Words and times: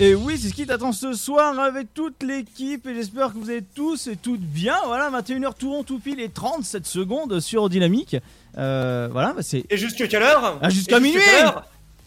Et 0.00 0.14
oui, 0.14 0.38
c'est 0.38 0.50
ce 0.50 0.54
qui 0.54 0.64
t'attend 0.64 0.92
ce 0.92 1.12
soir 1.12 1.58
avec 1.58 1.92
toute 1.92 2.22
l'équipe 2.22 2.86
et 2.86 2.94
j'espère 2.94 3.32
que 3.32 3.38
vous 3.38 3.50
êtes 3.50 3.74
tous 3.74 4.06
et 4.06 4.14
toutes 4.14 4.40
bien. 4.40 4.76
Voilà, 4.86 5.10
21h 5.10 5.54
tout 5.58 5.72
rond, 5.72 5.82
tout 5.82 5.98
pile 5.98 6.20
et 6.20 6.28
37 6.28 6.86
secondes 6.86 7.40
sur 7.40 7.68
Dynamique. 7.68 8.16
Euh, 8.56 9.08
voilà, 9.10 9.32
bah 9.32 9.42
c'est... 9.42 9.64
Et 9.68 9.76
jusqu'à 9.76 10.06
quelle 10.06 10.22
heure? 10.22 10.60
Ah, 10.62 10.70
jusqu'à 10.70 11.00
minuit 11.00 11.20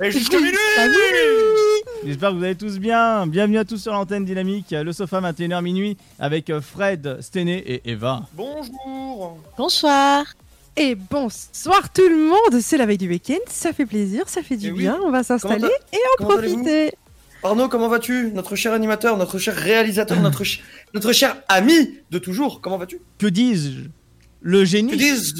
Et 0.02 0.10
jusqu'à 0.10 0.38
minuit 0.38 0.56
J'espère 2.06 2.30
que 2.30 2.36
vous 2.36 2.44
allez 2.46 2.56
tous 2.56 2.80
bien. 2.80 3.28
Bienvenue 3.28 3.58
à 3.58 3.66
tous 3.66 3.80
sur 3.80 3.92
l'antenne 3.92 4.24
Dynamique, 4.24 4.72
le 4.72 4.94
sofa 4.94 5.20
21h 5.20 5.62
minuit 5.62 5.98
avec 6.18 6.50
Fred, 6.62 7.18
Stené 7.20 7.58
et 7.58 7.92
Eva. 7.92 8.22
Bonjour 8.32 9.38
Bonsoir. 9.58 10.24
Et 10.78 10.96
bonsoir 10.96 11.92
tout 11.92 12.08
le 12.08 12.30
monde, 12.30 12.62
c'est 12.62 12.78
la 12.78 12.86
veille 12.86 12.98
du 12.98 13.10
week-end, 13.10 13.40
ça 13.50 13.74
fait 13.74 13.86
plaisir, 13.86 14.30
ça 14.30 14.42
fait 14.42 14.56
du 14.56 14.72
oui. 14.72 14.80
bien, 14.80 14.98
on 15.04 15.12
va 15.12 15.22
s'installer 15.22 15.68
et 15.92 15.98
en 16.18 16.26
profiter. 16.26 16.94
Arnaud, 17.44 17.70
comment 17.70 17.88
vas-tu? 17.88 18.32
Notre 18.34 18.56
cher 18.56 18.74
animateur, 18.74 19.18
notre 19.18 19.40
cher 19.40 19.56
réalisateur, 19.56 20.20
notre, 20.22 20.44
ch- 20.44 20.62
notre 20.94 21.12
cher 21.14 21.38
ami 21.48 22.00
de 22.12 22.20
toujours, 22.20 22.62
comment 22.62 22.78
vas-tu? 22.78 23.00
Que 23.18 23.28
dis-je? 23.28 23.90
Le 24.42 24.66
génie? 24.66 24.92
Que 24.92 24.96
dis-je? 24.96 25.34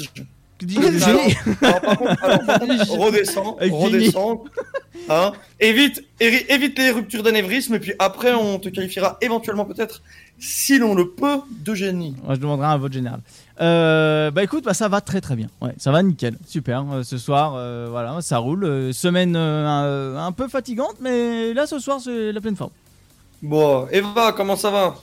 Avec 3.58 3.72
redescends. 3.72 4.44
Hein. 5.08 5.32
Évite, 5.58 6.04
évite 6.20 6.78
les 6.78 6.90
ruptures 6.92 7.22
d'anévrisme 7.24 7.74
et 7.74 7.80
puis 7.80 7.92
après 7.98 8.32
on 8.32 8.58
te 8.60 8.68
qualifiera 8.68 9.18
éventuellement 9.20 9.64
peut-être, 9.64 10.02
si 10.42 10.78
l'on 10.78 10.94
le 10.94 11.08
peut, 11.08 11.40
de 11.48 11.74
génie. 11.74 12.16
Moi, 12.24 12.34
je 12.34 12.40
demanderai 12.40 12.66
un 12.66 12.76
vote 12.76 12.92
général. 12.92 13.20
Euh, 13.60 14.32
bah 14.32 14.42
écoute, 14.42 14.64
bah, 14.64 14.74
ça 14.74 14.88
va 14.88 15.00
très 15.00 15.20
très 15.20 15.36
bien. 15.36 15.46
Ouais, 15.60 15.72
ça 15.78 15.92
va 15.92 16.02
nickel, 16.02 16.36
super. 16.46 16.84
Euh, 16.92 17.02
ce 17.04 17.16
soir, 17.16 17.54
euh, 17.56 17.86
voilà, 17.88 18.20
ça 18.20 18.38
roule. 18.38 18.64
Euh, 18.64 18.92
semaine 18.92 19.36
euh, 19.36 20.16
un, 20.18 20.26
un 20.26 20.32
peu 20.32 20.48
fatigante, 20.48 20.96
mais 21.00 21.54
là 21.54 21.66
ce 21.66 21.78
soir 21.78 22.00
c'est 22.02 22.32
la 22.32 22.40
pleine 22.40 22.56
forme. 22.56 22.72
Bon, 23.40 23.86
Eva, 23.92 24.32
comment 24.32 24.56
ça 24.56 24.70
va? 24.70 24.96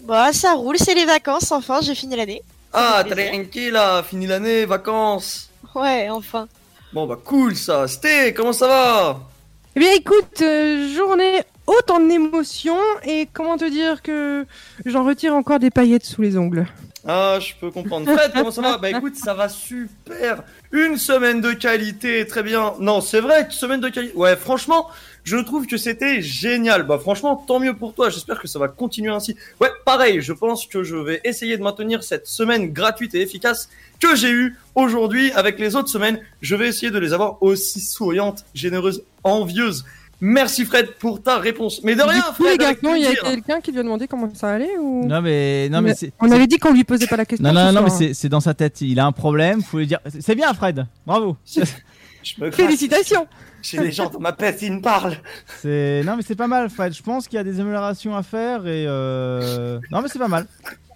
Bah, 0.00 0.32
ça 0.32 0.54
roule, 0.54 0.76
c'est 0.78 0.94
les 0.94 1.04
vacances, 1.04 1.52
enfin, 1.52 1.80
j'ai 1.80 1.94
fini 1.94 2.16
l'année. 2.16 2.42
Ah, 2.72 3.04
tranquille 3.08 3.72
là, 3.72 4.02
fini 4.02 4.26
l'année, 4.26 4.64
vacances. 4.64 5.50
Ouais, 5.74 6.08
enfin. 6.10 6.48
Bon 6.92 7.06
bah 7.06 7.18
cool 7.24 7.54
ça. 7.54 7.86
Sté, 7.86 8.34
comment 8.34 8.52
ça 8.52 8.66
va? 8.66 9.20
Eh 9.76 9.80
bien 9.80 9.92
écoute, 9.92 10.40
euh, 10.42 10.92
journée 10.96 11.42
haute 11.68 11.90
en 11.90 12.08
émotions 12.08 12.80
et 13.04 13.28
comment 13.32 13.56
te 13.56 13.68
dire 13.68 14.02
que 14.02 14.44
j'en 14.86 15.04
retire 15.04 15.34
encore 15.34 15.58
des 15.58 15.70
paillettes 15.70 16.06
sous 16.06 16.22
les 16.22 16.36
ongles. 16.36 16.66
Ah, 17.06 17.38
je 17.40 17.54
peux 17.58 17.70
comprendre. 17.70 18.12
Fred, 18.12 18.32
comment 18.34 18.50
ça 18.50 18.60
va? 18.60 18.76
Bah 18.76 18.90
écoute, 18.90 19.14
ça 19.16 19.32
va 19.32 19.48
super. 19.48 20.42
Une 20.72 20.96
semaine 20.96 21.40
de 21.40 21.52
qualité, 21.52 22.26
très 22.26 22.42
bien. 22.42 22.74
Non, 22.80 23.00
c'est 23.00 23.20
vrai, 23.20 23.44
une 23.44 23.50
semaine 23.50 23.80
de 23.80 23.88
qualité. 23.88 24.14
Ouais, 24.16 24.36
franchement, 24.36 24.88
je 25.24 25.36
trouve 25.36 25.66
que 25.66 25.76
c'était 25.76 26.20
génial. 26.20 26.82
Bah 26.82 26.98
franchement, 26.98 27.36
tant 27.36 27.60
mieux 27.60 27.74
pour 27.74 27.94
toi. 27.94 28.10
J'espère 28.10 28.40
que 28.40 28.48
ça 28.48 28.58
va 28.58 28.68
continuer 28.68 29.10
ainsi. 29.10 29.36
Ouais, 29.60 29.70
pareil, 29.84 30.20
je 30.20 30.32
pense 30.32 30.66
que 30.66 30.82
je 30.82 30.96
vais 30.96 31.20
essayer 31.24 31.56
de 31.56 31.62
maintenir 31.62 32.02
cette 32.02 32.26
semaine 32.26 32.72
gratuite 32.72 33.14
et 33.14 33.22
efficace 33.22 33.70
que 34.00 34.14
j'ai 34.16 34.30
eue 34.30 34.56
aujourd'hui 34.74 35.32
avec 35.32 35.58
les 35.58 35.76
autres 35.76 35.88
semaines. 35.88 36.20
Je 36.42 36.56
vais 36.56 36.68
essayer 36.68 36.90
de 36.90 36.98
les 36.98 37.12
avoir 37.12 37.42
aussi 37.42 37.80
souriantes, 37.80 38.44
généreuses, 38.54 39.04
envieuses. 39.22 39.84
Merci 40.20 40.64
Fred 40.64 40.94
pour 40.98 41.22
ta 41.22 41.38
réponse. 41.38 41.80
Mais 41.84 41.94
de 41.94 42.02
rien, 42.02 42.18
du 42.18 42.22
coup, 42.22 42.44
Fred. 42.44 42.52
les 42.52 42.58
garçons, 42.58 42.94
il 42.96 43.02
y 43.02 43.06
a 43.06 43.14
quelqu'un 43.14 43.60
qui 43.60 43.70
lui 43.70 43.78
a 43.78 43.82
demandé 43.82 44.08
comment 44.08 44.32
ça 44.34 44.50
allait 44.50 44.76
ou 44.78 45.06
Non 45.06 45.20
mais 45.22 45.68
non 45.68 45.80
mais. 45.80 45.94
On 46.20 46.30
avait 46.30 46.46
dit 46.46 46.58
qu'on 46.58 46.72
lui 46.72 46.84
posait 46.84 47.06
pas 47.06 47.16
la 47.16 47.24
question. 47.24 47.46
Non, 47.46 47.52
non, 47.52 47.72
non, 47.72 47.82
mais 47.82 47.90
soir, 47.90 48.02
hein. 48.02 48.12
c'est 48.14 48.28
dans 48.28 48.40
sa 48.40 48.54
tête. 48.54 48.80
Il 48.80 48.98
a 48.98 49.06
un 49.06 49.12
problème. 49.12 49.62
Faut 49.62 49.78
lui 49.78 49.86
dire. 49.86 50.00
c'est- 50.18 50.34
bien, 50.34 50.52
Fred. 50.54 50.86
Bravo. 51.06 51.36
Je 51.46 51.60
me. 52.38 52.50
Félicitations 52.50 53.26
J'ai 53.62 53.78
les 53.78 53.92
gens 53.92 54.10
dans 54.10 54.20
ma 54.20 54.32
tête, 54.32 54.60
ils 54.62 54.72
me 54.72 54.80
parlent. 54.80 55.16
C'est 55.60 56.02
non, 56.04 56.16
mais 56.16 56.22
c'est 56.26 56.36
pas 56.36 56.48
mal, 56.48 56.68
Fred. 56.68 56.92
Je 56.92 57.02
pense 57.02 57.28
qu'il 57.28 57.36
y 57.36 57.40
a 57.40 57.44
des 57.44 57.60
améliorations 57.60 58.16
à 58.16 58.22
faire 58.22 58.66
et 58.66 58.86
euh... 58.88 59.78
non, 59.90 60.02
mais 60.02 60.08
c'est 60.08 60.18
pas 60.18 60.28
mal. 60.28 60.46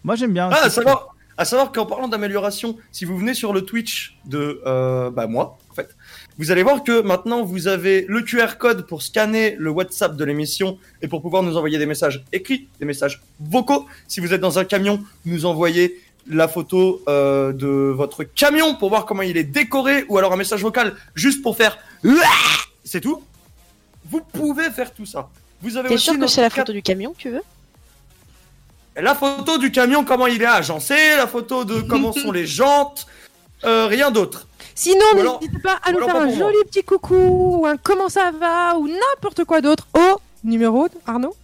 Moi, 0.04 0.16
j'aime 0.16 0.32
bien. 0.32 0.50
Ah, 0.52 0.68
savoir, 0.68 1.14
à 1.36 1.44
savoir 1.44 1.72
qu'en 1.72 1.86
parlant 1.86 2.08
d'amélioration, 2.08 2.76
si 2.90 3.04
vous 3.04 3.16
venez 3.16 3.34
sur 3.34 3.52
le 3.52 3.62
Twitch 3.62 4.18
de 4.26 4.60
euh, 4.66 5.10
bah, 5.10 5.26
moi, 5.26 5.58
en 5.70 5.74
fait, 5.74 5.96
vous 6.42 6.50
allez 6.50 6.64
voir 6.64 6.82
que 6.82 7.02
maintenant 7.02 7.44
vous 7.44 7.68
avez 7.68 8.04
le 8.08 8.20
QR 8.20 8.58
code 8.58 8.84
pour 8.88 9.02
scanner 9.02 9.54
le 9.60 9.70
WhatsApp 9.70 10.16
de 10.16 10.24
l'émission 10.24 10.76
et 11.00 11.06
pour 11.06 11.22
pouvoir 11.22 11.44
nous 11.44 11.56
envoyer 11.56 11.78
des 11.78 11.86
messages 11.86 12.24
écrits, 12.32 12.66
des 12.80 12.84
messages 12.84 13.22
vocaux. 13.38 13.86
Si 14.08 14.18
vous 14.18 14.34
êtes 14.34 14.40
dans 14.40 14.58
un 14.58 14.64
camion, 14.64 15.00
nous 15.24 15.46
envoyez 15.46 16.00
la 16.28 16.48
photo 16.48 17.00
euh, 17.06 17.52
de 17.52 17.68
votre 17.68 18.24
camion 18.24 18.74
pour 18.74 18.88
voir 18.88 19.06
comment 19.06 19.22
il 19.22 19.36
est 19.36 19.44
décoré 19.44 20.04
ou 20.08 20.18
alors 20.18 20.32
un 20.32 20.36
message 20.36 20.62
vocal 20.62 20.96
juste 21.14 21.42
pour 21.42 21.56
faire 21.56 21.78
c'est 22.82 23.00
tout. 23.00 23.22
Vous 24.10 24.20
pouvez 24.20 24.68
faire 24.72 24.92
tout 24.92 25.06
ça. 25.06 25.30
Vous 25.60 25.76
avez 25.76 25.90
T'es 25.90 25.94
aussi 25.94 26.06
sûr 26.06 26.18
que 26.18 26.26
c'est 26.26 26.42
la 26.42 26.50
photo 26.50 26.72
du 26.72 26.82
camion 26.82 27.12
que 27.12 27.18
tu 27.18 27.30
veux? 27.30 27.42
La 28.96 29.14
photo 29.14 29.58
du 29.58 29.70
camion, 29.70 30.04
comment 30.04 30.26
il 30.26 30.42
est 30.42 30.46
agencé, 30.46 30.96
la 31.16 31.28
photo 31.28 31.64
de 31.64 31.82
comment 31.82 32.12
sont 32.12 32.32
les 32.32 32.48
jantes, 32.48 33.06
euh, 33.62 33.86
rien 33.86 34.10
d'autre. 34.10 34.48
Sinon, 34.74 35.38
n'hésitez 35.40 35.58
pas 35.58 35.78
à 35.84 35.90
ou 35.90 35.94
nous 35.94 36.04
faire 36.04 36.16
un 36.16 36.26
moi. 36.26 36.34
joli 36.34 36.56
petit 36.66 36.82
coucou 36.82 37.14
ou 37.60 37.66
un 37.66 37.76
comment 37.76 38.08
ça 38.08 38.30
va 38.30 38.76
ou 38.78 38.88
n'importe 38.88 39.44
quoi 39.44 39.60
d'autre 39.60 39.86
au 39.94 40.20
numéro 40.44 40.88
Arnaud. 41.06 41.34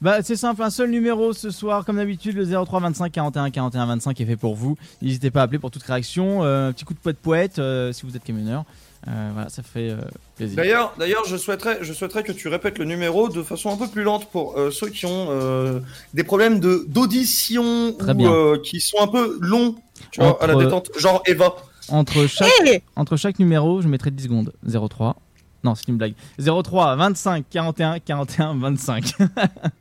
Bah, 0.00 0.22
c'est 0.22 0.36
simple, 0.36 0.62
un 0.62 0.70
seul 0.70 0.90
numéro 0.90 1.32
ce 1.32 1.50
soir, 1.50 1.84
comme 1.86 1.96
d'habitude, 1.96 2.36
le 2.36 2.44
03 2.44 2.80
25 2.80 3.10
41 3.10 3.50
41 3.50 3.86
25 3.86 4.20
est 4.20 4.26
fait 4.26 4.36
pour 4.36 4.54
vous. 4.54 4.76
N'hésitez 5.00 5.30
pas 5.30 5.40
à 5.40 5.44
appeler 5.44 5.58
pour 5.58 5.70
toute 5.70 5.82
réaction. 5.82 6.44
Euh, 6.44 6.68
un 6.68 6.72
petit 6.72 6.84
coup 6.84 6.92
de 6.92 6.98
poète 6.98 7.16
poète 7.18 7.58
euh, 7.58 7.90
si 7.92 8.04
vous 8.04 8.14
êtes 8.14 8.24
camionneur. 8.24 8.64
Euh, 9.06 9.30
voilà, 9.34 9.48
ça 9.50 9.62
fait 9.62 9.90
euh, 9.90 9.96
plaisir. 10.36 10.56
D'ailleurs, 10.56 10.94
d'ailleurs, 10.98 11.24
je 11.26 11.36
souhaiterais, 11.36 11.78
je 11.82 11.92
souhaiterais 11.92 12.22
que 12.22 12.32
tu 12.32 12.48
répètes 12.48 12.78
le 12.78 12.86
numéro 12.86 13.28
de 13.28 13.42
façon 13.42 13.70
un 13.70 13.76
peu 13.76 13.86
plus 13.86 14.02
lente 14.02 14.30
pour 14.30 14.58
euh, 14.58 14.70
ceux 14.70 14.88
qui 14.88 15.04
ont 15.06 15.28
euh, 15.30 15.80
des 16.14 16.24
problèmes 16.24 16.58
de 16.58 16.84
d'audition 16.88 17.94
ou 17.98 18.26
euh, 18.26 18.58
qui 18.62 18.80
sont 18.80 18.98
un 19.00 19.08
peu 19.08 19.38
longs, 19.40 19.74
tu 20.10 20.20
vois, 20.20 20.42
à 20.42 20.46
la 20.46 20.54
détente, 20.54 20.90
genre 20.98 21.22
Eva. 21.26 21.54
Entre 21.90 22.26
chaque, 22.26 22.50
Eh 22.66 22.82
entre 22.96 23.16
chaque 23.16 23.38
numéro, 23.38 23.80
je 23.82 23.88
mettrai 23.88 24.10
10 24.10 24.24
secondes. 24.24 24.52
03. 24.66 25.16
Non, 25.64 25.74
c'est 25.74 25.88
une 25.88 25.96
blague. 25.96 26.14
03 26.38 26.96
25 26.96 27.44
41 27.50 27.98
41 27.98 28.54
25. 28.58 29.14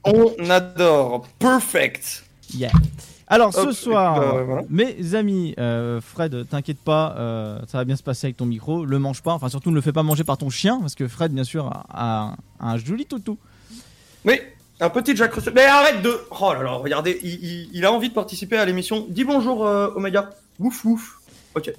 On 0.05 0.49
adore, 0.49 1.27
perfect. 1.39 2.23
yeah. 2.53 2.71
Alors, 3.27 3.53
ce 3.53 3.59
Hop, 3.61 3.71
soir, 3.71 4.19
euh, 4.21 4.43
voilà. 4.43 4.61
mes 4.69 5.15
amis, 5.15 5.55
euh, 5.57 5.99
Fred, 6.01 6.47
t'inquiète 6.49 6.77
pas, 6.79 7.15
euh, 7.17 7.59
ça 7.67 7.79
va 7.79 7.85
bien 7.85 7.95
se 7.95 8.03
passer 8.03 8.27
avec 8.27 8.37
ton 8.37 8.45
micro. 8.45 8.85
Le 8.85 8.99
mange 8.99 9.23
pas, 9.23 9.33
enfin, 9.33 9.49
surtout 9.49 9.71
ne 9.71 9.75
le 9.75 9.81
fais 9.81 9.93
pas 9.93 10.03
manger 10.03 10.23
par 10.23 10.37
ton 10.37 10.49
chien, 10.49 10.79
parce 10.81 10.93
que 10.93 11.07
Fred, 11.07 11.31
bien 11.33 11.43
sûr, 11.45 11.67
a, 11.67 12.35
a 12.59 12.69
un 12.69 12.77
joli 12.77 13.05
toutou. 13.05 13.37
Mais 14.25 14.53
un 14.79 14.89
petit 14.89 15.15
Jack 15.15 15.33
Russell. 15.33 15.53
Mais 15.55 15.63
arrête 15.65 16.01
de. 16.01 16.15
Oh 16.31 16.53
là 16.53 16.61
là, 16.63 16.71
regardez, 16.73 17.19
il, 17.23 17.43
il- 17.43 17.69
il 17.73 17.85
a 17.85 17.91
envie 17.91 18.09
de 18.09 18.13
participer 18.13 18.57
à 18.57 18.65
l'émission. 18.65 19.05
Dis 19.09 19.23
bonjour, 19.23 19.65
euh, 19.65 19.89
Omega. 19.95 20.29
Ouf 20.59 20.85
ouf. 20.85 21.19
Ok. 21.55 21.71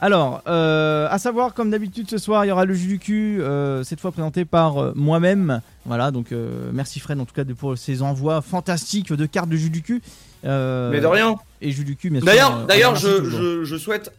Alors, 0.00 0.42
euh, 0.46 1.08
à 1.10 1.18
savoir, 1.18 1.54
comme 1.54 1.70
d'habitude 1.70 2.08
ce 2.08 2.18
soir, 2.18 2.44
il 2.44 2.48
y 2.48 2.52
aura 2.52 2.64
le 2.64 2.74
jus 2.74 2.86
du 2.86 2.98
cul, 2.98 3.42
euh, 3.42 3.82
cette 3.82 4.00
fois 4.00 4.12
présenté 4.12 4.44
par 4.44 4.78
euh, 4.78 4.92
moi-même. 4.94 5.60
Voilà, 5.86 6.10
donc 6.10 6.32
merci 6.72 7.00
Fred 7.00 7.18
en 7.18 7.24
tout 7.24 7.34
cas 7.34 7.44
de, 7.44 7.54
pour 7.54 7.76
ces 7.78 8.02
envois 8.02 8.42
fantastiques 8.42 9.12
de 9.12 9.26
cartes 9.26 9.48
de 9.48 9.56
jus 9.56 9.70
du 9.70 9.82
cul. 9.82 10.02
Mais 10.44 11.00
de 11.00 11.06
rien. 11.06 11.36
Et 11.60 11.72
jus 11.72 11.84
du 11.84 11.96
cul, 11.96 12.10
bien 12.10 12.20
sûr. 12.20 12.26
D'ailleurs, 12.26 12.66
d'ailleurs, 12.66 12.94
je, 12.94 13.18
toujours. 13.18 13.40
je, 13.40 13.64
je 13.64 13.76
souhaite 13.76 14.12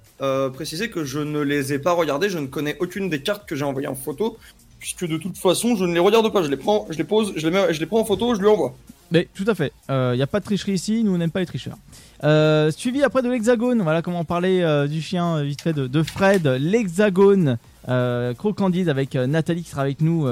préciser 0.54 0.90
que 0.90 1.06
je 1.06 1.20
ne 1.20 1.40
les 1.40 1.72
ai 1.72 1.80
pas 1.80 1.94
regardées. 1.94 2.30
Je 2.30 2.40
ne 2.40 2.48
connais 2.48 2.76
aucune 2.80 3.10
des 3.10 3.22
cartes 3.22 3.48
que 3.48 3.56
j'ai 3.56 3.64
envoyées 3.64 3.88
en 3.88 3.96
photo, 3.96 4.38
puisque 4.80 5.08
de 5.08 5.18
toute 5.18 5.38
façon, 5.38 5.76
je 5.76 5.86
ne 5.86 5.94
les 5.94 6.00
regarde 6.00 6.30
pas. 6.34 6.44
Je 6.44 6.50
les 6.50 6.58
prends, 6.58 6.88
je 6.90 6.98
les 6.98 7.04
pose, 7.04 7.34
je 7.38 7.48
les 7.48 7.54
mets, 7.54 7.74
je 7.74 7.80
les 7.80 7.86
prends 7.86 8.02
en 8.02 8.06
photo, 8.06 8.36
je 8.36 8.42
lui 8.42 8.48
envoie. 8.48 8.76
Mais 9.12 9.28
tout 9.34 9.46
à 9.48 9.56
fait. 9.56 9.72
Il 9.88 10.16
n'y 10.16 10.22
a 10.24 10.28
pas 10.28 10.40
de 10.40 10.46
tricherie 10.46 10.74
ici, 10.74 11.04
nous 11.04 11.14
on 11.14 11.18
n'aime 11.20 11.32
pas 11.32 11.40
les 11.40 11.46
tricheurs. 11.46 11.78
Euh, 12.24 12.70
suivi 12.72 13.02
après 13.04 13.22
de 13.22 13.30
l'hexagone, 13.30 13.82
voilà 13.82 14.02
comment 14.02 14.20
on 14.20 14.26
parlait 14.26 14.62
euh, 14.62 14.88
du 14.88 15.02
chien 15.02 15.38
euh, 15.38 15.44
vite 15.44 15.62
fait 15.62 15.72
de, 15.74 16.04
Fred, 16.04 16.46
l'hexagone, 16.48 17.58
euh, 17.88 18.34
Crocandise 18.34 18.90
avec 18.90 19.16
Nathalie 19.16 19.64
qui 19.64 19.70
sera 19.70 19.84
avec 19.84 20.02
nous. 20.02 20.28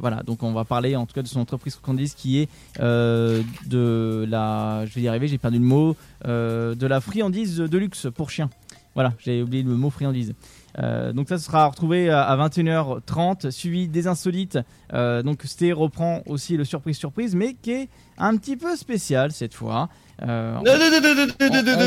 voilà, 0.00 0.22
donc 0.24 0.42
on 0.42 0.52
va 0.52 0.64
parler 0.64 0.96
en 0.96 1.06
tout 1.06 1.14
cas 1.14 1.22
de 1.22 1.28
son 1.28 1.40
entreprise 1.40 1.74
Crocandise 1.76 2.14
qui 2.14 2.38
est 2.38 2.48
de 2.78 4.26
la, 4.28 4.86
je 4.86 4.94
vais 4.94 5.02
y 5.02 5.08
arriver, 5.08 5.28
j'ai 5.28 5.38
perdu 5.38 5.58
le 5.58 5.64
mot, 5.64 5.96
de 6.24 6.86
la 6.86 7.00
friandise 7.00 7.58
de 7.58 7.78
luxe 7.78 8.06
pour 8.14 8.30
chiens. 8.30 8.48
Voilà, 8.94 9.12
j'ai 9.18 9.42
oublié 9.42 9.62
le 9.62 9.74
mot 9.74 9.90
friandise. 9.90 10.34
Euh, 10.78 11.12
donc 11.12 11.28
ça 11.28 11.38
sera 11.38 11.66
retrouvé 11.66 12.08
à 12.10 12.22
à 12.22 12.36
21h30, 12.48 13.50
suivi 13.50 13.88
des 13.88 14.06
insolites. 14.06 14.58
Euh, 14.92 15.22
donc 15.22 15.42
Sté 15.44 15.72
reprend 15.72 16.22
aussi 16.26 16.56
le 16.56 16.64
surprise 16.64 16.96
surprise, 16.96 17.34
mais 17.34 17.54
qui 17.54 17.72
est 17.72 17.88
un 18.18 18.36
petit 18.36 18.56
peu 18.56 18.76
spécial 18.76 19.32
cette 19.32 19.54
fois. 19.54 19.88
Euh, 20.22 20.56
on 20.56 20.62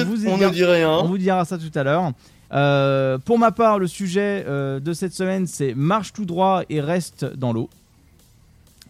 vous 0.06 0.28
On 0.28 0.38
ne 0.38 0.50
dit 0.50 0.66
rien. 0.66 0.90
on 0.92 1.08
vous 1.08 1.18
dira 1.18 1.46
ça 1.46 1.58
tout 1.58 1.72
à 1.76 1.84
l'heure. 1.84 2.12
Euh, 2.54 3.18
pour 3.18 3.40
ma 3.40 3.52
part, 3.52 3.80
le 3.80 3.88
sujet 3.88 4.44
euh, 4.48 4.80
de 4.80 4.94
cette 4.94 5.14
semaine, 5.14 5.48
c'est 5.48 5.74
marche 5.74 6.12
tout 6.14 6.26
droit 6.26 6.64
et 6.70 6.82
reste 6.82 7.26
dans 7.26 7.54
l'eau. 7.54 7.70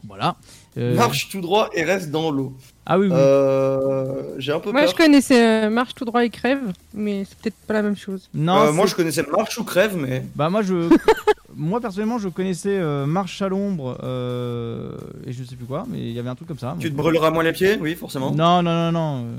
Voilà. 0.07 0.35
Euh, 0.77 0.95
Marche 0.95 1.29
tout 1.29 1.41
droit 1.41 1.69
et 1.73 1.83
reste 1.83 2.09
dans 2.09 2.31
l'eau. 2.31 2.55
Ah 2.85 2.97
oui, 2.97 3.07
oui. 3.07 3.13
Euh, 3.15 4.23
J'ai 4.39 4.51
un 4.51 4.59
peu 4.59 4.71
Moi, 4.71 4.81
peur. 4.81 4.89
je 4.91 4.95
connaissais 4.95 5.65
euh, 5.65 5.69
Marche 5.69 5.93
tout 5.93 6.03
droit 6.05 6.25
et 6.25 6.29
crève, 6.29 6.61
mais 6.93 7.25
c'est 7.25 7.37
peut-être 7.37 7.55
pas 7.67 7.73
la 7.73 7.83
même 7.83 7.95
chose. 7.95 8.27
Non, 8.33 8.57
Euh, 8.63 8.71
moi, 8.71 8.85
je 8.87 8.95
connaissais 8.95 9.23
marche 9.23 9.57
ou 9.59 9.63
crève, 9.63 9.95
mais 9.95 10.25
Bah 10.35 10.49
moi 10.49 10.61
je 10.63 10.89
moi 11.55 11.79
personnellement 11.81 12.17
je 12.17 12.29
connaissais 12.29 12.77
euh, 12.77 13.05
marche 13.05 13.41
à 13.41 13.49
l'ombre 13.49 13.97
euh, 14.03 14.95
et 15.27 15.33
je 15.33 15.43
sais 15.43 15.55
plus 15.57 15.65
quoi 15.65 15.85
mais 15.89 15.99
il 15.99 16.11
y 16.11 16.17
avait 16.19 16.29
un 16.29 16.35
truc 16.35 16.47
comme 16.47 16.57
ça. 16.59 16.75
tu 16.79 16.89
te 16.89 16.95
brûleras 16.95 17.29
moins 17.29 17.43
les 17.43 17.51
pieds, 17.51 17.77
oui, 17.79 17.93
forcément. 17.95 18.31
Non 18.31 18.63
non 18.63 18.73
non 18.73 18.91
non. 18.93 19.23
euh, 19.25 19.35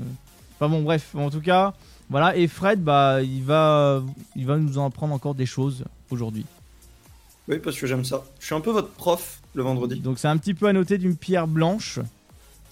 Enfin 0.59 0.69
bon 0.69 0.83
bref 0.83 1.15
en 1.15 1.29
tout 1.31 1.41
cas 1.41 1.73
voilà 2.11 2.35
et 2.37 2.47
Fred 2.47 2.81
bah 2.83 3.21
il 3.23 3.43
va 3.43 4.03
il 4.35 4.45
va 4.45 4.57
nous 4.57 4.77
en 4.77 4.85
apprendre 4.87 5.13
encore 5.15 5.33
des 5.35 5.47
choses 5.47 5.83
aujourd'hui. 6.11 6.45
Oui, 7.49 7.57
parce 7.59 7.77
que 7.77 7.87
j'aime 7.87 8.05
ça. 8.05 8.23
Je 8.39 8.45
suis 8.45 8.55
un 8.55 8.61
peu 8.61 8.71
votre 8.71 8.89
prof 8.89 9.41
le 9.55 9.63
vendredi. 9.63 9.99
Donc 9.99 10.17
c'est 10.19 10.27
un 10.29 10.37
petit 10.37 10.53
peu 10.53 10.67
à 10.67 10.73
noter 10.73 10.97
d'une 10.99 11.17
pierre 11.17 11.47
blanche 11.47 11.99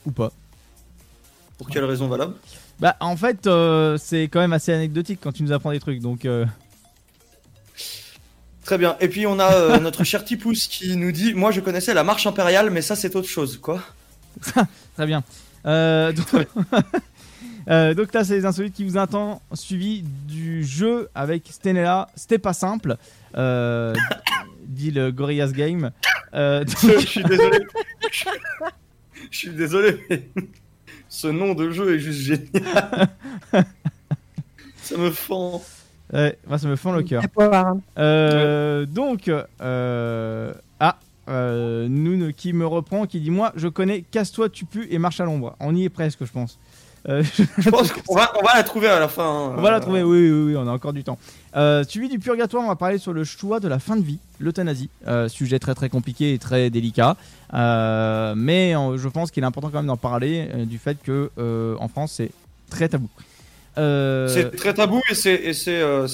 ou 0.06 0.12
pas. 0.12 0.32
Pour 1.62 1.70
quelle 1.70 1.86
raison 1.86 2.08
valable? 2.08 2.34
Bah 2.80 2.96
en 3.00 3.16
fait 3.16 3.46
euh, 3.46 3.96
c'est 4.00 4.24
quand 4.24 4.40
même 4.40 4.54
assez 4.54 4.74
anecdotique 4.74 5.20
quand 5.22 5.32
tu 5.32 5.44
nous 5.44 5.52
apprends 5.52 5.72
des 5.72 5.80
trucs 5.80 6.00
donc 6.00 6.26
euh, 6.26 6.44
Très 8.66 8.80
bien. 8.80 8.96
Et 9.00 9.08
puis 9.10 9.28
on 9.28 9.38
a 9.38 9.54
euh, 9.54 9.80
notre 9.82 10.04
cher 10.04 10.24
Tipous 10.26 10.54
qui 10.54 10.96
nous 10.98 11.12
dit 11.12 11.36
Moi 11.36 11.52
je 11.52 11.60
connaissais 11.62 11.94
la 11.94 12.04
marche 12.04 12.26
impériale, 12.26 12.72
mais 12.72 12.82
ça 12.82 12.96
c'est 12.96 13.16
autre 13.16 13.28
chose. 13.28 13.58
Quoi? 13.58 13.80
Très 14.96 15.06
bien. 15.06 15.24
Euh, 15.68 16.12
donc, 16.34 16.48
euh, 17.70 17.94
donc 17.94 18.12
là, 18.12 18.24
c'est 18.24 18.34
les 18.36 18.46
insolites 18.46 18.74
qui 18.74 18.84
vous 18.84 18.98
attendent, 18.98 19.38
suivi 19.54 20.04
du 20.28 20.64
jeu 20.64 21.10
avec 21.14 21.44
Stenella. 21.52 22.08
C'était 22.16 22.40
pas 22.40 22.54
simple, 22.54 22.98
dit 23.36 24.92
le 24.92 25.12
Gorillaz 25.12 25.52
Game. 25.54 25.92
Donc- 26.34 26.68
Je 26.82 27.06
suis 27.06 27.24
désolé. 27.24 27.60
Je 29.30 29.38
suis 29.38 29.52
désolé, 29.52 30.04
mais 30.10 30.24
ce 31.12 31.28
nom 31.28 31.54
de 31.54 31.70
jeu 31.72 31.94
est 31.94 32.00
juste 32.00 32.22
génial. 32.22 33.10
ça 34.82 34.98
me 34.98 35.12
fend. 35.12 35.62
ouais, 36.14 36.38
moi, 36.48 36.58
ça 36.58 36.70
me 36.70 36.78
fend 36.78 36.94
le 36.94 37.04
cœur. 37.04 37.22
Euh, 37.98 38.86
donc, 38.86 39.28
euh, 39.28 40.54
ah, 40.80 40.98
euh, 41.28 41.90
Noun 41.90 42.32
qui 42.32 42.54
me 42.54 42.66
reprend, 42.66 43.08
qui 43.08 43.20
dit 43.20 43.30
Moi, 43.30 43.52
je 43.58 43.68
connais 43.68 44.04
Casse-toi, 44.10 44.48
tu 44.48 44.64
pues 44.64 44.88
et 44.90 45.00
marche 45.00 45.20
à 45.20 45.26
l'ombre. 45.26 45.58
On 45.60 45.76
y 45.76 45.84
est 45.84 45.90
presque, 45.90 46.24
je 46.24 46.32
pense. 46.32 46.58
Euh, 47.10 47.24
Je 47.58 47.70
pense 47.70 47.92
qu'on 48.06 48.16
va, 48.16 48.32
on 48.40 48.46
va 48.46 48.54
la 48.56 48.64
trouver 48.64 48.88
à 48.88 49.00
la 49.00 49.08
fin. 49.08 49.24
hein. 49.24 49.56
On 49.58 49.62
va 49.62 49.72
la 49.72 49.80
trouver, 49.80 50.04
oui, 50.04 50.30
oui, 50.32 50.44
oui, 50.48 50.56
on 50.58 50.68
a 50.68 50.72
encore 50.72 50.94
du 50.94 51.04
temps. 51.04 51.18
Euh, 51.56 51.84
suivi 51.84 52.10
du 52.10 52.20
purgatoire, 52.20 52.64
on 52.64 52.68
va 52.68 52.76
parler 52.76 52.98
sur 53.00 53.12
le 53.14 53.24
choix 53.24 53.60
de 53.60 53.68
la 53.68 53.80
fin 53.80 53.96
de 53.98 54.04
vie, 54.04 54.20
l'euthanasie. 54.40 54.90
Euh, 55.08 55.28
sujet 55.28 55.58
très 55.60 55.74
très 55.74 55.90
compliqué 55.90 56.34
et 56.34 56.38
très 56.40 56.70
délicat. 56.70 57.18
Euh, 57.54 58.34
mais 58.38 58.76
euh, 58.76 58.98
je 58.98 59.08
pense 59.08 59.32
qu'il 59.32 59.44
est 59.44 59.46
important 59.48 59.70
quand 59.70 59.80
même 59.80 59.88
d'en 59.88 59.98
parler 59.98 60.50
euh, 60.54 60.66
du 60.66 60.78
fait 60.78 60.98
que 61.04 61.32
euh, 61.38 61.76
en 61.80 61.88
France 61.88 62.14
c'est 62.18 62.30
très 62.70 62.88
tabou. 62.88 63.10
Euh, 63.78 64.28
C'est 64.28 64.56
très 64.56 64.74
tabou 64.74 65.02
et 65.10 65.16
c'est 65.16 65.82
euh, 65.82 66.08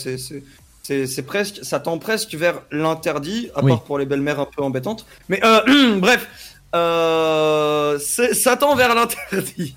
presque 1.25 1.59
ça 1.63 1.79
tend 1.79 1.97
presque 1.97 2.33
vers 2.33 2.61
l'interdit 2.71 3.49
à 3.55 3.63
Oui. 3.63 3.71
part 3.71 3.83
pour 3.83 3.99
les 3.99 4.05
belles-mères 4.05 4.39
un 4.39 4.45
peu 4.45 4.63
embêtantes. 4.63 5.05
Mais 5.27 5.39
euh, 5.43 5.97
bref, 5.99 6.27
euh, 6.75 7.99
ça 7.99 8.55
tend 8.57 8.75
vers 8.75 8.95
l'interdit. 8.95 9.75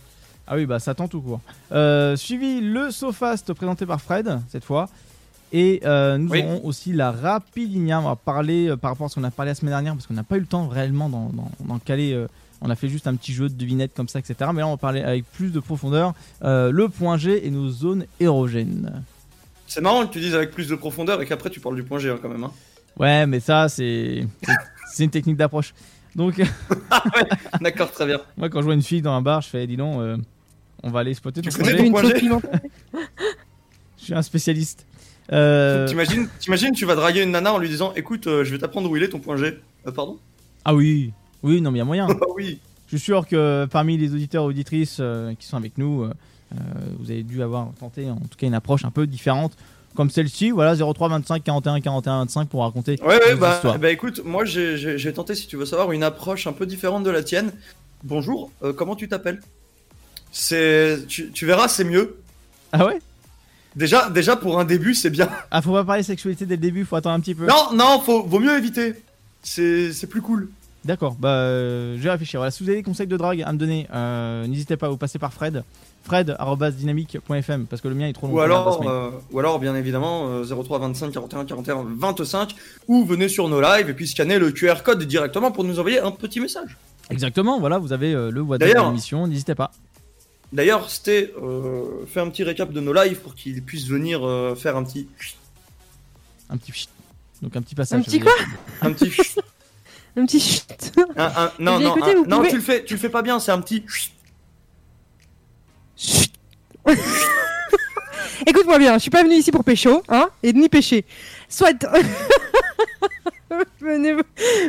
Ah 0.52 0.56
oui, 0.56 0.66
bah 0.66 0.80
ça 0.80 0.94
tend 0.94 1.06
tout 1.06 1.20
court. 1.20 1.40
Euh, 1.70 2.16
suivi 2.16 2.60
le 2.60 2.90
SoFast 2.90 3.52
présenté 3.54 3.86
par 3.86 4.00
Fred 4.00 4.40
cette 4.48 4.64
fois. 4.64 4.88
Et 5.52 5.80
euh, 5.84 6.18
nous 6.18 6.28
Oui. 6.30 6.42
aurons 6.42 6.60
aussi 6.64 6.92
la 6.92 7.12
Rapidinia. 7.12 8.00
On 8.00 8.04
va 8.04 8.16
parler 8.16 8.68
euh, 8.68 8.76
par 8.76 8.90
rapport 8.90 9.06
à 9.06 9.08
ce 9.10 9.14
qu'on 9.14 9.22
a 9.24 9.30
parlé 9.30 9.50
la 9.50 9.54
semaine 9.54 9.70
dernière 9.72 9.94
parce 9.94 10.08
qu'on 10.08 10.14
n'a 10.14 10.24
pas 10.24 10.36
eu 10.36 10.40
le 10.40 10.46
temps 10.46 10.66
réellement 10.66 11.08
d'en 11.08 11.78
caler. 11.78 12.26
on 12.60 12.68
a 12.68 12.74
fait 12.74 12.88
juste 12.88 13.06
un 13.06 13.14
petit 13.14 13.32
jeu 13.32 13.48
de 13.48 13.54
devinettes 13.54 13.92
comme 13.94 14.08
ça, 14.08 14.18
etc. 14.18 14.50
Mais 14.52 14.60
là, 14.60 14.66
on 14.66 14.72
va 14.72 14.76
parler 14.76 15.02
avec 15.02 15.24
plus 15.32 15.50
de 15.52 15.60
profondeur. 15.60 16.14
le 16.42 16.86
point 16.88 17.16
G 17.16 17.46
et 17.46 17.50
nos 17.52 17.68
zones 17.68 18.06
érogènes. 18.18 19.04
C'est 19.68 19.80
marrant 19.80 20.04
que 20.04 20.12
tu 20.12 20.18
dises 20.18 20.34
avec 20.34 20.50
plus 20.50 20.66
de 20.66 20.74
profondeur 20.74 21.22
et 21.22 21.26
qu'après 21.26 21.48
tu 21.48 21.60
parles 21.60 21.76
du 21.76 21.84
point 21.84 22.00
G 22.00 22.10
hein, 22.10 22.18
quand 22.20 22.28
même. 22.28 22.42
hein. 22.42 22.50
Ouais, 22.98 23.24
mais 23.24 23.38
ça, 23.38 23.68
c'est 23.68 24.26
une 24.98 25.10
technique 25.10 25.36
d'approche. 25.36 25.74
Donc, 26.16 26.42
D'accord, 27.60 27.92
très 27.92 28.04
bien. 28.06 28.20
moi, 28.36 28.48
quand 28.48 28.60
je 28.60 28.64
vois 28.64 28.74
une 28.74 28.82
fille 28.82 29.00
dans 29.00 29.12
un 29.12 29.22
bar, 29.22 29.42
je 29.42 29.48
fais, 29.48 29.64
dis 29.68 29.76
donc, 29.76 30.00
on 30.82 30.90
va 30.90 31.00
aller 31.00 31.14
spotter 31.14 31.42
ton 31.42 31.50
ton 31.50 31.64
Une. 31.64 32.40
Je 33.98 34.04
suis 34.04 34.14
un 34.14 34.22
spécialiste. 34.22 34.86
Euh, 35.32 35.86
T'imagines, 35.86 36.28
t'imagines, 36.40 36.72
tu 36.72 36.86
vas 36.86 36.96
draguer 36.96 37.22
une 37.22 37.30
nana 37.30 37.52
en 37.52 37.58
lui 37.58 37.68
disant, 37.68 37.92
écoute, 37.94 38.26
euh, 38.26 38.44
je 38.44 38.50
vais 38.50 38.58
t'apprendre 38.58 38.90
où 38.90 38.96
il 38.96 39.02
est 39.02 39.10
ton 39.10 39.20
point 39.20 39.36
G. 39.36 39.58
Euh, 39.86 39.92
pardon? 39.92 40.18
Ah 40.64 40.74
oui, 40.74 41.12
oui, 41.42 41.60
non, 41.60 41.70
mais 41.70 41.76
il 41.78 41.80
y 41.80 41.82
a 41.82 41.84
moyen. 41.84 42.08
Ah 42.20 42.24
oui. 42.34 42.58
Je 42.88 42.96
suis 42.96 43.04
sûr 43.04 43.26
que 43.28 43.66
parmi 43.70 43.96
les 43.96 44.12
auditeurs 44.12 44.42
et 44.42 44.46
auditrices 44.46 44.96
euh, 44.98 45.32
qui 45.38 45.46
sont 45.46 45.56
avec 45.56 45.78
nous, 45.78 46.02
euh, 46.02 46.10
vous 46.98 47.10
avez 47.12 47.22
dû 47.22 47.40
avoir 47.40 47.68
tenté 47.78 48.10
en 48.10 48.16
tout 48.16 48.36
cas 48.36 48.48
une 48.48 48.54
approche 48.54 48.84
un 48.84 48.90
peu 48.90 49.06
différente 49.06 49.52
comme 49.94 50.10
celle-ci. 50.10 50.50
Voilà, 50.50 50.74
03 50.74 51.08
25 51.08 51.44
41 51.44 51.80
41 51.80 52.18
25 52.24 52.48
pour 52.48 52.62
raconter 52.62 52.98
Ouais, 53.02 53.06
ouais, 53.24 53.36
bah, 53.36 53.60
bah 53.78 53.90
écoute, 53.92 54.22
moi 54.24 54.44
j'ai- 54.44 54.76
j'ai 54.76 54.98
j'ai 54.98 55.12
tenté, 55.12 55.36
si 55.36 55.46
tu 55.46 55.56
veux 55.56 55.66
savoir, 55.66 55.92
une 55.92 56.02
approche 56.02 56.48
un 56.48 56.52
peu 56.52 56.66
différente 56.66 57.04
de 57.04 57.10
la 57.10 57.22
tienne. 57.22 57.52
Bonjour, 58.02 58.50
euh, 58.64 58.72
comment 58.72 58.96
tu 58.96 59.06
t'appelles? 59.08 59.40
C'est, 60.32 61.06
tu, 61.08 61.30
tu 61.30 61.46
verras, 61.46 61.68
c'est 61.68 61.84
mieux. 61.84 62.16
Ah 62.72 62.86
ouais? 62.86 63.00
Déjà, 63.76 64.10
déjà 64.10 64.36
pour 64.36 64.58
un 64.58 64.64
début, 64.64 64.94
c'est 64.94 65.10
bien. 65.10 65.28
Ah, 65.50 65.62
faut 65.62 65.72
pas 65.72 65.84
parler 65.84 66.02
sexualité 66.02 66.46
dès 66.46 66.56
le 66.56 66.60
début, 66.60 66.84
faut 66.84 66.96
attendre 66.96 67.14
un 67.14 67.20
petit 67.20 67.34
peu. 67.34 67.46
Non, 67.46 67.72
non, 67.72 68.00
faut, 68.00 68.22
vaut 68.22 68.40
mieux 68.40 68.56
éviter. 68.56 68.94
C'est, 69.42 69.92
c'est 69.92 70.06
plus 70.06 70.22
cool. 70.22 70.48
D'accord, 70.84 71.14
bah 71.18 71.28
euh, 71.28 71.96
je 71.96 72.02
vais 72.02 72.10
réfléchir. 72.10 72.40
Voilà, 72.40 72.50
si 72.50 72.62
vous 72.62 72.70
avez 72.70 72.78
des 72.78 72.82
conseils 72.82 73.06
de 73.06 73.16
drague 73.16 73.42
à 73.42 73.52
me 73.52 73.58
donner, 73.58 73.86
euh, 73.92 74.46
n'hésitez 74.46 74.76
pas 74.76 74.86
à 74.86 74.88
vous 74.88 74.96
passer 74.96 75.18
par 75.18 75.32
Fred. 75.32 75.62
Fred.dynamique.fm 76.04 77.66
parce 77.66 77.82
que 77.82 77.88
le 77.88 77.94
mien 77.94 78.08
est 78.08 78.14
trop 78.14 78.26
long. 78.26 78.32
Ou 78.32 78.40
alors, 78.40 78.88
euh, 78.88 79.10
ou 79.30 79.38
alors, 79.38 79.58
bien 79.58 79.76
évidemment, 79.76 80.28
euh, 80.28 80.44
03 80.44 80.78
25 80.78 81.12
41 81.12 81.44
41 81.44 81.84
25, 81.86 82.54
ou 82.88 83.04
venez 83.04 83.28
sur 83.28 83.48
nos 83.50 83.60
lives 83.60 83.90
et 83.90 83.94
puis 83.94 84.08
scannez 84.08 84.38
le 84.38 84.50
QR 84.52 84.82
code 84.82 85.02
directement 85.02 85.50
pour 85.50 85.64
nous 85.64 85.78
envoyer 85.78 86.00
un 86.00 86.10
petit 86.10 86.40
message. 86.40 86.78
Exactement, 87.10 87.60
voilà, 87.60 87.76
vous 87.76 87.92
avez 87.92 88.12
le 88.12 88.40
WhatsApp 88.40 88.74
de 88.74 88.80
l'émission, 88.80 89.26
n'hésitez 89.26 89.54
pas. 89.54 89.72
D'ailleurs, 90.52 90.90
c'était 90.90 91.32
euh, 91.40 92.04
fait 92.06 92.20
un 92.20 92.28
petit 92.28 92.42
récap 92.42 92.72
de 92.72 92.80
nos 92.80 92.92
lives 92.92 93.20
pour 93.20 93.34
qu'ils 93.34 93.62
puissent 93.62 93.86
venir 93.86 94.26
euh, 94.26 94.54
faire 94.56 94.76
un 94.76 94.82
petit, 94.84 95.08
Un 96.48 96.56
petit 96.56 96.72
chut. 96.72 96.88
Donc 97.42 97.54
un 97.56 97.62
petit 97.62 97.74
passage. 97.76 98.00
Un 98.00 98.02
petit 98.02 98.18
dire. 98.18 98.30
un 98.82 98.92
petit, 98.92 99.12
Un 100.16 100.26
petit 100.26 100.40
chut. 100.40 100.64
un- 101.16 101.24
un- 101.44 101.52
non, 101.60 101.78
non, 101.78 101.96
écoutez, 101.96 102.16
un- 102.16 102.22
non, 102.24 102.38
pouvez- 102.38 102.48
tu 102.50 102.56
le 102.56 102.62
fais, 102.62 102.84
tu 102.84 102.94
le 102.94 103.00
fais 103.00 103.08
pas 103.10 103.22
bien, 103.22 103.38
c'est 103.38 103.52
un 103.52 103.60
petit. 103.60 103.84
Chut. 103.86 104.10
Écoute-moi 108.46 108.78
bien, 108.78 108.94
je 108.94 109.00
suis 109.00 109.10
pas 109.10 109.22
venu 109.22 109.34
ici 109.34 109.52
pour 109.52 109.64
pécho, 109.64 110.02
hein, 110.08 110.28
et 110.42 110.52
ni 110.52 110.68
pécher. 110.68 111.04
Soit. 111.48 111.76
Venez, 113.80 114.12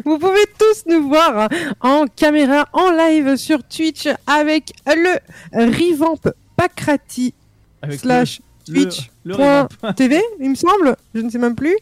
vous 0.05 0.17
pouvez 0.17 0.45
tous 0.57 0.83
nous 0.87 1.07
voir 1.07 1.49
en 1.81 2.05
caméra, 2.07 2.67
en 2.73 2.91
live 2.91 3.35
sur 3.35 3.63
Twitch 3.63 4.07
avec 4.27 4.71
le 4.87 5.19
Revamp 5.53 6.19
Pakrati 6.55 7.33
Avec 7.81 7.99
slash 7.99 8.41
le- 8.67 8.73
Twitch. 8.85 9.09
le 9.23 9.35
point 9.35 9.67
revamp. 9.81 9.93
TV, 9.95 10.21
il 10.39 10.49
me 10.51 10.55
semble, 10.55 10.95
je 11.13 11.21
ne 11.21 11.29
sais 11.29 11.37
même 11.37 11.55
plus. 11.55 11.75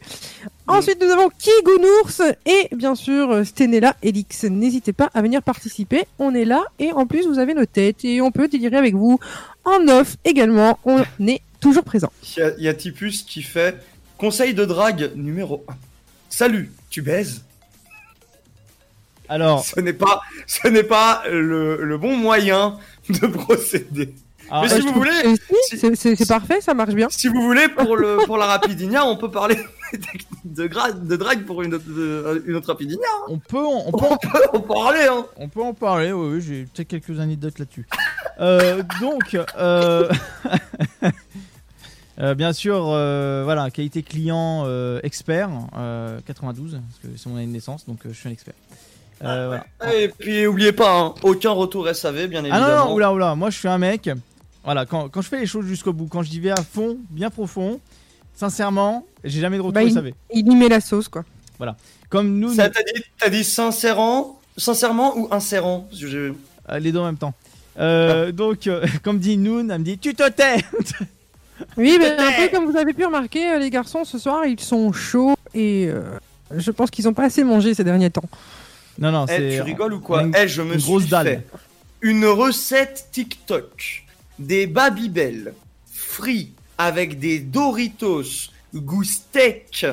Ensuite, 0.68 1.02
nous 1.02 1.10
avons 1.10 1.30
Kigounours 1.38 2.22
et 2.46 2.74
bien 2.76 2.96
sûr 2.96 3.46
Stenella 3.46 3.96
Elix. 4.04 4.44
N'hésitez 4.46 4.94
pas 4.94 5.10
à 5.14 5.22
venir 5.22 5.42
participer, 5.42 6.04
on 6.20 6.34
est 6.36 6.46
là 6.46 6.64
et 6.80 6.92
en 6.92 7.06
plus 7.08 7.26
vous 7.28 7.40
avez 7.40 7.54
nos 7.54 7.66
têtes 7.66 8.04
et 8.06 8.22
on 8.22 8.32
peut 8.32 8.48
délirer 8.48 8.78
avec 8.78 8.94
vous 8.96 9.20
en 9.66 9.88
off 9.88 10.18
également. 10.26 10.80
On 10.86 11.00
est 11.28 11.42
toujours 11.60 11.84
présent. 11.84 12.12
Il 12.36 12.40
y 12.40 12.44
a, 12.44 12.52
il 12.58 12.64
y 12.64 12.68
a 12.68 12.74
Tipus 12.74 13.24
qui 13.24 13.42
fait 13.42 13.76
conseil 14.18 14.54
de 14.54 14.66
drague 14.66 15.12
numéro 15.16 15.64
1. 15.68 15.74
Salut, 16.30 16.72
tu 16.90 17.02
baises 17.02 17.44
Alors, 19.28 19.64
Ce 19.64 19.80
n'est 19.80 19.94
pas, 19.94 20.22
ce 20.48 20.68
n'est 20.68 20.84
pas 20.84 21.24
le, 21.30 21.84
le 21.84 21.98
bon 21.98 22.16
moyen 22.18 22.78
de 23.10 23.28
procéder. 23.28 24.14
alors, 24.50 24.64
Mais 24.64 24.74
euh, 24.74 24.76
si 24.78 24.82
vous 24.88 24.94
voulez, 24.94 25.12
Euh, 25.26 25.36
si, 25.70 25.78
si- 25.78 25.96
c'est- 25.96 26.16
si- 26.16 26.26
parfait, 26.26 26.62
ça 26.62 26.74
marche 26.74 26.94
bien. 26.94 27.08
si 27.10 27.28
vous 27.28 27.42
voulez 27.42 27.68
pour 27.70 27.96
le 27.96 28.18
pour 28.26 28.38
la 28.38 28.46
rapidinia, 28.48 29.06
on 29.06 29.18
peut 29.18 29.30
parler 29.32 29.58
de, 30.46 30.68
drague 31.18 31.46
pour 31.46 31.62
une 31.64 31.76
autre, 31.76 31.86
de- 31.88 32.44
une 32.48 32.56
autre 32.56 32.68
rapidinia. 32.70 33.08
on 33.28 33.38
peut, 33.40 33.58
en- 33.66 33.84
on 33.88 33.92
peut, 33.92 34.06
On 34.08 34.18
peut 34.18 34.58
en 34.58 34.62
parler, 34.62 35.08
hein. 35.10 35.26
On 35.38 35.48
peut 35.50 35.62
en 35.62 35.74
parler, 35.74 36.12
oui, 36.12 36.36
oui, 36.36 36.42
j'ai 36.42 36.64
peut-être 36.66 36.88
quelques 36.88 37.20
anecdotes 37.20 37.60
là-dessus. 37.60 37.88
Euh, 38.40 38.82
donc, 39.02 39.36
euh, 39.58 40.10
euh, 42.22 42.34
bien 42.36 42.54
sûr, 42.54 42.88
euh, 42.90 43.42
voilà, 43.44 43.70
qualité 43.72 44.04
client 44.04 44.64
euh, 44.66 45.00
expert, 45.04 45.50
euh, 45.78 46.20
92, 46.26 46.74
parce 46.74 47.00
que 47.14 47.18
c'est 47.18 47.30
mon 47.30 47.38
année 47.38 47.48
de 47.48 47.52
naissance, 47.52 47.86
donc 47.86 48.06
euh, 48.06 48.10
je 48.12 48.18
suis 48.18 48.28
un 48.30 48.32
expert. 48.32 48.54
Euh, 49.24 49.48
voilà. 49.82 49.94
Et 49.96 50.08
puis 50.10 50.48
oubliez 50.48 50.72
pas, 50.72 50.98
hein, 51.00 51.14
aucun 51.24 51.52
retour 51.52 51.88
SAV, 51.94 52.28
bien 52.28 52.44
Ah 52.46 52.48
évidemment. 52.48 52.68
non, 52.68 52.86
non, 52.90 52.94
oula, 52.96 53.14
oula, 53.14 53.36
moi 53.36 53.50
je 53.50 53.58
suis 53.58 53.68
un 53.68 53.78
mec, 53.78 54.10
voilà, 54.64 54.86
quand, 54.86 55.10
quand 55.10 55.22
je 55.22 55.28
fais 55.30 55.40
les 55.40 55.46
choses 55.46 55.66
jusqu'au 55.66 55.94
bout, 55.94 56.08
quand 56.08 56.22
j'y 56.24 56.40
vais 56.40 56.52
à 56.52 56.62
fond, 56.64 56.98
bien 57.10 57.30
profond, 57.30 57.80
Sincèrement, 58.36 59.06
j'ai 59.26 59.42
jamais 59.42 59.58
de 59.58 59.62
retour 59.62 59.74
Bah, 59.84 59.90
SAV. 59.90 60.14
Il 60.34 60.50
y 60.50 60.56
met 60.56 60.70
la 60.70 60.80
sauce, 60.80 61.10
quoi. 61.10 61.26
Comme 62.10 62.40
nous, 62.40 62.54
Ça, 62.54 62.70
t'as 63.20 63.30
dit, 63.30 63.44
sincèrement, 63.44 64.40
sincèrement 64.56 65.18
ou 65.18 65.28
insérant 65.30 65.86
je- 65.92 66.32
les 66.80 66.94
deux 66.94 67.00
en 67.00 67.06
même 67.06 67.18
temps. 67.18 67.34
Euh, 67.80 68.32
Donc, 68.32 68.68
euh, 68.68 68.86
comme 69.04 69.20
dit 69.20 69.36
Noon, 69.36 69.68
elle 69.70 69.80
me 69.80 69.84
dit 69.84 69.98
Tu 69.98 70.16
te 70.16 70.30
tais 70.30 70.56
Oui, 71.78 71.98
mais 72.00 72.10
un 72.18 72.32
peu 72.34 72.50
comme 72.56 72.66
vous 72.70 72.78
avez 72.78 72.94
pu 72.94 73.06
remarquer, 73.06 73.52
euh, 73.52 73.60
les 73.60 73.70
garçons, 73.70 74.04
ce 74.06 74.18
soir, 74.18 74.46
ils 74.46 74.60
sont 74.60 74.92
chauds 74.94 75.36
et 75.54 75.88
euh, 75.90 76.02
je 76.56 76.72
pense 76.72 76.90
qu'ils 76.90 77.08
ont 77.08 77.14
pas 77.14 77.26
assez 77.26 77.44
mangé 77.44 77.74
ces 77.74 77.84
derniers 77.84 78.10
temps. 78.10 78.24
Non, 78.98 79.12
non, 79.12 79.26
Eh, 79.30 79.36
c'est. 79.36 79.56
tu 79.58 79.62
rigoles 79.62 79.94
ou 79.94 80.00
quoi 80.00 80.24
une- 80.24 80.36
Eh, 80.36 80.48
je 80.48 80.62
me 80.62 80.74
une 80.74 80.80
suis 80.80 80.90
grosse 80.90 81.08
dalle. 81.08 81.28
fait 81.28 81.46
une 82.02 82.26
recette 82.26 83.08
TikTok 83.12 84.04
des 84.38 84.68
Babybel 84.68 85.54
frits 85.94 86.52
avec 86.78 87.20
des 87.20 87.40
Doritos 87.40 88.24
goût 88.74 89.04
steak 89.04 89.86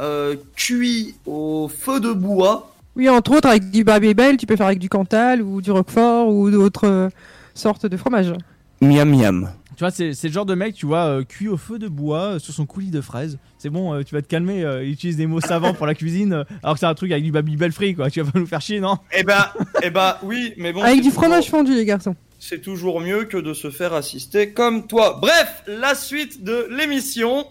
euh, 0.00 0.34
cuits 0.56 1.14
au 1.26 1.68
feu 1.68 2.00
de 2.00 2.12
bois. 2.12 2.72
Oui, 2.96 3.08
entre 3.08 3.36
autres, 3.36 3.48
avec 3.48 3.70
du 3.70 3.84
Babybel, 3.84 4.36
tu 4.36 4.46
peux 4.46 4.56
faire 4.56 4.66
avec 4.66 4.78
du 4.78 4.88
Cantal 4.88 5.42
ou 5.42 5.60
du 5.60 5.70
Roquefort 5.70 6.28
ou 6.28 6.50
d'autres 6.50 6.86
euh, 6.88 7.08
sortes 7.54 7.86
de 7.86 7.96
fromages. 7.96 8.32
Miam 8.80 9.08
miam. 9.10 9.50
Tu 9.76 9.80
vois, 9.80 9.90
c'est 9.90 10.12
le 10.22 10.32
genre 10.32 10.46
de 10.46 10.54
mec, 10.54 10.74
tu 10.74 10.86
vois, 10.86 11.04
euh, 11.06 11.22
cuit 11.24 11.48
au 11.48 11.56
feu 11.56 11.78
de 11.78 11.88
bois 11.88 12.34
euh, 12.34 12.38
sur 12.38 12.54
son 12.54 12.64
coulis 12.66 12.90
de 12.90 13.00
fraises. 13.00 13.38
C'est 13.58 13.70
bon, 13.70 13.92
euh, 13.94 14.02
tu 14.02 14.14
vas 14.14 14.22
te 14.22 14.28
calmer. 14.28 14.62
euh, 14.64 14.84
il 14.84 14.90
utilise 14.92 15.16
des 15.16 15.26
mots 15.26 15.40
savants 15.40 15.74
pour 15.74 15.86
la 15.86 15.94
cuisine, 15.94 16.32
euh, 16.32 16.44
alors 16.62 16.74
que 16.74 16.80
c'est 16.80 16.86
un 16.86 16.94
truc 16.94 17.10
avec 17.12 17.24
du 17.24 17.32
Babybel 17.32 17.72
frit, 17.72 17.94
quoi. 17.94 18.10
Tu 18.10 18.20
vas 18.20 18.30
pas 18.30 18.38
nous 18.38 18.46
faire 18.46 18.60
chier, 18.60 18.78
non? 18.80 18.98
Eh 19.16 19.22
ben, 19.24 19.46
eh 19.82 19.90
ben, 19.90 20.16
oui, 20.22 20.54
mais 20.58 20.72
bon. 20.72 20.82
avec 20.82 20.96
du 21.00 21.08
toujours- 21.08 21.22
fromage 21.24 21.48
fondu, 21.50 21.74
les 21.74 21.84
garçons. 21.84 22.14
C'est 22.38 22.60
toujours 22.60 23.00
mieux 23.00 23.24
que 23.24 23.38
de 23.38 23.54
se 23.54 23.70
faire 23.70 23.94
assister 23.94 24.50
comme 24.52 24.86
toi. 24.86 25.18
Bref, 25.20 25.62
la 25.66 25.94
suite 25.94 26.44
de 26.44 26.68
l'émission. 26.70 27.46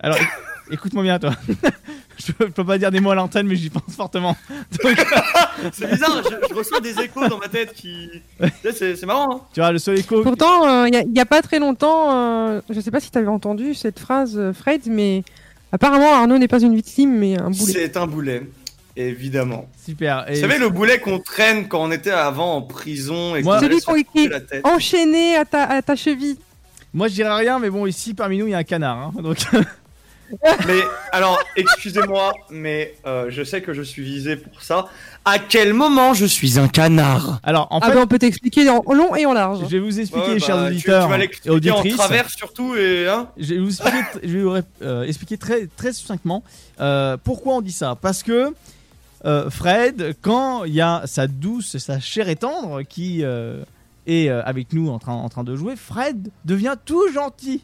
Alors, 0.00 0.18
éc- 0.18 0.28
écoute-moi 0.72 1.04
bien, 1.04 1.18
toi. 1.18 1.32
je, 2.18 2.32
peux, 2.32 2.46
je 2.46 2.52
peux 2.52 2.64
pas 2.64 2.78
dire 2.78 2.90
des 2.90 3.00
mots 3.00 3.10
à 3.10 3.14
l'antenne, 3.14 3.46
mais 3.46 3.56
j'y 3.56 3.70
pense 3.70 3.94
fortement. 3.96 4.36
Donc, 4.82 4.96
C'est 5.72 5.90
bizarre, 5.90 6.22
je, 6.24 6.48
je 6.48 6.54
reçois 6.54 6.80
des 6.80 6.98
échos 7.00 7.26
dans 7.28 7.38
ma 7.38 7.48
tête 7.48 7.72
qui. 7.74 8.08
C'est 8.72 9.02
marrant, 9.06 9.36
hein 9.36 9.40
tu 9.52 9.60
vois, 9.60 9.72
le 9.72 9.78
seul 9.78 9.98
écho. 9.98 10.22
Pourtant, 10.22 10.66
euh, 10.68 10.88
il 10.88 11.12
n'y 11.12 11.20
a, 11.20 11.26
pas 11.26 11.42
très 11.42 11.58
longtemps, 11.58 12.14
euh, 12.14 12.60
je 12.70 12.80
sais 12.80 12.90
pas 12.90 13.00
si 13.00 13.10
tu 13.10 13.18
avais 13.18 13.26
entendu 13.28 13.74
cette 13.74 13.98
phrase, 13.98 14.36
euh, 14.36 14.52
Fred, 14.52 14.82
mais 14.86 15.22
apparemment 15.72 16.12
Arnaud 16.14 16.38
n'est 16.38 16.48
pas 16.48 16.60
une 16.60 16.74
victime, 16.74 17.16
mais 17.18 17.38
un 17.40 17.50
boulet. 17.50 17.72
C'est 17.72 17.96
un 17.96 18.06
boulet, 18.06 18.42
évidemment. 18.96 19.68
Super. 19.84 20.24
Et 20.30 20.34
Vous 20.34 20.40
savez, 20.40 20.58
le 20.58 20.68
boulet 20.68 20.98
qu'on 21.00 21.18
traîne 21.18 21.68
quand 21.68 21.82
on 21.82 21.90
était 21.90 22.10
avant 22.10 22.56
en 22.56 22.62
prison 22.62 23.34
et 23.36 23.42
Moi- 23.42 23.56
qu'on 23.56 23.62
Celui 23.62 23.76
qui- 23.78 24.04
couper 24.04 24.28
la 24.28 24.40
tête. 24.40 24.66
Enchaîné 24.66 25.36
à 25.36 25.44
ta, 25.44 25.64
à 25.64 25.82
ta 25.82 25.96
cheville. 25.96 26.36
Moi, 26.94 27.08
je 27.08 27.14
dirais 27.14 27.34
rien, 27.34 27.58
mais 27.58 27.68
bon, 27.68 27.84
ici, 27.86 28.14
parmi 28.14 28.38
nous, 28.38 28.46
il 28.46 28.50
y 28.50 28.54
a 28.54 28.58
un 28.58 28.62
canard. 28.64 28.96
hein. 28.98 29.22
donc, 29.22 29.36
Mais 30.66 30.80
alors, 31.12 31.38
excusez-moi, 31.56 32.32
mais 32.50 32.94
euh, 33.06 33.26
je 33.30 33.42
sais 33.44 33.62
que 33.62 33.72
je 33.72 33.82
suis 33.82 34.02
visé 34.02 34.36
pour 34.36 34.62
ça. 34.62 34.86
À 35.24 35.38
quel 35.38 35.72
moment 35.74 36.14
je 36.14 36.26
suis 36.26 36.58
un 36.58 36.68
canard? 36.68 37.40
Alors, 37.42 37.68
en 37.70 37.78
ah 37.80 37.86
fait, 37.88 37.94
ben 37.94 38.02
on 38.02 38.06
peut 38.06 38.18
t'expliquer 38.18 38.68
en 38.68 38.82
long 38.92 39.14
et 39.16 39.26
en 39.26 39.32
large. 39.32 39.60
je 39.62 39.66
vais 39.66 39.78
vous 39.78 39.98
expliquer, 40.00 40.26
Ouais, 40.26 40.38
bah, 40.38 40.46
chers 40.46 40.56
tu- 40.56 40.66
auditeurs 41.50 41.82
tu, 41.82 41.88
et 41.88 41.92
en 41.92 41.96
travers 41.96 42.30
surtout 42.30 42.74
et 42.76 43.08
hein? 43.08 43.28
Je 43.36 43.54
vais 43.54 43.60
vous 43.60 43.68
expliquer, 43.68 44.04
je 44.22 44.38
vais 44.38 44.42
vous 44.42 44.56
euh, 44.82 45.02
expliquer 45.04 45.38
très, 45.38 45.66
très 45.66 45.92
succinctement 45.92 46.42
euh, 46.80 47.16
pourquoi 47.22 47.54
on 47.54 47.60
dit 47.60 47.72
ça. 47.72 47.96
Parce 48.00 48.22
que 48.22 48.54
euh, 49.24 49.50
Fred, 49.50 50.14
quand 50.22 50.64
il 50.64 50.74
y 50.74 50.80
a 50.80 51.02
sa 51.06 51.26
douce, 51.26 51.78
sa 51.78 52.00
chère 52.00 52.28
et 52.28 52.36
tendre 52.36 52.82
qui 52.82 53.24
euh, 53.24 53.62
est 54.06 54.28
euh, 54.28 54.42
avec 54.44 54.72
nous 54.72 54.88
en 54.90 54.98
train, 54.98 55.14
en 55.14 55.28
train 55.28 55.44
de 55.44 55.56
jouer, 55.56 55.74
Fred 55.76 56.30
devient 56.44 56.76
tout 56.84 57.10
gentil. 57.12 57.62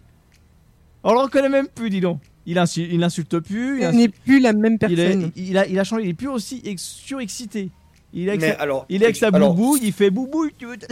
On 1.05 1.13
le 1.13 1.21
reconnaît 1.21 1.49
même 1.49 1.69
plus, 1.69 1.91
dis 1.91 2.01
donc. 2.01 2.21
Il, 2.47 2.59
insu- 2.59 2.89
il 2.91 3.03
insulte 3.05 3.39
plus. 3.39 3.83
Il, 3.83 3.91
Il 3.93 3.99
n'est 3.99 4.09
plus 4.09 4.41
la 4.41 4.53
même 4.53 4.77
il 4.89 4.99
est- 4.99 5.05
personne. 5.05 5.33
il 5.37 5.57
a, 5.59 5.67
il 5.67 5.79
a 5.79 5.85
changé. 5.85 6.05
Il 6.05 6.11
est 6.11 6.15
plus 6.15 6.29
aussi 6.29 6.61
ex- 6.65 6.83
surexcité. 6.83 7.71
Il 8.13 8.27
est 8.27 8.31
avec, 8.31 8.41
Mais 8.43 8.53
sa, 8.53 8.61
alors, 8.61 8.85
il 8.89 9.03
est 9.03 9.07
avec 9.07 9.17
sa 9.17 9.29
alors, 9.29 9.55
boubouille. 9.55 9.81
Il 9.85 9.93
fait 9.93 10.11
boubouille. 10.11 10.53
Tu 10.59 10.67
veux 10.67 10.77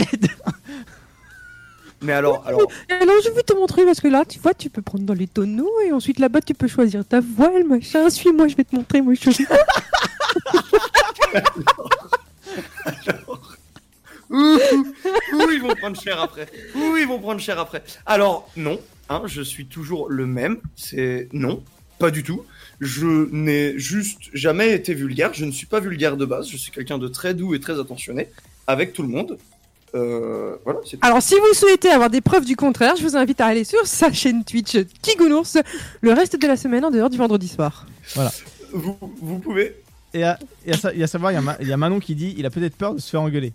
Mais 2.02 2.12
alors, 2.14 2.42
alors, 2.46 2.62
Alors 2.88 3.14
je 3.22 3.28
vais 3.30 3.42
te 3.42 3.52
montrer 3.52 3.84
parce 3.84 4.00
que 4.00 4.08
là, 4.08 4.24
tu 4.26 4.38
vois, 4.38 4.54
tu 4.54 4.70
peux 4.70 4.80
prendre 4.80 5.04
dans 5.04 5.12
les 5.12 5.26
tonneaux 5.26 5.68
et 5.86 5.92
ensuite 5.92 6.18
là-bas, 6.18 6.40
tu 6.40 6.54
peux 6.54 6.66
choisir 6.68 7.04
ta 7.04 7.20
voile, 7.20 7.64
machin. 7.64 8.08
Suis-moi, 8.08 8.48
je 8.48 8.56
vais 8.56 8.64
te 8.64 8.74
montrer, 8.74 9.02
moi, 9.02 9.12
chérie. 9.14 9.44
ouh, 14.30 14.58
ouh, 15.34 15.50
ils 15.52 15.60
vont 15.60 15.74
prendre 15.74 16.00
cher 16.00 16.20
après. 16.20 16.46
Ouh, 16.74 16.96
ils 16.96 17.06
vont 17.06 17.18
prendre 17.18 17.40
cher 17.40 17.58
après. 17.58 17.82
Alors, 18.06 18.48
non, 18.56 18.78
hein, 19.10 19.22
je 19.26 19.42
suis 19.42 19.66
toujours 19.66 20.08
le 20.08 20.24
même. 20.26 20.56
C'est 20.76 21.28
non, 21.34 21.62
pas 21.98 22.10
du 22.10 22.22
tout. 22.22 22.42
Je 22.80 23.28
n'ai 23.30 23.78
juste 23.78 24.20
jamais 24.32 24.72
été 24.74 24.94
vulgaire. 24.94 25.34
Je 25.34 25.44
ne 25.44 25.50
suis 25.50 25.66
pas 25.66 25.80
vulgaire 25.80 26.16
de 26.16 26.24
base. 26.24 26.48
Je 26.48 26.56
suis 26.56 26.72
quelqu'un 26.72 26.96
de 26.96 27.08
très 27.08 27.34
doux 27.34 27.54
et 27.54 27.60
très 27.60 27.78
attentionné 27.78 28.28
avec 28.66 28.94
tout 28.94 29.02
le 29.02 29.08
monde. 29.08 29.36
Euh, 29.94 30.54
voilà. 30.64 30.78
Alors, 31.02 31.20
si 31.20 31.34
vous 31.34 31.52
souhaitez 31.52 31.90
avoir 31.90 32.08
des 32.10 32.20
preuves 32.20 32.44
du 32.44 32.54
contraire, 32.56 32.94
je 32.96 33.02
vous 33.02 33.16
invite 33.16 33.40
à 33.40 33.46
aller 33.46 33.64
sur 33.64 33.84
sa 33.86 34.12
chaîne 34.12 34.44
Twitch 34.44 34.76
Kigounours 35.02 35.58
le 36.00 36.12
reste 36.12 36.40
de 36.40 36.46
la 36.46 36.56
semaine 36.56 36.84
en 36.84 36.90
dehors 36.92 37.10
du 37.10 37.18
vendredi 37.18 37.48
soir. 37.48 37.86
Vous, 38.72 38.96
vous 39.20 39.38
pouvez. 39.40 39.74
Et 40.14 40.22
à, 40.24 40.38
et 40.64 40.72
à 40.72 40.76
sa- 40.76 40.94
et 40.94 41.02
à 41.02 41.06
savoir, 41.06 41.32
y 41.32 41.38
il 41.60 41.68
y, 41.68 41.72
a 41.72 41.76
Manon 41.76 42.00
qui 42.00 42.14
dit 42.14 42.34
il 42.38 42.46
a 42.46 42.50
peut-être 42.50 42.76
peur 42.76 42.94
de 42.94 43.00
se 43.00 43.10
faire 43.10 43.20
engueuler. 43.22 43.52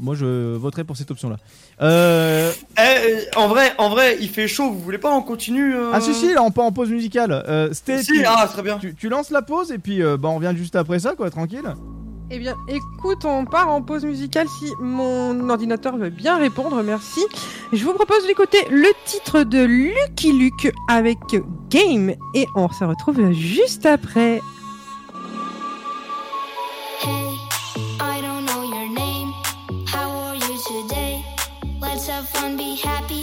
Moi, 0.00 0.16
je 0.16 0.56
voterai 0.56 0.82
pour 0.82 0.96
cette 0.96 1.10
option-là. 1.12 1.36
Euh, 1.80 2.50
Eh, 2.78 3.36
en 3.36 3.46
vrai, 3.48 3.72
en 3.78 3.88
vrai, 3.90 4.16
il 4.20 4.28
fait 4.28 4.48
chaud. 4.48 4.70
Vous 4.72 4.80
voulez 4.80 4.98
pas 4.98 5.12
on 5.12 5.22
continue 5.22 5.74
euh 5.76 5.90
Ah, 5.92 6.00
si, 6.00 6.12
si, 6.14 6.34
là, 6.34 6.42
on 6.42 6.50
part 6.50 6.64
en 6.64 6.72
pause 6.72 6.90
musicale. 6.90 7.44
Euh, 7.48 7.72
Sté, 7.72 7.98
Si, 8.02 8.12
tu, 8.12 8.24
ah, 8.26 8.48
très 8.52 8.62
bien. 8.62 8.78
tu- 8.78 8.94
tu 8.96 9.08
lances 9.08 9.30
la 9.30 9.42
pause 9.42 9.70
et 9.70 9.78
puis 9.78 10.02
euh, 10.02 10.16
bah, 10.16 10.28
on 10.30 10.36
revient 10.36 10.52
juste 10.56 10.74
après 10.74 10.98
ça, 10.98 11.14
quoi, 11.14 11.30
tranquille. 11.30 11.62
Eh 12.30 12.38
bien, 12.38 12.54
écoute, 12.68 13.24
on 13.24 13.44
part 13.44 13.68
en 13.68 13.82
pause 13.82 14.04
musicale 14.04 14.46
si 14.58 14.66
mon 14.80 15.48
ordinateur 15.50 15.96
veut 15.96 16.10
bien 16.10 16.38
répondre, 16.38 16.82
merci. 16.82 17.20
Je 17.72 17.84
vous 17.84 17.92
propose 17.92 18.26
d'écouter 18.26 18.58
le 18.70 18.88
titre 19.04 19.44
de 19.44 19.58
Lucky 19.64 20.32
Luke 20.32 20.72
avec 20.88 21.18
Game 21.70 22.14
et 22.34 22.46
on 22.56 22.68
se 22.70 22.82
retrouve 22.82 23.30
juste 23.32 23.86
après. 23.86 24.40
Hey, 27.02 27.33
have 32.24 32.40
fun, 32.40 32.56
be 32.56 32.76
happy, 32.76 33.13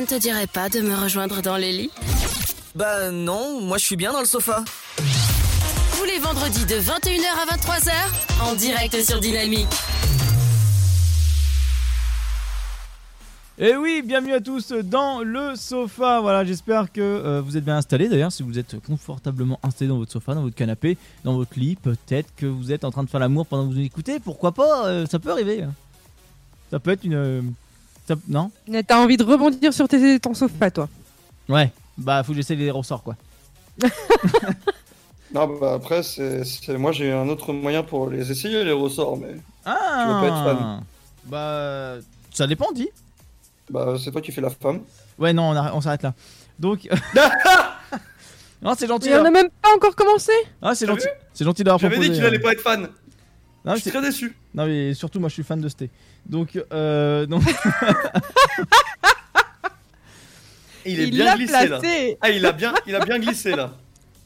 Ça 0.00 0.06
ne 0.16 0.18
te 0.18 0.22
dirait 0.22 0.46
pas 0.46 0.70
de 0.70 0.80
me 0.80 0.94
rejoindre 0.94 1.42
dans 1.42 1.58
les 1.58 1.72
lits 1.72 1.90
Bah 2.74 3.10
non, 3.10 3.60
moi 3.60 3.76
je 3.76 3.84
suis 3.84 3.96
bien 3.96 4.14
dans 4.14 4.20
le 4.20 4.24
sofa. 4.24 4.64
Tous 4.96 6.04
les 6.06 6.18
vendredis 6.18 6.64
de 6.64 6.76
21h 6.76 7.26
à 7.38 7.54
23h, 7.54 7.92
en 8.50 8.54
direct 8.54 8.98
sur 9.04 9.20
Dynamique. 9.20 9.68
Et 13.58 13.76
oui, 13.76 14.00
bienvenue 14.02 14.32
à 14.32 14.40
tous 14.40 14.72
dans 14.72 15.20
le 15.20 15.54
sofa. 15.54 16.20
Voilà, 16.22 16.46
j'espère 16.46 16.90
que 16.90 17.02
euh, 17.02 17.42
vous 17.42 17.58
êtes 17.58 17.64
bien 17.66 17.76
installés. 17.76 18.08
D'ailleurs, 18.08 18.32
si 18.32 18.42
vous 18.42 18.58
êtes 18.58 18.80
confortablement 18.80 19.60
installé 19.62 19.90
dans 19.90 19.98
votre 19.98 20.12
sofa, 20.12 20.32
dans 20.34 20.40
votre 20.44 20.56
canapé, 20.56 20.96
dans 21.24 21.34
votre 21.34 21.58
lit, 21.58 21.76
peut-être 21.76 22.34
que 22.38 22.46
vous 22.46 22.72
êtes 22.72 22.84
en 22.84 22.90
train 22.90 23.04
de 23.04 23.10
faire 23.10 23.20
l'amour 23.20 23.44
pendant 23.44 23.64
que 23.68 23.74
vous 23.74 23.78
nous 23.78 23.84
écoutez. 23.84 24.18
Pourquoi 24.18 24.52
pas 24.52 24.86
euh, 24.86 25.04
Ça 25.04 25.18
peut 25.18 25.30
arriver. 25.30 25.64
hein. 25.64 25.74
Ça 26.70 26.80
peut 26.80 26.92
être 26.92 27.04
une. 27.04 27.52
Non 28.28 28.50
T'as 28.86 28.98
envie 28.98 29.16
de 29.16 29.24
rebondir 29.24 29.72
sur 29.72 29.88
tes, 29.88 30.18
ton 30.20 30.34
sofa, 30.34 30.70
toi. 30.70 30.88
Ouais. 31.48 31.70
Bah, 31.98 32.22
faut 32.22 32.32
que 32.32 32.36
j'essaie 32.36 32.54
les 32.54 32.70
ressorts, 32.70 33.02
quoi. 33.02 33.16
Non, 35.32 35.46
bah 35.60 35.74
après, 35.74 36.02
c'est, 36.02 36.42
moi 36.76 36.90
j'ai 36.90 37.12
un 37.12 37.28
autre 37.28 37.52
moyen 37.52 37.84
pour 37.84 38.10
les 38.10 38.32
essayer, 38.32 38.64
les 38.64 38.72
ressorts, 38.72 39.16
mais 39.16 39.36
Ah 39.64 40.02
Tu 40.02 40.12
veux 40.12 40.20
pas 40.20 40.26
être 40.26 40.44
fan. 40.44 40.84
Bah, 41.26 41.94
ça 42.32 42.46
dépend, 42.48 42.72
dit. 42.72 42.88
bah 43.70 43.94
c'est 44.02 44.10
toi 44.10 44.20
qui 44.20 44.32
fais 44.32 44.40
la 44.40 44.50
femme. 44.50 44.80
Ouais, 45.18 45.32
non, 45.32 45.50
on, 45.50 45.54
arrête- 45.54 45.72
on 45.74 45.80
s'arrête 45.80 46.02
là. 46.02 46.14
Donc. 46.58 46.88
non, 48.62 48.74
c'est 48.76 48.88
gentil. 48.88 49.10
On 49.12 49.18
hein. 49.18 49.22
n'a 49.22 49.30
même 49.30 49.50
pas 49.62 49.68
encore 49.76 49.94
commencé 49.94 50.32
Ah, 50.60 50.74
c'est 50.74 50.86
gentil. 50.86 51.06
C'est 51.32 51.44
gentil 51.44 51.62
d'avoir 51.62 51.78
J'avais 51.78 51.94
proposé. 51.94 52.10
dit 52.10 52.16
qu'il 52.16 52.26
allait 52.26 52.38
euh. 52.38 52.42
pas 52.42 52.52
être 52.52 52.62
fan. 52.62 52.88
Non, 53.64 53.74
je 53.74 53.80
suis 53.80 53.90
très 53.90 54.00
déçu. 54.00 54.34
non, 54.54 54.66
mais 54.66 54.94
surtout, 54.94 55.20
moi, 55.20 55.28
je 55.28 55.34
suis 55.34 55.42
fan 55.42 55.60
de 55.60 55.68
Sté. 55.68 55.90
Donc, 56.26 56.58
euh, 56.72 57.26
donc 57.26 57.42
il 60.86 60.98
est 61.00 61.04
Il 61.04 61.10
bien 61.10 61.34
glissé 61.36 61.66
là. 61.68 61.80
Ah, 62.20 62.30
il 62.30 62.44
a 62.46 62.52
bien, 62.52 62.72
il 62.86 62.94
a 62.94 63.04
bien 63.04 63.18
glissé 63.18 63.54
là. 63.54 63.72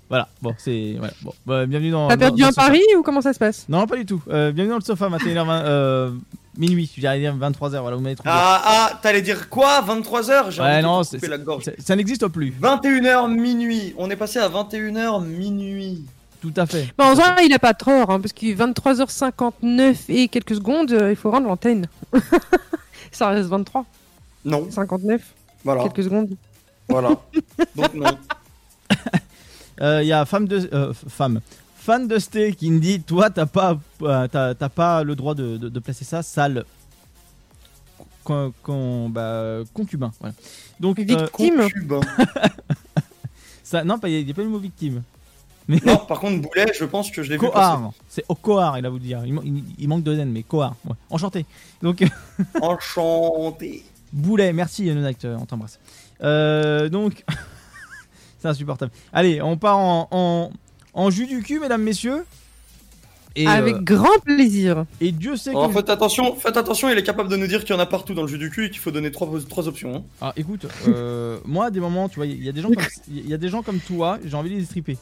voilà. 0.08 0.28
Bon, 0.40 0.54
c'est 0.58 0.94
voilà. 0.98 1.12
Bon, 1.22 1.32
bah, 1.46 1.66
bienvenue 1.66 1.90
dans. 1.90 2.08
T'as 2.08 2.16
dans- 2.16 2.20
perdu 2.20 2.42
dans 2.42 2.46
un 2.46 2.50
le 2.50 2.54
sofa. 2.54 2.66
pari 2.66 2.82
ou 2.96 3.02
comment 3.02 3.20
ça 3.20 3.32
se 3.32 3.38
passe? 3.38 3.66
Non, 3.68 3.86
pas 3.86 3.96
du 3.96 4.06
tout. 4.06 4.22
Euh, 4.28 4.52
bienvenue 4.52 4.70
dans 4.72 4.78
le 4.78 4.84
sofa, 4.84 5.08
21h20, 5.08 5.62
euh, 5.64 6.10
minuit. 6.56 6.90
J'allais 6.96 7.20
dire 7.20 7.34
23h. 7.36 7.80
Voilà, 7.80 7.96
vous 7.96 8.02
m'avez 8.02 8.14
trouvé. 8.14 8.30
Ah, 8.32 8.62
ah, 8.64 9.00
t'allais 9.02 9.22
dire 9.22 9.48
quoi 9.48 9.82
23h 9.82 10.50
J'ai 10.52 10.62
Ouais, 10.62 10.80
non, 10.82 11.02
c'est- 11.02 11.26
la 11.26 11.38
gorge. 11.38 11.64
Ça 11.78 11.96
n'existe 11.96 12.26
plus. 12.28 12.52
21h 12.60 13.28
minuit. 13.28 13.94
On 13.98 14.08
est 14.10 14.16
passé 14.16 14.38
à 14.38 14.48
21h 14.48 15.20
minuit. 15.24 16.04
Tout 16.44 16.52
à 16.60 16.66
fait. 16.66 16.92
Bah, 16.98 17.06
en 17.06 17.14
vrai, 17.14 17.46
il 17.46 17.52
a 17.54 17.58
pas 17.58 17.72
tort, 17.72 18.10
hein, 18.10 18.20
parce 18.20 18.34
qu'il 18.34 18.50
est 18.50 18.54
23h59 18.54 19.96
et 20.08 20.28
quelques 20.28 20.56
secondes, 20.56 20.92
euh, 20.92 21.08
il 21.10 21.16
faut 21.16 21.30
rendre 21.30 21.48
l'antenne. 21.48 21.86
ça 23.12 23.28
reste 23.30 23.48
23, 23.48 23.86
Non, 24.44 24.70
59, 24.70 25.22
voilà, 25.64 25.84
quelques 25.84 26.02
secondes. 26.04 26.36
voilà. 26.86 27.16
Donc 27.76 27.94
non. 27.94 28.18
Euh, 29.80 30.02
Il 30.02 30.06
y 30.06 30.12
a 30.12 30.26
femme 30.26 30.46
de 30.46 30.68
euh, 30.74 30.92
femme 31.08 31.40
fan 31.76 32.06
de 32.06 32.18
Sté 32.18 32.52
qui 32.54 32.70
me 32.70 32.78
dit 32.78 33.00
toi 33.02 33.28
t'as 33.30 33.46
pas 33.46 33.78
euh, 34.02 34.28
t'as 34.28 34.54
t'as 34.54 34.68
pas 34.68 35.02
le 35.02 35.16
droit 35.16 35.34
de, 35.34 35.56
de- 35.56 35.68
de 35.68 35.78
placer 35.80 36.04
ça 36.04 36.22
sale 36.22 36.64
con, 38.22 38.52
con- 38.62 39.08
bah, 39.08 39.58
concubin 39.74 40.12
voilà 40.20 40.34
donc 40.78 40.98
euh, 41.00 41.02
Victime. 41.04 41.56
Concubin. 41.56 42.00
ça 43.64 43.82
non 43.84 43.98
pas 43.98 44.08
il 44.08 44.26
y, 44.26 44.30
a 44.30 44.34
pas 44.34 44.42
le 44.42 44.48
mot 44.48 44.58
victime 44.58 45.02
Non, 45.68 45.96
par 46.08 46.20
contre, 46.20 46.42
Boulet, 46.42 46.66
je 46.78 46.84
pense 46.84 47.10
que 47.10 47.22
je 47.22 47.30
l'ai 47.30 47.36
vu 47.38 47.46
passer. 47.46 47.52
Cohar 47.52 47.90
c'est 48.08 48.24
au 48.28 48.34
Cohar 48.34 48.78
il 48.78 48.84
a 48.86 48.90
vous 48.90 48.98
dire 48.98 49.22
il, 49.24 49.34
il- 49.44 49.64
il 49.78 49.88
manque 49.88 50.02
deux 50.02 50.18
N 50.18 50.30
mais 50.30 50.42
Cohar 50.42 50.74
ouais. 50.86 50.94
enchanté 51.10 51.46
donc 51.82 52.04
Enchanté. 52.60 53.82
Boulet 54.12 54.52
merci 54.52 54.84
Nonact 54.92 55.24
on 55.24 55.46
t'embrasse 55.46 55.78
Euh, 56.22 56.88
donc 56.88 57.24
c'est 58.38 58.48
insupportable 58.48 58.92
allez 59.12 59.40
on 59.42 59.56
part 59.56 59.78
en, 59.78 60.08
en, 60.10 60.50
en 60.92 61.10
jus 61.10 61.26
du 61.26 61.42
cul 61.42 61.58
mesdames 61.60 61.82
messieurs 61.82 62.24
et, 63.36 63.48
Avec 63.48 63.74
euh, 63.74 63.80
grand 63.80 64.16
plaisir. 64.24 64.84
et 65.00 65.10
Dieu 65.10 65.36
sait 65.36 65.50
que 65.52 65.56
Alors 65.56 65.72
faites 65.72 65.90
attention, 65.90 66.36
faites 66.36 66.56
attention, 66.56 66.88
il 66.88 66.96
est 66.96 67.02
capable 67.02 67.28
de 67.28 67.36
nous 67.36 67.48
dire 67.48 67.64
qu'il 67.64 67.74
y 67.74 67.76
en 67.76 67.80
a 67.80 67.86
partout 67.86 68.14
dans 68.14 68.22
le 68.22 68.28
jeu 68.28 68.38
du 68.38 68.48
cul 68.48 68.66
et 68.66 68.70
qu'il 68.70 68.78
faut 68.78 68.92
donner 68.92 69.10
trois, 69.10 69.28
trois 69.50 69.66
options. 69.66 69.96
hein. 69.96 70.02
Ah 70.20 70.32
écoute, 70.36 70.66
euh, 70.86 71.40
moi 71.44 71.64
à 71.66 71.70
des 71.72 71.80
moments, 71.80 72.08
tu 72.08 72.14
vois, 72.14 72.26
il 72.26 72.44
y 72.44 72.48
a 72.48 72.52
des 72.52 72.60
gens 72.60 72.68
comme 72.68 72.84
il 73.08 73.28
y 73.28 73.34
a 73.34 73.36
des 73.36 73.48
gens 73.48 73.62
comme 73.64 73.80
toi, 73.80 74.18
j'ai 74.24 74.36
envie 74.36 74.50
de 74.50 74.54
les 74.54 74.64
stripper. 74.64 74.96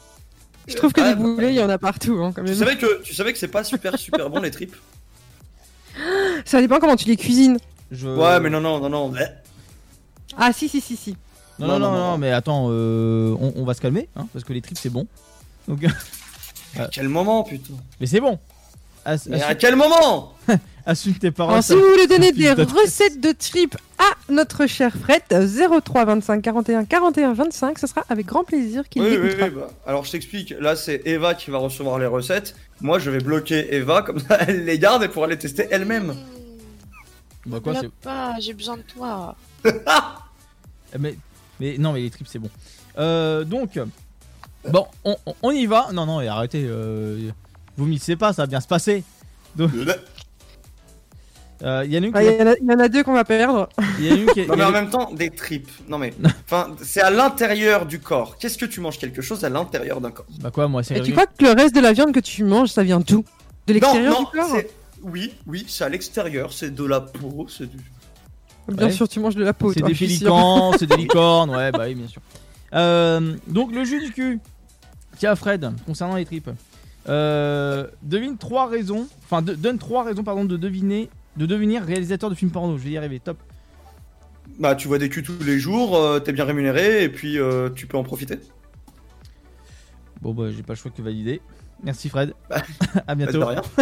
Je 0.67 0.75
trouve 0.75 0.93
que 0.93 1.01
Ah, 1.01 1.13
des 1.13 1.21
boulets, 1.21 1.49
il 1.49 1.55
y 1.55 1.61
en 1.61 1.69
a 1.69 1.77
partout, 1.77 2.19
hein, 2.23 2.31
quand 2.35 2.41
Tu 2.43 2.49
même. 2.49 2.57
savais 2.59 2.77
que 2.77 3.01
tu 3.03 3.13
savais 3.13 3.33
que 3.33 3.39
c'est 3.39 3.47
pas 3.49 3.63
super 3.63 3.97
super 3.99 4.29
bon 4.29 4.39
les 4.41 4.51
tripes 4.51 4.75
Ça 6.45 6.61
dépend 6.61 6.79
comment 6.79 6.95
tu 6.95 7.07
les 7.07 7.17
cuisines. 7.17 7.57
Je... 7.91 8.07
Ouais, 8.07 8.39
mais 8.39 8.49
non 8.49 8.61
non 8.61 8.79
non 8.79 8.89
non. 8.89 9.13
Ah, 10.37 10.51
si, 10.53 10.67
si, 10.69 10.81
si, 10.81 10.95
si. 10.95 11.15
Non 11.59 11.67
non 11.67 11.79
non, 11.79 11.79
Non, 11.79 11.91
non, 11.91 11.97
non, 11.99 12.11
non. 12.11 12.17
mais 12.17 12.31
attends, 12.31 12.67
euh, 12.71 13.35
on, 13.39 13.53
on 13.57 13.63
va 13.65 13.73
se 13.75 13.81
calmer, 13.81 14.09
hein, 14.15 14.27
parce 14.33 14.43
que 14.43 14.53
les 14.53 14.61
tripes 14.61 14.77
c'est 14.79 14.89
bon. 14.89 15.05
Donc, 15.67 15.85
À 16.79 16.87
quel 16.87 17.07
moment 17.07 17.43
putain 17.43 17.73
mais 17.99 18.07
c'est 18.07 18.19
bon. 18.19 18.39
Mais 19.27 19.41
à 19.43 19.53
quel 19.55 19.75
moment 19.75 20.33
assume 20.85 21.15
tes 21.15 21.31
paroles. 21.31 21.53
Alors, 21.53 21.63
si 21.63 21.73
vous 21.73 21.81
voulez 21.81 22.07
donner 22.07 22.31
des 22.31 22.51
recettes 22.51 23.19
de 23.19 23.31
tripes 23.31 23.77
à 23.97 24.31
notre 24.31 24.67
cher 24.67 24.93
Fred, 24.95 25.21
03 25.29 26.05
25 26.05 26.41
41 26.41 26.85
41 26.85 27.33
25, 27.33 27.79
ce 27.79 27.87
sera 27.87 28.03
avec 28.09 28.25
grand 28.25 28.43
plaisir 28.43 28.87
qu'il 28.89 29.01
Oui, 29.01 29.17
oui, 29.21 29.29
oui, 29.41 29.49
bah, 29.49 29.69
alors 29.85 30.05
je 30.05 30.11
t'explique, 30.11 30.53
là 30.59 30.75
c'est 30.75 31.01
Eva 31.05 31.35
qui 31.35 31.51
va 31.51 31.57
recevoir 31.57 31.99
les 31.99 32.05
recettes, 32.05 32.55
moi 32.81 32.99
je 32.99 33.09
vais 33.09 33.19
bloquer 33.19 33.75
Eva, 33.75 34.01
comme 34.01 34.19
ça 34.19 34.39
elle 34.47 34.65
les 34.65 34.79
garde 34.79 35.03
et 35.03 35.07
pourra 35.07 35.27
les 35.27 35.37
tester 35.37 35.67
elle-même. 35.71 36.15
Bah 37.45 37.59
quoi, 37.61 37.75
c'est. 37.79 37.91
pas, 37.91 38.35
j'ai 38.39 38.53
besoin 38.53 38.77
de 38.77 38.83
toi. 38.83 39.35
Mais, 40.99 41.17
mais 41.59 41.77
non, 41.79 41.91
mais 41.91 42.01
les 42.01 42.11
tripes 42.11 42.27
c'est 42.29 42.37
bon. 42.37 42.51
Euh, 42.99 43.43
donc, 43.43 43.79
bon, 44.69 44.85
on, 45.41 45.51
y 45.51 45.65
va. 45.65 45.87
Non 45.91 46.05
non, 46.05 46.21
et 46.21 46.27
arrêtez. 46.27 46.63
Euh, 46.67 47.31
vous 47.77 47.87
m'y 47.87 47.97
sais 47.97 48.15
pas, 48.15 48.31
ça 48.31 48.43
va 48.43 48.45
bien 48.45 48.61
se 48.61 48.67
passer. 48.67 49.03
Euh, 51.63 51.83
Il 51.85 51.93
y 51.93 51.97
en 51.97 52.03
a 52.03 52.05
une 52.07 52.11
qui, 52.11 52.17
Ah, 52.17 52.23
Il 52.23 52.39
y, 52.39 52.41
en 52.41 52.47
a- 52.47 52.73
y 52.73 52.75
en 52.75 52.79
a 52.79 52.89
deux 52.89 53.03
qu'on 53.03 53.13
va 53.13 53.23
perdre. 53.23 53.69
y 53.99 54.09
a 54.09 54.15
une 54.15 54.25
qui- 54.27 54.45
Non 54.47 54.55
mais 54.57 54.63
a 54.63 54.65
en 54.65 54.69
une- 54.69 54.73
même 54.73 54.89
temps, 54.89 55.11
des 55.13 55.29
tripes, 55.29 55.69
non 55.87 55.97
mais, 55.97 56.13
enfin, 56.45 56.75
c'est 56.81 57.01
à 57.01 57.09
l'intérieur 57.09 57.85
du 57.85 57.99
corps. 57.99 58.37
Qu'est-ce 58.37 58.57
que 58.57 58.65
tu 58.65 58.81
manges 58.81 58.97
quelque 58.99 59.21
chose 59.21 59.45
à 59.45 59.49
l'intérieur 59.49 60.01
d'un 60.01 60.11
corps? 60.11 60.25
Bah 60.41 60.51
quoi, 60.51 60.67
moi 60.67 60.83
c'est 60.83 60.97
Et 60.97 61.01
tu 61.01 61.11
crois 61.13 61.25
que 61.25 61.43
le 61.45 61.51
reste 61.51 61.73
de 61.73 61.79
la 61.79 61.93
viande 61.93 62.11
que 62.11 62.19
tu 62.19 62.43
manges, 62.43 62.69
ça 62.69 62.83
vient 62.83 62.99
d'où? 62.99 63.23
De 63.67 63.73
l'extérieur 63.73 64.13
non, 64.13 64.19
du 64.29 64.37
corps? 64.37 64.57
Oui, 65.03 65.33
oui, 65.47 65.65
c'est 65.69 65.83
à 65.85 65.89
l'extérieur, 65.89 66.51
c'est 66.53 66.73
de 66.73 66.83
la 66.83 66.99
peau, 67.01 67.45
c'est 67.49 67.69
du... 67.69 67.77
Bien 68.69 68.87
Ouais. 68.87 68.91
sûr, 68.93 69.07
tu 69.09 69.19
manges 69.19 69.35
de 69.35 69.43
la 69.43 69.53
peau. 69.53 69.71
C'est 69.73 69.81
des 69.81 69.93
pélicans, 69.93 70.71
c'est 70.77 70.85
des 70.85 70.95
licornes, 70.97 71.49
ouais, 71.49 71.71
bah 71.71 71.83
oui, 71.85 71.95
bien 71.95 72.07
sûr. 72.07 72.21
Euh, 72.73 73.33
donc, 73.47 73.73
le 73.73 73.83
jus 73.85 73.99
du 74.01 74.11
cul. 74.11 74.39
Tiens, 75.17 75.35
Fred, 75.35 75.69
concernant 75.85 76.15
les 76.15 76.25
tripes. 76.25 76.49
Euh, 77.09 77.85
devine 78.01 78.37
trois 78.37 78.67
raisons, 78.67 79.07
enfin, 79.25 79.41
de- 79.41 79.53
donne 79.55 79.77
trois 79.77 80.03
raisons, 80.05 80.23
pardon, 80.23 80.45
de 80.45 80.55
deviner, 80.55 81.09
de 81.37 81.45
devenir 81.45 81.83
réalisateur 81.83 82.29
de 82.29 82.35
films 82.35 82.51
porno. 82.51 82.77
Je 82.77 82.83
vais 82.83 82.91
y 82.91 82.97
arriver, 82.97 83.19
top. 83.19 83.37
Bah 84.59 84.75
tu 84.75 84.87
vois 84.87 84.99
des 84.99 85.09
culs 85.09 85.23
tous 85.23 85.37
les 85.43 85.57
jours, 85.59 85.95
euh, 85.97 86.19
t'es 86.19 86.31
bien 86.31 86.45
rémunéré 86.45 87.03
et 87.03 87.09
puis 87.09 87.39
euh, 87.39 87.69
tu 87.69 87.87
peux 87.87 87.97
en 87.97 88.03
profiter. 88.03 88.37
Bon, 90.21 90.33
bah, 90.33 90.51
j'ai 90.55 90.63
pas 90.63 90.73
le 90.73 90.77
choix 90.77 90.91
que 90.95 91.01
valider. 91.01 91.41
Merci, 91.83 92.07
Fred. 92.09 92.33
Bah, 92.49 92.57
à 92.95 93.01
Bah, 93.07 93.15
bientôt. 93.15 93.39
de 93.39 93.43
rien. 93.43 93.61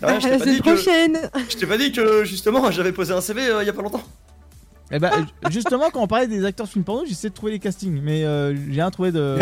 Je 0.00 0.06
À 0.06 0.12
la 0.12 0.14
pas 0.14 0.20
semaine 0.20 0.40
dit 0.54 0.58
que- 0.60 0.62
prochaine. 0.62 1.30
je 1.48 1.56
t'ai 1.56 1.66
pas 1.66 1.78
dit 1.78 1.90
que 1.90 2.24
justement 2.24 2.70
j'avais 2.70 2.92
posé 2.92 3.14
un 3.14 3.22
CV 3.22 3.46
euh, 3.48 3.62
il 3.62 3.66
y 3.66 3.70
a 3.70 3.72
pas 3.72 3.80
longtemps. 3.82 4.02
Eh 4.90 4.98
bah, 4.98 5.10
justement, 5.50 5.90
quand 5.90 6.02
on 6.02 6.06
parlait 6.06 6.26
des 6.28 6.44
acteurs 6.44 6.66
de 6.66 6.70
films 6.70 6.84
porno, 6.84 7.04
j'essaie 7.06 7.30
de 7.30 7.34
trouver 7.34 7.52
les 7.52 7.58
castings, 7.58 8.00
mais 8.02 8.24
euh, 8.24 8.54
j'ai 8.54 8.72
rien 8.82 8.90
trouvé 8.90 9.10
de. 9.10 9.36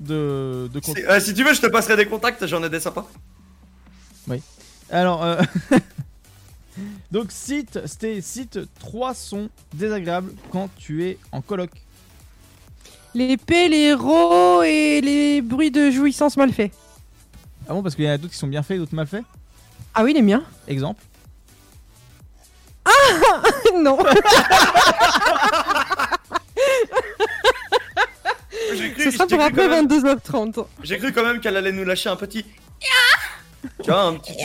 de, 0.00 0.68
de 0.72 0.80
Si, 0.82 0.92
euh, 1.04 1.20
si 1.20 1.34
tu 1.34 1.44
veux, 1.44 1.54
je 1.54 1.60
te 1.60 1.66
passerai 1.68 1.96
des 1.96 2.06
contacts, 2.06 2.44
j'en 2.46 2.62
ai 2.64 2.68
des 2.68 2.80
sympas. 2.80 3.08
Alors, 4.90 5.24
euh, 5.24 5.40
donc 7.12 7.30
cite, 7.30 7.78
c'était 7.86 8.20
cite 8.20 8.58
trois 8.80 9.14
sons 9.14 9.48
désagréables 9.74 10.32
quand 10.50 10.68
tu 10.78 11.04
es 11.04 11.18
en 11.30 11.40
coloc. 11.42 11.70
Les 13.14 13.36
héros 13.48 14.62
et 14.62 15.00
les 15.02 15.42
bruits 15.42 15.70
de 15.70 15.90
jouissance 15.90 16.36
mal 16.38 16.52
faits. 16.52 16.72
Ah 17.68 17.74
bon, 17.74 17.82
parce 17.82 17.94
qu'il 17.94 18.06
y 18.06 18.08
en 18.08 18.12
a 18.12 18.18
d'autres 18.18 18.32
qui 18.32 18.38
sont 18.38 18.48
bien 18.48 18.62
faits, 18.62 18.78
d'autres 18.78 18.94
mal 18.94 19.06
faits? 19.06 19.22
Ah 19.94 20.02
oui, 20.02 20.14
les 20.14 20.22
miens 20.22 20.42
Exemple. 20.66 21.02
Non. 23.74 23.98
J'ai 28.74 28.92
cru, 28.92 29.02
Ce 29.04 29.10
sera 29.10 29.26
pour 29.26 29.40
après 29.40 29.68
quand 29.68 29.70
même- 29.70 29.86
22h30. 29.86 30.66
j'ai 30.82 30.98
cru 30.98 31.12
quand 31.12 31.22
même 31.24 31.40
qu'elle 31.40 31.56
allait 31.56 31.72
nous 31.72 31.84
lâcher 31.84 32.08
un 32.08 32.16
petit. 32.16 32.44
Tu 33.82 33.90
vois, 33.90 34.02
un 34.02 34.14
petit. 34.16 34.36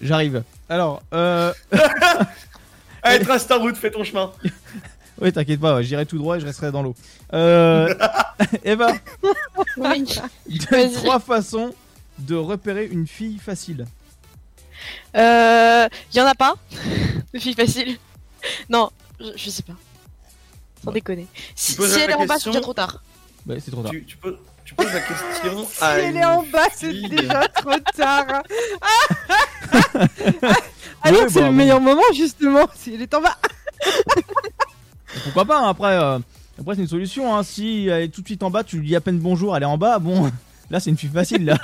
J'arrive. 0.00 0.42
Alors, 0.68 1.02
euh. 1.12 1.52
Allez, 3.02 3.20
trace 3.24 3.46
ta 3.46 3.56
route, 3.56 3.76
fais 3.76 3.90
ton 3.90 4.04
chemin. 4.04 4.32
Oui, 5.20 5.32
t'inquiète 5.32 5.60
pas, 5.60 5.82
j'irai 5.82 6.06
tout 6.06 6.18
droit 6.18 6.36
et 6.36 6.40
je 6.40 6.46
resterai 6.46 6.70
dans 6.70 6.82
l'eau. 6.82 6.94
Euh. 7.32 7.92
Eva, 8.64 8.92
Oui. 9.76 10.04
donne 10.70 10.92
trois 10.92 11.18
façons 11.18 11.74
de 12.18 12.36
repérer 12.36 12.86
une 12.86 13.06
fille 13.06 13.38
facile 13.38 13.86
Euh, 15.16 15.88
y 16.14 16.20
en 16.20 16.26
a 16.26 16.34
pas 16.34 16.54
de 17.34 17.38
filles 17.38 17.54
faciles. 17.54 17.98
Non, 18.68 18.90
je, 19.18 19.26
je 19.36 19.50
sais 19.50 19.62
pas. 19.62 19.72
Sans 20.84 20.88
Ouais. 20.90 20.94
déconner. 20.94 21.26
Si, 21.56 21.72
si 21.72 21.82
elle 22.00 22.10
est 22.10 22.14
en 22.14 22.26
bas, 22.26 22.36
c'est 22.38 22.50
déjà 22.50 22.60
trop 22.60 22.74
tard. 22.74 23.02
Ouais, 23.48 23.58
c'est 23.60 23.70
trop 23.70 23.82
tard. 23.82 23.90
Tu, 23.92 24.04
tu 24.04 24.16
peux, 24.16 24.36
tu 24.64 24.74
poses 24.74 24.92
la 24.92 25.00
question 25.00 25.66
Si 25.72 25.82
à 25.84 25.98
elle 25.98 26.10
une 26.10 26.16
est 26.18 26.24
en 26.24 26.42
bas, 26.42 26.66
c'est 26.74 26.90
fille. 26.90 27.08
déjà 27.08 27.48
trop 27.48 27.78
tard. 27.96 28.26
Alors 31.02 31.20
Ouais, 31.20 31.26
que 31.26 31.32
c'est 31.32 31.40
bah, 31.40 31.46
le 31.46 31.50
bon. 31.50 31.52
meilleur 31.52 31.80
moment, 31.80 32.02
justement. 32.14 32.66
Si 32.74 32.94
elle 32.94 33.02
est 33.02 33.14
en 33.14 33.20
bas. 33.22 33.36
Pourquoi 35.24 35.44
pas 35.44 35.58
hein, 35.60 35.68
Après, 35.70 35.96
euh, 35.96 36.18
après 36.60 36.74
c'est 36.74 36.82
une 36.82 36.88
solution. 36.88 37.34
Hein. 37.34 37.42
Si 37.42 37.86
elle 37.86 38.02
est 38.02 38.08
tout 38.08 38.20
de 38.20 38.26
suite 38.26 38.42
en 38.42 38.50
bas, 38.50 38.62
tu 38.64 38.78
lui 38.78 38.88
dis 38.88 38.96
à 38.96 39.00
peine 39.00 39.18
bonjour, 39.18 39.56
elle 39.56 39.62
est 39.62 39.66
en 39.66 39.78
bas. 39.78 39.98
Bon, 39.98 40.30
là 40.70 40.80
c'est 40.80 40.90
une 40.90 40.98
fille 40.98 41.08
facile 41.08 41.46
là. 41.46 41.56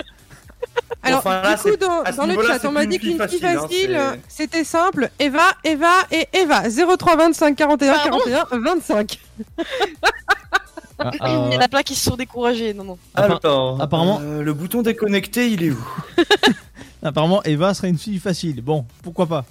Alors, 1.03 1.18
Enfin, 1.18 1.42
là, 1.42 1.57
du 1.57 1.62
coup, 1.62 1.77
dans, 1.77 2.03
le 2.27 2.47
chat, 2.47 2.64
on 2.66 2.73
m'a 2.73 2.87
dit 2.87 2.99
qu'une 2.99 3.29
fille 3.29 3.38
facile, 3.38 3.94
hein, 3.94 4.16
c'était 4.27 4.64
simple. 4.64 5.11
Eva, 5.18 5.42
Eva 5.62 5.92
et 6.11 6.27
Eva. 6.33 6.62
03 6.70 7.16
25 7.16 7.55
41 7.55 7.92
Pardon 7.92 8.18
41 8.25 8.59
25. 8.59 9.18
Ah, 10.98 11.11
Il 11.14 11.18
ah, 11.20 11.48
y 11.52 11.57
en 11.57 11.61
a 11.61 11.68
plein 11.68 11.83
qui 11.83 11.94
se 11.94 12.04
sont 12.04 12.16
découragés. 12.16 12.72
Non, 12.74 12.85
non. 12.85 12.98
Alors, 13.14 13.80
apparemment- 13.80 14.20
euh, 14.22 14.42
le 14.42 14.52
bouton 14.52 14.83
déconnecté, 14.83 15.50
il 15.50 15.62
est 15.64 15.70
où 15.70 15.88
apparemment, 17.02 17.42
Eva 17.44 17.74
serait 17.74 17.88
une 17.88 17.98
fille 17.98 18.18
facile. 18.18 18.62
Bon, 18.62 18.85
pourquoi 19.02 19.26
pas 19.26 19.44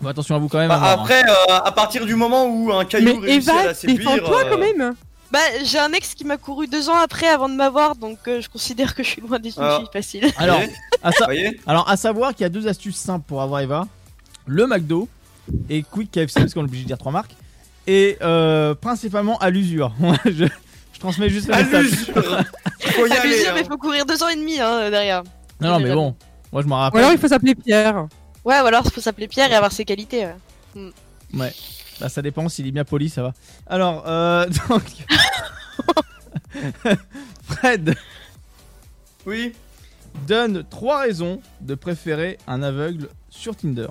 Bon, 0.00 0.08
attention 0.08 0.34
à 0.36 0.38
vous 0.38 0.48
quand 0.48 0.58
même. 0.58 0.68
Bah, 0.68 0.80
hein. 0.82 0.96
Après, 1.00 1.22
euh, 1.22 1.54
à 1.64 1.72
partir 1.72 2.04
du 2.04 2.14
moment 2.14 2.46
où 2.46 2.72
un 2.72 2.84
caillou 2.84 3.20
Mais 3.20 3.26
réussit 3.28 3.48
à 3.48 3.52
Eva, 3.54 3.64
la 3.66 3.74
séduire, 3.74 3.98
défends-toi 4.14 4.44
euh, 4.44 4.50
quand 4.50 4.58
même. 4.58 4.94
Bah, 5.30 5.38
j'ai 5.64 5.78
un 5.78 5.92
ex 5.92 6.14
qui 6.14 6.24
m'a 6.24 6.36
couru 6.36 6.66
deux 6.66 6.88
ans 6.88 6.96
après 6.96 7.26
avant 7.28 7.48
de 7.48 7.54
m'avoir, 7.54 7.96
donc 7.96 8.18
euh, 8.28 8.40
je 8.40 8.48
considère 8.48 8.94
que 8.94 9.02
je 9.02 9.08
suis 9.08 9.20
loin 9.22 9.38
d'être 9.38 9.56
une 9.58 9.64
Ah. 9.64 9.78
fille 9.78 9.88
facile. 9.92 10.32
Alors, 10.36 10.60
à, 11.02 11.12
sa- 11.12 11.26
alors, 11.66 11.88
à 11.88 11.96
savoir 11.96 12.32
qu'il 12.34 12.42
y 12.42 12.44
a 12.46 12.50
deux 12.50 12.68
astuces 12.68 12.96
simples 12.96 13.24
pour 13.26 13.40
avoir 13.42 13.60
Eva 13.60 13.86
le 14.46 14.66
McDo 14.66 15.08
et 15.70 15.82
Quick 15.82 16.10
KFC, 16.12 16.40
parce 16.40 16.54
qu'on 16.54 16.60
est 16.60 16.64
obligé 16.64 16.82
de 16.84 16.88
dire 16.88 16.98
trois 16.98 17.12
marques, 17.12 17.34
et 17.86 18.16
euh, 18.22 18.74
principalement 18.74 19.38
à 19.38 19.50
l'usure. 19.50 19.92
je, 20.24 20.46
je 20.92 20.98
transmets 20.98 21.28
juste 21.28 21.48
le 21.48 21.54
À 21.54 21.62
message. 21.62 21.84
l'usure 21.84 22.14
Faut 22.80 23.06
y 23.06 23.12
À 23.12 23.20
aller 23.20 23.30
l'usure, 23.36 23.50
hein. 23.50 23.52
mais 23.56 23.64
faut 23.64 23.78
courir 23.78 24.04
deux 24.06 24.22
ans 24.22 24.28
et 24.28 24.36
demi 24.36 24.58
hein, 24.60 24.90
derrière. 24.90 25.22
Non, 25.60 25.70
non, 25.70 25.80
mais 25.80 25.92
bon, 25.94 26.14
moi 26.52 26.62
je 26.62 26.66
m'en 26.66 26.76
Ou 26.76 26.78
rappelle. 26.80 27.00
alors 27.00 27.12
il 27.12 27.18
faut 27.18 27.28
s'appeler 27.28 27.54
Pierre. 27.54 28.06
Ouais, 28.44 28.60
ou 28.60 28.66
alors 28.66 28.84
faut 28.92 29.00
s'appeler 29.00 29.28
Pierre 29.28 29.50
et 29.50 29.54
avoir 29.54 29.72
ses 29.72 29.84
qualités. 29.84 30.26
ouais. 31.34 31.52
Bah, 32.00 32.08
ça 32.08 32.22
dépend 32.22 32.48
s'il 32.48 32.66
est 32.66 32.72
bien 32.72 32.84
poli, 32.84 33.08
ça 33.08 33.22
va. 33.22 33.32
Alors, 33.66 34.04
euh, 34.06 34.46
donc. 34.68 34.82
Fred 37.44 37.94
Oui 39.26 39.52
donne 40.28 40.64
trois 40.70 41.00
raisons 41.00 41.40
de 41.60 41.74
préférer 41.74 42.38
un 42.46 42.62
aveugle 42.62 43.08
sur 43.30 43.56
Tinder. 43.56 43.88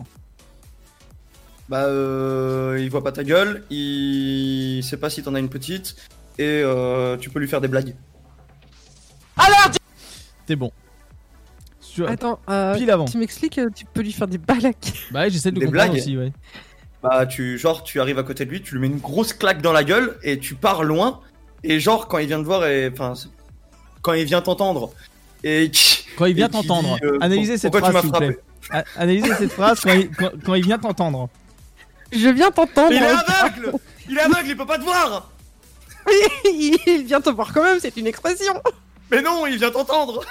Bah, 1.73 1.85
euh, 1.85 2.77
il 2.79 2.87
voit 2.91 3.03
pas 3.03 3.11
ta 3.11 3.23
gueule, 3.23 3.63
il 3.71 4.83
sait 4.83 4.97
pas 4.97 5.09
si 5.09 5.23
t'en 5.23 5.33
as 5.33 5.39
une 5.39 5.49
petite, 5.49 5.95
et 6.37 6.43
euh, 6.63 7.17
tu 7.17 7.31
peux 7.31 7.39
lui 7.39 7.47
faire 7.47 7.61
des 7.61 7.67
blagues. 7.67 7.95
T'es 10.45 10.55
bon. 10.55 10.71
Sur... 11.79 12.07
Attends, 12.07 12.39
euh, 12.47 12.75
Pile 12.75 12.91
avant. 12.91 13.05
tu 13.05 13.17
m'expliques, 13.17 13.57
euh, 13.57 13.71
tu 13.75 13.85
peux 13.91 14.01
lui 14.01 14.11
faire 14.11 14.27
des 14.27 14.37
balacs. 14.37 14.93
Bah, 15.09 15.21
ouais, 15.21 15.31
j'essaie 15.31 15.49
de 15.49 15.59
Des 15.59 15.65
comprendre 15.65 15.89
blagues 15.89 15.99
aussi, 15.99 16.15
ouais. 16.15 16.31
Bah, 17.01 17.25
tu, 17.25 17.57
genre, 17.57 17.81
tu 17.81 17.99
arrives 17.99 18.19
à 18.19 18.23
côté 18.23 18.45
de 18.45 18.51
lui, 18.51 18.61
tu 18.61 18.75
lui 18.75 18.81
mets 18.81 18.87
une 18.93 18.99
grosse 18.99 19.33
claque 19.33 19.63
dans 19.63 19.73
la 19.73 19.83
gueule, 19.83 20.19
et 20.21 20.37
tu 20.37 20.53
pars 20.53 20.83
loin, 20.83 21.21
et 21.63 21.79
genre, 21.79 22.07
quand 22.07 22.19
il 22.19 22.27
vient 22.27 22.39
te 22.39 22.45
voir, 22.45 22.67
et 22.67 22.87
enfin, 22.93 23.13
quand 24.03 24.13
il 24.13 24.25
vient 24.25 24.41
t'entendre, 24.43 24.91
et 25.43 25.71
Quand 26.17 26.25
il 26.27 26.35
vient 26.35 26.49
t'entendre, 26.49 26.99
euh, 27.03 27.17
analysez 27.19 27.53
pour- 27.53 27.61
cette 27.61 27.71
pourquoi 27.71 27.89
tu 27.89 27.97
phrase, 27.97 28.11
m'as 28.11 28.19
s'il 28.19 28.27
vous 28.27 28.33
plaît. 28.69 28.83
Analysez 28.95 29.33
cette 29.33 29.51
phrase 29.53 29.79
quand 29.79 29.93
il, 29.93 30.11
quand, 30.11 30.29
quand 30.45 30.53
il 30.53 30.65
vient 30.65 30.77
t'entendre. 30.77 31.29
Je 32.13 32.29
viens 32.29 32.51
t'entendre. 32.51 32.91
Il 32.93 33.01
est 33.01 33.07
aveugle 33.07 33.73
Il 34.09 34.17
est 34.17 34.21
aveugle, 34.21 34.47
il 34.49 34.57
peut 34.57 34.65
pas 34.65 34.77
te 34.77 34.83
voir 34.83 35.29
il 36.45 37.05
vient 37.05 37.21
te 37.21 37.29
voir 37.29 37.53
quand 37.53 37.63
même, 37.63 37.79
c'est 37.79 37.95
une 37.95 38.07
expression. 38.07 38.61
Mais 39.09 39.21
non, 39.21 39.47
il 39.47 39.57
vient 39.57 39.71
t'entendre 39.71 40.21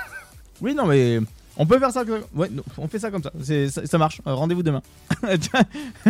Oui, 0.60 0.74
non, 0.74 0.84
mais 0.86 1.18
on 1.56 1.64
peut 1.66 1.78
faire 1.78 1.90
ça. 1.92 2.04
comme- 2.04 2.24
Ouais, 2.34 2.48
non, 2.50 2.62
on 2.76 2.88
fait 2.88 2.98
ça 2.98 3.10
comme 3.10 3.22
ça. 3.22 3.32
C'est- 3.42 3.70
ça, 3.70 3.86
ça 3.86 3.96
marche. 3.98 4.20
Euh, 4.26 4.34
Rendez-vous 4.34 4.62
demain. 4.62 4.82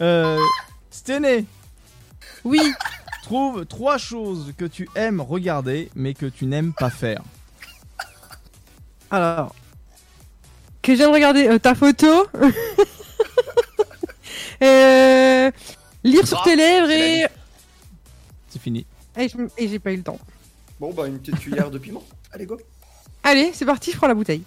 euh, 0.00 0.38
Stené, 0.90 1.44
Oui, 2.44 2.60
trouve 3.24 3.66
trois 3.66 3.98
choses 3.98 4.52
que 4.56 4.64
tu 4.64 4.88
aimes 4.94 5.20
regarder 5.20 5.90
mais 5.96 6.14
que 6.14 6.26
tu 6.26 6.46
n'aimes 6.46 6.72
pas 6.72 6.90
faire. 6.90 7.22
alors. 9.10 9.54
Que 10.82 10.94
j'aime 10.94 11.10
regarder 11.10 11.48
euh, 11.48 11.58
ta 11.58 11.74
photo. 11.74 12.28
Euh, 14.62 15.50
lire 16.04 16.26
sur 16.26 16.38
Ah, 16.40 16.44
tes 16.44 16.56
lèvres 16.56 16.90
et. 16.90 17.26
C'est 18.48 18.60
fini. 18.60 18.86
Et 19.18 19.28
j'ai 19.68 19.78
pas 19.78 19.92
eu 19.92 19.96
le 19.96 20.02
temps. 20.02 20.18
Bon, 20.80 20.92
bah, 20.92 21.06
une 21.06 21.18
petite 21.18 21.38
cuillère 21.40 21.70
de 21.70 21.78
piment. 21.78 22.02
Allez, 22.32 22.46
go 22.46 22.58
Allez, 23.22 23.50
c'est 23.54 23.64
parti, 23.64 23.92
je 23.92 23.96
prends 23.96 24.06
la 24.08 24.14
bouteille. 24.14 24.42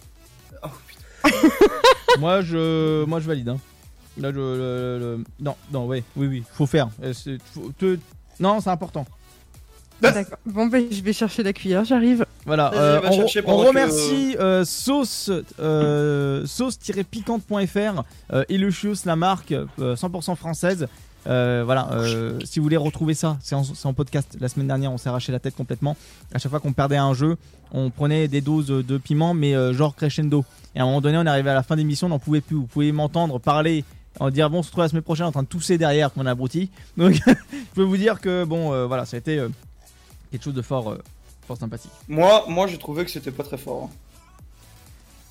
Oh, 0.63 0.67
putain. 0.87 1.39
moi, 2.19 2.41
je, 2.41 3.03
moi, 3.05 3.19
je 3.19 3.25
valide. 3.27 3.49
hein. 3.49 3.57
Là, 4.17 4.31
je, 4.31 4.37
le- 4.37 4.99
le- 4.99 5.23
non, 5.39 5.55
non, 5.71 5.85
ouais, 5.87 6.03
oui, 6.15 6.27
oui, 6.27 6.43
faut 6.53 6.65
faire. 6.65 6.89
Euh, 7.03 7.13
c'est- 7.13 7.37
faut 7.53 7.71
te- 7.77 7.97
Non, 8.39 8.59
c'est 8.61 8.69
important. 8.69 9.05
D'accord. 10.01 10.37
Bon, 10.45 10.67
ben, 10.67 10.85
je 10.89 11.01
vais 11.01 11.13
chercher 11.13 11.43
la 11.43 11.53
cuillère, 11.53 11.83
j'arrive. 11.85 12.25
Voilà, 12.45 12.71
euh, 12.73 13.01
on, 13.03 13.21
on 13.21 13.25
que- 13.27 13.67
remercie 13.67 14.35
euh, 14.39 14.63
sauce 14.65 15.29
euh, 15.59 16.45
sauce-piquante.fr 16.45 18.03
euh, 18.33 18.43
Illustrious, 18.49 18.95
la 19.05 19.15
marque 19.15 19.51
euh, 19.51 19.95
100% 19.95 20.35
française. 20.35 20.87
Euh, 21.27 21.63
voilà, 21.65 21.89
euh, 21.91 22.39
si 22.45 22.59
vous 22.59 22.63
voulez 22.63 22.77
retrouver 22.77 23.13
ça, 23.13 23.37
c'est 23.41 23.55
en, 23.55 23.93
podcast. 23.93 24.37
La 24.39 24.47
semaine 24.47 24.67
dernière, 24.67 24.91
on 24.91 24.97
s'est 24.97 25.09
arraché 25.09 25.31
la 25.31 25.39
tête 25.39 25.55
complètement. 25.55 25.97
À 26.33 26.39
chaque 26.39 26.49
fois 26.49 26.59
qu'on 26.59 26.73
perdait 26.73 26.97
un 26.97 27.13
jeu, 27.13 27.35
on 27.73 27.89
prenait 27.89 28.27
des 28.27 28.41
doses 28.41 28.67
de 28.67 28.97
piment, 28.97 29.33
mais 29.33 29.53
euh, 29.53 29.73
genre 29.73 29.95
crescendo. 29.95 30.45
Et 30.75 30.79
à 30.79 30.83
un 30.83 30.85
moment 30.85 31.01
donné, 31.01 31.17
on 31.17 31.25
est 31.25 31.29
arrivé 31.29 31.49
à 31.49 31.53
la 31.55 31.63
fin 31.63 31.75
d'émission, 31.75 32.07
on 32.07 32.11
n'en 32.11 32.19
pouvait 32.19 32.41
plus. 32.41 32.55
Vous 32.55 32.67
pouvez 32.67 32.91
m'entendre 32.91 33.37
parler, 33.39 33.83
en 34.19 34.29
dire 34.29 34.49
bon, 34.49 34.59
on 34.59 34.63
se 34.63 34.67
retrouve 34.69 34.83
la 34.85 34.89
semaine 34.89 35.03
prochaine 35.03 35.25
en 35.25 35.31
train 35.31 35.43
de 35.43 35.47
tousser 35.47 35.77
derrière 35.77 36.13
comme 36.13 36.25
un 36.25 36.31
abruti. 36.31 36.69
Donc, 36.97 37.13
je 37.27 37.33
peux 37.75 37.83
vous 37.83 37.97
dire 37.97 38.21
que 38.21 38.45
bon, 38.45 38.71
euh, 38.73 38.85
voilà, 38.85 39.05
ça 39.05 39.17
a 39.17 39.19
été 39.19 39.37
euh, 39.39 39.49
quelque 40.31 40.43
chose 40.43 40.53
de 40.53 40.61
fort, 40.61 40.91
euh, 40.91 41.01
fort 41.47 41.57
sympathique. 41.57 41.91
Moi, 42.07 42.45
moi, 42.47 42.67
j'ai 42.67 42.77
trouvé 42.77 43.05
que 43.05 43.11
c'était 43.11 43.31
pas 43.31 43.43
très 43.43 43.57
fort. 43.57 43.83
hein. 43.91 43.95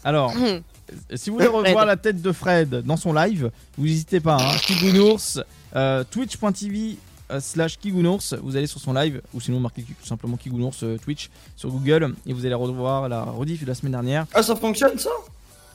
Alors, 0.05 0.33
Hum. 0.37 0.61
si 1.15 1.31
vous 1.31 1.37
voulez 1.37 1.49
revoir 1.49 1.85
la 1.87 1.97
tête 1.97 2.23
de 2.23 2.33
Fred 2.33 2.83
dans 2.85 2.97
son 2.97 3.13
live, 3.13 3.51
vous 3.77 3.85
n'hésitez 3.87 4.21
pas. 4.21 4.37
Hein. 4.41 4.57
Kigounours, 4.63 5.41
euh, 5.77 6.03
twitch.tv 6.11 6.97
euh, 7.31 7.41
slash 7.41 7.79
Kigounours, 7.79 8.35
vous 8.43 8.57
allez 8.57 8.67
sur 8.67 8.81
son 8.81 8.95
live, 8.95 9.21
ou 9.35 9.41
sinon 9.41 9.61
marquez 9.61 9.83
tout 9.83 10.07
simplement 10.07 10.37
Kigounours 10.39 10.83
euh, 10.83 10.97
Twitch 10.97 11.29
sur 11.57 11.69
Google, 11.71 12.15
et 12.27 12.33
vous 12.33 12.47
allez 12.47 12.55
revoir 12.55 13.09
la 13.09 13.23
rediff 13.25 13.61
de 13.63 13.67
la 13.67 13.75
semaine 13.75 13.93
dernière. 13.93 14.27
Ah, 14.33 14.43
ça 14.43 14.57
fonctionne, 14.57 14.99
ça? 14.99 15.11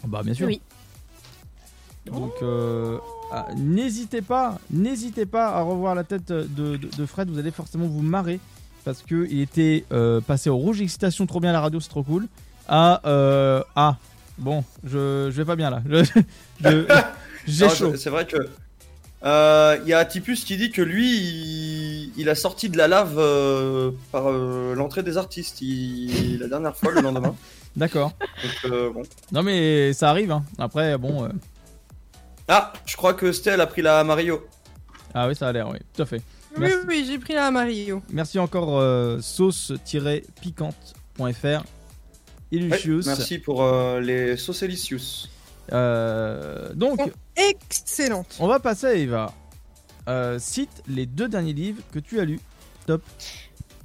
Bah 0.05 0.21
bien 0.23 0.33
sûr. 0.33 0.47
Oui. 0.47 0.59
Donc 2.07 2.33
euh, 2.41 2.97
ah, 3.31 3.47
n'hésitez 3.55 4.21
pas, 4.21 4.57
n'hésitez 4.71 5.25
pas 5.25 5.49
à 5.49 5.61
revoir 5.61 5.95
la 5.95 6.03
tête 6.03 6.25
de, 6.31 6.43
de- 6.49 6.77
de 6.77 7.05
Fred, 7.05 7.29
vous 7.29 7.39
allez 7.39 7.51
forcément 7.51 7.85
vous 7.87 8.01
marrer 8.01 8.39
parce 8.83 9.01
que 9.01 9.27
il 9.29 9.41
était 9.41 9.85
euh, 9.91 10.21
passé 10.21 10.49
au 10.49 10.57
rouge 10.57 10.81
excitation 10.81 11.25
trop 11.25 11.39
bien 11.39 11.49
à 11.51 11.53
la 11.53 11.61
radio, 11.61 11.79
c'est 11.79 11.89
trop 11.89 12.03
cool. 12.03 12.27
À 12.67 13.01
euh, 13.05 13.61
ah 13.75 13.97
bon, 14.37 14.63
je, 14.83 15.29
je 15.31 15.37
vais 15.37 15.45
pas 15.45 15.55
bien 15.55 15.69
là. 15.69 15.81
J'ai 17.45 17.69
chaud. 17.69 17.95
c'est- 17.95 18.09
vrai 18.09 18.25
que. 18.25 18.37
euh, 19.25 19.77
Il 19.83 19.89
y 19.89 19.93
a 19.93 20.03
Tipus 20.05 20.43
qui 20.45 20.55
dit 20.57 20.71
que 20.71 20.81
lui, 20.81 21.17
il, 21.17 22.11
il 22.17 22.29
a 22.29 22.35
sorti 22.35 22.69
de 22.69 22.77
la 22.77 22.87
lave 22.87 23.15
euh, 23.17 23.91
par 24.11 24.29
euh, 24.29 24.73
l'entrée 24.75 25.03
des 25.03 25.17
artistes 25.17 25.61
il- 25.61 26.37
la 26.39 26.47
dernière 26.47 26.75
fois, 26.75 26.91
le 26.91 27.01
lendemain. 27.01 27.35
D'accord. 27.75 28.13
Euh, 28.65 28.91
bon. 28.93 29.01
Non 29.31 29.41
mais 29.43 29.93
ça 29.93 30.09
arrive. 30.11 30.31
Hein. 30.31 30.43
Après 30.59 30.95
bon. 30.97 31.23
euh, 31.25 31.29
Ah, 32.47 32.71
je 32.85 32.95
crois 32.95 33.13
que 33.15 33.31
Stel 33.31 33.59
a 33.61 33.65
pris 33.67 33.81
la 33.81 34.03
Mario. 34.03 34.45
Ah 35.13 35.27
oui 35.27 35.35
ça 35.35 35.47
a 35.47 35.51
l'air 35.51 35.67
oui, 35.69 35.79
tout 35.95 36.03
à 36.03 36.05
fait. 36.05 36.21
Oui, 36.55 36.61
Merci. 36.61 36.77
oui, 36.87 37.05
j'ai 37.09 37.17
pris 37.19 37.33
la 37.33 37.49
Mario. 37.51 38.01
Merci 38.09 38.37
encore 38.39 38.79
euh, 38.79 39.19
sauce-piquante.fr. 39.21 41.19
Ouais, 41.19 41.33
Illustrious. 42.51 43.01
merci 43.07 43.39
pour 43.39 43.63
euh, 43.63 43.99
les 43.99 44.37
Saucelicius. 44.37 45.29
Euh, 45.71 46.73
donc, 46.73 46.99
Oh. 47.03 47.09
Excellente. 47.35 48.35
on 48.39 48.47
va 48.47 48.59
passer 48.59 48.85
à 48.87 48.93
Eva. 48.93 49.33
Euh, 50.07 50.37
cite 50.37 50.83
les 50.87 51.05
deux 51.07 51.27
derniers 51.29 51.53
livres 51.53 51.81
que 51.91 51.99
tu 51.99 52.19
as 52.19 52.25
lus. 52.25 52.39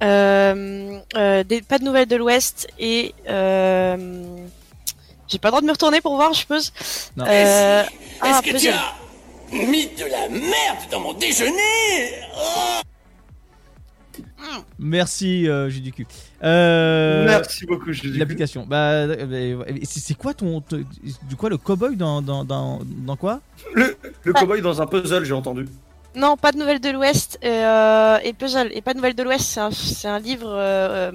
Euh, 0.02 0.98
euh, 1.16 1.44
des, 1.44 1.62
pas 1.62 1.78
de 1.78 1.84
nouvelles 1.84 2.06
de 2.08 2.16
l'Ouest 2.16 2.68
et 2.78 3.14
euh, 3.28 3.96
j'ai 5.28 5.38
pas 5.38 5.48
le 5.48 5.52
droit 5.52 5.60
de 5.60 5.66
me 5.66 5.72
retourner 5.72 6.00
pour 6.00 6.14
voir, 6.16 6.32
je 6.34 6.40
suppose. 6.40 6.72
Non. 7.16 7.24
Euh, 7.26 7.82
ah, 8.20 8.28
Est-ce 8.30 8.40
que 8.42 8.46
tu 8.48 8.52
puzzle. 8.66 8.68
as 8.74 8.94
mis 9.52 9.86
de 9.88 10.04
la 10.10 10.28
merde 10.28 10.78
dans 10.90 11.00
mon 11.00 11.12
déjeuner 11.12 11.52
Merci, 14.78 15.48
euh, 15.48 15.70
cul. 15.94 16.06
Euh, 16.42 17.24
Merci 17.26 17.66
beaucoup, 17.66 17.92
je 17.92 18.02
dis. 18.02 18.18
L'application. 18.18 18.64
Bah, 18.66 18.90
euh, 18.90 19.62
c'est 19.82 20.14
quoi 20.14 20.34
ton, 20.34 20.62
du 21.24 21.36
quoi 21.36 21.50
le 21.50 21.56
cowboy 21.56 21.96
dans 21.96 22.22
dans 22.22 22.44
dans, 22.44 22.80
dans 22.84 23.16
quoi? 23.16 23.40
Le, 23.74 23.96
le 24.24 24.32
cowboy 24.32 24.62
dans 24.62 24.80
un 24.80 24.86
puzzle, 24.86 25.24
j'ai 25.24 25.34
entendu. 25.34 25.66
Non, 26.14 26.36
pas 26.36 26.52
de 26.52 26.58
nouvelles 26.58 26.80
de 26.80 26.90
l'Ouest 26.90 27.38
euh, 27.44 28.18
et 28.24 28.32
Puzzle. 28.32 28.70
Et 28.72 28.80
pas 28.80 28.92
de 28.92 28.98
nouvelles 28.98 29.14
de 29.14 29.22
l'Ouest, 29.22 29.60
c'est 29.72 30.08
un, 30.08 30.18
livre. 30.18 30.48
euh, 30.48 31.12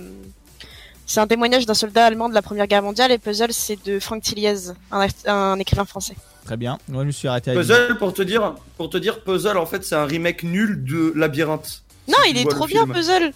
c'est 1.06 1.20
un 1.20 1.28
témoignage 1.28 1.66
d'un 1.66 1.74
soldat 1.74 2.06
allemand 2.06 2.30
de 2.30 2.34
la 2.34 2.42
Première 2.42 2.68
Guerre 2.68 2.84
mondiale. 2.84 3.12
Et 3.12 3.18
Puzzle, 3.18 3.52
c'est 3.52 3.84
de 3.86 4.00
Franck 4.00 4.22
Tilliez, 4.24 4.72
un 4.92 5.60
écrivain 5.60 5.86
français. 5.86 6.16
Très 6.46 6.58
bien. 6.58 6.78
Moi, 6.90 7.04
je 7.04 7.08
me 7.08 7.12
suis 7.12 7.28
arrêté 7.28 7.52
à 7.52 7.54
Puzzle, 7.54 7.98
pour 7.98 8.14
te 8.14 8.22
dire, 8.22 8.56
pour 8.78 8.90
te 8.90 8.98
dire, 8.98 9.24
Puzzle, 9.24 9.58
en 9.58 9.66
fait, 9.66 9.84
c'est 9.86 9.96
un 9.96 10.06
remake 10.06 10.44
nul 10.44 10.84
de 10.84 11.14
Labyrinthe. 11.16 11.84
Non, 12.10 12.16
Si 12.26 12.32
il 12.32 12.38
est 12.38 12.50
trop 12.50 12.68
bien, 12.68 12.84
film. 12.84 12.94
Puzzle. 12.94 13.32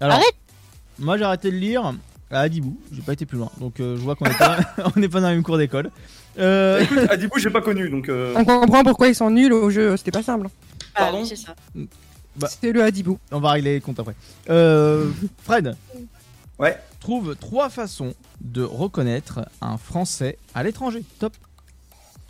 Alors, 0.00 0.16
Arrête 0.16 0.34
Moi, 0.98 1.18
j'ai 1.18 1.24
arrêté 1.24 1.50
de 1.50 1.56
lire 1.56 1.92
à 2.30 2.40
Adibou. 2.40 2.78
J'ai 2.92 3.02
pas 3.02 3.12
été 3.12 3.26
plus 3.26 3.36
loin. 3.38 3.50
Donc, 3.60 3.80
euh, 3.80 3.96
je 3.96 4.00
vois 4.00 4.16
qu'on 4.16 4.24
est 4.26 4.38
pas, 4.38 4.58
on 4.96 4.98
n'est 5.00 5.08
pas 5.08 5.20
dans 5.20 5.28
la 5.28 5.34
même 5.34 5.42
cour 5.42 5.58
d'école. 5.58 5.90
Euh, 6.38 6.80
Écoute, 6.80 6.98
Adibou, 7.10 7.38
j'ai 7.38 7.50
pas 7.50 7.60
connu, 7.60 7.88
donc. 7.90 8.08
euh, 8.08 8.32
On 8.36 8.44
comprend 8.44 8.82
pourquoi 8.82 9.08
ils 9.08 9.14
sont 9.14 9.30
nuls 9.30 9.52
au 9.52 9.68
jeu, 9.70 9.96
c'était 9.96 10.10
pas 10.10 10.22
simple. 10.22 10.48
Ah, 10.94 11.00
Pardon 11.04 11.20
oui, 11.22 11.26
c'est 11.26 11.36
ça. 11.36 11.54
Bah. 12.36 12.48
C'était 12.48 12.72
le 12.72 12.82
Hadibou. 12.82 13.18
on 13.30 13.40
va 13.40 13.52
régler 13.52 13.74
les 13.74 13.80
comptes 13.80 13.98
après. 14.00 14.14
Euh, 14.50 15.10
Fred, 15.42 15.76
Ouais. 16.58 16.78
trouve 17.00 17.36
trois 17.36 17.68
façons 17.68 18.14
de 18.40 18.62
reconnaître 18.62 19.40
un 19.60 19.76
Français 19.78 20.38
à 20.54 20.62
l'étranger. 20.62 21.02
Top. 21.18 21.34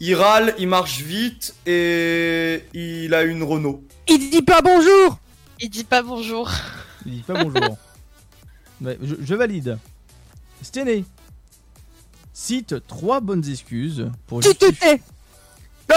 Il 0.00 0.14
râle, 0.14 0.54
il 0.58 0.68
marche 0.68 1.00
vite 1.00 1.54
et 1.66 2.64
il 2.74 3.14
a 3.14 3.22
une 3.22 3.42
Renault. 3.42 3.82
Il 4.08 4.30
dit 4.30 4.42
pas 4.42 4.60
bonjour 4.60 5.18
Il 5.60 5.70
dit 5.70 5.84
pas 5.84 6.02
bonjour. 6.02 6.50
Il 7.06 7.12
dit 7.12 7.22
pas 7.22 7.42
bonjour. 7.42 7.76
Ouais, 8.82 8.98
je, 9.02 9.14
je 9.22 9.34
valide. 9.34 9.78
Stené. 10.60 11.06
Cite 12.34 12.86
trois 12.86 13.20
bonnes 13.20 13.48
excuses 13.48 14.10
pour 14.26 14.42
Tu 14.42 14.54
te 14.54 14.66
justifier- 14.66 15.00
tais 15.88 15.94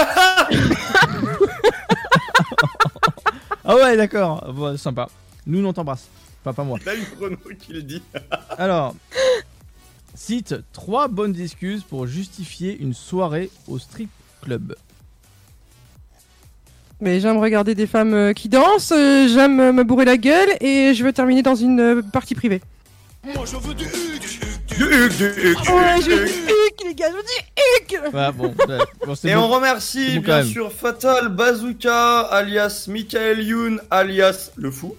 Ah 3.64 3.76
ouais, 3.76 3.98
d'accord. 3.98 4.50
Bon, 4.54 4.78
sympa. 4.78 5.10
Nous, 5.46 5.62
on 5.64 5.72
t'embrasse. 5.74 6.08
Enfin, 6.42 6.54
pas 6.54 6.64
moi. 6.64 6.78
Il 6.80 6.88
a 6.88 6.94
une 6.94 7.04
Renault 7.20 7.38
qui 7.60 7.74
le 7.74 7.82
dit. 7.82 8.02
Alors, 8.56 8.94
cite 10.20 10.54
trois 10.72 11.08
bonnes 11.08 11.38
excuses 11.40 11.82
pour 11.82 12.06
justifier 12.06 12.76
une 12.78 12.92
soirée 12.92 13.50
au 13.68 13.78
strip 13.78 14.10
club. 14.42 14.74
Mais 17.00 17.20
j'aime 17.20 17.38
regarder 17.38 17.74
des 17.74 17.86
femmes 17.86 18.12
euh, 18.12 18.32
qui 18.34 18.50
dansent, 18.50 18.92
euh, 18.92 19.26
j'aime 19.26 19.58
euh, 19.58 19.72
me 19.72 19.82
bourrer 19.84 20.04
la 20.04 20.18
gueule 20.18 20.50
et 20.60 20.92
je 20.94 21.02
veux 21.02 21.14
terminer 21.14 21.42
dans 21.42 21.54
une 21.54 22.02
partie 22.12 22.34
privée. 22.34 22.60
Du 23.24 23.30
Hugues, 23.30 23.72
du 23.78 23.84
Hugues, 24.84 25.16
du 25.16 25.24
Hugues, 25.26 25.70
Ouais, 25.70 25.98
du 25.98 26.04
je 26.04 26.10
veux 26.10 26.24
du 26.26 26.30
huc, 26.32 26.84
les 26.84 26.94
gars, 26.94 27.06
je 27.10 27.16
veux 27.16 27.22
du 27.22 27.94
huc 27.96 28.12
bon. 28.12 28.18
ouais, 28.18 28.32
bon, 28.32 29.14
Et 29.24 29.34
bon. 29.34 29.40
on 29.40 29.48
remercie 29.48 30.18
bien 30.20 30.38
même. 30.38 30.46
sûr 30.46 30.70
Fatal 30.70 31.28
Bazooka 31.30 32.20
alias 32.20 32.84
Michael 32.88 33.42
Youn 33.42 33.80
alias 33.90 34.50
le 34.56 34.70
fou. 34.70 34.94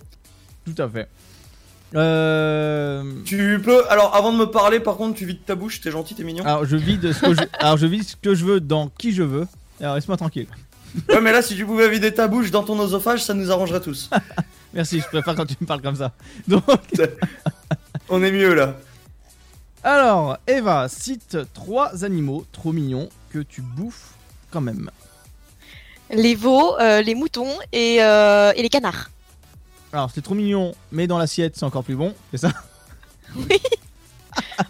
Tout 0.65 0.75
à 0.81 0.89
fait. 0.89 1.07
Euh... 1.93 3.03
Tu 3.25 3.61
peux 3.63 3.83
alors 3.89 4.15
avant 4.15 4.31
de 4.31 4.37
me 4.37 4.45
parler 4.45 4.79
par 4.79 4.95
contre 4.95 5.17
tu 5.17 5.25
vides 5.25 5.43
ta 5.45 5.55
bouche, 5.55 5.81
t'es 5.81 5.91
gentil, 5.91 6.15
t'es 6.15 6.23
mignon. 6.23 6.45
Alors, 6.45 6.65
je 6.65 6.77
vide 6.77 7.11
ce 7.11 7.19
que 7.19 7.33
je... 7.33 7.41
Alors, 7.59 7.77
je 7.77 7.85
vide 7.85 8.03
ce 8.03 8.15
que 8.15 8.33
je 8.33 8.45
veux 8.45 8.59
dans 8.61 8.87
qui 8.87 9.11
je 9.11 9.23
veux. 9.23 9.47
Alors, 9.81 9.95
laisse-moi 9.95 10.17
tranquille. 10.17 10.47
Ouais 11.09 11.21
mais 11.21 11.31
là 11.31 11.41
si 11.41 11.55
tu 11.55 11.65
pouvais 11.65 11.89
vider 11.89 12.13
ta 12.13 12.27
bouche 12.27 12.51
dans 12.51 12.63
ton 12.63 12.77
oesophage 12.79 13.23
ça 13.23 13.33
nous 13.33 13.51
arrangerait 13.51 13.81
tous. 13.81 14.09
Merci, 14.73 15.01
je 15.01 15.07
préfère 15.07 15.35
quand 15.35 15.45
tu 15.45 15.55
me 15.59 15.65
parles 15.65 15.81
comme 15.81 15.95
ça. 15.95 16.13
Donc, 16.47 16.63
On 18.09 18.23
est 18.23 18.31
mieux 18.31 18.53
là. 18.53 18.75
alors, 19.83 20.37
Eva, 20.47 20.87
cite 20.89 21.37
trois 21.53 22.03
animaux 22.03 22.45
trop 22.51 22.71
mignons 22.71 23.09
que 23.31 23.39
tu 23.39 23.61
bouffes 23.61 24.13
quand 24.49 24.61
même. 24.61 24.89
Les 26.09 26.35
veaux, 26.35 26.77
euh, 26.79 27.01
les 27.01 27.15
moutons 27.15 27.53
et, 27.71 28.03
euh, 28.03 28.51
et 28.55 28.61
les 28.61 28.69
canards. 28.69 29.10
Alors, 29.93 30.09
c'est 30.13 30.21
trop 30.21 30.35
mignon, 30.35 30.73
mais 30.91 31.05
dans 31.07 31.17
l'assiette, 31.17 31.55
c'est 31.57 31.65
encore 31.65 31.83
plus 31.83 31.95
bon, 31.95 32.13
c'est 32.31 32.37
ça 32.37 32.51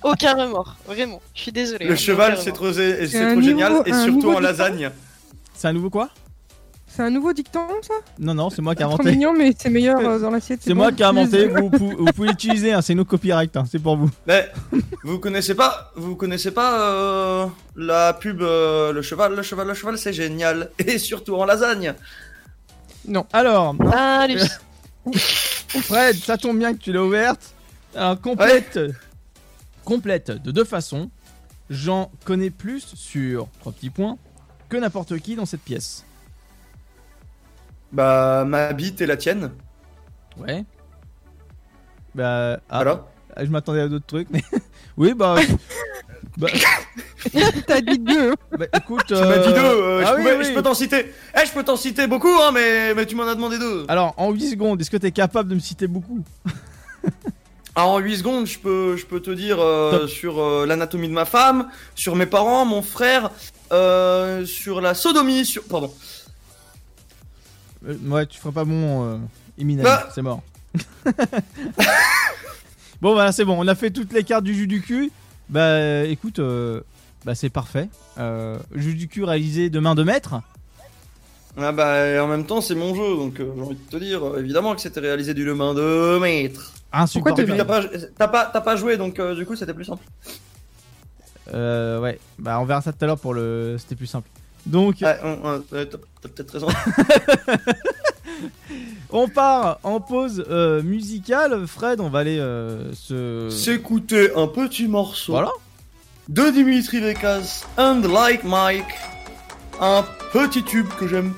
Aucun 0.04 0.34
remords, 0.34 0.76
vraiment. 0.88 1.22
Je 1.36 1.42
suis 1.42 1.52
désolée. 1.52 1.86
Le 1.86 1.94
hein, 1.94 1.96
cheval 1.98 2.38
c'est 2.40 2.52
trop, 2.52 2.72
c'est 2.74 3.08
C'est 3.08 3.32
trop 3.34 3.42
génial 3.42 3.84
et 3.86 3.94
surtout 3.94 4.32
en 4.32 4.40
lasagne. 4.40 4.90
C'est 5.54 5.68
un 5.68 5.74
nouveau 5.74 5.90
quoi 5.92 6.10
C'est 6.88 7.04
un 7.04 7.10
nouveau 7.12 7.34
dicton, 7.34 7.68
ça 7.82 7.94
Non, 8.18 8.34
non, 8.34 8.50
c'est 8.50 8.62
moi 8.64 8.74
qui 8.74 8.82
ai 8.82 8.86
Trop 8.86 8.94
inventé. 8.96 9.12
mignon, 9.12 9.34
mais 9.38 9.54
c'est 9.58 9.70
meilleur 9.70 10.00
euh, 10.00 10.18
dans 10.18 10.32
l'assiette. 10.32 10.62
C'est 10.64 10.74
moi 10.74 10.90
bon. 10.90 10.96
qui 10.96 11.04
ai 11.04 11.06
inventé, 11.06 11.48
vous, 11.48 11.70
pou- 11.70 11.96
vous 12.00 12.06
pouvez 12.16 12.30
l'utiliser, 12.30 12.74
hein, 12.74 12.82
c'est 12.82 12.96
nos 12.96 13.06
copyright, 13.06 13.56
hein, 13.56 13.66
c'est 13.70 13.78
pour 13.80 13.98
vous. 13.98 14.10
Mais 14.26 14.52
vous 15.04 15.20
connaissez 15.20 15.54
pas, 15.54 15.92
vous 15.96 16.16
connaissez 16.16 16.52
pas 16.52 16.80
euh, 16.82 17.46
la 17.76 18.14
pub 18.14 18.42
euh, 18.42 18.92
le 18.94 19.02
cheval, 19.04 19.36
le 19.36 19.44
cheval, 19.44 19.68
le 19.68 19.74
cheval, 19.76 19.98
c'est 20.00 20.14
génial 20.14 20.72
et 20.80 20.98
surtout 20.98 21.36
en 21.36 21.46
lasagne. 21.46 21.94
Alors, 23.34 23.76
Ah. 23.94 24.26
Fred, 25.16 26.16
ça 26.16 26.38
tombe 26.38 26.58
bien 26.60 26.74
que 26.74 26.80
tu 26.80 26.92
l'as 26.92 27.04
ouverte. 27.04 27.54
Alors, 27.96 28.20
complète, 28.22 28.80
complète 29.84 30.32
de 30.32 30.52
deux 30.52 30.64
façons. 30.66 31.10
J'en 31.70 32.12
connais 32.26 32.50
plus 32.50 32.96
sur 32.96 33.48
trois 33.60 33.72
petits 33.72 33.90
points 33.90 34.18
que 34.70 34.78
n'importe 34.78 35.18
qui 35.20 35.36
dans 35.36 35.46
cette 35.46 35.62
pièce. 35.62 36.06
Bah 37.92 38.44
ma 38.46 38.74
bite 38.74 39.02
et 39.02 39.06
la 39.06 39.18
tienne. 39.18 39.52
Ouais. 40.38 40.64
Bah, 42.16 42.60
ah, 42.70 42.84
Voilà. 42.84 43.06
je 43.38 43.50
m'attendais 43.50 43.82
à 43.82 43.88
d'autres 43.88 44.06
trucs, 44.06 44.30
mais 44.30 44.44
oui, 44.98 45.14
bah, 45.14 45.36
bah, 46.38 46.48
T'as 47.68 47.82
dit 47.82 48.00
deux. 48.00 48.34
bah, 48.58 48.66
écoute. 48.76 49.04
Tu 49.08 49.14
m'as 49.14 49.38
dit 49.38 49.54
deux, 49.54 49.60
euh, 49.60 50.02
ah 50.04 50.10
je, 50.12 50.16
oui, 50.16 50.22
pouvais- 50.24 50.38
oui. 50.38 50.46
je 50.46 50.54
peux 50.54 50.64
t'en 50.64 50.74
citer. 50.74 51.14
Eh, 51.40 51.46
je 51.46 51.52
peux 51.52 51.64
t'en 51.64 51.76
citer 51.76 52.08
beaucoup, 52.08 52.34
hein, 52.42 52.52
mais, 52.54 52.94
mais 52.94 53.06
tu 53.06 53.16
m'en 53.16 53.24
as 53.28 53.36
demandé 53.36 53.58
deux. 53.60 53.86
Alors, 53.88 54.14
en 54.18 54.32
8 54.32 54.52
secondes, 54.52 54.82
est-ce 54.82 54.90
que 54.92 54.98
t'es 54.98 55.12
capable 55.12 55.50
de 55.50 55.56
me 55.56 55.60
citer 55.60 55.88
beaucoup? 55.88 56.24
Ah, 57.74 57.88
en 57.88 58.00
8 58.00 58.18
secondes, 58.18 58.48
je 58.48 58.60
peux, 58.60 58.98
je 58.98 59.06
peux 59.06 59.22
te 59.22 59.32
dire 59.32 59.58
euh, 59.62 60.00
Top. 60.02 60.10
sur 60.10 60.40
euh, 60.42 60.66
l'anatomie 60.66 61.08
de 61.08 61.14
ma 61.14 61.24
femme, 61.24 61.70
sur 61.96 62.18
mes 62.18 62.26
parents, 62.26 62.66
mon 62.66 62.82
frère, 62.82 63.32
euh, 63.72 64.46
sur 64.46 64.82
la 64.82 64.94
sodomie, 64.94 65.46
sur. 65.46 65.64
Pardon. 65.64 65.94
Euh, 67.88 67.96
Ouais, 68.08 68.26
tu 68.26 68.40
feras 68.40 68.52
pas 68.52 68.66
bon, 68.66 69.06
euh, 69.14 69.18
Eminem, 69.58 69.86
Bah. 69.86 70.10
c'est 70.14 70.22
mort. 70.22 70.42
Bon, 73.02 73.14
voilà, 73.14 73.32
c'est 73.32 73.46
bon, 73.46 73.58
on 73.60 73.68
a 73.68 73.76
fait 73.76 73.92
toutes 73.92 74.14
les 74.14 74.24
cartes 74.24 74.44
du 74.44 74.54
jus 74.54 74.68
du 74.68 74.82
cul. 74.82 75.12
Bah, 75.50 76.04
écoute, 76.06 76.40
euh, 76.40 76.82
bah, 77.26 77.36
c'est 77.36 77.50
parfait. 77.50 77.90
Euh, 78.18 78.58
jus 78.74 78.96
du 78.96 79.08
cul 79.08 79.24
réalisé 79.24 79.70
de 79.70 79.80
main 79.80 79.96
de 79.96 80.04
maître. 80.04 80.42
Ah, 81.58 81.72
bah, 81.72 82.24
en 82.24 82.28
même 82.28 82.46
temps, 82.46 82.62
c'est 82.62 82.76
mon 82.76 82.96
jeu, 82.96 83.16
donc 83.18 83.40
euh, 83.40 83.52
j'ai 83.56 83.62
envie 83.62 83.76
de 83.76 83.90
te 83.90 83.98
dire, 83.98 84.26
euh, 84.26 84.40
évidemment 84.40 84.74
que 84.74 84.82
c'était 84.82 85.02
réalisé 85.02 85.34
du 85.34 85.44
main 85.54 85.74
de 85.74 86.18
maître. 86.20 86.74
Insupportable. 86.94 87.50
Puis 87.50 87.58
t'as 87.58 87.66
pas, 87.66 87.82
t'as 88.18 88.28
pas, 88.28 88.46
t'as 88.46 88.62
pas 88.62 88.76
joué, 88.78 88.96
donc 88.98 89.20
euh, 89.20 89.36
du 89.36 89.46
coup, 89.46 89.56
c'était 89.56 89.74
plus 89.74 89.86
simple. 89.86 90.04
Euh, 91.54 92.00
ouais, 92.00 92.20
bah, 92.40 92.60
on 92.62 92.66
verra 92.66 92.82
ça 92.82 92.94
tout 92.94 93.04
à 93.04 93.08
l'heure 93.08 93.20
pour 93.20 93.34
le. 93.34 93.76
C'était 93.80 93.96
plus 93.96 94.08
simple. 94.08 94.30
Donc, 94.66 95.02
ouais, 95.02 95.18
t'as 95.70 95.86
t'as 95.86 96.30
peut-être 96.30 96.52
raison. 96.52 96.68
on 99.12 99.28
part 99.28 99.80
en 99.84 100.00
pause 100.00 100.46
euh, 100.50 100.82
musicale. 100.82 101.66
Fred, 101.68 102.00
on 102.00 102.10
va 102.10 102.20
aller 102.20 102.40
euh, 102.40 102.94
se. 102.94 103.50
S'écouter 103.50 104.32
un 104.36 104.48
petit 104.48 104.88
morceau. 104.88 105.34
Voilà. 105.34 105.52
de 106.30 106.50
Dimitri 106.52 107.00
Vegas 107.00 107.66
and 107.78 108.02
Like 108.02 108.44
Mike. 108.44 108.86
Un 109.80 110.04
petit 110.32 110.64
tube 110.64 110.88
que 111.00 111.08
j'aime 111.08 111.34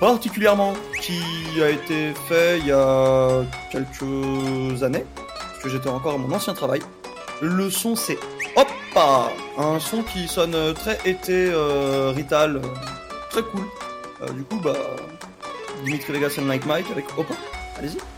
particulièrement, 0.00 0.74
qui 1.00 1.20
a 1.60 1.70
été 1.70 2.12
fait 2.28 2.58
il 2.58 2.66
y 2.66 2.72
a 2.72 3.42
quelques 3.70 4.82
années, 4.82 5.04
parce 5.14 5.62
que 5.62 5.68
j'étais 5.68 5.88
encore 5.88 6.14
à 6.14 6.18
mon 6.18 6.32
ancien 6.34 6.54
travail. 6.54 6.80
Le 7.40 7.70
son 7.70 7.94
c'est 7.94 8.18
Hoppa 8.56 9.30
Un 9.56 9.78
son 9.78 10.02
qui 10.02 10.26
sonne 10.26 10.74
très 10.74 10.98
été 11.04 11.50
euh, 11.52 12.12
Rital, 12.14 12.60
très 13.30 13.42
cool. 13.42 13.62
Euh, 14.22 14.30
du 14.30 14.42
coup, 14.42 14.58
bah, 14.58 14.74
Dimitri 15.84 16.12
Vegas 16.12 16.38
and 16.38 16.48
Like 16.48 16.66
Mike 16.66 16.90
avec 16.90 17.06
Hoppa, 17.16 17.34
allez-y. 17.76 18.17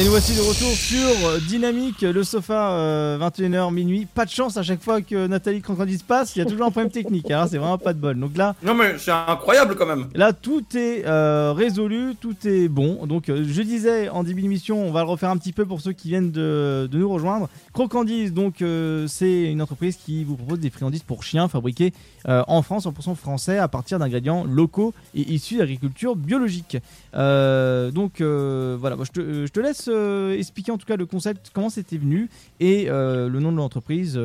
Et 0.00 0.04
nous 0.04 0.12
voici 0.12 0.34
de 0.34 0.40
retour 0.40 0.72
sur 0.72 1.28
euh, 1.28 1.40
Dynamique, 1.46 2.00
le 2.00 2.24
sofa, 2.24 2.70
euh, 2.72 3.18
21h 3.18 3.70
minuit. 3.70 4.06
Pas 4.06 4.24
de 4.24 4.30
chance 4.30 4.56
à 4.56 4.62
chaque 4.62 4.82
fois 4.82 5.02
que 5.02 5.26
Nathalie 5.26 5.60
Crocandise 5.60 6.02
passe, 6.02 6.34
il 6.34 6.38
y 6.38 6.42
a 6.42 6.46
toujours 6.46 6.64
un 6.64 6.70
problème 6.70 6.90
technique. 6.90 7.30
Alors 7.30 7.48
c'est 7.48 7.58
vraiment 7.58 7.76
pas 7.76 7.92
de 7.92 7.98
bol. 7.98 8.18
Donc 8.18 8.34
là, 8.34 8.54
Non 8.62 8.72
mais 8.72 8.96
c'est 8.96 9.10
incroyable 9.10 9.76
quand 9.76 9.84
même. 9.84 10.08
Là, 10.14 10.32
tout 10.32 10.64
est 10.74 11.04
euh, 11.04 11.52
résolu, 11.52 12.14
tout 12.18 12.34
est 12.46 12.68
bon. 12.68 13.04
Donc, 13.04 13.28
euh, 13.28 13.44
je 13.46 13.60
disais 13.60 14.08
en 14.08 14.24
début 14.24 14.40
d'émission, 14.40 14.82
on 14.82 14.90
va 14.90 15.00
le 15.02 15.10
refaire 15.10 15.28
un 15.28 15.36
petit 15.36 15.52
peu 15.52 15.66
pour 15.66 15.82
ceux 15.82 15.92
qui 15.92 16.08
viennent 16.08 16.30
de, 16.30 16.88
de 16.90 16.98
nous 16.98 17.10
rejoindre. 17.12 17.50
Crocandise, 17.74 18.32
donc, 18.32 18.62
euh, 18.62 19.06
c'est 19.06 19.50
une 19.50 19.60
entreprise 19.60 19.96
qui 19.96 20.24
vous 20.24 20.36
propose 20.36 20.60
des 20.60 20.70
friandises 20.70 21.02
pour 21.02 21.24
chiens 21.24 21.46
fabriquées 21.46 21.92
euh, 22.26 22.42
en 22.48 22.62
France, 22.62 22.86
100% 22.86 23.14
français, 23.16 23.58
à 23.58 23.68
partir 23.68 23.98
d'ingrédients 23.98 24.44
locaux 24.44 24.94
et 25.14 25.30
issus 25.30 25.58
d'agriculture 25.58 26.16
biologique. 26.16 26.78
Euh, 27.14 27.90
donc, 27.90 28.20
euh, 28.20 28.76
voilà, 28.78 28.96
je, 29.02 29.46
te, 29.46 29.60
laisse 29.60 29.88
euh, 29.92 30.36
expliquer 30.36 30.72
en 30.72 30.78
tout 30.78 30.86
cas 30.86 30.96
le 30.96 31.06
concept, 31.06 31.50
comment 31.52 31.70
c'était 31.70 31.96
venu 31.96 32.28
et 32.60 32.86
le 32.86 33.38
nom 33.38 33.52
de 33.52 33.56
l'entreprise. 33.56 34.18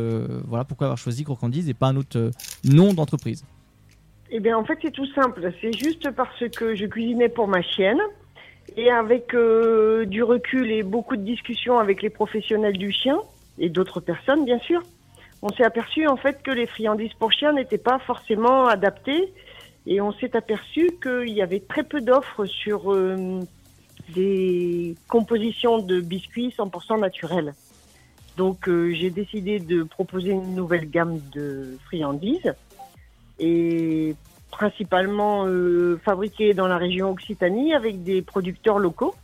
voilà, 0.48 0.64
pourquoi 0.66 0.88
avoir 0.88 0.98
choisi 0.98 1.24
Crocandise 1.24 1.70
et 1.70 1.74
pas 1.74 1.88
un 1.88 1.96
autre 1.96 2.32
nom 2.64 2.94
d'entreprise. 2.94 3.44
Eh 4.32 4.40
bien, 4.40 4.58
en 4.58 4.66
fait, 4.66 4.78
c'est 4.82 4.92
tout 4.92 5.06
simple. 5.14 5.52
C'est 5.62 5.78
juste 5.78 6.10
parce 6.12 6.48
que 6.56 6.76
je 6.76 6.86
cuisinais 6.86 7.30
pour 7.30 7.48
ma 7.48 7.62
chienne. 7.62 8.00
Et 8.78 8.90
avec 8.90 9.30
du 9.30 10.24
recul 10.24 10.72
et 10.72 10.82
beaucoup 10.84 11.16
de 11.16 11.22
discussions 11.22 11.78
avec 11.80 12.02
les 12.02 12.10
professionnels 12.10 12.78
du 12.78 12.92
chien, 12.92 13.20
et 13.60 13.70
d'autres 13.70 14.00
personnes, 14.00 14.44
bien 14.44 14.60
sûr, 14.60 14.82
on 15.42 15.50
s'est 15.50 15.64
aperçu, 15.64 16.08
en 16.08 16.18
fait, 16.18 16.42
que 16.42 16.52
les 16.52 16.66
friandises 16.66 17.14
pour 17.14 17.32
chiens 17.32 17.54
n'étaient 17.54 17.78
pas 17.78 18.00
forcément 18.00 18.66
adaptées. 18.66 19.32
Et 19.88 20.02
on 20.02 20.12
s'est 20.14 20.36
aperçu 20.36 20.92
qu'il 21.02 21.30
y 21.30 21.42
avait 21.42 21.60
très 21.60 21.84
peu 21.84 22.02
d'offres 22.02 22.46
sur 22.46 22.92
euh, 22.92 23.40
des 24.14 24.96
compositions 25.08 25.80
de 25.80 26.02
biscuits 26.02 26.54
100% 26.58 27.00
naturels. 27.00 27.54
Donc, 28.38 28.68
euh, 28.68 28.94
j'ai 28.94 29.10
décidé 29.10 29.60
de 29.60 29.84
proposer 29.84 30.32
une 30.32 30.56
nouvelle 30.56 30.90
gamme 30.90 31.20
de 31.34 31.78
friandises 31.86 32.54
et 33.40 34.16
principalement 34.52 35.46
euh, 35.48 36.00
fabriqué 36.04 36.54
dans 36.54 36.68
la 36.68 36.78
région 36.78 37.12
Occitanie 37.12 37.74
avec 37.74 38.04
des 38.04 38.22
producteurs 38.22 38.80
locaux. 38.80 39.16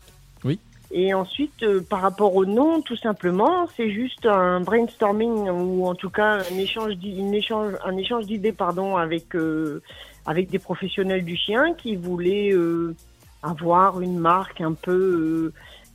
Oui. 0.43 0.59
Et 0.93 1.13
ensuite, 1.13 1.63
euh, 1.63 1.81
par 1.81 2.01
rapport 2.01 2.35
au 2.35 2.45
nom, 2.45 2.81
tout 2.81 2.97
simplement, 2.97 3.67
c'est 3.75 3.91
juste 3.91 4.25
un 4.25 4.59
brainstorming 4.61 5.49
ou 5.49 5.87
en 5.87 5.95
tout 5.95 6.09
cas 6.09 6.39
un 6.39 6.57
échange, 6.57 6.93
échange, 7.03 7.73
un 7.85 7.97
échange 7.97 8.25
d'idées, 8.25 8.51
pardon, 8.51 8.97
avec 8.97 9.35
avec 10.25 10.49
des 10.49 10.59
professionnels 10.59 11.25
du 11.25 11.35
chien 11.35 11.73
qui 11.73 11.95
voulaient 11.95 12.51
euh, 12.53 12.95
avoir 13.43 14.01
une 14.01 14.17
marque 14.17 14.61
un 14.61 14.73
peu 14.73 14.91
euh, 14.91 15.53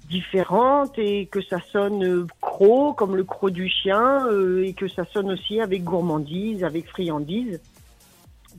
différente 0.09 0.99
et 0.99 1.27
que 1.27 1.41
ça 1.41 1.59
sonne 1.73 2.05
euh, 2.05 2.27
croc 2.41 2.95
comme 2.97 3.17
le 3.17 3.25
croc 3.25 3.51
du 3.51 3.69
chien 3.69 4.27
euh, 4.27 4.65
et 4.65 4.73
que 4.73 4.89
ça 4.89 5.05
sonne 5.05 5.31
aussi 5.31 5.61
avec 5.61 5.85
gourmandise, 5.85 6.65
avec 6.65 6.89
friandise. 6.89 7.61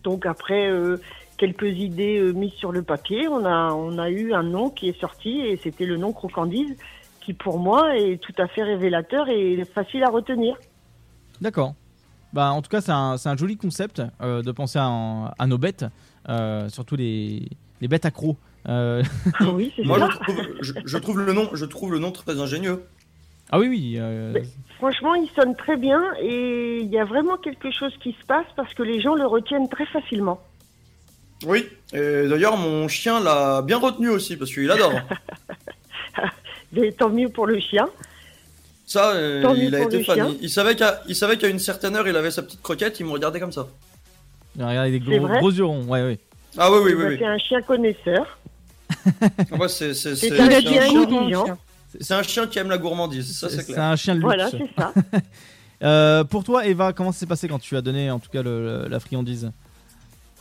Donc 0.04 0.26
après 0.26 0.70
euh, 0.70 0.98
quelques 1.38 1.78
idées 1.78 2.20
euh, 2.20 2.32
mises 2.32 2.54
sur 2.54 2.72
le 2.72 2.84
papier, 2.84 3.28
on 3.28 3.46
a 3.46 3.74
on 3.74 3.98
a 3.98 4.10
eu 4.10 4.34
un 4.34 4.44
nom 4.44 4.70
qui 4.70 4.90
est 4.90 5.00
sorti 5.00 5.40
et 5.42 5.58
c'était 5.58 5.86
le 5.86 5.98
nom 5.98 6.12
Crocandise 6.12 6.78
qui 7.22 7.34
pour 7.34 7.60
moi 7.60 7.98
est 7.98 8.22
tout 8.22 8.36
à 8.38 8.48
fait 8.48 8.64
révélateur 8.64 9.28
et 9.30 9.64
facile 9.66 10.04
à 10.04 10.10
retenir. 10.10 10.58
D'accord. 11.42 11.74
Bah, 12.34 12.52
en 12.52 12.62
tout 12.62 12.70
cas, 12.70 12.82
c'est 12.82 12.92
un, 12.92 13.18
c'est 13.18 13.30
un 13.30 13.38
joli 13.38 13.58
concept 13.58 14.02
euh, 14.22 14.42
de 14.42 14.52
penser 14.52 14.80
à, 14.80 15.34
à 15.40 15.48
nos 15.48 15.58
bêtes, 15.58 15.86
euh, 16.30 16.68
surtout 16.70 16.96
les, 16.96 17.48
les 17.82 17.88
bêtes 17.88 18.06
accros. 18.06 18.36
Euh, 18.68 19.02
Ah 19.40 19.46
oui, 19.54 19.72
c'est 19.76 19.84
Moi 19.86 19.98
ça. 20.00 20.10
je 20.12 20.18
trouve, 20.20 20.48
je, 20.62 20.74
je 20.86 20.98
trouve 20.98 21.20
le 21.20 21.32
nom, 21.34 21.50
je 21.54 21.66
trouve 21.66 21.92
le 21.94 22.00
nom 22.00 22.12
très 22.12 22.40
ingénieux. 22.40 22.84
Ah 23.50 23.60
oui, 23.60 23.68
oui. 23.70 23.96
euh, 23.98 24.32
Mais- 24.34 24.44
Franchement, 24.78 25.16
il 25.16 25.30
sonne 25.30 25.56
très 25.56 25.78
bien 25.78 26.04
et 26.22 26.80
il 26.82 26.90
y 26.90 27.00
a 27.00 27.06
vraiment 27.06 27.38
quelque 27.38 27.72
chose 27.72 27.94
qui 28.04 28.12
se 28.12 28.26
passe 28.28 28.46
parce 28.56 28.74
que 28.74 28.84
les 28.84 29.00
gens 29.02 29.16
le 29.16 29.26
retiennent 29.26 29.70
très 29.70 29.86
facilement. 29.88 30.40
Oui. 31.46 31.66
Et 31.94 32.28
d'ailleurs 32.28 32.58
mon 32.58 32.88
chien 32.88 33.20
l'a 33.22 33.62
bien 33.62 33.78
retenu 33.80 34.10
aussi 34.10 34.36
parce 34.38 34.52
qu'il 34.54 34.70
adore. 34.70 34.92
Mais 36.74 36.92
tant 36.92 37.10
mieux 37.10 37.30
pour 37.30 37.48
le 37.48 37.60
chien. 37.60 37.88
Ça, 38.88 39.12
euh, 39.12 39.54
il 39.58 39.76
a 39.76 39.82
été 39.84 40.02
fan. 40.04 40.16
chien. 40.16 40.28
Il, 40.40 40.46
il 40.46 40.50
savait 40.50 40.76
qu'à, 40.76 41.02
il 41.08 41.16
savait 41.16 41.38
qu'à 41.38 41.48
une 41.50 41.60
certaine 41.60 41.96
heure, 41.96 42.08
il 42.08 42.16
avait 42.16 42.32
sa 42.32 42.42
petite 42.42 42.62
croquette, 42.64 43.00
il 43.00 43.06
me 43.06 43.12
regardait 43.12 43.40
comme 43.40 43.52
ça. 43.52 43.68
regardez 44.58 44.98
des 45.00 45.06
C'est 45.06 45.20
gros, 45.20 45.28
gros 45.28 45.52
yeux 45.52 45.66
ronds. 45.66 45.84
Ouais, 45.84 46.02
ouais. 46.04 46.20
Ah 46.58 46.72
oui, 46.72 46.80
oui, 46.86 46.94
oui. 46.94 47.04
Bah, 47.04 47.10
oui. 47.10 47.16
C'est 47.20 47.26
un 47.26 47.38
chien 47.38 47.62
connaisseur. 47.62 48.40
Ouais, 49.60 49.68
c'est, 49.68 49.94
c'est, 49.94 50.16
C'est 50.16 50.30
c'est, 50.30 50.40
un 50.40 50.50
c'est 50.50 50.62
chien 50.62 50.82
un 50.82 50.88
chien, 50.88 51.02
intelligent. 51.04 51.58
c'est 52.00 52.14
un 52.14 52.24
chien 52.24 52.48
qui 52.48 52.58
aime 52.60 52.70
la 52.70 52.78
gourmandise, 52.78 53.38
ça 53.38 53.50
c'est 53.50 53.58
C'est 53.58 53.74
clair. 53.74 53.84
un 53.84 53.96
chien 53.98 54.16
de 54.16 54.20
luxe. 54.22 54.26
Voilà, 54.28 54.50
c'est 54.50 54.70
ça. 54.78 54.94
Euh, 55.84 56.24
pour 56.24 56.44
toi, 56.44 56.66
Eva, 56.66 56.92
comment 56.92 57.12
ça 57.12 57.20
s'est 57.20 57.28
passé 57.28 57.48
quand 57.48 57.60
tu 57.60 57.78
as 57.78 57.82
donné 57.82 58.10
en 58.10 58.18
tout 58.18 58.32
cas 58.32 58.42
le- 58.42 58.84
le- 58.84 58.88
la 58.88 59.00
friandise? 59.00 59.52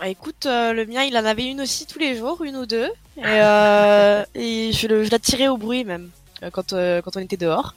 Bah, 0.01 0.09
écoute, 0.09 0.47
euh, 0.47 0.73
le 0.73 0.87
mien, 0.87 1.03
il 1.03 1.15
en 1.15 1.27
avait 1.27 1.45
une 1.45 1.61
aussi 1.61 1.85
tous 1.87 1.99
les 1.99 2.17
jours, 2.17 2.43
une 2.43 2.57
ou 2.57 2.65
deux. 2.65 2.87
Et, 3.19 3.23
euh, 3.25 4.25
et 4.35 4.71
je, 4.73 4.87
le, 4.87 5.05
je 5.05 5.11
la 5.11 5.19
tirais 5.19 5.49
au 5.49 5.59
bruit 5.59 5.85
même, 5.85 6.09
euh, 6.43 6.49
quand, 6.51 6.73
euh, 6.73 7.03
quand 7.03 7.19
on 7.19 7.21
était 7.21 7.37
dehors. 7.37 7.75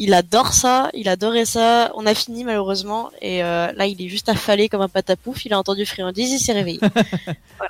Il 0.00 0.14
adore 0.14 0.52
ça, 0.52 0.90
il 0.94 1.08
adorait 1.08 1.44
ça. 1.44 1.90
On 1.96 2.06
a 2.06 2.14
fini 2.14 2.44
malheureusement. 2.44 3.10
Et 3.20 3.42
euh, 3.42 3.72
là, 3.72 3.86
il 3.86 4.00
est 4.00 4.08
juste 4.08 4.28
affalé 4.28 4.68
comme 4.68 4.80
un 4.80 4.88
patapouf. 4.88 5.44
Il 5.44 5.52
a 5.52 5.58
entendu 5.58 5.84
friandise, 5.84 6.30
il 6.30 6.38
s'est 6.38 6.52
réveillé. 6.52 6.78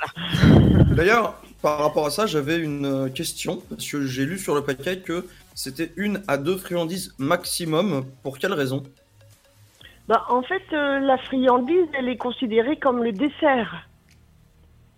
D'ailleurs, 0.91 1.41
par 1.63 1.79
rapport 1.79 2.07
à 2.07 2.11
ça, 2.11 2.27
j'avais 2.27 2.59
une 2.59 2.85
euh, 2.85 3.09
question, 3.09 3.63
parce 3.71 3.91
que 3.91 4.05
j'ai 4.05 4.27
lu 4.27 4.39
sur 4.39 4.55
le 4.55 4.63
paquet 4.63 4.99
que 4.99 5.27
c'était 5.55 5.91
une 5.97 6.23
à 6.29 6.37
deux 6.37 6.59
friandises 6.59 7.15
maximum. 7.17 8.05
Pour 8.23 8.39
quelle 8.39 8.53
raison? 8.53 8.83
Bah, 10.07 10.27
en 10.29 10.43
fait, 10.43 10.63
euh, 10.75 11.01
la 11.01 11.17
friandise, 11.17 11.87
elle 11.99 12.09
est 12.09 12.17
considérée 12.17 12.77
comme 12.77 13.03
le 13.03 13.13
dessert. 13.13 13.88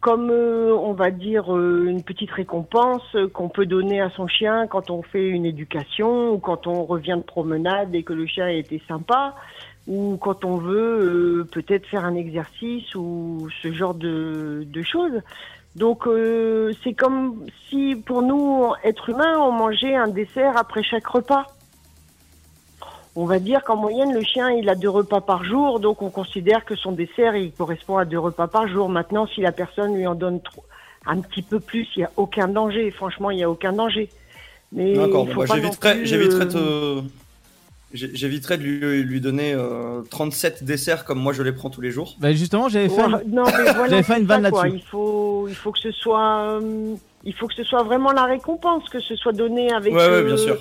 Comme, 0.01 0.31
euh, 0.31 0.75
on 0.75 0.95
va 0.95 1.11
dire, 1.11 1.55
euh, 1.55 1.85
une 1.87 2.03
petite 2.03 2.31
récompense 2.31 3.03
euh, 3.15 3.29
qu'on 3.29 3.51
peut 3.51 3.67
donner 3.67 4.01
à 4.01 4.09
son 4.11 4.27
chien 4.27 4.67
quand 4.67 4.91
on 4.91 5.03
fait 5.03 5.29
une 5.29 5.45
éducation 5.45 6.31
ou 6.31 6.39
quand 6.39 6.67
on 6.67 6.85
revient 6.85 7.17
de 7.19 7.23
promenade 7.23 7.95
et 7.95 8.03
que 8.03 8.15
le 8.15 8.27
chien 8.27 8.47
a 8.47 8.53
été 8.53 8.81
sympa 8.89 9.35
ou 9.87 10.17
quand 10.19 10.45
on 10.45 10.57
veut 10.57 11.43
euh, 11.43 11.49
peut-être 11.53 11.87
faire 11.87 12.05
un 12.05 12.15
exercice 12.15 12.95
ou 12.95 13.49
ce 13.63 13.73
genre 13.73 13.95
de, 13.95 14.65
de 14.67 14.83
choses. 14.83 15.21
Donc, 15.77 16.07
euh, 16.07 16.73
c'est 16.83 16.95
comme 16.95 17.47
si 17.69 17.95
pour 17.95 18.23
nous, 18.23 18.73
êtres 18.83 19.11
humains, 19.11 19.39
on 19.39 19.53
mangeait 19.53 19.95
un 19.95 20.09
dessert 20.09 20.57
après 20.57 20.83
chaque 20.83 21.07
repas. 21.07 21.47
On 23.17 23.27
va 23.27 23.39
dire 23.41 23.65
qu'en 23.65 23.77
moyenne, 23.77 24.13
le 24.13 24.23
chien, 24.23 24.51
il 24.51 24.69
a 24.69 24.75
deux 24.77 24.89
repas 24.89 25.21
par 25.21 25.43
jour, 25.45 25.81
donc 25.81 26.01
on 26.01 26.11
considère 26.11 26.65
que 26.65 26.77
son 26.77 26.93
dessert, 26.93 27.35
il 27.37 27.51
correspond 27.53 27.97
à 27.99 28.05
deux 28.05 28.19
repas 28.19 28.47
par 28.47 28.69
jour. 28.69 28.89
Maintenant, 28.89 29.27
si 29.27 29.41
la 29.41 29.51
personne 29.53 29.95
lui 29.97 30.07
en 30.07 30.15
donne 30.15 30.41
trop, 30.41 30.65
un 31.07 31.21
petit 31.21 31.43
peu 31.43 31.59
plus, 31.59 31.89
il 31.97 32.01
n'y 32.01 32.05
a 32.05 32.11
aucun 32.17 32.47
danger. 32.47 32.91
Franchement, 32.93 33.31
il 33.31 33.37
n'y 33.37 33.43
a 33.45 33.51
aucun 33.51 33.73
danger. 33.73 34.09
Mais 34.73 34.95
D'accord, 34.95 35.27
bah, 35.27 35.45
j'éviterai, 35.53 36.07
j'éviterai 36.07 36.45
euh, 36.55 37.01
de, 37.01 37.09
j'ai- 37.93 38.15
j'éviterai 38.15 38.59
de 38.59 38.63
lui, 38.63 39.03
lui 39.03 39.21
donner 39.21 39.53
euh, 39.55 40.03
37 40.11 40.63
desserts 40.63 41.05
comme 41.05 41.19
moi 41.19 41.33
je 41.33 41.43
les 41.43 41.51
prends 41.51 41.71
tous 41.71 41.81
les 41.81 41.91
jours. 41.91 42.15
Bah, 42.21 42.31
Justement, 42.33 42.69
j'avais 42.69 42.89
fait. 42.89 43.03
Ouais, 43.03 43.25
voilà, 43.75 44.03
fait 44.05 44.21
une 44.21 44.27
vanne 44.27 44.43
là-dessus. 44.43 44.71
Il 44.75 44.83
faut, 44.83 45.47
il 45.49 45.57
faut 45.57 45.73
que 45.73 45.81
ce 45.81 45.91
soit, 45.91 46.61
euh, 46.61 46.95
il 47.25 47.35
faut 47.35 47.49
que 47.49 47.55
ce 47.55 47.65
soit 47.65 47.83
vraiment 47.83 48.13
la 48.13 48.27
récompense, 48.27 48.89
que 48.89 49.01
ce 49.01 49.17
soit 49.17 49.33
donné 49.33 49.73
avec, 49.73 49.93
Ouais, 49.93 49.99
ouais, 50.09 50.23
bien 50.23 50.35
euh, 50.35 50.37
sûr. 50.37 50.59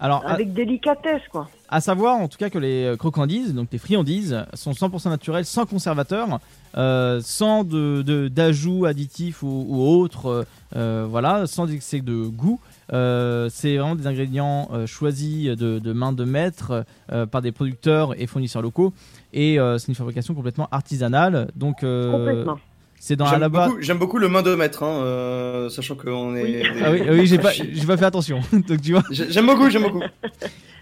Alors, 0.00 0.24
à, 0.26 0.30
avec 0.32 0.52
délicatesse, 0.54 1.22
quoi. 1.30 1.48
à 1.68 1.80
savoir 1.80 2.16
en 2.16 2.26
tout 2.28 2.38
cas 2.38 2.48
que 2.50 2.58
les 2.58 2.84
euh, 2.84 2.96
crocandises, 2.96 3.54
donc 3.54 3.68
les 3.70 3.78
friandises, 3.78 4.44
sont 4.54 4.72
100% 4.72 5.10
naturelles, 5.10 5.44
sans 5.44 5.66
conservateur, 5.66 6.40
euh, 6.76 7.20
sans 7.22 7.64
de- 7.64 8.02
de- 8.02 8.28
d'ajouts 8.28 8.86
additifs 8.86 9.42
ou, 9.42 9.66
ou 9.68 9.82
autres, 9.82 10.26
euh, 10.26 10.42
euh, 10.76 11.06
voilà, 11.08 11.46
sans 11.46 11.70
excès 11.70 12.00
de 12.00 12.22
goût. 12.24 12.60
Euh, 12.92 13.48
c'est 13.52 13.76
vraiment 13.76 13.94
des 13.94 14.06
ingrédients 14.06 14.68
choisis 14.86 15.46
de, 15.56 15.78
de 15.78 15.92
main 15.92 16.12
de 16.12 16.24
maître 16.24 16.84
par 17.30 17.40
des 17.42 17.52
producteurs 17.52 18.20
et 18.20 18.26
fournisseurs 18.26 18.62
locaux. 18.62 18.92
Et 19.32 19.58
c'est 19.78 19.88
une 19.88 19.94
fabrication 19.94 20.34
complètement 20.34 20.66
artisanale. 20.72 21.50
Donc, 21.54 21.82
Complètement. 21.82 22.58
C'est 23.02 23.16
dans 23.16 23.24
un 23.24 23.30
J'aime 23.38 23.48
beaucoup, 23.48 23.80
j'aime 23.80 23.98
beaucoup 23.98 24.18
le 24.18 24.28
main 24.28 24.42
de 24.42 24.54
maître, 24.54 24.82
hein, 24.84 25.02
euh, 25.02 25.68
sachant 25.70 25.96
qu'on 25.96 26.36
est. 26.36 26.42
Oui. 26.44 26.52
des- 26.52 26.62
Ah 26.84 26.90
oui, 26.92 27.02
ah 27.08 27.12
oui 27.12 27.26
j'ai 27.26 27.38
pas, 27.38 27.50
j'ai 27.52 27.86
pas 27.86 27.96
fait 27.96 28.04
attention. 28.04 28.40
Donc, 28.52 28.80
tu 28.82 28.92
vois. 28.92 29.02
J'ai- 29.10 29.32
J'aime 29.32 29.46
beaucoup, 29.46 29.68
j'aime 29.70 29.82
beaucoup. 29.82 30.02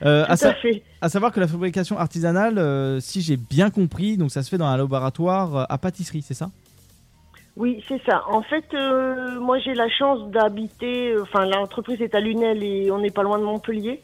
Euh, 0.04 0.24
Tout 0.26 0.30
à, 0.32 0.36
sa- 0.36 0.50
à 0.50 0.54
fait. 0.54 0.82
à 1.00 1.08
savoir 1.08 1.32
que 1.32 1.40
la 1.40 1.48
fabrication 1.48 1.98
artisanale, 1.98 2.58
euh, 2.58 3.00
si 3.00 3.20
j'ai 3.20 3.36
bien 3.36 3.68
compris, 3.68 4.16
donc 4.16 4.30
ça 4.30 4.44
se 4.44 4.48
fait 4.48 4.56
dans 4.56 4.66
un 4.66 4.76
laboratoire 4.76 5.56
euh, 5.56 5.64
à 5.68 5.76
pâtisserie, 5.76 6.22
c'est 6.22 6.34
ça? 6.34 6.50
Oui, 7.56 7.82
c'est 7.88 8.00
ça. 8.06 8.22
En 8.28 8.42
fait, 8.42 8.62
euh, 8.74 9.40
moi 9.40 9.58
j'ai 9.58 9.74
la 9.74 9.88
chance 9.88 10.30
d'habiter, 10.30 11.10
euh, 11.10 11.22
enfin 11.22 11.46
l'entreprise 11.46 12.00
est 12.00 12.14
à 12.14 12.20
Lunel 12.20 12.62
et 12.62 12.92
on 12.92 13.00
n'est 13.00 13.10
pas 13.10 13.24
loin 13.24 13.40
de 13.40 13.44
Montpellier. 13.44 14.00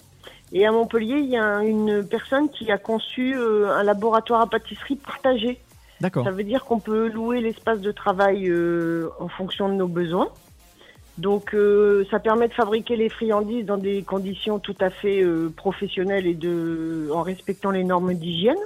Et 0.53 0.67
à 0.67 0.73
Montpellier, 0.73 1.19
il 1.19 1.31
y 1.31 1.37
a 1.37 1.62
une 1.62 2.05
personne 2.05 2.49
qui 2.51 2.73
a 2.73 2.79
conçu 2.79 3.37
euh, 3.37 3.71
un 3.77 3.85
laboratoire 3.85 4.41
à 4.41 4.49
pâtisserie 4.49 4.97
partagé. 4.97 5.61
D'accord. 6.05 6.25
Ça 6.25 6.33
veut 6.33 6.45
dire 6.45 6.67
qu'on 6.67 6.81
peut 6.81 7.09
louer 7.09 7.41
l'espace 7.41 7.81
de 7.81 7.91
travail 7.91 8.47
euh, 8.51 9.09
en 9.19 9.29
fonction 9.29 9.71
de 9.71 9.73
nos 9.73 9.89
besoins. 9.89 10.29
Donc 11.17 11.55
euh, 11.55 12.05
ça 12.11 12.19
permet 12.19 12.47
de 12.47 12.53
fabriquer 12.53 12.95
les 12.95 13.09
friandises 13.09 13.65
dans 13.65 13.79
des 13.79 14.03
conditions 14.03 14.59
tout 14.59 14.77
à 14.81 14.91
fait 14.91 15.23
euh, 15.23 15.49
professionnelles 15.49 16.27
et 16.27 16.35
de 16.35 17.09
en 17.11 17.23
respectant 17.23 17.71
les 17.71 17.85
normes 17.85 18.13
d'hygiène. 18.13 18.59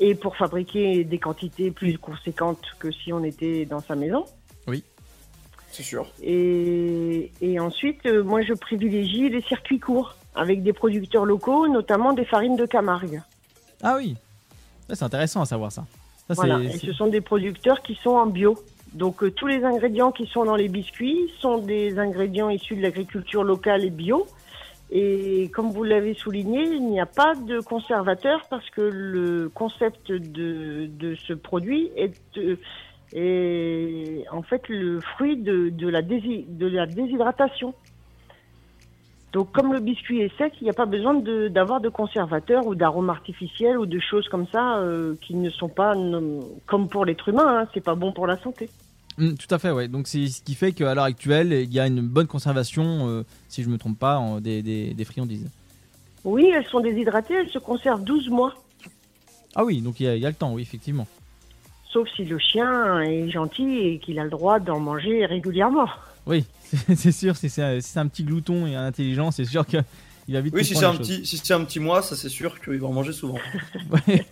Et 0.00 0.16
pour 0.16 0.36
fabriquer 0.36 1.04
des 1.04 1.18
quantités 1.20 1.70
plus 1.70 1.96
conséquentes 1.96 2.64
que 2.80 2.90
si 2.90 3.12
on 3.12 3.22
était 3.22 3.64
dans 3.64 3.80
sa 3.80 3.94
maison. 3.94 4.24
C'est 5.70 5.84
sûr. 5.84 6.08
Et, 6.24 7.30
et 7.40 7.60
ensuite, 7.60 8.04
euh, 8.06 8.24
moi 8.24 8.42
je 8.42 8.52
privilégie 8.52 9.28
les 9.28 9.42
circuits 9.42 9.78
courts 9.78 10.16
avec 10.34 10.64
des 10.64 10.72
producteurs 10.72 11.24
locaux, 11.24 11.68
notamment 11.68 12.14
des 12.14 12.24
farines 12.24 12.56
de 12.56 12.66
Camargue. 12.66 13.22
Ah 13.84 13.94
oui. 13.96 14.16
C'est 14.88 15.02
intéressant 15.04 15.40
à 15.42 15.44
savoir 15.46 15.70
ça. 15.72 15.84
Ça, 16.28 16.34
Voilà, 16.34 16.58
c'est- 16.70 16.76
et 16.76 16.78
ce 16.88 16.92
sont 16.92 17.06
des 17.06 17.20
producteurs 17.20 17.82
qui 17.82 17.94
sont 17.94 18.10
en 18.10 18.26
bio. 18.26 18.56
Donc 18.94 19.22
euh, 19.22 19.30
tous 19.30 19.46
les 19.46 19.64
ingrédients 19.64 20.12
qui 20.12 20.26
sont 20.26 20.44
dans 20.44 20.56
les 20.56 20.68
biscuits 20.68 21.30
sont 21.40 21.58
des 21.58 21.98
ingrédients 21.98 22.48
issus 22.48 22.74
de 22.76 22.82
l'agriculture 22.82 23.44
locale 23.44 23.84
et 23.84 23.90
bio. 23.90 24.26
Et 24.90 25.50
comme 25.54 25.70
vous 25.70 25.84
l'avez 25.84 26.14
souligné, 26.14 26.62
il 26.64 26.86
n'y 26.86 26.98
a 27.00 27.04
pas 27.06 27.34
de 27.34 27.60
conservateur 27.60 28.40
parce 28.48 28.68
que 28.70 28.80
le 28.80 29.50
concept 29.54 30.10
de, 30.10 30.86
de 30.86 31.14
ce 31.26 31.34
produit 31.34 31.90
est, 31.96 32.14
euh, 32.38 32.56
est 33.12 34.24
en 34.30 34.42
fait 34.42 34.66
le 34.68 35.00
fruit 35.00 35.36
de, 35.36 35.68
de, 35.70 35.88
la, 35.88 36.02
dési- 36.02 36.46
de 36.48 36.66
la 36.66 36.86
déshydratation. 36.86 37.74
Donc 39.32 39.52
comme 39.52 39.72
le 39.74 39.80
biscuit 39.80 40.20
est 40.22 40.36
sec, 40.38 40.54
il 40.60 40.64
n'y 40.64 40.70
a 40.70 40.74
pas 40.74 40.86
besoin 40.86 41.14
d'avoir 41.50 41.80
de, 41.80 41.88
conservateur 41.90 42.66
ou 42.66 42.74
d'arômes 42.74 43.10
artificiels 43.10 43.76
ou 43.78 43.84
de 43.84 43.98
choses 44.00 44.26
comme 44.28 44.46
ça 44.50 44.78
euh, 44.78 45.14
qui 45.20 45.34
ne 45.34 45.50
sont 45.50 45.68
pas 45.68 45.94
comme 46.66 46.88
pour 46.88 47.04
l'être 47.04 47.28
humain, 47.28 47.60
hein, 47.62 47.68
c'est 47.74 47.82
pas 47.84 47.94
bon 47.94 48.12
pour 48.12 48.26
la 48.26 48.38
santé. 48.38 48.70
Mm, 49.18 49.34
tout 49.34 49.54
à 49.54 49.58
fait, 49.58 49.70
ouais. 49.70 49.86
Donc 49.88 50.06
c'est 50.08 50.26
ce 50.28 50.40
qui 50.42 50.54
fait 50.54 50.72
qu'à 50.72 50.94
l'heure 50.94 51.04
actuelle, 51.04 51.52
il 51.52 51.72
y 51.72 51.78
a 51.78 51.86
une 51.86 52.00
bonne 52.00 52.26
conservation, 52.26 53.08
euh, 53.08 53.22
si 53.48 53.62
je 53.62 53.68
me 53.68 53.76
trompe 53.76 53.98
pas, 53.98 54.16
en- 54.18 54.40
des, 54.40 54.62
des, 54.62 54.94
des 54.94 55.04
friandises. 55.04 55.50
Oui, 56.24 56.50
elles 56.54 56.64
sont 56.66 56.80
déshydratées, 56.80 57.34
elles 57.34 57.50
se 57.50 57.58
conservent 57.58 58.04
12 58.04 58.30
mois. 58.30 58.54
Ah 59.54 59.64
oui, 59.64 59.82
donc 59.82 60.00
il 60.00 60.04
y, 60.04 60.08
a- 60.08 60.16
il 60.16 60.22
y 60.22 60.26
a 60.26 60.30
le 60.30 60.34
temps, 60.36 60.54
oui, 60.54 60.62
effectivement. 60.62 61.06
Sauf 61.92 62.08
si 62.16 62.24
le 62.24 62.38
chien 62.38 63.00
est 63.00 63.30
gentil 63.30 63.78
et 63.78 63.98
qu'il 63.98 64.18
a 64.18 64.24
le 64.24 64.30
droit 64.30 64.60
d'en 64.60 64.78
manger 64.80 65.24
régulièrement. 65.26 65.88
Oui, 66.26 66.44
c'est 66.96 67.12
sûr, 67.12 67.36
si 67.36 67.48
c'est 67.48 67.62
un, 67.62 67.80
si 67.80 67.90
c'est 67.90 67.98
un 68.00 68.06
petit 68.08 68.24
glouton 68.24 68.66
et 68.66 68.74
un 68.74 68.84
intelligent, 68.86 69.30
c'est 69.30 69.46
sûr 69.46 69.64
qu'il 69.66 69.82
va 70.28 70.40
vite 70.42 70.52
Oui, 70.54 70.64
si 70.64 70.74
c'est 70.74 70.84
un 70.84 70.92
choses. 70.92 70.98
petit, 71.08 71.24
si 71.26 71.38
c'est 71.38 71.54
un 71.54 71.64
petit 71.64 71.80
mois, 71.80 72.02
ça 72.02 72.14
c'est 72.16 72.28
sûr 72.28 72.60
qu'il 72.60 72.78
va 72.78 72.86
en 72.88 72.92
manger 72.92 73.12
souvent. 73.12 73.38
Ouais. 73.90 74.26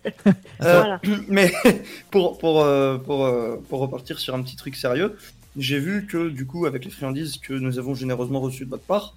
Euh, 0.63 0.81
Voilà. 0.81 1.01
Mais 1.29 1.51
pour 2.11 2.37
pour 2.39 2.63
euh, 2.63 2.99
pour 2.99 3.25
euh, 3.25 3.57
pour 3.71 3.81
repartir 3.81 4.19
sur 4.19 4.35
un 4.35 4.43
petit 4.43 4.57
truc 4.57 4.77
sérieux, 4.77 5.17
j'ai 5.57 5.79
vu 5.79 6.07
que 6.07 6.29
du 6.29 6.45
coup 6.47 6.67
avec 6.67 6.85
les 6.85 6.91
friandises 6.91 7.39
que 7.39 7.55
nous 7.55 7.79
avons 7.79 7.95
généreusement 7.95 8.41
reçues 8.41 8.67
de 8.67 8.71
votre 8.71 8.85
part, 8.85 9.15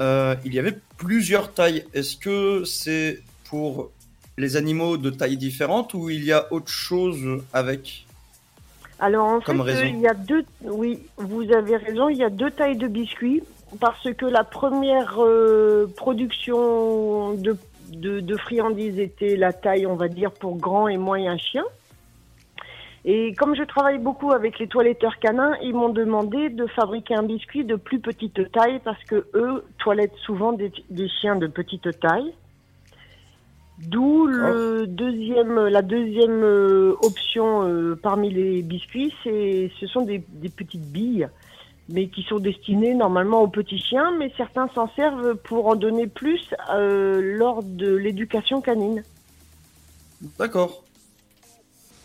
euh, 0.00 0.34
il 0.44 0.52
y 0.52 0.58
avait 0.58 0.78
plusieurs 0.98 1.54
tailles. 1.54 1.86
Est-ce 1.94 2.18
que 2.18 2.64
c'est 2.66 3.22
pour 3.44 3.90
les 4.40 4.56
animaux 4.56 4.96
de 4.96 5.10
tailles 5.10 5.36
différentes 5.36 5.94
ou 5.94 6.10
il 6.10 6.24
y 6.24 6.32
a 6.32 6.52
autre 6.52 6.72
chose 6.72 7.42
avec 7.52 8.06
Alors 8.98 9.26
en 9.26 9.40
Comme 9.40 9.64
fait, 9.64 9.84
euh, 9.84 9.86
il 9.86 10.00
y 10.00 10.08
a 10.08 10.14
deux. 10.14 10.44
Oui, 10.62 10.98
vous 11.16 11.52
avez 11.52 11.76
raison. 11.76 12.08
Il 12.08 12.16
y 12.16 12.24
a 12.24 12.30
deux 12.30 12.50
tailles 12.50 12.76
de 12.76 12.88
biscuits 12.88 13.42
parce 13.78 14.08
que 14.14 14.26
la 14.26 14.42
première 14.42 15.16
euh, 15.18 15.86
production 15.96 17.34
de, 17.34 17.56
de, 17.92 18.20
de 18.20 18.36
friandises 18.36 18.98
était 18.98 19.36
la 19.36 19.52
taille, 19.52 19.86
on 19.86 19.94
va 19.94 20.08
dire, 20.08 20.32
pour 20.32 20.56
grand 20.56 20.88
et 20.88 20.96
moyen 20.96 21.36
chien. 21.36 21.64
Et 23.04 23.32
comme 23.34 23.54
je 23.54 23.62
travaille 23.62 23.98
beaucoup 23.98 24.32
avec 24.32 24.58
les 24.58 24.66
toiletteurs 24.66 25.18
canins, 25.18 25.56
ils 25.62 25.72
m'ont 25.72 25.88
demandé 25.88 26.50
de 26.50 26.66
fabriquer 26.66 27.14
un 27.14 27.22
biscuit 27.22 27.64
de 27.64 27.76
plus 27.76 27.98
petite 27.98 28.52
taille 28.52 28.78
parce 28.84 29.02
que 29.04 29.26
eux 29.34 29.64
toilettent 29.78 30.18
souvent 30.26 30.52
des, 30.52 30.70
des 30.90 31.08
chiens 31.08 31.36
de 31.36 31.46
petite 31.46 31.98
taille. 32.00 32.34
D'où 33.86 34.26
le 34.26 34.86
deuxième, 34.86 35.68
la 35.68 35.82
deuxième 35.82 36.42
euh, 36.42 36.94
option 37.02 37.66
euh, 37.66 37.98
parmi 38.00 38.30
les 38.30 38.62
biscuits, 38.62 39.12
c'est, 39.24 39.70
ce 39.80 39.86
sont 39.86 40.02
des, 40.02 40.22
des 40.28 40.50
petites 40.50 40.92
billes, 40.92 41.28
mais 41.88 42.08
qui 42.08 42.22
sont 42.22 42.38
destinées 42.38 42.94
normalement 42.94 43.40
aux 43.40 43.48
petits 43.48 43.78
chiens, 43.78 44.12
mais 44.18 44.32
certains 44.36 44.68
s'en 44.74 44.88
servent 44.94 45.34
pour 45.34 45.66
en 45.66 45.76
donner 45.76 46.06
plus 46.06 46.42
euh, 46.70 47.20
lors 47.38 47.62
de 47.62 47.94
l'éducation 47.94 48.60
canine. 48.60 49.02
D'accord. 50.38 50.84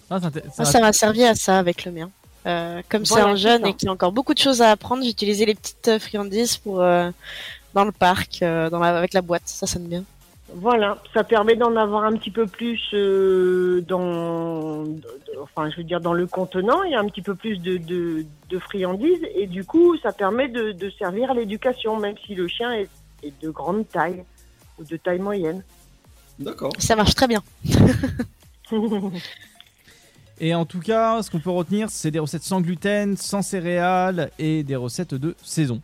Ah, 0.09 0.19
Moi, 0.19 0.65
ça 0.65 0.80
m'a 0.80 0.93
servi 0.93 1.23
à 1.23 1.36
ça 1.36 1.59
avec 1.59 1.84
le 1.86 1.91
mien. 1.91 2.09
Euh, 2.45 2.82
comme 2.89 3.05
c'est 3.05 3.19
un 3.19 3.36
jeune 3.36 3.63
ça. 3.63 3.69
et 3.69 3.73
qu'il 3.73 3.89
a 3.89 3.91
encore 3.91 4.11
beaucoup 4.11 4.36
de 4.36 4.39
choses 4.39 4.61
à 4.61 4.69
apprendre, 4.69 5.03
j'utilisais 5.03 5.45
les 5.45 5.55
petites 5.55 5.97
friandises 5.97 6.57
pour 6.57 6.82
euh, 6.82 7.09
dans 7.73 7.86
le 7.86 7.91
parc, 7.91 8.43
euh, 8.43 8.69
dans 8.69 8.80
la, 8.80 8.95
avec 8.97 9.13
la 9.13 9.21
boîte. 9.21 9.43
Ça 9.45 9.65
sonne 9.65 9.88
bien. 9.88 10.03
Voilà, 10.58 10.97
ça 11.14 11.26
permet 11.26 11.56
d'en 11.58 11.76
avoir 11.76 12.06
un 12.06 12.14
petit 12.14 12.32
peu 12.32 12.47
plus 12.47 12.80
euh, 12.93 13.82
dans, 13.82 14.84
de- 14.84 14.89
de- 14.93 15.39
enfin, 15.43 15.70
je 15.70 15.76
veux 15.76 15.84
dire 15.84 15.99
dans 15.99 16.14
le 16.14 16.28
contenant. 16.28 16.82
Il 16.84 16.91
y 16.91 16.95
a 16.95 16.99
un 17.01 17.06
petit 17.08 17.22
peu 17.22 17.36
plus 17.36 17.58
de, 17.58 17.76
de, 17.78 18.26
de 18.49 18.60
friandises 18.60 19.20
et 19.36 19.47
du 19.47 19.66
coup, 19.66 19.97
ça 19.97 20.14
permet 20.14 20.47
de, 20.47 20.72
de 20.72 20.89
servir 20.91 21.32
à 21.32 21.34
l'éducation, 21.34 21.99
même 21.99 22.16
si 22.26 22.36
le 22.36 22.47
chien 22.47 22.72
est, 22.72 22.89
est 23.22 23.34
de 23.43 23.49
grande 23.49 23.88
taille 23.89 24.24
ou 24.80 24.86
de 24.86 24.95
taille 24.95 25.20
moyenne. 25.20 25.62
D'accord. 26.39 26.72
Ça 26.80 26.95
marche 26.95 27.16
très 27.16 27.28
bien. 27.28 27.43
Et 30.39 30.53
en 30.53 30.66
tout 30.66 30.80
cas, 30.82 31.22
ce 31.24 31.32
qu'on 31.32 31.39
peut 31.39 31.49
retenir, 31.49 31.89
c'est 31.89 32.12
des 32.12 32.20
recettes 32.20 32.43
sans 32.43 32.60
gluten, 32.60 33.16
sans 33.16 33.41
céréales 33.41 34.32
et 34.38 34.64
des 34.64 34.76
recettes 34.76 35.14
de 35.14 35.34
saison. 35.41 35.82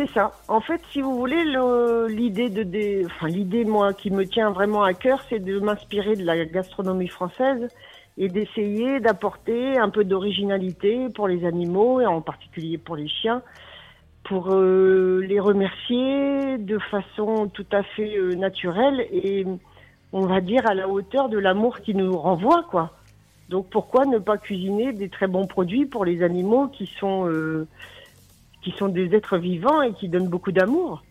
C'est 0.00 0.14
ça. 0.14 0.32
En 0.48 0.62
fait, 0.62 0.80
si 0.92 1.02
vous 1.02 1.14
voulez, 1.14 1.44
le- 1.44 2.06
l'idée 2.08 2.48
de, 2.48 3.04
enfin 3.04 3.28
l'idée 3.28 3.66
moi 3.66 3.92
qui 3.92 4.10
me 4.10 4.24
tient 4.24 4.50
vraiment 4.50 4.82
à 4.82 4.94
cœur, 4.94 5.22
c'est 5.28 5.40
de 5.40 5.58
m'inspirer 5.60 6.16
de 6.16 6.24
la 6.24 6.42
gastronomie 6.46 7.08
française 7.08 7.68
et 8.16 8.28
d'essayer 8.28 9.00
d'apporter 9.00 9.76
un 9.76 9.90
peu 9.90 10.04
d'originalité 10.04 11.08
pour 11.14 11.28
les 11.28 11.44
animaux 11.44 12.00
et 12.00 12.06
en 12.06 12.22
particulier 12.22 12.78
pour 12.78 12.96
les 12.96 13.08
chiens, 13.08 13.42
pour 14.24 14.54
euh, 14.54 15.20
les 15.28 15.38
remercier 15.38 16.56
de 16.56 16.78
façon 16.78 17.48
tout 17.52 17.66
à 17.70 17.82
fait 17.82 18.16
euh, 18.16 18.34
naturelle 18.36 19.06
et 19.12 19.44
on 20.14 20.24
va 20.24 20.40
dire 20.40 20.66
à 20.66 20.72
la 20.72 20.88
hauteur 20.88 21.28
de 21.28 21.36
l'amour 21.36 21.80
qui 21.80 21.94
nous 21.94 22.16
renvoie, 22.16 22.62
quoi. 22.70 22.92
Donc 23.50 23.68
pourquoi 23.68 24.06
ne 24.06 24.16
pas 24.18 24.38
cuisiner 24.38 24.94
des 24.94 25.10
très 25.10 25.26
bons 25.26 25.46
produits 25.46 25.84
pour 25.84 26.06
les 26.06 26.22
animaux 26.22 26.68
qui 26.68 26.86
sont 26.86 27.28
euh, 27.28 27.66
qui 28.62 28.72
sont 28.72 28.88
des 28.88 29.14
êtres 29.14 29.38
vivants 29.38 29.82
et 29.82 29.92
qui 29.94 30.08
donnent 30.08 30.28
beaucoup 30.28 30.52
d'amour. 30.52 31.02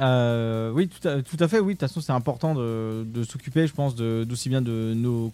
Euh, 0.00 0.70
oui, 0.72 0.88
tout 0.88 1.06
à, 1.08 1.22
tout 1.22 1.36
à 1.40 1.48
fait. 1.48 1.58
Oui, 1.58 1.74
de 1.74 1.78
toute 1.78 1.88
façon, 1.88 2.00
c'est 2.00 2.12
important 2.12 2.54
de, 2.54 3.04
de 3.04 3.24
s'occuper, 3.24 3.66
je 3.66 3.74
pense, 3.74 3.96
d'aussi 3.96 4.48
bien 4.48 4.62
de 4.62 4.94
nos, 4.94 5.32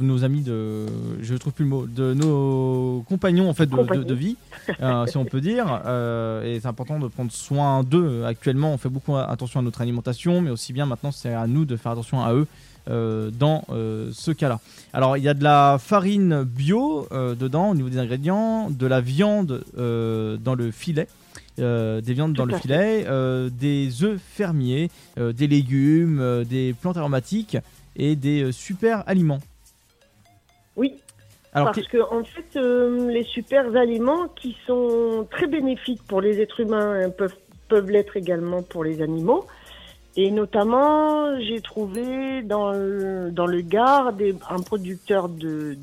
nos 0.00 0.24
amis 0.24 0.42
de, 0.42 0.86
je 1.20 1.34
trouve 1.36 1.52
plus 1.52 1.64
le 1.64 1.70
mot, 1.70 1.86
de 1.86 2.12
nos 2.14 3.04
compagnons 3.08 3.48
en 3.48 3.54
fait 3.54 3.66
de, 3.66 3.70
de, 3.70 3.76
Compagnons. 3.76 4.02
de 4.02 4.14
vie, 4.14 4.36
euh, 4.80 5.06
si 5.06 5.16
on 5.16 5.24
peut 5.24 5.40
dire. 5.40 5.82
Euh, 5.86 6.42
et 6.42 6.58
c'est 6.58 6.66
important 6.66 6.98
de 6.98 7.06
prendre 7.06 7.30
soin 7.30 7.84
d'eux. 7.84 8.24
Actuellement, 8.24 8.72
on 8.72 8.78
fait 8.78 8.88
beaucoup 8.88 9.16
attention 9.16 9.60
à 9.60 9.62
notre 9.62 9.80
alimentation, 9.80 10.40
mais 10.40 10.50
aussi 10.50 10.72
bien 10.72 10.86
maintenant, 10.86 11.12
c'est 11.12 11.32
à 11.32 11.46
nous 11.46 11.64
de 11.64 11.76
faire 11.76 11.92
attention 11.92 12.20
à 12.20 12.32
eux. 12.34 12.48
Euh, 12.88 13.30
dans 13.30 13.64
euh, 13.70 14.10
ce 14.12 14.30
cas-là. 14.30 14.60
Alors 14.92 15.16
il 15.16 15.22
y 15.22 15.28
a 15.28 15.34
de 15.34 15.44
la 15.44 15.78
farine 15.78 16.42
bio 16.44 17.06
euh, 17.12 17.34
dedans 17.34 17.70
au 17.70 17.74
niveau 17.74 17.88
des 17.88 17.98
ingrédients, 17.98 18.70
de 18.70 18.86
la 18.86 19.00
viande 19.00 19.62
dans 19.76 20.54
le 20.54 20.70
filet, 20.70 21.08
des 21.58 22.12
viandes 22.14 22.32
dans 22.32 22.46
le 22.46 22.56
filet, 22.56 23.04
des 23.50 24.04
œufs 24.04 24.20
fermiers, 24.20 24.90
des 25.16 25.46
légumes, 25.46 26.44
des 26.44 26.74
plantes 26.80 26.96
aromatiques 26.96 27.58
et 27.96 28.16
des 28.16 28.50
super 28.52 29.04
aliments. 29.06 29.40
Oui, 30.76 30.94
Alors 31.52 31.72
parce 31.72 31.86
que 31.86 31.98
en 31.98 32.24
fait, 32.24 32.56
euh, 32.56 33.10
les 33.10 33.24
super 33.24 33.76
aliments 33.76 34.28
qui 34.28 34.56
sont 34.66 35.26
très 35.30 35.46
bénéfiques 35.46 36.02
pour 36.06 36.20
les 36.20 36.40
êtres 36.40 36.60
humains 36.60 37.02
hein, 37.02 37.10
peuvent 37.10 37.36
peuvent 37.68 37.90
l'être 37.90 38.16
également 38.16 38.62
pour 38.62 38.82
les 38.82 39.00
animaux. 39.00 39.46
Et 40.16 40.30
notamment, 40.30 41.38
j'ai 41.40 41.60
trouvé 41.60 42.42
dans 42.42 42.72
le, 42.72 43.30
dans 43.30 43.46
le 43.46 43.60
Gard 43.60 44.12
un 44.48 44.60
producteur 44.60 45.28
de 45.28 45.76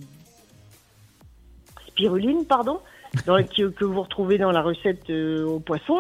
spiruline, 1.88 2.46
pardon, 2.46 2.80
que 3.26 3.86
vous 3.86 4.02
retrouvez 4.02 4.38
dans 4.38 4.52
la 4.52 4.62
recette 4.62 5.10
euh, 5.10 5.46
au 5.46 5.60
poisson. 5.60 6.00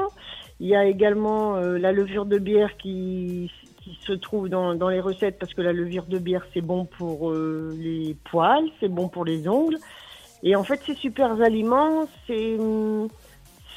Il 0.59 0.67
y 0.67 0.75
a 0.75 0.85
également 0.85 1.55
euh, 1.55 1.77
la 1.77 1.91
levure 1.91 2.25
de 2.25 2.37
bière 2.37 2.75
qui, 2.77 3.51
qui 3.81 3.97
se 4.05 4.13
trouve 4.13 4.49
dans, 4.49 4.75
dans 4.75 4.89
les 4.89 4.99
recettes 4.99 5.39
parce 5.39 5.53
que 5.53 5.61
la 5.61 5.73
levure 5.73 6.05
de 6.05 6.17
bière 6.17 6.45
c'est 6.53 6.61
bon 6.61 6.85
pour 6.85 7.31
euh, 7.31 7.73
les 7.79 8.15
poils, 8.29 8.65
c'est 8.79 8.89
bon 8.89 9.07
pour 9.07 9.23
les 9.23 9.47
ongles. 9.47 9.77
Et 10.43 10.55
en 10.55 10.63
fait, 10.63 10.81
ces 10.85 10.93
super 10.93 11.41
aliments, 11.41 12.07
c'est 12.27 12.59
hum, 12.59 13.07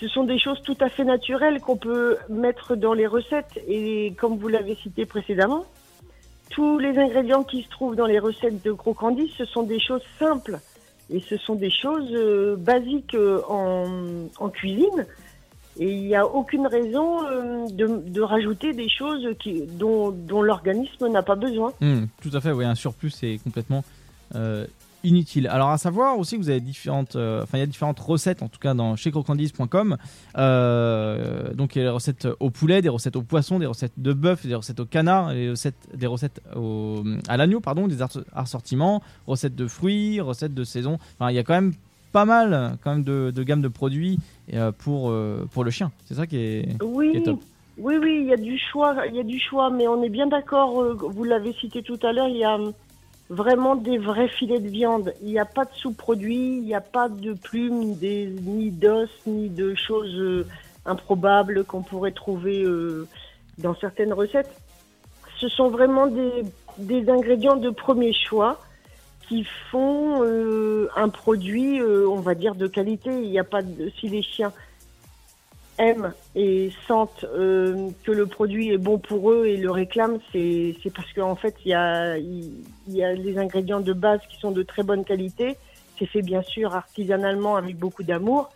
ce 0.00 0.08
sont 0.08 0.24
des 0.24 0.38
choses 0.38 0.60
tout 0.62 0.76
à 0.80 0.88
fait 0.88 1.04
naturelles 1.04 1.60
qu'on 1.60 1.76
peut 1.76 2.16
mettre 2.30 2.74
dans 2.74 2.94
les 2.94 3.06
recettes. 3.06 3.60
Et 3.68 4.14
comme 4.18 4.38
vous 4.38 4.48
l'avez 4.48 4.74
cité 4.76 5.04
précédemment, 5.04 5.66
tous 6.48 6.78
les 6.78 6.98
ingrédients 6.98 7.44
qui 7.44 7.62
se 7.62 7.68
trouvent 7.68 7.96
dans 7.96 8.06
les 8.06 8.18
recettes 8.18 8.64
de 8.64 8.72
crocandis, 8.72 9.32
ce 9.36 9.44
sont 9.44 9.62
des 9.62 9.78
choses 9.78 10.02
simples. 10.18 10.58
Et 11.10 11.20
ce 11.20 11.36
sont 11.36 11.54
des 11.54 11.70
choses 11.70 12.08
euh, 12.12 12.56
basiques 12.56 13.14
euh, 13.14 13.42
en, 13.48 14.48
cuisine. 14.48 15.06
Et 15.78 15.90
il 15.90 16.02
n'y 16.06 16.14
a 16.14 16.26
aucune 16.26 16.66
raison 16.66 17.26
euh, 17.26 17.66
de, 17.68 18.20
rajouter 18.20 18.72
des 18.72 18.88
choses 18.88 19.26
qui, 19.38 19.62
dont, 19.66 20.14
l'organisme 20.30 21.08
n'a 21.08 21.22
pas 21.22 21.34
besoin. 21.34 21.72
Hmm, 21.80 22.04
tout 22.22 22.30
à 22.32 22.40
fait, 22.40 22.52
oui, 22.52 22.64
un 22.64 22.74
surplus 22.74 23.10
c'est 23.10 23.38
complètement 23.42 23.84
inutile. 25.04 25.46
Alors 25.48 25.70
à 25.70 25.78
savoir 25.78 26.18
aussi 26.18 26.36
que 26.36 26.42
vous 26.42 26.50
avez 26.50 26.60
différentes, 26.60 27.16
euh, 27.16 27.42
enfin 27.42 27.58
il 27.58 27.60
y 27.60 27.64
a 27.64 27.66
différentes 27.66 28.00
recettes 28.00 28.42
en 28.42 28.48
tout 28.48 28.58
cas 28.58 28.74
dans 28.74 28.96
chez 28.96 29.10
crocandise.com. 29.10 29.96
Euh, 30.36 31.52
donc 31.54 31.76
il 31.76 31.78
y 31.78 31.82
a 31.82 31.84
des 31.86 31.90
recettes 31.90 32.28
au 32.40 32.50
poulet, 32.50 32.82
des 32.82 32.88
recettes 32.88 33.16
au 33.16 33.22
poisson, 33.22 33.58
des 33.58 33.66
recettes 33.66 33.92
de 33.96 34.12
bœuf, 34.12 34.46
des 34.46 34.54
recettes 34.54 34.80
au 34.80 34.84
canard, 34.86 35.32
des 35.32 35.50
recettes, 35.50 35.88
des 35.94 36.06
recettes 36.06 36.40
au, 36.56 37.02
à 37.28 37.36
l'agneau, 37.36 37.60
pardon, 37.60 37.86
des 37.88 37.98
assortiments, 38.34 39.02
recettes 39.26 39.54
de 39.56 39.66
fruits, 39.66 40.20
recettes 40.20 40.54
de 40.54 40.64
saison. 40.64 40.98
Enfin 41.18 41.30
il 41.30 41.36
y 41.36 41.38
a 41.38 41.42
quand 41.44 41.54
même 41.54 41.72
pas 42.12 42.24
mal 42.24 42.76
quand 42.82 42.90
même 42.92 43.04
de, 43.04 43.30
de 43.34 43.42
gamme 43.42 43.62
de 43.62 43.68
produits 43.68 44.18
euh, 44.54 44.72
pour 44.72 45.10
euh, 45.10 45.46
pour 45.52 45.64
le 45.64 45.70
chien. 45.70 45.92
C'est 46.06 46.14
ça 46.14 46.26
qui 46.26 46.36
est, 46.36 46.62
qui 46.64 46.70
est 46.72 46.82
Oui, 46.82 47.22
top. 47.22 47.40
oui, 47.78 47.94
oui, 48.02 48.18
il 48.22 48.26
y 48.28 48.32
a 48.32 48.36
du 48.36 48.58
choix, 48.58 48.96
il 49.08 49.14
y 49.14 49.20
a 49.20 49.24
du 49.24 49.38
choix, 49.38 49.70
mais 49.70 49.86
on 49.86 50.02
est 50.02 50.08
bien 50.08 50.26
d'accord. 50.26 50.82
Vous 51.08 51.24
l'avez 51.24 51.52
cité 51.54 51.82
tout 51.82 51.98
à 52.02 52.12
l'heure, 52.12 52.28
il 52.28 52.36
y 52.38 52.44
a 52.44 52.58
vraiment 53.30 53.76
des 53.76 53.96
vrais 53.96 54.28
filets 54.28 54.58
de 54.58 54.68
viande. 54.68 55.14
Il 55.22 55.28
n'y 55.28 55.38
a 55.38 55.44
pas 55.44 55.64
de 55.64 55.72
sous-produits, 55.74 56.58
il 56.58 56.64
n'y 56.64 56.74
a 56.74 56.80
pas 56.80 57.08
de 57.08 57.32
plumes, 57.32 57.94
ni 58.02 58.70
d'os, 58.70 59.08
ni 59.24 59.48
de 59.48 59.74
choses 59.76 60.14
euh, 60.16 60.46
improbables 60.84 61.64
qu'on 61.64 61.82
pourrait 61.82 62.10
trouver 62.10 62.64
euh, 62.64 63.06
dans 63.58 63.74
certaines 63.76 64.12
recettes. 64.12 64.50
Ce 65.38 65.48
sont 65.48 65.68
vraiment 65.68 66.08
des, 66.08 67.08
ingrédients 67.08 67.56
de 67.56 67.70
premier 67.70 68.12
choix 68.12 68.60
qui 69.28 69.46
font 69.70 70.24
euh, 70.24 70.88
un 70.96 71.08
produit, 71.08 71.80
on 71.80 72.20
va 72.20 72.34
dire, 72.34 72.56
de 72.56 72.66
qualité. 72.66 73.10
Il 73.10 73.30
n'y 73.30 73.38
a 73.38 73.44
pas 73.44 73.62
de, 73.62 73.90
si 74.00 74.22
chiens 74.22 74.52
aiment 75.80 76.12
et 76.34 76.70
sentent 76.86 77.24
euh, 77.24 77.88
que 78.04 78.12
le 78.12 78.26
produit 78.26 78.70
est 78.70 78.78
bon 78.78 78.98
pour 78.98 79.32
eux 79.32 79.46
et 79.46 79.56
le 79.56 79.70
réclament, 79.70 80.18
c'est 80.32 80.74
parce 80.94 81.12
qu'en 81.12 81.34
fait, 81.34 81.56
il 81.64 81.70
y 81.70 81.74
a, 81.74 82.18
y 82.18 82.68
les 82.86 83.38
ingrédients 83.38 83.80
de 83.80 83.92
base 83.92 84.20
qui 84.30 84.38
sont 84.38 84.52
de 84.52 84.62
très 84.62 84.82
bonne 84.82 85.04
qualité. 85.04 85.56
C'est 85.98 86.06
fait 86.06 86.22
bien 86.22 86.42
sûr 86.42 86.74
artisanalement 86.74 87.56
avec 87.56 87.76
beaucoup 87.76 88.02
d'amour. 88.02 88.50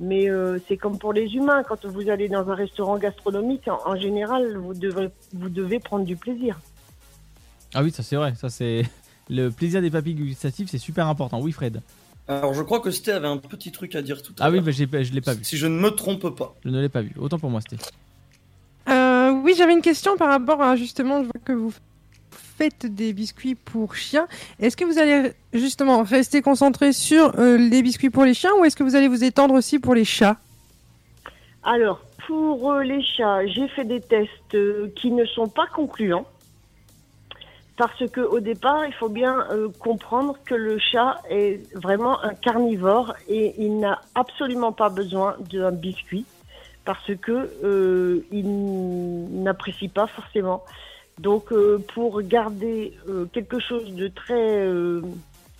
Mais 0.00 0.30
euh, 0.30 0.58
c'est 0.68 0.76
comme 0.76 0.98
pour 0.98 1.12
les 1.12 1.34
humains, 1.34 1.64
quand 1.64 1.84
vous 1.84 2.08
allez 2.08 2.28
dans 2.28 2.48
un 2.48 2.54
restaurant 2.54 2.98
gastronomique, 2.98 3.66
en, 3.66 3.80
en 3.84 3.96
général, 3.96 4.56
vous 4.56 4.74
devez, 4.74 5.08
vous 5.32 5.48
devez 5.48 5.80
prendre 5.80 6.04
du 6.04 6.16
plaisir. 6.16 6.60
Ah 7.74 7.82
oui, 7.82 7.90
ça 7.90 8.02
c'est 8.02 8.16
vrai, 8.16 8.34
ça 8.36 8.48
c'est 8.48 8.84
le 9.28 9.50
plaisir 9.50 9.80
des 9.82 9.90
papilles 9.90 10.14
gustatives, 10.14 10.68
c'est 10.70 10.78
super 10.78 11.08
important. 11.08 11.40
Oui, 11.40 11.52
Fred. 11.52 11.82
Alors, 12.28 12.52
je 12.52 12.62
crois 12.62 12.80
que 12.80 12.90
Sté 12.90 13.12
avait 13.12 13.26
un 13.26 13.38
petit 13.38 13.72
truc 13.72 13.94
à 13.94 14.02
dire 14.02 14.22
tout 14.22 14.32
à 14.38 14.44
Ah 14.44 14.48
oui, 14.50 14.56
l'heure. 14.56 14.64
bah, 14.66 14.70
j'ai 14.70 14.86
pas- 14.86 15.02
je 15.02 15.12
l'ai 15.12 15.20
pas 15.22 15.32
vu. 15.34 15.44
Si 15.44 15.56
je 15.56 15.66
ne 15.66 15.78
me 15.78 15.90
trompe 15.90 16.28
pas. 16.36 16.54
Je 16.64 16.68
ne 16.70 16.80
l'ai 16.80 16.88
pas 16.90 17.00
vu. 17.00 17.12
Autant 17.18 17.38
pour 17.38 17.48
moi, 17.50 17.60
c'était. 17.62 17.82
Euh, 18.90 19.30
oui, 19.32 19.54
j'avais 19.56 19.72
une 19.72 19.80
question 19.82 20.16
par 20.16 20.28
rapport 20.28 20.62
à 20.62 20.76
justement, 20.76 21.20
je 21.20 21.24
vois 21.24 21.40
que 21.44 21.52
vous 21.52 21.72
faites 22.30 22.86
des 22.86 23.12
biscuits 23.12 23.54
pour 23.54 23.94
chiens. 23.94 24.26
Est-ce 24.60 24.76
que 24.76 24.84
vous 24.84 24.98
allez 24.98 25.32
justement 25.54 26.02
rester 26.02 26.42
concentré 26.42 26.92
sur 26.92 27.38
euh, 27.38 27.56
les 27.56 27.82
biscuits 27.82 28.10
pour 28.10 28.24
les 28.24 28.34
chiens 28.34 28.50
ou 28.58 28.64
est-ce 28.64 28.76
que 28.76 28.82
vous 28.82 28.94
allez 28.96 29.08
vous 29.08 29.24
étendre 29.24 29.54
aussi 29.54 29.78
pour 29.78 29.94
les 29.94 30.04
chats? 30.04 30.36
Alors, 31.62 32.00
pour 32.26 32.72
euh, 32.72 32.82
les 32.82 33.02
chats, 33.02 33.46
j'ai 33.46 33.68
fait 33.68 33.84
des 33.84 34.00
tests 34.00 34.30
euh, 34.54 34.90
qui 34.96 35.10
ne 35.10 35.24
sont 35.24 35.48
pas 35.48 35.66
concluants. 35.74 36.26
Parce 37.78 38.10
que 38.10 38.20
au 38.20 38.40
départ, 38.40 38.84
il 38.86 38.92
faut 38.92 39.08
bien 39.08 39.46
euh, 39.52 39.68
comprendre 39.78 40.36
que 40.44 40.56
le 40.56 40.80
chat 40.80 41.22
est 41.30 41.72
vraiment 41.76 42.20
un 42.24 42.34
carnivore 42.34 43.14
et 43.28 43.54
il 43.56 43.78
n'a 43.78 44.00
absolument 44.16 44.72
pas 44.72 44.88
besoin 44.88 45.36
d'un 45.52 45.70
biscuit 45.70 46.26
parce 46.84 47.14
que 47.22 47.48
euh, 47.62 48.26
il 48.32 49.44
n'apprécie 49.44 49.86
pas 49.86 50.08
forcément. 50.08 50.64
Donc, 51.20 51.52
euh, 51.52 51.78
pour 51.94 52.20
garder 52.22 52.94
quelque 53.32 53.60
chose 53.60 53.94
de 53.94 54.08
très 54.08 54.66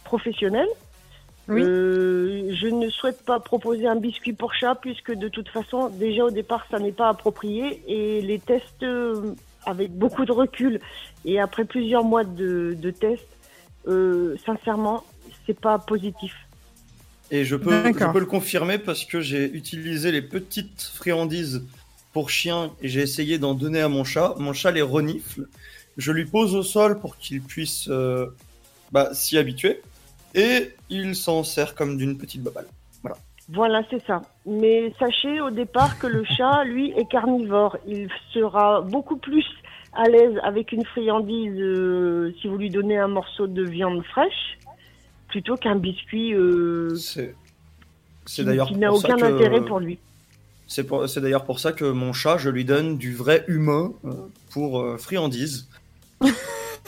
professionnel, 0.03 0.67
Oui. 1.49 1.63
je 1.63 2.67
ne 2.67 2.89
souhaite 2.89 3.25
pas 3.25 3.39
proposer 3.39 3.87
un 3.87 3.97
biscuit 3.97 4.33
pour 4.33 4.55
chat 4.55 4.75
puisque 4.75 5.13
de 5.13 5.29
toute 5.29 5.49
façon, 5.51 5.89
déjà 5.89 6.25
au 6.25 6.31
départ, 6.31 6.67
ça 6.69 6.81
n'est 6.81 6.93
pas 6.93 7.11
approprié 7.11 7.81
et 7.87 8.21
les 8.23 8.41
tests 8.41 8.85
avec 9.69 9.93
beaucoup 9.93 10.25
de 10.25 10.33
recul 10.33 10.81
et 11.25 11.39
après 11.39 11.65
plusieurs 11.65 12.03
mois 12.03 12.25
de, 12.25 12.75
de 12.77 12.91
tests, 12.91 13.29
euh, 13.87 14.37
sincèrement, 14.45 15.05
c'est 15.47 15.59
pas 15.59 15.79
positif. 15.79 16.35
Et 17.31 17.45
je 17.45 17.55
peux, 17.57 17.71
je 17.71 17.83
D'accord. 17.83 18.13
peux 18.13 18.21
le 18.21 18.27
confirmer 18.27 18.79
parce 18.79 19.05
que 19.05 19.21
j'ai 19.21 19.45
utilisé 19.45 20.11
les 20.11 20.23
petites 20.23 20.83
friandises 20.83 21.63
pour 22.15 22.31
chiens 22.31 22.73
et 22.81 22.89
j'ai 22.89 23.03
essayé 23.03 23.39
d'en 23.39 23.53
donner 23.53 23.83
à 23.83 23.89
mon 23.89 24.05
chat. 24.05 24.35
Mon 24.39 24.55
chat 24.55 24.71
les 24.71 24.83
renifle. 24.83 25.47
Je 25.99 26.13
lui 26.13 26.25
pose 26.25 26.55
au 26.55 26.63
sol 26.63 26.99
pour 26.99 27.19
qu'il 27.19 27.43
puisse 27.43 27.89
euh, 27.91 28.27
bah, 28.91 29.11
s'y 29.13 29.37
habituer. 29.37 29.83
Et 30.35 30.71
il 30.89 31.15
s'en 31.15 31.45
sert 31.45 31.75
comme 31.75 31.99
d'une 31.99 32.17
petite 32.17 32.43
babale. 32.43 32.67
Voilà, 33.03 33.19
c'est 33.91 34.05
ça. 34.07 34.23
Mais 34.47 34.93
sachez 34.99 35.41
au 35.41 35.51
départ 35.51 35.99
que 35.99 36.07
le 36.07 36.25
chat, 36.25 36.65
lui, 36.67 36.93
est 36.97 37.09
carnivore. 37.11 37.77
Il 37.87 38.09
sera 38.33 38.81
beaucoup 38.83 39.17
plus 39.17 39.45
à 39.95 40.05
l'aise 40.09 40.39
avec 40.43 40.73
une 40.73 40.85
friandise 40.85 41.59
euh, 41.59 42.33
si 42.41 42.47
vous 42.49 42.57
lui 42.59 42.71
donnez 42.71 42.99
un 42.99 43.09
morceau 43.09 43.47
de 43.47 43.63
viande 43.63 44.05
fraîche 44.05 44.59
plutôt 45.29 45.57
qu'un 45.57 45.77
biscuit 45.77 46.35
euh, 46.35 46.95
C'est 46.95 47.35
c'est 48.27 48.45
qui, 48.67 48.77
n'a 48.77 48.93
aucun 48.93 49.17
que- 49.17 49.25
intérêt 49.25 49.63
pour 49.65 49.81
lui. 49.81 49.99
C'est 50.67 50.85
pour- 50.85 51.09
c'est 51.09 51.21
d'ailleurs 51.23 51.45
pour 51.45 51.59
ça 51.59 51.73
que 51.73 51.87
mon 51.87 52.13
chat, 52.13 52.37
je 52.37 52.51
lui 52.51 52.65
donne 52.67 52.99
du 52.99 53.15
vrai 53.15 53.45
humain 53.49 53.93
euh, 54.05 54.11
pour 54.53 54.81
euh, 54.81 54.99
friandises. 54.99 55.69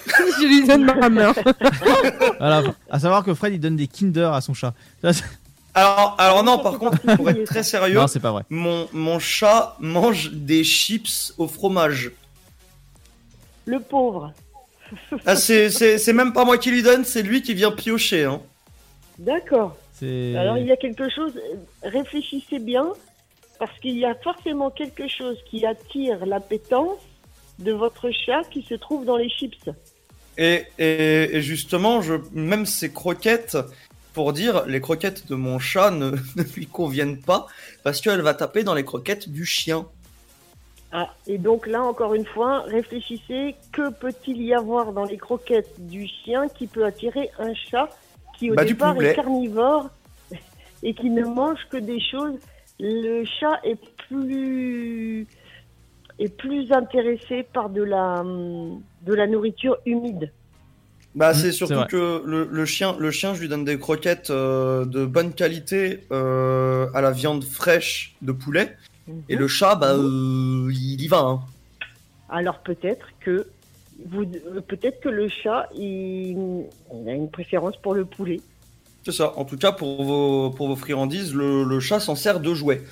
Je 0.07 0.47
lui 0.47 0.67
donne 0.67 0.85
ma 0.87 1.09
main. 1.11 1.33
Voilà. 2.39 2.63
À 2.91 2.99
savoir 2.99 3.23
que 3.23 3.35
Fred 3.35 3.53
il 3.53 3.61
donne 3.61 3.77
des 3.77 3.87
Kinder 3.87 4.33
à 4.33 4.41
son 4.41 4.55
chat. 4.55 4.73
Alors, 5.75 6.15
alors 6.19 6.43
non, 6.45 6.59
par 6.59 6.79
contre, 6.79 7.01
pour 7.17 7.29
être 7.31 7.45
très 7.45 7.63
sérieux, 7.63 7.99
Non, 8.01 8.07
c'est 8.07 8.21
pas 8.21 8.33
vrai. 8.33 8.43
mon, 8.51 8.89
mon 8.93 9.19
chat 9.19 9.77
mange 9.81 10.31
des 10.33 10.65
chips 10.65 11.33
au 11.39 11.47
fromage. 11.47 12.11
Le 13.67 13.79
pauvre. 13.81 14.33
Ah, 15.25 15.37
c'est- 15.37 15.71
c'est 15.71 15.99
c'est 15.99 16.13
même 16.13 16.33
pas 16.33 16.45
moi 16.45 16.59
qui 16.59 16.71
lui 16.73 16.83
donne, 16.83 17.05
c'est 17.05 17.23
lui 17.23 17.43
qui 17.43 17.55
vient 17.55 17.71
piocher. 17.71 18.25
Hein. 18.25 18.41
D'accord. 19.19 19.77
C'est. 19.95 20.35
Alors 20.37 20.57
il 20.59 20.67
y 20.67 20.73
a 20.73 20.77
quelque 20.77 21.09
chose, 21.09 21.33
réfléchissez 21.83 22.59
bien, 22.59 22.89
parce 23.61 23.79
qu'il 23.79 23.97
y 23.99 24.05
a 24.05 24.15
forcément 24.17 24.71
quelque 24.71 25.07
chose 25.07 25.37
qui 25.49 25.65
attire 25.67 26.27
l'appétence 26.27 26.99
de 27.61 27.73
votre 27.73 28.11
chat 28.11 28.43
qui 28.51 28.63
se 28.63 28.75
trouve 28.75 29.05
dans 29.05 29.17
les 29.19 29.29
chips. 29.29 29.69
Et, 30.39 30.65
et, 30.79 31.37
et 31.37 31.43
justement, 31.43 32.01
je, 32.03 32.15
même 32.33 32.65
ses 32.67 32.91
croquettes, 32.93 33.59
pour 34.13 34.33
dire, 34.33 34.65
les 34.67 34.81
croquettes 34.81 35.27
de 35.29 35.35
mon 35.35 35.59
chat 35.59 35.91
ne, 35.91 36.11
ne 36.37 36.43
lui 36.55 36.67
conviennent 36.67 37.21
pas 37.21 37.47
parce 37.83 38.01
qu'elle 38.01 38.23
va 38.23 38.35
taper 38.35 38.63
dans 38.65 38.75
les 38.75 38.85
croquettes 38.85 39.29
du 39.29 39.45
chien. 39.45 39.87
Ah, 40.93 41.09
et 41.29 41.39
donc 41.39 41.67
là, 41.69 41.83
encore 41.83 42.15
une 42.15 42.27
fois, 42.27 42.63
réfléchissez, 42.63 43.55
que 43.73 43.91
peut-il 43.91 44.43
y 44.43 44.53
avoir 44.53 44.93
dans 44.93 45.05
les 45.05 45.19
croquettes 45.19 45.87
du 45.87 46.07
chien 46.07 46.49
qui 46.49 46.67
peut 46.67 46.85
attirer 46.85 47.31
un 47.39 47.55
chat 47.55 47.89
qui 48.37 48.51
au 48.51 48.55
Bah, 48.55 48.65
départ 48.65 49.01
est 49.01 49.15
carnivore 49.15 49.89
et 50.83 50.95
qui 50.95 51.11
ne 51.11 51.25
mange 51.25 51.61
que 51.71 51.77
des 51.77 52.01
choses? 52.01 52.35
Le 52.81 53.25
chat 53.25 53.61
est 53.63 53.79
plus 54.09 55.27
est 56.19 56.37
plus 56.37 56.71
intéressé 56.73 57.45
par 57.45 57.71
de 57.71 57.83
la 57.83 58.25
de 59.03 59.15
la 59.15 59.27
nourriture 59.27 59.79
humide. 59.87 60.33
Bah, 61.15 61.33
Mm, 61.33 61.35
c'est 61.35 61.53
surtout 61.53 61.85
que 61.89 62.23
le, 62.25 62.49
le 62.51 62.65
chien, 62.65 62.97
le 62.99 63.11
chien, 63.11 63.35
je 63.35 63.41
lui 63.41 63.49
donne 63.49 63.65
des 63.65 63.79
croquettes 63.79 64.31
euh, 64.31 64.85
de 64.85 65.05
bonne 65.05 65.33
qualité 65.33 66.05
euh, 66.13 66.87
à 66.95 67.01
la 67.01 67.11
viande 67.11 67.45
fraîche 67.45 68.15
de 68.23 68.33
poulet. 68.33 68.77
Et 69.29 69.35
le 69.35 69.49
chat, 69.49 69.75
bah, 69.75 69.95
euh, 69.95 70.71
il 70.71 71.03
y 71.03 71.09
va. 71.09 71.19
Hein. 71.19 71.41
Alors 72.29 72.61
peut-être 72.61 73.09
que 73.19 73.49
vous 74.07 74.23
euh, 74.23 74.61
peut-être 74.61 75.01
que 75.01 75.09
le 75.09 75.29
chat 75.29 75.69
il, 75.75 76.65
il 76.95 77.09
a 77.09 77.13
une 77.13 77.29
préférence 77.29 77.77
pour 77.77 77.95
le 77.95 78.05
poulet. 78.05 78.41
C'est 79.05 79.13
ça. 79.13 79.33
En 79.37 79.45
tout 79.45 79.57
cas, 79.57 79.73
pour 79.73 80.05
vos, 80.05 80.51
pour 80.51 80.69
vos 80.69 80.77
friandises, 80.77 81.35
le, 81.35 81.65
le 81.65 81.81
chat 81.81 82.01
s'en 82.01 82.15
sert 82.15 82.39
de 82.39 82.53
jouet. 82.55 82.83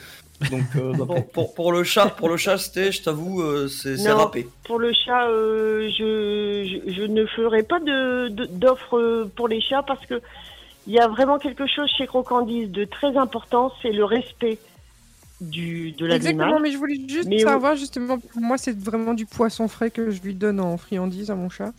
Donc, 0.41 0.63
euh, 0.77 0.93
bah, 0.95 1.05
pour, 1.07 1.31
pour, 1.33 1.55
pour 1.55 1.73
le 1.73 1.83
chat, 1.85 2.07
pour 2.11 2.29
le 2.29 2.37
chat, 2.37 2.59
c'était, 2.59 2.93
je 2.93 3.03
t'avoue, 3.03 3.43
euh, 3.43 3.69
c'est 3.69 4.13
râpé. 4.13 4.49
Pour 4.65 4.79
le 4.79 4.93
chat, 4.93 5.29
euh, 5.29 5.89
je, 5.89 6.81
je, 6.87 6.93
je 6.93 7.03
ne 7.03 7.27
ferai 7.27 7.63
pas 7.63 7.81
de 7.81 8.29
de- 8.29 8.47
d'offre 8.47 8.99
euh, 8.99 9.31
pour 9.35 9.49
les 9.49 9.61
chats 9.61 9.83
parce 9.83 10.05
que 10.07 10.21
il 10.87 10.93
y 10.95 10.99
a 11.01 11.09
vraiment 11.09 11.39
quelque 11.39 11.67
chose 11.67 11.91
chez 11.97 12.07
Crocandise 12.07 12.71
de 12.71 12.85
très 12.85 13.17
important, 13.17 13.73
c'est 13.83 13.93
le 13.93 14.05
respect. 14.05 14.59
du 15.41 15.93
de 15.93 16.07
Exactement, 16.11 16.47
l'animal. 16.47 16.63
mais 16.63 16.71
je 16.73 16.79
voulais 16.79 17.01
juste 17.09 17.29
Mais 17.29 17.39
savoir, 17.39 17.77
justement, 17.77 18.19
pour 18.19 18.41
moi, 18.41 18.59
c'est 18.59 18.77
vraiment 18.79 19.15
du 19.15 19.27
poisson 19.27 19.69
frais 19.69 19.91
que 19.91 20.11
je 20.11 20.21
lui 20.23 20.35
donne 20.35 20.61
en 20.61 20.77
friandise 20.77 21.31
à 21.31 21.35
mon 21.37 21.49
chat. 21.49 21.73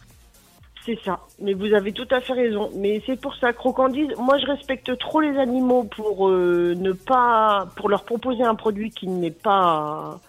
C'est 0.85 0.99
ça. 1.03 1.19
Mais 1.39 1.53
vous 1.53 1.73
avez 1.73 1.91
tout 1.91 2.07
à 2.09 2.21
fait 2.21 2.33
raison. 2.33 2.71
Mais 2.75 3.01
c'est 3.05 3.19
pour 3.19 3.35
ça, 3.35 3.53
Crocandise, 3.53 4.09
moi 4.17 4.37
je 4.37 4.45
respecte 4.45 4.97
trop 4.97 5.19
les 5.21 5.37
animaux 5.37 5.83
pour 5.83 6.29
euh, 6.29 6.73
ne 6.77 6.93
pas, 6.93 7.67
pour 7.75 7.89
leur 7.89 8.05
proposer 8.05 8.43
un 8.43 8.55
produit 8.55 8.89
qui 8.91 9.07
n'est 9.07 9.31
pas 9.31 10.19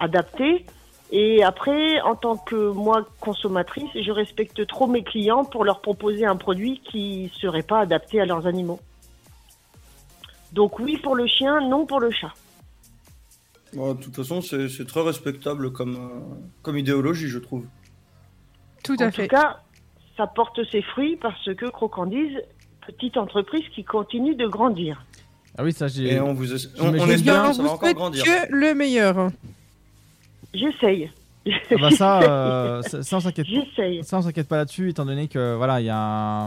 adapté. 0.00 0.66
Et 1.12 1.44
après, 1.44 2.00
en 2.00 2.16
tant 2.16 2.36
que 2.36 2.70
moi 2.72 3.06
consommatrice, 3.20 3.90
je 3.94 4.10
respecte 4.10 4.66
trop 4.66 4.86
mes 4.88 5.04
clients 5.04 5.44
pour 5.44 5.64
leur 5.64 5.80
proposer 5.80 6.24
un 6.26 6.36
produit 6.36 6.80
qui 6.90 7.30
serait 7.40 7.62
pas 7.62 7.80
adapté 7.80 8.20
à 8.20 8.26
leurs 8.26 8.46
animaux. 8.46 8.80
Donc 10.52 10.78
oui 10.80 10.98
pour 10.98 11.14
le 11.14 11.26
chien, 11.26 11.60
non 11.68 11.86
pour 11.86 12.00
le 12.00 12.10
chat. 12.10 12.32
Bon, 13.74 13.94
de 13.94 14.02
toute 14.02 14.14
façon, 14.14 14.40
c'est 14.40 14.86
très 14.86 15.02
respectable 15.02 15.72
comme, 15.72 15.96
euh, 15.96 16.34
comme 16.62 16.78
idéologie, 16.78 17.28
je 17.28 17.38
trouve. 17.38 17.66
Tout 18.84 19.00
en 19.02 19.06
à 19.06 19.10
tout 19.10 19.22
fait. 19.22 19.28
cas, 19.28 19.63
ça 20.16 20.26
porte 20.26 20.60
ses 20.70 20.82
fruits 20.82 21.16
parce 21.16 21.44
que 21.54 21.66
Crocandise, 21.70 22.38
petite 22.86 23.16
entreprise 23.16 23.64
qui 23.74 23.84
continue 23.84 24.34
de 24.34 24.46
grandir. 24.46 25.04
Ah 25.56 25.62
oui, 25.64 25.72
ça 25.72 25.86
j'ai. 25.88 26.14
Et 26.14 26.20
on 26.20 26.34
vous 26.34 26.52
on, 26.80 26.88
on 26.88 26.92
bien, 26.92 27.08
espère 27.08 27.42
que 27.48 27.52
ça 27.54 27.62
vous 27.62 27.68
va 27.68 27.74
encore 27.74 27.94
grandir. 27.94 28.24
que 28.24 28.52
le 28.52 28.74
meilleur. 28.74 29.30
J'essaye. 30.52 31.10
Ah 31.46 31.74
bah 31.80 31.90
ça, 31.90 32.22
euh, 32.22 32.82
ça, 32.86 33.02
ça, 33.02 33.16
on 33.16 33.20
s'inquiète. 33.20 33.46
J'essaye. 33.46 34.02
Ça, 34.02 34.18
on 34.18 34.22
s'inquiète 34.22 34.48
pas 34.48 34.56
là-dessus, 34.56 34.90
étant 34.90 35.04
donné 35.04 35.28
que 35.28 35.54
voilà, 35.56 35.80
il 35.80 35.86
y 35.86 35.90
a 35.90 35.96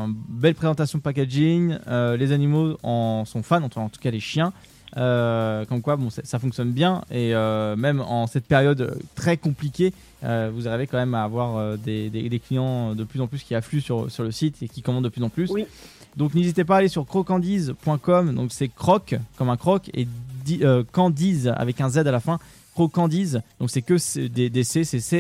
une 0.06 0.14
belle 0.30 0.56
présentation 0.56 0.98
de 0.98 1.04
packaging. 1.04 1.78
euh, 1.88 2.18
les 2.18 2.32
animaux 2.32 2.78
en 2.84 3.24
sont 3.26 3.44
fans, 3.44 3.62
en 3.64 3.70
tout- 3.70 3.80
en 3.80 3.90
tout 3.90 4.00
cas 4.00 4.10
les 4.12 4.20
chiens. 4.20 4.54
Euh, 4.96 5.66
comme 5.66 5.82
quoi, 5.82 5.98
bon, 5.98 6.10
ça, 6.10 6.40
fonctionne 6.40 6.72
bien 6.72 7.04
et 7.12 7.36
euh, 7.36 7.76
même 7.76 8.00
en 8.00 8.26
cette 8.26 8.46
période 8.46 8.98
très 9.16 9.36
compliquée, 9.36 9.94
euh, 10.24 10.50
vous 10.54 10.68
arrivez 10.68 10.88
quand 10.88 10.98
même 10.98 11.14
à 11.14 11.24
avoir 11.24 11.78
des, 11.78 12.10
des- 12.10 12.30
des 12.30 12.40
clients 12.40 12.96
de 12.96 13.04
plus 13.04 13.20
en 13.20 13.28
plus 13.28 13.44
qui 13.44 13.54
affluent 13.54 13.82
sur, 13.82 14.10
sur 14.10 14.24
le 14.24 14.32
site 14.32 14.64
et 14.64 14.68
qui 14.70 14.82
commandent 14.82 15.04
de 15.04 15.10
plus 15.10 15.24
en 15.24 15.30
plus. 15.30 15.50
Oui. 15.52 15.66
Donc 16.16 16.34
n'hésitez 16.34 16.64
pas 16.64 16.76
à 16.76 16.78
aller 16.80 16.88
sur 16.88 17.06
crocandise.com. 17.06 18.34
Donc 18.34 18.52
c'est 18.52 18.70
croc 18.70 19.16
comme 19.38 19.50
un 19.50 19.58
croc 19.58 19.90
et 19.94 20.08
di- 20.46 20.62
candise 20.92 21.52
avec 21.56 21.82
un 21.82 21.90
Z 21.90 21.98
à 22.00 22.04
la 22.12 22.20
fin. 22.20 22.40
Crocandise. 22.74 23.42
Donc 23.60 23.70
c'est 23.70 23.82
que 23.82 24.28
des, 24.28 24.50
des 24.50 24.64
C, 24.64 24.84
c'est 24.84 25.00
C 25.00 25.18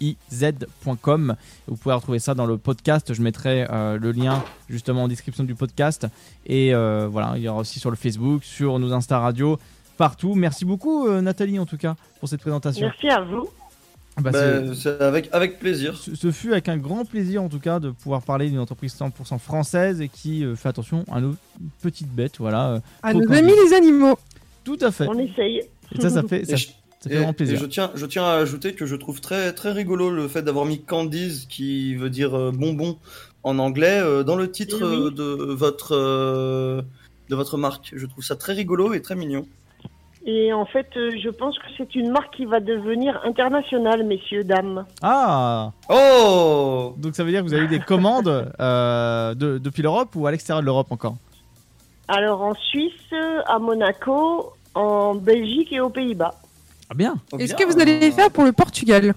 R 0.00 0.04
O 0.04 0.14
C 0.30 0.44
A 0.44 0.48
N 0.48 0.54
D 0.54 0.60
I 0.80 0.86
Z.com. 0.86 1.36
Vous 1.66 1.76
pouvez 1.76 1.94
retrouver 1.94 2.18
ça 2.18 2.34
dans 2.34 2.46
le 2.46 2.56
podcast. 2.58 3.12
Je 3.14 3.22
mettrai 3.22 3.66
euh, 3.70 3.98
le 3.98 4.12
lien 4.12 4.42
justement 4.68 5.04
en 5.04 5.08
description 5.08 5.44
du 5.44 5.54
podcast. 5.54 6.06
Et 6.46 6.74
euh, 6.74 7.08
voilà, 7.10 7.34
il 7.36 7.42
y 7.42 7.48
aura 7.48 7.60
aussi 7.60 7.78
sur 7.80 7.90
le 7.90 7.96
Facebook, 7.96 8.44
sur 8.44 8.78
nos 8.78 8.92
Insta 8.92 9.18
Radio, 9.18 9.58
partout. 9.96 10.34
Merci 10.34 10.64
beaucoup 10.64 11.06
euh, 11.08 11.20
Nathalie 11.20 11.58
en 11.58 11.66
tout 11.66 11.76
cas 11.78 11.96
pour 12.20 12.28
cette 12.28 12.40
présentation. 12.40 12.86
Merci 12.86 13.08
à 13.08 13.20
vous. 13.22 13.48
Bah, 14.20 14.32
Bah, 14.32 14.74
c'est- 14.74 15.00
avec, 15.00 15.28
avec 15.32 15.60
plaisir. 15.60 15.96
ce 15.96 16.16
ce 16.16 16.32
fut 16.32 16.50
avec 16.50 16.68
un 16.68 16.76
grand 16.76 17.04
plaisir 17.04 17.40
en 17.40 17.48
tout 17.48 17.60
cas 17.60 17.78
de 17.78 17.90
pouvoir 17.90 18.22
parler 18.22 18.48
d'une 18.50 18.58
entreprise 18.58 18.92
100% 18.98 19.38
française 19.38 20.00
et 20.00 20.08
qui 20.08 20.44
euh, 20.44 20.56
fait 20.56 20.68
attention 20.68 21.04
à 21.12 21.20
nos 21.20 21.36
petites 21.82 22.10
bêtes. 22.12 22.38
Voilà, 22.38 22.68
euh, 22.70 22.80
À 23.04 23.14
nos 23.14 23.30
amis 23.32 23.52
les 23.64 23.74
animaux. 23.76 24.18
tout 24.64 24.78
à 24.80 24.90
fait. 24.90 25.06
On 25.08 25.16
essaye. 25.18 25.62
Et 25.92 26.00
ça, 26.00 26.10
ça 26.10 26.22
fait, 26.24 26.44
ça, 26.44 26.54
Et 26.54 26.56
je- 26.56 26.68
ça 27.00 27.08
fait 27.08 27.14
Et, 27.14 27.18
vraiment 27.18 27.30
et 27.32 27.34
plaisir. 27.34 27.58
je 27.58 27.66
tiens, 27.66 27.90
je 27.94 28.06
tiens 28.06 28.24
à 28.24 28.32
ajouter 28.34 28.74
que 28.74 28.86
je 28.86 28.96
trouve 28.96 29.20
très, 29.20 29.52
très 29.52 29.72
rigolo 29.72 30.10
le 30.10 30.28
fait 30.28 30.42
d'avoir 30.42 30.64
mis 30.64 30.82
Candies, 30.82 31.46
qui 31.48 31.94
veut 31.94 32.10
dire 32.10 32.34
euh, 32.36 32.50
bonbon 32.52 32.98
en 33.44 33.58
anglais, 33.58 34.00
euh, 34.00 34.22
dans 34.24 34.36
le 34.36 34.50
titre 34.50 34.78
Eh 34.80 34.84
oui. 34.84 34.96
euh, 35.06 35.10
de 35.10 35.52
votre, 35.54 35.94
euh, 35.94 36.82
de 37.30 37.36
votre 37.36 37.56
marque. 37.56 37.92
Je 37.94 38.06
trouve 38.06 38.24
ça 38.24 38.36
très 38.36 38.52
rigolo 38.52 38.92
et 38.94 39.02
très 39.02 39.14
mignon. 39.14 39.46
Et 40.26 40.52
en 40.52 40.66
fait, 40.66 40.88
euh, 40.96 41.10
je 41.22 41.30
pense 41.30 41.56
que 41.58 41.64
c'est 41.78 41.94
une 41.94 42.10
marque 42.10 42.34
qui 42.36 42.44
va 42.44 42.60
devenir 42.60 43.18
internationale, 43.24 44.04
messieurs, 44.04 44.44
dames. 44.44 44.84
Ah, 45.00 45.72
Oh 45.88 46.94
donc 46.98 47.14
ça 47.14 47.22
veut 47.24 47.30
dire 47.30 47.40
que 47.40 47.46
vous 47.46 47.54
avez 47.54 47.64
eu 47.64 47.68
des 47.68 47.78
commandes 47.80 48.28
euh, 48.60 49.34
de- 49.34 49.58
depuis 49.58 49.82
l'Europe 49.82 50.10
ou 50.16 50.26
à 50.26 50.30
l'extérieur 50.32 50.60
de 50.60 50.66
l'Europe 50.66 50.88
encore? 50.90 51.16
Alors 52.08 52.42
en 52.42 52.54
Suisse, 52.54 52.92
à 53.46 53.58
Monaco, 53.58 54.52
en 54.74 55.14
Belgique 55.14 55.72
et 55.72 55.80
aux 55.80 55.90
Pays-Bas. 55.90 56.34
Ah 56.90 56.94
bien. 56.94 57.16
Oh, 57.32 57.38
Est-ce 57.38 57.54
que 57.54 57.64
vous 57.64 57.80
allez 57.80 57.98
les 57.98 58.10
faire 58.10 58.30
pour 58.30 58.44
le 58.44 58.52
Portugal? 58.52 59.14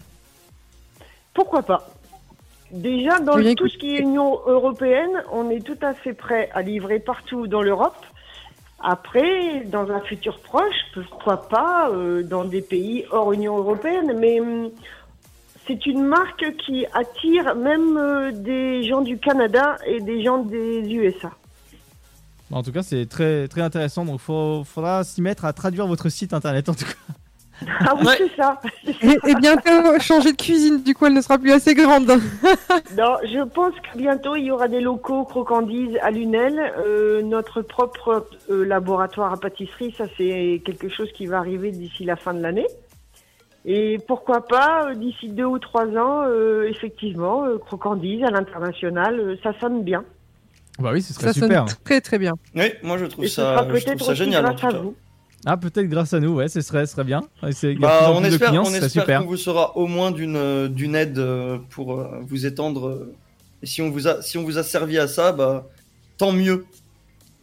Pourquoi 1.34 1.64
pas 1.64 1.88
Déjà, 2.72 3.20
dans 3.20 3.36
tout 3.56 3.68
ce 3.68 3.78
qui 3.78 3.96
est 3.96 4.00
Union 4.00 4.40
européenne, 4.46 5.12
on 5.32 5.50
est 5.50 5.66
tout 5.66 5.78
à 5.82 5.94
fait 5.94 6.14
prêt 6.14 6.50
à 6.54 6.62
livrer 6.62 7.00
partout 7.00 7.48
dans 7.48 7.62
l'Europe. 7.62 8.06
Après, 8.80 9.64
dans 9.66 9.92
un 9.92 10.00
futur 10.02 10.40
proche, 10.40 10.76
pourquoi 10.94 11.48
pas 11.50 11.90
euh, 11.90 12.24
dans 12.24 12.46
des 12.46 12.62
pays 12.62 13.06
hors 13.12 13.32
Union 13.34 13.58
européenne, 13.58 14.14
mais 14.18 14.40
hum, 14.40 14.72
c'est 15.68 15.86
une 15.86 16.04
marque 16.04 16.46
qui 16.66 16.86
attire 16.94 17.56
même 17.56 17.98
euh, 17.98 18.32
des 18.32 18.84
gens 18.84 19.02
du 19.02 19.18
Canada 19.18 19.78
et 19.86 20.00
des 20.00 20.24
gens 20.24 20.40
des 20.40 20.82
USA. 20.90 21.32
En 22.52 22.64
tout 22.64 22.72
cas, 22.72 22.84
c'est 22.84 23.06
très 23.06 23.48
très 23.48 23.62
intéressant. 23.62 24.04
Donc, 24.06 24.20
il 24.20 24.66
faudra 24.66 25.04
s'y 25.04 25.22
mettre 25.22 25.46
à 25.46 25.54
traduire 25.54 25.88
votre 25.88 26.10
site 26.10 26.34
internet. 26.34 26.68
En 26.68 26.74
tout 26.74 26.86
cas, 26.86 27.14
Ah 27.82 27.94
oui, 28.00 28.06
Ouais. 28.08 28.16
c'est 28.18 28.36
ça. 28.36 28.60
et, 28.88 29.30
et 29.30 29.36
bientôt 29.36 30.00
changer 30.00 30.32
de 30.32 30.38
cuisine, 30.38 30.82
du 30.82 30.94
coup 30.96 31.06
elle 31.06 31.14
ne 31.14 31.22
sera 31.22 31.38
plus 31.38 31.52
assez 31.52 31.74
grande. 31.76 32.08
Non, 32.98 33.16
je 33.24 33.44
pense 33.48 33.74
que 33.76 33.98
bientôt 33.98 34.36
il 34.36 34.46
y 34.46 34.52
aura 34.52 34.68
des 34.68 34.82
locaux 34.82 35.24
Crocandise 35.26 35.98
à 36.02 36.12
Lunel. 36.12 36.60
Euh, 36.78 37.22
notre 37.22 37.62
propre 37.62 38.26
euh, 38.50 38.66
laboratoire 38.66 39.32
à 39.34 39.38
pâtisserie, 39.38 39.94
ça 39.98 40.06
c'est 40.18 40.62
quelque 40.66 40.90
chose 40.90 41.10
qui 41.14 41.26
va 41.28 41.38
arriver 41.38 41.72
d'ici 41.72 42.04
la 42.04 42.16
fin 42.16 42.34
de 42.34 42.42
l'année. 42.42 42.68
Et 43.64 44.00
pourquoi 44.08 44.46
pas, 44.48 44.88
euh, 44.90 44.96
d'ici 44.96 45.30
deux 45.30 45.46
ou 45.46 45.60
trois 45.60 45.86
ans, 45.86 46.24
euh, 46.26 46.68
effectivement, 46.68 47.46
euh, 47.46 47.58
Crocandise 47.60 48.24
à 48.24 48.32
l'international, 48.32 49.20
euh, 49.20 49.36
ça 49.44 49.54
sonne 49.60 49.84
bien. 49.84 50.04
bah 50.80 50.90
oui, 50.94 51.02
ce 51.04 51.14
serait 51.14 51.28
Ça 51.28 51.34
super. 51.34 51.68
sonne 51.70 51.78
très 51.84 52.02
très 52.02 52.18
bien. 52.18 52.34
Oui, 52.56 52.72
moi 52.82 52.98
je 52.98 53.06
trouve 53.06 53.26
Et 53.26 53.28
ça, 53.28 53.68
je 53.74 53.86
trouve 53.86 54.02
ça 54.02 54.14
génial 54.16 54.46
en 54.46 54.50
grâce 54.50 54.62
tout 54.62 54.68
à 54.68 54.72
cas. 54.72 54.78
vous. 54.80 54.96
Ah, 55.46 55.58
peut-être 55.58 55.88
grâce 55.88 56.14
à 56.14 56.20
nous, 56.20 56.36
ouais, 56.36 56.48
ce 56.48 56.62
serait, 56.62 56.86
ce 56.86 56.94
serait 56.94 57.04
bien. 57.04 57.22
Il 57.44 57.50
y 57.50 57.76
a 57.76 57.80
Bah, 57.80 58.12
on 58.14 58.24
espère, 58.24 58.50
clients, 58.50 58.64
on 58.66 58.74
espère 58.74 58.90
super. 58.90 59.22
qu'on 59.22 59.28
vous 59.28 59.38
sera 59.38 59.76
au 59.76 59.88
moins 59.88 60.12
d'une 60.12 60.36
euh, 60.36 60.68
d'une 60.68 60.96
aide 60.96 61.18
euh, 61.18 61.58
pour 61.70 61.94
euh, 61.94 62.20
vous 62.22 62.46
étendre. 62.46 63.08
Et 63.64 63.66
si 63.66 63.82
on 63.82 63.90
vous 63.90 64.08
a 64.08 64.22
si 64.22 64.38
on 64.38 64.44
vous 64.44 64.58
a 64.58 64.64
servi 64.64 64.98
à 64.98 65.08
ça, 65.08 65.32
bah 65.32 65.68
tant 66.18 66.32
mieux. 66.32 66.66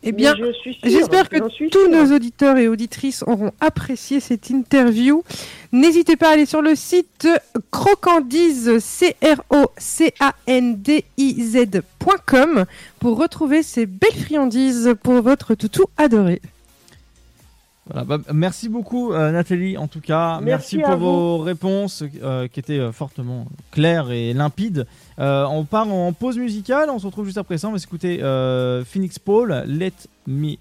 Eh 0.04 0.12
bien, 0.12 0.32
J'espère 0.84 1.28
que 1.28 1.38
tous 1.70 1.90
nos 1.90 2.14
auditeurs 2.14 2.56
et 2.56 2.68
auditrices 2.68 3.24
auront 3.26 3.50
apprécié 3.60 4.20
cette 4.20 4.48
interview. 4.48 5.24
N'hésitez 5.72 6.14
pas 6.14 6.28
à 6.28 6.32
aller 6.34 6.46
sur 6.46 6.62
le 6.62 6.76
site 6.76 7.26
crocandise, 7.72 8.78
c 8.78 9.16
r 9.20 9.42
o 9.50 9.72
c 9.76 10.14
a 10.20 10.36
n 10.46 10.80
d 10.80 11.04
i 11.16 11.44
z.com 11.44 12.64
pour 13.00 13.18
retrouver 13.18 13.64
ces 13.64 13.86
belles 13.86 14.12
friandises 14.14 14.94
pour 15.02 15.20
votre 15.20 15.56
toutou 15.56 15.86
adoré. 15.96 16.40
Voilà, 17.90 18.04
bah, 18.04 18.18
merci 18.34 18.68
beaucoup 18.68 19.12
euh, 19.12 19.32
Nathalie 19.32 19.78
en 19.78 19.88
tout 19.88 20.00
cas. 20.00 20.40
Merci 20.42 20.78
pour 20.78 20.96
vos 20.96 21.38
réponses 21.38 22.04
euh, 22.22 22.46
qui 22.48 22.60
étaient 22.60 22.78
euh, 22.78 22.92
fortement 22.92 23.46
claires 23.70 24.10
et 24.10 24.34
limpides. 24.34 24.86
Euh, 25.18 25.44
on 25.46 25.64
part 25.64 25.92
en 25.92 26.12
pause 26.12 26.38
musicale, 26.38 26.90
on 26.90 26.98
se 26.98 27.06
retrouve 27.06 27.24
juste 27.24 27.38
après 27.38 27.58
ça. 27.58 27.68
On 27.68 27.72
va 27.72 27.78
s'écouter 27.78 28.22
euh, 28.22 28.84
Phoenix 28.84 29.18
Paul, 29.18 29.64
Let 29.66 29.92
Me 30.26 30.56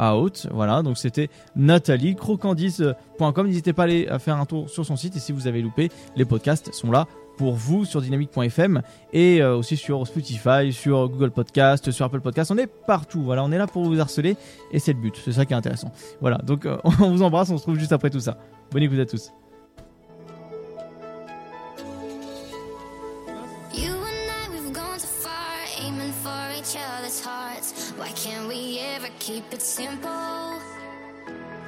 Out. 0.00 0.46
Voilà, 0.52 0.82
donc 0.82 0.96
c'était 0.98 1.28
Nathalie, 1.56 2.14
crocandis.com. 2.14 3.46
N'hésitez 3.46 3.72
pas 3.72 3.82
à 3.82 3.86
aller 3.86 4.08
faire 4.20 4.36
un 4.36 4.46
tour 4.46 4.70
sur 4.70 4.86
son 4.86 4.96
site 4.96 5.16
et 5.16 5.20
si 5.20 5.32
vous 5.32 5.46
avez 5.48 5.60
loupé, 5.60 5.90
les 6.16 6.24
podcasts 6.24 6.72
sont 6.72 6.90
là 6.90 7.06
pour 7.36 7.54
vous 7.54 7.84
sur 7.84 8.00
dynamique.fm 8.00 8.82
et 9.12 9.42
euh, 9.42 9.56
aussi 9.56 9.76
sur 9.76 10.06
Spotify, 10.06 10.72
sur 10.72 11.08
Google 11.08 11.30
Podcast, 11.30 11.90
sur 11.90 12.04
Apple 12.04 12.20
Podcast. 12.20 12.50
On 12.50 12.58
est 12.58 12.66
partout. 12.66 13.22
Voilà, 13.22 13.44
on 13.44 13.52
est 13.52 13.58
là 13.58 13.66
pour 13.66 13.84
vous 13.84 14.00
harceler 14.00 14.36
et 14.72 14.78
c'est 14.78 14.92
le 14.92 15.00
but. 15.00 15.20
C'est 15.24 15.32
ça 15.32 15.44
qui 15.44 15.52
est 15.52 15.56
intéressant. 15.56 15.92
Voilà, 16.20 16.38
donc 16.38 16.66
euh, 16.66 16.78
on 16.84 17.10
vous 17.10 17.22
embrasse, 17.22 17.50
on 17.50 17.56
se 17.56 17.62
retrouve 17.62 17.78
juste 17.78 17.92
après 17.92 18.10
tout 18.10 18.20
ça. 18.20 18.38
Bonne 18.70 18.82
écoute 18.82 18.98
à 18.98 19.06
tous. 19.06 19.30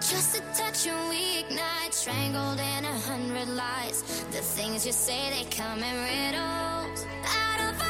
Just 0.01 0.36
a 0.36 0.40
touch 0.55 0.86
and 0.86 1.09
we 1.09 1.40
ignite, 1.40 1.92
strangled 1.92 2.61
in 2.61 2.84
a 2.84 2.99
hundred 3.01 3.49
lies. 3.49 4.03
The 4.30 4.42
things 4.42 4.84
you 4.86 4.92
say, 4.92 5.30
they 5.30 5.44
come 5.51 5.82
in 5.82 5.97
riddles. 6.05 7.07
Out 7.24 7.74
of 7.74 7.86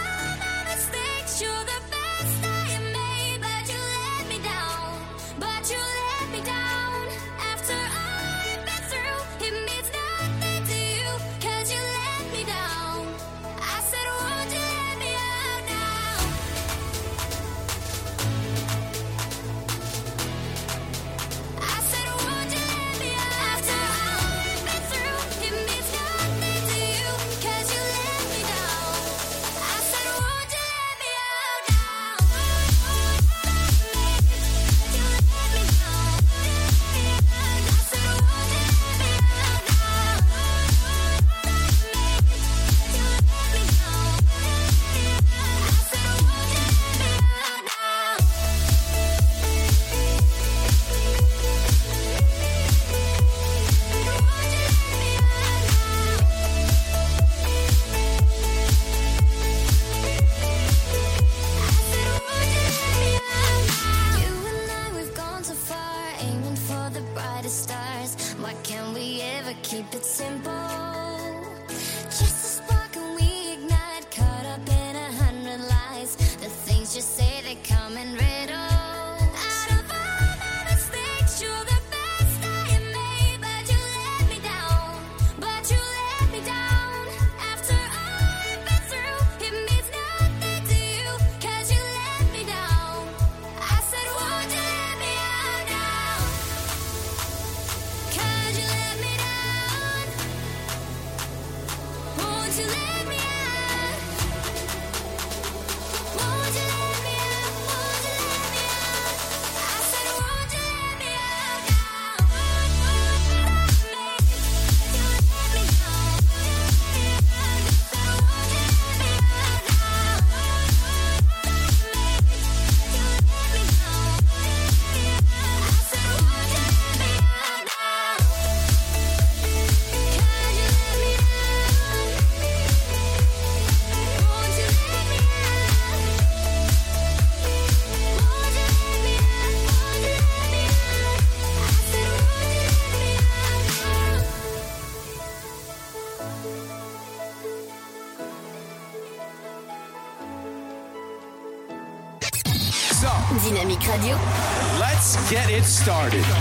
started. 155.66 156.35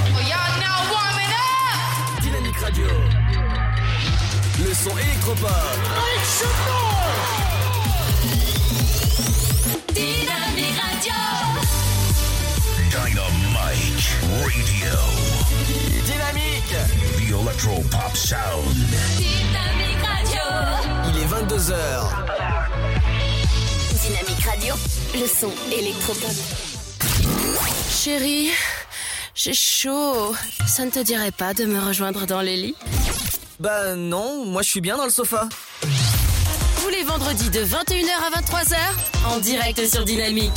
Ça 30.75 30.83
ne 30.83 30.91
te 30.91 30.99
dirait 30.99 31.31
pas 31.31 31.53
de 31.53 31.63
me 31.63 31.79
rejoindre 31.79 32.25
dans 32.25 32.41
les 32.41 32.57
lits 32.57 32.75
Bah 33.61 33.95
non, 33.95 34.43
moi 34.43 34.61
je 34.61 34.69
suis 34.69 34.81
bien 34.81 34.97
dans 34.97 35.05
le 35.05 35.09
sofa. 35.09 35.47
Tous 36.81 36.89
les 36.89 37.01
vendredis 37.03 37.49
de 37.49 37.61
21h 37.61 38.11
à 38.11 38.41
23h, 38.41 38.75
en 39.25 39.39
direct 39.39 39.87
sur 39.87 40.03
Dynamique. 40.03 40.51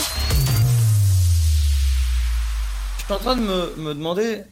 Je 2.98 3.04
suis 3.04 3.14
en 3.14 3.18
train 3.18 3.36
de 3.36 3.42
me, 3.42 3.76
me 3.76 3.94
demander 3.94 4.42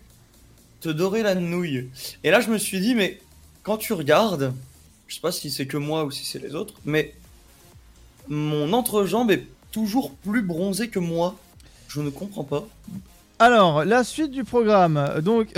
te 0.83 0.89
dorer 0.89 1.25
la 1.25 1.35
nouille. 1.35 1.91
Et 2.23 2.31
là, 2.31 2.41
je 2.41 2.49
me 2.49 2.59
suis 2.59 2.79
dit, 2.79 2.95
mais 2.95 3.21
quand 3.65 3.77
tu 3.77 3.93
regardes, 3.93 4.55
je 5.09 5.17
sais 5.17 5.21
pas 5.21 5.33
si 5.33 5.51
c'est 5.51 5.67
que 5.67 5.77
moi 5.77 6.05
ou 6.05 6.13
si 6.13 6.25
c'est 6.25 6.39
les 6.39 6.55
autres, 6.55 6.75
mais 6.85 7.13
mon 8.29 8.73
entrejambe 8.73 9.33
est 9.33 9.49
toujours 9.73 10.13
plus 10.13 10.43
bronzé 10.43 10.91
que 10.91 11.01
moi. 11.01 11.35
Je 11.89 12.01
ne 12.03 12.11
comprends 12.11 12.45
pas. 12.45 12.69
Alors, 13.39 13.85
la 13.85 14.03
suite 14.05 14.31
du 14.31 14.45
programme. 14.45 15.21
Donc, 15.23 15.49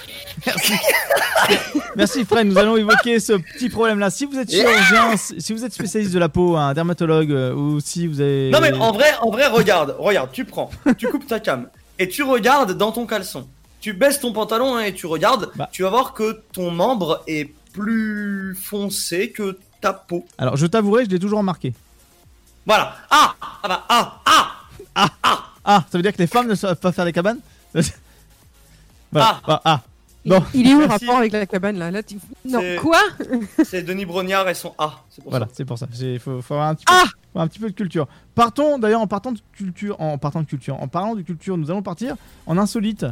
merci. 0.46 0.72
merci 1.96 2.24
Fred. 2.24 2.48
Nous 2.48 2.58
allons 2.58 2.76
évoquer 2.76 3.20
ce 3.20 3.34
petit 3.34 3.68
problème-là. 3.68 4.10
Si 4.10 4.24
vous 4.24 4.38
êtes 4.38 4.50
chirurgien, 4.50 5.16
si 5.16 5.40
si 5.40 5.52
vous 5.52 5.64
êtes 5.64 5.72
spécialiste 5.72 6.12
de 6.12 6.18
la 6.18 6.28
peau, 6.28 6.56
un 6.56 6.74
dermatologue, 6.74 7.30
euh, 7.30 7.54
ou 7.54 7.80
si 7.80 8.06
vous 8.08 8.20
avez. 8.20 8.50
Non 8.50 8.60
mais 8.60 8.72
en 8.72 8.92
vrai, 8.92 9.10
en 9.20 9.30
vrai, 9.30 9.46
regarde, 9.46 9.94
regarde, 9.98 10.30
tu 10.32 10.44
prends, 10.44 10.70
tu 10.96 11.06
coupes 11.08 11.26
ta 11.26 11.38
cam 11.38 11.68
et 12.00 12.08
tu 12.08 12.24
regardes 12.24 12.72
dans 12.76 12.90
ton 12.90 13.06
caleçon. 13.06 13.46
Tu 13.80 13.92
baisses 13.92 14.18
ton 14.18 14.32
pantalon 14.32 14.74
hein, 14.74 14.84
et 14.84 14.92
tu 14.92 15.06
regardes, 15.06 15.50
Bah. 15.54 15.68
tu 15.70 15.84
vas 15.84 15.90
voir 15.90 16.12
que 16.12 16.42
ton 16.52 16.72
membre 16.72 17.22
est 17.28 17.52
plus 17.72 18.56
foncé 18.60 19.30
que 19.30 19.56
ta 19.80 19.92
peau. 19.92 20.26
Alors, 20.38 20.56
je 20.56 20.66
t'avouerai, 20.66 21.04
je 21.04 21.10
l'ai 21.10 21.20
toujours 21.20 21.38
remarqué. 21.38 21.72
Voilà. 22.66 22.96
Ah, 23.10 23.34
ah 23.62 23.68
bah 23.68 23.84
ah, 23.88 24.20
ah. 24.26 24.54
Ah, 25.22 25.44
ça 25.68 25.98
veut 25.98 26.02
dire 26.02 26.12
que 26.12 26.18
les 26.18 26.26
femmes 26.26 26.48
ne 26.48 26.54
savent 26.54 26.76
pas 26.76 26.92
faire 26.92 27.04
les 27.04 27.12
cabanes 27.12 27.38
Voilà. 29.12 29.28
Ah. 29.28 29.40
Bah, 29.46 29.60
ah. 29.64 29.80
Il- 30.24 30.30
Bon. 30.32 30.42
Il 30.52 30.68
est 30.68 30.74
où 30.74 30.80
le 30.80 30.86
rapport 30.86 31.16
avec 31.16 31.32
la 31.32 31.46
cabane 31.46 31.78
là, 31.78 31.90
là 31.90 32.02
tu- 32.02 32.18
Non, 32.44 32.60
quoi? 32.80 32.98
C'est 33.64 33.82
Denis 33.82 34.04
Brognard 34.04 34.46
et 34.48 34.54
son 34.54 34.74
A. 34.76 35.02
C'est 35.08 35.22
pour 35.22 35.30
Voilà, 35.30 35.46
ça. 35.46 35.52
c'est 35.54 35.64
pour 35.64 35.78
ça. 35.78 35.86
Il 36.00 36.18
faut, 36.18 36.42
faut 36.42 36.54
avoir 36.54 36.68
un 36.68 36.74
petit, 36.74 36.84
peu, 36.84 36.92
Ah 36.94 37.40
un 37.40 37.46
petit 37.46 37.60
peu 37.60 37.70
de 37.70 37.74
culture. 37.74 38.06
Partons, 38.34 38.78
d'ailleurs, 38.78 39.00
en 39.00 39.06
partant 39.06 39.32
de 39.32 39.38
culture, 39.52 39.98
en 40.00 40.18
partant 40.18 40.42
de 40.42 40.46
culture, 40.46 40.82
en 40.82 40.88
parlant 40.88 41.14
de 41.14 41.22
culture, 41.22 41.56
nous 41.56 41.70
allons 41.70 41.82
partir 41.82 42.16
en 42.46 42.58
insolite. 42.58 43.06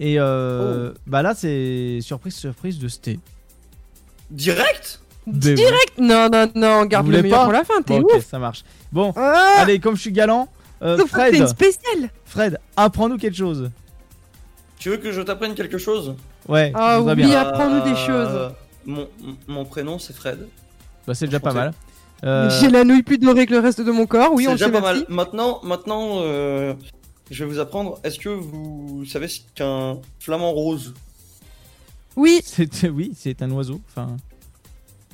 Et 0.00 0.16
euh, 0.18 0.92
bah 1.06 1.22
là, 1.22 1.34
c'est 1.36 1.98
surprise, 2.00 2.34
surprise 2.34 2.78
de 2.78 2.88
Sté. 2.88 3.20
Direct? 4.30 5.00
Direct? 5.26 5.98
Non, 5.98 6.28
non, 6.32 6.50
non, 6.56 6.84
garde 6.86 7.06
le 7.06 7.22
meilleur 7.22 7.40
pas 7.40 7.44
pour 7.44 7.52
la 7.52 7.64
fin, 7.64 7.82
t'es 7.82 8.00
Bon, 8.00 8.06
ok, 8.06 8.16
ouf 8.16 8.26
ça 8.26 8.38
marche. 8.40 8.64
Bon, 8.90 9.12
Ah 9.16 9.56
allez, 9.58 9.78
comme 9.78 9.94
je 9.94 10.00
suis 10.00 10.12
galant, 10.12 10.48
euh, 10.82 10.98
une 10.98 11.06
Fred, 11.06 11.46
spéciale 11.48 12.10
Fred, 12.24 12.58
apprends-nous 12.76 13.18
quelque 13.18 13.36
chose. 13.36 13.70
Tu 14.78 14.90
veux 14.90 14.96
que 14.96 15.12
je 15.12 15.20
t'apprenne 15.22 15.54
quelque 15.54 15.78
chose? 15.78 16.14
Ouais, 16.48 16.72
Ah 16.74 17.00
oui, 17.00 17.14
bien. 17.14 17.40
apprends-nous 17.40 17.82
des 17.84 17.92
Euh, 17.98 18.06
choses. 18.06 18.52
Mon, 18.84 19.08
mon 19.46 19.64
prénom 19.64 19.98
c'est 19.98 20.12
Fred. 20.14 20.48
Bah, 21.06 21.14
c'est 21.14 21.26
déjà 21.26 21.38
pas 21.40 21.52
mal. 21.52 21.72
Euh, 22.24 22.50
J'ai 22.60 22.68
la 22.70 22.84
nouille 22.84 23.02
plus 23.02 23.18
dorée 23.18 23.46
que 23.46 23.52
le 23.52 23.60
reste 23.60 23.80
de 23.80 23.90
mon 23.90 24.06
corps, 24.06 24.32
oui, 24.32 24.46
on 24.48 24.52
déjà 24.52 24.68
pas 24.68 24.80
merci. 24.80 25.00
mal. 25.00 25.06
Maintenant, 25.08 25.60
maintenant, 25.64 26.18
euh, 26.20 26.74
je 27.30 27.44
vais 27.44 27.50
vous 27.50 27.58
apprendre. 27.58 27.98
Est-ce 28.04 28.18
que 28.18 28.28
vous 28.28 29.04
savez 29.06 29.26
ce 29.28 29.40
qu'un 29.54 29.98
flamant 30.20 30.50
rose? 30.52 30.94
Oui, 32.16 32.40
c'est- 32.44 32.88
oui, 32.88 33.12
c'est 33.16 33.40
un 33.42 33.50
oiseau. 33.50 33.80
Enfin, 33.88 34.16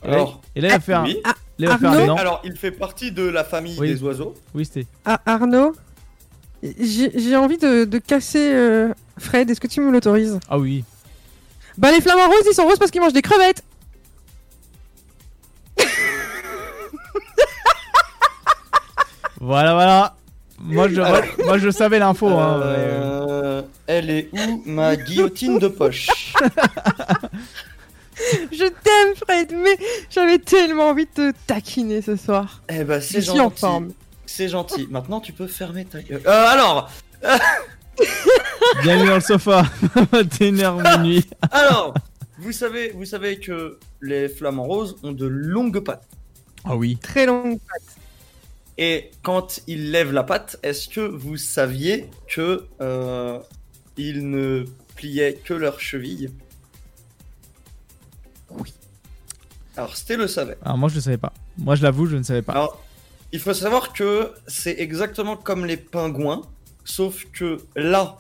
et 0.04 0.08
là, 0.08 0.14
Alors, 0.14 0.40
et 0.54 0.60
là, 0.60 0.68
il 0.68 0.72
va 0.72 0.80
faire, 0.80 1.00
un- 1.00 1.04
oui. 1.04 1.22
Un 1.66 1.70
Arnaud. 1.84 2.16
Alors, 2.18 2.40
il 2.44 2.56
fait 2.56 2.70
partie 2.70 3.10
de 3.12 3.22
la 3.28 3.44
famille 3.44 3.76
Oui. 3.78 3.88
des 3.94 4.02
oiseaux. 4.02 4.34
Oui, 4.54 4.64
c'était. 4.64 4.86
Ah, 5.04 5.20
Arnaud, 5.26 5.74
j'ai 6.62 7.10
j'ai 7.18 7.36
envie 7.36 7.58
de, 7.58 7.84
de 7.84 7.98
casser 7.98 8.52
euh, 8.54 8.92
Fred, 9.18 9.48
est-ce 9.50 9.60
que 9.60 9.66
tu 9.66 9.80
me 9.80 9.90
l'autorises? 9.90 10.38
Ah 10.48 10.58
oui. 10.58 10.84
Bah 11.76 11.90
les 11.92 12.00
flamants 12.00 12.26
roses, 12.26 12.44
ils 12.50 12.54
sont 12.54 12.64
roses 12.66 12.78
parce 12.78 12.90
qu'ils 12.90 13.00
mangent 13.00 13.12
des 13.12 13.22
crevettes 13.22 13.62
Voilà, 19.40 19.72
voilà. 19.74 20.14
Moi, 20.60 20.88
je, 20.88 21.00
Alors. 21.00 21.22
moi, 21.44 21.58
je 21.58 21.70
savais 21.70 21.98
l'info. 22.00 22.26
hein, 22.28 22.58
mais- 22.60 22.64
Euh, 22.66 23.62
elle 23.86 24.10
est 24.10 24.28
où 24.32 24.62
ma 24.66 24.96
guillotine 24.96 25.58
de 25.60 25.68
poche? 25.68 26.08
Je 28.52 28.64
t'aime 28.68 29.14
Fred, 29.16 29.52
mais 29.52 29.76
j'avais 30.10 30.38
tellement 30.38 30.88
envie 30.90 31.06
de 31.06 31.30
te 31.32 31.36
taquiner 31.46 32.02
ce 32.02 32.16
soir. 32.16 32.62
Eh 32.68 32.84
ben, 32.84 33.00
Je 33.00 33.20
c'est 33.20 33.30
en 33.30 33.36
gentil. 33.36 33.60
forme. 33.60 33.92
C'est 34.26 34.48
gentil. 34.48 34.86
Maintenant, 34.90 35.20
tu 35.20 35.32
peux 35.32 35.46
fermer 35.46 35.84
ta 35.84 36.02
gueule. 36.02 36.22
Euh, 36.26 36.46
alors, 36.48 36.90
Bienvenue 38.82 39.08
dans 39.08 39.14
le 39.16 39.20
sofa. 39.20 39.62
21h 40.12 40.98
minuit. 41.00 41.24
alors, 41.50 41.94
vous 42.38 42.52
savez, 42.52 42.90
vous 42.90 43.04
savez 43.04 43.38
que 43.40 43.78
les 44.00 44.28
flamants 44.28 44.64
roses 44.64 44.96
ont 45.02 45.12
de 45.12 45.26
longues 45.26 45.80
pattes. 45.80 46.06
Ah 46.64 46.76
oui. 46.76 46.96
Très 47.02 47.26
longue. 47.26 47.58
Et 48.76 49.10
quand 49.22 49.60
ils 49.66 49.90
lèvent 49.90 50.12
la 50.12 50.22
patte, 50.22 50.58
est-ce 50.62 50.88
que 50.88 51.00
vous 51.00 51.36
saviez 51.36 52.08
que 52.28 52.66
euh, 52.80 53.38
ils 53.96 54.28
ne 54.30 54.64
pliaient 54.94 55.34
que 55.44 55.54
leurs 55.54 55.80
chevilles? 55.80 56.30
Alors, 59.78 59.96
Sté 59.96 60.16
le 60.16 60.26
savait. 60.26 60.58
Alors 60.64 60.76
moi, 60.76 60.88
je 60.88 60.96
ne 60.96 61.00
savais 61.00 61.18
pas. 61.18 61.32
Moi, 61.56 61.76
je 61.76 61.84
l'avoue, 61.84 62.06
je 62.06 62.16
ne 62.16 62.24
savais 62.24 62.42
pas. 62.42 62.52
Alors, 62.52 62.82
il 63.30 63.38
faut 63.38 63.54
savoir 63.54 63.92
que 63.92 64.32
c'est 64.48 64.74
exactement 64.78 65.36
comme 65.36 65.64
les 65.64 65.76
pingouins, 65.76 66.42
sauf 66.84 67.24
que 67.32 67.58
là 67.76 68.18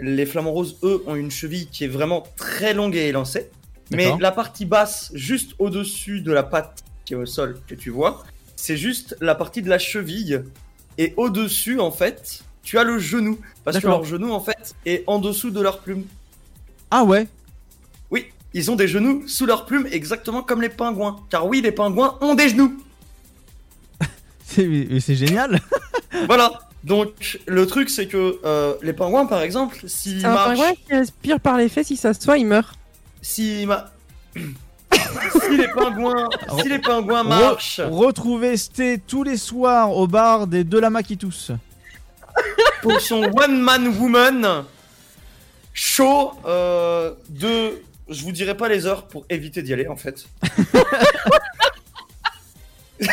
les 0.00 0.26
flamants 0.26 0.52
roses, 0.52 0.78
eux, 0.82 1.02
ont 1.06 1.14
une 1.14 1.30
cheville 1.30 1.68
qui 1.68 1.84
est 1.84 1.88
vraiment 1.88 2.22
très 2.36 2.74
longue 2.74 2.96
et 2.96 3.08
élancée. 3.08 3.50
Mais 3.90 4.10
la 4.20 4.32
partie 4.32 4.64
basse, 4.64 5.10
juste 5.14 5.52
au-dessus 5.58 6.20
de 6.22 6.32
la 6.32 6.42
patte 6.42 6.82
qui 7.04 7.12
est 7.12 7.16
au 7.16 7.26
sol, 7.26 7.58
que 7.66 7.74
tu 7.74 7.90
vois, 7.90 8.24
c'est 8.56 8.76
juste 8.76 9.16
la 9.20 9.34
partie 9.34 9.60
de 9.60 9.68
la 9.68 9.78
cheville. 9.78 10.44
Et 10.98 11.14
au-dessus, 11.16 11.80
en 11.80 11.90
fait, 11.90 12.42
tu 12.62 12.78
as 12.78 12.84
le 12.84 12.98
genou. 12.98 13.38
Parce 13.64 13.78
que 13.78 13.86
leur 13.86 14.04
genou, 14.04 14.32
en 14.32 14.40
fait, 14.40 14.74
est 14.86 15.04
en 15.06 15.18
dessous 15.18 15.50
de 15.50 15.60
leur 15.60 15.80
plume. 15.80 16.04
Ah 16.90 17.04
ouais 17.04 17.26
ils 18.54 18.70
ont 18.70 18.76
des 18.76 18.88
genoux 18.88 19.22
sous 19.26 19.46
leur 19.46 19.64
plume, 19.66 19.86
exactement 19.90 20.42
comme 20.42 20.60
les 20.62 20.68
pingouins. 20.68 21.16
Car 21.30 21.46
oui, 21.46 21.60
les 21.60 21.72
pingouins 21.72 22.16
ont 22.20 22.34
des 22.34 22.48
genoux. 22.50 22.80
C'est 24.44 24.66
mais 24.66 25.00
c'est 25.00 25.14
génial 25.14 25.60
voilà. 26.26 26.52
Donc, 26.84 27.40
le 27.46 27.66
truc, 27.66 27.88
c'est 27.88 28.06
que 28.08 28.40
euh, 28.44 28.74
les 28.82 28.92
pingouins, 28.92 29.24
par 29.26 29.40
exemple, 29.40 29.76
s'ils 29.86 30.20
C'est 30.20 30.26
un 30.26 30.34
marchent... 30.34 30.58
pingouin 30.58 30.72
qui 30.86 30.94
respire 30.94 31.38
par 31.40 31.56
les 31.56 31.68
fesses, 31.68 31.86
si 31.86 31.96
ça 31.96 32.12
se 32.12 32.20
soit, 32.20 32.38
il 32.38 32.46
meurt. 32.46 32.74
Si, 33.22 33.64
ma- 33.66 33.90
si 34.36 35.56
les 35.56 35.68
pingouins, 35.68 36.28
si 36.60 36.68
les 36.68 36.80
pingouins 36.80 37.22
marchent, 37.22 37.80
Retrouvez 37.88 38.56
Sté 38.56 38.98
tous 38.98 39.22
les 39.22 39.36
soirs 39.36 39.96
au 39.96 40.06
bar 40.08 40.48
des 40.48 40.64
deux 40.64 40.80
lamas 40.80 41.02
qui 41.04 41.16
toussent. 41.16 41.52
pour 42.82 43.00
son 43.00 43.22
one 43.36 43.60
man 43.60 43.86
woman 43.96 44.64
show 45.72 46.32
euh, 46.46 47.14
de, 47.30 47.80
je 48.08 48.22
vous 48.22 48.32
dirai 48.32 48.56
pas 48.56 48.68
les 48.68 48.86
heures 48.86 49.06
pour 49.08 49.24
éviter 49.28 49.62
d'y 49.62 49.72
aller 49.72 49.88
en 49.88 49.96
fait. 49.96 50.26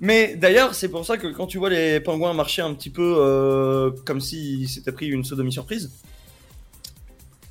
Mais 0.00 0.34
d'ailleurs, 0.34 0.74
c'est 0.74 0.88
pour 0.88 1.06
ça 1.06 1.16
que 1.16 1.28
quand 1.28 1.46
tu 1.46 1.58
vois 1.58 1.70
les 1.70 2.00
pingouins 2.00 2.34
marcher 2.34 2.60
un 2.60 2.74
petit 2.74 2.90
peu 2.90 3.16
euh, 3.18 3.92
comme 4.04 4.20
s'ils 4.20 4.68
s'étaient 4.68 4.90
pris 4.90 5.06
une 5.06 5.22
sodomie 5.22 5.52
surprise, 5.52 5.92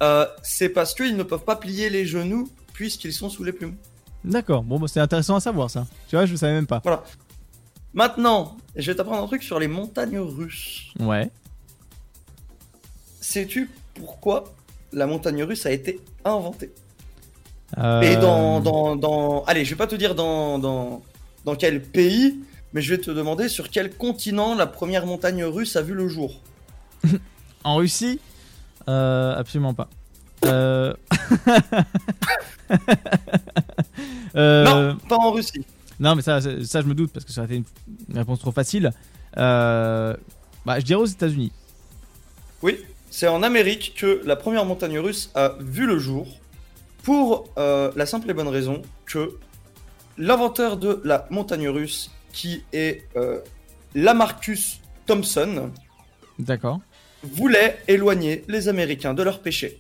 euh, 0.04 0.26
c'est 0.44 0.70
parce 0.70 0.94
qu'ils 0.94 1.16
ne 1.16 1.24
peuvent 1.24 1.46
pas 1.46 1.56
plier 1.56 1.90
les 1.90 2.06
genoux 2.06 2.50
puisqu'ils 2.74 3.14
sont 3.14 3.30
sous 3.30 3.44
les 3.44 3.54
plumes. 3.54 3.76
D'accord, 4.24 4.64
bon 4.64 4.80
bah, 4.80 4.88
c'est 4.88 5.00
intéressant 5.00 5.38
à 5.38 5.40
savoir 5.40 5.70
ça. 5.70 5.88
Tu 6.10 6.16
vois, 6.16 6.26
je 6.26 6.36
savais 6.36 6.54
même 6.54 6.68
pas. 6.68 6.82
Maintenant, 7.94 8.58
je 8.76 8.92
vais 8.92 8.96
t'apprendre 8.96 9.24
un 9.24 9.28
truc 9.28 9.44
sur 9.44 9.60
les 9.60 9.68
montagnes 9.68 10.20
russes. 10.20 10.94
Ouais. 11.00 11.30
Sais-tu 13.20 13.70
pourquoi 13.94 14.54
la 14.94 15.08
montagne 15.08 15.44
russe 15.44 15.66
a 15.66 15.72
été 15.72 16.00
inventée 16.26 16.72
Euh, 17.78 18.02
Et 18.02 18.18
dans, 18.18 18.60
dans, 18.60 18.96
dans... 18.96 19.44
Allez, 19.46 19.64
je 19.66 19.70
vais 19.72 19.78
pas 19.78 19.88
te 19.88 19.96
dire 19.96 20.14
dans, 20.16 20.60
dans, 20.60 21.02
dans 21.46 21.56
quel 21.56 21.82
pays, 21.82 22.36
mais 22.74 22.82
je 22.82 22.94
vais 22.96 23.02
te 23.02 23.12
demander 23.12 23.48
sur 23.50 23.70
quel 23.70 23.96
continent 23.96 24.56
la 24.56 24.68
première 24.68 25.06
montagne 25.06 25.44
russe 25.46 25.76
a 25.76 25.82
vu 25.82 25.94
le 25.94 26.08
jour. 26.08 26.42
En 27.64 27.76
Russie? 27.76 28.20
Euh, 28.90 29.36
Absolument 29.38 29.74
pas. 29.76 29.88
Euh... 30.46 30.94
euh, 34.36 34.64
Non, 34.94 34.98
pas 35.08 35.18
en 35.18 35.32
Russie. 35.32 35.66
Non, 36.00 36.16
mais 36.16 36.22
ça, 36.24 36.42
ça, 36.42 36.50
ça, 36.64 36.82
je 36.82 36.88
me 36.88 36.96
doute 36.96 37.12
parce 37.14 37.26
que 37.26 37.32
ça 37.32 37.42
aurait 37.44 37.56
été 37.56 37.64
une 38.10 38.18
réponse 38.18 38.40
trop 38.40 38.52
facile. 38.52 38.92
Euh, 39.38 40.16
Bah, 40.66 40.80
je 40.80 40.86
dirais 40.86 41.00
aux 41.02 41.06
États-Unis. 41.06 41.52
Oui, 42.64 42.80
c'est 43.12 43.28
en 43.28 43.44
Amérique 43.44 43.94
que 43.96 44.22
la 44.26 44.36
première 44.36 44.66
montagne 44.66 44.98
russe 44.98 45.30
a 45.36 45.56
vu 45.60 45.86
le 45.86 46.00
jour 46.00 46.28
pour 47.04 47.50
euh, 47.58 47.92
la 47.96 48.06
simple 48.08 48.30
et 48.32 48.34
bonne 48.34 48.48
raison 48.48 48.82
que 49.06 49.38
l'inventeur 50.18 50.78
de 50.78 51.02
la 51.04 51.28
montagne 51.30 51.68
russe, 51.70 52.10
qui 52.32 52.64
est 52.74 53.04
euh, 53.18 53.40
Lamarcus 53.96 54.80
Thompson, 55.06 55.72
D'accord. 56.40 56.80
voulait 57.24 57.80
éloigner 57.88 58.44
les 58.48 58.68
Américains 58.70 59.14
de 59.14 59.24
leurs 59.24 59.42
péchés. 59.42 59.80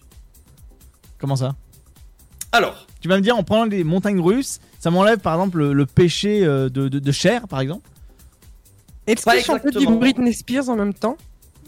Comment 1.18 1.36
ça? 1.38 1.56
Alors, 2.52 2.86
Tu 3.00 3.08
vas 3.08 3.16
me 3.16 3.22
dire 3.22 3.38
en 3.38 3.44
prenant 3.44 3.64
les 3.66 3.84
montagnes 3.86 4.20
russes, 4.20 4.60
ça 4.80 4.92
m'enlève 4.92 5.20
par 5.20 5.36
exemple 5.36 5.60
le, 5.60 5.74
le 5.74 5.86
péché 5.86 6.44
euh, 6.44 6.68
de, 6.70 6.90
de, 6.90 7.00
de 7.00 7.12
chair, 7.12 7.48
par 7.48 7.62
exemple? 7.62 7.88
Est-ce 9.08 9.24
Pas 9.24 9.36
qu'il 9.38 9.46
chantait 9.46 9.70
du 9.72 9.78
exactement. 9.78 10.00
Britney 10.00 10.34
Spears 10.34 10.68
en 10.70 10.76
même 10.76 10.94
temps? 10.94 11.16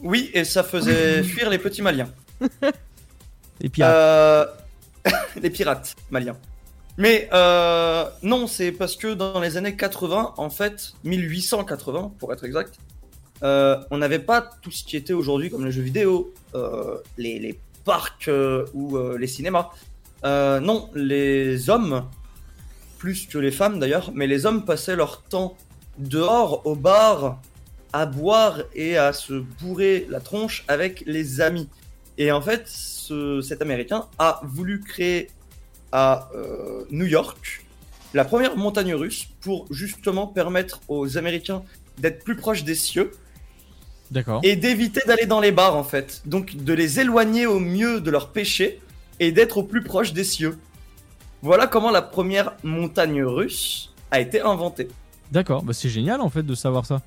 Oui, 0.03 0.29
et 0.33 0.43
ça 0.43 0.63
faisait 0.63 1.23
fuir 1.33 1.49
les 1.49 1.57
petits 1.57 1.81
maliens. 1.81 2.09
Et 3.61 3.69
pirates. 3.69 3.95
Euh, 3.95 4.45
les 5.41 5.49
pirates 5.49 5.95
maliens. 6.11 6.37
Mais 6.97 7.27
euh, 7.33 8.05
non, 8.21 8.45
c'est 8.45 8.71
parce 8.71 8.95
que 8.95 9.13
dans 9.13 9.39
les 9.39 9.57
années 9.57 9.75
80, 9.75 10.35
en 10.37 10.49
fait, 10.49 10.93
1880 11.03 12.13
pour 12.19 12.31
être 12.33 12.43
exact, 12.43 12.77
euh, 13.43 13.77
on 13.89 13.97
n'avait 13.97 14.19
pas 14.19 14.47
tout 14.61 14.71
ce 14.71 14.83
qui 14.83 14.95
était 14.95 15.13
aujourd'hui 15.13 15.49
comme 15.49 15.65
les 15.65 15.71
jeux 15.71 15.81
vidéo, 15.81 16.33
euh, 16.53 16.97
les, 17.17 17.39
les 17.39 17.59
parcs 17.83 18.27
euh, 18.27 18.65
ou 18.73 18.97
euh, 18.97 19.17
les 19.17 19.27
cinémas. 19.27 19.71
Euh, 20.23 20.59
non, 20.59 20.89
les 20.93 21.69
hommes, 21.69 22.05
plus 22.97 23.27
que 23.27 23.37
les 23.37 23.51
femmes 23.51 23.79
d'ailleurs, 23.79 24.11
mais 24.13 24.27
les 24.27 24.45
hommes 24.45 24.63
passaient 24.63 24.95
leur 24.95 25.23
temps 25.23 25.57
dehors 25.97 26.65
au 26.65 26.75
bar 26.75 27.41
à 27.93 28.05
boire 28.05 28.59
et 28.75 28.97
à 28.97 29.13
se 29.13 29.33
bourrer 29.61 30.05
la 30.09 30.19
tronche 30.19 30.65
avec 30.67 31.03
les 31.05 31.41
amis. 31.41 31.69
Et 32.17 32.31
en 32.31 32.41
fait, 32.41 32.63
ce- 32.67 33.41
cet 33.41 33.61
Américain 33.61 34.07
a 34.19 34.41
voulu 34.43 34.79
créer 34.81 35.29
à 35.91 36.29
euh, 36.35 36.83
New 36.91 37.05
York 37.05 37.63
la 38.15 38.25
première 38.25 38.57
montagne 38.57 38.93
russe 38.93 39.27
pour 39.41 39.65
justement 39.71 40.27
permettre 40.27 40.81
aux 40.87 41.17
Américains 41.17 41.63
d'être 41.99 42.23
plus 42.23 42.35
proches 42.35 42.63
des 42.63 42.75
cieux 42.75 43.11
D'accord. 44.11 44.41
et 44.43 44.55
d'éviter 44.55 45.01
d'aller 45.07 45.25
dans 45.25 45.39
les 45.39 45.51
bars 45.51 45.75
en 45.75 45.83
fait. 45.83 46.21
Donc 46.25 46.55
de 46.55 46.73
les 46.73 46.99
éloigner 46.99 47.45
au 47.47 47.59
mieux 47.59 48.01
de 48.01 48.11
leurs 48.11 48.29
péchés 48.29 48.79
et 49.19 49.31
d'être 49.31 49.57
au 49.59 49.63
plus 49.63 49.83
proche 49.83 50.13
des 50.13 50.23
cieux. 50.23 50.57
Voilà 51.41 51.67
comment 51.67 51.91
la 51.91 52.01
première 52.01 52.53
montagne 52.63 53.23
russe 53.23 53.91
a 54.11 54.19
été 54.19 54.41
inventée. 54.41 54.87
D'accord, 55.31 55.63
bah, 55.63 55.73
c'est 55.73 55.89
génial 55.89 56.21
en 56.21 56.29
fait 56.29 56.43
de 56.43 56.55
savoir 56.55 56.85
ça. 56.85 57.01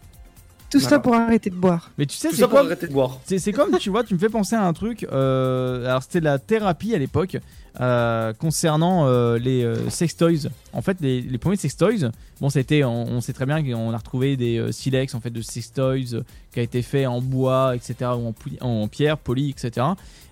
Tout 0.70 0.80
ça 0.80 0.88
Voilà. 0.88 1.02
pour 1.02 1.14
arrêter 1.14 1.50
de 1.50 1.54
boire. 1.54 1.90
Mais 1.96 2.06
tu 2.06 2.16
sais, 2.16 2.30
c'est 2.30 2.36
ça 2.42 2.46
quoi 2.48 2.60
arrêter 2.60 2.86
de 2.88 2.92
boire. 2.92 3.18
C'est 3.24 3.38
c'est 3.38 3.52
comme, 3.52 3.76
tu 3.78 3.90
vois, 3.90 4.02
tu 4.04 4.14
me 4.14 4.18
fais 4.18 4.28
penser 4.28 4.56
à 4.56 4.62
un 4.64 4.72
truc. 4.72 5.06
euh, 5.12 5.86
alors, 5.86 6.02
c'était 6.02 6.20
la 6.20 6.38
thérapie 6.38 6.94
à 6.94 6.98
l'époque 6.98 7.36
euh, 7.80 8.32
concernant 8.32 9.06
euh, 9.06 9.38
les 9.38 9.62
euh, 9.62 9.88
sex 9.90 10.16
toys. 10.16 10.48
En 10.72 10.82
fait, 10.82 10.96
les, 11.00 11.20
les 11.20 11.38
premiers 11.38 11.56
sex 11.56 11.76
toys, 11.76 12.10
bon, 12.40 12.48
c'était, 12.50 12.82
on, 12.84 13.06
on 13.06 13.20
sait 13.20 13.32
très 13.32 13.46
bien 13.46 13.62
qu'on 13.62 13.92
a 13.92 13.96
retrouvé 13.96 14.36
des 14.36 14.58
euh, 14.58 14.72
silex 14.72 15.14
en 15.14 15.20
fait 15.20 15.30
de 15.30 15.40
sex 15.42 15.72
toys 15.72 16.14
euh, 16.14 16.22
qui 16.52 16.60
a 16.60 16.62
été 16.62 16.82
fait 16.82 17.06
en 17.06 17.20
bois, 17.20 17.76
etc., 17.76 17.94
ou 18.16 18.26
en, 18.28 18.32
pou- 18.32 18.50
en 18.60 18.88
pierre, 18.88 19.18
poli, 19.18 19.50
etc. 19.50 19.86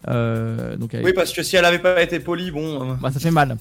Euh, 0.09 0.77
donc, 0.77 0.95
avec- 0.95 1.07
Oui, 1.07 1.13
parce 1.13 1.33
que 1.33 1.43
si 1.43 1.57
elle 1.57 1.65
avait 1.65 1.79
pas 1.79 2.03
été 2.03 2.19
polie, 2.21 2.51
bon. 2.51 2.93
euh, 2.93 2.95
bah, 3.01 3.11
ça 3.13 3.21
fait 3.21 3.31
mal. 3.31 3.57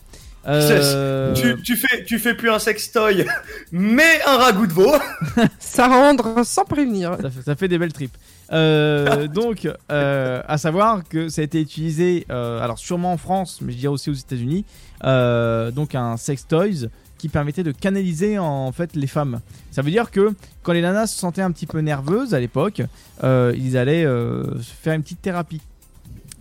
Euh, 0.47 1.33
Tu, 1.33 1.61
tu 1.61 1.75
fais, 1.75 2.03
tu 2.03 2.19
fais 2.19 2.33
plus 2.35 2.49
un 2.49 2.59
sextoy, 2.59 3.25
mais 3.71 4.21
un 4.27 4.37
ragoût 4.37 4.67
de 4.67 4.73
veau. 4.73 4.91
Ça 5.59 5.87
rendre 5.87 6.43
sans 6.45 6.65
prévenir. 6.65 7.17
ça, 7.21 7.29
fait, 7.29 7.41
ça 7.41 7.55
fait 7.55 7.67
des 7.67 7.77
belles 7.77 7.93
tripes. 7.93 8.15
Euh, 8.51 9.27
donc, 9.33 9.67
euh, 9.91 10.41
à 10.47 10.57
savoir 10.57 11.03
que 11.07 11.29
ça 11.29 11.41
a 11.41 11.43
été 11.43 11.61
utilisé, 11.61 12.25
euh, 12.29 12.59
alors 12.61 12.77
sûrement 12.77 13.13
en 13.13 13.17
France, 13.17 13.59
mais 13.61 13.71
je 13.71 13.77
dirais 13.77 13.93
aussi 13.93 14.09
aux 14.09 14.13
États-Unis, 14.13 14.65
euh, 15.03 15.71
donc 15.71 15.95
un 15.95 16.17
sex 16.17 16.45
toys 16.47 16.87
qui 17.17 17.29
permettait 17.29 17.63
de 17.63 17.71
canaliser 17.71 18.37
en 18.37 18.71
fait 18.73 18.95
les 18.95 19.07
femmes. 19.07 19.39
Ça 19.71 19.81
veut 19.81 19.91
dire 19.91 20.11
que 20.11 20.33
quand 20.61 20.73
les 20.73 20.81
nanas 20.81 21.07
se 21.07 21.17
sentaient 21.17 21.41
un 21.41 21.51
petit 21.51 21.67
peu 21.67 21.79
nerveuses 21.79 22.33
à 22.33 22.39
l'époque, 22.39 22.81
euh, 23.23 23.53
ils 23.57 23.77
allaient 23.77 24.03
euh, 24.05 24.43
faire 24.59 24.93
une 24.93 25.03
petite 25.03 25.21
thérapie. 25.21 25.61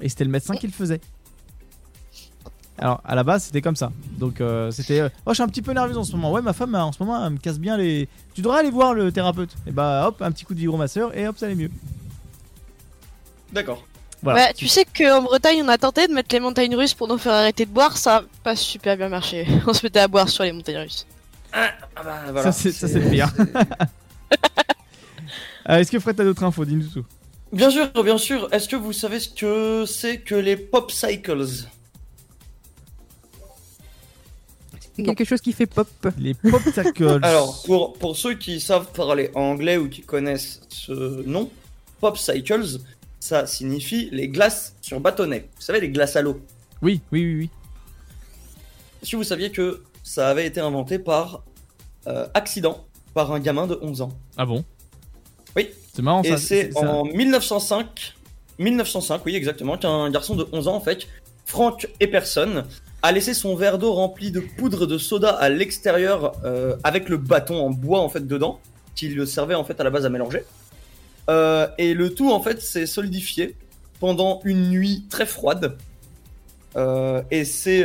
Et 0.01 0.09
c'était 0.09 0.25
le 0.25 0.31
médecin 0.31 0.57
qui 0.57 0.67
le 0.67 0.73
faisait. 0.73 1.01
Alors 2.79 3.01
à 3.05 3.15
la 3.15 3.23
base 3.23 3.45
c'était 3.45 3.61
comme 3.61 3.77
ça. 3.77 3.93
Donc 4.19 4.41
euh, 4.41 4.71
c'était 4.71 5.01
euh, 5.01 5.09
oh 5.27 5.31
je 5.31 5.35
suis 5.35 5.43
un 5.43 5.49
petit 5.49 5.63
peu 5.63 5.73
nerveuse 5.73 5.99
en 5.99 6.05
ce 6.05 6.13
moment. 6.13 6.33
Ouais 6.33 6.43
ma 6.43 6.53
femme 6.53 6.75
en 6.75 6.93
ce 6.93 7.03
moment 7.03 7.25
elle 7.25 7.35
me 7.35 7.39
casse 7.39 7.59
bien 7.59 7.77
les. 7.77 8.09
Tu 8.35 8.41
devrais 8.43 8.61
aller 8.61 8.71
voir 8.71 8.95
le 8.95 9.13
thérapeute. 9.13 9.51
Et 9.67 9.71
bah 9.71 10.07
hop 10.09 10.23
un 10.23 10.33
petit 10.33 10.45
coup 10.45 10.55
de 10.55 10.59
vibromasseur 10.61 11.17
et 11.17 11.29
hop 11.29 11.37
ça 11.39 11.47
allait 11.47 11.55
mieux. 11.55 11.71
D'accord. 13.53 13.85
Voilà. 14.23 14.41
Ouais, 14.47 14.53
tu 14.55 14.69
sais 14.69 14.85
qu'en 14.85 15.23
Bretagne, 15.23 15.63
on 15.65 15.69
a 15.69 15.77
tenté 15.79 16.07
de 16.07 16.13
mettre 16.13 16.33
les 16.33 16.39
montagnes 16.39 16.77
russes 16.77 16.95
pour 16.95 17.09
nous 17.09 17.19
faire 17.19 17.33
arrêter 17.33 17.67
de 17.67 17.71
boire, 17.71 17.97
ça 17.97 18.19
a 18.19 18.23
pas 18.45 18.55
super 18.55 18.97
bien 18.97 19.09
marché. 19.09 19.47
On 19.67 19.73
se 19.73 19.85
mettait 19.85 19.99
à 19.99 20.07
boire 20.07 20.29
sur 20.29 20.45
les 20.45 20.53
montagnes 20.53 20.79
russes. 20.79 21.07
Ah 21.53 21.71
bah 21.97 22.21
voilà. 22.31 22.45
ça 22.45 22.53
c'est 22.53 22.73
ça 22.73 22.89
c'est 22.89 23.01
le 23.01 23.11
pire. 23.11 23.33
Euh, 25.69 25.77
Est-ce 25.77 25.93
que 25.93 26.01
Fred 26.01 26.17
t'as 26.17 26.25
d'autres 26.25 26.43
infos? 26.43 26.65
Dis-nous 26.65 26.89
tout. 26.89 27.05
Bien 27.53 27.71
sûr, 27.71 27.89
bien 28.03 28.19
sûr. 28.19 28.49
Est-ce 28.53 28.69
que 28.69 28.77
vous 28.77 28.93
savez 28.93 29.21
ce 29.21 29.29
que 29.29 29.85
c'est 29.87 30.19
que 30.19 30.35
les 30.35 30.57
pop 30.57 30.91
cycles? 30.91 31.47
C'est 34.97 35.03
quelque 35.05 35.25
chose 35.25 35.41
qui 35.41 35.53
fait 35.53 35.67
pop. 35.67 35.89
Les 36.19 36.35
popsicles. 36.35 37.19
Alors, 37.23 37.63
pour, 37.65 37.95
pour 37.95 38.17
ceux 38.17 38.35
qui 38.35 38.61
savent 38.61 38.93
parler 38.93 39.31
anglais 39.35 39.77
ou 39.79 39.89
qui 39.89 40.03
connaissent 40.03 40.61
ce 40.69 41.23
nom, 41.27 41.51
pop 42.01 42.19
cycles, 42.19 42.79
ça 43.21 43.47
signifie 43.47 44.09
les 44.13 44.29
glaces 44.29 44.75
sur 44.83 45.01
bâtonnet. 45.01 45.49
Vous 45.57 45.63
savez, 45.63 45.81
les 45.81 45.89
glaces 45.89 46.17
à 46.17 46.23
l'eau. 46.23 46.41
Oui 46.83 47.01
oui 47.13 47.25
oui 47.25 47.35
oui. 47.37 47.51
Est-ce 49.03 49.13
que 49.13 49.17
vous 49.17 49.25
saviez 49.25 49.51
que 49.51 49.83
ça 50.03 50.29
avait 50.29 50.47
été 50.47 50.61
inventé 50.61 50.99
par 50.99 51.43
euh, 52.07 52.27
accident 52.35 52.85
par 53.15 53.33
un 53.33 53.41
gamin 53.41 53.67
de 53.67 53.79
11 53.81 54.03
ans? 54.03 54.13
Ah 54.37 54.45
bon? 54.47 54.65
Oui. 55.57 55.71
C'est 55.95 56.03
marrant 56.03 56.23
Et 56.23 56.31
ça. 56.31 56.37
c'est 56.39 56.73
ça- 56.73 56.81
en 56.81 57.05
1905, 57.05 58.15
1905, 58.59 59.25
oui, 59.27 59.37
exactement, 59.37 59.77
qu'un 59.79 60.11
garçon 60.11 60.35
de 60.35 60.47
11 60.53 60.69
ans, 60.69 60.75
en 60.77 60.81
fait, 60.81 61.07
Frank 61.45 61.87
Epperson, 62.01 62.65
a 63.03 63.13
laissé 63.13 63.35
son 63.35 63.57
verre 63.57 63.79
d'eau 63.79 63.93
rempli 63.93 64.31
de 64.31 64.41
poudre 64.41 64.87
de 64.87 64.97
soda 64.97 65.31
à 65.31 65.49
l'extérieur 65.49 66.35
euh, 66.45 66.77
avec 66.85 67.09
le 67.09 67.17
bâton 67.17 67.65
en 67.65 67.71
bois, 67.71 68.01
en 68.01 68.09
fait, 68.09 68.27
dedans, 68.27 68.61
qui 68.95 69.09
le 69.09 69.27
servait, 69.27 69.55
en 69.55 69.65
fait, 69.65 69.81
à 69.81 69.85
la 69.85 69.91
base 69.91 70.07
à 70.07 70.09
mélanger. 70.09 70.45
Euh, 71.29 71.67
et 71.79 71.95
le 71.95 72.15
tout, 72.15 72.31
en 72.33 72.41
fait, 72.41 72.61
s'est 72.61 72.87
solidifié 72.87 73.55
pendant 74.01 74.41
une 74.45 74.71
nuit 74.71 75.05
très 75.09 75.27
froide. 75.27 75.77
Euh, 76.75 77.23
et 77.31 77.45
c'est 77.45 77.85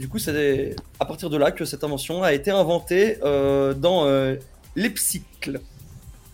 du 0.00 0.08
coup 0.08 0.18
c'est 0.18 0.74
à 0.98 1.04
partir 1.04 1.30
de 1.30 1.36
là 1.36 1.52
que 1.52 1.64
cette 1.64 1.84
invention 1.84 2.24
a 2.24 2.32
été 2.32 2.50
inventée 2.50 3.18
dans 3.22 4.06
euh, 4.06 4.34
l'Epcycle. 4.74 5.60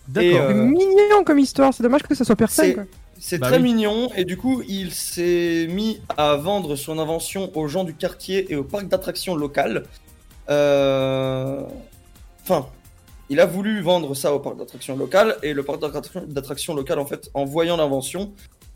D'accord. 0.07 0.49
Mignon 0.49 1.23
comme 1.25 1.39
histoire, 1.39 1.73
c'est 1.73 1.83
dommage 1.83 2.03
que 2.03 2.15
ça 2.15 2.23
soit 2.23 2.35
personne. 2.35 2.85
C'est 3.27 3.39
Bah 3.39 3.47
très 3.47 3.57
oui. 3.57 3.63
mignon 3.73 4.11
et 4.15 4.23
du 4.23 4.37
coup 4.37 4.61
il 4.67 4.91
s'est 4.93 5.65
mis 5.67 5.99
à 6.15 6.35
vendre 6.35 6.75
son 6.75 6.99
invention 6.99 7.49
aux 7.57 7.67
gens 7.67 7.83
du 7.83 7.95
quartier 7.95 8.51
et 8.51 8.55
au 8.55 8.63
parc 8.63 8.87
d'attractions 8.87 9.33
local. 9.35 9.83
Euh, 10.49 11.61
Enfin, 12.43 12.67
il 13.31 13.39
a 13.39 13.47
voulu 13.47 13.81
vendre 13.81 14.13
ça 14.13 14.31
au 14.31 14.39
parc 14.39 14.57
d'attractions 14.59 14.95
local 14.95 15.37
et 15.41 15.53
le 15.53 15.63
parc 15.63 15.81
d'attraction- 15.81 16.23
d'attractions 16.27 16.75
local 16.75 16.99
en 16.99 17.07
fait, 17.07 17.31
en 17.33 17.45
voyant 17.45 17.77
l'invention, 17.77 18.31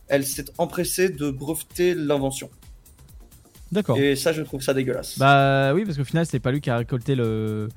elle 0.08 0.26
s'est 0.26 0.46
empressée 0.58 1.10
de 1.10 1.30
breveter 1.30 1.94
l'invention. 1.94 2.50
D'accord. 3.72 4.00
Et 4.00 4.16
ça, 4.16 4.34
je 4.34 4.42
trouve 4.42 4.64
ça 4.64 4.74
dégueulasse. 4.74 5.20
Bah 5.20 5.76
oui, 5.76 5.86
parce 5.86 5.96
qu'au 5.96 6.04
final, 6.04 6.26
c'est 6.26 6.40
pas 6.40 6.50
lui 6.52 6.60
qui 6.62 6.72
a 6.72 6.78
récolté 6.78 7.14
le 7.14 7.70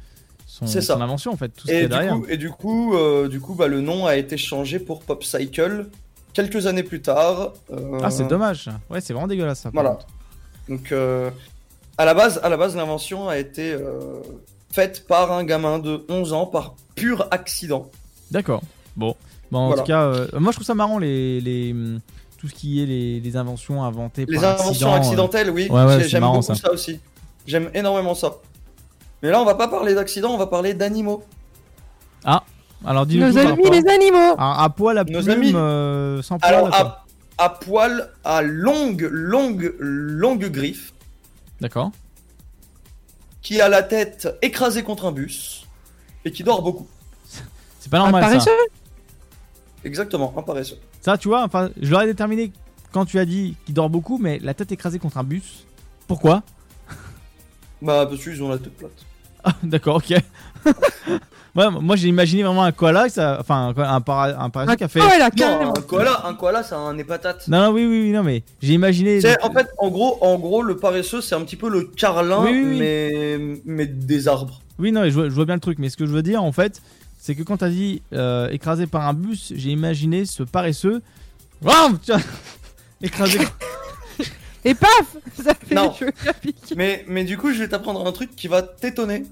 son, 0.46 0.66
ça. 0.66 0.94
invention 0.96 1.32
en 1.32 1.36
fait, 1.36 1.50
tout 1.50 1.66
ce 1.68 1.72
Et 1.72 1.82
du, 1.82 1.88
derrière. 1.88 2.14
coup, 2.14 2.26
et 2.30 2.38
du 2.38 2.48
coup, 2.48 2.94
euh, 2.96 3.28
du 3.28 3.40
coup, 3.40 3.54
bah, 3.54 3.66
le 3.66 3.82
nom 3.82 4.06
a 4.06 4.16
été 4.16 4.38
changé 4.38 4.78
pour 4.78 5.02
Popcycle 5.02 5.88
quelques 6.32 6.66
années 6.66 6.82
plus 6.82 7.02
tard. 7.02 7.52
euh, 7.72 7.98
Ah, 8.02 8.10
c'est 8.10 8.26
dommage. 8.26 8.68
Ouais, 8.90 9.00
c'est 9.00 9.12
vraiment 9.12 9.28
dégueulasse 9.28 9.60
ça. 9.60 9.70
Voilà. 9.72 9.90
contre. 9.90 10.06
Donc, 10.68 10.92
euh, 10.92 11.30
à 11.98 12.04
la 12.04 12.14
base, 12.14 12.40
à 12.42 12.48
la 12.48 12.56
base, 12.56 12.76
l'invention 12.76 13.28
a 13.28 13.38
été 13.38 13.72
euh, 13.72 14.20
faite 14.72 15.06
par 15.06 15.32
un 15.32 15.44
gamin 15.44 15.78
de 15.78 16.04
11 16.08 16.32
ans 16.32 16.46
par 16.46 16.74
pur 16.94 17.26
accident. 17.30 17.90
D'accord. 18.30 18.62
Bon. 18.96 19.14
Bon, 19.50 19.58
en 19.58 19.66
Voilà. 19.68 19.82
tout 19.82 19.86
cas, 19.88 20.02
euh, 20.04 20.28
moi 20.40 20.50
je 20.52 20.56
trouve 20.56 20.66
ça 20.66 20.74
marrant 20.74 20.98
les, 20.98 21.40
les 21.42 21.72
hum, 21.72 22.00
tout 22.38 22.48
ce 22.48 22.54
qui 22.54 22.82
est 22.82 22.86
les, 22.86 23.20
les 23.20 23.36
inventions 23.36 23.84
inventées 23.84 24.24
Les 24.26 24.38
par 24.40 24.52
inventions 24.60 24.70
accident, 24.70 24.92
euh. 24.92 24.96
accidentelles, 24.96 25.50
oui, 25.50 25.68
Ouais, 25.70 25.84
ouais, 25.84 26.08
j'aime 26.08 26.22
beaucoup 26.22 26.40
ça. 26.40 26.54
ça. 26.54 26.72
aussi. 26.72 26.98
J'aime 27.46 27.68
énormément 27.74 28.14
ça. 28.14 28.36
Mais 29.22 29.30
là, 29.30 29.40
on 29.40 29.44
va 29.44 29.54
pas 29.54 29.68
parler 29.68 29.94
d'accidents, 29.94 30.32
on 30.32 30.38
va 30.38 30.46
parler 30.46 30.72
d'animaux. 30.72 31.22
Alors 32.84 33.06
dis-nous 33.06 33.26
Nos 33.28 33.38
amis 33.38 33.70
les 33.70 33.88
animaux 33.88 34.34
Alors, 34.38 34.60
à 34.60 34.70
poil, 34.70 34.98
à 34.98 35.04
Nos 35.04 35.20
plume, 35.22 35.30
amis. 35.30 35.52
euh, 35.54 36.22
sans 36.22 36.38
poil. 36.38 36.54
Alors, 36.54 36.74
à, 36.74 37.04
à 37.38 37.48
poil, 37.50 38.10
à 38.24 38.42
longue, 38.42 39.08
longue, 39.10 39.74
longue 39.78 40.46
griffe, 40.50 40.92
D'accord. 41.60 41.92
qui 43.40 43.60
a 43.60 43.68
la 43.68 43.82
tête 43.82 44.28
écrasée 44.42 44.82
contre 44.82 45.06
un 45.06 45.12
bus 45.12 45.66
et 46.24 46.32
qui 46.32 46.42
dort 46.42 46.62
beaucoup. 46.62 46.86
C'est 47.80 47.90
pas 47.90 47.98
Un 47.98 48.04
normal 48.04 48.22
ça. 48.24 48.30
paresseux? 48.30 48.50
Exactement, 49.84 50.34
un 50.36 50.42
paresseux. 50.42 50.78
Ça, 51.00 51.18
tu 51.18 51.28
vois, 51.28 51.42
enfin, 51.44 51.70
je 51.80 51.90
l'aurais 51.90 52.06
déterminé 52.06 52.52
quand 52.92 53.04
tu 53.04 53.18
as 53.18 53.24
dit 53.24 53.56
qu'il 53.64 53.74
dort 53.74 53.90
beaucoup, 53.90 54.18
mais 54.18 54.38
la 54.40 54.54
tête 54.54 54.70
écrasée 54.72 54.98
contre 54.98 55.18
un 55.18 55.24
bus. 55.24 55.66
Pourquoi? 56.06 56.42
Bah, 57.80 58.06
parce 58.08 58.22
qu'ils 58.22 58.40
ont 58.42 58.48
la 58.48 58.58
tête 58.58 58.76
plate. 58.76 58.92
Ah, 59.44 59.52
d'accord, 59.64 59.96
ok. 59.96 60.14
Ouais, 61.54 61.66
moi 61.70 61.96
j'ai 61.96 62.08
imaginé 62.08 62.42
vraiment 62.44 62.64
un 62.64 62.72
koala, 62.72 63.08
ça... 63.10 63.36
enfin 63.40 63.68
un, 63.68 63.72
koala- 63.74 63.92
un, 63.94 64.00
para- 64.00 64.42
un 64.42 64.48
paresseux 64.48 64.72
Un 64.72 64.76
qui 64.76 64.84
a 64.84 64.88
fait. 64.88 65.00
koala, 65.00 65.24
Non, 65.24 65.30
carrément. 65.36 65.74
un 65.76 65.82
koala, 65.82 66.26
un 66.26 66.34
koala, 66.34 66.62
c'est 66.62 66.74
un 66.74 66.96
épatate. 66.96 67.46
Non, 67.48 67.64
non, 67.64 67.70
oui, 67.72 67.84
oui, 67.84 68.00
oui, 68.04 68.10
non, 68.12 68.22
mais 68.22 68.42
j'ai 68.62 68.72
imaginé. 68.72 69.20
En 69.42 69.50
fait, 69.52 69.68
en 69.78 69.88
gros, 69.90 70.16
en 70.22 70.38
gros, 70.38 70.62
le 70.62 70.76
paresseux, 70.78 71.20
c'est 71.20 71.34
un 71.34 71.42
petit 71.42 71.56
peu 71.56 71.68
le 71.68 71.82
carlin, 71.82 72.42
Oui, 72.42 72.52
oui, 72.52 72.64
oui. 72.70 72.78
mais 72.78 73.38
mais 73.66 73.86
des 73.86 74.28
arbres. 74.28 74.62
Oui, 74.78 74.92
non, 74.92 75.02
mais 75.02 75.10
je 75.10 75.14
vois, 75.14 75.24
je 75.28 75.34
vois 75.34 75.44
bien 75.44 75.54
le 75.56 75.60
truc, 75.60 75.78
mais 75.78 75.90
ce 75.90 75.96
que 75.98 76.06
je 76.06 76.10
veux 76.12 76.22
dire 76.22 76.42
en 76.42 76.52
fait, 76.52 76.80
c'est 77.18 77.34
que 77.34 77.42
quand 77.42 77.58
t'as 77.58 77.68
dit 77.68 78.00
euh, 78.14 78.48
écrasé 78.48 78.86
par 78.86 79.06
un 79.06 79.12
bus, 79.12 79.52
j'ai 79.54 79.70
imaginé 79.70 80.24
ce 80.24 80.42
paresseux. 80.42 81.02
Écrasé. 83.02 83.38
Et 84.64 84.74
paf 84.74 85.16
Ça 85.42 85.54
fait 85.54 85.74
Non. 85.74 85.92
Mais 86.76 87.04
mais 87.08 87.24
du 87.24 87.36
coup, 87.36 87.52
je 87.52 87.58
vais 87.58 87.68
t'apprendre 87.68 88.06
un 88.06 88.12
truc 88.12 88.34
qui 88.36 88.48
va 88.48 88.62
t'étonner 88.62 89.24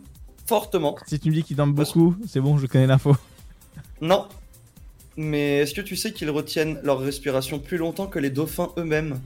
fortement. 0.50 0.96
si 1.06 1.18
tu 1.20 1.28
me 1.30 1.34
dis 1.34 1.44
qu'il 1.44 1.56
dorment 1.56 1.72
beaucoup, 1.74 2.16
c'est 2.28 2.40
bon, 2.40 2.58
je 2.58 2.66
connais 2.66 2.86
l'info. 2.88 3.16
Non. 4.02 4.26
Mais 5.16 5.58
est-ce 5.58 5.74
que 5.74 5.80
tu 5.82 5.94
sais 5.94 6.12
qu'ils 6.12 6.30
retiennent 6.30 6.80
leur 6.82 6.98
respiration 7.00 7.58
plus 7.58 7.76
longtemps 7.76 8.06
que 8.06 8.18
les 8.18 8.30
dauphins 8.30 8.70
eux-mêmes? 8.78 9.20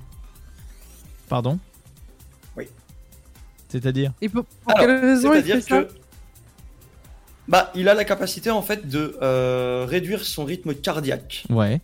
Pardon? 1.28 1.58
Oui. 2.56 2.66
C'est-à-dire? 3.68 4.12
Et 4.20 4.28
pour, 4.28 4.44
pour 4.44 4.72
Alors, 4.72 4.80
quelle 4.86 5.00
raison 5.00 5.32
il 5.32 5.42
fait 5.42 5.46
C'est-à-dire 5.60 5.64
ça? 5.68 5.82
que 5.84 5.88
bah, 7.48 7.70
il 7.74 7.88
a 7.88 7.94
la 7.94 8.04
capacité 8.04 8.50
en 8.50 8.62
fait 8.62 8.88
de 8.88 9.16
euh, 9.22 9.86
réduire 9.88 10.24
son 10.24 10.44
rythme 10.44 10.74
cardiaque 10.74 11.44
Ouais. 11.50 11.80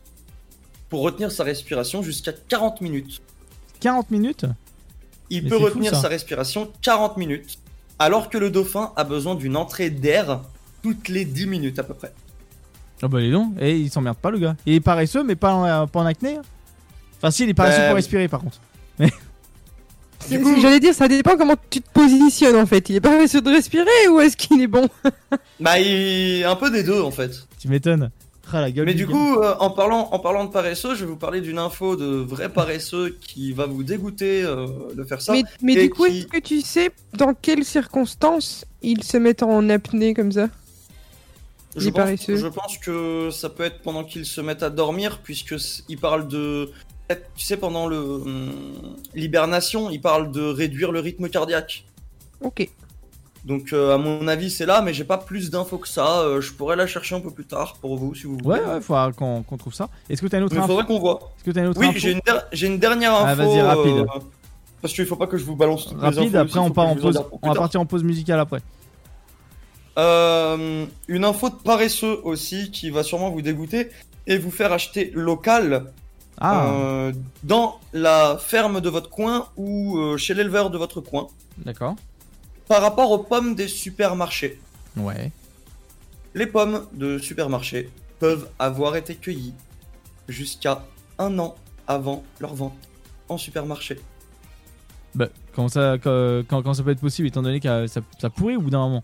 pour 0.89 1.01
retenir 1.03 1.31
sa 1.31 1.45
respiration 1.45 2.03
jusqu'à 2.03 2.33
40 2.33 2.81
minutes. 2.81 3.23
40 3.81 4.11
minutes? 4.11 4.47
Il 5.31 5.45
Mais 5.45 5.51
peut 5.51 5.59
fou, 5.59 5.65
retenir 5.65 5.95
sa 5.95 6.09
respiration 6.09 6.73
40 6.83 7.17
minutes, 7.19 7.59
alors 8.01 8.31
que 8.31 8.39
le 8.39 8.51
dauphin 8.51 8.93
a 8.97 9.05
besoin 9.05 9.37
d'une 9.37 9.57
entrée 9.57 9.91
d'air 9.91 10.41
toutes 10.83 11.09
les 11.09 11.25
10 11.25 11.47
minutes 11.47 11.79
à 11.79 11.85
peu 11.85 11.95
près. 11.95 12.13
Ah 13.03 13.09
bah 13.09 13.21
les 13.21 13.31
donc, 13.31 13.55
et 13.61 13.77
il 13.77 13.91
s'emmerde 13.91 14.17
pas 14.17 14.31
le 14.31 14.39
gars. 14.39 14.57
Il 14.67 14.75
est 14.75 14.81
paresseux, 14.81 15.23
mais 15.23 15.37
pas 15.37 15.53
en, 15.53 15.87
pas 15.87 16.01
en 16.01 16.07
acné. 16.07 16.37
hein. 16.37 16.43
Enfin, 17.19 17.31
si, 17.31 17.45
il 17.45 17.51
est 17.51 17.55
paresseux 17.55 17.87
pour 17.87 17.97
respirer 17.97 18.27
par 18.27 18.41
contre. 18.41 18.59
J'allais 20.29 20.81
dire, 20.81 20.95
ça 20.95 21.09
dépend 21.09 21.37
comment 21.37 21.57
tu 21.71 21.81
te 21.81 21.91
positionnes 21.93 22.57
en 22.57 22.67
fait. 22.67 22.89
Il 22.89 22.97
est 22.97 23.01
pas 23.01 23.27
sûr 23.27 23.43
de 23.43 23.51
respirer 23.51 24.09
ou 24.11 24.21
est-ce 24.21 24.37
qu'il 24.37 24.61
est 24.61 24.67
bon? 24.67 24.89
Bah, 25.59 25.79
il... 25.79 26.45
un 26.45 26.57
peu 26.57 26.71
des 26.71 26.83
deux 26.83 27.01
en 27.01 27.11
fait. 27.11 27.47
Tu 27.59 27.69
m'étonnes. 27.69 28.11
La 28.53 28.71
gueule. 28.71 28.87
Mais 28.87 28.95
du 28.95 29.07
coup, 29.07 29.37
euh, 29.37 29.55
en, 29.61 29.71
parlant, 29.71 30.09
en 30.13 30.19
parlant 30.19 30.45
de 30.45 30.51
paresseux, 30.51 30.95
je 30.95 31.05
vais 31.05 31.11
vous 31.11 31.17
parler 31.17 31.41
d'une 31.41 31.59
info 31.59 31.95
de 31.97 32.07
vrai 32.07 32.49
paresseux 32.49 33.17
qui 33.21 33.53
va 33.53 33.67
vous 33.67 33.83
dégoûter 33.85 34.43
euh, 34.43 34.67
de 34.95 35.05
faire 35.05 35.21
ça. 35.23 35.33
Mais, 35.33 35.43
mais 35.63 35.75
du 35.77 35.91
coup, 35.91 36.07
qui- 36.07 36.19
est-ce 36.19 36.27
que 36.27 36.39
tu 36.39 36.61
sais 36.63 36.91
dans 37.15 37.35
quelles 37.35 37.65
circonstances 37.65 38.65
ils 38.83 39.05
se 39.05 39.17
mettent 39.19 39.43
en 39.45 39.69
apnée 39.69 40.15
comme 40.15 40.33
ça 40.33 40.49
Je 41.77 41.85
Les 41.85 41.93
pense, 41.93 42.01
paresseux? 42.01 42.37
je 42.37 42.47
pense 42.49 42.79
que 42.79 43.31
ça 43.31 43.49
peut 43.51 43.63
être 43.65 43.81
pendant 43.83 44.03
qu'ils 44.05 44.27
se 44.27 44.41
mettent 44.41 44.63
à 44.65 44.71
dormir, 44.71 45.21
puisque 45.23 45.59
c- 45.61 45.83
il 45.89 45.99
parle 45.99 46.27
de, 46.27 46.71
tu 47.37 47.45
sais, 47.45 47.57
pendant 47.57 47.87
le 47.87 47.99
hum, 47.99 48.53
l'hibernation, 49.15 49.91
il 49.91 50.01
parle 50.01 50.33
de 50.33 50.43
réduire 50.43 50.91
le 50.93 51.01
rythme 51.01 51.29
cardiaque. 51.29 51.85
Ok. 52.41 52.69
Donc 53.45 53.73
euh, 53.73 53.95
à 53.95 53.99
mon 53.99 54.29
avis 54.29 54.51
c'est 54.51 54.67
là, 54.67 54.83
mais 54.83 54.93
j'ai 54.93 55.05
pas 55.05 55.17
plus 55.19 55.51
d'infos 55.51 55.79
que 55.79 55.89
ça. 55.89 56.21
euh, 56.21 56.41
je 56.43 56.53
pourrais 56.53 56.77
la 56.77 56.87
chercher 56.87 57.15
un 57.15 57.21
peu 57.21 57.31
plus 57.31 57.47
tard 57.47 57.75
pour 57.81 57.97
vous 57.97 58.15
si 58.15 58.25
vous 58.25 58.37
voulez. 58.43 58.61
Ouais, 58.61 58.65
ouais, 58.67 58.81
faudra 58.83 59.11
qu'on 59.13 59.43
trouve 59.59 59.73
ça. 59.75 59.89
Est-ce 60.11 60.21
que 60.21 60.27
t'as 60.27 60.39
une 60.39 60.45
autre 60.45 60.55
Mais 60.55 60.61
il 60.61 60.65
info 60.65 60.73
faudrait 60.73 60.87
qu'on 60.87 60.99
voit. 60.99 61.33
Est-ce 61.39 61.45
que 61.45 61.51
t'as 61.53 61.61
une 61.63 61.69
autre 61.69 61.81
Oui, 61.81 61.87
info 61.89 61.99
j'ai 61.99 62.13
une, 62.13 62.21
der- 62.27 62.45
j'ai 62.53 62.67
une 62.67 62.79
dernière 62.79 63.15
info. 63.15 63.25
Ah, 63.29 63.35
vas-y, 63.35 63.61
rapide. 63.63 63.97
euh, 63.99 64.21
parce 64.83 64.93
qu'il 64.95 65.07
faut 65.07 65.17
pas 65.17 65.27
que 65.27 65.39
je 65.39 65.45
vous 65.45 65.57
balance 65.57 65.87
toutes 65.87 65.97
les 65.99 66.03
Rapide, 66.05 66.19
infos 66.37 66.37
après 66.37 66.59
aussi, 66.61 66.69
on 66.69 66.71
part 66.73 66.87
en 66.89 66.97
pause. 66.97 67.23
On 67.43 67.49
va 67.49 67.55
partir 67.55 67.81
en 67.81 67.87
pause 67.87 68.03
musicale 68.05 68.41
après. 68.41 68.61
Euh, 69.99 70.87
une 71.09 71.25
info 71.25 71.49
de 71.51 71.55
paresseux 71.57 72.21
aussi 72.25 72.71
qui 72.71 72.91
va 72.91 73.03
sûrement 73.03 73.31
vous 73.31 73.43
dégoûter 73.43 73.89
et 74.27 74.39
vous 74.39 74.51
faire 74.51 74.73
acheter 74.73 75.11
local 75.15 75.87
Ah, 76.41 76.67
euh, 76.67 77.13
dans 77.43 77.81
la 77.93 78.39
ferme 78.39 78.81
de 78.81 78.89
votre 78.89 79.11
coin 79.11 79.47
ou 79.57 79.99
euh, 79.99 80.17
chez 80.17 80.33
l'éleveur 80.35 80.71
de 80.71 80.79
votre 80.79 81.01
coin 81.01 81.27
d'accord. 81.59 81.97
Par 82.71 82.83
rapport 82.83 83.11
aux 83.11 83.19
pommes 83.19 83.57
des 83.57 83.67
supermarchés. 83.67 84.61
Ouais. 84.97 85.33
Les 86.37 86.47
pommes 86.47 86.87
de 86.93 87.19
supermarché 87.19 87.91
peuvent 88.21 88.49
avoir 88.61 88.95
été 88.95 89.17
cueillies 89.17 89.55
jusqu'à 90.29 90.85
un 91.19 91.37
an 91.41 91.57
avant 91.89 92.23
leur 92.39 92.55
vente 92.55 92.79
en 93.29 93.39
supermarché. 93.39 93.99
Bah, 95.17 95.31
comment 95.53 95.67
ça, 95.67 95.97
quand, 96.01 96.45
quand, 96.47 96.63
quand 96.63 96.75
ça 96.75 96.85
peut 96.85 96.93
être 96.93 97.01
possible 97.01 97.27
étant 97.27 97.43
donné 97.43 97.59
que 97.59 97.89
ça, 97.89 98.03
ça 98.21 98.31
pourrit 98.31 98.55
au 98.55 98.61
bout 98.61 98.71
d'un 98.71 98.79
moment? 98.79 99.03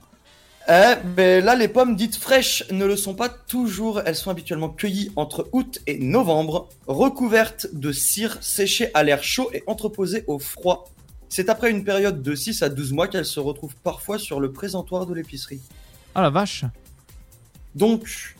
Eh, 0.68 0.94
ben 1.16 1.44
là, 1.44 1.56
les 1.56 1.66
pommes 1.66 1.96
dites 1.96 2.14
fraîches 2.14 2.62
ne 2.70 2.84
le 2.84 2.96
sont 2.96 3.16
pas 3.16 3.28
toujours. 3.28 4.00
Elles 4.06 4.14
sont 4.14 4.30
habituellement 4.30 4.68
cueillies 4.68 5.10
entre 5.16 5.48
août 5.50 5.80
et 5.88 5.98
novembre, 5.98 6.68
recouvertes 6.86 7.66
de 7.72 7.90
cire, 7.90 8.38
séchées 8.42 8.92
à 8.94 9.02
l'air 9.02 9.24
chaud 9.24 9.50
et 9.52 9.64
entreposées 9.66 10.22
au 10.28 10.38
froid. 10.38 10.84
C'est 11.28 11.48
après 11.48 11.70
une 11.70 11.84
période 11.84 12.22
de 12.22 12.34
6 12.34 12.62
à 12.62 12.68
12 12.68 12.92
mois 12.92 13.08
qu'elles 13.08 13.24
se 13.26 13.40
retrouvent 13.40 13.74
parfois 13.82 14.18
sur 14.18 14.40
le 14.40 14.52
présentoir 14.52 15.06
de 15.06 15.14
l'épicerie. 15.14 15.60
Ah 16.14 16.22
la 16.22 16.30
vache 16.30 16.64
Donc, 17.74 18.36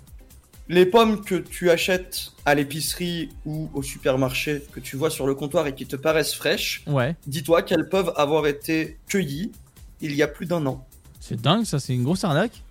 les 0.69 0.87
pommes 0.87 1.23
que 1.25 1.35
tu 1.35 1.71
achètes 1.71 2.33
à 2.45 2.55
l'épicerie 2.55 3.29
ou 3.45 3.69
au 3.75 3.83
supermarché, 3.83 4.63
que 4.73 4.81
tu 4.81 4.97
vois 4.97 5.11
sur 5.11 5.27
le 5.27 5.35
comptoir 5.35 5.67
et 5.67 5.75
qui 5.75 5.87
te 5.87 5.97
paraissent 5.97 6.35
fraîches, 6.35 6.83
Ouais. 6.87 7.17
dis-toi 7.27 7.63
qu'elles 7.63 7.89
peuvent 7.89 8.13
avoir 8.17 8.47
été 8.47 8.99
cueillies 9.09 9.53
il 10.01 10.15
y 10.15 10.23
a 10.23 10.29
plus 10.29 10.47
d'un 10.47 10.65
an. 10.67 10.87
C'est 11.21 11.41
dingue 11.41 11.65
ça, 11.65 11.79
c'est 11.81 11.95
une 11.95 12.05
grosse 12.05 12.25
arnaque. 12.25 12.63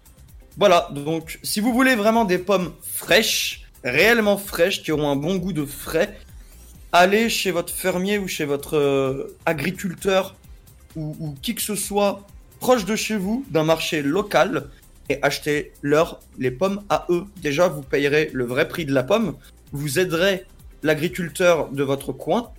Voilà, 0.58 0.90
donc 0.94 1.40
si 1.44 1.60
vous 1.60 1.74
voulez 1.74 1.96
vraiment 1.96 2.24
des 2.24 2.38
pommes 2.38 2.72
fraîches, 2.82 3.66
réellement 3.84 4.38
fraîches, 4.38 4.82
qui 4.84 4.92
auront 4.92 5.10
un 5.10 5.16
bon 5.18 5.36
goût 5.36 5.52
de 5.54 5.66
frais, 5.66 6.18
allez 6.96 7.30
chez 7.30 7.52
votre 7.52 7.74
fermier 7.74 8.18
ou 8.18 8.28
chez 8.28 8.46
votre 8.46 8.78
euh, 8.78 9.36
agriculteur 9.46 10.36
ou, 10.96 11.16
ou 11.20 11.36
qui 11.42 11.54
que 11.56 11.62
ce 11.62 11.76
soit 11.76 12.26
proche 12.60 12.86
de 12.86 12.96
chez 12.96 13.18
vous 13.18 13.46
d'un 13.52 13.64
marché 13.64 14.02
local 14.02 14.70
et 15.10 15.20
achetez 15.22 15.74
leur 15.82 16.20
les 16.40 16.52
pommes 16.52 16.82
à 16.90 17.06
eux. 17.10 17.26
Déjà, 17.42 17.68
vous 17.68 17.82
payerez 17.82 18.30
le 18.34 18.46
vrai 18.46 18.68
prix 18.68 18.86
de 18.86 18.94
la 18.94 19.04
pomme, 19.04 19.36
vous 19.72 20.00
aiderez 20.00 20.46
l'agriculteur 20.84 21.70
de 21.70 21.84
votre 21.84 22.12
coin 22.14 22.52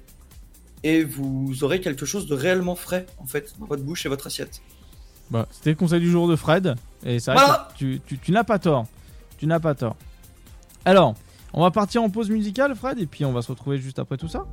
et 0.83 1.03
vous 1.03 1.55
aurez 1.65 1.81
quelque 1.81 2.05
chose 2.07 2.27
de 2.27 2.35
réellement 2.35 2.77
frais 2.77 3.07
en 3.19 3.27
fait 3.27 3.55
dans 3.59 3.67
votre 3.67 3.83
bouche 3.83 4.05
et 4.07 4.09
votre 4.09 4.27
assiette. 4.27 4.61
Bah, 5.31 5.49
c'était 5.51 5.71
le 5.71 5.77
conseil 5.77 6.01
du 6.01 6.11
jour 6.11 6.29
de 6.29 6.37
Fred. 6.37 6.75
Et 7.05 7.19
vrai 7.19 7.35
Voilà. 7.35 7.69
tu- 7.77 8.01
tu 8.19 8.31
n'as 8.33 8.45
pas 8.45 8.59
tort. 8.59 8.87
Tu 9.39 9.47
n'as 9.47 9.59
pas 9.61 9.75
tort. 9.75 9.97
Alors, 10.85 11.15
on 11.57 11.63
va 11.63 11.71
partir 11.71 12.03
en 12.03 12.11
pause 12.11 12.31
musicale, 12.31 12.75
Fred, 12.77 12.99
et 12.99 13.07
puis 13.07 13.25
on 13.25 13.33
va 13.33 13.43
se 13.43 13.49
retrouver 13.49 13.79
juste 13.79 13.99
après 13.99 14.17
tout 14.17 14.29
ça. 14.29 14.47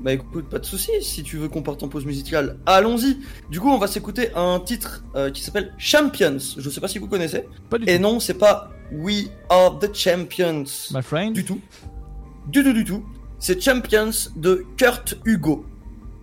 Bah 0.00 0.14
écoute, 0.14 0.48
pas 0.48 0.58
de 0.58 0.64
souci. 0.64 0.90
Si 1.02 1.22
tu 1.22 1.36
veux 1.36 1.48
qu'on 1.48 1.62
parte 1.62 1.82
en 1.82 1.88
pause 1.88 2.06
musicale, 2.06 2.58
allons-y. 2.64 3.18
Du 3.50 3.60
coup, 3.60 3.68
on 3.68 3.76
va 3.76 3.86
s'écouter 3.86 4.30
un 4.34 4.58
titre 4.58 5.04
euh, 5.14 5.30
qui 5.30 5.42
s'appelle 5.42 5.74
Champions. 5.76 6.38
Je 6.56 6.70
sais 6.70 6.80
pas 6.80 6.88
si 6.88 6.98
vous 6.98 7.06
connaissez. 7.06 7.44
Pas 7.68 7.76
du 7.78 7.84
Et 7.86 7.96
tout. 7.96 8.02
non, 8.02 8.18
c'est 8.18 8.38
pas 8.38 8.70
We 8.92 9.30
Are 9.50 9.78
the 9.78 9.94
Champions. 9.94 10.64
My 10.92 11.02
friend. 11.02 11.34
Du 11.34 11.44
tout. 11.44 11.60
Du 12.46 12.64
tout, 12.64 12.72
du 12.72 12.84
tout. 12.84 13.04
C'est 13.38 13.62
Champions 13.62 14.10
de 14.36 14.64
Kurt 14.78 15.18
Hugo. 15.26 15.66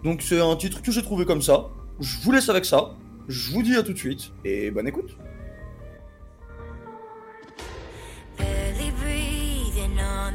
Donc 0.04 0.24
c'est 0.24 0.42
un 0.42 0.56
titre 0.56 0.82
que 0.82 0.92
j'ai 0.92 1.04
trouvé 1.04 1.26
comme 1.26 1.44
ça. 1.44 1.68
Je 2.00 2.18
vous 2.24 2.32
laisse 2.32 2.50
avec 2.50 2.66
ça. 2.66 2.96
Je 3.28 3.52
vous 3.52 3.62
dis 3.62 3.76
à 3.76 3.84
tout 3.84 3.94
de 3.94 3.98
suite. 4.00 4.32
Et 4.44 4.72
bonne 4.72 4.88
écoute. 4.88 5.16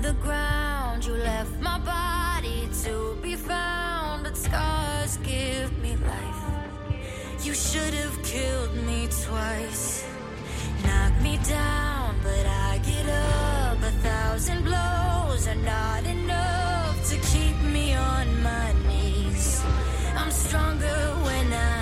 The 0.03 0.13
ground. 0.15 1.05
You 1.07 1.15
left 1.15 1.61
my 1.61 1.79
body 1.79 2.69
to 2.83 3.17
be 3.23 3.37
found, 3.37 4.25
but 4.25 4.37
scars 4.37 5.17
give 5.19 5.71
me 5.79 5.97
life. 5.97 6.43
You 7.45 7.55
should 7.55 7.95
have 7.95 8.17
killed 8.25 8.75
me 8.89 9.09
twice. 9.25 10.05
Knock 10.85 11.13
me 11.23 11.39
down, 11.49 12.17
but 12.23 12.47
I 12.47 12.81
get 12.85 13.07
up. 13.09 13.79
A 13.83 13.93
thousand 14.09 14.65
blows 14.65 15.47
are 15.47 15.63
not 15.75 16.05
enough 16.05 16.97
to 17.11 17.17
keep 17.33 17.57
me 17.63 17.95
on 17.95 18.43
my 18.43 18.73
knees. 18.89 19.63
I'm 20.17 20.33
stronger 20.33 20.99
when 21.27 21.53
I 21.53 21.82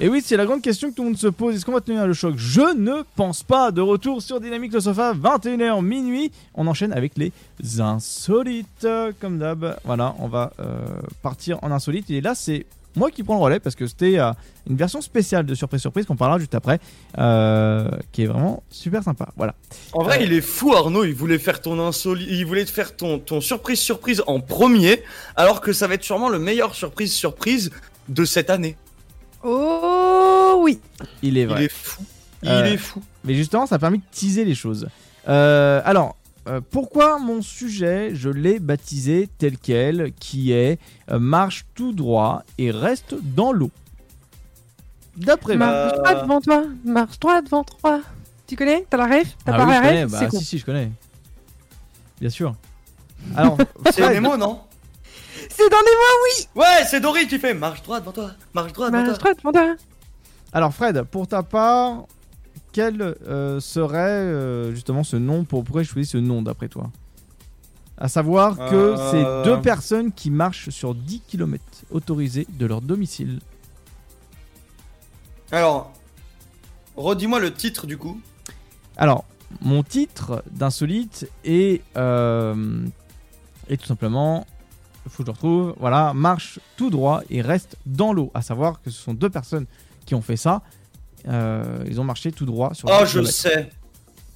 Et 0.00 0.08
oui, 0.08 0.20
c'est 0.24 0.36
la 0.36 0.44
grande 0.44 0.60
question 0.60 0.90
que 0.90 0.96
tout 0.96 1.02
le 1.02 1.10
monde 1.10 1.18
se 1.18 1.28
pose. 1.28 1.54
Est-ce 1.54 1.64
qu'on 1.64 1.72
va 1.72 1.80
tenir 1.80 2.04
le 2.06 2.14
choc? 2.14 2.34
Je 2.36 2.76
ne 2.76 3.02
pense 3.14 3.44
pas. 3.44 3.70
De 3.70 3.80
retour 3.80 4.22
sur 4.22 4.40
Dynamique 4.40 4.72
le 4.72 4.80
Sofa, 4.80 5.14
21h 5.14 5.82
minuit. 5.84 6.32
On 6.56 6.66
enchaîne 6.66 6.92
avec 6.92 7.12
les 7.16 7.30
insolites. 7.80 8.86
Comme 9.20 9.38
d'hab, 9.38 9.76
voilà, 9.84 10.16
on 10.18 10.26
va 10.26 10.52
euh, 10.58 10.84
partir 11.22 11.58
en 11.62 11.70
insolite. 11.70 12.10
Et 12.10 12.20
là, 12.20 12.34
c'est 12.34 12.66
moi 12.96 13.12
qui 13.12 13.22
prends 13.22 13.36
le 13.36 13.42
relais 13.42 13.60
parce 13.60 13.76
que 13.76 13.86
c'était 13.86 14.18
euh, 14.18 14.32
une 14.68 14.74
version 14.76 15.00
spéciale 15.00 15.46
de 15.46 15.54
Surprise 15.54 15.80
Surprise 15.80 16.06
qu'on 16.06 16.16
parlera 16.16 16.40
juste 16.40 16.56
après. 16.56 16.80
euh, 17.18 17.88
qui 18.10 18.22
est 18.22 18.26
vraiment 18.26 18.64
super 18.70 19.04
sympa. 19.04 19.28
Voilà. 19.36 19.54
En 19.92 20.02
vrai, 20.02 20.18
Euh. 20.18 20.24
il 20.24 20.32
est 20.32 20.40
fou 20.40 20.74
Arnaud, 20.74 21.04
il 21.04 21.14
voulait 21.14 21.38
faire 21.38 21.60
ton 21.60 21.78
insoli... 21.78 22.26
il 22.28 22.44
voulait 22.46 22.64
te 22.64 22.70
faire 22.72 22.96
ton, 22.96 23.20
ton 23.20 23.40
surprise 23.40 23.78
surprise 23.78 24.24
en 24.26 24.40
premier, 24.40 25.02
alors 25.36 25.60
que 25.60 25.72
ça 25.72 25.86
va 25.86 25.94
être 25.94 26.02
sûrement 26.04 26.28
le 26.30 26.40
meilleur 26.40 26.74
surprise 26.74 27.12
surprise 27.12 27.70
de 28.08 28.24
cette 28.24 28.50
année. 28.50 28.76
Oh 29.44 30.60
oui. 30.62 30.80
Il 31.22 31.36
est 31.38 31.42
Il 31.42 31.48
vrai. 31.48 31.64
est 31.64 31.68
fou. 31.72 32.02
Il 32.42 32.48
Euh, 32.48 32.64
est 32.72 32.76
fou. 32.76 33.02
Mais 33.24 33.34
justement, 33.34 33.66
ça 33.66 33.76
a 33.76 33.78
permis 33.78 33.98
de 33.98 34.04
teaser 34.10 34.44
les 34.44 34.54
choses. 34.54 34.88
Euh, 35.28 35.80
alors, 35.84 36.16
euh, 36.48 36.60
pourquoi 36.70 37.18
mon 37.18 37.40
sujet, 37.42 38.10
je 38.14 38.28
l'ai 38.28 38.58
baptisé 38.58 39.28
tel 39.38 39.56
quel, 39.58 40.12
qui 40.18 40.52
est 40.52 40.78
euh, 41.10 41.18
marche 41.18 41.64
tout 41.74 41.92
droit 41.92 42.42
et 42.58 42.70
reste 42.70 43.14
dans 43.22 43.52
l'eau? 43.52 43.70
D'après 45.16 45.56
moi. 45.56 45.66
Marche 45.68 45.94
droit 45.96 46.14
devant 46.22 46.40
toi, 46.40 46.64
marche 46.84 47.18
droit 47.20 47.40
devant 47.42 47.64
toi. 47.64 48.00
Tu 48.46 48.56
connais? 48.56 48.84
T'as 48.90 48.96
la 48.98 49.06
ref? 49.06 49.36
T'as 49.44 49.52
Ah 49.54 49.56
pas 49.58 49.64
oui, 49.66 49.70
la 49.70 49.80
ref? 49.80 50.10
Bah, 50.10 50.18
C'est 50.20 50.28
con. 50.28 50.38
si, 50.38 50.44
si, 50.44 50.58
je 50.58 50.64
connais. 50.66 50.90
Bien 52.20 52.30
sûr. 52.30 52.54
Alors, 53.36 53.56
C'est 53.92 54.06
Nemo, 54.14 54.36
non? 54.36 54.60
C'est 55.50 55.68
dans 55.70 55.76
les 55.78 56.60
Ouais, 56.60 56.84
c'est 56.88 57.00
Dory 57.00 57.26
qui 57.26 57.38
fait 57.38 57.54
marche 57.54 57.82
droit 57.82 58.00
devant 58.00 58.12
toi, 58.12 58.30
marche 58.54 58.72
droit 58.72 58.90
mots 58.90 58.96
devant 58.98 59.06
Marche 59.08 59.18
toi. 59.18 59.34
devant 59.34 59.52
toi. 59.52 59.74
alors 60.52 60.72
Fred, 60.74 61.02
pour 61.04 61.26
ta 61.28 61.42
part, 61.42 62.04
quel 62.72 63.00
euh, 63.02 63.60
serait 63.60 63.98
euh, 63.98 64.72
justement 64.74 65.04
ce 65.04 65.16
nom 65.16 65.44
pour 65.44 65.64
pourquoi 65.64 65.82
choisir 65.84 66.10
ce 66.10 66.18
nom 66.18 66.42
d'après 66.42 66.68
toi? 66.68 66.90
À 67.96 68.08
savoir 68.08 68.56
que 68.56 68.74
Euh. 68.96 69.10
c'est 69.10 69.48
deux 69.48 69.60
personnes 69.60 70.10
qui 70.12 70.30
marchent 70.30 70.70
sur 70.70 70.94
10 70.94 71.20
km 71.28 71.62
autorisés 71.90 72.46
de 72.50 72.66
leur 72.66 72.80
domicile. 72.80 73.38
Alors, 75.52 75.92
redis-moi 76.96 77.38
le 77.40 77.52
titre 77.52 77.86
du 77.86 77.96
coup. 77.96 78.20
Alors, 78.96 79.24
mon 79.60 79.82
titre 79.84 80.42
d'insolite 80.50 81.28
est, 81.44 81.82
euh, 81.96 82.84
est 83.68 83.76
tout 83.76 83.86
simplement, 83.86 84.46
faut 85.10 85.22
que 85.22 85.26
je 85.26 85.26
le 85.26 85.32
retrouve, 85.32 85.74
voilà, 85.78 86.12
marche 86.14 86.58
tout 86.76 86.90
droit 86.90 87.22
et 87.30 87.42
reste 87.42 87.76
dans 87.86 88.12
l'eau. 88.12 88.30
À 88.34 88.42
savoir 88.42 88.80
que 88.82 88.90
ce 88.90 89.00
sont 89.02 89.14
deux 89.14 89.30
personnes 89.30 89.66
qui 90.06 90.14
ont 90.14 90.22
fait 90.22 90.36
ça. 90.36 90.62
Euh, 91.28 91.82
ils 91.86 92.00
ont 92.00 92.04
marché 92.04 92.32
tout 92.32 92.44
droit 92.46 92.74
sur 92.74 92.88
Oh, 92.90 92.98
10 93.04 93.06
je 93.06 93.10
kilomètres. 93.12 93.34
sais, 93.34 93.70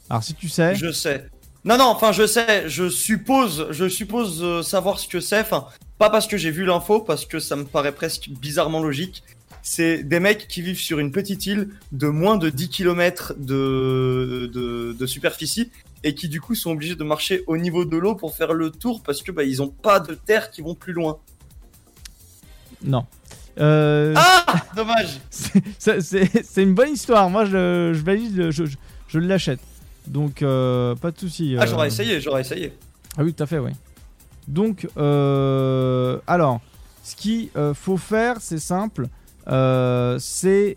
Alors, 0.08 0.22
si 0.22 0.34
tu 0.34 0.48
sais, 0.48 0.74
je 0.74 0.90
sais. 0.90 1.28
Non, 1.64 1.76
non, 1.76 1.84
enfin, 1.86 2.12
je 2.12 2.26
sais, 2.26 2.68
je 2.68 2.88
suppose, 2.88 3.66
je 3.70 3.88
suppose 3.88 4.42
euh, 4.42 4.62
savoir 4.62 4.98
ce 4.98 5.06
que 5.08 5.20
c'est. 5.20 5.40
Enfin, 5.40 5.66
pas 5.98 6.08
parce 6.08 6.26
que 6.26 6.36
j'ai 6.38 6.50
vu 6.50 6.64
l'info, 6.64 7.00
parce 7.00 7.26
que 7.26 7.38
ça 7.40 7.56
me 7.56 7.64
paraît 7.64 7.92
presque 7.92 8.30
bizarrement 8.30 8.80
logique. 8.80 9.22
C'est 9.60 10.02
des 10.02 10.20
mecs 10.20 10.48
qui 10.48 10.62
vivent 10.62 10.78
sur 10.80 10.98
une 10.98 11.10
petite 11.12 11.44
île 11.44 11.68
de 11.92 12.06
moins 12.06 12.36
de 12.38 12.48
10 12.48 12.70
km 12.70 13.34
de, 13.36 14.48
de, 14.54 14.96
de 14.98 15.06
superficie 15.06 15.70
et 16.04 16.14
qui 16.14 16.28
du 16.28 16.40
coup 16.40 16.54
sont 16.54 16.70
obligés 16.72 16.94
de 16.94 17.04
marcher 17.04 17.42
au 17.46 17.56
niveau 17.56 17.84
de 17.84 17.96
l'eau 17.96 18.14
pour 18.14 18.34
faire 18.36 18.52
le 18.52 18.70
tour 18.70 19.02
parce 19.02 19.22
que 19.22 19.32
bah, 19.32 19.42
ils 19.44 19.60
ont 19.62 19.68
pas 19.68 19.98
de 20.00 20.14
terre 20.14 20.50
qui 20.50 20.62
vont 20.62 20.74
plus 20.74 20.92
loin. 20.92 21.18
non. 22.84 23.04
Euh, 23.58 24.14
Ah 24.16 24.44
Dommage 24.76 25.18
c'est- 25.30 26.62
une 26.62 26.74
bonne 26.74 26.92
histoire. 26.92 27.28
Moi, 27.28 27.44
je, 27.44 27.92
je 27.92 28.04
valide, 28.04 28.50
je, 28.52 28.64
je, 28.66 28.76
je 29.08 29.18
l'achète. 29.18 29.58
Donc, 30.06 30.42
euh, 30.42 30.94
pas 30.94 31.10
de 31.10 31.18
souci. 31.18 31.56
Ah, 31.58 31.64
euh. 31.64 31.66
j'aurais 31.66 31.88
essayé, 31.88 32.20
j'aurais 32.20 32.42
essayé. 32.42 32.72
Ah 33.16 33.24
oui, 33.24 33.34
tout 33.34 33.42
à 33.42 33.46
fait, 33.46 33.58
oui. 33.58 33.72
Donc, 34.46 34.86
alors, 34.96 36.60
ce 37.02 37.16
qu'il 37.16 37.48
faut 37.74 37.96
faire, 37.96 38.36
c'est 38.40 38.60
simple. 38.60 39.08
C'est 40.20 40.76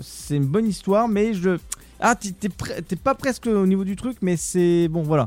c'est 0.00 0.36
une 0.36 0.46
bonne 0.46 0.66
histoire, 0.66 1.06
mais 1.06 1.34
je. 1.34 1.58
Ah, 2.06 2.14
t'es 2.16 2.96
pas 2.96 3.14
presque 3.14 3.46
au 3.46 3.66
niveau 3.66 3.82
du 3.82 3.96
truc, 3.96 4.18
mais 4.20 4.36
c'est. 4.36 4.88
Bon, 4.88 5.02
voilà. 5.02 5.26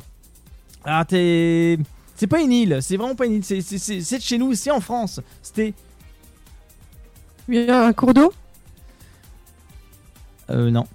Ah, 0.85 1.03
t'es. 1.07 1.79
C'est 2.15 2.27
pas 2.27 2.39
une 2.39 2.51
île, 2.51 2.77
c'est 2.81 2.97
vraiment 2.97 3.15
pas 3.15 3.25
une 3.25 3.33
île. 3.33 3.43
C'est- 3.43 3.61
C'est 3.61 3.79
c'est- 3.79 4.01
c'est 4.01 4.17
de 4.19 4.23
chez 4.23 4.37
nous, 4.37 4.53
c'est 4.53 4.69
en 4.69 4.79
France. 4.79 5.19
C'était. 5.41 5.73
Il 7.49 7.55
y 7.63 7.69
a 7.71 7.85
un 7.87 7.93
cours 7.93 8.13
d'eau? 8.13 8.31
Euh, 10.49 10.69
non. 10.69 10.85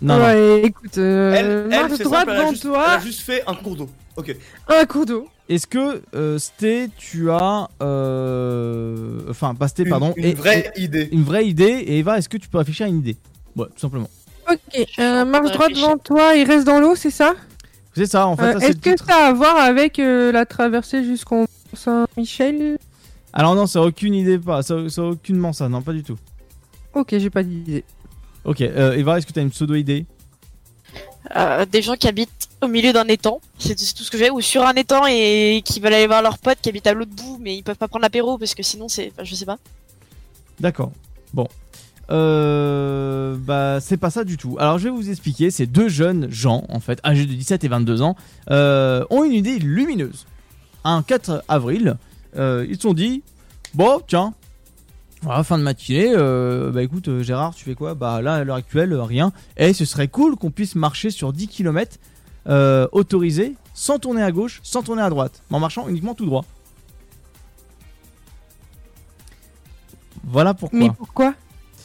Non, 0.00 0.16
écoute, 0.64 0.98
euh, 0.98 1.32
Elle, 1.34 1.46
elle 1.72 1.80
marche 1.80 1.92
c'est 1.96 2.04
droit 2.04 2.18
simple, 2.20 2.30
elle 2.32 2.36
a, 2.36 2.40
devant 2.40 2.50
juste, 2.50 2.64
elle 2.64 2.70
toi, 2.70 2.90
a 2.90 2.98
juste 3.00 3.20
fait 3.20 3.42
un 3.46 3.54
cours 3.54 3.76
d'eau. 3.76 3.90
Ok. 4.16 4.36
un 4.68 4.84
cours 4.86 5.06
d'eau. 5.06 5.28
Est-ce 5.48 5.66
que, 5.66 6.02
euh, 6.14 6.38
Sté, 6.38 6.88
tu 6.96 7.30
as. 7.30 7.68
euh, 7.82 9.20
Enfin, 9.30 9.54
pas 9.54 9.68
Sté, 9.68 9.82
Une, 9.84 9.90
pardon. 9.90 10.12
une 10.16 10.24
et- 10.24 10.34
vraie 10.34 10.72
idée. 10.76 11.08
une 11.12 11.22
vraie 11.24 11.46
idée 11.46 11.64
et 11.86 11.98
Eva 11.98 12.18
est-ce 12.18 12.28
que 12.28 12.36
tu 12.38 12.48
peux 12.48 12.58
réfléchir 12.58 12.86
à 12.86 12.88
une 12.88 12.98
idée? 12.98 13.16
Ouais, 13.54 13.66
tout 13.74 13.78
simplement. 13.80 14.08
Ok, 14.50 14.86
euh, 14.98 15.24
marche 15.24 15.52
droit 15.52 15.68
devant 15.68 15.98
toi, 15.98 16.34
il 16.34 16.44
reste 16.44 16.66
dans 16.66 16.80
l'eau, 16.80 16.94
c'est 16.96 17.10
ça? 17.10 17.34
C'est 17.94 18.06
ça 18.06 18.26
en 18.26 18.36
fait. 18.36 18.56
Euh, 18.56 18.58
Est-ce 18.58 18.76
que 18.78 18.90
titre. 18.90 19.04
ça 19.06 19.26
a 19.26 19.28
à 19.28 19.32
voir 19.32 19.56
avec 19.56 19.98
euh, 19.98 20.32
la 20.32 20.46
traversée 20.46 21.04
jusqu'au 21.04 21.46
Saint-Michel? 21.74 22.78
Alors 23.32 23.54
non, 23.54 23.66
ça 23.66 23.78
a 23.78 23.82
aucune 23.82 24.14
idée 24.14 24.38
pas, 24.38 24.62
ça, 24.62 24.88
ça 24.88 25.02
a 25.02 25.04
aucunement 25.04 25.52
ça, 25.52 25.68
non 25.68 25.82
pas 25.82 25.92
du 25.92 26.02
tout. 26.02 26.18
Ok, 26.94 27.16
j'ai 27.18 27.30
pas 27.30 27.42
d'idée. 27.42 27.84
Ok, 28.44 28.60
euh, 28.60 28.94
Eva, 28.94 29.18
est-ce 29.18 29.26
que 29.26 29.32
tu 29.32 29.38
as 29.38 29.42
une 29.42 29.50
pseudo 29.50 29.74
idée 29.74 30.04
Euh, 31.36 31.64
des 31.64 31.80
gens 31.82 31.94
qui 31.94 32.08
habitent 32.08 32.48
au 32.60 32.68
milieu 32.68 32.92
d'un 32.92 33.06
étang, 33.08 33.40
c'est 33.58 33.78
c'est 33.78 33.94
tout 33.94 34.02
ce 34.02 34.10
que 34.10 34.18
j'ai, 34.18 34.30
ou 34.30 34.40
sur 34.40 34.66
un 34.66 34.74
étang 34.74 35.06
et 35.06 35.62
qui 35.64 35.80
veulent 35.80 35.94
aller 35.94 36.06
voir 36.06 36.20
leurs 36.22 36.38
potes 36.38 36.58
qui 36.60 36.68
habitent 36.68 36.86
à 36.88 36.92
l'autre 36.94 37.12
bout, 37.14 37.38
mais 37.40 37.56
ils 37.56 37.62
peuvent 37.62 37.76
pas 37.76 37.88
prendre 37.88 38.02
l'apéro 38.02 38.38
parce 38.38 38.54
que 38.54 38.62
sinon 38.62 38.88
c'est, 38.88 39.12
enfin, 39.12 39.24
je 39.24 39.34
sais 39.34 39.46
pas. 39.46 39.58
D'accord. 40.60 40.92
Bon. 41.32 41.46
Euh, 42.12 43.36
bah 43.36 43.80
c'est 43.80 43.96
pas 43.96 44.10
ça 44.10 44.24
du 44.24 44.36
tout. 44.36 44.56
Alors 44.58 44.78
je 44.78 44.84
vais 44.84 44.90
vous 44.94 45.10
expliquer. 45.10 45.50
Ces 45.50 45.66
deux 45.66 45.88
jeunes 45.88 46.30
gens, 46.30 46.64
en 46.68 46.80
fait, 46.80 47.00
âgés 47.04 47.26
de 47.26 47.32
17 47.32 47.64
et 47.64 47.68
22 47.68 48.02
ans, 48.02 48.16
euh, 48.50 49.04
ont 49.10 49.24
une 49.24 49.32
idée 49.32 49.58
lumineuse. 49.58 50.26
Un 50.84 51.02
4 51.02 51.44
avril, 51.48 51.96
euh, 52.36 52.66
ils 52.68 52.76
se 52.76 52.82
sont 52.82 52.92
dit, 52.92 53.22
bon 53.74 54.00
tiens, 54.06 54.34
voilà, 55.22 55.44
fin 55.44 55.56
de 55.56 55.62
matinée, 55.62 56.12
euh, 56.14 56.70
bah 56.70 56.82
écoute 56.82 57.22
Gérard, 57.22 57.54
tu 57.54 57.64
fais 57.64 57.74
quoi? 57.74 57.94
Bah 57.94 58.20
là 58.20 58.34
à 58.34 58.44
l'heure 58.44 58.56
actuelle, 58.56 58.92
rien. 58.94 59.32
Et 59.56 59.72
ce 59.72 59.84
serait 59.84 60.08
cool 60.08 60.36
qu'on 60.36 60.50
puisse 60.50 60.74
marcher 60.74 61.10
sur 61.10 61.32
10 61.32 61.48
km 61.48 61.98
autorisés, 62.92 63.54
sans 63.72 63.98
tourner 63.98 64.22
à 64.22 64.32
gauche, 64.32 64.60
sans 64.62 64.82
tourner 64.82 65.02
à 65.02 65.08
droite, 65.08 65.42
mais 65.50 65.56
en 65.56 65.60
marchant 65.60 65.88
uniquement 65.88 66.14
tout 66.14 66.26
droit. 66.26 66.44
Voilà 70.24 70.52
pourquoi. 70.54 70.78
Mais 70.78 70.90
pourquoi? 70.90 71.34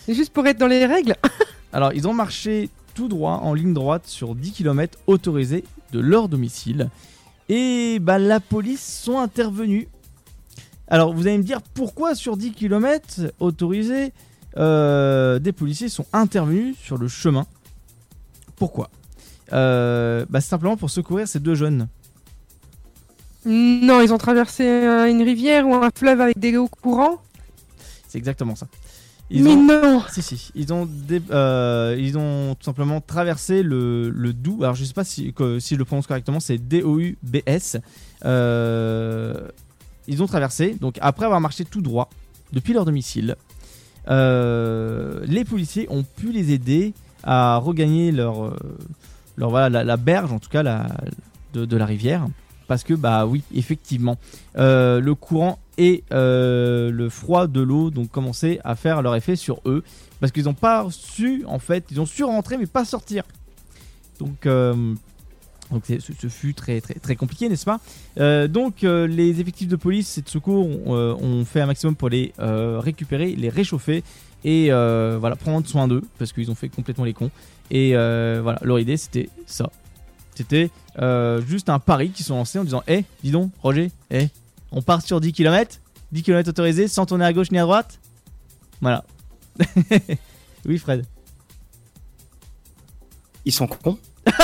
C'est 0.07 0.13
juste 0.13 0.31
pour 0.31 0.47
être 0.47 0.57
dans 0.57 0.67
les 0.67 0.85
règles 0.85 1.17
Alors, 1.73 1.91
ils 1.91 2.07
ont 2.07 2.13
marché 2.13 2.69
tout 2.95 3.09
droit 3.09 3.41
en 3.43 3.53
ligne 3.53 3.73
droite 3.73 4.07
sur 4.07 4.35
10 4.35 4.53
km 4.53 4.97
autorisés 5.05 5.65
de 5.91 5.99
leur 5.99 6.29
domicile. 6.29 6.89
Et 7.49 7.99
bah, 7.99 8.17
la 8.17 8.39
police 8.39 9.01
sont 9.03 9.19
intervenus. 9.19 9.87
Alors, 10.87 11.13
vous 11.13 11.27
allez 11.27 11.37
me 11.37 11.43
dire 11.43 11.61
pourquoi 11.61 12.15
sur 12.15 12.37
10 12.37 12.53
km 12.53 13.33
autorisés, 13.41 14.13
euh, 14.55 15.39
des 15.39 15.51
policiers 15.51 15.89
sont 15.89 16.05
intervenus 16.13 16.77
sur 16.81 16.97
le 16.97 17.09
chemin? 17.09 17.45
Pourquoi? 18.55 18.89
Euh, 19.51 20.25
bah, 20.29 20.39
Simplement 20.39 20.77
pour 20.77 20.89
secourir 20.89 21.27
ces 21.27 21.41
deux 21.41 21.55
jeunes. 21.55 21.89
Non, 23.45 23.99
ils 23.99 24.13
ont 24.13 24.17
traversé 24.17 24.63
euh, 24.63 25.09
une 25.09 25.21
rivière 25.21 25.67
ou 25.67 25.75
un 25.75 25.89
fleuve 25.93 26.21
avec 26.21 26.39
des 26.39 26.55
hauts 26.55 26.69
courants? 26.81 27.21
C'est 28.07 28.17
exactement 28.17 28.55
ça. 28.55 28.67
Ils 29.29 29.43
Mais 29.43 29.51
ont... 29.51 29.63
non 29.63 30.03
Si, 30.09 30.21
si. 30.21 30.51
Ils 30.55 30.71
ont, 30.73 30.85
dé- 30.89 31.21
euh, 31.31 31.95
ils 31.99 32.17
ont 32.17 32.55
tout 32.55 32.63
simplement 32.63 33.01
traversé 33.01 33.61
le, 33.61 34.09
le 34.09 34.31
Doubs. 34.33 34.63
Alors, 34.63 34.75
je 34.75 34.85
sais 34.85 34.93
pas 34.93 35.03
si, 35.03 35.33
que- 35.33 35.59
si 35.59 35.73
je 35.75 35.79
le 35.79 35.85
prononce 35.85 36.07
correctement, 36.07 36.39
c'est 36.39 36.57
D-O-U-B-S. 36.57 37.77
Euh, 38.25 39.47
ils 40.07 40.23
ont 40.23 40.27
traversé, 40.27 40.77
donc 40.79 40.97
après 41.01 41.25
avoir 41.25 41.41
marché 41.41 41.65
tout 41.65 41.81
droit 41.81 42.09
depuis 42.53 42.71
leur 42.73 42.85
domicile, 42.85 43.35
euh, 44.07 45.19
les 45.25 45.43
policiers 45.43 45.87
ont 45.89 46.03
pu 46.03 46.31
les 46.31 46.53
aider 46.53 46.93
à 47.23 47.57
regagner 47.57 48.13
leur, 48.13 48.55
leur 49.35 49.49
voilà, 49.49 49.69
la, 49.69 49.83
la 49.83 49.97
berge, 49.97 50.31
en 50.31 50.39
tout 50.39 50.49
cas 50.49 50.63
la, 50.63 50.87
de, 51.53 51.65
de 51.65 51.77
la 51.77 51.85
rivière. 51.85 52.25
Parce 52.67 52.83
que, 52.83 52.93
bah 52.93 53.25
oui, 53.25 53.43
effectivement, 53.53 54.17
le 54.55 55.11
courant 55.13 55.59
et 55.77 56.03
euh, 56.11 56.89
le 56.91 57.09
froid 57.09 57.47
de 57.47 57.61
l'eau 57.61 57.89
donc 57.91 58.09
commençaient 58.09 58.59
à 58.63 58.75
faire 58.75 59.01
leur 59.01 59.15
effet 59.15 59.35
sur 59.35 59.61
eux. 59.65 59.83
Parce 60.19 60.31
qu'ils 60.31 60.45
n'ont 60.45 60.53
pas 60.53 60.87
su, 60.89 61.43
en 61.45 61.59
fait, 61.59 61.85
ils 61.91 62.01
ont 62.01 62.05
su 62.05 62.23
rentrer 62.23 62.57
mais 62.57 62.65
pas 62.65 62.85
sortir. 62.85 63.23
Donc, 64.19 64.45
euh, 64.45 64.93
donc 65.71 65.83
ce, 65.85 66.27
fut 66.27 66.53
très, 66.53 66.81
très, 66.81 66.95
très 66.95 67.15
compliqué, 67.15 67.49
n'est-ce 67.49 67.65
pas? 67.65 67.79
Euh, 68.19 68.47
Donc, 68.47 68.83
euh, 68.83 69.05
les 69.07 69.39
effectifs 69.39 69.67
de 69.67 69.75
police 69.75 70.17
et 70.17 70.21
de 70.21 70.29
secours 70.29 70.67
ont, 70.87 71.45
fait 71.45 71.61
un 71.61 71.65
maximum 71.67 71.95
pour 71.95 72.09
les 72.09 72.33
récupérer, 72.37 73.35
les 73.35 73.49
réchauffer 73.49 74.03
et 74.43 74.69
voilà, 74.69 75.35
prendre 75.35 75.67
soin 75.67 75.87
d'eux 75.87 76.03
parce 76.17 76.33
qu'ils 76.33 76.49
ont 76.51 76.55
fait 76.55 76.69
complètement 76.69 77.05
les 77.05 77.13
cons. 77.13 77.31
Et 77.69 77.91
voilà, 77.91 78.59
leur 78.63 78.79
idée 78.79 78.97
c'était 78.97 79.29
ça. 79.45 79.69
C'était 80.35 80.71
juste 81.45 81.69
un 81.69 81.79
pari 81.79 82.09
qu'ils 82.09 82.25
sont 82.25 82.35
lancés 82.35 82.59
en 82.59 82.63
disant 82.63 82.83
Eh, 82.87 83.03
dis 83.23 83.31
donc, 83.31 83.51
Roger, 83.61 83.91
eh, 84.09 84.29
on 84.71 84.81
part 84.81 85.01
sur 85.01 85.19
10 85.21 85.33
km, 85.33 85.79
10 86.11 86.23
km 86.23 86.49
autorisés 86.49 86.87
sans 86.87 87.05
tourner 87.05 87.25
à 87.25 87.33
gauche 87.33 87.51
ni 87.51 87.57
à 87.59 87.63
droite. 87.63 87.99
Voilà. 88.81 89.03
oui, 90.65 90.77
Fred. 90.77 91.05
Ils 93.45 93.53
sont 93.53 93.67
cons. 93.67 93.97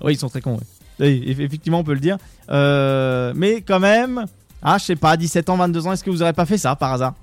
Oui, 0.00 0.12
ils 0.14 0.18
sont 0.18 0.28
très 0.28 0.40
cons. 0.40 0.54
ouais. 0.54 0.62
Oui, 1.00 1.24
eff- 1.26 1.40
effectivement, 1.40 1.80
on 1.80 1.84
peut 1.84 1.94
le 1.94 1.98
dire. 2.00 2.18
Euh, 2.50 3.32
mais 3.34 3.62
quand 3.62 3.80
même, 3.80 4.26
ah, 4.62 4.78
je 4.78 4.84
sais 4.84 4.96
pas, 4.96 5.16
17 5.16 5.48
ans, 5.50 5.56
22 5.56 5.86
ans, 5.88 5.92
est-ce 5.92 6.04
que 6.04 6.10
vous 6.10 6.22
aurez 6.22 6.32
pas 6.32 6.46
fait 6.46 6.58
ça 6.58 6.76
par 6.76 6.92
hasard? 6.92 7.14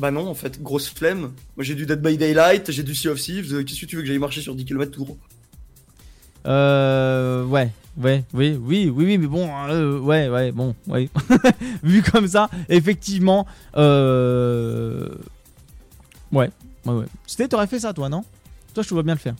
Bah 0.00 0.10
non, 0.10 0.26
en 0.28 0.34
fait, 0.34 0.60
grosse 0.62 0.88
flemme. 0.88 1.32
Moi 1.56 1.64
j'ai 1.64 1.74
du 1.76 1.86
Dead 1.86 2.00
by 2.00 2.16
Daylight, 2.16 2.70
j'ai 2.72 2.82
du 2.82 2.94
Sea 2.96 3.08
of 3.08 3.20
Thieves. 3.20 3.52
euh, 3.54 3.62
Qu'est-ce 3.64 3.80
que 3.80 3.86
tu 3.86 3.94
veux 3.96 4.02
que 4.02 4.08
j'aille 4.08 4.18
marcher 4.18 4.40
sur 4.40 4.54
10 4.56 4.64
km 4.64 4.90
tout 4.92 5.04
droit 5.04 5.16
Euh, 6.46 7.44
ouais, 7.44 7.70
ouais, 8.02 8.24
oui, 8.32 8.58
oui, 8.62 8.92
oui, 8.94 9.04
oui, 9.04 9.18
mais 9.18 9.26
bon, 9.26 9.50
euh, 9.68 9.98
ouais, 9.98 10.28
ouais, 10.28 10.52
bon, 10.52 10.74
ouais. 10.86 11.08
Vu 11.82 12.02
comme 12.02 12.28
ça, 12.28 12.48
effectivement, 12.68 13.46
euh... 13.76 15.08
ouais, 16.32 16.50
ouais, 16.86 16.94
ouais. 16.94 17.06
C'était, 17.26 17.48
t'aurais 17.48 17.66
fait 17.66 17.80
ça, 17.80 17.92
toi, 17.92 18.08
non? 18.08 18.24
Toi, 18.74 18.82
je 18.82 18.88
te 18.88 18.94
vois 18.94 19.02
bien 19.02 19.14
le 19.14 19.20
faire. 19.20 19.34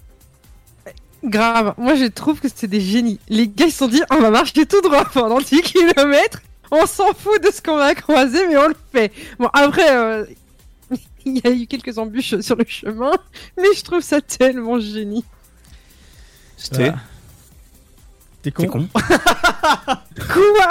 Grave. 1.24 1.74
Moi, 1.78 1.97
je 1.97 2.05
trouve 2.05 2.40
que 2.40 2.48
c'était 2.48 2.68
des 2.68 2.80
génies. 2.80 3.18
Les 3.28 3.48
gars, 3.48 3.66
ils 3.66 3.72
se 3.72 3.78
sont 3.78 3.89
dit, 3.89 4.02
on 4.10 4.20
va 4.20 4.30
marcher 4.30 4.66
tout 4.66 4.80
droit 4.80 5.05
pendant 5.06 5.40
10 5.40 5.62
km. 5.62 6.40
On 6.70 6.86
s'en 6.86 7.12
fout 7.12 7.43
de 7.43 7.51
ce 7.51 7.60
qu'on 7.62 7.76
va 7.76 7.94
croiser, 7.94 8.47
mais 8.47 8.56
on 8.56 8.68
le 8.68 8.76
fait. 8.93 9.10
Bon, 9.39 9.48
après, 9.52 9.97
euh, 9.97 10.24
il 11.24 11.39
y 11.39 11.47
a 11.47 11.51
eu 11.51 11.66
quelques 11.66 11.98
embûches 11.98 12.39
sur 12.40 12.56
le 12.56 12.64
chemin, 12.68 13.12
mais 13.56 13.68
je 13.76 13.82
trouve 13.82 14.01
ça 14.01 14.20
tellement 14.20 14.78
génie. 14.78 15.24
C'était. 16.56 16.90
Voilà. 16.90 16.98
T'es 18.43 18.51
con. 18.52 18.62
T'es 18.62 18.69
con. 18.69 18.89
Quoi 20.32 20.69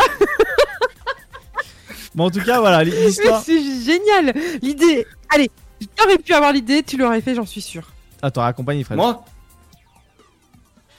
Bon, 2.15 2.25
en 2.25 2.31
tout 2.31 2.41
cas, 2.43 2.59
voilà, 2.59 2.83
Mais 2.83 2.91
l'histoire. 2.91 3.41
c'est 3.43 3.61
génial 3.83 4.33
L'idée... 4.61 5.05
Allez, 5.29 5.51
t'aurais 5.95 6.17
pu 6.17 6.33
avoir 6.33 6.51
l'idée, 6.51 6.81
tu 6.81 6.97
l'aurais 6.97 7.21
fait, 7.21 7.35
j'en 7.35 7.45
suis 7.45 7.61
sûr. 7.61 7.91
Ah, 8.21 8.31
t'aurais 8.31 8.47
accompagné 8.47 8.83
Fred. 8.83 8.97
Moi? 8.97 9.23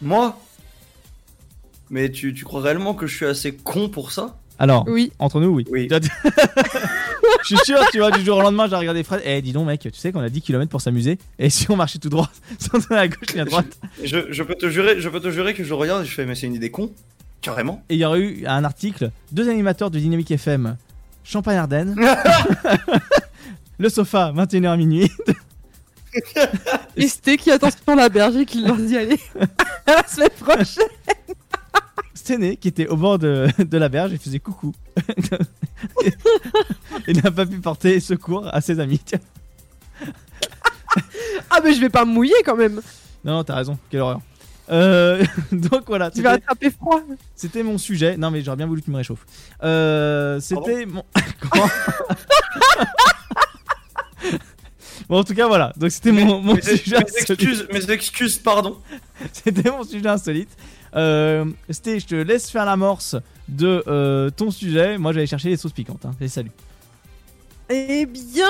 Moi? 0.00 0.38
Mais 1.90 2.10
tu, 2.10 2.34
tu 2.34 2.44
crois 2.44 2.60
réellement 2.60 2.94
que 2.94 3.06
je 3.06 3.16
suis 3.16 3.26
assez 3.26 3.56
con 3.56 3.88
pour 3.88 4.12
ça? 4.12 4.36
Alors, 4.58 4.84
Oui. 4.88 5.12
entre 5.18 5.40
nous, 5.40 5.48
oui. 5.48 5.64
Oui. 5.70 5.88
Je 7.42 7.56
suis 7.56 7.64
sûr, 7.64 7.78
tu 7.92 7.98
vois, 7.98 8.10
du 8.10 8.24
jour 8.24 8.38
au 8.38 8.42
lendemain, 8.42 8.66
j'ai 8.68 8.76
regardé 8.76 9.02
Fred. 9.04 9.20
Eh, 9.24 9.40
dis 9.40 9.52
donc, 9.52 9.66
mec, 9.66 9.80
tu 9.80 9.90
sais 9.94 10.12
qu'on 10.12 10.20
a 10.20 10.28
10 10.28 10.42
km 10.42 10.68
pour 10.70 10.80
s'amuser. 10.80 11.18
Et 11.38 11.50
si 11.50 11.70
on 11.70 11.76
marchait 11.76 11.98
tout 11.98 12.08
droit, 12.08 12.30
sans 12.58 12.80
tourner 12.80 12.98
à 13.02 13.08
gauche 13.08 13.34
ni 13.34 13.40
à 13.40 13.44
droite 13.44 13.78
je, 14.02 14.18
je 14.30 14.42
peux 14.42 14.54
te 14.54 14.68
jurer, 14.68 15.00
je 15.00 15.08
peux 15.08 15.20
te 15.20 15.30
jurer 15.30 15.54
que 15.54 15.62
je 15.64 15.72
regarde 15.72 16.02
et 16.02 16.06
je 16.06 16.12
fais 16.14 16.26
mais 16.26 16.34
c'est 16.34 16.46
une 16.46 16.54
idée 16.54 16.70
con 16.70 16.90
Carrément 17.40 17.82
Et 17.88 17.94
il 17.94 18.00
y 18.00 18.04
aurait 18.04 18.18
eu 18.20 18.46
un 18.46 18.64
article 18.64 19.10
deux 19.30 19.48
animateurs 19.48 19.90
de 19.90 19.98
Dynamique 19.98 20.30
FM, 20.32 20.76
Champagne-Ardenne, 21.22 21.94
le 23.78 23.88
sofa, 23.88 24.32
21h 24.36 24.76
minuit. 24.76 25.10
Et 26.96 27.06
c'était 27.06 27.36
qui 27.36 27.50
attend 27.52 27.68
sur 27.70 27.94
la 27.94 28.08
berge 28.08 28.36
et 28.36 28.44
qui 28.44 28.62
leur 28.62 28.76
dit 28.76 28.96
allez, 28.96 29.20
à 29.86 29.92
la 29.92 30.06
semaine 30.08 30.30
prochaine 30.40 30.88
Stené 32.28 32.56
qui 32.58 32.68
était 32.68 32.86
au 32.86 32.96
bord 32.98 33.18
de, 33.18 33.46
de 33.58 33.78
la 33.78 33.88
berge 33.88 34.12
et 34.12 34.18
faisait 34.18 34.38
coucou. 34.38 34.74
Il 37.08 37.22
n'a 37.22 37.30
pas 37.30 37.46
pu 37.46 37.58
porter 37.58 38.00
secours 38.00 38.46
à 38.52 38.60
ses 38.60 38.80
amis. 38.80 38.98
Tiens. 39.02 39.20
Ah 41.48 41.60
mais 41.64 41.72
je 41.72 41.80
vais 41.80 41.88
pas 41.88 42.04
me 42.04 42.12
mouiller 42.12 42.34
quand 42.44 42.56
même 42.56 42.82
Non, 43.24 43.32
non, 43.36 43.44
t'as 43.44 43.54
raison, 43.54 43.78
quelle 43.88 44.00
horreur. 44.00 44.20
Euh, 44.70 45.24
donc 45.52 45.84
voilà, 45.86 46.10
Tu 46.10 46.20
vas 46.20 46.34
c'était- 46.34 46.44
attraper 46.44 46.70
froid 46.70 47.00
c'était 47.34 47.62
mon 47.62 47.78
sujet. 47.78 48.18
Non, 48.18 48.30
mais 48.30 48.42
j'aurais 48.42 48.58
bien 48.58 48.66
voulu 48.66 48.82
que 48.82 48.86
tu 48.86 48.90
me 48.90 48.96
réchauffes. 48.98 49.24
Euh, 49.62 50.38
c'était 50.40 50.84
mon. 50.84 51.04
Comment 51.50 51.66
bon, 55.08 55.18
en 55.20 55.24
tout 55.24 55.34
cas, 55.34 55.46
voilà. 55.46 55.72
Donc 55.78 55.90
c'était 55.92 56.12
mon, 56.12 56.40
mon 56.42 56.56
mes, 56.56 56.60
sujet 56.60 56.98
mes 56.98 57.20
excuses, 57.22 57.66
mes 57.72 57.90
excuses, 57.90 58.36
pardon. 58.38 58.76
C'était 59.32 59.70
mon 59.70 59.82
sujet 59.84 60.08
insolite. 60.08 60.50
Euh, 60.96 61.44
Sté, 61.70 62.00
je 62.00 62.06
te 62.06 62.14
laisse 62.14 62.50
faire 62.50 62.64
l'amorce 62.64 63.16
de 63.48 63.82
euh, 63.86 64.30
ton 64.30 64.50
sujet. 64.50 64.98
Moi, 64.98 65.12
j'allais 65.12 65.26
chercher 65.26 65.50
les 65.50 65.56
sauces 65.56 65.72
piquantes. 65.72 66.04
Hein. 66.04 66.14
Eh 67.70 68.06
bien, 68.06 68.46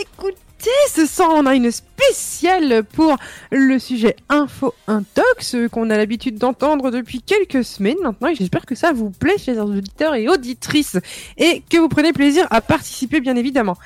écoutez, 0.00 0.70
ce 0.88 1.04
soir 1.04 1.30
on 1.34 1.46
a 1.46 1.54
une 1.54 1.70
spéciale 1.72 2.84
pour 2.84 3.16
le 3.50 3.78
sujet 3.80 4.14
Info 4.28 4.72
Intox 4.86 5.56
qu'on 5.72 5.90
a 5.90 5.96
l'habitude 5.96 6.38
d'entendre 6.38 6.90
depuis 6.90 7.22
quelques 7.22 7.64
semaines 7.64 7.96
maintenant 8.02 8.28
et 8.28 8.34
j'espère 8.36 8.64
que 8.64 8.76
ça 8.76 8.92
vous 8.92 9.10
plaît, 9.10 9.36
chers 9.38 9.64
auditeurs 9.64 10.14
et 10.14 10.28
auditrices, 10.28 10.98
et 11.36 11.62
que 11.68 11.76
vous 11.76 11.88
prenez 11.88 12.12
plaisir 12.12 12.46
à 12.50 12.60
participer 12.60 13.20
bien 13.20 13.34
évidemment. 13.34 13.76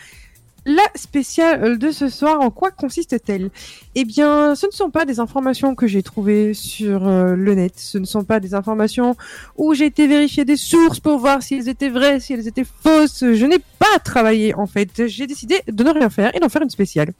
La 0.66 0.82
spéciale 0.94 1.78
de 1.78 1.90
ce 1.90 2.08
soir, 2.10 2.40
en 2.40 2.50
quoi 2.50 2.70
consiste-t-elle? 2.70 3.50
Eh 3.94 4.04
bien, 4.04 4.54
ce 4.54 4.66
ne 4.66 4.72
sont 4.72 4.90
pas 4.90 5.06
des 5.06 5.18
informations 5.18 5.74
que 5.74 5.86
j'ai 5.86 6.02
trouvées 6.02 6.52
sur 6.52 7.08
euh, 7.08 7.34
le 7.34 7.54
net, 7.54 7.72
ce 7.78 7.96
ne 7.96 8.04
sont 8.04 8.24
pas 8.24 8.40
des 8.40 8.52
informations 8.54 9.16
où 9.56 9.72
j'ai 9.72 9.86
été 9.86 10.06
vérifier 10.06 10.44
des 10.44 10.58
sources 10.58 11.00
pour 11.00 11.18
voir 11.18 11.42
si 11.42 11.54
elles 11.54 11.68
étaient 11.68 11.88
vraies, 11.88 12.20
si 12.20 12.34
elles 12.34 12.46
étaient 12.46 12.66
fausses. 12.82 13.20
Je 13.20 13.46
n'ai 13.46 13.58
pas 13.78 13.98
travaillé 14.04 14.54
en 14.54 14.66
fait. 14.66 15.06
J'ai 15.06 15.26
décidé 15.26 15.62
de 15.66 15.82
ne 15.82 15.90
rien 15.90 16.10
faire 16.10 16.34
et 16.36 16.40
d'en 16.40 16.50
faire 16.50 16.62
une 16.62 16.70
spéciale. 16.70 17.12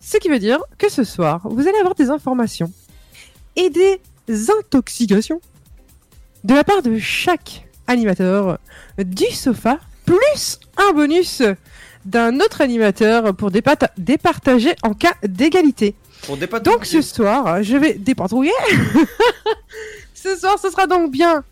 Ce 0.00 0.18
qui 0.18 0.28
veut 0.28 0.38
dire 0.38 0.60
que 0.76 0.90
ce 0.90 1.04
soir, 1.04 1.40
vous 1.44 1.66
allez 1.66 1.78
avoir 1.78 1.94
des 1.94 2.10
informations 2.10 2.70
et 3.56 3.70
des 3.70 4.00
intoxications 4.28 5.40
de 6.44 6.54
la 6.54 6.64
part 6.64 6.82
de 6.82 6.98
chaque 6.98 7.68
animateur 7.86 8.58
du 8.98 9.26
sofa, 9.26 9.78
plus 10.04 10.58
un 10.76 10.92
bonus 10.92 11.42
d'un 12.04 12.40
autre 12.40 12.60
animateur 12.60 13.34
pour 13.34 13.50
départager 13.50 14.74
en 14.82 14.94
cas 14.94 15.14
d'égalité. 15.22 15.94
Donc 16.64 16.84
ce 16.84 17.00
soir, 17.02 17.62
je 17.62 17.76
vais 17.76 17.94
dépatrouiller. 17.94 18.52
ce 20.14 20.36
soir, 20.36 20.58
ce 20.60 20.70
sera 20.70 20.86
donc 20.86 21.10
bien 21.10 21.44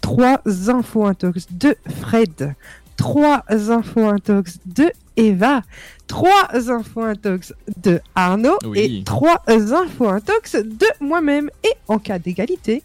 trois 0.00 0.40
infos 0.68 1.06
intox 1.06 1.46
de 1.50 1.76
Fred, 2.00 2.54
trois 2.96 3.42
infos 3.48 4.08
intox 4.08 4.58
de 4.66 4.90
Eva, 5.16 5.62
trois 6.06 6.48
infos 6.70 7.02
intox 7.02 7.54
de 7.82 8.00
Arnaud 8.14 8.58
Oui. 8.64 9.00
et 9.00 9.04
trois 9.04 9.40
infos 9.46 10.08
intox 10.08 10.56
de 10.56 10.86
moi-même. 11.00 11.50
Et 11.64 11.72
en 11.88 11.98
cas 11.98 12.18
d'égalité, 12.18 12.82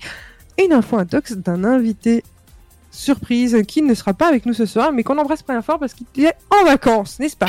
une 0.64 0.74
info 0.74 0.98
intox 0.98 1.34
d'un 1.34 1.64
invité 1.64 2.24
surprise 2.98 3.64
qui 3.68 3.82
ne 3.82 3.94
sera 3.94 4.14
pas 4.14 4.28
avec 4.28 4.46
nous 4.46 4.54
ce 4.54 4.66
soir, 4.66 4.92
mais 4.92 5.04
qu'on 5.04 5.18
embrasse 5.18 5.46
bien 5.46 5.62
fort 5.62 5.80
parce 5.80 5.94
qu'il 5.94 6.26
est 6.26 6.34
en 6.50 6.66
vacances, 6.66 7.20
n'est-ce 7.20 7.38
pas 7.38 7.48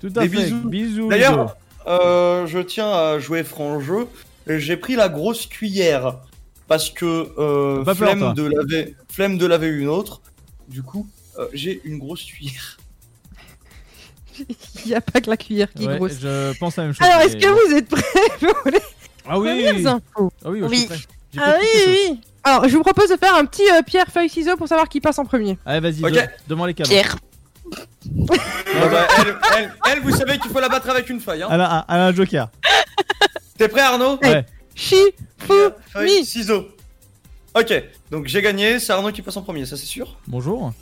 Tout 0.00 0.12
à 0.16 0.26
Des 0.26 0.28
fait. 0.28 0.44
bisous. 0.44 0.68
Bisous. 0.68 1.08
D'ailleurs, 1.08 1.56
euh, 1.86 2.46
je 2.46 2.58
tiens 2.58 2.90
à 2.92 3.18
jouer 3.18 3.42
franc 3.44 3.80
jeu. 3.80 4.06
J'ai 4.46 4.76
pris 4.76 4.94
la 4.96 5.08
grosse 5.08 5.46
cuillère 5.46 6.18
parce 6.68 6.90
que 6.90 7.28
euh, 7.38 7.84
Pas 7.84 7.94
flemme 7.94 8.34
de 8.34 8.42
laver, 8.44 8.96
flemme 9.10 9.38
de 9.38 9.46
laver 9.46 9.68
une 9.68 9.88
autre. 9.88 10.20
Du 10.68 10.82
coup, 10.82 11.06
euh, 11.38 11.46
j'ai 11.52 11.80
une 11.84 11.98
grosse 11.98 12.24
cuillère. 12.24 12.78
Il 14.38 14.88
n'y 14.88 14.94
a 14.94 15.00
pas 15.00 15.20
que 15.20 15.30
la 15.30 15.36
cuillère 15.36 15.72
qui 15.72 15.84
est 15.84 15.96
grosse. 15.96 16.18
je 16.20 16.58
pense 16.58 16.76
la 16.76 16.84
même 16.84 16.92
chose. 16.94 17.06
Alors, 17.06 17.20
est-ce 17.20 17.36
que 17.36 17.68
vous 17.68 17.74
êtes 17.74 17.88
prêts 17.88 18.02
pour 18.40 18.70
les 18.72 18.78
Ah 19.28 19.38
oui 19.38 19.48
premières 19.64 19.94
infos 19.94 20.32
Ah 20.44 20.50
oui, 20.50 20.62
ouais, 20.62 20.68
je 20.68 20.70
Oui. 20.72 20.78
suis 20.78 20.86
prêt. 20.86 20.98
J'ai 21.34 21.40
Ah 21.40 21.56
oui. 21.60 22.20
Alors, 22.44 22.68
je 22.68 22.76
vous 22.76 22.82
propose 22.82 23.08
de 23.10 23.16
faire 23.16 23.34
un 23.36 23.44
petit 23.44 23.68
euh, 23.70 23.82
pierre, 23.82 24.06
feuille, 24.08 24.28
ciseaux 24.28 24.56
pour 24.56 24.66
savoir 24.68 24.88
qui 24.88 25.00
passe 25.00 25.18
en 25.18 25.24
premier. 25.24 25.58
Allez, 25.64 25.80
vas-y, 25.80 26.04
Ok. 26.04 26.12
de- 26.12 26.28
devant 26.48 26.66
les 26.66 26.74
câbles. 26.74 26.88
Pierre. 26.90 27.16
Ah 27.74 28.88
bah, 28.90 29.06
elle, 29.18 29.36
elle- 29.56 29.72
elle, 29.90 30.00
vous 30.00 30.10
savez 30.10 30.38
qu'il 30.38 30.50
faut 30.50 30.60
la 30.60 30.68
battre 30.68 30.90
avec 30.90 31.08
une 31.08 31.20
feuille. 31.20 31.42
Hein. 31.42 31.48
Elle 31.50 31.60
a, 31.60 31.78
un- 31.78 31.84
elle 31.88 32.00
a 32.00 32.06
un 32.06 32.12
joker. 32.14 32.48
T'es 33.56 33.68
prêt, 33.68 33.80
Arnaud 33.80 34.18
Ouais. 34.22 34.44
Chi, 34.74 34.96
fou, 35.38 35.52
Feuille, 35.92 36.20
mi. 36.20 36.24
ciseaux. 36.26 36.66
Ok, 37.54 37.72
donc 38.10 38.26
j'ai 38.26 38.42
gagné. 38.42 38.78
C'est 38.80 38.92
Arnaud 38.92 39.12
qui 39.12 39.22
passe 39.22 39.36
en 39.36 39.42
premier, 39.42 39.64
ça 39.66 39.76
c'est 39.76 39.86
sûr. 39.86 40.16
Bonjour. 40.26 40.72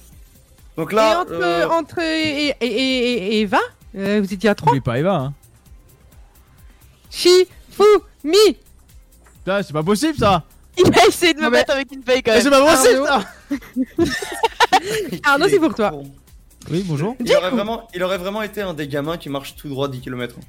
Donc 0.76 0.92
Et 0.92 0.96
là, 0.96 1.20
entre, 1.20 1.32
euh, 1.32 1.68
entre 1.68 1.98
et, 2.00 2.48
et, 2.48 2.56
et- 2.60 3.36
et 3.36 3.40
Eva, 3.40 3.58
euh, 3.96 4.20
vous 4.22 4.32
étiez 4.32 4.48
à 4.48 4.54
3. 4.54 4.70
N'oublie 4.72 4.80
pas 4.80 4.98
Eva. 4.98 5.14
Hein. 5.14 5.34
Chi, 7.10 7.46
fou, 7.70 7.84
mi. 8.24 8.36
Putain, 9.38 9.62
c'est 9.62 9.72
pas 9.72 9.82
possible 9.82 10.16
ça. 10.16 10.44
Il 10.84 10.98
a 10.98 11.06
essayé 11.06 11.34
de 11.34 11.40
me 11.40 11.50
mettre 11.50 11.72
avec 11.72 11.92
une 11.92 12.02
feuille 12.02 12.22
quand 12.22 12.32
Mais 12.32 12.42
même. 12.42 12.44
c'est 12.44 12.50
pas 12.50 12.76
possible 12.76 13.06
Arnaud. 15.24 15.48
c'est 15.48 15.54
est 15.56 15.58
pour 15.58 15.74
toi. 15.74 15.90
con. 15.90 16.10
Oui, 16.70 16.84
bonjour. 16.86 17.16
Il 17.20 17.34
aurait, 17.34 17.50
vraiment, 17.50 17.88
il 17.94 18.02
aurait 18.02 18.18
vraiment 18.18 18.42
été 18.42 18.62
un 18.62 18.74
des 18.74 18.86
gamins 18.86 19.16
qui 19.16 19.28
marche 19.28 19.56
tout 19.56 19.68
droit 19.68 19.88
10 19.88 20.00
km. 20.00 20.36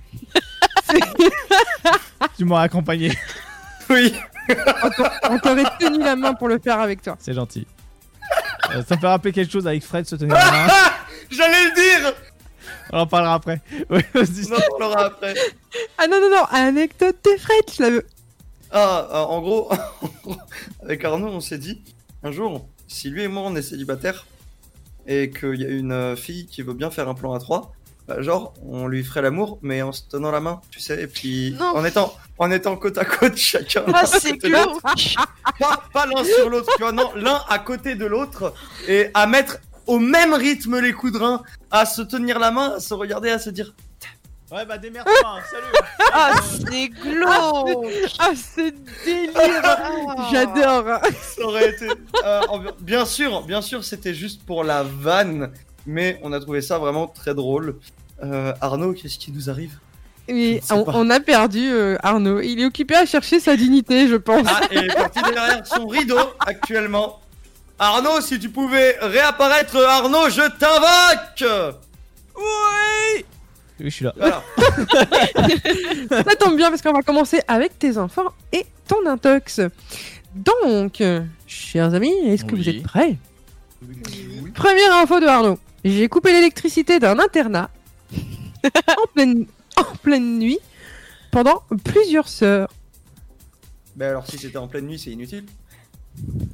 Tu 2.37 2.45
m'aurais 2.45 2.63
accompagné. 2.63 3.11
Oui. 3.89 4.13
On 5.29 5.37
t'aurait 5.39 5.65
tenu 5.77 5.99
la 6.01 6.15
main 6.15 6.33
pour 6.33 6.47
le 6.47 6.59
faire 6.59 6.79
avec 6.79 7.01
toi. 7.01 7.17
C'est 7.19 7.33
gentil. 7.33 7.67
Euh, 8.73 8.81
ça 8.87 8.95
me 8.95 9.01
fait 9.01 9.07
rappeler 9.07 9.33
quelque 9.33 9.51
chose 9.51 9.67
avec 9.67 9.83
Fred 9.83 10.05
se 10.05 10.15
tenir 10.15 10.33
la 10.33 10.49
main. 10.49 10.67
J'allais 11.29 11.65
le 11.65 11.73
dire 11.99 12.13
On 12.93 12.99
en 12.99 13.07
parlera 13.07 13.33
après. 13.33 13.59
Oui. 13.89 13.99
On 14.15 14.21
en 14.21 14.77
parlera 14.79 15.05
après. 15.07 15.33
Ah 15.97 16.07
non, 16.07 16.21
non, 16.21 16.29
non, 16.29 16.43
anecdote 16.51 17.17
de 17.25 17.37
Fred, 17.37 17.63
je 17.77 17.83
la 17.83 17.89
veux. 17.89 18.05
Ah, 18.71 19.07
ah, 19.11 19.25
en 19.27 19.41
gros, 19.41 19.69
avec 20.83 21.03
Arnaud, 21.03 21.27
on 21.27 21.41
s'est 21.41 21.57
dit, 21.57 21.81
un 22.23 22.31
jour, 22.31 22.67
si 22.87 23.09
lui 23.09 23.23
et 23.23 23.27
moi 23.27 23.43
on 23.45 23.55
est 23.55 23.61
célibataires, 23.61 24.25
et 25.07 25.29
qu'il 25.31 25.55
y 25.59 25.65
a 25.65 25.69
une 25.69 25.91
euh, 25.91 26.15
fille 26.15 26.45
qui 26.45 26.61
veut 26.61 26.73
bien 26.73 26.89
faire 26.91 27.09
un 27.09 27.13
plan 27.13 27.33
à 27.33 27.39
trois, 27.39 27.73
bah, 28.07 28.21
genre, 28.21 28.53
on 28.65 28.87
lui 28.87 29.03
ferait 29.03 29.21
l'amour, 29.21 29.59
mais 29.61 29.81
en 29.81 29.91
se 29.91 30.03
tenant 30.09 30.31
la 30.31 30.39
main, 30.39 30.61
tu 30.71 30.79
sais, 30.79 31.01
et 31.03 31.07
puis 31.07 31.55
Non. 31.59 31.75
en 31.75 31.85
étant, 31.85 32.13
en 32.37 32.49
étant 32.49 32.75
côte 32.77 32.97
à 32.97 33.05
côte 33.05 33.35
chacun. 33.37 33.83
Ah, 33.93 34.05
c'est. 34.05 34.37
Pas, 34.39 35.83
pas 35.93 36.05
l'un 36.05 36.23
sur 36.23 36.49
l'autre, 36.49 36.71
tu 36.75 36.81
vois, 36.81 36.91
non, 36.91 37.11
l'un 37.15 37.41
à 37.49 37.59
côté 37.59 37.95
de 37.95 38.05
l'autre, 38.05 38.53
et 38.87 39.09
à 39.13 39.27
mettre 39.27 39.57
au 39.87 39.99
même 39.99 40.33
rythme 40.33 40.79
les 40.79 40.93
coups 40.93 41.13
de 41.13 41.17
rein, 41.17 41.41
à 41.71 41.85
se 41.85 42.01
tenir 42.01 42.39
la 42.39 42.51
main, 42.51 42.75
à 42.75 42.79
se 42.79 42.93
regarder, 42.93 43.29
à 43.29 43.39
se 43.39 43.49
dire, 43.49 43.73
Ouais, 44.51 44.65
bah 44.65 44.77
démerde-toi, 44.77 45.39
salut. 45.49 45.85
Ah, 46.13 46.33
c'est 46.43 46.89
glauque 46.89 47.87
Ah, 48.19 48.31
c'est 48.35 48.73
délire 49.05 49.77
J'adore 50.31 50.99
Ça 51.21 51.41
aurait 51.45 51.69
été. 51.69 51.87
euh, 52.25 52.41
en- 52.49 52.59
bien 52.81 53.05
sûr, 53.05 53.43
bien 53.43 53.61
sûr, 53.61 53.83
c'était 53.85 54.13
juste 54.13 54.43
pour 54.45 54.65
la 54.65 54.83
vanne, 54.83 55.51
mais 55.85 56.19
on 56.21 56.33
a 56.33 56.39
trouvé 56.41 56.61
ça 56.61 56.77
vraiment 56.79 57.07
très 57.07 57.33
drôle. 57.33 57.77
Euh, 58.23 58.51
Arnaud, 58.59 58.91
qu'est-ce 58.93 59.17
qui 59.17 59.31
nous 59.31 59.49
arrive? 59.49 59.77
Oui, 60.27 60.59
Je 60.61 60.67
sais 60.67 60.73
on, 60.73 61.09
a 61.09 61.19
perdu 61.21 61.71
euh, 61.71 61.97
Arnaud. 62.03 62.41
Il 62.41 62.59
est 62.59 62.65
occupé 62.65 62.95
à 62.95 63.05
chercher 63.05 63.39
sa 63.39 63.55
dignité, 63.55 64.07
je 64.09 64.15
pense. 64.15 64.47
Ah, 64.49 64.61
et 64.69 64.79
il 64.79 64.85
est 64.91 64.93
parti 64.95 65.21
derrière 65.21 65.65
son 65.65 65.87
rideau 65.87 66.19
actuellement. 66.39 67.21
Arnaud, 67.79 68.19
si 68.21 68.37
tu 68.37 68.49
pouvais 68.49 68.97
réapparaître, 69.01 69.77
Arnaud, 69.77 70.29
je 70.29 70.47
t'invoque 70.57 71.71
Oui, 72.35 73.25
je 73.85 73.89
suis 73.89 74.05
là. 74.05 74.13
Voilà. 74.17 74.43
Ça 76.09 76.35
tombe 76.39 76.55
bien 76.57 76.69
parce 76.69 76.81
qu'on 76.81 76.93
va 76.93 77.01
commencer 77.01 77.41
avec 77.47 77.77
tes 77.79 77.97
enfants 77.97 78.31
et 78.51 78.65
ton 78.87 79.05
intox. 79.07 79.61
Donc, 80.35 81.03
chers 81.47 81.93
amis, 81.93 82.13
est-ce 82.25 82.45
que 82.45 82.55
vous 82.55 82.61
Oui. 82.63 82.77
êtes 82.77 82.83
prêts? 82.83 83.17
Première 84.53 84.93
info 84.95 85.19
de 85.19 85.25
Arnaud. 85.25 85.59
J'ai 85.83 86.07
coupé 86.07 86.31
l'électricité 86.31 86.99
d'un 86.99 87.17
internat 87.19 87.69
en, 88.63 89.07
pleine, 89.13 89.45
en 89.75 89.83
pleine 90.03 90.37
nuit 90.39 90.59
pendant 91.31 91.63
plusieurs 91.83 92.27
heures. 92.43 92.69
Mais 93.95 94.05
alors, 94.05 94.25
si 94.27 94.37
c'était 94.37 94.57
en 94.57 94.67
pleine 94.67 94.85
nuit, 94.85 94.99
c'est 94.99 95.09
inutile. 95.11 95.45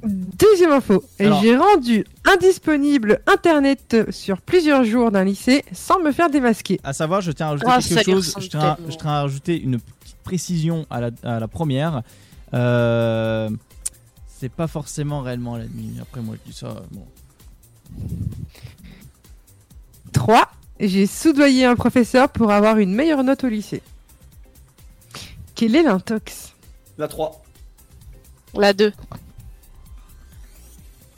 Deuxième 0.03 0.71
info. 0.71 1.03
Alors- 1.19 1.41
J'ai 1.41 1.55
rendu 1.57 2.05
indisponible 2.25 3.19
Internet 3.27 3.97
sur 4.11 4.41
plusieurs 4.41 4.83
jours 4.83 5.11
d'un 5.11 5.23
lycée 5.23 5.65
sans 5.73 5.99
me 5.99 6.11
faire 6.11 6.29
démasquer. 6.29 6.79
À 6.83 6.93
savoir, 6.93 7.21
je 7.21 7.31
tiens 7.31 7.47
à 7.47 7.49
rajouter 7.55 7.95
ça 7.95 8.03
quelque 8.03 8.21
chose. 8.21 8.35
Je 8.39 8.47
tiens, 8.47 8.59
à- 8.61 8.77
je 8.87 8.95
tiens 8.95 9.09
à 9.09 9.21
rajouter 9.21 9.59
une 9.61 9.79
petite 9.79 10.17
précision 10.23 10.85
à 10.89 11.01
la, 11.01 11.09
à 11.23 11.39
la 11.39 11.47
première. 11.47 12.01
Euh, 12.53 13.49
c'est 14.39 14.51
pas 14.51 14.67
forcément 14.67 15.21
réellement 15.21 15.57
la 15.57 15.65
nuit. 15.65 15.95
Après, 16.01 16.21
moi, 16.21 16.35
je 16.45 16.51
dis 16.51 16.57
ça. 16.57 16.83
Bon. 16.91 17.05
3. 20.13 20.49
J'ai 20.79 21.07
soudoyé 21.07 21.65
un 21.65 21.75
professeur 21.75 22.29
pour 22.29 22.51
avoir 22.51 22.77
une 22.77 22.93
meilleure 22.93 23.23
note 23.23 23.43
au 23.43 23.47
lycée. 23.49 23.81
Quel 25.55 25.75
est 25.75 25.81
l'intox? 25.83 26.53
La 26.99 27.07
3. 27.07 27.43
La 28.55 28.73
2. 28.73 28.93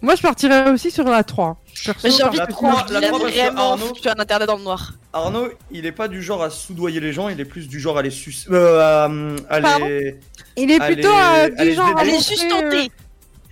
Moi, 0.02 0.16
je 0.16 0.22
partirais 0.22 0.70
aussi 0.72 0.92
sur 0.92 1.04
la 1.04 1.24
3. 1.24 1.58
Perso, 1.86 2.00
Mais 2.04 2.12
j'ai 2.12 2.24
envie 2.24 2.38
la 2.38 2.46
de 2.46 2.52
la 2.52 2.56
qu'il 2.56 2.96
a 2.96 3.08
trois 3.10 3.20
parce 3.20 3.32
que 3.32 3.38
vraiment 3.38 3.74
Arnaud- 3.74 3.88
foutu 3.88 4.08
un 4.10 4.20
internet 4.20 4.48
dans 4.48 4.56
le 4.58 4.64
noir. 4.64 4.94
Arnaud, 5.12 5.50
il 5.72 5.86
est 5.86 5.92
pas 5.92 6.08
du 6.08 6.22
genre 6.24 6.42
à 6.44 6.50
soudoyer 6.50 7.00
les 7.00 7.12
gens, 7.14 7.28
il 7.30 7.40
est 7.40 7.46
plus 7.46 7.68
du 7.68 7.80
genre 7.80 7.98
à 7.98 8.02
les 8.02 8.10
sus... 8.12 8.34
Euh, 8.50 9.38
à, 9.50 9.60
les... 9.80 10.18
Il 10.56 10.72
est 10.72 10.80
plutôt 10.80 11.10
euh, 11.10 11.50
du 11.50 11.74
genre 11.74 11.88
à 11.98 12.04
montrer, 12.06 12.20
sustenter 12.22 12.92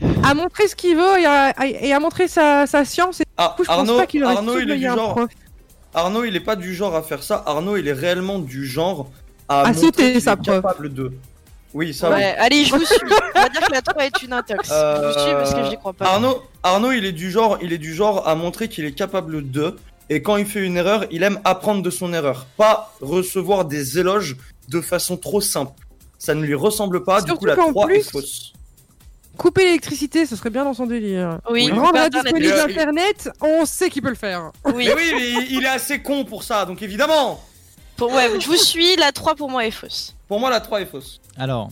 euh, 0.03 0.07
à 0.23 0.33
montrer 0.35 0.67
ce 0.67 0.75
qu'il 0.75 0.95
veut 0.95 1.19
et 1.19 1.25
à, 1.25 1.47
à- 1.57 1.65
et 1.67 1.91
à 1.91 1.99
montrer 1.99 2.27
sa, 2.27 2.65
sa 2.67 2.85
science. 2.85 3.19
Et 3.21 3.25
Ah, 3.37 3.49
du 3.49 3.55
coup, 3.57 3.63
je 3.65 3.71
Arnaud, 3.71 3.91
pense 3.93 4.01
pas 4.01 4.05
qu'il 4.07 4.23
aurait 4.23 4.35
Arnaud, 4.37 4.59
il 4.59 4.71
est 4.71 4.77
du 4.77 4.83
genre... 4.85 5.15
prof. 5.15 5.29
Arnaud, 5.93 6.23
il 6.25 6.35
est 6.35 6.39
pas 6.41 6.55
du 6.55 6.73
genre 6.75 6.95
à 6.95 7.01
faire 7.01 7.23
ça. 7.23 7.43
Arnaud, 7.45 7.75
il 7.77 7.87
est 7.87 7.93
réellement 7.93 8.39
du 8.39 8.65
genre 8.65 9.09
à, 9.49 9.61
À 9.61 9.67
montrer 9.67 9.81
sauter 9.81 10.19
sa 10.19 10.35
prof. 10.37 10.45
capable 10.61 10.93
de. 10.93 11.11
Oui, 11.73 11.93
ça 11.93 12.09
Ouais, 12.09 12.35
allez, 12.37 12.63
je 12.65 12.73
vous 12.75 12.85
suis. 12.85 12.97
On 13.35 13.41
va 13.41 13.49
dire 13.49 13.61
que 13.61 13.71
la 13.73 13.81
3 13.81 14.05
est 14.05 14.21
une 14.23 14.33
intox. 14.33 14.69
Euh, 14.71 14.95
Je 15.01 15.07
vous 15.19 15.23
suis 15.25 15.31
parce 15.33 15.53
que 15.53 15.69
j'y 15.69 15.77
crois 15.77 15.91
oui. 15.91 15.97
pas. 15.97 16.05
Arnaud, 16.05 16.41
Arnaud, 16.63 16.91
il 16.91 17.05
est 17.05 17.11
du 17.11 17.29
genre, 17.29 17.57
il 17.61 17.73
est 17.73 17.77
du 17.77 17.93
genre 17.93 18.27
à 18.27 18.35
montrer 18.35 18.67
qu'il 18.69 18.85
est 18.85 18.93
capable 18.93 19.51
de. 19.51 19.75
Et 20.09 20.21
quand 20.21 20.37
il 20.37 20.45
fait 20.45 20.61
une 20.65 20.77
erreur, 20.77 21.05
il 21.11 21.23
aime 21.23 21.39
apprendre 21.43 21.81
de 21.83 21.89
son 21.89 22.13
erreur, 22.13 22.45
pas 22.55 22.93
recevoir 23.01 23.65
des 23.65 23.99
éloges 23.99 24.37
de 24.69 24.79
façon 24.81 25.17
trop 25.17 25.41
simple. 25.41 25.73
Ça 26.17 26.33
ne 26.33 26.41
lui 26.43 26.55
ressemble 26.55 27.03
pas. 27.03 27.19
du 27.21 27.27
Surtout 27.27 27.39
coup, 27.41 27.45
la 27.45 27.55
qu'en 27.55 27.71
3 27.71 27.85
plus- 27.87 27.95
est 27.97 28.09
fausse. 28.11 28.53
Couper 29.37 29.65
l'électricité, 29.65 30.25
ce 30.25 30.35
serait 30.35 30.49
bien 30.49 30.63
dans 30.63 30.73
son 30.73 30.87
délire. 30.87 31.37
Oui, 31.51 31.69
Rendre 31.69 31.91
pas 31.91 32.05
indisponible 32.05 32.45
Il- 32.55 32.71
Internet, 32.71 33.29
on 33.41 33.65
sait 33.67 33.89
qu'il 33.91 34.01
peut 34.01 34.09
le 34.09 34.15
faire. 34.15 34.51
Oui, 34.65 34.87
Mais 34.87 34.93
oui, 34.95 35.11
mais 35.13 35.45
il 35.51 35.63
est 35.63 35.67
assez 35.67 36.01
con 36.01 36.25
pour 36.25 36.41
ça, 36.43 36.65
donc 36.65 36.81
évidemment. 36.81 37.39
Pour, 37.97 38.11
ouais, 38.13 38.29
je 38.39 38.47
vous 38.47 38.55
suis. 38.55 38.95
La 38.95 39.11
3 39.11 39.35
pour 39.35 39.49
moi 39.49 39.65
est 39.65 39.71
fausse. 39.71 40.15
Pour 40.27 40.39
moi, 40.39 40.49
la 40.49 40.59
3 40.61 40.81
est 40.81 40.85
fausse. 40.85 41.19
Alors, 41.37 41.69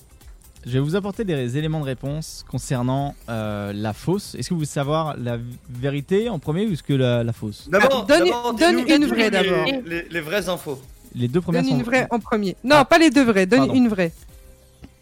je 0.65 0.71
vais 0.71 0.79
vous 0.79 0.95
apporter 0.95 1.23
des 1.23 1.57
éléments 1.57 1.79
de 1.79 1.85
réponse 1.85 2.43
concernant 2.49 3.13
euh, 3.29 3.71
la 3.73 3.93
fausse. 3.93 4.35
Est-ce 4.35 4.49
que 4.49 4.53
vous 4.53 4.59
voulez 4.59 4.67
savoir 4.67 5.15
la 5.17 5.37
vérité 5.69 6.27
en 6.29 6.39
premier 6.39 6.65
ou 6.65 6.73
est-ce 6.73 6.83
que 6.83 6.93
la, 6.93 7.23
la 7.23 7.33
fausse? 7.33 7.69
D'abord, 7.69 8.05
donne- 8.05 8.25
d'abord, 8.25 8.53
donne 8.53 8.79
une 8.87 9.05
vraie 9.05 9.29
les- 9.29 9.29
d'abord. 9.31 9.65
Les, 9.85 10.07
les 10.09 10.21
vraies 10.21 10.49
infos. 10.49 10.81
Les 11.13 11.27
deux 11.27 11.39
premières 11.41 11.61
Donne 11.61 11.71
sont 11.71 11.77
une 11.77 11.83
vraie 11.83 12.07
en 12.09 12.19
premier. 12.19 12.55
Non, 12.63 12.77
Ah. 12.79 12.85
pas 12.85 12.97
les 12.97 13.09
deux 13.09 13.23
vraies, 13.23 13.45
donne 13.45 13.59
Pardon. 13.59 13.73
une 13.75 13.87
vraie. 13.87 14.11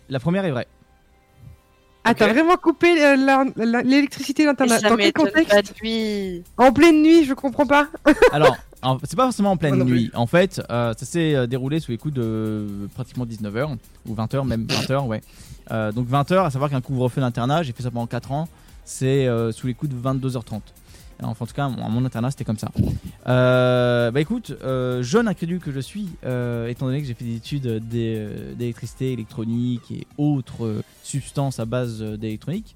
La 0.10 0.20
première 0.20 0.46
est 0.46 0.52
vraie. 0.52 0.68
Ah, 2.04 2.12
Ok. 2.12 2.18
t'as 2.18 2.28
vraiment 2.28 2.58
coupé 2.58 3.02
euh, 3.04 3.16
l'électricité 3.84 4.44
Et 4.44 4.46
d'Internet 4.46 4.84
Dans 4.84 4.98
quel 4.98 5.14
contexte. 5.14 5.74
En 6.58 6.74
pleine 6.74 7.02
nuit, 7.02 7.24
je 7.24 7.34
comprends 7.34 7.66
pas. 7.66 7.88
Alors, 8.34 8.58
c'est 9.04 9.16
pas 9.16 9.24
forcément 9.24 9.52
en 9.52 9.58
pleine 9.58 9.84
nuit. 9.84 10.12
En 10.14 10.28
fait, 10.28 10.62
euh, 10.70 10.94
ça 10.98 11.06
s'est 11.06 11.36
euh, 11.36 11.48
déroulé 11.48 11.80
sous 11.80 11.92
les 11.92 11.98
coups 11.98 12.14
de 12.14 12.22
euh, 12.24 12.68
pratiquement 12.94 13.26
19h 13.26 13.78
ou 14.08 14.14
20h, 14.16 14.46
même 14.46 14.66
20h, 14.66 15.06
ouais. 15.08 15.22
Euh, 15.72 15.92
donc 15.92 16.10
20h, 16.10 16.46
à 16.46 16.50
savoir 16.50 16.70
qu'un 16.70 16.82
couvre-feu 16.82 17.22
d'internat, 17.22 17.64
j'ai 17.64 17.72
fait 17.74 17.84
ça 17.84 17.92
pendant 17.92 18.08
4 18.08 18.32
ans, 18.32 18.48
c'est 18.86 19.28
euh, 19.28 19.52
sous 19.52 19.68
les 19.68 19.74
coups 19.74 19.92
de 19.94 19.98
22h30. 19.98 20.60
Alors, 21.20 21.32
Enfin, 21.32 21.44
en 21.46 21.48
tout 21.48 21.54
cas, 21.54 21.70
mon, 21.70 21.90
mon 21.90 22.04
internat, 22.06 22.32
c'était 22.32 22.44
comme 22.44 22.58
ça. 22.58 22.70
Bah 23.26 24.20
écoute, 24.20 24.54
jeune 25.02 25.28
incrédule 25.28 25.60
que 25.60 25.72
je 25.72 25.80
suis, 25.80 26.10
étant 26.24 26.86
donné 26.88 27.00
que 27.02 27.08
j'ai 27.08 27.14
fait 27.14 27.24
des 27.24 27.36
études 27.38 27.88
d'é- 27.88 28.28
d'électricité, 28.58 29.14
électronique 29.14 29.90
et 29.92 30.06
autres 30.18 30.82
substances 31.04 31.60
à 31.60 31.66
base 31.66 32.02
d'électronique, 32.02 32.76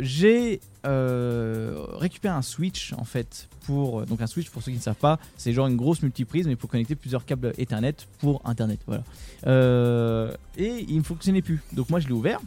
j'ai 0.00 0.60
euh, 0.84 1.86
un 2.24 2.42
switch 2.42 2.92
en 2.96 3.04
fait 3.04 3.48
pour 3.66 4.06
donc 4.06 4.20
un 4.20 4.26
switch 4.26 4.50
pour 4.50 4.62
ceux 4.62 4.70
qui 4.70 4.78
ne 4.78 4.82
savent 4.82 4.94
pas 4.94 5.18
c'est 5.36 5.52
genre 5.52 5.66
une 5.66 5.76
grosse 5.76 6.02
multiprise 6.02 6.46
mais 6.46 6.56
pour 6.56 6.70
connecter 6.70 6.94
plusieurs 6.94 7.24
câbles 7.24 7.52
Ethernet 7.58 7.94
pour 8.18 8.40
internet 8.44 8.80
voilà. 8.86 9.02
Euh, 9.46 10.32
et 10.56 10.84
il 10.88 10.98
ne 10.98 11.02
fonctionnait 11.02 11.42
plus. 11.42 11.60
Donc 11.72 11.90
moi 11.90 12.00
je 12.00 12.06
l'ai 12.06 12.12
ouvert. 12.12 12.40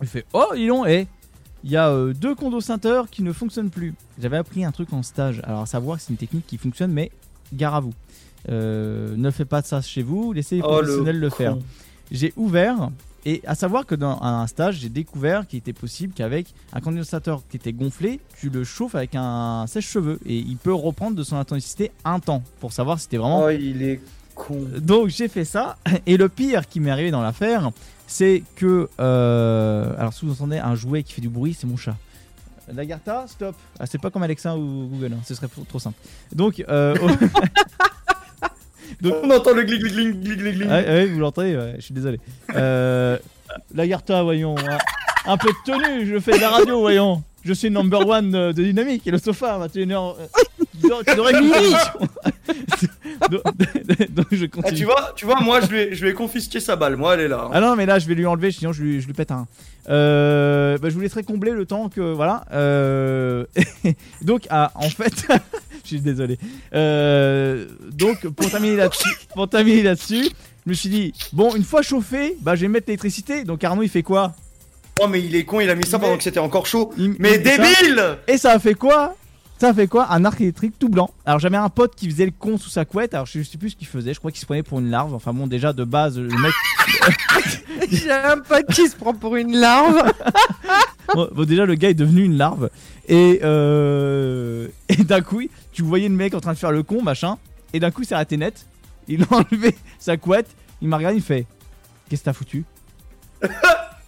Je 0.00 0.06
fais 0.06 0.24
oh 0.32 0.52
ils 0.56 0.66
l'ont 0.66 0.86
et 0.86 1.06
il 1.62 1.70
y 1.70 1.76
a 1.76 1.90
euh, 1.90 2.14
deux 2.14 2.34
condensateurs 2.34 3.10
qui 3.10 3.22
ne 3.22 3.32
fonctionnent 3.32 3.70
plus. 3.70 3.94
J'avais 4.20 4.38
appris 4.38 4.64
un 4.64 4.72
truc 4.72 4.92
en 4.92 5.02
stage. 5.02 5.40
Alors 5.44 5.62
à 5.62 5.66
savoir 5.66 5.98
que 5.98 6.02
c'est 6.02 6.10
une 6.10 6.16
technique 6.16 6.46
qui 6.46 6.56
fonctionne 6.56 6.92
mais 6.92 7.10
gare 7.52 7.74
à 7.74 7.80
vous. 7.80 7.94
Euh, 8.48 9.14
ne 9.16 9.30
faites 9.30 9.48
pas 9.48 9.62
ça 9.62 9.82
chez 9.82 10.02
vous. 10.02 10.32
Laissez 10.32 10.56
les 10.56 10.62
Oh, 10.62 10.68
professionnels 10.68 11.18
le, 11.18 11.30
faire. 11.30 11.56
J'ai 12.10 12.32
ouvert 12.36 12.90
et 13.26 13.42
à 13.46 13.54
savoir 13.54 13.86
que 13.86 13.94
dans 13.94 14.20
un 14.22 14.46
stage, 14.46 14.76
j'ai 14.76 14.88
découvert 14.88 15.46
qu'il 15.46 15.58
était 15.58 15.72
possible 15.72 16.14
qu'avec 16.14 16.54
un 16.72 16.80
condensateur 16.80 17.42
qui 17.48 17.56
était 17.56 17.72
gonflé, 17.72 18.20
tu 18.38 18.48
le 18.50 18.64
chauffes 18.64 18.94
avec 18.94 19.14
un 19.14 19.66
sèche-cheveux 19.66 20.18
et 20.26 20.36
il 20.36 20.56
peut 20.56 20.72
reprendre 20.72 21.16
de 21.16 21.22
son 21.22 21.36
intensité 21.36 21.90
un 22.04 22.20
temps 22.20 22.42
pour 22.60 22.72
savoir 22.72 22.98
si 22.98 23.04
c'était 23.04 23.18
vraiment. 23.18 23.44
Oh, 23.44 23.50
il 23.50 23.82
est 23.82 24.00
con. 24.34 24.66
Donc 24.78 25.08
j'ai 25.08 25.28
fait 25.28 25.44
ça 25.44 25.76
et 26.06 26.16
le 26.16 26.28
pire 26.28 26.66
qui 26.66 26.80
m'est 26.80 26.90
arrivé 26.90 27.10
dans 27.10 27.22
l'affaire, 27.22 27.70
c'est 28.06 28.42
que 28.56 28.88
euh, 28.98 29.94
alors 29.98 30.12
si 30.12 30.24
vous 30.24 30.32
entendez 30.32 30.58
un 30.58 30.74
jouet 30.74 31.02
qui 31.02 31.12
fait 31.12 31.22
du 31.22 31.28
bruit, 31.28 31.54
c'est 31.58 31.66
mon 31.66 31.76
chat. 31.76 31.96
Lagarta, 32.72 33.24
stop. 33.26 33.56
Ah, 33.78 33.86
c'est 33.86 34.00
pas 34.00 34.10
comme 34.10 34.22
Alexa 34.22 34.56
ou 34.56 34.88
Google, 34.88 35.14
hein, 35.14 35.22
ce 35.24 35.34
serait 35.34 35.48
trop 35.68 35.78
simple. 35.78 35.98
Donc, 36.32 36.64
euh, 36.68 36.94
Donc- 39.02 39.14
On 39.22 39.30
entend 39.30 39.52
le 39.54 39.62
glig 39.62 39.80
glig 39.80 39.92
glig 39.92 40.20
glig 40.20 40.38
glig 40.38 40.54
glig. 40.56 40.68
Ouais, 40.68 40.84
ouais, 40.86 41.06
vous 41.06 41.18
l'entendez, 41.20 41.56
ouais, 41.56 41.74
je 41.76 41.82
suis 41.82 41.94
désolé. 41.94 42.20
Euh, 42.54 43.16
Lagarta, 43.74 44.22
voyons. 44.22 44.54
Un, 44.58 44.78
un 45.32 45.36
peu 45.36 45.48
de 45.48 45.56
tenue, 45.72 46.06
je 46.06 46.18
fais 46.18 46.32
de 46.32 46.40
la 46.40 46.50
radio, 46.50 46.80
voyons. 46.80 47.22
Je 47.42 47.52
suis 47.54 47.70
number 47.70 48.06
one 48.06 48.30
de, 48.30 48.52
de 48.52 48.62
Dynamique 48.62 49.06
et 49.06 49.10
le 49.10 49.16
sofa, 49.18 49.58
21h. 49.66 50.14
Tu 50.82 50.88
devrais 51.16 51.32
écouter 51.32 51.76
donc, 53.30 53.42
donc, 54.14 54.26
je 54.32 54.46
Ah, 54.64 54.72
tu 54.72 54.84
vois, 54.84 55.12
tu 55.16 55.24
vois, 55.24 55.40
moi 55.40 55.60
je 55.60 55.74
ai, 55.74 55.94
je 55.94 56.02
lui 56.04 56.10
ai 56.10 56.14
confisqué 56.14 56.60
sa 56.60 56.76
balle. 56.76 56.96
Moi, 56.96 57.14
elle 57.14 57.20
est 57.20 57.28
là. 57.28 57.44
hein. 57.46 57.50
Ah 57.52 57.60
non, 57.60 57.76
mais 57.76 57.86
là, 57.86 57.98
je 57.98 58.06
vais 58.06 58.14
lui 58.14 58.26
enlever, 58.26 58.50
sinon 58.52 58.72
je 58.72 58.82
lui, 58.82 59.00
je 59.00 59.06
lui 59.06 59.14
pète 59.14 59.30
un. 59.30 59.46
Euh, 59.88 60.76
bah, 60.78 60.88
je 60.90 60.94
vous 60.94 61.00
laisserai 61.00 61.22
combler 61.22 61.52
le 61.52 61.64
temps 61.66 61.88
que. 61.88 62.00
Voilà. 62.00 62.44
Euh, 62.52 63.44
donc, 64.22 64.46
ah, 64.50 64.70
en 64.74 64.88
fait. 64.90 65.26
Je 65.90 65.96
suis 65.96 66.00
désolé. 66.00 66.38
Euh, 66.74 67.66
donc, 67.92 68.26
pour 68.28 68.50
terminer 68.50 68.76
là-dessus, 68.76 69.08
pour 69.34 69.48
terminer 69.48 69.82
là-dessus, 69.82 70.24
je 70.66 70.70
me 70.70 70.74
suis 70.74 70.88
dit, 70.88 71.12
bon, 71.32 71.54
une 71.54 71.64
fois 71.64 71.82
chauffé, 71.82 72.36
bah, 72.40 72.54
je 72.56 72.62
vais 72.62 72.68
mettre 72.68 72.86
l'électricité. 72.88 73.44
Donc, 73.44 73.62
Arnaud, 73.64 73.82
il 73.82 73.88
fait 73.88 74.02
quoi? 74.02 74.34
Oh, 75.02 75.06
mais 75.08 75.20
il 75.22 75.34
est 75.34 75.44
con, 75.44 75.60
il 75.60 75.70
a 75.70 75.74
mis 75.74 75.86
ça 75.86 75.98
pendant 75.98 76.16
que 76.16 76.22
c'était 76.22 76.40
encore 76.40 76.66
chaud. 76.66 76.92
Il- 76.98 77.14
Mais 77.18 77.36
il 77.36 77.42
met 77.44 77.56
ça. 77.56 77.62
débile 77.62 78.04
Et 78.28 78.36
ça 78.38 78.52
a 78.52 78.58
fait 78.58 78.74
quoi? 78.74 79.16
Ça 79.60 79.74
fait 79.74 79.88
quoi 79.88 80.10
Un 80.10 80.24
arc 80.24 80.40
électrique 80.40 80.78
tout 80.78 80.88
blanc. 80.88 81.10
Alors 81.26 81.38
j'avais 81.38 81.58
un 81.58 81.68
pote 81.68 81.94
qui 81.94 82.08
faisait 82.08 82.24
le 82.24 82.30
con 82.30 82.56
sous 82.56 82.70
sa 82.70 82.86
couette. 82.86 83.12
Alors 83.12 83.26
je 83.26 83.42
sais 83.42 83.58
plus 83.58 83.70
ce 83.70 83.76
qu'il 83.76 83.86
faisait. 83.86 84.14
Je 84.14 84.18
crois 84.18 84.30
qu'il 84.30 84.40
se 84.40 84.46
prenait 84.46 84.62
pour 84.62 84.78
une 84.78 84.88
larve. 84.88 85.12
Enfin 85.12 85.34
bon, 85.34 85.46
déjà 85.46 85.74
de 85.74 85.84
base, 85.84 86.18
le 86.18 86.28
mec. 86.28 86.54
J'ai 87.90 88.10
un 88.10 88.38
pote 88.38 88.66
qui 88.72 88.88
se 88.88 88.96
prend 88.96 89.12
pour 89.12 89.36
une 89.36 89.54
larve. 89.54 90.02
bon, 91.14 91.28
bon, 91.34 91.44
déjà 91.44 91.66
le 91.66 91.74
gars 91.74 91.90
est 91.90 91.94
devenu 91.94 92.24
une 92.24 92.38
larve. 92.38 92.70
Et 93.06 93.40
euh... 93.44 94.68
et 94.88 95.04
d'un 95.04 95.20
coup, 95.20 95.42
tu 95.72 95.82
voyais 95.82 96.08
le 96.08 96.14
mec 96.14 96.32
en 96.32 96.40
train 96.40 96.54
de 96.54 96.58
faire 96.58 96.72
le 96.72 96.82
con, 96.82 97.02
machin. 97.02 97.36
Et 97.74 97.80
d'un 97.80 97.90
coup, 97.90 98.00
il 98.00 98.06
s'est 98.06 98.14
arrêté 98.14 98.38
net. 98.38 98.66
Il 99.08 99.24
a 99.24 99.26
enlevé 99.30 99.76
sa 99.98 100.16
couette. 100.16 100.48
Il 100.80 100.88
m'a 100.88 100.96
regardé, 100.96 101.18
il 101.18 101.22
fait 101.22 101.44
Qu'est-ce 102.08 102.22
que 102.22 102.24
t'as 102.24 102.32
foutu? 102.32 102.64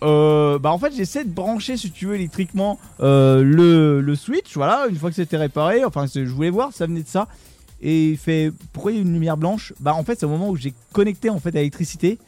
Euh, 0.03 0.59
bah 0.59 0.73
en 0.73 0.79
fait 0.79 0.93
j'essaie 0.97 1.24
de 1.24 1.31
brancher 1.31 1.77
si 1.77 1.93
tu 1.93 2.07
veux 2.07 2.16
électriquement 2.16 2.81
euh, 3.01 3.43
le, 3.45 4.01
le 4.01 4.15
switch 4.16 4.55
voilà 4.57 4.87
une 4.91 4.97
fois 4.97 5.11
que 5.11 5.16
c'était 5.16 5.37
réparé. 5.37 5.85
Enfin 5.85 6.07
je 6.12 6.20
voulais 6.24 6.51
voir 6.51 6.73
ça 6.73 6.87
venait 6.87 7.03
de 7.03 7.09
ça. 7.09 7.29
Et 7.81 8.11
il 8.11 8.16
fait 8.16 8.53
pourquoi 8.73 8.93
il 8.93 8.97
y 8.97 8.99
a 8.99 9.03
une 9.03 9.12
lumière 9.12 9.37
blanche? 9.37 9.73
Bah 9.81 9.95
en 9.95 10.03
fait 10.05 10.19
c'est 10.19 10.27
au 10.27 10.29
moment 10.29 10.51
où 10.51 10.57
j'ai 10.57 10.74
connecté 10.93 11.31
en 11.31 11.39
fait 11.39 11.51
à 11.51 11.53
l'électricité 11.53 12.19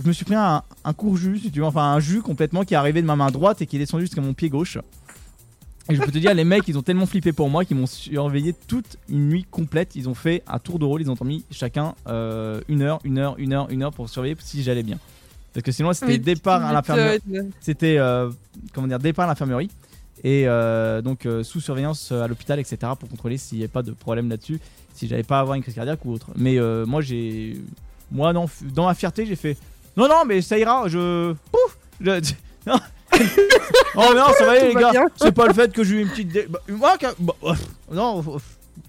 je 0.00 0.08
me 0.08 0.12
suis 0.12 0.24
pris 0.24 0.34
un, 0.34 0.62
un 0.84 0.92
court 0.92 1.16
jus 1.16 1.38
si 1.38 1.50
tu 1.50 1.60
veux 1.60 1.66
enfin 1.66 1.92
un 1.92 2.00
jus 2.00 2.20
complètement 2.22 2.64
qui 2.64 2.74
est 2.74 2.76
arrivé 2.76 3.00
de 3.00 3.06
ma 3.06 3.16
main 3.16 3.30
droite 3.30 3.62
et 3.62 3.66
qui 3.66 3.76
est 3.76 3.78
descendu 3.78 4.04
jusqu'à 4.04 4.20
mon 4.20 4.34
pied 4.34 4.48
gauche. 4.48 4.78
Et 5.88 5.94
je 5.94 6.00
peux 6.00 6.10
te 6.10 6.18
dire 6.18 6.32
les 6.34 6.44
mecs 6.44 6.66
ils 6.66 6.78
ont 6.78 6.82
tellement 6.82 7.06
flippé 7.06 7.32
pour 7.32 7.50
moi 7.50 7.64
qu'ils 7.64 7.76
m'ont 7.76 7.86
surveillé 7.86 8.54
toute 8.54 8.96
une 9.08 9.28
nuit 9.28 9.44
complète. 9.50 9.96
Ils 9.96 10.08
ont 10.08 10.14
fait 10.14 10.42
un 10.46 10.58
tour 10.58 10.78
de 10.78 10.84
rôle 10.84 11.02
ils 11.02 11.10
ont 11.10 11.16
mis 11.24 11.44
chacun 11.50 11.94
euh, 12.08 12.60
une 12.68 12.82
heure 12.82 13.00
une 13.04 13.18
heure 13.18 13.34
une 13.38 13.52
heure 13.52 13.68
une 13.70 13.82
heure 13.82 13.92
pour 13.92 14.08
surveiller 14.08 14.36
si 14.40 14.62
j'allais 14.62 14.82
bien 14.82 14.98
parce 15.54 15.62
que 15.64 15.72
sinon 15.72 15.92
c'était 15.92 16.18
départ 16.18 16.64
à 16.64 16.72
l'infirmerie. 16.72 17.20
c'était 17.60 17.96
euh, 17.98 18.30
comment 18.74 18.86
dire 18.88 18.98
départ 18.98 19.24
à 19.26 19.28
l'infirmerie. 19.28 19.70
Et 20.22 20.44
euh, 20.48 21.00
donc 21.02 21.26
euh, 21.26 21.42
sous 21.44 21.60
surveillance 21.60 22.10
euh, 22.10 22.22
à 22.22 22.28
l'hôpital 22.28 22.58
etc 22.58 22.76
pour 22.98 23.08
contrôler 23.08 23.36
s'il 23.38 23.58
n'y 23.58 23.64
avait 23.64 23.72
pas 23.72 23.82
de 23.82 23.92
problème 23.92 24.28
là-dessus 24.28 24.58
si 24.94 25.06
j'allais 25.08 25.22
pas 25.22 25.38
avoir 25.40 25.54
une 25.56 25.62
crise 25.62 25.74
cardiaque 25.74 26.04
ou 26.04 26.12
autre. 26.12 26.28
Mais 26.36 26.58
euh, 26.58 26.84
moi 26.86 27.00
j'ai 27.02 27.56
moi 28.10 28.32
non 28.32 28.46
dans 28.74 28.86
ma 28.86 28.94
fierté 28.94 29.26
j'ai 29.26 29.36
fait 29.36 29.56
non 29.96 30.08
non 30.08 30.24
mais 30.26 30.40
ça 30.42 30.58
ira 30.58 30.88
je 30.88 31.32
pouf 31.52 31.78
je- 32.00 32.32
non. 32.66 32.78
Oh 33.96 34.12
non 34.14 34.26
ça 34.36 34.44
va 34.46 34.52
aller 34.52 34.68
les 34.68 34.74
va 34.74 34.92
gars 34.92 35.06
c'est 35.16 35.32
pas 35.32 35.46
le 35.46 35.52
fait 35.54 35.72
que 35.72 35.84
j'ai 35.84 35.96
eu 35.96 36.00
une 36.02 36.08
petite 36.08 36.28
dé- 36.32 36.46
bah, 36.48 36.58
moi, 36.68 36.96
qu'un- 36.98 37.14
bah, 37.20 37.34
ouf, 37.42 37.60
non 37.92 38.18
ouf, 38.18 38.42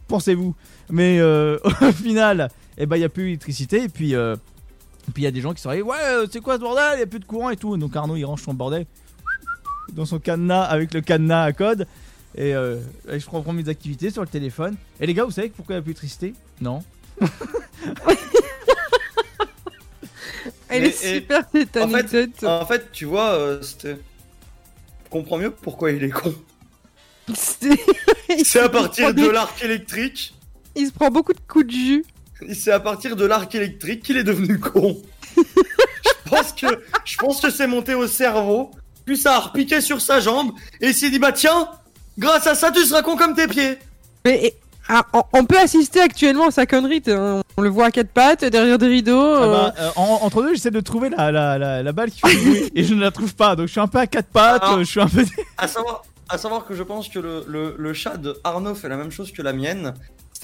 pensez-vous. 0.08 0.56
Mais 0.90 1.20
euh, 1.20 1.58
au 1.82 1.92
final 1.92 2.50
eh 2.78 2.86
ben 2.86 2.96
il 2.96 3.02
y 3.02 3.06
a 3.06 3.10
plus 3.10 3.26
d'électricité 3.26 3.84
et 3.84 3.90
puis 3.90 4.16
euh, 4.16 4.36
puis 5.14 5.23
il 5.23 5.26
y 5.26 5.27
a 5.27 5.32
des 5.32 5.41
gens 5.41 5.53
qui 5.53 5.61
sont 5.61 5.69
arrivés, 5.69 5.84
ouais, 5.84 5.98
euh, 6.03 6.26
c'est 6.32 6.41
quoi 6.41 6.56
ce 6.56 6.60
bordel? 6.61 6.94
Il 6.95 6.99
y 6.99 7.03
a 7.03 7.07
plus 7.07 7.19
de 7.19 7.26
courant 7.26 7.49
et 7.49 7.57
tout. 7.57 7.77
Donc 7.77 7.95
Arnaud 7.95 8.15
il 8.15 8.26
range 8.26 8.41
son 8.44 8.53
bordel 8.53 8.86
dans 9.94 10.06
son 10.06 10.19
cadenas 10.19 10.64
avec 10.64 10.94
le 10.94 11.02
cadenas 11.02 11.44
à 11.44 11.53
code. 11.53 11.88
Et, 12.38 12.53
euh, 12.53 12.80
et 13.10 13.19
je 13.19 13.30
reprends 13.30 13.53
mes 13.53 13.69
activités 13.69 14.10
sur 14.10 14.22
le 14.22 14.27
téléphone. 14.27 14.76
Et 14.99 15.06
les 15.07 15.14
gars, 15.14 15.23
vous 15.23 15.32
savez 15.32 15.49
pourquoi 15.49 15.76
il 15.76 15.77
n'y 15.77 15.80
a 15.80 15.84
plus 15.84 15.94
d'électricité 15.94 16.34
Non. 16.60 16.84
Elle 20.68 20.82
Mais- 20.82 20.88
est 20.90 21.06
et- 21.06 21.19
super 21.22 21.44
cette 21.52 21.77
en 21.77 21.88
fait- 21.88 21.95
anecdote. 21.95 22.44
En 22.44 22.65
fait, 22.65 22.91
tu 22.91 23.06
vois, 23.06 23.30
euh, 23.34 23.61
c'était. 23.61 23.94
Je 25.06 25.10
comprends 25.10 25.38
mieux 25.38 25.52
pourquoi 25.52 25.91
il 25.91 26.03
est 26.03 26.10
con. 26.10 26.34
C'est 27.34 28.60
à 28.60 28.69
partir 28.69 29.14
de 29.14 29.26
l'arc 29.27 29.64
électrique. 29.64 30.36
Il 30.76 30.88
se 30.88 30.91
prend 30.91 31.10
beaucoup 31.10 31.34
de 31.34 31.40
coups 31.48 31.68
de 31.68 31.72
jus. 31.72 32.06
C'est 32.53 32.72
à 32.72 32.80
partir 32.80 33.16
de 33.16 33.26
l'arc 33.26 33.53
électrique 33.56 34.03
qu'il 34.03 34.18
est 34.18 34.24
devenu 34.24 34.60
con. 34.60 34.98
je 35.38 36.30
pense 36.30 36.52
que 36.53 36.68
je 37.06 37.18
pense 37.18 37.41
que 37.41 37.49
c'est 37.49 37.68
monté 37.68 37.94
au 37.94 38.07
cerveau, 38.07 38.72
puis 39.06 39.18
ça 39.18 39.36
a 39.36 39.40
repiqué 39.40 39.82
sur 39.82 40.02
sa 40.02 40.20
jambe 40.20 40.52
et 40.82 40.88
il 40.90 40.94
s'est 40.94 41.10
dit 41.10 41.20
bah 41.20 41.32
tiens, 41.32 41.70
grâce 42.18 42.48
à 42.48 42.56
ça 42.56 42.72
tu 42.72 42.84
seras 42.86 43.02
con 43.02 43.16
comme 43.16 43.36
tes 43.36 43.48
pieds. 43.48 43.78
Mais 44.26 44.53
ah, 44.88 45.03
on, 45.34 45.45
peut 45.45 45.57
assister 45.57 45.99
actuellement 45.99 46.48
à 46.48 46.52
sa 46.52 46.66
connerie. 46.68 47.02
t'es- 47.02 47.16
On, 47.16 47.62
le 47.62 47.70
voit 47.70 47.86
à 47.86 47.91
quatre 47.91 48.10
pattes, 48.12 48.45
derrière 48.45 48.78
des 48.78 48.86
rideaux. 48.88 49.20
Ah 49.20 49.44
euh, 49.44 49.52
bah, 49.52 49.74
euh, 49.80 49.90
en- 49.95 50.20
entre 50.22 50.44
deux, 50.44 50.53
j'essaie 50.53 50.70
de 50.72 50.80
trouver 50.80 51.10
la, 51.10 51.32
la, 51.32 51.57
la, 51.57 51.82
la 51.82 51.91
balle 51.91 52.12
qui 52.12 52.20
fait 52.22 52.36
bruit 52.36 52.72
et 52.76 52.84
je 52.84 52.94
ne 52.94 53.02
la 53.02 53.10
trouve 53.12 53.34
pas. 53.34 53.56
Donc 53.56 53.66
je 53.68 53.72
suis 53.72 53.82
un 53.82 53.88
peu 53.88 53.98
à 53.98 54.06
quatre 54.07 54.28
pattes. 54.30 54.64
Euh, 54.64 54.80
Je 54.80 54.84
suis 54.84 55.02
un 55.02 55.07
peu. 55.07 55.26
À 55.57 55.68
savoir, 55.68 56.03
à 56.30 56.38
savoir 56.38 56.66
que 56.66 56.76
je 56.76 56.84
pense 56.84 57.07
que 57.10 57.18
le, 57.18 57.45
le, 57.48 57.76
le 57.80 57.94
chat 57.94 58.18
de 58.18 58.38
Arnaud 58.44 58.76
fait 58.76 58.90
la 58.90 58.98
même 58.98 59.12
chose 59.12 59.32
que 59.32 59.41
la 59.41 59.53
mienne. 59.53 59.94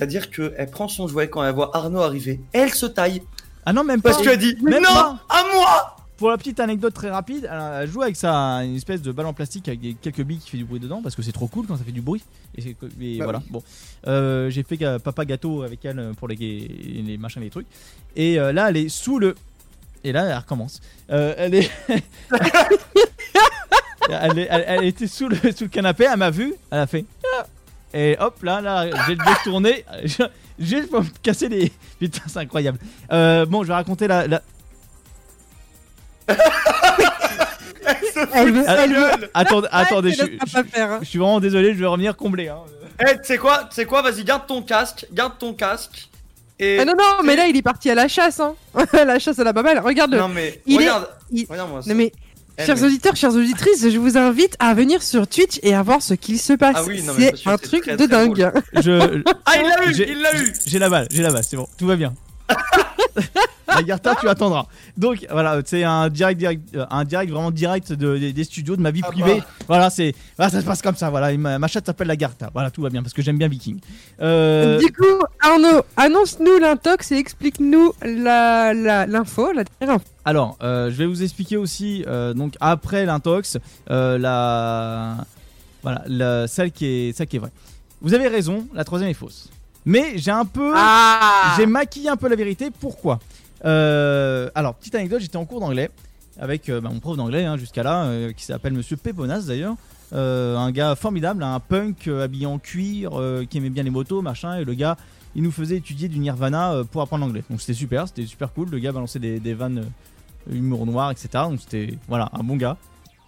C'est-à-dire 0.02 0.32
qu'elle 0.32 0.72
prend 0.72 0.88
son 0.88 1.07
jouet 1.07 1.30
quand 1.30 1.44
elle 1.44 1.53
voit 1.53 1.78
Arnaud 1.78 2.02
arriver. 2.02 2.40
Elle 2.53 2.72
se 2.73 2.88
taille. 2.88 3.22
Ah 3.68 3.72
non, 3.72 3.84
même 3.84 4.02
pas. 4.02 4.10
Parce 4.10 4.23
qu'elle 4.23 4.40
dit 4.40 4.56
Même 4.64 4.82
Non 4.82 4.90
pas. 4.90 5.19
À 5.30 5.44
moi 5.53 5.95
Pour 6.18 6.32
la 6.32 6.40
petite 6.40 6.60
anecdote 6.60 6.91
très 6.95 7.11
rapide, 7.11 7.48
elle, 7.52 7.88
joue 7.88 8.02
avec 8.02 8.15
ça, 8.15 8.34
une 8.64 8.76
espèce 8.78 9.03
de 9.03 9.11
balle 9.11 9.28
en 9.28 9.34
plastique 9.34 9.68
avec 9.68 9.80
des- 9.80 9.94
quelques 9.94 10.23
billes 10.23 10.40
qui 10.40 10.49
fait 10.49 10.57
du 10.57 10.65
bruit 10.65 10.80
dedans 10.80 11.02
parce 11.03 11.14
que 11.15 11.22
c'est 11.22 11.32
trop 11.32 11.45
cool 11.45 11.68
quand 11.68 11.78
ça 11.78 11.84
fait 11.84 11.91
du 11.91 12.02
bruit. 12.02 12.23
Et, 12.57 12.76
Bah 13.19 13.26
voilà. 13.26 13.38
oui. 13.44 13.45
Bon, 13.52 13.61
Euh, 14.07 14.49
j'ai 14.49 14.64
fait 14.64 14.80
papa 14.98 15.23
gâteau 15.23 15.61
avec 15.61 15.86
elle 15.86 16.14
pour 16.18 16.28
les, 16.28 16.36
les 16.36 17.18
machins, 17.19 17.40
les 17.44 17.52
trucs. 17.52 17.68
Et 18.15 18.40
euh, 18.40 18.52
là, 18.52 18.69
elle 18.72 18.78
est 18.78 18.90
sous 18.90 19.19
le. 19.19 19.36
Et 20.03 20.11
là, 20.11 20.26
elle 20.26 20.36
recommence. 20.36 20.82
Euh, 21.11 21.36
elle 21.38 21.53
est. 21.53 21.69
elle, 24.10 24.40
est- 24.40 24.48
elle- 24.49 24.65
elle 24.68 24.84
était 24.86 25.06
sous 25.06 25.28
le, 25.30 25.36
sous 25.36 25.65
le 25.65 25.68
canapé, 25.69 26.07
elle 26.11 26.18
m'a 26.18 26.32
vu, 26.32 26.56
elle 26.72 26.80
a 26.80 26.88
fait. 26.88 27.06
Ah 27.93 27.97
Et 27.97 28.18
hop, 28.19 28.41
là, 28.43 28.61
là, 28.61 28.85
j'ai 29.07 29.15
le 29.15 29.23
dos 29.23 29.31
tourné. 29.43 29.85
Juste 30.59 30.89
pour 30.89 31.01
me 31.01 31.07
casser 31.23 31.49
les. 31.49 31.72
Putain, 31.99 32.22
c'est 32.27 32.38
incroyable. 32.39 32.77
Euh, 33.11 33.45
bon, 33.45 33.63
je 33.63 33.68
vais 33.69 33.73
raconter 33.73 34.07
la- 34.07 34.27
la, 34.27 34.41
Elle 38.34 38.51
veut, 38.51 38.63
Ah, 38.68 38.76
elle 38.84 38.93
veut. 38.93 39.09
Attendez, 39.34 39.68
attendez, 39.72 40.09
elle 40.19 40.39
je, 40.47 40.80
hein. 40.80 40.99
je 41.01 41.05
suis 41.07 41.18
vraiment 41.19 41.39
désolé, 41.39 41.73
je 41.73 41.80
vais 41.80 41.85
revenir 41.88 42.15
combler. 42.15 42.49
hein. 42.49 42.59
Eh, 42.99 43.13
tu 43.18 43.23
sais 43.23 43.38
quoi 43.38 43.59
Tu 43.69 43.76
sais 43.76 43.85
quoi 43.85 44.01
Vas-y, 44.03 44.23
garde 44.23 44.45
ton 44.47 44.61
casque. 44.61 45.07
Garde 45.11 45.34
ton 45.39 45.53
casque. 45.53 46.07
Et. 46.59 46.77
Ah 46.80 46.85
non, 46.85 46.93
non, 46.97 47.23
mais 47.23 47.35
là, 47.35 47.47
il 47.47 47.57
est 47.57 47.61
parti 47.63 47.89
à 47.89 47.95
la 47.95 48.07
chasse. 48.07 48.39
Hein. 48.39 48.53
la 48.93 49.18
chasse 49.18 49.39
à 49.39 49.43
la 49.43 49.53
babelle. 49.53 49.80
Regarde. 49.80 50.13
Non, 50.13 50.27
mais. 50.27 50.61
il 50.68 50.76
est- 50.76 50.77
regarde. 50.85 51.07
il- 51.31 51.47
Regarde-moi 51.49 51.81
ça. 51.81 51.89
Non, 51.89 51.95
mais. 51.95 52.11
Eh, 52.57 52.65
Chers 52.65 52.84
auditeurs, 52.84 53.15
chères 53.15 53.34
auditrices, 53.34 53.90
je 53.90 53.98
vous 53.98 54.18
invite 54.18 54.56
à 54.60 54.73
venir 54.73 55.02
sur 55.02 55.28
Twitch 55.28 55.60
et 55.64 55.73
à 55.73 55.82
voir 55.84 56.02
ce 56.02 56.14
qu'il 56.14 56.40
se 56.40 56.53
passe. 56.53 56.76
Ah 56.78 56.84
oui, 56.86 57.02
non, 57.02 57.14
mais 57.18 57.32
bien 57.32 57.32
c'est 57.41 57.49
un 57.49 57.57
truc 57.57 57.84
très, 57.84 57.91
de 57.94 57.98
très 57.98 58.07
dingue. 58.07 58.52
Je, 58.73 59.23
Ah, 59.45 59.53
il 59.57 59.68
l'a 59.68 59.86
eu 59.86 60.06
Il 60.10 60.22
l'a 60.22 60.36
eu 60.41 60.53
j'ai 60.65 60.80
la 60.80 60.90
balle, 60.90 61.07
j'ai 61.11 61.23
la 61.23 61.32
balle, 61.32 61.44
c'est 61.48 61.57
bon, 61.57 61.68
tout 61.78 61.88
va 61.88 61.95
bien. 61.95 62.14
La 63.73 63.84
Garta, 63.84 64.15
tu 64.19 64.28
attendras. 64.28 64.65
Donc 64.98 65.26
voilà, 65.32 65.61
c'est 65.65 65.84
un 65.86 66.10
direct, 66.10 66.38
direct, 66.38 66.76
euh, 66.76 66.86
un 66.90 67.06
direct 67.06 67.32
vraiment 67.32 67.52
direct 67.52 67.94
de- 67.94 68.18
des- 68.18 68.34
des 68.34 68.44
studios, 68.44 68.76
de 68.76 68.82
ma 68.82 68.91
vie 68.91 69.02
Ah 69.03 69.07
privée. 69.11 69.38
bah. 69.40 69.45
Voilà, 69.68 69.90
c'est, 69.90 70.14
voilà, 70.36 70.52
ça 70.52 70.60
se 70.60 70.65
passe 70.65 70.82
comme 70.82 70.95
ça. 70.98 71.10
Voilà, 71.10 71.36
ma, 71.38 71.57
ma 71.57 71.68
chatte 71.68 71.86
s'appelle 71.86 72.07
la 72.07 72.18
Garta. 72.18 72.49
Voilà, 72.53 72.69
tout 72.69 72.82
va 72.82 72.90
bien 72.90 73.02
parce 73.02 73.14
que 73.14 73.22
j'aime 73.22 73.38
bien 73.38 73.48
Viking. 73.48 73.80
Euh, 74.22 74.78
Du 74.78 74.91
coup, 74.91 75.06
Arnaud, 75.41 75.84
annonce-nous 75.95 76.57
l'intox 76.60 77.14
et 77.14 77.15
explique-nous 77.18 77.94
la- 78.03 78.73
la- 78.73 79.06
l'info, 79.06 79.53
la, 79.53 79.64
dernière 79.80 79.95
info. 79.98 80.06
Alors, 80.26 80.57
euh, 80.61 80.91
je 80.91 80.95
vais 80.98 81.06
vous 81.06 81.23
expliquer 81.23 81.56
aussi, 81.56 82.03
euh, 82.07 82.34
donc 82.34 82.56
après 82.60 83.06
l'intox, 83.06 83.57
euh, 83.90 84.18
la, 84.18 85.15
voilà, 85.82 86.03
la, 86.07 86.48
celle 86.48 86.72
qui 86.73 86.86
est, 86.86 87.18
celle 87.18 87.28
qui 87.28 87.38
est 87.38 87.40
vraie. 87.40 87.53
Vous 88.02 88.14
avez 88.14 88.28
raison, 88.28 88.68
la 88.73 88.84
troisième 88.84 89.10
est 89.10 89.14
fausse. 89.15 89.49
Mais 89.86 90.18
j'ai 90.18 90.32
un 90.32 90.45
peu, 90.45 90.74
Ah 90.76 91.56
j'ai 91.58 91.66
maquillé 91.66 92.10
un 92.10 92.18
peu 92.18 92.28
la 92.30 92.36
vérité. 92.36 92.70
Pourquoi 92.72 93.20
Euh, 93.66 94.49
Alors, 94.56 94.76
petite 94.76 94.95
anecdote, 94.95 95.22
j'étais 95.22 95.38
en 95.38 95.45
cours 95.45 95.60
d'anglais 95.60 95.90
avec 96.40 96.70
euh, 96.70 96.80
bah, 96.82 96.90
mon 96.91 96.99
prof 96.99 97.18
d'anglais 97.18 97.45
hein, 97.45 97.58
jusqu'à 97.58 97.84
là, 97.84 98.03
euh, 98.06 98.32
qui 98.32 98.45
s'appelle 98.45 98.74
Monsieur 98.74 98.98
Péponas 98.98 99.41
d'ailleurs. 99.48 99.76
Euh, 100.14 100.58
un 100.58 100.72
gars 100.72 100.95
formidable, 100.95 101.41
un 101.44 101.60
punk 101.60 102.08
euh, 102.08 102.24
habillé 102.24 102.45
en 102.45 102.58
cuir, 102.60 103.12
euh, 103.20 103.45
qui 103.49 103.58
aimait 103.58 103.70
bien 103.70 103.84
les 103.84 103.90
motos, 103.90 104.22
machin. 104.22 104.58
Et 104.58 104.66
le 104.66 104.74
gars, 104.74 104.98
il 105.36 105.44
nous 105.44 105.52
faisait 105.52 105.78
étudier 105.78 106.08
du 106.10 106.20
Nirvana 106.20 106.74
euh, 106.74 106.84
pour 106.84 107.02
apprendre 107.02 107.26
l'anglais. 107.26 107.44
Donc 107.49 107.62
c'était 107.62 107.74
super, 107.74 108.08
c'était 108.08 108.26
super 108.26 108.52
cool. 108.53 108.70
Le 108.70 108.80
gars 108.80 108.91
balançait 108.91 109.20
des, 109.20 109.40
des 109.40 109.53
vannes 109.53 109.86
euh, 110.49 110.53
humour 110.56 110.86
noir, 110.86 111.12
etc. 111.12 111.30
Donc 111.49 111.60
c'était 111.62 111.98
voilà 112.08 112.30
un 112.34 112.44
bon 112.44 112.56
gars. 112.58 112.78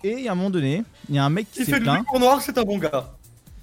Et 0.03 0.27
à 0.27 0.33
un 0.33 0.35
moment 0.35 0.49
donné, 0.49 0.83
il 1.09 1.15
y 1.15 1.19
a 1.19 1.23
un 1.25 1.29
mec 1.29 1.49
qui 1.51 1.61
Il 1.61 1.65
s'est 1.65 1.71
fait 1.71 1.79
de 1.79 1.83
plaint. 1.85 1.99
l'humour 2.05 2.19
noir, 2.19 2.41
c'est 2.41 2.57
un 2.57 2.63
bon 2.63 2.77
gars. 2.77 3.13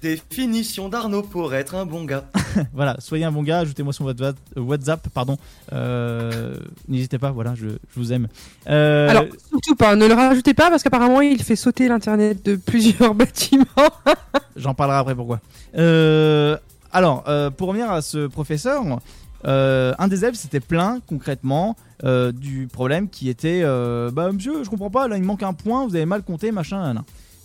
Définition 0.01 0.89
d'Arnaud 0.89 1.21
pour 1.21 1.53
être 1.53 1.75
un 1.75 1.85
bon 1.85 2.03
gars. 2.05 2.25
voilà, 2.73 2.95
soyez 2.99 3.23
un 3.23 3.31
bon 3.31 3.43
gars, 3.43 3.59
ajoutez-moi 3.59 3.93
sur 3.93 4.03
votre 4.03 4.23
wa- 4.55 4.61
WhatsApp, 4.61 5.07
pardon. 5.13 5.37
Euh, 5.73 6.55
N'hésitez 6.87 7.17
pas, 7.19 7.31
voilà, 7.31 7.53
je, 7.55 7.67
je 7.67 7.75
vous 7.99 8.11
aime. 8.11 8.27
Euh, 8.67 9.09
Alors, 9.09 9.25
surtout 9.49 9.75
pas, 9.75 9.95
ne 9.95 10.07
le 10.07 10.13
rajoutez 10.13 10.53
pas 10.53 10.69
parce 10.69 10.81
qu'apparemment 10.83 11.21
il 11.21 11.41
fait 11.43 11.55
sauter 11.55 11.87
l'internet 11.87 12.43
de 12.45 12.55
plusieurs 12.65 13.13
bâtiments. 13.13 13.65
J'en 14.55 14.73
parlerai 14.73 14.97
après 14.97 15.15
pourquoi. 15.15 15.39
Euh, 15.77 16.57
alors, 16.91 17.23
euh, 17.27 17.49
pour 17.51 17.67
revenir 17.69 17.89
à 17.91 18.01
ce 18.01 18.27
professeur, 18.27 18.83
euh, 19.45 19.93
un 19.97 20.07
des 20.07 20.19
élèves 20.23 20.33
s'était 20.35 20.59
plaint 20.59 21.01
concrètement 21.07 21.75
euh, 22.03 22.31
du 22.31 22.67
problème 22.67 23.07
qui 23.09 23.29
était 23.29 23.61
euh, 23.63 24.09
Bah, 24.11 24.31
monsieur, 24.31 24.63
je 24.63 24.69
comprends 24.69 24.89
pas, 24.89 25.07
là 25.07 25.15
il 25.17 25.21
me 25.21 25.27
manque 25.27 25.43
un 25.43 25.53
point, 25.53 25.85
vous 25.87 25.95
avez 25.95 26.05
mal 26.05 26.23
compté, 26.23 26.51
machin. 26.51 26.95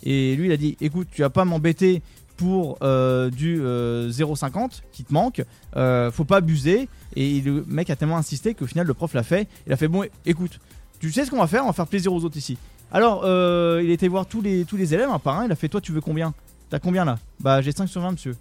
Et 0.02 0.34
lui 0.36 0.46
il 0.46 0.52
a 0.52 0.56
dit 0.56 0.76
Écoute, 0.80 1.08
tu 1.12 1.22
vas 1.22 1.30
pas 1.30 1.44
m'embêter 1.44 2.02
pour 2.36 2.78
euh, 2.82 3.30
du 3.30 3.60
euh, 3.60 4.10
0,50 4.10 4.82
qui 4.92 5.04
te 5.04 5.12
manque, 5.12 5.42
euh, 5.76 6.10
faut 6.10 6.24
pas 6.24 6.36
abuser. 6.36 6.88
Et 7.14 7.40
le 7.40 7.64
mec 7.66 7.90
a 7.90 7.96
tellement 7.96 8.18
insisté 8.18 8.54
qu'au 8.54 8.66
final 8.66 8.86
le 8.86 8.94
prof 8.94 9.14
l'a 9.14 9.22
fait. 9.22 9.48
Il 9.66 9.72
a 9.72 9.76
fait 9.76 9.88
Bon, 9.88 10.04
écoute, 10.24 10.60
tu 11.00 11.12
sais 11.12 11.24
ce 11.24 11.30
qu'on 11.30 11.38
va 11.38 11.46
faire? 11.46 11.64
On 11.64 11.68
va 11.68 11.72
faire 11.72 11.86
plaisir 11.86 12.12
aux 12.12 12.24
autres 12.24 12.36
ici. 12.36 12.58
Alors, 12.92 13.22
euh, 13.24 13.80
il 13.82 13.90
était 13.90 14.08
voir 14.08 14.26
tous 14.26 14.40
les, 14.40 14.64
tous 14.64 14.76
les 14.76 14.94
élèves 14.94 15.10
un 15.10 15.18
par 15.18 15.38
un. 15.38 15.46
Il 15.46 15.52
a 15.52 15.56
fait 15.56 15.68
Toi, 15.68 15.80
tu 15.80 15.92
veux 15.92 16.00
combien? 16.00 16.34
T'as 16.70 16.78
combien 16.78 17.04
là? 17.04 17.18
Bah, 17.40 17.60
j'ai 17.62 17.72
5 17.72 17.88
sur 17.88 18.00
20, 18.00 18.12
monsieur. 18.12 18.36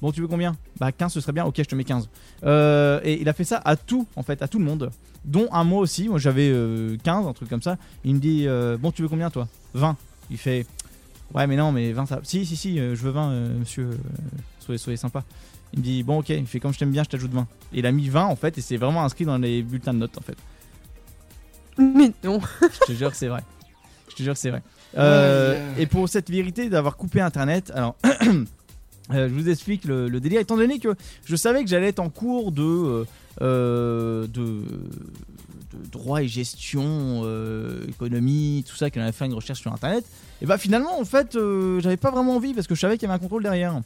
Bon, 0.00 0.10
tu 0.12 0.20
veux 0.20 0.28
combien? 0.28 0.56
Bah, 0.78 0.92
15, 0.92 1.12
ce 1.12 1.20
serait 1.20 1.32
bien. 1.32 1.44
Ok, 1.44 1.56
je 1.58 1.62
te 1.62 1.74
mets 1.74 1.84
15. 1.84 2.08
Euh, 2.44 3.00
et 3.04 3.20
il 3.20 3.28
a 3.28 3.32
fait 3.32 3.44
ça 3.44 3.60
à 3.64 3.76
tout, 3.76 4.06
en 4.16 4.22
fait, 4.22 4.42
à 4.42 4.48
tout 4.48 4.58
le 4.58 4.64
monde. 4.64 4.90
Dont 5.24 5.48
un 5.52 5.64
moi 5.64 5.80
aussi. 5.80 6.08
Moi, 6.08 6.18
j'avais 6.18 6.48
euh, 6.50 6.96
15, 7.02 7.26
un 7.26 7.32
truc 7.32 7.48
comme 7.48 7.62
ça. 7.62 7.76
Il 8.04 8.14
me 8.14 8.20
dit 8.20 8.46
Bon, 8.80 8.90
tu 8.90 9.02
veux 9.02 9.08
combien 9.08 9.30
toi? 9.30 9.46
20. 9.74 9.96
Il 10.30 10.38
fait 10.38 10.66
Ouais, 11.34 11.46
mais 11.46 11.56
non, 11.56 11.72
mais 11.72 11.92
20 11.92 12.06
ça. 12.06 12.20
Si, 12.22 12.44
si, 12.44 12.56
si, 12.56 12.78
euh, 12.78 12.94
je 12.94 13.02
veux 13.02 13.10
20, 13.10 13.30
euh, 13.30 13.58
monsieur. 13.58 13.84
euh, 13.84 13.96
soyez, 14.60 14.78
soyez 14.78 14.96
sympa. 14.96 15.24
Il 15.72 15.78
me 15.78 15.84
dit, 15.84 16.02
bon, 16.02 16.18
ok, 16.18 16.28
il 16.28 16.46
fait 16.46 16.60
comme 16.60 16.72
je 16.74 16.78
t'aime 16.78 16.90
bien, 16.90 17.02
je 17.02 17.08
t'ajoute 17.08 17.32
20. 17.32 17.42
Et 17.72 17.78
il 17.78 17.86
a 17.86 17.92
mis 17.92 18.08
20 18.08 18.24
en 18.24 18.36
fait, 18.36 18.58
et 18.58 18.60
c'est 18.60 18.76
vraiment 18.76 19.02
inscrit 19.04 19.24
dans 19.24 19.38
les 19.38 19.62
bulletins 19.62 19.94
de 19.94 19.98
notes 19.98 20.18
en 20.18 20.20
fait. 20.20 20.36
Mais 21.78 22.12
non. 22.22 22.40
Je 22.60 22.86
te 22.86 22.92
jure 22.92 23.10
que 23.10 23.16
c'est 23.16 23.28
vrai. 23.28 23.42
Je 24.10 24.14
te 24.16 24.22
jure 24.22 24.34
que 24.34 24.38
c'est 24.38 24.50
vrai. 24.50 24.62
Euh. 24.98 25.74
Et 25.78 25.86
pour 25.86 26.06
cette 26.08 26.28
vérité 26.30 26.68
d'avoir 26.68 26.96
coupé 26.96 27.20
internet, 27.20 27.72
alors. 27.74 27.96
euh, 28.04 29.28
je 29.28 29.32
vous 29.32 29.48
explique 29.48 29.84
le, 29.86 30.08
le 30.08 30.20
délire, 30.20 30.40
étant 30.40 30.58
donné 30.58 30.78
que 30.78 30.94
je 31.24 31.36
savais 31.36 31.64
que 31.64 31.70
j'allais 31.70 31.88
être 31.88 32.00
en 32.00 32.10
cours 32.10 32.52
de, 32.52 32.62
euh, 32.62 33.04
euh, 33.40 34.26
de, 34.26 34.64
droit 35.90 36.22
et 36.22 36.28
gestion, 36.28 37.22
euh, 37.24 37.86
économie, 37.88 38.64
tout 38.68 38.76
ça, 38.76 38.90
qu'on 38.90 39.00
avait 39.00 39.12
fait 39.12 39.26
une 39.26 39.34
recherche 39.34 39.60
sur 39.60 39.72
internet, 39.72 40.04
et 40.40 40.46
bah 40.46 40.58
finalement, 40.58 40.98
en 40.98 41.04
fait, 41.04 41.36
euh, 41.36 41.80
j'avais 41.80 41.96
pas 41.96 42.10
vraiment 42.10 42.36
envie 42.36 42.54
parce 42.54 42.66
que 42.66 42.74
je 42.74 42.80
savais 42.80 42.98
qu'il 42.98 43.08
y 43.08 43.10
avait 43.10 43.16
un 43.16 43.22
contrôle 43.22 43.42
derrière. 43.42 43.80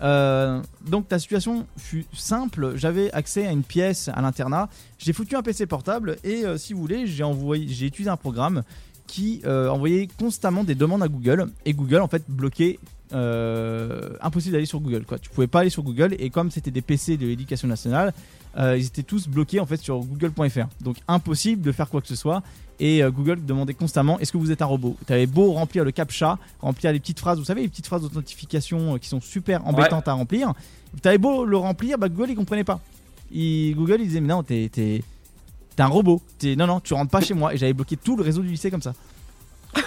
Euh, 0.00 0.62
donc 0.86 1.08
ta 1.08 1.18
situation 1.18 1.66
fut 1.76 2.06
simple, 2.12 2.74
j'avais 2.76 3.10
accès 3.12 3.46
à 3.46 3.50
une 3.50 3.64
pièce 3.64 4.08
à 4.14 4.20
l'internat, 4.20 4.68
j'ai 4.98 5.12
foutu 5.12 5.34
un 5.34 5.42
PC 5.42 5.66
portable 5.66 6.18
et 6.22 6.44
si 6.56 6.72
vous 6.72 6.80
voulez, 6.80 7.06
j'ai 7.06 7.24
envoyé, 7.24 7.66
j'ai 7.68 7.86
utilisé 7.86 8.08
un 8.10 8.16
programme 8.16 8.62
qui 9.08 9.42
envoyait 9.46 10.06
constamment 10.18 10.62
des 10.62 10.76
demandes 10.76 11.02
à 11.02 11.08
Google. 11.08 11.50
Et 11.64 11.72
Google 11.72 12.00
en 12.00 12.08
fait 12.08 12.22
bloquait 12.28 12.78
euh, 13.12 14.10
impossible 14.20 14.52
d'aller 14.54 14.66
sur 14.66 14.80
Google 14.80 15.04
quoi. 15.04 15.18
Tu 15.18 15.30
pouvais 15.30 15.46
pas 15.46 15.60
aller 15.60 15.70
sur 15.70 15.82
Google 15.82 16.14
et 16.18 16.30
comme 16.30 16.50
c'était 16.50 16.70
des 16.70 16.82
PC 16.82 17.16
de 17.16 17.26
l'éducation 17.26 17.68
nationale, 17.68 18.12
euh, 18.56 18.76
ils 18.78 18.86
étaient 18.86 19.02
tous 19.02 19.28
bloqués 19.28 19.60
en 19.60 19.66
fait 19.66 19.78
sur 19.78 19.98
google.fr. 20.00 20.66
Donc 20.80 20.96
impossible 21.08 21.62
de 21.62 21.72
faire 21.72 21.88
quoi 21.88 22.00
que 22.00 22.08
ce 22.08 22.16
soit 22.16 22.42
et 22.80 23.02
euh, 23.02 23.10
Google 23.10 23.44
demandait 23.44 23.74
constamment 23.74 24.18
est-ce 24.20 24.30
que 24.32 24.38
vous 24.38 24.50
êtes 24.52 24.62
un 24.62 24.66
robot? 24.66 24.96
Tu 25.06 25.12
avais 25.12 25.26
beau 25.26 25.52
remplir 25.52 25.84
le 25.84 25.90
captcha, 25.90 26.38
remplir 26.60 26.92
les 26.92 27.00
petites 27.00 27.18
phrases, 27.20 27.38
vous 27.38 27.44
savez 27.44 27.62
les 27.62 27.68
petites 27.68 27.86
phrases 27.86 28.02
d'authentification 28.02 28.94
euh, 28.94 28.98
qui 28.98 29.08
sont 29.08 29.20
super 29.20 29.66
embêtantes 29.66 30.06
à 30.08 30.12
remplir. 30.12 30.52
Tu 31.02 31.08
avais 31.08 31.18
beau 31.18 31.44
le 31.44 31.56
remplir, 31.56 31.98
bah, 31.98 32.08
Google 32.08 32.30
il 32.30 32.36
comprenait 32.36 32.64
pas. 32.64 32.80
Il- 33.32 33.74
Google 33.74 33.98
il 34.00 34.06
disait 34.08 34.20
mais 34.20 34.28
non 34.28 34.42
t'es 34.42 34.70
t'es- 34.72 35.02
t'es 35.76 35.82
un 35.82 35.86
robot. 35.88 36.22
T'es- 36.38 36.56
non 36.56 36.66
non 36.66 36.80
tu 36.80 36.94
rentres 36.94 37.10
pas 37.10 37.20
chez 37.20 37.34
moi 37.34 37.52
et 37.54 37.58
j'avais 37.58 37.72
bloqué 37.74 37.96
tout 37.96 38.16
le 38.16 38.22
réseau 38.22 38.42
du 38.42 38.48
lycée 38.48 38.70
comme 38.70 38.82
ça. 38.82 38.94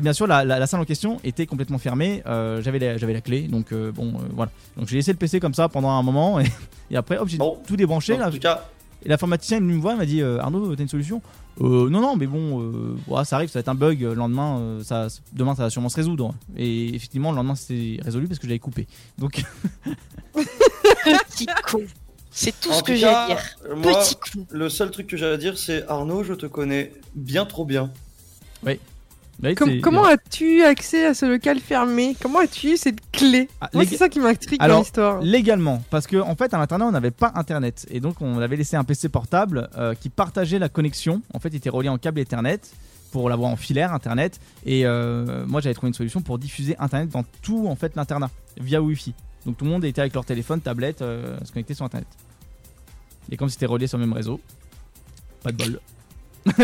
Bien 0.00 0.12
sûr, 0.12 0.26
la, 0.26 0.44
la- 0.44 0.58
la 0.58 0.66
salle 0.66 0.80
en 0.80 0.84
question 0.84 1.18
était 1.24 1.46
complètement 1.46 1.78
fermée. 1.78 2.22
euh, 2.26 2.60
j'avais 2.62 2.78
la, 2.78 2.98
j'avais 2.98 3.12
la 3.14 3.20
clé, 3.20 3.42
donc 3.42 3.72
euh, 3.72 3.92
bon, 3.92 4.08
euh, 4.14 4.18
voilà. 4.34 4.50
Donc 4.76 4.88
j'ai 4.88 4.96
laissé 4.96 5.12
le 5.12 5.18
PC 5.18 5.40
comme 5.40 5.54
ça 5.54 5.68
pendant 5.68 5.90
un 5.90 6.02
moment 6.02 6.38
et, 6.40 6.46
et 6.90 6.96
après, 6.96 7.18
hop, 7.18 7.28
j'ai 7.28 7.38
Bon. 7.38 7.58
tout 7.66 7.76
débranché. 7.76 8.14
En 8.14 8.18
Là, 8.18 8.30
tout 8.30 8.38
cas, 8.38 8.64
et 9.04 9.08
l'informaticien, 9.08 9.58
il 9.58 9.62
me 9.64 9.80
voit, 9.80 9.92
il 9.92 9.98
m'a 9.98 10.06
dit 10.06 10.20
euh, 10.22 10.38
Arnaud, 10.40 10.74
t'as 10.74 10.82
une 10.82 10.88
solution? 10.88 11.22
Euh, 11.60 11.88
Non, 11.88 12.00
non, 12.00 12.16
mais 12.16 12.26
bon, 12.26 12.60
euh, 12.60 12.96
ouais, 13.06 13.24
ça 13.24 13.36
arrive, 13.36 13.48
ça 13.48 13.58
va 13.58 13.60
être 13.60 13.68
un 13.68 13.74
bug. 13.74 14.00
Le 14.00 14.14
lendemain, 14.14 14.58
euh, 14.58 14.82
ça, 14.82 15.06
demain, 15.32 15.54
ça 15.54 15.62
va 15.64 15.70
sûrement 15.70 15.88
se 15.88 15.96
résoudre. 15.96 16.34
Et 16.56 16.94
effectivement, 16.94 17.30
le 17.30 17.36
lendemain, 17.36 17.54
c'était 17.54 18.00
résolu 18.02 18.26
parce 18.26 18.38
que 18.38 18.46
j'avais 18.46 18.58
coupé. 18.58 18.86
Donc, 19.18 19.42
Petit 20.34 21.46
con. 21.70 21.82
C'est 22.30 22.58
tout 22.60 22.70
en 22.70 22.74
ce 22.74 22.82
que 22.82 22.94
j'ai 22.94 23.06
à 23.06 23.26
dire. 23.28 23.38
moi, 23.76 24.00
Petit 24.02 24.16
con. 24.16 24.46
le 24.50 24.68
seul 24.68 24.90
truc 24.90 25.06
que 25.06 25.16
j'ai 25.16 25.26
à 25.26 25.36
dire, 25.36 25.56
c'est 25.56 25.86
Arnaud, 25.88 26.22
je 26.24 26.34
te 26.34 26.46
connais 26.46 26.92
bien 27.14 27.46
trop 27.46 27.64
bien. 27.64 27.90
Com- 29.54 29.80
comment 29.82 30.04
as-tu 30.04 30.62
accès 30.62 31.04
à 31.06 31.12
ce 31.14 31.26
local 31.26 31.60
fermé? 31.60 32.16
Comment 32.22 32.38
as-tu 32.38 32.72
eu 32.72 32.76
cette 32.76 32.98
clé? 33.10 33.48
Ah, 33.60 33.68
Moi, 33.74 33.84
c'est 33.84 33.96
ça 33.96 34.08
qui 34.08 34.18
m'intrigue 34.18 34.60
dans 34.60 34.78
l'histoire. 34.80 35.20
Légalement, 35.20 35.82
parce 35.90 36.06
que 36.06 36.16
en 36.16 36.34
fait 36.36 36.54
à 36.54 36.58
l'internat 36.58 36.86
on 36.86 36.92
n'avait 36.92 37.10
pas 37.10 37.32
internet 37.34 37.86
et 37.90 38.00
donc 38.00 38.22
on 38.22 38.38
avait 38.38 38.56
laissé 38.56 38.76
un 38.76 38.84
PC 38.84 39.08
portable 39.10 39.68
euh, 39.76 39.94
qui 39.94 40.08
partageait 40.08 40.58
la 40.58 40.68
connexion. 40.70 41.20
En 41.34 41.38
fait, 41.38 41.50
il 41.50 41.56
était 41.56 41.68
relié 41.70 41.88
en 41.90 41.98
câble 41.98 42.20
Ethernet 42.20 42.60
pour 43.12 43.28
l'avoir 43.28 43.50
en 43.50 43.56
filaire 43.56 43.92
internet 43.92 44.40
et 44.64 44.86
euh, 44.86 45.44
moi 45.46 45.60
j'avais 45.60 45.74
trouvé 45.74 45.88
une 45.88 45.94
solution 45.94 46.22
pour 46.22 46.38
diffuser 46.38 46.74
internet 46.78 47.08
dans 47.10 47.24
tout 47.42 47.66
en 47.68 47.76
fait 47.76 47.94
l'internat 47.94 48.30
via 48.58 48.80
Wi-Fi. 48.82 49.14
Donc 49.44 49.56
tout 49.58 49.64
le 49.64 49.70
monde 49.70 49.84
était 49.84 50.00
avec 50.00 50.14
leur 50.14 50.24
téléphone, 50.24 50.60
tablette, 50.60 51.02
euh, 51.02 51.36
se 51.44 51.52
connecter 51.52 51.74
sur 51.74 51.84
internet. 51.84 52.08
Et 53.30 53.36
comme 53.36 53.48
c'était 53.48 53.66
relié 53.66 53.86
sur 53.86 53.98
le 53.98 54.06
même 54.06 54.12
réseau, 54.14 54.40
pas 55.42 55.52
de 55.52 55.56
bol. 55.56 55.80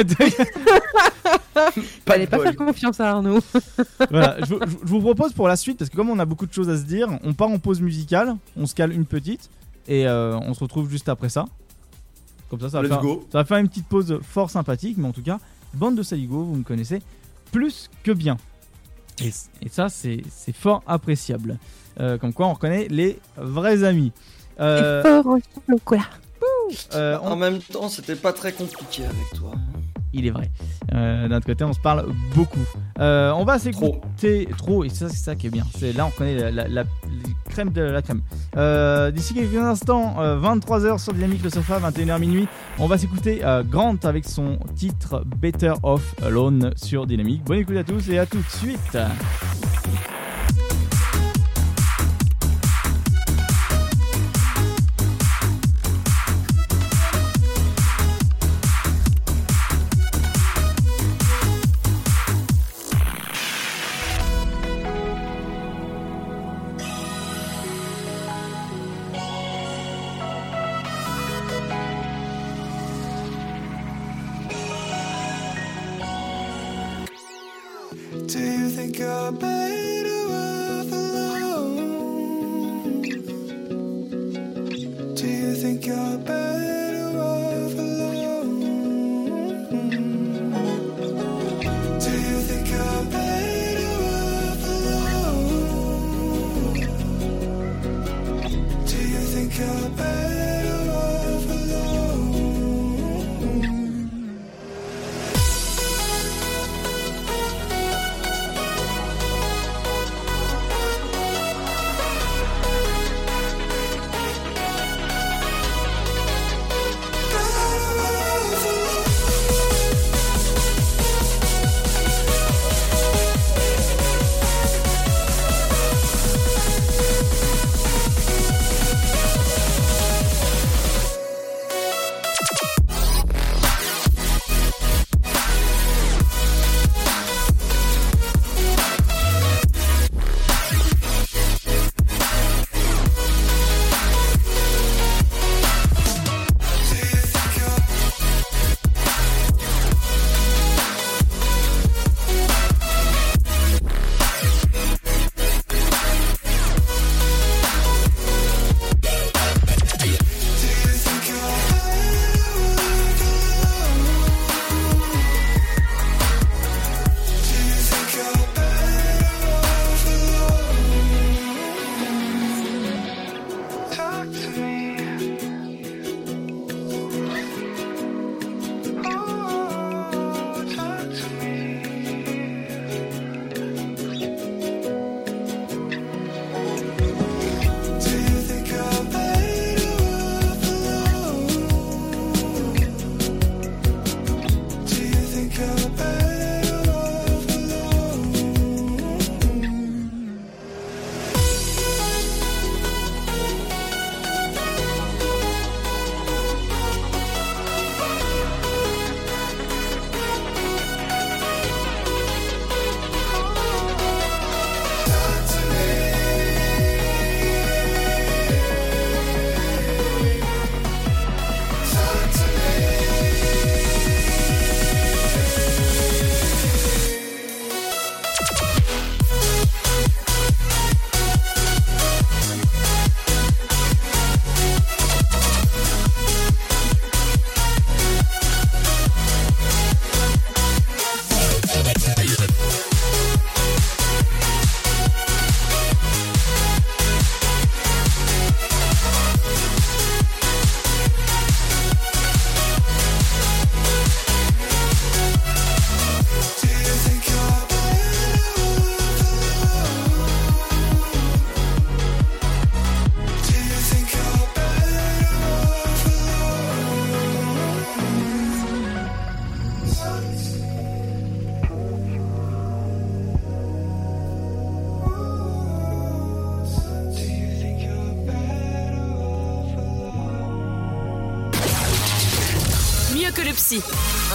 Pas 2.04 2.18
de 2.18 2.26
pas 2.26 2.38
faire 2.38 2.56
confiance 2.56 3.00
à 3.00 3.10
Arnaud. 3.10 3.40
voilà, 4.10 4.36
je, 4.44 4.54
vous- 4.54 4.60
je- 4.66 4.76
je 4.86 4.90
vous 4.90 5.00
propose 5.00 5.32
pour 5.32 5.48
la 5.48 5.56
suite, 5.56 5.78
parce 5.78 5.90
que 5.90 5.96
comme 5.96 6.10
on 6.10 6.18
a 6.18 6.24
beaucoup 6.24 6.46
de 6.46 6.52
choses 6.52 6.68
à 6.68 6.76
se 6.76 6.82
dire, 6.84 7.08
on 7.24 7.32
part 7.34 7.48
en 7.48 7.58
pause 7.58 7.80
musicale, 7.80 8.36
on 8.56 8.66
se 8.66 8.74
cale 8.74 8.92
une 8.92 9.04
petite, 9.06 9.48
et 9.88 10.06
euh, 10.06 10.36
on 10.38 10.54
se 10.54 10.60
retrouve 10.60 10.90
juste 10.90 11.08
après 11.08 11.28
ça. 11.28 11.44
Comme 12.50 12.60
ça, 12.60 12.68
ça 12.70 12.78
va, 12.78 12.82
Let's 12.84 12.92
faire, 12.92 13.02
go. 13.02 13.26
ça 13.30 13.38
va 13.38 13.44
faire 13.44 13.58
une 13.58 13.68
petite 13.68 13.86
pause 13.86 14.18
fort 14.22 14.50
sympathique, 14.50 14.96
mais 14.98 15.08
en 15.08 15.12
tout 15.12 15.22
cas, 15.22 15.38
bande 15.74 15.96
de 15.96 16.02
saligo, 16.02 16.42
vous 16.44 16.56
me 16.56 16.64
connaissez 16.64 17.00
plus 17.50 17.90
que 18.02 18.12
bien. 18.12 18.36
Et, 19.22 19.28
et 19.62 19.68
ça, 19.68 19.88
c'est 19.88 20.22
fort 20.54 20.82
appréciable. 20.86 21.58
Euh, 22.00 22.16
comme 22.18 22.32
quoi, 22.32 22.46
on 22.46 22.54
reconnaît 22.54 22.88
les 22.88 23.18
vrais 23.36 23.84
amis. 23.84 24.12
Euh, 24.60 25.02
fort 25.02 25.26
au 25.34 25.38
chocolat. 25.70 26.02
Euh, 26.94 27.18
on- 27.22 27.32
En 27.32 27.36
même 27.36 27.58
temps, 27.60 27.88
c'était 27.88 28.16
pas 28.16 28.32
très 28.32 28.52
compliqué 28.52 29.04
avec 29.04 29.30
toi. 29.38 29.52
il 30.14 30.26
est 30.26 30.30
vrai. 30.30 30.50
Euh, 30.94 31.26
D'un 31.28 31.38
autre 31.38 31.46
côté, 31.46 31.64
on 31.64 31.72
se 31.72 31.80
parle 31.80 32.04
beaucoup. 32.34 32.60
Euh, 32.98 33.32
on 33.32 33.44
va 33.44 33.58
s'écouter 33.58 34.46
trop. 34.58 34.84
et 34.84 34.90
ça, 34.90 35.08
c'est 35.08 35.16
ça 35.16 35.34
qui 35.34 35.46
est 35.46 35.50
bien. 35.50 35.64
C'est 35.78 35.94
là, 35.94 36.04
on 36.06 36.10
connaît 36.10 36.34
la, 36.36 36.50
la- 36.50 36.68
la- 36.68 36.82
les 36.82 37.34
crème 37.50 37.70
de 37.70 37.80
la 37.80 38.02
crème. 38.02 38.20
D'ici 39.14 39.32
quelques 39.34 39.56
instants, 39.56 40.16
23h 40.18 40.98
sur 40.98 41.14
Dynamique 41.14 41.42
le 41.42 41.48
Sofa, 41.50 41.78
21h 41.78 42.18
minuit, 42.18 42.46
on 42.78 42.86
va 42.88 42.98
s'écouter 42.98 43.40
Grant 43.70 43.96
avec 44.04 44.26
son 44.28 44.58
titre 44.74 45.22
Better 45.24 45.72
Off 45.82 46.14
Alone 46.22 46.72
sur 46.76 47.06
Dynamique. 47.06 47.42
Bonne 47.44 47.58
écoute 47.58 47.76
à 47.78 47.84
tous 47.84 48.10
et 48.10 48.18
à 48.18 48.26
tout 48.26 48.38
de 48.38 48.50
suite. 48.58 48.98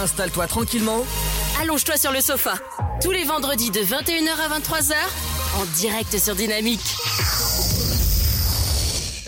Installe-toi 0.08 0.46
tranquillement. 0.46 1.04
Allonge-toi 1.60 1.98
sur 1.98 2.12
le 2.12 2.22
sofa. 2.22 2.54
Tous 3.02 3.10
les 3.10 3.24
vendredis 3.24 3.70
de 3.70 3.80
21h 3.80 4.30
à 4.42 4.58
23h, 4.58 4.94
en 5.60 5.64
direct 5.76 6.18
sur 6.18 6.34
Dynamique. 6.34 6.80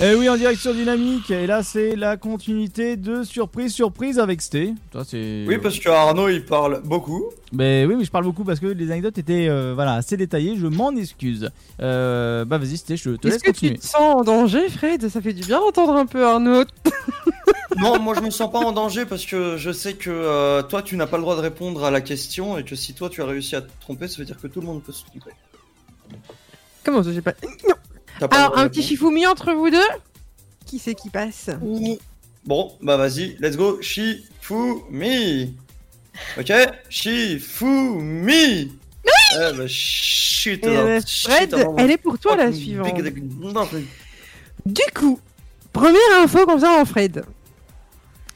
Et 0.02 0.12
Eh 0.12 0.14
oui, 0.14 0.30
en 0.30 0.38
direct 0.38 0.58
sur 0.58 0.72
Dynamique. 0.72 1.30
Et 1.30 1.46
là, 1.46 1.62
c'est 1.62 1.94
la 1.96 2.16
continuité 2.16 2.96
de 2.96 3.22
Surprise, 3.24 3.74
Surprise 3.74 4.18
avec 4.18 4.40
Sté. 4.40 4.72
Ça, 4.94 5.02
c'est. 5.06 5.44
Oui, 5.46 5.58
parce 5.58 5.78
que 5.78 5.90
Arnaud 5.90 6.30
il 6.30 6.46
parle 6.46 6.80
beaucoup. 6.82 7.24
Mais 7.52 7.84
oui, 7.86 7.96
mais 7.98 8.04
je 8.04 8.10
parle 8.10 8.24
beaucoup 8.24 8.44
parce 8.44 8.58
que 8.60 8.66
les 8.68 8.90
anecdotes 8.90 9.18
étaient 9.18 9.48
euh, 9.48 9.72
voilà, 9.74 9.94
assez 9.96 10.16
détaillées. 10.16 10.56
Je 10.56 10.66
m'en 10.66 10.92
excuse. 10.96 11.50
Euh, 11.82 12.46
bah, 12.46 12.56
vas-y, 12.56 12.78
Sté, 12.78 12.96
je 12.96 13.10
te 13.10 13.26
Est-ce 13.28 13.34
laisse 13.34 13.42
que 13.42 13.50
continuer. 13.50 13.74
tu 13.74 13.80
te 13.80 13.86
sens 13.86 14.00
en 14.00 14.22
danger, 14.22 14.70
Fred? 14.70 15.06
Ça 15.10 15.20
fait 15.20 15.34
du 15.34 15.42
bien 15.42 15.58
d'entendre 15.60 15.92
un 15.94 16.06
peu 16.06 16.24
Arnaud. 16.24 16.64
Non, 17.80 17.98
moi 17.98 18.14
je 18.14 18.20
me 18.20 18.30
sens 18.30 18.50
pas 18.52 18.58
en 18.58 18.72
danger 18.72 19.06
parce 19.06 19.24
que 19.24 19.56
je 19.56 19.70
sais 19.72 19.94
que 19.94 20.10
euh, 20.10 20.62
toi 20.62 20.82
tu 20.82 20.96
n'as 20.96 21.06
pas 21.06 21.16
le 21.16 21.22
droit 21.22 21.34
de 21.36 21.40
répondre 21.40 21.82
à 21.84 21.90
la 21.90 22.00
question 22.02 22.58
et 22.58 22.64
que 22.64 22.76
si 22.76 22.92
toi 22.94 23.08
tu 23.08 23.22
as 23.22 23.26
réussi 23.26 23.56
à 23.56 23.62
te 23.62 23.70
tromper, 23.80 24.06
ça 24.06 24.18
veut 24.18 24.24
dire 24.26 24.38
que 24.40 24.46
tout 24.46 24.60
le 24.60 24.66
monde 24.66 24.82
peut 24.82 24.92
se 24.92 25.04
tromper. 25.04 25.30
Comment 26.84 27.02
ça, 27.02 27.12
j'ai 27.12 27.22
pas. 27.22 27.34
Le 28.20 28.26
Alors, 28.34 28.58
un 28.58 28.68
petit. 28.68 28.82
Shifumi 28.82 29.26
entre 29.26 29.52
vous 29.52 29.70
deux? 29.70 29.78
Qui 30.66 30.78
c'est 30.78 30.94
qui 30.94 31.08
passe? 31.08 31.48
Bon, 32.44 32.72
bah 32.82 32.96
vas-y, 32.96 33.36
let's 33.40 33.56
go, 33.56 33.80
Shifumi. 33.80 35.54
Ok, 36.38 36.52
Shifumi. 36.90 38.72
Eh 39.32 39.56
bah 39.56 39.66
shit. 39.66 40.64
Shit, 40.64 41.24
Fred, 41.24 41.66
elle 41.78 41.90
est 41.90 41.98
pour 41.98 42.18
toi 42.18 42.36
la 42.36 42.52
suivante. 42.52 42.92
non, 43.40 43.68
Du 44.66 44.82
coup, 44.94 45.18
première 45.72 46.00
info 46.22 46.44
concernant 46.46 46.84
Fred. 46.84 47.24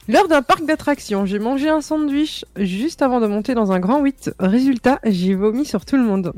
Lors 0.06 0.28
d'un 0.28 0.42
parc 0.42 0.66
d'attractions, 0.66 1.24
j'ai 1.24 1.38
mangé 1.38 1.70
un 1.70 1.80
sandwich 1.80 2.44
juste 2.56 3.00
avant 3.00 3.20
de 3.20 3.26
monter 3.26 3.54
dans 3.54 3.72
un 3.72 3.80
grand 3.80 4.00
8. 4.00 4.32
Résultat, 4.38 4.98
j'ai 5.04 5.34
vomi 5.34 5.64
sur 5.64 5.86
tout 5.86 5.96
le 5.96 6.02
monde. 6.02 6.34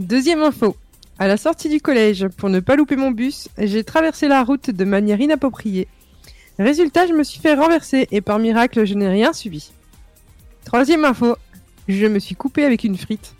Deuxième 0.00 0.42
info. 0.42 0.74
À 1.20 1.28
la 1.28 1.36
sortie 1.36 1.68
du 1.68 1.80
collège, 1.80 2.26
pour 2.36 2.48
ne 2.48 2.58
pas 2.58 2.74
louper 2.74 2.96
mon 2.96 3.12
bus, 3.12 3.48
j'ai 3.56 3.84
traversé 3.84 4.26
la 4.26 4.42
route 4.42 4.70
de 4.70 4.84
manière 4.84 5.20
inappropriée. 5.20 5.86
Résultat, 6.58 7.06
je 7.06 7.12
me 7.12 7.22
suis 7.22 7.38
fait 7.38 7.54
renverser 7.54 8.08
et 8.10 8.20
par 8.20 8.40
miracle, 8.40 8.84
je 8.84 8.94
n'ai 8.94 9.08
rien 9.08 9.32
subi. 9.32 9.70
Troisième 10.64 11.04
info. 11.04 11.36
Je 11.86 12.06
me 12.06 12.18
suis 12.18 12.34
coupé 12.34 12.64
avec 12.64 12.82
une 12.82 12.98
frite. 12.98 13.34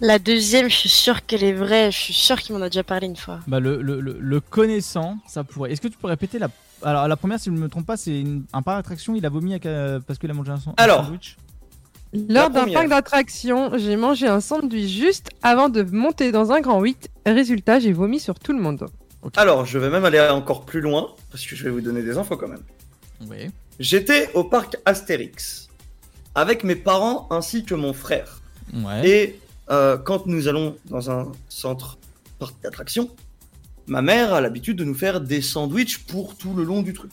La 0.00 0.18
deuxième, 0.18 0.68
je 0.68 0.74
suis 0.76 0.88
sûre 0.88 1.24
qu'elle 1.24 1.42
est 1.44 1.52
vraie. 1.54 1.90
Je 1.90 1.96
suis 1.98 2.12
sûre 2.12 2.36
qu'il 2.40 2.54
m'en 2.54 2.62
a 2.62 2.68
déjà 2.68 2.82
parlé 2.84 3.06
une 3.06 3.16
fois. 3.16 3.40
Bah, 3.46 3.60
le, 3.60 3.80
le, 3.80 4.00
le, 4.00 4.16
le 4.20 4.40
connaissant, 4.40 5.16
ça 5.26 5.42
pourrait. 5.44 5.72
Est-ce 5.72 5.80
que 5.80 5.88
tu 5.88 5.96
peux 5.96 6.06
répéter 6.08 6.38
la. 6.38 6.48
Alors, 6.82 7.08
la 7.08 7.16
première, 7.16 7.38
si 7.40 7.46
je 7.46 7.50
ne 7.54 7.58
me 7.58 7.68
trompe 7.68 7.86
pas, 7.86 7.96
c'est 7.96 8.20
une- 8.20 8.44
un 8.52 8.60
parc 8.62 8.78
d'attraction. 8.78 9.14
Il 9.14 9.24
a 9.24 9.30
vomi 9.30 9.52
avec, 9.52 9.64
euh, 9.64 9.98
parce 10.06 10.18
qu'il 10.18 10.30
a 10.30 10.34
mangé 10.34 10.50
un, 10.52 10.56
un 10.56 10.74
Alors. 10.76 11.04
sandwich. 11.06 11.36
Lors 12.28 12.50
d'un 12.50 12.66
parc 12.72 12.88
d'attractions, 12.88 13.72
j'ai 13.78 13.96
mangé 13.96 14.26
un 14.26 14.40
sandwich 14.40 14.86
juste 14.88 15.30
avant 15.42 15.68
de 15.68 15.82
monter 15.82 16.30
dans 16.32 16.52
un 16.52 16.60
grand 16.60 16.80
8. 16.80 17.08
Résultat, 17.26 17.80
j'ai 17.80 17.92
vomi 17.92 18.20
sur 18.20 18.38
tout 18.38 18.52
le 18.52 18.60
monde. 18.60 18.86
Alors, 19.36 19.66
je 19.66 19.78
vais 19.78 19.90
même 19.90 20.04
aller 20.04 20.20
encore 20.20 20.64
plus 20.64 20.80
loin 20.80 21.08
parce 21.30 21.44
que 21.46 21.56
je 21.56 21.64
vais 21.64 21.70
vous 21.70 21.80
donner 21.80 22.02
des 22.02 22.16
infos 22.16 22.36
quand 22.36 22.48
même. 22.48 22.62
Oui. 23.28 23.50
J'étais 23.80 24.30
au 24.34 24.44
parc 24.44 24.76
Astérix 24.84 25.68
avec 26.34 26.64
mes 26.64 26.76
parents 26.76 27.26
ainsi 27.30 27.64
que 27.64 27.74
mon 27.74 27.92
frère. 27.92 28.40
Ouais. 28.72 29.08
Et 29.08 29.40
euh, 29.70 29.96
quand 29.96 30.26
nous 30.26 30.48
allons 30.48 30.76
dans 30.86 31.10
un 31.10 31.32
centre 31.48 31.98
parc 32.38 32.54
d'attraction, 32.62 33.10
ma 33.86 34.02
mère 34.02 34.34
a 34.34 34.40
l'habitude 34.40 34.76
de 34.76 34.84
nous 34.84 34.94
faire 34.94 35.20
des 35.20 35.42
sandwichs 35.42 35.98
pour 35.98 36.36
tout 36.36 36.54
le 36.54 36.64
long 36.64 36.82
du 36.82 36.92
truc. 36.92 37.10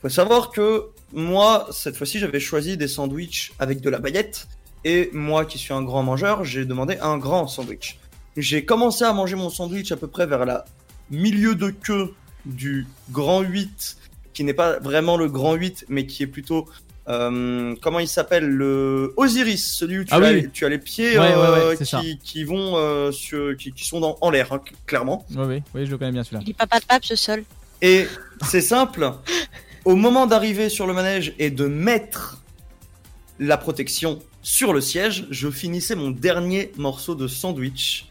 Faut 0.00 0.08
savoir 0.08 0.50
que 0.50 0.84
moi, 1.12 1.66
cette 1.72 1.96
fois-ci, 1.96 2.18
j'avais 2.18 2.40
choisi 2.40 2.76
des 2.76 2.88
sandwichs 2.88 3.52
avec 3.58 3.80
de 3.80 3.90
la 3.90 3.98
baguette. 3.98 4.46
Et 4.84 5.10
moi, 5.12 5.44
qui 5.44 5.58
suis 5.58 5.74
un 5.74 5.82
grand 5.82 6.02
mangeur, 6.02 6.44
j'ai 6.44 6.64
demandé 6.64 6.98
un 7.00 7.18
grand 7.18 7.48
sandwich. 7.48 7.98
J'ai 8.36 8.64
commencé 8.64 9.04
à 9.04 9.12
manger 9.12 9.34
mon 9.34 9.50
sandwich 9.50 9.90
à 9.90 9.96
peu 9.96 10.06
près 10.06 10.26
vers 10.26 10.44
la 10.44 10.64
milieu 11.10 11.54
de 11.54 11.70
queue 11.70 12.14
du 12.44 12.86
grand 13.10 13.40
8, 13.40 13.96
qui 14.32 14.44
n'est 14.44 14.54
pas 14.54 14.78
vraiment 14.78 15.16
le 15.16 15.28
grand 15.28 15.54
8, 15.54 15.86
mais 15.88 16.06
qui 16.06 16.22
est 16.22 16.28
plutôt 16.28 16.68
euh, 17.08 17.74
comment 17.80 17.98
il 18.00 18.08
s'appelle 18.08 18.46
le 18.46 19.14
Osiris, 19.16 19.72
celui 19.74 19.98
où 20.00 20.04
tu, 20.04 20.10
Ah 20.12 20.16
as, 20.18 20.32
oui. 20.32 20.48
tu 20.52 20.64
as 20.66 20.68
les 20.68 20.78
pieds 20.78 21.18
Ouais, 21.18 21.32
euh, 21.34 21.70
ouais, 21.70 21.76
qui, 21.84 22.18
qui 22.18 22.44
vont 22.44 22.76
euh, 22.76 23.10
sur- 23.12 23.56
qui, 23.56 23.72
qui 23.72 23.86
sont 23.86 24.00
dans- 24.00 24.18
en 24.20 24.30
l'air, 24.30 24.52
hein, 24.52 24.60
clairement. 24.86 25.24
Oui, 25.30 25.44
oui, 25.46 25.62
oui, 25.74 25.86
je 25.86 25.90
le 25.90 25.98
connais 25.98 26.12
bien 26.12 26.24
celui-là. 26.24 26.42
Il 26.46 26.50
est 26.50 26.54
pas 26.54 26.66
pape 26.66 27.04
ce 27.04 27.16
sol. 27.16 27.44
Et 27.80 28.06
c'est 28.46 28.60
simple. 28.60 29.12
Au 29.84 29.94
moment 29.96 30.26
d'arriver 30.26 30.68
sur 30.68 30.86
le 30.86 30.92
manège 30.92 31.34
et 31.38 31.50
de 31.50 31.66
mettre 31.66 32.42
la 33.38 33.56
protection 33.56 34.18
sur 34.42 34.72
le 34.72 34.80
siège, 34.80 35.26
je 35.30 35.48
finissais 35.50 35.94
mon 35.94 36.10
dernier 36.10 36.72
morceau 36.76 37.14
de 37.14 37.26
sandwich. 37.28 38.06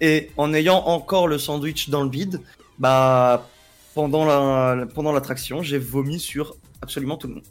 Et 0.00 0.30
en 0.36 0.54
ayant 0.54 0.78
encore 0.86 1.28
le 1.28 1.38
sandwich 1.38 1.88
dans 1.90 2.02
le 2.02 2.10
vide, 2.10 2.40
bah 2.78 3.48
pendant 3.94 4.24
la 4.24 4.86
pendant 4.94 5.12
l'attraction, 5.12 5.62
j'ai 5.62 5.78
vomi 5.78 6.18
sur 6.18 6.56
absolument 6.80 7.16
tout 7.16 7.28
le 7.28 7.34
monde. 7.34 7.44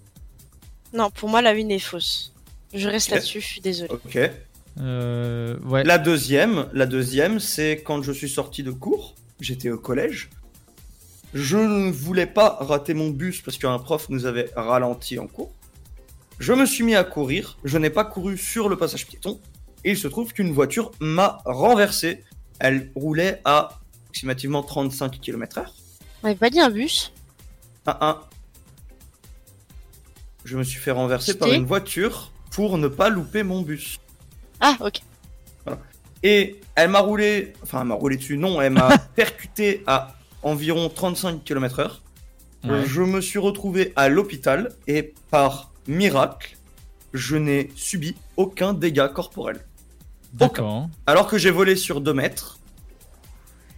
Non, 0.93 1.09
pour 1.09 1.29
moi, 1.29 1.41
la 1.41 1.53
une 1.53 1.71
est 1.71 1.79
fausse. 1.79 2.33
Je 2.73 2.87
reste 2.87 3.09
là-dessus, 3.09 3.41
je 3.41 3.47
suis 3.47 3.61
désolée. 3.61 3.91
Ok. 3.91 4.17
Euh, 4.79 5.57
ouais. 5.65 5.83
La 5.83 5.97
deuxième, 5.97 6.67
la 6.73 6.85
deuxième, 6.85 7.39
c'est 7.39 7.81
quand 7.85 8.01
je 8.01 8.11
suis 8.11 8.29
sorti 8.29 8.63
de 8.63 8.71
cours, 8.71 9.15
j'étais 9.39 9.69
au 9.69 9.77
collège. 9.77 10.29
Je 11.33 11.57
ne 11.57 11.91
voulais 11.91 12.25
pas 12.25 12.57
rater 12.59 12.93
mon 12.93 13.09
bus 13.09 13.41
parce 13.41 13.57
qu'un 13.57 13.77
prof 13.79 14.07
nous 14.09 14.25
avait 14.25 14.49
ralenti 14.55 15.19
en 15.19 15.27
cours. 15.27 15.53
Je 16.39 16.53
me 16.53 16.65
suis 16.65 16.83
mis 16.83 16.95
à 16.95 17.03
courir, 17.03 17.57
je 17.63 17.77
n'ai 17.77 17.89
pas 17.89 18.03
couru 18.03 18.37
sur 18.37 18.67
le 18.67 18.75
passage 18.75 19.05
piéton, 19.05 19.39
et 19.83 19.91
il 19.91 19.97
se 19.97 20.07
trouve 20.07 20.33
qu'une 20.33 20.51
voiture 20.51 20.91
m'a 20.99 21.39
renversé. 21.45 22.23
Elle 22.59 22.91
roulait 22.95 23.41
à 23.45 23.81
approximativement 24.11 24.61
35 24.61 25.19
km/h. 25.21 25.65
On 26.21 26.27
m'avait 26.27 26.37
pas 26.37 26.49
dit 26.49 26.59
un 26.59 26.69
bus? 26.69 27.13
Un, 27.85 27.97
un. 28.01 28.19
Je 30.43 30.57
me 30.57 30.63
suis 30.63 30.79
fait 30.79 30.91
renverser 30.91 31.37
par 31.37 31.49
une 31.49 31.65
voiture 31.65 32.31
pour 32.51 32.77
ne 32.77 32.87
pas 32.87 33.09
louper 33.09 33.43
mon 33.43 33.61
bus. 33.61 33.99
Ah, 34.59 34.77
ok. 34.79 35.01
Et 36.23 36.59
elle 36.75 36.89
m'a 36.89 36.99
roulé, 36.99 37.53
enfin 37.63 37.81
elle 37.81 37.87
m'a 37.87 37.95
roulé 37.95 38.17
dessus, 38.17 38.37
non, 38.37 38.61
elle 38.61 38.73
m'a 38.73 38.97
percuté 39.15 39.83
à 39.87 40.15
environ 40.43 40.89
35 40.89 41.43
km/h. 41.43 41.99
Ouais. 42.63 42.85
Je 42.85 43.01
me 43.01 43.21
suis 43.21 43.39
retrouvé 43.39 43.91
à 43.95 44.07
l'hôpital 44.07 44.69
et 44.87 45.13
par 45.31 45.71
miracle, 45.87 46.57
je 47.13 47.37
n'ai 47.37 47.71
subi 47.75 48.15
aucun 48.37 48.73
dégât 48.73 49.09
corporel. 49.09 49.65
D'accord. 50.33 50.89
Alors 51.07 51.27
que 51.27 51.37
j'ai 51.37 51.49
volé 51.49 51.75
sur 51.75 52.01
2 52.01 52.13
mètres 52.13 52.59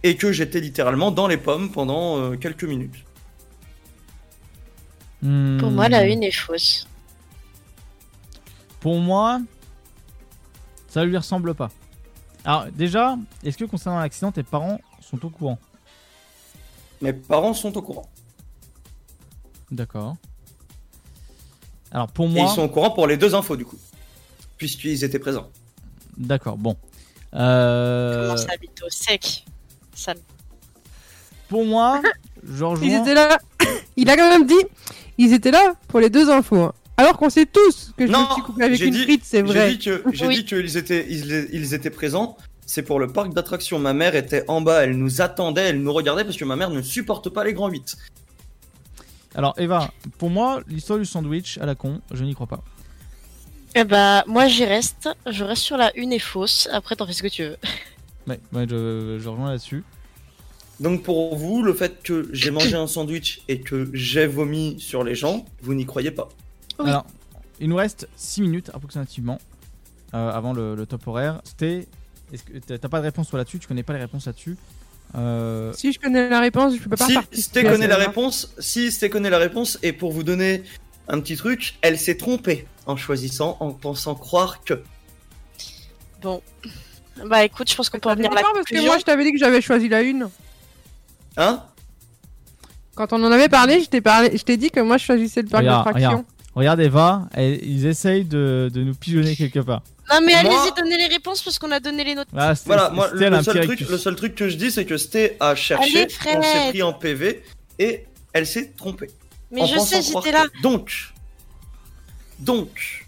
et 0.02 0.16
que 0.16 0.32
j'étais 0.32 0.60
littéralement 0.60 1.10
dans 1.10 1.26
les 1.26 1.38
pommes 1.38 1.70
pendant 1.70 2.18
euh, 2.18 2.36
quelques 2.36 2.64
minutes. 2.64 3.04
Hmm. 5.24 5.58
Pour 5.58 5.70
moi, 5.70 5.88
la 5.88 6.04
une 6.06 6.22
est 6.22 6.30
fausse. 6.30 6.86
Pour 8.80 8.98
moi, 9.00 9.40
ça 10.88 11.04
lui 11.04 11.16
ressemble 11.16 11.54
pas. 11.54 11.70
Alors 12.44 12.66
déjà, 12.72 13.16
est-ce 13.42 13.56
que 13.56 13.64
concernant 13.64 13.98
l'accident, 14.00 14.30
tes 14.30 14.42
parents 14.42 14.78
sont 15.00 15.24
au 15.24 15.30
courant? 15.30 15.58
Mes 17.00 17.12
parents 17.14 17.54
sont 17.54 17.74
au 17.76 17.82
courant. 17.82 18.06
D'accord. 19.70 20.16
Alors 21.90 22.08
pour 22.08 22.26
Et 22.26 22.30
moi, 22.30 22.48
ils 22.50 22.54
sont 22.54 22.62
au 22.62 22.68
courant 22.68 22.90
pour 22.90 23.06
les 23.06 23.16
deux 23.16 23.34
infos 23.34 23.56
du 23.56 23.64
coup. 23.64 23.78
Puisqu'ils 24.58 25.02
étaient 25.04 25.18
présents. 25.18 25.48
d'accord. 26.18 26.58
Bon. 26.58 26.76
Euh, 27.34 28.26
Comment 28.28 28.36
ça 28.36 28.52
habite 28.52 28.80
au 28.82 28.90
sec 28.90 29.44
Sale. 29.94 30.18
Pour 31.48 31.64
moi, 31.64 32.00
Ils 32.46 32.62
rejoins. 32.62 33.00
étaient 33.02 33.14
là. 33.14 33.38
Il 33.96 34.08
a 34.10 34.16
quand 34.16 34.28
même 34.28 34.46
dit, 34.46 34.54
ils 35.18 35.32
étaient 35.32 35.50
là 35.50 35.74
pour 35.88 36.00
les 36.00 36.10
deux 36.10 36.30
infos. 36.30 36.60
hein. 36.62 36.72
Alors 36.96 37.16
qu'on 37.18 37.28
sait 37.30 37.46
tous 37.46 37.92
que 37.96 38.06
je 38.06 38.12
Non, 38.12 38.20
me 38.28 38.32
suis 38.34 38.42
coupé 38.42 38.62
avec 38.64 38.78
j'ai 38.78 38.86
une 38.86 38.92
dit- 38.94 39.02
frite, 39.02 39.22
c'est 39.24 39.42
vrai. 39.42 39.70
J'ai 39.70 39.76
dit 39.76 39.84
que 39.84 40.04
j'ai 40.12 40.26
Oui. 40.26 40.34
dit 40.36 40.44
qu'ils 40.44 40.76
étaient 40.76 41.06
ils, 41.08 41.48
ils 41.52 41.74
étaient 41.74 41.90
présents. 41.90 42.36
C'est 42.66 42.82
pour 42.82 42.98
le 42.98 43.08
parc 43.08 43.34
d'attractions. 43.34 43.78
Ma 43.78 43.92
mère 43.92 44.14
était 44.14 44.44
en 44.48 44.60
bas, 44.60 44.84
elle 44.84 44.96
nous 44.96 45.20
attendait, 45.20 45.62
elle 45.70 45.82
nous 45.82 45.92
regardait 45.92 46.24
parce 46.24 46.36
que 46.36 46.44
ma 46.44 46.56
mère 46.56 46.70
ne 46.70 46.82
supporte 46.82 47.28
pas 47.30 47.44
les 47.44 47.52
grands 47.52 47.68
8. 47.68 47.96
Alors 49.34 49.54
Eva, 49.58 49.90
pour 50.18 50.30
moi, 50.30 50.60
l'histoire 50.68 50.98
du 50.98 51.04
sandwich 51.04 51.58
à 51.58 51.66
la 51.66 51.74
con, 51.74 52.00
je 52.12 52.24
n'y 52.24 52.34
crois 52.34 52.46
pas. 52.46 52.62
Eh 53.74 53.82
bah, 53.84 54.22
moi 54.28 54.46
j'y 54.46 54.64
reste. 54.64 55.08
Je 55.26 55.42
reste 55.42 55.62
sur 55.62 55.76
la 55.76 55.94
une 55.96 56.12
est 56.12 56.18
fausse. 56.20 56.68
Après, 56.72 56.94
t'en 56.94 57.06
fais 57.06 57.12
ce 57.12 57.22
que 57.24 57.28
tu 57.28 57.42
veux. 57.42 57.56
Ouais, 58.28 58.40
ouais, 58.52 58.66
je, 58.70 59.18
je 59.20 59.28
rejoins 59.28 59.50
là-dessus. 59.50 59.82
Donc 60.80 61.02
pour 61.02 61.36
vous, 61.36 61.62
le 61.62 61.72
fait 61.72 62.02
que 62.02 62.28
j'ai 62.32 62.50
mangé 62.50 62.74
un 62.74 62.86
sandwich 62.86 63.42
et 63.48 63.60
que 63.60 63.88
j'ai 63.92 64.26
vomi 64.26 64.76
sur 64.80 65.04
les 65.04 65.14
gens, 65.14 65.44
vous 65.62 65.74
n'y 65.74 65.86
croyez 65.86 66.10
pas. 66.10 66.28
Oui. 66.80 66.88
Alors, 66.88 67.06
il 67.60 67.68
nous 67.68 67.76
reste 67.76 68.08
6 68.16 68.42
minutes 68.42 68.70
approximativement 68.74 69.38
euh, 70.14 70.30
avant 70.30 70.52
le, 70.52 70.74
le 70.74 70.86
top 70.86 71.06
horaire. 71.06 71.40
C'était. 71.44 71.86
Est-ce 72.32 72.42
que 72.42 72.58
t'as 72.58 72.88
pas 72.88 72.98
de 72.98 73.04
réponse 73.04 73.28
toi 73.28 73.38
là-dessus? 73.38 73.60
Tu 73.60 73.68
connais 73.68 73.82
pas 73.84 73.92
les 73.92 74.00
réponses 74.00 74.26
là-dessus? 74.26 74.56
Euh, 75.14 75.72
Si 75.74 75.92
je 75.92 76.00
connais 76.00 76.28
la 76.28 76.40
réponse, 76.40 76.74
je 76.74 76.88
peux 76.88 76.96
pas 76.96 77.06
Si 77.06 77.14
participer 77.14 77.60
Sté 77.60 77.68
à 77.68 77.70
connaît 77.72 77.86
la 77.86 77.96
réponse, 77.96 78.52
si 78.58 78.90
Sté 78.90 79.10
connaît 79.10 79.30
la 79.30 79.38
réponse, 79.38 79.78
et 79.82 79.92
pour 79.92 80.10
vous 80.10 80.24
donner 80.24 80.64
un 81.06 81.20
petit 81.20 81.36
truc, 81.36 81.76
elle 81.82 81.98
s'est 81.98 82.16
trompée 82.16 82.66
en 82.86 82.96
choisissant, 82.96 83.56
en 83.60 83.72
pensant 83.72 84.14
croire 84.16 84.64
que. 84.64 84.82
Bon. 86.22 86.42
Bah 87.26 87.44
écoute, 87.44 87.70
je 87.70 87.76
pense 87.76 87.90
qu'on 87.90 87.98
peut 87.98 88.08
Ça 88.08 88.14
revenir 88.14 88.32
à 88.32 88.34
la 88.34 88.40
dépend, 88.40 88.52
parce 88.54 88.66
que 88.66 88.84
moi 88.84 88.98
je 88.98 89.04
t'avais 89.04 89.22
dit 89.22 89.30
que 89.32 89.38
j'avais 89.38 89.60
choisi 89.60 89.88
la 89.88 90.02
une. 90.02 90.28
Hein 91.36 91.62
Quand 92.94 93.12
on 93.12 93.22
en 93.24 93.32
avait 93.32 93.48
parlé, 93.48 93.80
je 93.82 93.88
t'ai 93.88 94.00
parlé, 94.00 94.36
je 94.36 94.42
t'ai 94.42 94.56
dit 94.56 94.70
que 94.70 94.80
moi 94.80 94.98
je 94.98 95.04
choisissais 95.04 95.42
le 95.42 95.48
parc 95.48 95.62
regarde, 95.62 95.84
d'attractions. 95.84 96.10
regarde, 96.10 96.26
regarde 96.54 96.80
Eva, 96.80 97.28
elle- 97.32 97.64
ils 97.64 97.86
essayent 97.86 98.24
de, 98.24 98.70
de 98.72 98.82
nous 98.82 98.94
pigeonner 98.94 99.34
quelque 99.36 99.58
part. 99.60 99.82
Non 100.12 100.20
mais 100.24 100.40
Moi- 100.42 100.52
allez-y, 100.60 100.74
donnez 100.76 100.98
les 100.98 101.06
réponses 101.06 101.42
parce 101.42 101.58
qu'on 101.58 101.70
a 101.72 101.80
donné 101.80 102.04
les 102.04 102.14
notes. 102.14 102.28
Ah, 102.36 102.52
Voilà, 102.66 102.90
moi, 102.90 103.08
le, 103.12 103.42
seul 103.42 103.66
truc, 103.66 103.80
le 103.80 103.98
seul 103.98 104.14
truc 104.16 104.34
que 104.34 104.48
je 104.48 104.56
dis, 104.56 104.70
c'est 104.70 104.84
que 104.84 104.96
Sté 104.98 105.36
a 105.40 105.54
cherché, 105.54 106.06
on 106.36 106.42
s'est 106.42 106.68
pris 106.70 106.82
en 106.82 106.92
PV, 106.92 107.42
et 107.78 108.04
elle 108.32 108.46
s'est 108.46 108.72
trompée. 108.76 109.10
Mais 109.50 109.62
en 109.62 109.66
je 109.66 109.78
sais, 109.78 110.02
j'étais 110.02 110.30
là. 110.32 110.44
que- 110.46 110.62
Donc, 110.62 110.92
donc, 112.38 113.06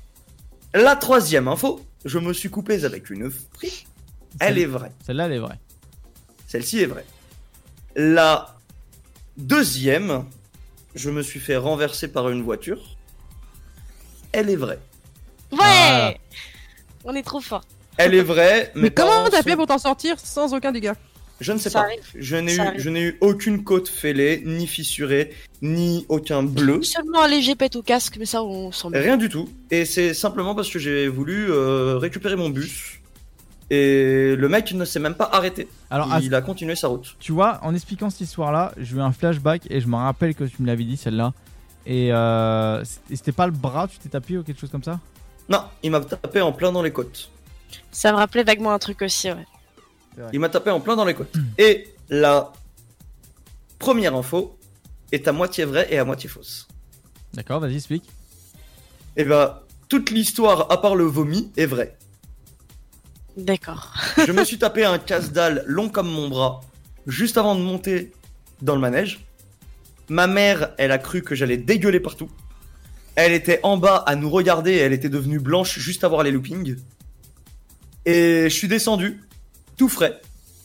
la 0.75 0.97
troisième 0.97 1.49
info, 1.49 1.85
je 2.05 2.19
me 2.19 2.33
suis 2.33 2.49
coupé 2.51 2.83
avec 2.85 3.11
une 3.11 3.31
frite, 3.31 3.87
elle 4.41 4.59
est 4.59 4.65
vraie. 4.67 4.93
Celle-là, 5.07 5.27
elle 5.27 5.33
est 5.33 5.39
vraie. 5.39 5.59
Celle-ci 6.47 6.81
est 6.81 6.87
vraie. 6.87 7.05
La 7.97 8.55
deuxième, 9.39 10.25
je 10.95 11.11
me 11.11 11.23
suis 11.23 11.41
fait 11.41 11.57
renverser 11.57 12.09
par 12.09 12.29
une 12.31 12.43
voiture. 12.43 12.79
Elle 14.33 14.51
est 14.51 14.57
vraie. 14.57 14.79
Ouais 15.53 15.59
Voilà. 15.59 16.15
On 17.05 17.15
est 17.15 17.23
trop 17.23 17.41
fort. 17.41 17.65
Elle 17.97 18.15
est 18.15 18.23
vraie, 18.23 18.71
Mais 18.75 18.91
comment 18.91 19.29
t'as 19.31 19.39
sont- 19.39 19.43
fait 19.45 19.57
pour 19.57 19.67
t'en 19.67 19.79
sortir 19.79 20.21
sans 20.21 20.53
aucun 20.53 20.73
dégât? 20.73 20.95
Je 21.41 21.53
ne 21.53 21.59
sais 21.59 21.71
Ça 21.71 21.81
pas. 21.81 21.87
arrive. 21.87 22.03
Je 22.15 22.37
n'ai 22.37 22.55
eu, 22.55 22.59
arrive. 22.61 22.81
je 22.81 22.91
n'ai 22.91 23.01
eu 23.03 23.19
aucune 23.23 23.63
côte 23.65 23.89
fêlée, 23.89 24.43
ni 24.45 24.67
fissurée, 24.67 25.35
ni 25.63 26.05
aucun 26.09 26.43
bleu. 26.43 26.83
Seulement 26.83 27.23
un 27.23 27.29
léger 27.29 27.55
pète 27.55 27.77
au 27.77 27.83
casque, 27.83 28.17
mais 28.19 28.27
ça 28.27 28.43
on 28.43 28.73
s'en 28.73 28.91
bat. 28.91 29.01
Rien 29.01 29.17
du 29.17 29.29
tout. 29.31 29.49
Et 29.71 29.85
c'est 29.87 30.13
simplement 30.15 30.55
parce 30.55 30.69
que 30.71 30.79
j'ai 30.79 31.09
voulu 31.09 31.51
euh, 31.51 31.97
récupérer 31.99 32.37
mon 32.37 32.51
bus. 32.51 32.96
Et 33.71 34.37
le 34.37 34.49
mec 34.49 34.73
ne 34.73 34.85
s'est 34.85 35.01
même 35.01 35.15
pas 35.15 35.29
arrêté. 35.33 35.67
Alors, 35.91 36.09
Il 36.21 36.35
a 36.35 36.41
continué 36.43 36.77
sa 36.77 36.89
route. 36.89 37.17
tu 37.19 37.33
vois, 37.33 37.59
en 37.63 37.75
expliquant 37.75 38.11
cette 38.11 38.21
histoire-là, 38.21 38.73
j'ai 38.77 38.97
eu 38.97 39.01
un 39.01 39.11
flashback 39.13 39.63
et 39.71 39.81
je 39.81 39.89
me 39.89 39.97
rappelle 39.97 40.35
que 40.35 40.45
tu 40.45 40.63
me 40.63 40.67
l'avais 40.69 40.85
dit 40.85 40.97
celle-là. 40.97 41.33
Et 41.85 42.13
euh, 42.13 42.85
c'était- 42.85 43.17
c'était 43.17 43.33
pas 43.33 43.47
le 43.47 43.53
bras, 43.53 43.89
tu 43.89 43.99
t'es 43.99 44.09
tapé 44.09 44.39
ou 44.39 44.43
quelque 44.45 44.61
chose 44.61 44.71
comme 44.71 44.83
ça? 44.85 45.01
Non, 45.49 45.63
il 45.83 45.91
m'a 45.91 46.01
tapé 46.01 46.41
en 46.41 46.53
plein 46.53 46.71
dans 46.73 46.83
les 46.83 46.93
côtes. 46.93 47.31
Ça 47.91 48.13
me 48.13 48.17
rappelait 48.17 48.45
vaguement 48.45 48.73
un 48.73 48.79
truc 48.79 49.03
aussi, 49.03 49.31
ouais. 49.31 49.47
Il 50.33 50.41
m'a 50.41 50.49
tapé 50.49 50.71
en 50.71 50.81
plein 50.81 50.97
dans 50.97 51.05
les 51.05 51.15
côtes. 51.15 51.35
Et 51.59 51.93
la 52.09 52.53
première 53.79 54.15
info 54.15 54.57
est 55.13 55.27
à 55.29 55.33
moitié 55.33 55.65
vraie 55.65 55.87
et 55.91 55.99
à 55.99 56.05
moitié 56.05 56.29
fausse. 56.29 56.67
D'accord, 57.35 57.61
vas-y, 57.61 57.77
explique. 57.77 58.05
Et 59.17 59.25
bah, 59.25 59.65
toute 59.89 60.11
l'histoire, 60.11 60.71
à 60.73 60.81
part 60.81 60.95
le 60.97 61.05
vomi, 61.05 61.53
est 61.57 61.67
vraie. 61.67 61.97
D'accord. 63.37 63.93
Je 64.27 64.33
me 64.33 64.45
suis 64.45 64.59
tapé 64.59 64.85
un 64.85 64.99
casse-dalle 64.99 65.63
long 65.67 65.89
comme 65.89 66.09
mon 66.09 66.29
bras, 66.29 66.63
juste 67.07 67.37
avant 67.37 67.55
de 67.55 67.61
monter 67.61 68.13
dans 68.63 68.75
le 68.75 68.81
manège. 68.81 69.21
Ma 70.09 70.27
mère, 70.27 70.73
elle 70.79 70.93
a 70.93 70.99
cru 70.99 71.23
que 71.23 71.35
j'allais 71.35 71.57
dégueuler 71.57 72.01
partout. 72.01 72.31
Elle 73.15 73.33
était 73.33 73.61
en 73.63 73.77
bas 73.77 74.05
à 74.07 74.15
nous 74.15 74.31
regarder, 74.31 74.75
elle 74.77 74.93
était 74.93 75.09
devenue 75.09 75.39
blanche 75.39 75.79
juste 75.79 76.05
à 76.05 76.09
voir 76.09 76.23
les 76.23 76.31
loopings. 76.31 76.77
Et 78.05 78.45
je 78.45 78.55
suis 78.55 78.69
descendu, 78.69 79.21
tout 79.77 79.89
frais, 79.89 80.21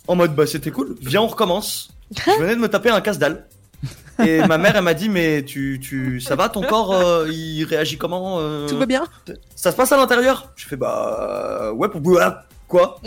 en 0.08 0.16
mode 0.16 0.36
bah 0.36 0.46
c'était 0.46 0.70
cool, 0.70 0.96
viens 1.02 1.22
on 1.22 1.28
recommence. 1.28 1.98
Je 2.16 2.40
venais 2.40 2.56
de 2.56 2.62
me 2.62 2.68
taper 2.68 2.90
un 2.90 3.02
casse-dalle. 3.02 3.48
Et 4.24 4.46
ma 4.46 4.60
mère, 4.60 4.76
elle 4.76 4.84
m'a 4.84 4.94
dit 4.94 5.10
mais 5.10 5.44
tu, 5.44 5.80
tu, 5.82 6.22
ça 6.22 6.36
va, 6.36 6.50
ton 6.50 6.62
corps, 6.62 6.94
euh, 6.94 7.28
il 7.32 7.64
réagit 7.64 7.98
comment 7.98 8.40
euh, 8.40 8.68
Tout 8.68 8.78
va 8.78 8.86
bien? 8.86 9.08
Ça 9.56 9.72
se 9.72 9.78
passe 9.78 9.92
à 9.92 9.98
l'intérieur? 9.98 10.52
Je 10.56 10.68
fais 10.68 10.76
bah 10.76 11.72
ouais 11.74 11.90
pour 11.90 12.02
voilà. 12.02 12.46
Quoi? 12.72 13.00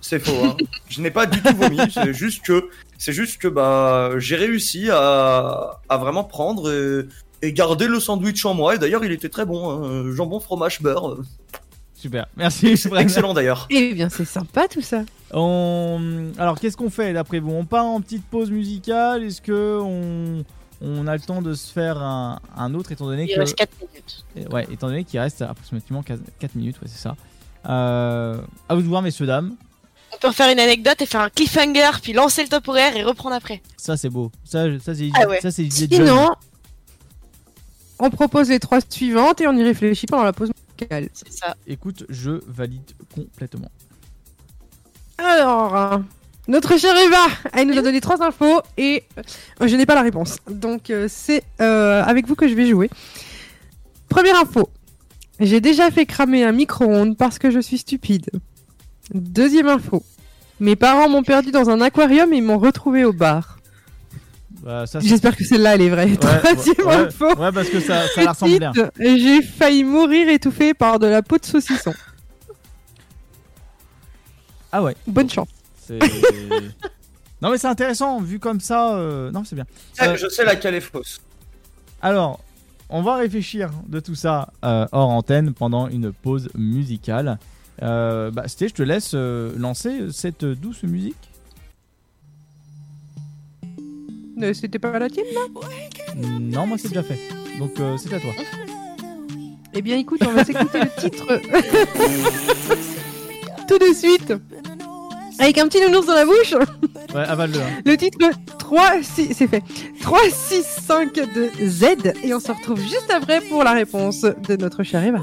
C'est 0.00 0.18
faux. 0.18 0.44
Hein. 0.44 0.56
je 0.88 1.00
n'ai 1.00 1.10
pas 1.10 1.26
du 1.26 1.42
tout 1.42 1.54
vomi. 1.56 1.78
C'est 1.92 2.14
juste 2.14 2.42
que 2.44 2.70
c'est 2.96 3.12
juste 3.12 3.40
que 3.40 3.48
bah 3.48 4.12
j'ai 4.18 4.36
réussi 4.36 4.88
à, 4.90 5.80
à 5.88 5.96
vraiment 5.98 6.24
prendre 6.24 6.70
et, 6.72 7.06
et 7.46 7.52
garder 7.52 7.86
le 7.86 8.00
sandwich 8.00 8.44
en 8.46 8.54
moi. 8.54 8.74
Et 8.76 8.78
d'ailleurs 8.78 9.04
il 9.04 9.12
était 9.12 9.28
très 9.28 9.44
bon. 9.44 9.60
hein. 9.84 10.14
Jambon 10.14 10.40
fromage 10.40 10.80
beurre. 10.80 11.18
Super, 11.94 12.26
merci. 12.36 12.68
Excellent 12.96 13.34
d'ailleurs. 13.34 13.66
Eh 13.68 13.92
bien, 13.92 14.08
c'est 14.08 14.24
sympa 14.24 14.68
tout 14.68 14.80
ça. 14.80 15.02
On... 15.32 16.32
Alors, 16.38 16.58
qu'est-ce 16.58 16.78
qu'on 16.78 16.88
fait 16.88 17.12
d'après 17.12 17.40
vous? 17.40 17.50
On 17.52 17.66
part 17.66 17.84
en 17.84 18.00
petite 18.00 18.24
pause 18.24 18.50
musicale? 18.50 19.22
Est-ce 19.22 19.42
que 19.42 19.78
on... 19.82 20.42
on 20.80 21.06
a 21.06 21.12
le 21.14 21.20
temps 21.20 21.42
de 21.42 21.52
se 21.52 21.70
faire 21.70 21.98
un, 21.98 22.40
un 22.56 22.72
autre 22.72 22.90
étant 22.92 23.04
donné 23.04 23.24
Il 23.28 23.34
que... 23.34 23.40
reste 23.40 23.54
4 23.54 23.70
minutes. 23.86 24.24
Et 24.34 24.46
Ouais, 24.50 24.66
étant 24.72 24.86
donné 24.86 25.04
qu'il 25.04 25.20
reste 25.20 25.42
approximativement 25.42 26.02
4 26.02 26.54
minutes, 26.54 26.76
ouais, 26.80 26.88
c'est 26.88 27.02
ça. 27.02 27.16
Euh, 27.68 28.40
à 28.68 28.74
vous 28.74 28.82
de 28.82 28.86
voir, 28.86 29.02
messieurs, 29.02 29.26
dames. 29.26 29.56
On 30.12 30.18
peut 30.18 30.28
refaire 30.28 30.50
une 30.50 30.58
anecdote 30.58 31.00
et 31.00 31.06
faire 31.06 31.20
un 31.20 31.30
cliffhanger, 31.30 31.90
puis 32.02 32.12
lancer 32.12 32.42
le 32.42 32.48
top 32.48 32.68
horaire 32.68 32.96
et 32.96 33.02
reprendre 33.02 33.34
après. 33.34 33.62
Ça, 33.76 33.96
c'est 33.96 34.08
beau. 34.08 34.30
Ça, 34.44 34.66
ça 34.80 34.94
c'est 34.94 35.10
Ah 35.14 35.28
ouais. 35.28 35.40
Sinon, 35.70 36.30
on 37.98 38.10
propose 38.10 38.48
les 38.48 38.58
trois 38.58 38.80
suivantes 38.88 39.40
et 39.40 39.46
on 39.46 39.52
y 39.52 39.62
réfléchit 39.62 40.06
pendant 40.06 40.24
la 40.24 40.32
pause 40.32 40.50
musicale. 40.78 41.08
C'est 41.12 41.32
ça. 41.32 41.56
Écoute, 41.66 42.04
je 42.08 42.40
valide 42.46 42.90
complètement. 43.14 43.70
Alors, 45.18 45.76
euh, 45.76 45.98
notre 46.48 46.78
chère 46.78 46.96
Eva, 46.96 47.26
elle 47.52 47.68
nous 47.68 47.78
a 47.78 47.82
donné 47.82 48.00
trois 48.00 48.22
infos 48.22 48.60
et 48.76 49.04
euh, 49.18 49.68
je 49.68 49.76
n'ai 49.76 49.86
pas 49.86 49.94
la 49.94 50.02
réponse. 50.02 50.38
Donc, 50.50 50.90
euh, 50.90 51.06
c'est 51.08 51.44
euh, 51.60 52.02
avec 52.02 52.26
vous 52.26 52.34
que 52.34 52.48
je 52.48 52.54
vais 52.54 52.66
jouer. 52.66 52.90
Première 54.08 54.36
info. 54.40 54.68
J'ai 55.40 55.60
déjà 55.60 55.90
fait 55.90 56.06
cramer 56.06 56.44
un 56.44 56.52
micro-ondes 56.52 57.16
parce 57.16 57.38
que 57.38 57.50
je 57.50 57.60
suis 57.60 57.78
stupide. 57.78 58.30
Deuxième 59.14 59.68
info. 59.68 60.02
Mes 60.60 60.76
parents 60.76 61.08
m'ont 61.08 61.22
perdu 61.22 61.50
dans 61.50 61.70
un 61.70 61.80
aquarium 61.80 62.32
et 62.32 62.36
ils 62.36 62.42
m'ont 62.42 62.58
retrouvé 62.58 63.04
au 63.04 63.12
bar. 63.12 63.58
Bah, 64.62 64.84
J'espère 65.00 65.34
que 65.36 65.42
celle-là, 65.44 65.76
elle 65.76 65.80
est 65.82 65.88
vraie. 65.88 66.10
Ouais, 66.10 66.16
Troisième 66.18 66.86
ouais, 66.86 66.94
info. 67.06 67.34
ouais, 67.36 67.52
parce 67.52 67.70
que 67.70 67.80
ça, 67.80 68.06
ça 68.14 68.22
la 68.22 68.32
ressemble 68.32 68.58
bien. 68.58 68.72
J'ai 68.98 69.40
failli 69.42 69.84
mourir 69.84 70.28
étouffé 70.28 70.74
par 70.74 70.98
de 70.98 71.06
la 71.06 71.22
peau 71.22 71.38
de 71.38 71.46
saucisson. 71.46 71.94
Ah 74.72 74.82
ouais. 74.82 74.94
Bonne 75.06 75.30
chance. 75.30 75.48
Non 77.42 77.50
mais 77.50 77.56
c'est 77.56 77.66
intéressant, 77.68 78.20
vu 78.20 78.38
comme 78.38 78.60
ça... 78.60 78.96
euh, 78.96 79.30
Non, 79.30 79.44
c'est 79.44 79.54
bien. 79.56 79.64
Euh, 80.02 80.14
Je 80.16 80.28
sais 80.28 80.44
laquelle 80.44 80.74
est 80.74 80.80
fausse. 80.82 81.20
Alors, 82.02 82.40
on 82.90 83.02
va 83.02 83.16
réfléchir 83.16 83.70
de 83.88 84.00
tout 84.00 84.14
ça 84.14 84.52
euh, 84.64 84.86
hors 84.92 85.10
antenne 85.10 85.52
pendant 85.52 85.88
une 85.88 86.12
pause 86.12 86.48
musicale. 86.54 87.38
Euh, 87.82 88.30
bah, 88.30 88.46
Sté, 88.48 88.68
je 88.68 88.74
te 88.74 88.82
laisse 88.82 89.12
euh, 89.14 89.52
lancer 89.56 90.12
cette 90.12 90.44
douce 90.44 90.82
musique. 90.82 91.16
Euh, 94.42 94.52
C'était 94.54 94.78
pas 94.78 94.98
la 94.98 95.08
tienne 95.08 95.26
là? 95.34 95.40
Non, 96.40 96.66
moi 96.66 96.76
c'est 96.78 96.88
déjà 96.88 97.02
fait. 97.02 97.18
Donc 97.58 97.78
euh, 97.80 97.96
c'est 97.96 98.12
à 98.12 98.20
toi. 98.20 98.30
Eh 99.72 99.82
bien 99.82 99.96
écoute, 99.98 100.20
on 100.26 100.32
va 100.32 100.44
s'écouter 100.44 100.80
le 100.80 101.00
titre 101.00 101.26
tout 103.68 103.78
de 103.78 103.94
suite. 103.94 104.32
Avec 105.40 105.58
un 105.58 105.66
petit 105.68 105.80
nounours 105.80 106.06
dans 106.06 106.14
la 106.14 106.24
bouche. 106.24 106.54
Ouais, 107.12 107.22
avale-le. 107.26 107.58
hein. 107.58 107.82
Le 107.84 107.96
titre 107.96 108.18
3, 108.60 109.02
6, 109.02 109.34
c'est 109.34 109.48
fait. 109.48 109.64
3, 110.00 110.20
6, 110.32 110.62
5 110.86 111.12
de 111.12 111.50
Z. 111.66 111.84
Et 112.22 112.32
on 112.32 112.38
se 112.38 112.52
retrouve 112.52 112.78
juste 112.80 113.10
après 113.12 113.40
pour 113.40 113.64
la 113.64 113.72
réponse 113.72 114.20
de 114.20 114.54
notre 114.54 114.84
chère 114.84 115.02
Eva. 115.04 115.20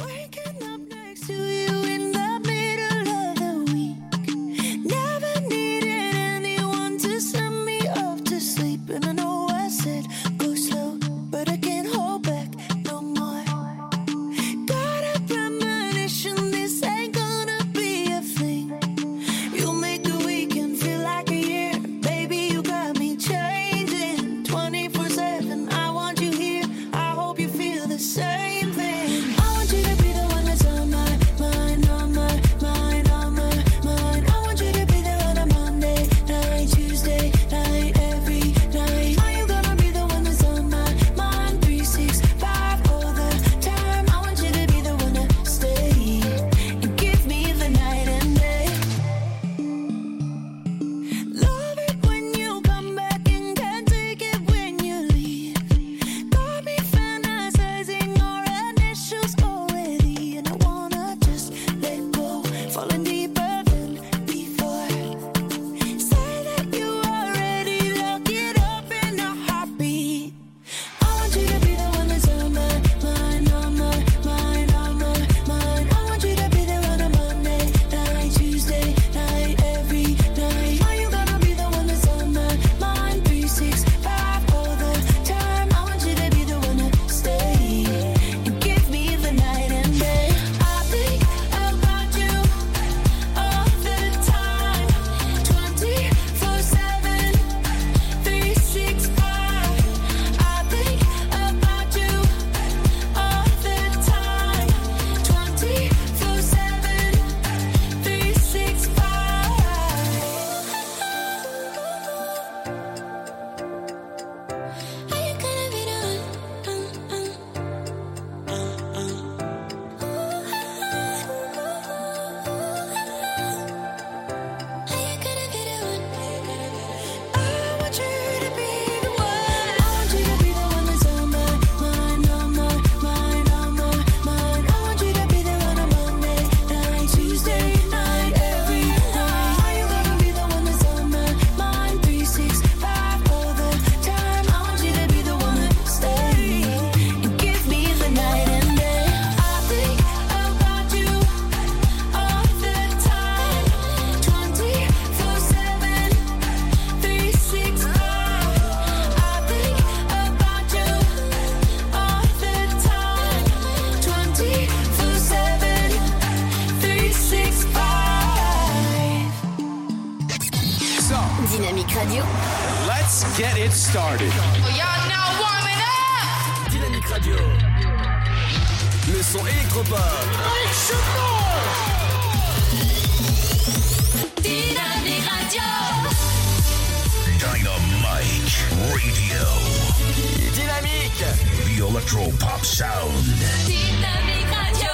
Electro 191.97 192.25
Pop 192.39 192.63
Sound. 192.63 193.25
Dynamique 193.65 194.45
Radio. 194.53 194.89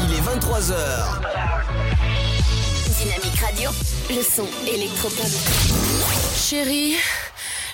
Il 0.00 0.14
est 0.14 0.20
23h. 0.20 0.74
Dynamique 2.98 3.40
Radio. 3.40 3.70
Le 4.10 4.22
son 4.22 4.46
électropop. 4.70 5.26
Chérie, 6.36 6.96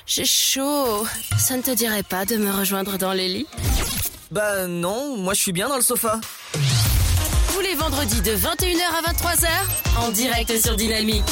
j'ai 0.07 0.25
chaud. 0.25 1.05
Ça 1.37 1.57
ne 1.57 1.63
te 1.63 1.73
dirait 1.73 2.05
pas 2.05 2.25
de 2.25 2.37
me 2.37 2.53
rejoindre 2.53 2.97
dans 2.97 3.13
les 3.13 3.27
lits? 3.27 3.47
Bah 4.31 4.69
non, 4.69 5.17
moi 5.17 5.35
je 5.35 5.41
suis 5.41 5.53
bien 5.53 5.69
dans 5.69 5.77
le 5.77 5.83
sofa. 5.83 6.21
Tous 7.53 7.61
les 7.61 7.75
vendredis 7.75 8.21
de 8.21 8.37
21h 8.37 8.85
à 8.99 9.13
23h, 9.13 9.49
en 9.99 10.11
direct 10.11 10.57
sur 10.65 10.77
Dynamique. 10.77 11.25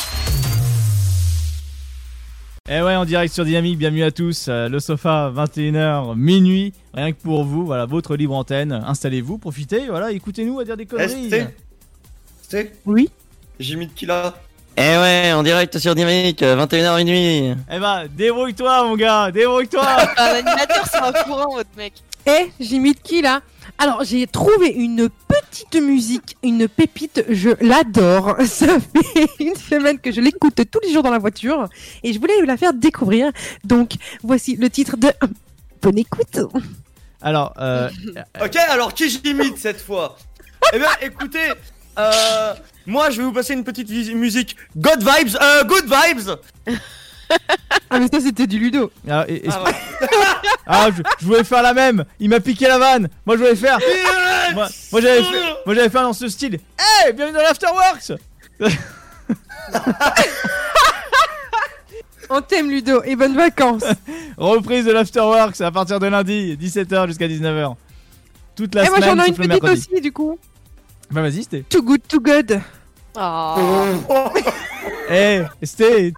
Eh 2.70 2.82
ouais, 2.82 2.96
en 2.96 3.06
direct 3.06 3.32
sur 3.32 3.46
Dynamique, 3.46 3.78
bienvenue 3.78 4.02
à 4.02 4.10
tous. 4.10 4.48
Euh, 4.48 4.68
le 4.68 4.78
sofa, 4.78 5.32
21h, 5.34 6.14
minuit, 6.16 6.74
rien 6.98 7.12
que 7.12 7.20
pour 7.22 7.44
vous. 7.44 7.64
Voilà, 7.64 7.86
votre 7.86 8.16
libre 8.16 8.34
antenne. 8.34 8.72
Installez-vous, 8.72 9.38
profitez, 9.38 9.86
voilà, 9.88 10.12
écoutez-nous 10.12 10.60
à 10.60 10.64
dire 10.64 10.76
des 10.76 10.86
conneries. 10.86 11.30
ST 12.42 12.72
Oui. 12.86 13.10
Jimmy 13.60 13.86
de 13.86 13.92
Killa. 13.92 14.34
Eh 14.76 14.80
ouais, 14.80 15.32
en 15.32 15.42
direct 15.42 15.78
sur 15.78 15.94
Dynamique, 15.94 16.40
21h 16.40 16.96
minuit. 16.98 17.52
Eh 17.70 17.78
bah, 17.80 18.04
débrouille-toi, 18.08 18.84
mon 18.84 18.96
gars, 18.96 19.30
débrouille-toi. 19.32 19.84
Un 20.16 20.24
animateur, 20.24 20.86
c'est 20.90 20.98
un 20.98 21.12
courant, 21.24 21.52
votre 21.52 21.70
mec. 21.76 21.94
Eh, 22.26 22.52
j'imite 22.60 23.02
qui 23.02 23.22
là? 23.22 23.40
Alors, 23.78 24.04
j'ai 24.04 24.26
trouvé 24.26 24.68
une 24.68 25.08
petite 25.28 25.82
musique, 25.82 26.36
une 26.42 26.68
pépite, 26.68 27.24
je 27.28 27.50
l'adore. 27.60 28.36
Ça 28.44 28.78
fait 28.80 29.28
une 29.40 29.56
semaine 29.56 29.98
que 29.98 30.12
je 30.12 30.20
l'écoute 30.20 30.60
tous 30.70 30.80
les 30.80 30.92
jours 30.92 31.02
dans 31.02 31.10
la 31.10 31.18
voiture 31.18 31.68
et 32.02 32.12
je 32.12 32.20
voulais 32.20 32.38
vous 32.38 32.46
la 32.46 32.56
faire 32.56 32.72
découvrir. 32.72 33.32
Donc, 33.64 33.94
voici 34.22 34.56
le 34.56 34.70
titre 34.70 34.96
de 34.96 35.08
Bonne 35.80 35.98
écoute. 35.98 36.40
Alors, 37.22 37.52
euh, 37.58 37.88
Ok, 38.42 38.56
alors 38.56 38.94
qui 38.94 39.08
j'imite 39.10 39.58
cette 39.58 39.80
fois? 39.80 40.16
Eh 40.72 40.78
bien, 40.78 40.88
écoutez, 41.00 41.52
euh, 41.98 42.54
moi 42.84 43.10
je 43.10 43.18
vais 43.18 43.22
vous 43.22 43.32
passer 43.32 43.54
une 43.54 43.64
petite 43.64 43.88
musique 44.14 44.56
God 44.76 44.98
Vibes, 45.00 45.36
euh, 45.40 45.64
Good 45.64 45.84
Vibes. 45.86 46.30
Ah, 47.90 47.98
mais 47.98 48.08
ça, 48.12 48.20
c'était 48.20 48.46
du 48.46 48.58
Ludo. 48.58 48.90
ah, 49.08 49.24
et- 49.28 49.46
et- 49.46 49.50
Ah, 49.50 49.60
voilà. 49.60 49.76
ah, 50.66 50.88
je, 50.96 51.02
je 51.20 51.24
voulais 51.26 51.44
faire 51.44 51.62
la 51.62 51.72
même. 51.74 52.04
Il 52.20 52.28
m'a 52.28 52.40
piqué 52.40 52.66
la 52.68 52.78
vanne. 52.78 53.08
Moi, 53.24 53.36
je 53.36 53.40
voulais 53.42 53.56
faire. 53.56 53.78
Moi, 54.54 54.68
moi, 54.92 55.00
j'avais 55.00 55.22
fait, 55.22 55.40
moi, 55.64 55.74
j'avais 55.74 55.88
fait 55.90 56.00
dans 56.02 56.12
ce 56.12 56.28
style. 56.28 56.58
Hey, 56.78 57.12
bienvenue 57.14 57.36
dans 57.36 57.42
l'Afterworks. 57.42 58.12
On 62.30 62.40
t'aime, 62.42 62.70
Ludo, 62.70 63.02
et 63.04 63.16
bonnes 63.16 63.36
vacances. 63.36 63.84
Reprise 64.36 64.84
de 64.84 64.92
l'Afterworks 64.92 65.60
à 65.60 65.70
partir 65.70 65.98
de 65.98 66.06
lundi, 66.06 66.56
17h 66.60 67.06
jusqu'à 67.08 67.26
19h. 67.28 67.74
Toute 68.54 68.74
la 68.74 68.84
et 68.84 68.88
moi, 68.88 68.96
semaine, 68.96 69.16
j'en 69.16 69.24
ai 69.24 69.28
une 69.28 69.34
petite 69.34 69.48
mercredi. 69.48 69.86
aussi, 69.92 70.00
du 70.00 70.12
coup. 70.12 70.38
Bah, 71.10 71.22
vas-y, 71.22 71.42
c'était. 71.44 71.62
Too 71.62 71.82
good, 71.82 72.00
too 72.08 72.20
good. 72.20 72.60
Oh. 73.18 73.54
Eh, 75.10 75.40
c'était. 75.62 76.12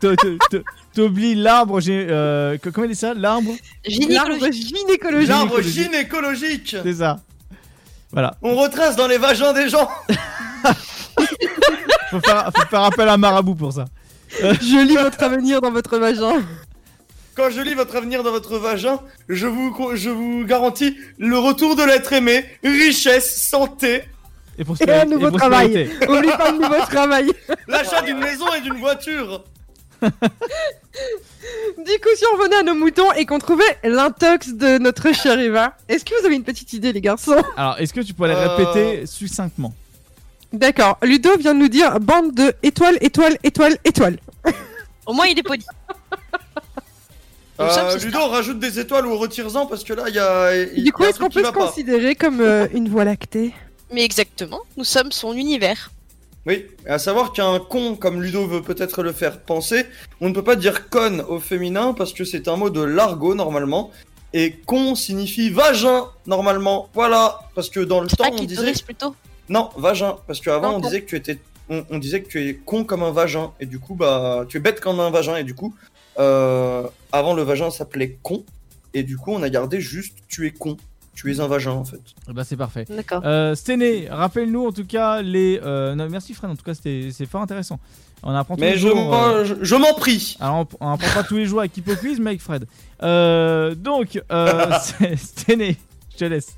T'oublies 0.92 1.36
l'arbre. 1.36 1.78
Euh, 1.88 2.58
comment 2.74 2.86
il 2.86 2.90
dit 2.90 2.96
ça 2.96 3.14
L'arbre? 3.14 3.52
L'arbre 4.08 4.50
gynécologique. 4.50 5.28
L'arbre 5.28 5.60
gynécologique. 5.62 6.76
C'est 6.82 6.94
ça. 6.94 7.20
Voilà. 8.10 8.34
On 8.42 8.56
retrace 8.56 8.96
dans 8.96 9.06
les 9.06 9.18
vagins 9.18 9.52
des 9.52 9.68
gens. 9.68 9.88
Faut 12.10 12.20
faire, 12.20 12.50
faut 12.52 12.66
faire 12.66 12.82
appel 12.82 13.08
à 13.08 13.12
un 13.12 13.16
marabout 13.16 13.54
pour 13.54 13.72
ça. 13.72 13.84
Je 14.40 14.86
lis 14.86 14.96
votre 14.96 15.22
avenir 15.22 15.60
dans 15.60 15.70
votre 15.70 15.98
vagin. 15.98 16.42
Quand 17.36 17.48
je 17.50 17.60
lis 17.62 17.74
votre 17.74 17.96
avenir 17.96 18.22
dans 18.22 18.32
votre 18.32 18.58
vagin, 18.58 19.00
je 19.28 19.46
vous, 19.46 19.74
je 19.94 20.10
vous 20.10 20.44
garantis 20.44 20.96
le 21.18 21.38
retour 21.38 21.74
de 21.76 21.82
l'être 21.84 22.12
aimé, 22.12 22.44
richesse, 22.64 23.42
santé, 23.48 24.02
Et 24.58 24.64
pour 24.64 24.76
Et 24.80 24.90
un 24.92 25.04
nouveau 25.06 25.30
travail. 25.30 25.88
Oublie 26.08 26.28
pas 26.28 26.50
le 26.50 26.58
nouveau 26.58 26.80
travail. 26.86 27.30
l'achat 27.68 28.02
d'une 28.02 28.18
maison 28.18 28.46
et 28.54 28.60
d'une 28.60 28.78
voiture. 28.78 29.44
Du 31.78 31.92
coup, 32.00 32.08
si 32.16 32.24
on 32.32 32.36
revenait 32.38 32.56
à 32.56 32.62
nos 32.62 32.74
moutons 32.74 33.10
et 33.12 33.24
qu'on 33.24 33.38
trouvait 33.38 33.78
l'intox 33.84 34.48
de 34.54 34.78
notre 34.78 35.12
chère 35.14 35.38
Eva, 35.38 35.74
est-ce 35.88 36.04
que 36.04 36.18
vous 36.20 36.26
avez 36.26 36.34
une 36.36 36.44
petite 36.44 36.72
idée, 36.72 36.92
les 36.92 37.00
garçons? 37.00 37.42
Alors, 37.56 37.76
est-ce 37.78 37.92
que 37.94 38.00
tu 38.00 38.12
pourrais 38.12 38.34
Euh. 38.34 38.44
le 38.44 38.64
répéter 38.64 39.06
succinctement? 39.06 39.72
D'accord, 40.52 40.98
Ludo 41.02 41.36
vient 41.36 41.54
de 41.54 41.60
nous 41.60 41.68
dire 41.68 42.00
bande 42.00 42.34
de 42.34 42.52
étoiles, 42.62 42.98
étoiles, 43.00 43.38
étoiles, 43.44 43.76
étoiles. 43.84 44.18
Au 45.06 45.12
moins, 45.12 45.26
il 45.26 45.38
est 45.38 45.42
poli. 45.42 45.64
Euh, 47.60 47.98
Ludo, 47.98 48.26
rajoute 48.26 48.58
des 48.58 48.80
étoiles 48.80 49.06
ou 49.06 49.16
retire-en 49.16 49.66
parce 49.66 49.84
que 49.84 49.92
là, 49.92 50.04
il 50.08 50.14
y 50.14 50.18
a. 50.18 50.64
Du 50.80 50.92
coup, 50.92 51.04
est-ce 51.04 51.18
qu'on 51.18 51.28
peut 51.28 51.44
se 51.44 51.50
pas. 51.50 51.66
considérer 51.66 52.14
comme 52.14 52.40
euh, 52.40 52.66
une 52.74 52.88
voie 52.88 53.04
lactée? 53.04 53.52
Mais 53.92 54.02
exactement, 54.02 54.60
nous 54.76 54.84
sommes 54.84 55.12
son 55.12 55.34
univers. 55.34 55.90
Oui, 56.46 56.64
à 56.86 56.98
savoir 56.98 57.32
qu'un 57.32 57.58
con, 57.58 57.96
comme 57.96 58.22
Ludo 58.22 58.46
veut 58.46 58.62
peut-être 58.62 59.02
le 59.02 59.12
faire 59.12 59.40
penser, 59.40 59.84
on 60.22 60.30
ne 60.30 60.34
peut 60.34 60.42
pas 60.42 60.56
dire 60.56 60.88
con 60.88 61.22
au 61.28 61.38
féminin 61.38 61.92
parce 61.92 62.14
que 62.14 62.24
c'est 62.24 62.48
un 62.48 62.56
mot 62.56 62.70
de 62.70 62.80
l'argot 62.80 63.34
normalement. 63.34 63.90
Et 64.32 64.52
con 64.64 64.94
signifie 64.94 65.50
vagin 65.50 66.06
normalement. 66.26 66.88
Voilà, 66.94 67.40
parce 67.54 67.68
que 67.68 67.80
dans 67.80 68.00
le 68.00 68.08
temps 68.08 68.24
Pas 68.24 68.30
on 68.32 68.36
qui 68.36 68.46
disait. 68.46 68.72
plutôt? 68.84 69.14
Non, 69.50 69.68
vagin, 69.76 70.16
parce 70.26 70.40
qu'avant 70.40 70.76
on 70.76 70.80
disait 70.80 71.02
que 71.02 71.06
tu 71.10 71.16
étais. 71.16 71.38
On, 71.68 71.84
on 71.90 71.98
disait 71.98 72.22
que 72.22 72.28
tu 72.28 72.48
es 72.48 72.54
con 72.54 72.84
comme 72.84 73.02
un 73.02 73.10
vagin. 73.12 73.52
Et 73.60 73.66
du 73.66 73.78
coup, 73.78 73.94
bah. 73.94 74.44
Tu 74.48 74.56
es 74.56 74.60
bête 74.60 74.80
comme 74.80 74.98
un 75.00 75.10
vagin. 75.10 75.36
Et 75.36 75.44
du 75.44 75.54
coup, 75.54 75.74
euh, 76.18 76.84
avant 77.12 77.34
le 77.34 77.42
vagin 77.42 77.70
s'appelait 77.70 78.18
con. 78.22 78.44
Et 78.94 79.02
du 79.02 79.16
coup, 79.18 79.32
on 79.32 79.42
a 79.42 79.48
gardé 79.50 79.80
juste 79.80 80.16
tu 80.28 80.46
es 80.46 80.50
con. 80.50 80.76
Tu 81.14 81.30
es 81.32 81.40
un 81.40 81.46
vagin 81.48 81.72
en 81.72 81.84
fait. 81.84 82.00
Eh 82.28 82.32
Bah, 82.32 82.44
c'est 82.44 82.56
parfait. 82.56 82.86
D'accord. 82.88 83.20
Euh, 83.24 83.54
Sténé, 83.54 84.08
rappelle-nous 84.10 84.66
en 84.66 84.72
tout 84.72 84.86
cas 84.86 85.20
les. 85.22 85.60
euh, 85.62 85.94
non, 85.94 86.08
merci 86.08 86.32
Fred, 86.34 86.50
en 86.50 86.56
tout 86.56 86.62
cas 86.64 86.72
c'était 86.74 87.10
c'est 87.12 87.26
fort 87.26 87.42
intéressant. 87.42 87.78
On 88.22 88.34
apprend 88.34 88.54
tous 88.54 88.60
Mais 88.60 88.72
les 88.72 88.78
je 88.78 88.88
jours. 88.88 88.96
m'en 88.96 89.28
euh, 89.28 89.44
je- 89.44 89.64
prie. 89.94 90.36
Alors 90.40 90.66
on, 90.80 90.86
on 90.86 90.92
apprend 90.92 91.12
pas 91.14 91.22
tous 91.24 91.36
les 91.36 91.46
jours 91.46 91.60
avec 91.60 91.72
mais 92.20 92.30
avec 92.30 92.40
Fred. 92.40 92.66
Euh, 93.02 93.74
donc, 93.74 94.20
euh, 94.32 94.70
Sténé, 95.16 95.76
je 96.12 96.16
te 96.18 96.24
laisse. 96.24 96.56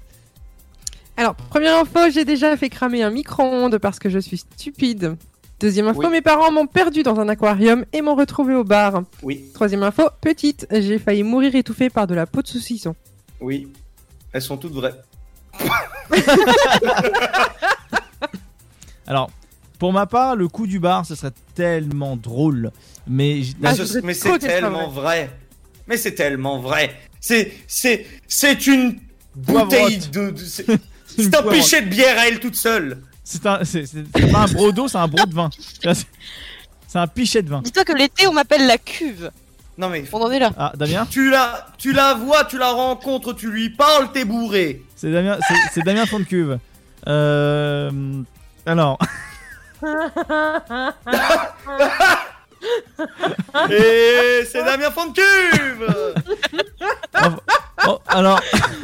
Alors, 1.17 1.35
première 1.35 1.77
info, 1.79 1.99
j'ai 2.13 2.25
déjà 2.25 2.57
fait 2.57 2.69
cramer 2.71 3.03
un 3.03 3.11
micro-ondes 3.11 3.79
parce 3.79 3.99
que 3.99 4.09
je 4.09 4.19
suis 4.19 4.39
stupide. 4.39 5.17
Deuxième 5.61 5.87
info, 5.87 6.01
Oui. 6.01 6.09
mes 6.11 6.23
parents 6.23 6.51
m'ont 6.51 6.67
perdu 6.67 7.03
dans 7.05 7.21
un 7.21 7.29
aquarium 7.29 7.85
et 7.93 8.03
m'ont 8.03 8.17
retrouvé 8.17 8.55
au 8.55 8.65
bar. 8.65 9.03
Oui, 9.23 9.45
Troisième 9.55 9.83
info, 9.85 10.09
petite, 10.21 10.67
j'ai 10.71 10.99
failli 10.99 11.23
mourir 11.23 11.55
étouffée 11.55 11.89
par 11.91 12.07
de 12.07 12.15
la 12.15 12.27
peau 12.27 12.43
de 12.43 12.49
saucisson. 12.49 12.95
oui. 13.41 13.69
Elles 14.35 14.41
sont 14.41 14.57
toutes 14.57 14.73
vraies. 14.73 14.95
Alors, 19.07 19.31
pour 19.79 19.93
ma 19.93 20.07
part, 20.07 20.37
le 20.37 20.49
coup 20.49 20.67
du 20.67 20.79
bar, 20.79 21.05
ce 21.05 21.15
serait 21.15 21.33
tellement 21.55 22.17
drôle. 22.17 22.71
Mais 23.07 23.43
Ah, 23.63 23.75
je 23.75 23.99
mais 24.01 24.15
c'est 24.15 24.39
tellement 24.39 24.89
vrai. 24.89 25.31
Mais 25.87 25.97
c'est 25.99 26.15
tellement 26.15 26.61
vrai. 26.61 26.95
C'est 27.21 27.53
c'est 27.67 28.07
c'est 28.27 28.67
une 28.67 28.99
bouteille 29.37 29.99
de- 29.99 30.33
c'est 31.17 31.35
un 31.37 31.43
pichet 31.43 31.83
de 31.83 31.89
bière 31.89 32.19
à 32.19 32.29
elle 32.29 32.41
toute 32.41 32.57
seule. 32.57 32.99
c'est 33.25 33.45
un, 33.47 33.65
c'est 33.65 33.87
c'est- 33.87 34.05
c'est 34.15 34.31
pas 34.33 34.41
un 34.41 34.47
broc 34.47 34.73
d'eau, 34.75 34.89
c'est 34.89 34.99
un 34.99 35.09
broc 35.09 35.29
de 35.29 35.35
vin. 35.35 35.51
C'est 36.89 36.99
un 36.99 37.07
pichet 37.07 37.41
de 37.41 37.49
vin. 37.49 37.63
Dis-toi 37.63 37.85
que 37.85 37.93
l'été, 37.95 38.27
on 38.27 38.35
m'appelle 38.35 38.67
la 38.67 38.77
cuve. 38.77 39.31
Non 39.79 39.89
mais 39.89 40.05
On 40.13 40.21
en 40.21 40.31
est 40.31 40.39
là. 40.39 40.51
Ah, 40.59 40.73
Damien 40.77 41.07
tu 41.11 41.31
la 41.31 41.67
tu 41.79 41.93
la 41.95 42.13
vois, 42.13 42.45
tu 42.45 42.59
la 42.59 42.71
rencontres, 42.71 43.33
tu 43.33 43.51
lui 43.51 43.71
parles, 43.71 44.13
t'es 44.13 44.27
bourré. 44.27 44.83
C'est 44.95 45.11
Damien, 45.11 45.39
c'est- 45.49 45.55
c'est 45.73 45.83
Damien 45.85 46.05
fond 46.05 46.19
de 46.19 46.25
cuve. 46.25 46.59
Euh, 47.09 47.91
alors, 48.67 48.99
Et 53.71 54.45
c'est 54.51 54.63
Damien 54.65 54.91
Foncuve. 54.91 55.95
oh, 57.89 57.99
alors, 58.07 58.41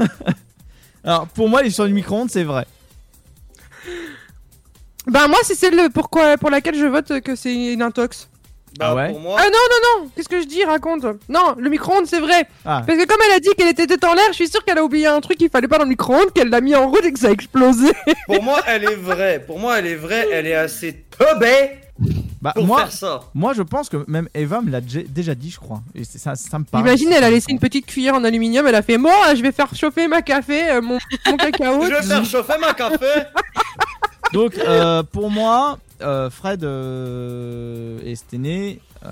alors, 1.05 1.27
pour 1.29 1.49
moi, 1.49 1.63
l'histoire 1.63 1.89
du 1.89 1.95
micro-ondes, 1.95 2.31
c'est 2.31 2.45
vrai. 2.45 2.67
Bah 5.07 5.27
moi, 5.29 5.39
c'est 5.43 5.55
celle 5.55 5.91
pourquoi, 5.91 6.37
pour 6.37 6.51
laquelle 6.51 6.75
je 6.75 6.85
vote 6.85 7.21
que 7.21 7.35
c'est 7.35 7.73
une 7.73 7.81
intox. 7.83 8.29
Bah, 8.79 8.89
Ah 8.91 8.95
ouais 8.95 9.09
pour 9.11 9.21
moi, 9.21 9.37
Ah 9.41 9.45
non, 9.47 9.51
non, 9.51 10.03
non 10.05 10.11
Qu'est-ce 10.15 10.29
que 10.29 10.41
je 10.41 10.47
dis 10.47 10.63
Raconte? 10.65 11.05
Non, 11.29 11.55
le 11.57 11.71
micro-ondes, 11.71 12.07
c'est 12.07 12.21
vrai 12.21 12.47
Ah, 12.67 12.83
Parce 12.87 12.99
que 12.99 13.07
comme 13.07 13.17
elle 13.27 13.37
a 13.37 13.41
dit 13.41 13.49
qu'elle 13.57 13.69
était 13.71 13.87
tête 13.87 14.05
en 14.05 14.13
l'air, 14.15 14.27
je 14.29 14.35
suis 14.35 14.49
sûr 14.49 14.63
qu'elle 14.65 14.79
a 14.79 14.85
oublié 14.85 15.07
un 15.07 15.21
truc 15.21 15.39
qu'il 15.39 15.49
fallait 15.49 15.67
pas 15.69 15.79
dans 15.79 15.85
le 15.85 15.91
micro-ondes, 15.91 16.33
qu'elle 16.35 16.51
l'a 16.51 16.61
mis 16.61 16.75
en 16.75 16.89
route 16.91 17.05
et 17.05 17.13
que 17.13 17.19
ça 17.19 17.29
a 17.29 17.31
explosé. 17.31 17.91
pour 18.27 18.43
moi, 18.43 18.61
elle 18.67 18.85
est 18.85 18.95
vraie. 18.97 19.43
Pour 19.45 19.59
moi, 19.59 19.79
elle 19.79 19.87
est 19.87 19.97
vraie. 19.97 20.29
Elle 20.31 20.47
est 20.47 20.55
assez 20.55 21.05
teubée 21.19 21.79
Bah, 22.41 22.53
pour 22.55 22.67
moi, 22.67 22.79
faire 22.79 22.93
ça. 22.93 23.21
moi, 23.35 23.53
je 23.53 23.63
pense 23.63 23.89
que 23.89 24.05
même 24.07 24.29
Eva 24.35 24.61
me 24.61 24.71
l'a 24.71 24.81
dé- 24.81 25.03
déjà 25.05 25.35
dit, 25.35 25.51
je 25.51 25.59
crois. 25.59 25.83
Et 25.95 26.05
ça, 26.05 26.37
ça 26.37 26.59
me 26.59 26.65
paraît. 26.65 26.83
Imagine, 26.83 27.11
elle 27.13 27.25
a 27.25 27.31
laissé 27.31 27.51
une 27.51 27.59
petite 27.59 27.87
cuillère 27.87 28.15
en 28.15 28.23
aluminium, 28.25 28.67
elle 28.67 28.75
a 28.77 28.83
fait 28.83 28.97
Moi, 28.99 29.35
je 29.35 29.43
vais 29.43 29.53
faire 29.53 29.75
chauffer 29.75 30.07
ma 30.09 30.23
café, 30.23 30.71
euh, 30.71 30.81
mon, 30.81 30.99
mon 31.27 31.37
cacao. 31.37 31.83
Je 31.85 31.89
vais 31.95 32.03
faire 32.03 32.25
chauffer 32.25 32.55
ma 32.61 32.75
café. 32.75 33.07
Donc, 34.33 34.57
euh, 34.59 35.03
pour 35.03 35.31
moi, 35.31 35.79
euh, 36.03 36.29
Fred 36.31 36.63
euh, 36.65 37.99
et 38.05 38.15
Stené, 38.15 38.81
euh, 39.05 39.11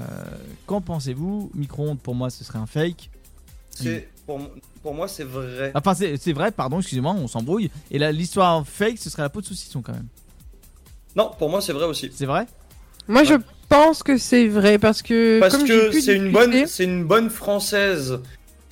qu'en 0.66 0.81
pensez-vous? 0.81 1.51
Micro-ondes, 1.55 1.98
pour 1.98 2.15
moi, 2.15 2.31
ce 2.31 2.44
serait 2.44 2.59
un 2.59 2.66
fake. 2.66 3.11
C'est 3.70 4.09
pour, 4.27 4.40
pour 4.82 4.94
moi 4.94 5.07
c'est 5.09 5.24
vrai. 5.24 5.70
Enfin, 5.74 5.94
c'est 5.94 6.16
c'est 6.16 6.32
vrai, 6.32 6.51
pardon, 6.51 6.78
excusez-moi, 6.81 7.12
on 7.19 7.28
s'embrouille. 7.28 7.70
Et 7.90 7.98
là, 7.98 8.11
l'histoire 8.12 8.66
fake, 8.66 8.98
ce 8.98 9.11
serait 9.11 9.23
la 9.23 9.28
peau 9.28 9.40
de 9.40 9.47
saucisson 9.47 9.82
quand 9.82 9.93
même. 9.93 10.07
Non, 11.15 11.31
pour 11.39 11.51
moi 11.51 11.61
c'est 11.61 11.73
vrai 11.74 11.85
aussi. 11.86 12.11
C'est 12.15 12.24
vrai? 12.27 12.47
Moi, 13.09 13.24
je 13.24 13.35
pense 13.69 14.03
que 14.03 14.19
c'est 14.19 14.49
vrai 14.49 14.78
parce 14.78 15.03
que. 15.03 15.41
Parce 15.41 15.57
comme 15.57 15.66
que 15.66 15.93
c'est 16.01 16.15
une 16.15 16.33
bonne, 16.33 16.66
c'est 16.66 16.85
une 16.85 17.05
bonne 17.05 17.31
française 17.31 18.20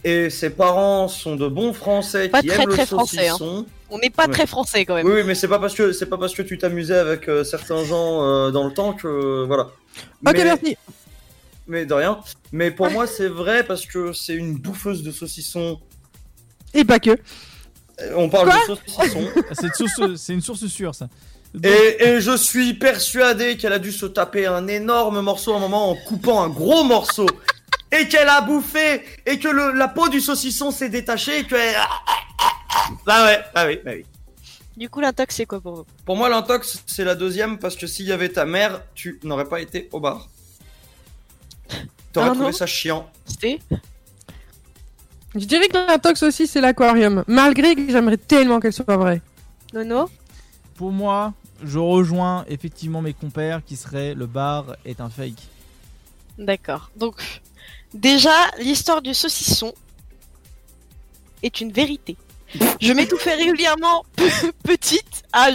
et 0.05 0.29
ses 0.31 0.51
parents 0.51 1.09
sont 1.09 1.37
de 1.37 1.49
bons 1.49 1.73
français 1.73 2.29
Pas 2.29 2.43
qui 2.43 2.49
très, 2.49 2.63
aiment 2.65 2.71
très 2.71 2.83
le 2.83 2.87
français, 2.87 3.29
hein. 3.29 3.37
saucisson. 3.39 3.67
On 3.91 3.99
n'est 3.99 4.11
pas 4.11 4.27
Ouais. 4.27 4.33
très 4.33 4.47
français 4.47 4.85
quand 4.85 4.95
même. 4.97 5.07
Oui, 5.07 5.23
mais 5.25 5.35
c'est 5.35 5.49
pas 5.49 5.59
parce 5.59 5.75
que 5.75 5.93
c'est 5.93 6.07
pas 6.07 6.19
parce 6.19 6.35
que 6.35 6.43
tu 6.43 6.59
t'amusais 6.59 6.97
avec 6.97 7.29
euh, 7.29 7.45
certains 7.45 7.85
gens 7.85 8.23
euh, 8.25 8.51
dans 8.51 8.67
le 8.67 8.73
temps 8.75 8.93
que 8.93 9.45
voilà. 9.47 9.65
Ok, 10.27 10.33
mais, 10.35 10.45
merci. 10.45 10.77
mais 11.69 11.87
de 11.87 11.95
rien. 11.95 12.19
Mais 12.53 12.71
pour 12.71 12.91
moi 12.91 13.07
c'est 13.07 13.29
vrai 13.29 13.63
parce 13.65 13.87
que 13.87 14.13
c'est 14.13 14.35
une 14.35 14.57
bouffeuse 14.57 15.03
de 15.03 15.13
saucisson. 15.13 15.79
Et 16.73 16.85
pas 16.85 16.99
que. 16.99 17.11
Euh, 18.01 18.13
On 18.17 18.29
parle 18.29 18.49
Quoi 18.51 18.59
de 18.69 18.75
saucisson. 18.75 19.29
C'est 19.53 19.67
une 19.67 19.89
source- 19.89 20.17
c'est 20.17 20.33
une 20.33 20.41
source 20.41 20.67
sûre, 20.67 20.95
ça. 20.95 21.09
Et, 21.63 22.05
et 22.05 22.21
je 22.21 22.37
suis 22.37 22.75
persuadé 22.75 23.57
qu'elle 23.57 23.73
a 23.73 23.79
dû 23.79 23.93
se 23.93 24.07
taper 24.07 24.47
un 24.47 24.67
énorme 24.67 25.21
morceau 25.21 25.53
à 25.55 25.57
un 25.57 25.61
moment 25.61 25.91
en 25.91 25.95
coupant 25.95 26.43
un 26.43 26.49
gros 26.49 26.83
morceau. 26.85 27.27
Et 27.93 28.09
qu'elle 28.09 28.29
a 28.29 28.41
bouffé. 28.41 29.03
Et 29.25 29.39
que 29.39 29.49
le, 29.49 29.71
la 29.73 29.87
peau 29.89 30.09
du 30.09 30.21
saucisson 30.21 30.71
s'est 30.73 30.89
détachée. 30.89 31.41
Et 31.41 31.45
que. 31.45 31.55
elle- 31.55 31.77
Bah 33.07 33.25
ouais, 33.25 33.39
bah 33.55 33.67
oui, 33.67 33.79
bah 33.85 33.93
oui. 33.95 34.05
Du 34.77 34.91
coup, 34.91 35.01
l'intox, 35.01 35.37
c'est 35.37 35.47
quoi 35.47 35.61
pour 35.61 35.75
vous? 35.77 35.87
Pour 36.05 36.17
moi, 36.17 36.29
l'intox, 36.29 36.83
c'est 36.87 37.05
la 37.05 37.15
deuxième 37.15 37.59
parce 37.59 37.77
que 37.77 37.87
s'il 37.87 38.07
y 38.07 38.13
avait 38.13 38.31
ta 38.31 38.45
mère, 38.45 38.83
tu 38.97 39.21
n'aurais 39.23 39.45
pas 39.45 39.61
été 39.61 39.89
au 39.93 40.01
bar. 40.01 40.29
T'aurais 42.13 42.31
Ah 42.31 42.35
trouvé 42.35 42.53
ça 42.53 42.67
chiant. 42.67 43.09
C'était 43.25 43.61
Je 45.37 45.45
dirais 45.45 45.69
que 45.69 45.77
l'intox 45.77 46.23
aussi, 46.25 46.49
c'est 46.49 46.61
l'aquarium. 46.61 47.23
Malgré 47.29 47.77
que 47.77 47.89
j'aimerais 47.89 48.17
tellement 48.17 48.59
qu'elle 48.59 48.73
soit 48.73 48.97
vraie. 48.97 49.23
Nono? 49.73 50.11
Pour 50.75 50.91
moi, 50.91 51.33
je 51.67 51.79
rejoins 51.79 52.45
effectivement 52.49 53.03
mes 53.03 53.15
compères 53.15 53.65
qui 53.65 53.77
seraient 53.77 54.15
le 54.15 54.27
bar 54.27 54.77
est 54.85 55.01
un 55.01 55.09
fake. 55.09 55.49
D'accord. 56.39 56.91
Donc, 56.97 57.43
déjà, 57.93 58.35
l'histoire 58.59 59.03
du 59.03 59.15
saucisson 59.15 59.73
est 61.43 61.61
une 61.61 61.73
vérité. 61.73 62.17
Je 62.81 62.93
m'étouffais 62.93 63.35
régulièrement 63.35 64.05
petite, 64.63 65.23
à 65.33 65.51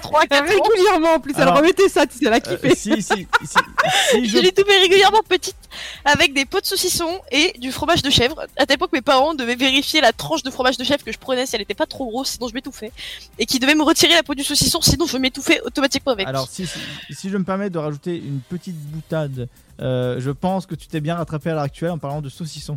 3 0.00 0.26
4 0.26 0.42
ans. 0.42 0.62
Régulièrement 0.68 1.14
en 1.14 1.20
plus, 1.20 1.34
Alors, 1.36 1.56
remettait 1.56 1.88
ça, 1.88 2.06
tu 2.06 2.18
sais, 2.18 2.26
elle 2.26 2.32
a 2.32 2.36
Euh, 2.36 2.56
kiffé. 2.56 2.74
si, 2.74 3.02
si, 3.02 3.26
si, 3.42 3.46
si 3.46 4.24
Je 4.28 4.38
l'étouffais 4.38 4.78
régulièrement 4.78 5.22
petite 5.28 5.56
avec 6.04 6.34
des 6.34 6.44
pots 6.46 6.60
de 6.60 6.66
saucisson 6.66 7.20
et 7.30 7.54
du 7.58 7.70
fromage 7.72 8.02
de 8.02 8.10
chèvre. 8.10 8.44
À 8.56 8.66
telle 8.66 8.74
époque, 8.74 8.92
mes 8.92 9.02
parents 9.02 9.34
devaient 9.34 9.54
vérifier 9.54 10.00
la 10.00 10.12
tranche 10.12 10.42
de 10.42 10.50
fromage 10.50 10.76
de 10.76 10.84
chèvre 10.84 11.04
que 11.04 11.12
je 11.12 11.18
prenais 11.18 11.46
si 11.46 11.54
elle 11.56 11.62
était 11.62 11.74
pas 11.74 11.86
trop 11.86 12.06
grosse, 12.10 12.30
sinon 12.30 12.48
je 12.48 12.54
m'étouffais. 12.54 12.92
Et 13.38 13.46
qui 13.46 13.58
devaient 13.60 13.74
me 13.74 13.82
retirer 13.84 14.14
la 14.14 14.22
peau 14.22 14.34
du 14.34 14.42
saucisson, 14.42 14.80
sinon 14.80 15.06
je 15.06 15.16
m'étouffais 15.18 15.60
automatiquement 15.64 16.12
avec. 16.12 16.26
Alors, 16.26 16.48
si, 16.48 16.66
si, 16.66 16.78
si 17.10 17.30
je 17.30 17.36
me 17.36 17.44
permets 17.44 17.70
de 17.70 17.78
rajouter 17.78 18.16
une 18.16 18.40
petite 18.40 18.76
boutade, 18.76 19.48
euh, 19.80 20.16
je 20.20 20.30
pense 20.30 20.66
que 20.66 20.74
tu 20.74 20.88
t'es 20.88 21.00
bien 21.00 21.14
rattrapé 21.16 21.50
à 21.50 21.54
l'heure 21.54 21.62
actuelle 21.62 21.90
en 21.92 21.98
parlant 21.98 22.20
de 22.22 22.28
saucisson. 22.28 22.76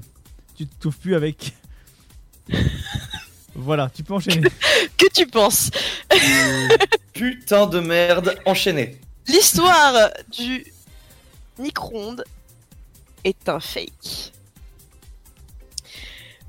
Tu 0.56 0.68
te 0.68 0.76
touffes 0.82 0.98
plus 1.00 1.16
avec. 1.16 1.54
Voilà, 3.56 3.90
tu 3.94 4.04
peux 4.04 4.14
enchaîner. 4.14 4.50
Que 4.98 5.08
tu 5.14 5.28
penses 5.28 5.70
Putain 7.14 7.68
de 7.68 7.80
merde, 7.80 8.36
enchaîné. 8.46 9.00
L'histoire 9.28 10.10
du 10.32 10.66
micro-ondes 11.60 12.24
est 13.24 13.48
un 13.50 13.60
fake. 13.60 14.34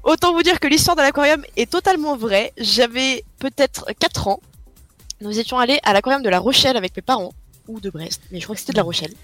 Autant 0.03 0.35
vous 0.35 0.43
dire 0.43 0.61
que 0.61 0.69
l'histoire 0.69 0.97
de 0.97 1.03
l'aquarium 1.03 1.45
est 1.57 1.71
totalement 1.71 2.17
vraie. 2.17 2.53
J'avais 2.59 3.25
peut-être 3.39 3.87
4 3.99 4.29
ans. 4.29 4.41
Nous 5.21 5.39
étions 5.39 5.59
allés 5.59 5.81
à 5.83 5.93
l'aquarium 5.93 6.23
de 6.23 6.29
La 6.29 6.39
Rochelle 6.39 6.77
avec 6.77 6.95
mes 6.97 7.03
parents, 7.03 7.33
ou 7.69 7.81
de 7.81 7.89
Brest, 7.89 8.21
mais 8.31 8.41
je 8.41 8.45
crois 8.45 8.55
que 8.55 8.61
c'était 8.61 8.73
de 8.73 8.79
La 8.79 8.83
Rochelle. 8.83 9.15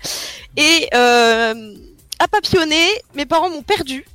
Et 0.57 0.89
euh, 0.95 1.75
à 2.19 2.29
papillonner, 2.29 2.89
mes 3.15 3.27
parents 3.27 3.51
m'ont 3.51 3.63
perdu. 3.63 4.07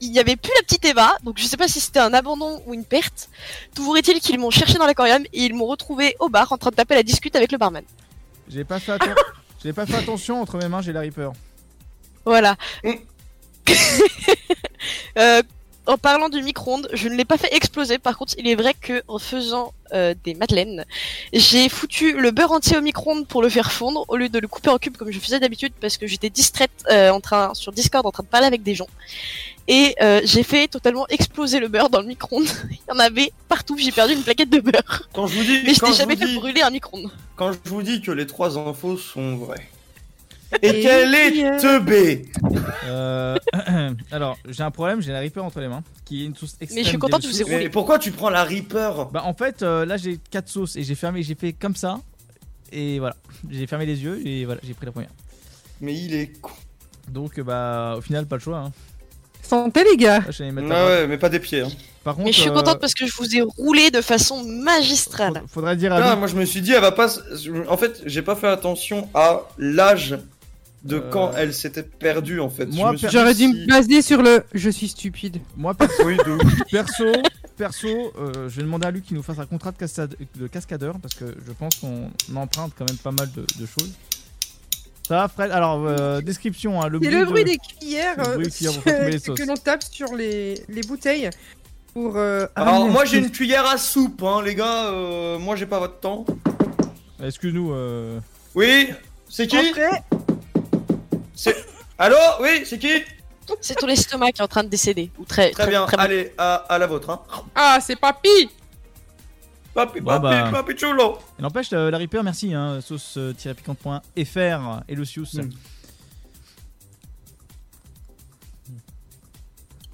Il 0.00 0.10
n'y 0.12 0.18
avait 0.18 0.36
plus 0.36 0.52
la 0.56 0.62
petite 0.62 0.84
Eva, 0.84 1.16
donc 1.24 1.38
je 1.38 1.44
sais 1.46 1.56
pas 1.56 1.68
si 1.68 1.80
c'était 1.80 1.98
un 1.98 2.14
abandon 2.14 2.62
ou 2.66 2.74
une 2.74 2.84
perte. 2.84 3.28
Toujours 3.74 3.96
est-il 3.96 4.20
qu'ils 4.20 4.38
m'ont 4.38 4.50
cherché 4.50 4.74
dans 4.74 4.86
l'aquarium 4.86 5.24
et 5.32 5.44
ils 5.44 5.54
m'ont 5.54 5.66
retrouvé 5.66 6.14
au 6.20 6.28
bar 6.28 6.52
en 6.52 6.58
train 6.58 6.70
de 6.70 6.76
taper 6.76 6.94
la 6.94 7.02
discute 7.02 7.34
avec 7.36 7.50
le 7.52 7.58
barman. 7.58 7.82
J'ai 8.48 8.64
pas 8.64 8.78
fait 8.78 8.92
atten- 8.92 9.14
J'ai 9.64 9.72
pas 9.72 9.86
fait 9.86 9.96
attention 9.96 10.40
entre 10.40 10.56
mes 10.56 10.68
mains, 10.68 10.82
j'ai 10.82 10.92
la 10.92 11.00
Reaper. 11.00 11.32
Voilà. 12.24 12.56
Mm. 12.84 12.92
Euh, 15.18 15.42
en 15.86 15.96
parlant 15.98 16.28
du 16.28 16.42
micro-ondes, 16.42 16.88
je 16.92 17.08
ne 17.08 17.14
l'ai 17.16 17.24
pas 17.24 17.38
fait 17.38 17.52
exploser. 17.54 17.98
Par 17.98 18.16
contre, 18.16 18.34
il 18.38 18.46
est 18.46 18.54
vrai 18.54 18.74
que 18.74 19.02
en 19.08 19.18
faisant 19.18 19.72
euh, 19.92 20.14
des 20.22 20.34
madeleines, 20.34 20.84
j'ai 21.32 21.68
foutu 21.68 22.12
le 22.12 22.30
beurre 22.30 22.52
entier 22.52 22.76
au 22.76 22.82
micro-ondes 22.82 23.26
pour 23.26 23.42
le 23.42 23.48
faire 23.48 23.72
fondre 23.72 24.04
au 24.08 24.16
lieu 24.16 24.28
de 24.28 24.38
le 24.38 24.46
couper 24.46 24.68
en 24.70 24.78
cubes 24.78 24.96
comme 24.96 25.10
je 25.10 25.18
faisais 25.18 25.40
d'habitude 25.40 25.72
parce 25.80 25.96
que 25.96 26.06
j'étais 26.06 26.30
distraite 26.30 26.70
euh, 26.90 27.10
en 27.10 27.20
train 27.20 27.52
sur 27.54 27.72
Discord 27.72 28.06
en 28.06 28.12
train 28.12 28.22
de 28.22 28.28
parler 28.28 28.46
avec 28.46 28.62
des 28.62 28.74
gens. 28.74 28.86
Et 29.70 29.94
euh, 30.02 30.20
j'ai 30.24 30.42
fait 30.42 30.66
totalement 30.66 31.06
exploser 31.08 31.60
le 31.60 31.68
beurre 31.68 31.90
dans 31.90 32.00
le 32.00 32.06
micro-ondes. 32.06 32.46
Il 32.70 32.78
y 32.88 32.92
en 32.92 32.98
avait 32.98 33.30
partout. 33.48 33.76
J'ai 33.78 33.92
perdu 33.92 34.14
une 34.14 34.22
plaquette 34.22 34.48
de 34.50 34.60
beurre. 34.60 35.08
Quand 35.12 35.26
je 35.26 35.36
vous 35.36 35.44
dis, 35.44 35.60
Mais 35.64 35.74
je 35.74 35.84
n'ai 35.84 35.92
jamais 35.92 36.16
fait 36.16 36.26
dis- 36.26 36.34
brûler 36.36 36.62
un 36.62 36.70
micro-ondes. 36.70 37.10
quand 37.36 37.52
je 37.52 37.58
vous 37.66 37.82
dis 37.82 38.00
que 38.00 38.10
les 38.10 38.26
trois 38.26 38.58
infos 38.58 38.96
sont 38.96 39.36
vraies. 39.36 39.68
Et, 40.62 40.68
Et 40.68 40.80
qu'elle 40.80 41.14
est 41.14 41.44
euh. 41.44 41.60
teubée? 41.60 42.24
Euh, 42.86 43.36
alors, 44.10 44.38
j'ai 44.48 44.62
un 44.62 44.70
problème, 44.70 45.02
j'ai 45.02 45.12
la 45.12 45.20
Reaper 45.20 45.44
entre 45.44 45.60
les 45.60 45.68
mains, 45.68 45.82
qui 46.06 46.22
est 46.22 46.26
une 46.26 46.34
sauce 46.34 46.56
extrême. 46.58 46.76
Mais 46.76 46.84
je 46.84 46.88
suis 46.88 46.98
contente, 46.98 47.20
je 47.22 47.28
vous 47.28 47.34
ai 47.34 47.44
délicieux. 47.44 47.58
Mais 47.64 47.68
pourquoi 47.68 47.98
tu 47.98 48.10
prends 48.12 48.30
la 48.30 48.44
Reaper? 48.44 49.10
Bah 49.12 49.24
en 49.26 49.34
fait, 49.34 49.62
euh, 49.62 49.84
là 49.84 49.98
j'ai 49.98 50.18
4 50.30 50.48
sauces 50.48 50.76
et 50.76 50.82
j'ai 50.84 50.94
fermé, 50.94 51.22
j'ai 51.22 51.34
fait 51.34 51.52
comme 51.52 51.76
ça. 51.76 52.00
Et 52.72 52.98
voilà, 52.98 53.16
j'ai 53.50 53.66
fermé 53.66 53.84
les 53.84 54.02
yeux 54.02 54.26
et 54.26 54.46
voilà, 54.46 54.62
j'ai 54.64 54.72
pris 54.72 54.86
la 54.86 54.92
première. 54.92 55.10
Mais 55.82 55.94
il 55.94 56.14
est 56.14 56.40
con. 56.40 56.52
Donc 57.08 57.38
bah 57.40 57.96
au 57.98 58.00
final 58.00 58.24
pas 58.26 58.36
le 58.36 58.40
choix. 58.42 58.58
Hein. 58.58 58.72
Santé, 59.48 59.84
les 59.90 59.96
gars. 59.96 60.18
Là, 60.20 60.24
je 60.30 60.44
vais 60.44 60.50
mettre 60.52 60.68
Ah 60.70 60.86
ouais, 60.86 61.06
mais 61.06 61.18
pas 61.18 61.28
des 61.28 61.40
pieds. 61.40 61.62
Hein. 61.62 61.68
Par 62.04 62.14
contre, 62.14 62.26
Mais 62.26 62.32
je 62.32 62.40
suis 62.40 62.50
euh, 62.50 62.54
contente 62.54 62.80
parce 62.80 62.94
que 62.94 63.06
je 63.06 63.12
vous 63.16 63.36
ai 63.36 63.40
roulé 63.42 63.90
de 63.90 64.00
façon 64.00 64.44
magistrale. 64.44 65.34
faud- 65.34 65.48
faudrait 65.54 65.76
dire 65.76 65.92
à 65.92 65.96
Ah, 65.96 66.12
Lou- 66.14 66.18
moi 66.18 66.28
je 66.28 66.36
me 66.36 66.44
suis 66.44 66.60
dit, 66.60 66.72
elle 66.72 66.80
va 66.80 66.92
pas. 66.92 67.08
En 67.68 67.76
fait, 67.76 68.02
j'ai 68.06 68.22
pas 68.22 68.36
fait 68.36 68.48
attention 68.48 69.08
à 69.14 69.42
l'âge 69.58 70.18
de 70.84 70.96
Euh, 70.96 71.10
quand 71.10 71.32
elle 71.36 71.52
s'était 71.52 71.82
perdue 71.82 72.40
en 72.40 72.48
fait. 72.48 72.66
moi, 72.66 72.88
Je 72.88 72.92
me 72.92 72.96
suis 72.98 73.08
J'aurais 73.10 73.34
dû 73.34 73.48
me 73.48 73.66
baser 73.66 74.00
sur 74.00 74.22
le 74.22 74.44
je 74.54 74.70
suis 74.70 74.88
stupide. 74.88 75.38
moi 75.56 75.74
perso, 75.74 76.04
Oui, 76.04 76.16
de 76.24 76.30
ouf. 76.30 76.52
perso, 76.70 77.04
perso, 77.56 77.88
euh, 77.88 78.48
je 78.48 78.56
vais 78.56 78.62
demander 78.62 78.86
à 78.86 78.90
Luc 78.92 79.04
qu'il 79.04 79.16
nous 79.16 79.22
fasse 79.24 79.38
un 79.40 79.46
contrat 79.46 79.72
de, 79.72 79.76
cascade- 79.76 80.14
de 80.36 80.46
cascadeur 80.46 80.94
parce 81.02 81.14
que 81.14 81.24
je 81.46 81.52
pense 81.52 81.74
qu'on 81.76 82.10
emprunte 82.36 82.72
quand 82.78 82.88
même 82.88 82.96
pas 82.98 83.10
mal 83.10 83.28
de, 83.34 83.40
de 83.60 83.66
choses. 83.66 83.90
Ça 85.08 85.14
va, 85.16 85.28
Fred 85.28 85.50
Alors, 85.50 85.86
euh, 85.86 86.20
description, 86.20 86.82
hein, 86.82 86.88
le 86.88 86.98
C'est 87.02 87.08
bruit 87.08 87.18
le 87.18 87.24
de- 87.26 87.30
bruit 87.30 87.44
des 87.44 87.56
cuillères 87.56 88.16
le 88.18 88.22
bruit 88.24 88.34
euh, 88.34 88.44
des 88.44 88.50
cuillères 88.50 89.08
les 89.08 89.12
que 89.20 89.24
sauces. 89.24 89.46
l'on 89.46 89.54
tape 89.56 89.82
sur 89.82 90.14
les, 90.14 90.62
les 90.68 90.82
bouteilles 90.82 91.30
pour. 91.94 92.16
euh, 92.16 92.46
Alors, 92.54 92.86
moi 92.88 93.06
j'ai 93.06 93.16
une 93.18 93.30
cuillère 93.30 93.66
à 93.66 93.78
soupe, 93.78 94.22
hein, 94.22 94.42
les 94.44 94.54
gars. 94.54 94.86
euh, 94.90 95.38
moi 95.38 95.56
j'ai 95.56 95.64
pas 95.66 95.78
votre 95.78 95.98
temps. 95.98 96.26
Excuse-nous. 97.24 97.72
Euh... 97.72 98.20
Oui 98.54 98.90
C'est 99.28 99.46
qui. 99.46 99.56
C'est. 101.34 101.56
Allô 101.98 102.16
Oui, 102.42 102.62
c'est 102.66 102.78
qui 102.78 102.92
C'est 103.62 103.74
ton 103.76 103.88
estomac 103.88 104.32
qui 104.32 104.40
est 104.40 104.44
en 104.44 104.48
train 104.48 104.62
de 104.62 104.68
décéder. 104.68 105.10
Ou 105.18 105.24
très, 105.24 105.50
Très 105.52 105.66
bien, 105.68 105.86
très 105.86 105.96
allez, 105.98 106.32
à, 106.36 106.54
à 106.56 106.78
la 106.78 106.86
vôtre. 106.86 107.08
Hein. 107.10 107.20
Ah, 107.54 107.78
c'est 107.80 107.96
papy 107.96 108.50
Papi, 109.74 110.00
papi, 110.00 110.22
bah. 110.22 110.50
papi 110.50 110.74
chulo. 110.74 111.18
Il 111.38 111.42
n'empêche, 111.42 111.68
euh, 111.72 111.90
la 111.90 111.98
Reaper, 111.98 112.24
merci, 112.24 112.54
hein, 112.54 112.80
sauce-piquante.fr 112.80 114.80
et 114.88 114.94
Lucius. 114.94 115.34
Mm. 115.34 115.50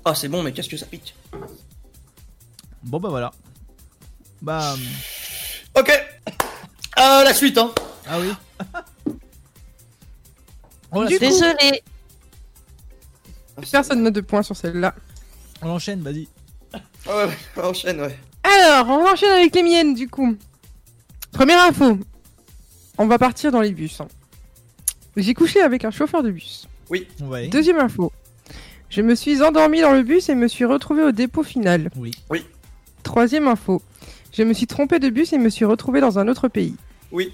Ah, 0.04 0.14
c'est 0.14 0.28
bon, 0.28 0.42
mais 0.42 0.52
qu'est-ce 0.52 0.68
que 0.68 0.76
ça 0.76 0.86
pique? 0.86 1.14
Bon 2.82 3.00
bah 3.00 3.08
voilà. 3.08 3.32
Bah. 4.42 4.74
Ok 5.74 5.90
euh, 5.90 7.24
La 7.24 7.32
suite, 7.32 7.56
hein 7.56 7.72
Ah 8.06 8.18
oui. 8.20 8.30
Oh, 10.96 11.04
Désolée. 11.06 11.82
Personne 13.72 14.04
n'a 14.04 14.12
de 14.12 14.20
points 14.20 14.44
sur 14.44 14.56
celle-là. 14.56 14.94
On 15.60 15.70
enchaîne, 15.70 16.00
vas-y. 16.02 16.28
Ah 16.72 16.78
ouais, 17.16 17.26
ouais, 17.56 17.64
enchaîne, 17.64 18.00
ouais. 18.00 18.16
Alors, 18.44 18.88
on 18.90 19.08
enchaîne 19.10 19.30
avec 19.30 19.54
les 19.54 19.62
miennes 19.62 19.94
du 19.94 20.08
coup. 20.08 20.36
Première 21.32 21.60
info. 21.62 21.98
On 22.98 23.06
va 23.06 23.18
partir 23.18 23.50
dans 23.50 23.60
les 23.60 23.72
bus. 23.72 24.00
hein. 24.00 24.08
J'ai 25.16 25.34
couché 25.34 25.60
avec 25.60 25.84
un 25.84 25.90
chauffeur 25.90 26.22
de 26.22 26.30
bus. 26.30 26.68
Oui. 26.90 27.08
Ouais. 27.22 27.48
Deuxième 27.48 27.78
info. 27.78 28.12
Je 28.90 29.00
me 29.02 29.14
suis 29.14 29.42
endormi 29.42 29.80
dans 29.80 29.92
le 29.92 30.02
bus 30.02 30.28
et 30.28 30.34
me 30.34 30.46
suis 30.46 30.64
retrouvé 30.64 31.02
au 31.02 31.10
dépôt 31.12 31.42
final. 31.42 31.90
Oui. 31.96 32.12
Oui. 32.30 32.44
Troisième 33.02 33.48
info. 33.48 33.82
Je 34.32 34.42
me 34.42 34.52
suis 34.52 34.66
trompé 34.66 34.98
de 34.98 35.08
bus 35.10 35.32
et 35.32 35.38
me 35.38 35.48
suis 35.48 35.64
retrouvé 35.64 36.00
dans 36.00 36.18
un 36.18 36.28
autre 36.28 36.48
pays. 36.48 36.76
Oui. 37.12 37.32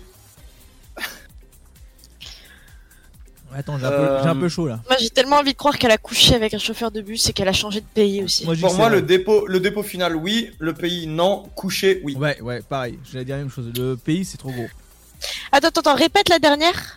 Attends, 3.55 3.78
j'ai 3.78 3.86
un, 3.86 3.90
peu- 3.90 3.97
Euh, 3.97 4.22
j'ai 4.22 4.28
un 4.28 4.36
peu 4.36 4.48
chaud 4.48 4.68
là. 4.68 4.81
Moi, 4.89 4.97
j'ai 5.01 5.10
tellement 5.10 5.36
envie 5.36 5.52
de 5.52 5.56
croire 5.56 5.77
qu'elle 5.78 5.90
a 5.90 5.98
couché 5.98 6.35
avec 6.35 6.55
un 6.55 6.59
chauffeur 6.59 6.90
de 6.90 7.01
bus 7.01 7.28
et 7.28 7.32
qu'elle 7.32 7.48
a 7.48 7.52
changé 7.52 7.81
de 7.81 7.86
pays 7.93 8.22
aussi. 8.22 8.44
Moi, 8.44 8.55
Pour 8.60 8.74
moi, 8.74 8.89
le 8.89 9.02
dépôt, 9.02 9.47
le 9.47 9.59
dépôt 9.60 9.82
final, 9.82 10.14
oui. 10.16 10.51
Le 10.59 10.72
pays, 10.72 11.06
non. 11.06 11.44
Couché, 11.56 12.01
oui. 12.05 12.14
Ouais, 12.16 12.40
ouais, 12.40 12.62
pareil. 12.62 12.98
J'allais 13.10 13.24
dire 13.24 13.36
la 13.36 13.43
même 13.43 13.51
chose. 13.51 13.70
Le 13.77 13.97
pays, 13.97 14.24
c'est 14.24 14.39
trop 14.39 14.51
gros. 14.51 14.66
Attends, 15.52 15.68
attends, 15.68 15.81
attends, 15.81 15.94
répète 15.97 16.28
la 16.28 16.39
dernière. 16.39 16.97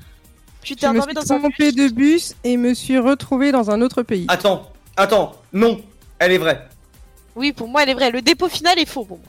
Tu 0.62 0.76
t'es 0.76 0.82
Je 0.88 0.92
me 0.92 0.98
endormi 1.00 1.14
suis 1.20 1.28
dans 1.28 1.34
un 1.36 1.40
trompé 1.40 1.72
bus. 1.72 1.76
de 1.76 1.94
bus 1.94 2.36
et 2.44 2.56
me 2.58 2.74
suis 2.74 2.98
retrouvé 3.00 3.52
dans 3.52 3.70
un 3.72 3.82
autre 3.82 4.04
pays. 4.04 4.26
Attends, 4.30 4.72
attends. 4.96 5.36
Non, 5.52 5.82
elle 6.20 6.32
est 6.34 6.38
vraie. 6.38 6.68
Oui, 7.36 7.52
pour 7.52 7.68
moi, 7.68 7.84
elle 7.84 7.90
est 7.90 7.94
vraie. 7.96 8.12
Le 8.12 8.22
dépôt 8.22 8.48
final 8.48 8.78
est 8.80 8.86
faux 8.86 9.04
pour 9.04 9.18
moi. 9.18 9.28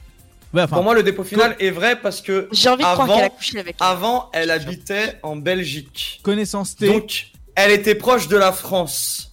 Ouais, 0.55 0.63
enfin, 0.63 0.77
Pour 0.77 0.85
moi, 0.85 0.95
le 0.95 1.03
dépôt 1.03 1.25
final 1.25 1.57
est 1.59 1.71
vrai 1.71 2.01
parce 2.01 2.21
que 2.21 2.49
J'ai 2.53 2.69
envie 2.69 2.79
de 2.85 2.89
croire 2.89 3.01
Avant- 3.03 3.17
qu'elle 3.17 3.25
a 3.25 3.29
couché 3.31 3.59
avec. 3.59 3.77
avant, 3.81 4.31
elle 4.33 4.51
habitait 4.51 5.19
en 5.25 5.35
Belgique. 5.37 6.21
connaissance 6.23 6.77
T. 6.77 6.87
Donc, 6.87 7.27
elle 7.57 7.73
était 7.73 7.95
proche 7.97 8.29
de 8.29 8.37
la 8.37 8.53
France. 8.53 9.33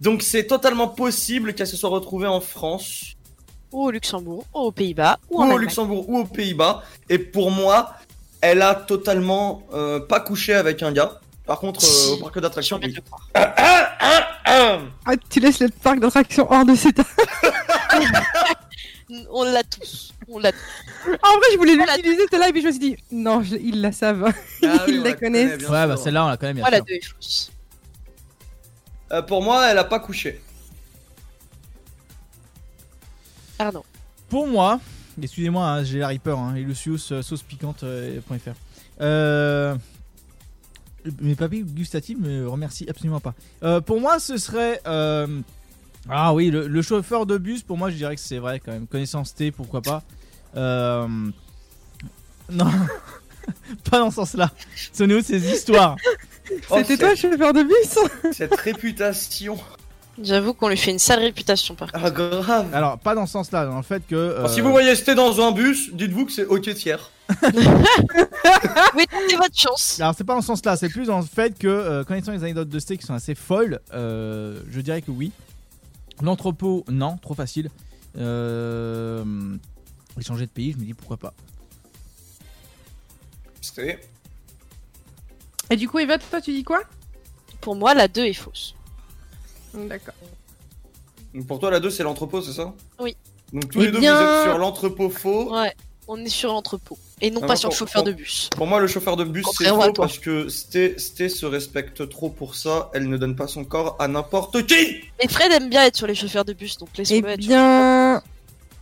Donc, 0.00 0.22
c'est 0.22 0.46
totalement 0.46 0.86
possible 0.88 1.54
qu'elle 1.54 1.66
se 1.66 1.76
soit 1.76 1.88
retrouvée 1.90 2.26
en 2.28 2.40
France, 2.40 3.14
Ou 3.72 3.84
au 3.86 3.90
Luxembourg, 3.90 4.44
ou 4.54 4.58
aux 4.60 4.72
Pays-Bas, 4.72 5.18
ou 5.30 5.36
ou 5.36 5.38
en 5.38 5.40
au 5.40 5.44
Allemagne. 5.44 5.60
Luxembourg, 5.62 6.08
ou 6.08 6.18
aux 6.20 6.24
Pays-Bas. 6.24 6.82
Et 7.08 7.18
pour 7.18 7.50
moi, 7.50 7.94
elle 8.40 8.62
a 8.62 8.74
totalement 8.74 9.62
euh, 9.74 10.00
pas 10.00 10.20
couché 10.20 10.54
avec 10.54 10.82
un 10.82 10.92
gars. 10.92 11.20
Par 11.46 11.58
contre, 11.60 11.80
euh, 11.82 12.12
au 12.12 12.16
parc 12.18 12.38
de 12.38 12.46
oui. 12.46 12.92
le 12.94 13.00
croire. 13.00 13.26
Ah, 13.34 15.12
tu 15.30 15.40
laisses 15.40 15.60
le 15.60 15.68
parc 15.70 15.98
d'attractions 15.98 16.46
hors 16.50 16.64
de 16.64 16.74
cet 16.74 17.00
On 19.30 19.42
l'a 19.44 19.62
tous. 19.62 20.12
On 20.28 20.38
l'a 20.38 20.52
tous. 20.52 20.58
En 21.06 21.36
vrai, 21.36 21.46
je 21.52 21.56
voulais 21.58 21.74
l'utiliser 21.76 22.26
celle-là 22.30 22.48
et 22.48 22.52
puis 22.52 22.60
je 22.62 22.66
me 22.66 22.72
suis 22.72 22.80
dit, 22.80 22.96
non, 23.10 23.42
je- 23.42 23.56
ils 23.56 23.80
la 23.80 23.92
savent. 23.92 24.24
Ah 24.62 24.84
oui, 24.86 24.94
Ils 24.96 25.02
la 25.02 25.14
connaissent. 25.14 25.62
Ouais, 25.62 25.86
bah 25.86 25.96
celle-là, 25.96 26.24
on 26.26 26.28
la 26.28 26.36
connaît 26.36 26.54
bien 26.54 26.62
Moi, 26.62 26.70
la 26.70 26.76
sûr. 26.78 26.86
2 26.86 26.92
est 26.94 27.04
fausse. 27.04 27.52
Euh, 29.12 29.22
pour 29.22 29.42
moi, 29.42 29.66
elle 29.70 29.78
a 29.78 29.84
pas 29.84 30.00
couché. 30.00 30.40
Pardon. 33.56 33.82
Pour 34.28 34.46
moi, 34.46 34.78
excusez-moi, 35.22 35.66
hein, 35.66 35.84
j'ai 35.84 35.98
la 36.00 36.08
Reaper, 36.08 36.38
hein, 36.38 36.54
et 36.54 36.60
Lucius, 36.60 37.12
euh, 37.12 37.22
sauce 37.22 37.42
piquante, 37.42 37.82
euh. 37.82 38.20
Euh, 39.00 39.74
mes 41.22 41.34
papilles 41.34 41.62
gustatives 41.64 42.20
me 42.20 42.46
remercient 42.48 42.86
absolument 42.88 43.20
pas. 43.20 43.34
Euh, 43.62 43.80
pour 43.80 44.00
moi, 44.00 44.18
ce 44.20 44.36
serait. 44.36 44.80
Ah 46.10 46.32
oui, 46.34 46.50
le, 46.50 46.66
le 46.68 46.82
chauffeur 46.82 47.26
de 47.26 47.38
bus, 47.38 47.62
pour 47.62 47.76
moi, 47.78 47.90
je 47.90 47.96
dirais 47.96 48.14
que 48.16 48.20
c'est 48.20 48.38
vrai 48.38 48.60
quand 48.64 48.72
même. 48.72 48.86
Connaissance 48.86 49.34
T, 49.34 49.50
pourquoi 49.50 49.82
pas. 49.82 50.02
Euh, 50.56 51.06
non, 52.50 52.66
pas 53.90 53.98
dans 53.98 54.10
ce 54.10 54.16
sens-là. 54.16 54.50
Où 55.00 55.20
ces 55.22 55.50
histoires 55.52 55.96
Oh, 56.70 56.76
C'était 56.78 56.84
cette- 56.96 57.00
toi 57.00 57.10
le 57.10 57.16
chauffeur 57.16 57.52
de 57.52 57.62
bus? 57.62 58.32
Cette 58.32 58.54
réputation. 58.56 59.58
J'avoue 60.20 60.52
qu'on 60.54 60.68
lui 60.68 60.76
fait 60.78 60.90
une 60.90 60.98
sale 60.98 61.20
réputation 61.20 61.74
par 61.74 61.92
contre. 61.92 62.04
Ah, 62.06 62.10
grave. 62.10 62.66
Alors, 62.74 62.98
pas 62.98 63.14
dans 63.14 63.26
ce 63.26 63.32
sens-là, 63.32 63.66
dans 63.66 63.76
le 63.76 63.82
fait 63.82 64.02
que. 64.06 64.16
euh, 64.16 64.38
Alors, 64.38 64.50
si 64.50 64.60
vous 64.62 64.70
voyez 64.70 64.94
Sté 64.96 65.14
dans 65.14 65.40
un 65.46 65.52
bus, 65.52 65.90
dites-vous 65.94 66.24
que 66.26 66.32
c'est 66.32 66.46
OK 66.46 66.74
tiers. 66.74 67.10
Oui, 68.96 69.04
c'est 69.28 69.36
votre 69.36 69.54
chance. 69.56 70.00
Alors 70.00 70.14
c'est 70.16 70.24
pas 70.24 70.34
dans 70.34 70.40
ce 70.40 70.46
sens-là, 70.48 70.76
c'est 70.76 70.88
plus 70.88 71.06
dans 71.06 71.18
le 71.20 71.24
fait 71.26 71.56
que 71.58 71.66
euh, 71.68 72.04
connaissant 72.04 72.32
les 72.32 72.42
anecdotes 72.42 72.68
de 72.68 72.78
Steak 72.78 73.00
qui 73.00 73.06
sont 73.06 73.14
assez 73.14 73.34
folles, 73.34 73.80
euh, 73.92 74.60
je 74.70 74.80
dirais 74.80 75.02
que 75.02 75.10
oui. 75.10 75.30
L'entrepôt, 76.22 76.84
non, 76.88 77.16
trop 77.18 77.34
facile. 77.34 77.70
Euh, 78.16 79.24
changer 80.20 80.46
de 80.46 80.50
pays, 80.50 80.72
je 80.72 80.78
me 80.78 80.84
dis 80.84 80.94
pourquoi 80.94 81.16
pas. 81.16 81.32
Sté. 83.60 83.98
Et 85.70 85.76
du 85.76 85.88
coup, 85.88 85.98
Eva, 85.98 86.18
toi, 86.18 86.40
tu 86.40 86.52
dis 86.52 86.64
quoi? 86.64 86.80
Pour 87.60 87.76
moi, 87.76 87.94
la 87.94 88.08
2 88.08 88.24
est 88.24 88.32
fausse. 88.32 88.74
D'accord. 89.74 90.14
Donc, 91.34 91.46
Pour 91.46 91.58
toi, 91.60 91.70
la 91.70 91.78
2, 91.80 91.90
c'est 91.90 92.02
l'entrepôt, 92.02 92.40
c'est 92.42 92.52
ça? 92.52 92.74
Oui. 92.98 93.16
Donc 93.52 93.70
tous 93.70 93.80
Eh 93.80 93.86
les 93.86 93.92
deux, 93.92 94.00
bien- 94.00 94.14
vous 94.14 94.22
êtes 94.22 94.50
sur 94.50 94.58
l'entrepôt 94.58 95.08
faux. 95.10 95.54
Ouais, 95.54 95.74
on 96.06 96.18
est 96.24 96.28
sur 96.28 96.52
l'entrepôt. 96.52 96.98
Et 97.20 97.30
non 97.30 97.40
pas 97.40 97.56
sur 97.56 97.68
le 97.70 97.74
chauffeur 97.74 98.02
pour- 98.02 98.12
de 98.12 98.16
bus. 98.16 98.48
Pour 98.56 98.66
moi, 98.66 98.80
le 98.80 98.86
chauffeur 98.86 99.16
de 99.16 99.24
bus, 99.24 99.44
c'est 99.56 99.68
faux 99.68 99.92
parce 99.92 100.18
que 100.18 100.48
Sté, 100.48 100.98
Sté 100.98 101.28
se 101.28 101.46
respecte 101.46 102.08
trop 102.08 102.28
pour 102.30 102.54
ça. 102.54 102.90
Elle 102.94 103.08
ne 103.08 103.16
donne 103.16 103.34
pas 103.36 103.46
son 103.48 103.64
corps 103.64 103.96
à 103.98 104.06
n'importe 104.08 104.66
qui. 104.66 105.00
Mais 105.22 105.28
Fred 105.28 105.50
aime 105.52 105.68
bien 105.68 105.84
être 105.84 105.96
sur 105.96 106.06
les 106.06 106.14
chauffeurs 106.14 106.44
de 106.44 106.52
bus, 106.52 106.78
donc 106.78 106.88
Eh 106.94 106.98
laisse-le 106.98 107.28
être. 107.28 107.40
sur- 107.42 107.48
bien, 107.50 108.22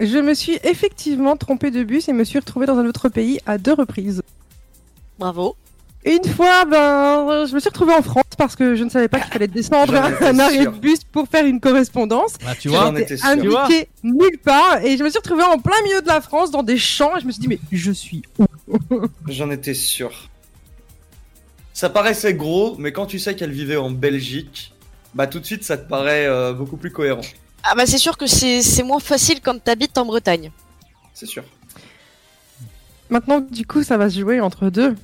je 0.01 0.19
me 0.19 0.35
suis 0.35 0.59
effectivement 0.65 1.37
trompé 1.37 1.71
de 1.71 1.83
bus 1.83 2.09
et 2.09 2.13
me 2.13 2.25
suis 2.25 2.39
retrouvé 2.39 2.67
dans 2.67 2.77
un 2.79 2.87
autre 2.87 3.09
pays 3.09 3.41
à 3.47 3.57
deux 3.59 3.73
reprises. 3.75 4.23
Bravo. 5.19 5.57
Une 6.07 6.25
fois, 6.25 6.65
ben, 6.65 7.47
je 7.47 7.55
me 7.55 7.59
suis 7.59 7.69
retrouvé 7.69 7.93
en 7.93 8.01
France 8.01 8.23
parce 8.39 8.55
que 8.55 8.77
je 8.77 8.85
ne 8.85 8.91
savais 8.91 9.09
pas 9.09 9.19
qu'il 9.19 9.33
fallait 9.33 9.49
descendre 9.49 9.93
un 9.95 10.39
arrêt 10.39 10.67
de 10.67 10.71
bus 10.71 11.01
pour 11.11 11.27
faire 11.27 11.45
une 11.45 11.59
correspondance. 11.59 12.35
Ah, 12.47 12.55
tu 12.55 12.69
J'en 12.71 12.93
vois 12.93 13.01
étais 13.01 13.17
J'étais 13.17 13.27
indiqué 13.27 13.89
nulle 14.05 14.39
part 14.45 14.85
et 14.85 14.97
je 14.97 15.03
me 15.03 15.11
suis 15.11 15.19
retrouvé 15.19 15.43
en 15.43 15.59
plein 15.59 15.83
milieu 15.83 16.01
de 16.03 16.07
la 16.07 16.21
France 16.21 16.53
dans 16.53 16.63
des 16.63 16.79
champs 16.79 17.17
et 17.17 17.21
je 17.21 17.27
me 17.27 17.33
suis 17.33 17.41
dit 17.41 17.49
mais 17.49 17.59
je 17.73 17.91
suis 17.91 18.23
où? 18.39 18.47
J'en 19.27 19.51
étais 19.51 19.75
sûr. 19.75 20.29
Ça 21.73 21.91
paraissait 21.91 22.35
gros, 22.35 22.77
mais 22.79 22.93
quand 22.93 23.07
tu 23.07 23.19
sais 23.19 23.35
qu'elle 23.35 23.51
vivait 23.51 23.77
en 23.77 23.91
Belgique, 23.91 24.73
bah 25.13 25.27
tout 25.27 25.41
de 25.41 25.45
suite, 25.45 25.65
ça 25.65 25.77
te 25.77 25.89
paraît 25.89 26.27
euh, 26.27 26.53
beaucoup 26.53 26.77
plus 26.77 26.93
cohérent. 26.93 27.23
Ah 27.65 27.75
bah 27.75 27.85
c'est 27.85 27.99
sûr 27.99 28.17
que 28.17 28.29
c'est 28.29 28.63
c'est 28.63 28.85
moins 28.85 29.01
facile 29.01 29.41
quand 29.43 29.63
t'habites 29.63 29.99
en 29.99 30.07
Bretagne. 30.07 30.53
C'est 31.15 31.27
sûr. 31.27 31.43
Maintenant, 33.11 33.41
du 33.41 33.67
coup, 33.67 33.83
ça 33.83 33.97
va 33.97 34.09
se 34.09 34.21
jouer 34.21 34.41
entre 34.41 34.71
deux. 34.71 34.95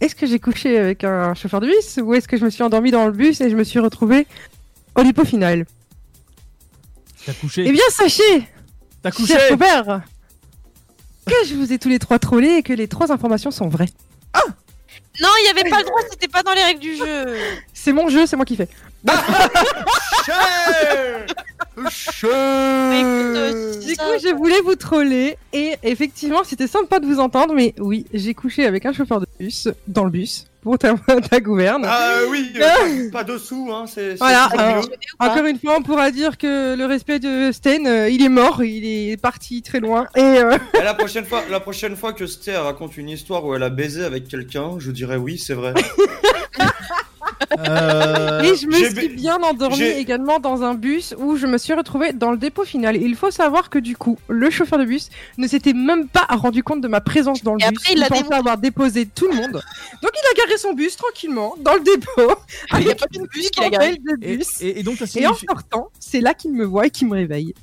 Est-ce 0.00 0.14
que 0.14 0.26
j'ai 0.26 0.38
couché 0.38 0.78
avec 0.78 1.04
un 1.04 1.34
chauffeur 1.34 1.60
de 1.60 1.66
bus 1.66 1.98
ou 2.02 2.14
est-ce 2.14 2.28
que 2.28 2.36
je 2.36 2.44
me 2.44 2.50
suis 2.50 2.62
endormi 2.62 2.90
dans 2.90 3.06
le 3.06 3.12
bus 3.12 3.40
et 3.40 3.50
je 3.50 3.56
me 3.56 3.64
suis 3.64 3.78
retrouvé 3.78 4.26
au 4.94 5.02
dépôt 5.02 5.24
final 5.24 5.66
T'as 7.26 7.32
couché 7.34 7.64
Eh 7.66 7.72
bien, 7.72 7.82
sachez, 7.90 8.48
T'as 9.02 9.10
couché 9.10 9.34
cher 9.34 9.50
Robert, 9.50 10.02
que 11.26 11.46
je 11.46 11.54
vous 11.54 11.72
ai 11.72 11.78
tous 11.78 11.88
les 11.88 11.98
trois 11.98 12.18
trollés 12.18 12.56
et 12.58 12.62
que 12.62 12.72
les 12.72 12.88
trois 12.88 13.12
informations 13.12 13.50
sont 13.50 13.68
vraies. 13.68 13.88
Non, 15.20 15.28
il 15.42 15.46
y 15.46 15.48
avait 15.48 15.68
pas 15.68 15.78
le 15.80 15.84
droit, 15.84 16.00
c'était 16.10 16.28
pas 16.28 16.44
dans 16.44 16.52
les 16.52 16.62
règles 16.62 16.80
du 16.80 16.96
jeu. 16.96 17.36
C'est 17.74 17.92
mon 17.92 18.08
jeu, 18.08 18.24
c'est 18.26 18.36
moi 18.36 18.44
qui 18.44 18.54
fais. 18.56 18.68
Écoute, 22.92 23.86
Du 23.86 23.96
coup, 23.96 24.12
je 24.22 24.34
voulais 24.36 24.60
vous 24.62 24.76
troller 24.76 25.36
et 25.52 25.74
effectivement, 25.82 26.44
c'était 26.44 26.66
sympa 26.66 26.98
de 26.98 27.06
vous 27.06 27.20
entendre, 27.20 27.54
mais 27.54 27.74
oui, 27.78 28.06
j'ai 28.12 28.34
couché 28.34 28.64
avec 28.66 28.86
un 28.86 28.92
chauffeur 28.92 29.20
de 29.20 29.26
bus 29.38 29.68
dans 29.86 30.04
le 30.04 30.10
bus 30.10 30.46
pour 30.60 30.78
ta, 30.78 30.94
ta 31.30 31.40
gouverne. 31.40 31.84
Ah 31.88 32.18
oui, 32.28 32.52
euh, 32.56 33.10
pas, 33.10 33.18
pas 33.24 33.24
dessous, 33.24 33.70
hein. 33.72 33.84
C'est 33.86 34.14
Voilà, 34.16 34.44
alors-. 34.46 34.88
Encore 35.18 35.46
une 35.46 35.58
fois, 35.58 35.76
on 35.78 35.82
pourra 35.82 36.10
dire 36.10 36.36
que 36.36 36.76
le 36.76 36.84
respect 36.84 37.18
de 37.18 37.52
Sten, 37.52 37.86
euh, 37.86 38.08
il 38.08 38.22
est 38.22 38.28
mort, 38.28 38.62
il 38.62 38.84
est 38.84 39.16
parti 39.16 39.62
très 39.62 39.80
loin. 39.80 40.06
Et 40.16 40.20
euh, 40.20 40.58
Et 40.78 40.82
la 40.82 40.94
prochaine 40.94 41.24
fois, 41.24 41.42
la 41.50 41.60
prochaine 41.60 41.96
fois 41.96 42.12
que 42.12 42.26
Sté 42.26 42.52
elle 42.52 42.58
raconte 42.58 42.96
une 42.96 43.08
histoire 43.08 43.44
où 43.44 43.54
elle 43.54 43.62
a 43.62 43.70
baisé 43.70 44.04
avec 44.04 44.28
quelqu'un, 44.28 44.72
je 44.78 44.90
dirais 44.90 45.16
oui, 45.16 45.38
c'est 45.38 45.54
vrai. 45.54 45.74
Euh, 47.58 48.40
et 48.42 48.56
je 48.56 48.66
me 48.66 48.72
suis 48.72 49.08
bien 49.08 49.36
endormie 49.42 49.82
également 49.82 50.38
dans 50.40 50.62
un 50.62 50.74
bus 50.74 51.14
où 51.18 51.36
je 51.36 51.46
me 51.46 51.58
suis 51.58 51.72
retrouvée 51.72 52.12
dans 52.12 52.30
le 52.30 52.36
dépôt 52.38 52.64
final. 52.64 52.96
Et 52.96 53.00
il 53.00 53.14
faut 53.16 53.30
savoir 53.30 53.70
que 53.70 53.78
du 53.78 53.96
coup, 53.96 54.18
le 54.28 54.50
chauffeur 54.50 54.78
de 54.78 54.84
bus 54.84 55.08
ne 55.36 55.46
s'était 55.46 55.72
même 55.72 56.08
pas 56.08 56.26
rendu 56.28 56.62
compte 56.62 56.80
de 56.80 56.88
ma 56.88 57.00
présence 57.00 57.42
dans 57.42 57.54
le 57.54 57.60
Et 57.62 57.68
bus. 57.68 57.78
après, 57.80 57.92
il 57.94 58.00
l'a 58.00 58.08
pensait 58.08 58.34
avoir 58.34 58.58
déposé 58.58 59.06
tout 59.06 59.28
le 59.28 59.36
monde. 59.36 59.52
Donc 59.52 60.10
il 60.14 60.40
a 60.40 60.44
garé 60.46 60.58
son 60.58 60.72
bus 60.74 60.96
tranquillement 60.96 61.54
dans 61.60 61.74
le 61.74 61.80
dépôt. 61.80 62.32
Il 62.78 62.86
y 62.86 62.90
a 62.90 62.94
pas 62.94 63.06
de 63.12 63.26
bus 63.28 63.50
qu'il 63.50 63.62
a 63.64 63.70
garé. 63.70 63.98
et, 64.22 64.36
bus. 64.36 64.60
et- 64.60 64.80
et 64.80 64.82
donc 64.82 64.96
ça 64.96 65.04
Et 65.20 65.26
en 65.26 65.34
sortant, 65.34 65.88
c'est 65.98 66.20
là 66.20 66.34
qu'il 66.34 66.52
me 66.52 66.64
voit 66.64 66.86
et 66.86 66.90
qu'il 66.90 67.08
me 67.08 67.14
réveille. 67.14 67.54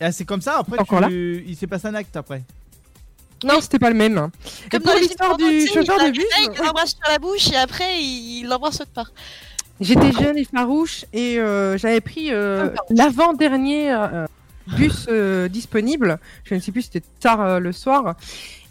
Ah, 0.00 0.12
c'est 0.12 0.24
comme 0.24 0.40
ça, 0.40 0.58
après 0.58 0.78
tu... 1.08 1.44
il 1.46 1.56
s'est 1.56 1.66
passé 1.66 1.88
un 1.88 1.94
acte 1.94 2.16
après. 2.16 2.42
Non, 3.44 3.60
c'était 3.60 3.78
pas 3.78 3.90
le 3.90 3.96
même. 3.96 4.18
hein. 4.18 4.30
Comme 4.70 4.82
dans 4.82 4.94
l'histoire 4.94 5.36
du 5.36 5.66
chauffeur 5.66 5.98
de 6.04 6.10
bus, 6.10 6.24
Il 6.40 6.64
l'embrasse 6.64 6.90
sur 6.90 7.08
la 7.10 7.18
bouche 7.18 7.50
et 7.52 7.56
après 7.56 8.00
il 8.00 8.46
l'embrasse 8.48 8.80
autre 8.80 8.90
part. 8.92 9.12
J'étais 9.80 10.10
jeune 10.10 10.36
et 10.36 10.44
farouche 10.44 11.04
et 11.12 11.38
euh, 11.38 11.78
j'avais 11.78 12.00
pris 12.00 12.32
euh, 12.32 12.70
l'avant-dernier 12.90 13.92
euh, 13.92 14.26
bus 14.76 15.08
disponible. 15.50 16.18
Je 16.44 16.54
ne 16.56 16.60
sais 16.60 16.72
plus, 16.72 16.82
c'était 16.82 17.02
tard 17.20 17.60
le 17.60 17.72
soir. 17.72 18.16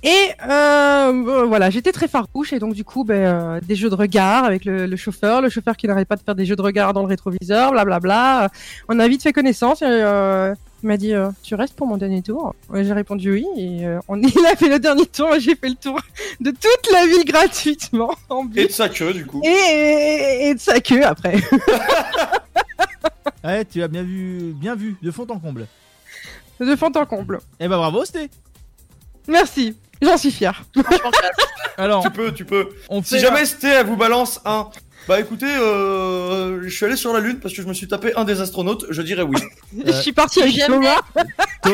Et 0.04 0.34
voilà, 0.44 1.70
j'étais 1.70 1.94
très 1.94 2.10
farouche 2.10 2.52
et 2.52 2.60
donc 2.60 2.74
du 2.74 2.84
coup, 2.84 3.06
ben, 3.06 3.60
des 3.64 3.76
jeux 3.76 3.90
de 3.90 3.96
regard 3.96 4.44
avec 4.44 4.66
le, 4.66 4.86
le 4.86 4.96
chauffeur, 4.98 5.42
le 5.42 5.50
chauffeur 5.50 5.78
qui 5.78 5.88
n'arrête 5.88 6.10
pas 6.10 6.18
de 6.18 6.22
faire 6.24 6.36
des 6.36 6.46
jeux 6.46 6.58
de 6.58 6.62
regard 6.62 6.92
dans 6.94 7.02
le 7.04 7.08
rétroviseur, 7.08 7.72
blablabla. 7.72 8.50
On 8.90 9.00
a 9.00 9.08
vite 9.08 9.24
fait 9.24 9.32
connaissance. 9.32 9.82
Et, 9.82 10.52
Il 10.84 10.88
m'a 10.88 10.98
dit 10.98 11.14
euh, 11.14 11.30
Tu 11.44 11.56
restes 11.56 11.76
pour 11.76 11.88
mon 11.88 11.98
dernier 11.98 12.22
tour 12.22 12.54
J'ai 12.74 12.94
répondu 12.94 13.32
oui. 13.32 13.46
Et 13.58 13.86
euh, 13.86 14.00
on... 14.08 14.18
il 14.22 14.46
a 14.46 14.56
fait 14.56 14.70
le 14.70 14.80
dernier 14.80 15.06
tour. 15.08 15.34
et 15.36 15.40
J'ai 15.40 15.56
fait 15.56 15.70
le 15.70 15.76
tour 15.76 16.00
de 16.40 16.52
toute 16.52 16.92
la 16.94 17.06
ville 17.08 17.26
gratuitement. 17.26 18.12
En 18.30 18.44
bus. 18.46 18.64
Et 18.64 18.68
de 18.68 18.72
sa 18.72 18.90
queue, 18.90 19.14
du 19.14 19.26
coup. 19.26 19.42
Et, 19.44 19.48
et- 19.50 20.48
et 20.50 20.54
de 20.56 20.60
sa 20.60 20.80
queue 20.80 21.04
après. 21.06 21.38
Ouais, 23.44 23.64
tu 23.66 23.82
as 23.82 23.88
bien 23.88 24.04
vu, 24.04 24.54
bien 24.60 24.76
vu, 24.76 24.96
de 25.02 25.10
fond 25.12 25.26
en 25.30 25.40
comble. 25.40 25.68
de 26.60 26.76
fond 26.76 26.92
en 26.96 27.06
comble. 27.06 27.40
Eh 27.60 27.68
bah 27.68 27.78
bravo, 27.78 28.04
Sté. 28.04 28.30
Merci. 29.28 29.78
J'en 30.02 30.18
suis 30.18 30.32
fier. 30.32 30.64
Alors, 31.78 32.04
Tu 32.04 32.10
peux, 32.12 32.34
tu 32.34 32.46
peux. 32.46 32.70
on 32.90 33.02
Si 33.04 33.20
jamais 33.20 33.46
c'était, 33.46 33.70
elle 33.70 33.86
vous 33.86 33.96
balance 33.96 34.42
un. 34.46 34.70
Bah 35.08 35.22
écoutez, 35.22 35.46
euh, 35.48 36.64
je 36.64 36.70
suis 36.70 36.86
allé 36.86 36.98
sur 36.98 37.14
la 37.14 37.22
Lune 37.22 37.40
parce 37.40 37.54
que 37.54 37.62
je 37.62 37.68
me 37.68 37.74
suis 37.74 37.88
tapé 37.88 38.12
un 38.18 38.26
des 38.26 38.42
astronautes, 38.42 38.86
je 38.90 39.02
dirais 39.02 39.22
oui. 39.22 39.38
Je 39.86 39.92
suis 39.94 40.14
avec 40.18 40.54
Jamais. 40.54 40.88
Thomas. 41.64 41.72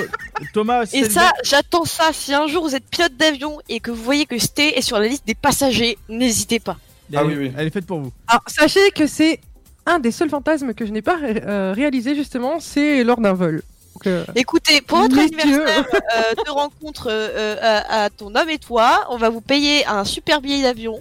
Thomas. 0.53 0.85
Et 0.93 1.10
ça, 1.10 1.31
j'attends 1.43 1.85
ça. 1.85 2.11
Si 2.14 2.34
un 2.34 2.45
jour 2.47 2.64
vous 2.64 2.76
êtes 2.76 2.85
pilote 2.85 3.15
d'avion 3.18 3.60
et 3.69 3.80
que 3.80 3.89
vous 3.89 4.03
voyez 4.03 4.26
que 4.27 4.38
Sté 4.38 4.77
est 4.77 4.81
sur 4.81 4.99
la 4.99 5.07
liste 5.07 5.26
des 5.26 5.34
passagers, 5.35 5.97
n'hésitez 6.10 6.60
pas. 6.60 6.77
Ah 7.15 7.19
elle, 7.22 7.26
oui, 7.27 7.35
oui. 7.38 7.51
Elle 7.57 7.68
est 7.68 7.72
faite 7.72 7.85
pour 7.88 7.99
vous. 7.99 8.11
Alors, 8.27 8.43
sachez 8.47 8.91
que 8.91 9.07
c'est 9.07 9.39
un 9.85 9.99
des 9.99 10.11
seuls 10.11 10.30
fantasmes 10.30 10.73
que 10.73 10.85
je 10.85 10.91
n'ai 10.91 11.01
pas 11.01 11.18
ré- 11.18 11.41
euh, 11.45 11.73
réalisé 11.76 12.15
justement, 12.15 12.60
c'est 12.60 13.03
lors 13.03 13.19
d'un 13.19 13.34
vol. 13.34 13.61
Donc, 13.95 14.07
euh, 14.07 14.26
Écoutez, 14.35 14.81
pour 14.81 14.99
votre 14.99 15.18
anniversaire 15.18 15.85
euh, 15.93 16.43
de 16.45 16.49
rencontre 16.51 17.07
euh, 17.10 17.30
euh, 17.35 17.55
à, 17.89 18.03
à 18.05 18.10
ton 18.10 18.34
homme 18.35 18.49
et 18.49 18.57
toi, 18.60 19.05
on 19.10 19.18
va 19.18 19.30
vous 19.30 19.41
payer 19.41 19.85
un 19.85 20.05
super 20.05 20.39
billet 20.41 20.64
d'avion, 20.64 20.99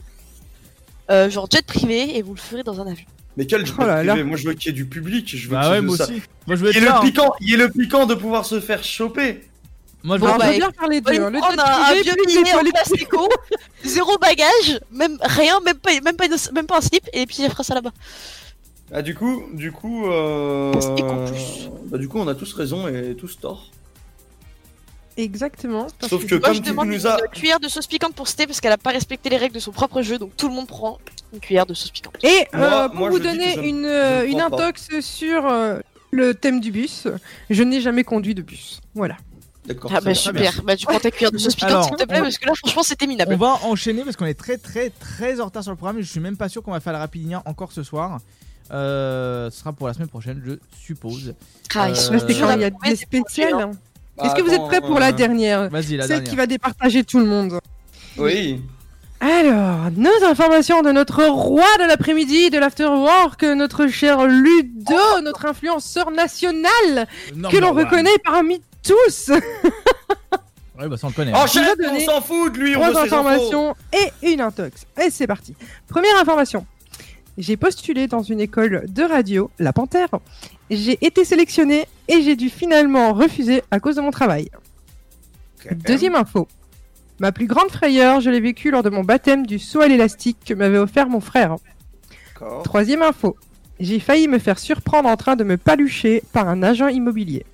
euh, 1.10 1.28
genre 1.30 1.48
jet 1.50 1.64
privé, 1.66 2.16
et 2.16 2.22
vous 2.22 2.34
le 2.34 2.40
ferez 2.40 2.62
dans 2.62 2.80
un 2.80 2.86
avion. 2.86 3.04
Mais 3.36 3.46
quel 3.46 3.64
jet 3.66 3.72
Oh 3.78 3.82
là 3.84 4.02
là. 4.04 4.12
privé 4.12 4.28
Moi 4.28 4.36
je 4.36 4.46
veux 4.48 4.54
qu'il 4.54 4.66
y 4.66 4.68
ait 4.70 4.72
du 4.76 4.86
public, 4.86 5.34
je 5.36 5.48
veux 5.48 5.54
Bah 5.56 5.62
qu'il 5.62 5.68
y 5.68 5.72
ouais, 5.72 5.78
ait 5.78 5.80
de 5.82 5.86
moi 5.86 5.96
ça. 5.96 6.04
aussi. 6.04 6.22
Moi 6.46 6.56
je 6.56 6.64
veux 6.64 6.70
Il 6.70 6.74
y 6.74 6.78
être 6.78 6.82
ait 6.82 6.86
là. 6.86 6.92
le 6.92 6.98
hein. 6.98 7.00
piquant, 7.10 7.32
il 7.40 7.50
y 7.50 7.54
ait 7.54 7.56
le 7.56 7.68
piquant 7.70 8.06
de 8.06 8.14
pouvoir 8.14 8.44
se 8.46 8.60
faire 8.60 8.84
choper. 8.84 9.40
Moi 10.04 10.16
je 10.16 10.20
Bon, 10.20 10.26
veux 10.26 10.32
alors, 10.32 10.38
bah, 10.38 10.46
je 10.48 10.52
veux 10.52 10.58
bien 10.58 10.72
faire 10.78 10.88
les 10.88 11.00
deux. 11.00 11.12
Le 11.12 11.24
on 11.26 11.50
jet 11.50 11.58
a 11.60 11.88
un 11.90 11.94
vieux 11.94 12.56
en 12.58 12.70
plastico, 12.70 13.28
zéro 13.84 14.18
bagage, 14.18 14.80
même 14.90 15.16
rien, 15.22 15.60
même 15.60 15.76
pas, 15.78 15.92
même 16.04 16.16
pas, 16.16 16.26
une- 16.26 16.54
même 16.54 16.66
pas 16.66 16.78
un 16.78 16.80
slip, 16.80 17.08
et 17.12 17.24
puis 17.26 17.38
elle 17.42 17.50
fera 17.50 17.62
ça 17.62 17.74
là-bas. 17.74 17.92
Ah 18.94 19.00
du 19.00 19.14
coup, 19.14 19.44
du 19.54 19.72
coup, 19.72 20.06
euh... 20.10 20.72
Bah 21.86 21.96
du 21.98 22.08
coup 22.08 22.18
on 22.18 22.28
a 22.28 22.34
tous 22.34 22.52
raison 22.52 22.88
et 22.88 23.14
tous 23.16 23.38
tort. 23.40 23.70
Exactement. 25.16 25.86
parce 25.98 26.10
Sauf 26.10 26.22
que- 26.22 26.28
que 26.30 26.34
Moi, 26.36 26.48
comme 26.48 26.54
je 26.56 26.62
tu 26.62 26.70
demande 26.70 26.88
nous 26.88 27.06
as, 27.06 27.18
une 27.20 27.28
cuillère 27.32 27.60
de 27.60 27.68
sauce 27.68 27.86
piquante 27.86 28.14
pour 28.14 28.28
Sté 28.28 28.46
parce 28.46 28.60
qu'elle 28.60 28.72
a 28.72 28.78
pas 28.78 28.90
respecté 28.90 29.28
les 29.30 29.36
règles 29.36 29.54
de 29.54 29.60
son 29.60 29.70
propre 29.72 30.02
jeu, 30.02 30.18
donc 30.18 30.36
tout 30.36 30.48
le 30.48 30.54
monde 30.54 30.66
prend 30.66 30.98
une 31.32 31.40
cuillère 31.40 31.66
de 31.66 31.74
sauce 31.74 31.90
piquante. 31.90 32.14
Et 32.24 32.46
Moi- 32.54 32.66
euh, 32.66 32.88
pour 32.88 32.98
moi, 32.98 33.10
vous 33.10 33.16
je 33.18 33.22
dis 33.22 33.28
donner 33.28 33.68
une, 33.68 33.82
je 33.84 33.88
euh, 33.88 34.22
ne 34.22 34.26
une 34.26 34.38
pas. 34.38 34.44
intox 34.46 34.88
sur 35.00 35.46
euh, 35.46 35.80
le 36.10 36.34
thème 36.34 36.60
du 36.60 36.70
bus, 36.70 37.06
je 37.50 37.62
n'ai 37.62 37.80
jamais 37.80 38.04
conduit 38.04 38.34
de 38.34 38.42
bus. 38.42 38.80
Voilà. 38.94 39.16
d'accord. 39.66 39.92
Ah 39.94 40.00
bah 40.00 40.14
super, 40.14 40.62
bah 40.64 40.76
tu 40.76 40.86
prends 40.86 40.98
ta 40.98 41.10
cuillère 41.10 41.30
de 41.30 41.38
sauce 41.38 41.54
piquante 41.54 41.84
s'il 41.84 41.94
te 41.96 42.04
plaît 42.04 42.18
on- 42.20 42.22
parce 42.24 42.38
que 42.38 42.46
là 42.46 42.52
franchement 42.56 42.82
c'était 42.82 43.04
On 43.04 43.08
minable. 43.08 43.34
va 43.36 43.58
enchaîner 43.64 44.02
parce 44.02 44.16
qu'on 44.16 44.26
est 44.26 44.34
très 44.34 44.56
très 44.58 44.90
très 44.90 45.40
en 45.40 45.44
retard 45.46 45.62
sur 45.62 45.70
le 45.72 45.76
programme 45.76 45.98
et 45.98 46.02
je 46.02 46.10
suis 46.10 46.18
même 46.20 46.36
pas 46.36 46.48
sûr 46.48 46.62
qu'on 46.62 46.72
va 46.72 46.80
faire 46.80 46.92
la 46.92 46.98
rapidinia 46.98 47.42
encore 47.46 47.70
ce 47.72 47.82
soir. 47.84 48.18
Euh, 48.72 49.50
ce 49.50 49.58
sera 49.60 49.72
pour 49.72 49.86
la 49.86 49.92
semaine 49.94 50.08
prochaine, 50.08 50.42
je 50.44 50.52
suppose. 50.84 51.34
Ah, 51.74 51.88
Euh, 51.88 51.94
il 52.28 52.60
y 52.60 52.64
a 52.64 52.70
des 52.70 52.96
spéciales. 52.96 53.70
Hein. 54.22 54.26
Est-ce 54.26 54.34
que 54.34 54.42
vous 54.42 54.52
êtes 54.54 54.62
prêts 54.66 54.80
pour 54.80 54.98
la 54.98 55.08
euh, 55.08 55.12
dernière 55.12 55.68
Vas-y, 55.68 55.96
la 55.96 56.02
Celle 56.06 56.16
dernière. 56.16 56.30
qui 56.30 56.36
va 56.36 56.46
départager 56.46 57.04
tout 57.04 57.18
le 57.18 57.26
monde. 57.26 57.58
Oui. 58.18 58.60
Alors, 59.20 59.90
nos 59.96 60.26
informations 60.28 60.82
de 60.82 60.90
notre 60.90 61.24
roi 61.24 61.64
de 61.78 61.84
l'après-midi, 61.84 62.50
de 62.50 62.58
l'afterwork, 62.58 63.44
notre 63.44 63.86
cher 63.86 64.26
Ludo, 64.26 65.20
notre 65.22 65.46
influenceur 65.46 66.10
national, 66.10 67.06
Non, 67.36 67.48
que 67.48 67.56
l'on 67.56 67.72
ouais. 67.72 67.84
reconnaît 67.84 68.18
parmi 68.24 68.60
tous. 68.82 69.30
Ouais, 70.78 70.88
bah 70.88 70.96
ça 70.96 71.06
on 71.06 71.10
le 71.10 71.14
connaît. 71.14 71.34
Enchaîne, 71.34 71.66
nous 71.78 71.84
a 71.86 71.92
on 71.92 72.00
s'en 72.00 72.20
fout 72.22 72.54
de 72.54 72.58
lui, 72.58 72.72
Trois 72.72 72.98
informations 72.98 73.76
et 73.92 74.26
une 74.32 74.40
intox. 74.40 74.86
Et 75.00 75.10
c'est 75.10 75.26
parti. 75.26 75.54
Première 75.86 76.16
information. 76.18 76.66
J'ai 77.38 77.56
postulé 77.56 78.06
dans 78.08 78.22
une 78.22 78.40
école 78.40 78.84
de 78.88 79.02
radio, 79.02 79.50
La 79.58 79.72
Panthère. 79.72 80.08
J'ai 80.70 80.98
été 81.04 81.24
sélectionné 81.24 81.86
et 82.08 82.22
j'ai 82.22 82.36
dû 82.36 82.50
finalement 82.50 83.12
refuser 83.14 83.62
à 83.70 83.80
cause 83.80 83.96
de 83.96 84.00
mon 84.02 84.10
travail. 84.10 84.50
Deuxième 85.70 86.14
info. 86.14 86.46
Ma 87.20 87.32
plus 87.32 87.46
grande 87.46 87.70
frayeur, 87.70 88.20
je 88.20 88.30
l'ai 88.30 88.40
vécue 88.40 88.70
lors 88.70 88.82
de 88.82 88.90
mon 88.90 89.02
baptême 89.04 89.46
du 89.46 89.58
saut 89.58 89.80
à 89.80 89.88
l'élastique 89.88 90.38
que 90.44 90.54
m'avait 90.54 90.78
offert 90.78 91.08
mon 91.08 91.20
frère. 91.20 91.56
Troisième 92.64 93.02
info. 93.02 93.36
J'ai 93.80 94.00
failli 94.00 94.28
me 94.28 94.38
faire 94.38 94.58
surprendre 94.58 95.08
en 95.08 95.16
train 95.16 95.36
de 95.36 95.44
me 95.44 95.56
palucher 95.56 96.22
par 96.32 96.48
un 96.48 96.62
agent 96.62 96.88
immobilier. 96.88 97.46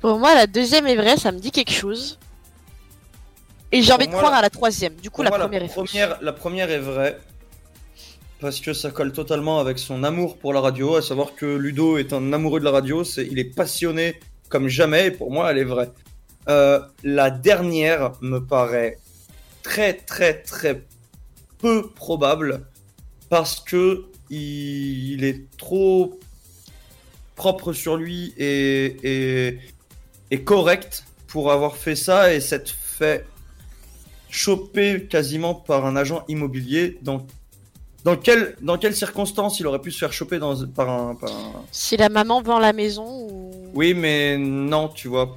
Pour 0.00 0.18
moi 0.18 0.34
la 0.34 0.46
deuxième 0.46 0.86
est 0.86 0.96
vraie, 0.96 1.16
ça 1.16 1.32
me 1.32 1.38
dit 1.38 1.50
quelque 1.50 1.72
chose. 1.72 2.18
Et 3.72 3.80
j'ai 3.82 3.92
envie 3.92 4.06
de 4.06 4.10
moi, 4.12 4.18
croire 4.20 4.32
la- 4.32 4.38
à 4.38 4.42
la 4.42 4.50
troisième. 4.50 4.94
Du 4.96 5.10
coup 5.10 5.22
la 5.22 5.30
moi, 5.30 5.38
première 5.38 5.62
est 5.62 5.68
fausse. 5.68 5.94
la 6.20 6.32
première 6.32 6.70
est 6.70 6.78
vraie. 6.80 7.18
Parce 8.44 8.60
que 8.60 8.74
ça 8.74 8.90
colle 8.90 9.12
totalement 9.12 9.58
avec 9.58 9.78
son 9.78 10.04
amour 10.04 10.36
pour 10.36 10.52
la 10.52 10.60
radio, 10.60 10.96
à 10.96 11.00
savoir 11.00 11.34
que 11.34 11.46
Ludo 11.46 11.96
est 11.96 12.12
un 12.12 12.30
amoureux 12.34 12.60
de 12.60 12.66
la 12.66 12.72
radio, 12.72 13.02
il 13.02 13.38
est 13.38 13.56
passionné 13.56 14.20
comme 14.50 14.68
jamais, 14.68 15.06
et 15.06 15.10
pour 15.10 15.30
moi 15.32 15.50
elle 15.50 15.56
est 15.56 15.64
vraie. 15.64 15.90
Euh, 16.50 16.78
la 17.04 17.30
dernière 17.30 18.12
me 18.20 18.40
paraît 18.40 18.98
très 19.62 19.94
très 19.94 20.42
très 20.42 20.84
peu 21.56 21.88
probable, 21.88 22.66
parce 23.30 23.60
que 23.60 24.04
il, 24.28 25.24
est 25.24 25.50
trop 25.56 26.20
propre 27.36 27.72
sur 27.72 27.96
lui 27.96 28.34
et, 28.36 29.56
et, 30.30 30.44
correct 30.44 31.06
pour 31.28 31.50
avoir 31.50 31.78
fait 31.78 31.96
ça 31.96 32.34
et 32.34 32.40
s'être 32.40 32.68
fait 32.68 33.24
chopé 34.28 35.06
quasiment 35.08 35.54
par 35.54 35.86
un 35.86 35.96
agent 35.96 36.26
immobilier 36.28 36.98
dans 37.00 37.26
dans 38.04 38.16
quelle 38.16 38.56
dans 38.60 38.76
quelles 38.78 38.94
circonstances 38.94 39.60
il 39.60 39.66
aurait 39.66 39.80
pu 39.80 39.90
se 39.90 39.98
faire 39.98 40.12
choper 40.12 40.38
dans 40.38 40.66
par 40.66 40.88
un, 40.90 41.14
par 41.14 41.30
un- 41.30 41.62
Si 41.72 41.96
la 41.96 42.08
maman 42.08 42.42
vend 42.42 42.58
la 42.58 42.72
maison 42.72 43.04
ou. 43.06 43.50
oui 43.74 43.94
mais 43.94 44.36
non 44.38 44.88
tu 44.88 45.08
vois 45.08 45.34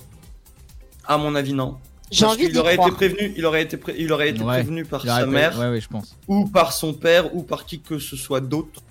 à 1.05 1.17
mon 1.17 1.33
avis 1.35 1.53
non 1.53 1.77
J'ai 2.11 2.21
Parce 2.25 2.33
envie 2.35 2.43
qu'il 2.45 2.53
d'y 2.53 2.59
aurait 2.59 2.75
croire. 2.75 2.89
été 2.89 2.95
prévenu 2.97 3.33
il 3.37 3.45
aurait 3.45 3.61
été 3.63 3.77
pré- 3.77 3.95
il 3.97 4.11
aurait 4.11 4.29
été 4.29 4.41
Ouais. 4.41 4.53
prévenu 4.55 4.85
par 4.85 5.01
Il 5.05 5.09
sa 5.09 5.25
mère 5.25 5.57
Ouais, 5.59 5.69
ouais, 5.69 5.81
je 5.81 5.87
pense. 5.87 6.15
ou 6.27 6.45
par 6.45 6.73
son 6.73 6.93
père 6.93 7.33
ou 7.35 7.43
par 7.43 7.65
qui 7.65 7.79
que 7.79 7.99
ce 7.99 8.15
soit 8.15 8.41
d'autre 8.41 8.81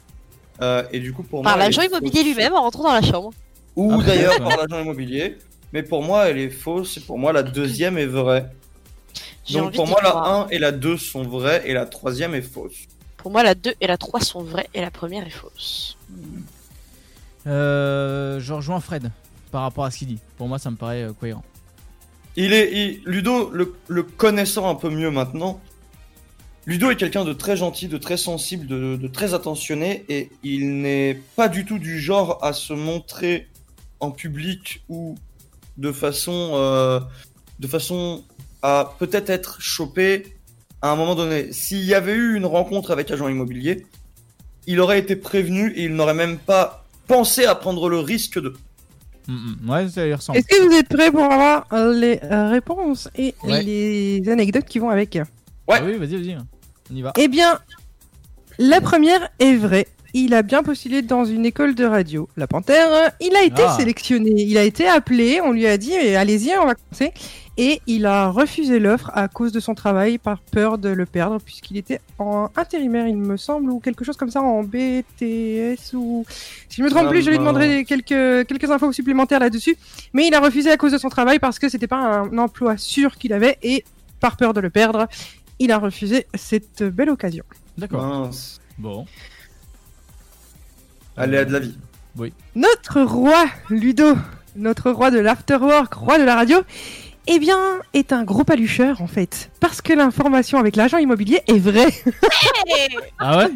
Euh, 0.62 0.82
et 0.90 1.00
du 1.00 1.12
coup 1.12 1.22
pour 1.22 1.42
Par 1.42 1.52
moi 1.56 1.64
elle 1.66 1.68
l'agent 1.70 1.82
est 1.82 1.86
immobilier 1.88 2.12
fausse. 2.22 2.24
lui-même 2.24 2.54
en 2.54 2.62
rentrant 2.62 2.84
dans 2.84 2.94
la 2.94 3.02
chambre. 3.02 3.30
ou 3.76 3.92
Après, 3.92 4.06
d'ailleurs 4.06 4.38
par 4.38 4.56
l'agent 4.56 4.80
immobilier 4.82 5.36
mais 5.74 5.82
pour 5.82 6.02
moi 6.02 6.28
elle 6.30 6.38
est 6.38 6.48
fausse 6.48 6.96
et 6.96 7.00
pour 7.00 7.18
moi 7.18 7.30
la 7.34 7.42
deuxième 7.42 7.98
est 7.98 8.06
vraie 8.06 8.46
J'ai 9.44 9.58
donc 9.58 9.66
envie 9.68 9.76
pour 9.76 9.84
d'y 9.84 9.90
moi 9.90 10.00
la 10.02 10.10
croire. 10.10 10.46
1 10.46 10.48
et 10.50 10.58
la 10.58 10.72
2 10.72 10.96
sont 10.96 11.24
vraies 11.24 11.62
et 11.66 11.74
la 11.74 11.84
troisième 11.84 12.34
est 12.34 12.40
fausse 12.40 12.86
Pour 13.26 13.32
moi 13.32 13.42
la 13.42 13.56
2 13.56 13.74
et 13.80 13.88
la 13.88 13.96
3 13.98 14.20
sont 14.20 14.44
vraies 14.44 14.68
et 14.72 14.80
la 14.80 14.92
première 14.92 15.26
est 15.26 15.30
fausse. 15.30 15.96
Euh, 17.48 18.38
je 18.38 18.52
rejoins 18.52 18.78
Fred 18.78 19.10
par 19.50 19.62
rapport 19.62 19.84
à 19.84 19.90
ce 19.90 19.98
qu'il 19.98 20.06
dit. 20.06 20.18
Pour 20.38 20.46
moi, 20.46 20.60
ça 20.60 20.70
me 20.70 20.76
paraît 20.76 21.02
euh, 21.02 21.12
cohérent. 21.12 21.42
Il 22.36 22.52
est 22.52 22.70
il- 22.72 23.02
Ludo 23.04 23.50
le, 23.50 23.74
le 23.88 24.04
connaissant 24.04 24.70
un 24.70 24.76
peu 24.76 24.90
mieux 24.90 25.10
maintenant. 25.10 25.60
Ludo 26.66 26.88
est 26.88 26.94
quelqu'un 26.94 27.24
de 27.24 27.32
très 27.32 27.56
gentil, 27.56 27.88
de 27.88 27.98
très 27.98 28.16
sensible, 28.16 28.68
de, 28.68 28.94
de 28.94 29.08
très 29.08 29.34
attentionné 29.34 30.04
et 30.08 30.30
il 30.44 30.80
n'est 30.80 31.20
pas 31.34 31.48
du 31.48 31.64
tout 31.64 31.80
du 31.80 31.98
genre 31.98 32.38
à 32.44 32.52
se 32.52 32.74
montrer 32.74 33.48
en 33.98 34.12
public 34.12 34.84
ou 34.88 35.16
de 35.78 35.90
façon 35.90 36.50
euh, 36.54 37.00
de 37.58 37.66
façon 37.66 38.22
à 38.62 38.94
peut-être 39.00 39.30
être 39.30 39.60
chopé 39.60 40.35
à 40.86 40.92
un 40.92 40.96
moment 40.96 41.14
donné. 41.14 41.52
S'il 41.52 41.84
y 41.84 41.94
avait 41.94 42.14
eu 42.14 42.36
une 42.36 42.46
rencontre 42.46 42.90
avec 42.90 43.10
agent 43.10 43.28
immobilier, 43.28 43.86
il 44.66 44.80
aurait 44.80 44.98
été 44.98 45.16
prévenu 45.16 45.72
et 45.76 45.84
il 45.84 45.94
n'aurait 45.94 46.14
même 46.14 46.38
pas 46.38 46.84
pensé 47.06 47.44
à 47.44 47.54
prendre 47.54 47.88
le 47.88 47.98
risque 48.00 48.40
de. 48.40 48.54
Mm, 49.28 49.32
mm. 49.64 49.70
Ouais, 49.70 49.88
ça 49.88 50.06
y 50.06 50.14
ressemble. 50.14 50.38
Est-ce 50.38 50.46
que 50.46 50.66
vous 50.68 50.74
êtes 50.74 50.88
prêts 50.88 51.10
pour 51.10 51.24
avoir 51.24 51.66
euh, 51.72 51.92
les 51.92 52.20
euh, 52.24 52.48
réponses 52.50 53.08
et 53.16 53.34
Ouais. 53.44 53.62
les 53.62 54.22
anecdotes 54.28 54.64
qui 54.66 54.78
vont 54.78 54.90
avec? 54.90 55.14
Ouais. 55.14 55.22
Ah 55.68 55.80
oui, 55.84 55.94
vas-y, 55.96 56.16
vas-y. 56.16 56.36
On 56.92 56.94
y 56.96 57.02
va. 57.02 57.12
Eh 57.18 57.28
bien, 57.28 57.58
la 58.58 58.80
première 58.80 59.28
est 59.38 59.56
vraie. 59.56 59.86
Il 60.14 60.32
a 60.32 60.42
bien 60.42 60.62
postulé 60.62 61.02
dans 61.02 61.24
une 61.26 61.44
école 61.44 61.74
de 61.74 61.84
radio, 61.84 62.28
La 62.36 62.46
Panthère. 62.46 62.86
euh, 62.90 63.08
Il 63.20 63.34
a 63.36 63.42
été 63.42 63.62
Ah. 63.66 63.74
sélectionné, 63.76 64.30
il 64.30 64.56
a 64.56 64.62
été 64.62 64.86
appelé, 64.86 65.40
on 65.42 65.52
lui 65.52 65.66
a 65.66 65.76
dit 65.76 65.92
eh, 65.92 66.16
allez-y, 66.16 66.52
on 66.58 66.64
va 66.66 66.74
commencer. 66.74 67.12
Et 67.58 67.80
il 67.86 68.04
a 68.04 68.28
refusé 68.28 68.78
l'offre 68.78 69.10
à 69.14 69.28
cause 69.28 69.50
de 69.50 69.60
son 69.60 69.74
travail, 69.74 70.18
par 70.18 70.40
peur 70.40 70.76
de 70.76 70.90
le 70.90 71.06
perdre, 71.06 71.38
puisqu'il 71.40 71.78
était 71.78 72.00
en 72.18 72.50
intérimaire, 72.54 73.06
il 73.06 73.16
me 73.16 73.36
semble, 73.38 73.70
ou 73.70 73.80
quelque 73.80 74.04
chose 74.04 74.16
comme 74.16 74.30
ça, 74.30 74.42
en 74.42 74.62
BTS, 74.62 75.94
ou... 75.94 76.26
Si 76.68 76.76
je 76.76 76.82
me 76.82 76.90
trompe 76.90 77.06
Ah, 77.06 77.10
plus, 77.10 77.22
je 77.22 77.30
lui 77.30 77.38
demanderai 77.38 77.84
quelques, 77.84 78.46
quelques 78.46 78.70
infos 78.70 78.92
supplémentaires 78.92 79.40
là-dessus. 79.40 79.76
Mais 80.12 80.26
il 80.26 80.34
a 80.34 80.40
refusé 80.40 80.70
à 80.70 80.76
cause 80.76 80.92
de 80.92 80.98
son 80.98 81.08
travail, 81.08 81.38
parce 81.38 81.58
que 81.58 81.68
c'était 81.70 81.86
pas 81.86 81.96
un 81.96 82.36
emploi 82.36 82.76
sûr 82.76 83.16
qu'il 83.16 83.32
avait, 83.32 83.56
et 83.62 83.84
par 84.20 84.36
peur 84.36 84.52
de 84.52 84.60
le 84.60 84.68
perdre, 84.68 85.08
il 85.58 85.72
a 85.72 85.78
refusé 85.78 86.26
cette 86.34 86.82
belle 86.82 87.10
occasion. 87.10 87.44
D'accord. 87.78 88.04
Mince. 88.04 88.60
Bon. 88.76 89.06
Aléa 91.16 91.46
de 91.46 91.52
la 91.52 91.60
vie. 91.60 91.76
Notre 92.54 93.02
roi, 93.02 93.44
Ludo, 93.68 94.14
notre 94.56 94.90
roi 94.90 95.10
de 95.10 95.18
l'afterwork, 95.18 95.92
roi 95.94 96.18
de 96.18 96.24
la 96.24 96.34
radio, 96.34 96.58
eh 97.26 97.38
bien, 97.38 97.58
est 97.94 98.12
un 98.12 98.24
gros 98.24 98.44
palucheur 98.44 99.00
en 99.02 99.06
fait. 99.06 99.50
Parce 99.60 99.80
que 99.82 99.92
l'information 99.92 100.58
avec 100.58 100.76
l'agent 100.76 100.98
immobilier 100.98 101.42
est 101.46 101.58
vraie. 101.58 101.92
Ah 103.18 103.38
ouais 103.38 103.50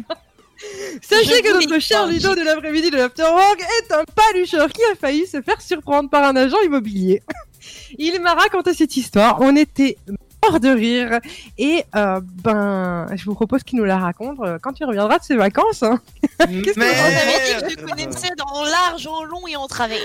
Sachez 1.01 1.37
Je 1.37 1.41
que 1.41 1.53
vous 1.53 1.69
notre 1.69 1.79
cher 1.79 2.05
Ludo 2.07 2.35
de 2.35 2.41
l'après-midi 2.41 2.91
de 2.91 2.97
l'afterwork 2.97 3.59
est 3.61 3.93
un 3.93 4.03
palucheur 4.15 4.69
qui 4.69 4.81
a 4.91 4.95
failli 4.95 5.25
se 5.25 5.41
faire 5.41 5.59
surprendre 5.61 6.09
par 6.09 6.23
un 6.23 6.35
agent 6.35 6.59
immobilier. 6.63 7.23
Il 7.97 8.19
m'a 8.21 8.33
raconté 8.33 8.73
cette 8.73 8.95
histoire. 8.95 9.37
On 9.41 9.55
était 9.55 9.97
mort 10.43 10.59
de 10.59 10.69
rire. 10.69 11.19
Et 11.57 11.83
euh, 11.95 12.21
ben, 12.43 13.07
je 13.15 13.25
vous 13.25 13.33
propose 13.33 13.63
qu'il 13.63 13.79
nous 13.79 13.85
la 13.85 13.97
raconte 13.97 14.39
euh, 14.41 14.59
quand 14.61 14.79
il 14.79 14.85
reviendra 14.85 15.17
de 15.19 15.23
ses 15.23 15.35
vacances. 15.35 15.83
hein. 15.83 15.99
Qu'est-ce 16.39 16.73
que 16.73 16.79
avait 16.79 17.53
Merde. 17.53 17.67
dit 17.67 17.75
que 17.75 17.81
je 17.81 17.85
connaissais 17.87 18.31
dans 18.37 18.63
large, 18.63 19.07
en 19.07 19.23
long 19.23 19.47
et 19.47 19.55
en 19.55 19.67
travers. 19.67 19.99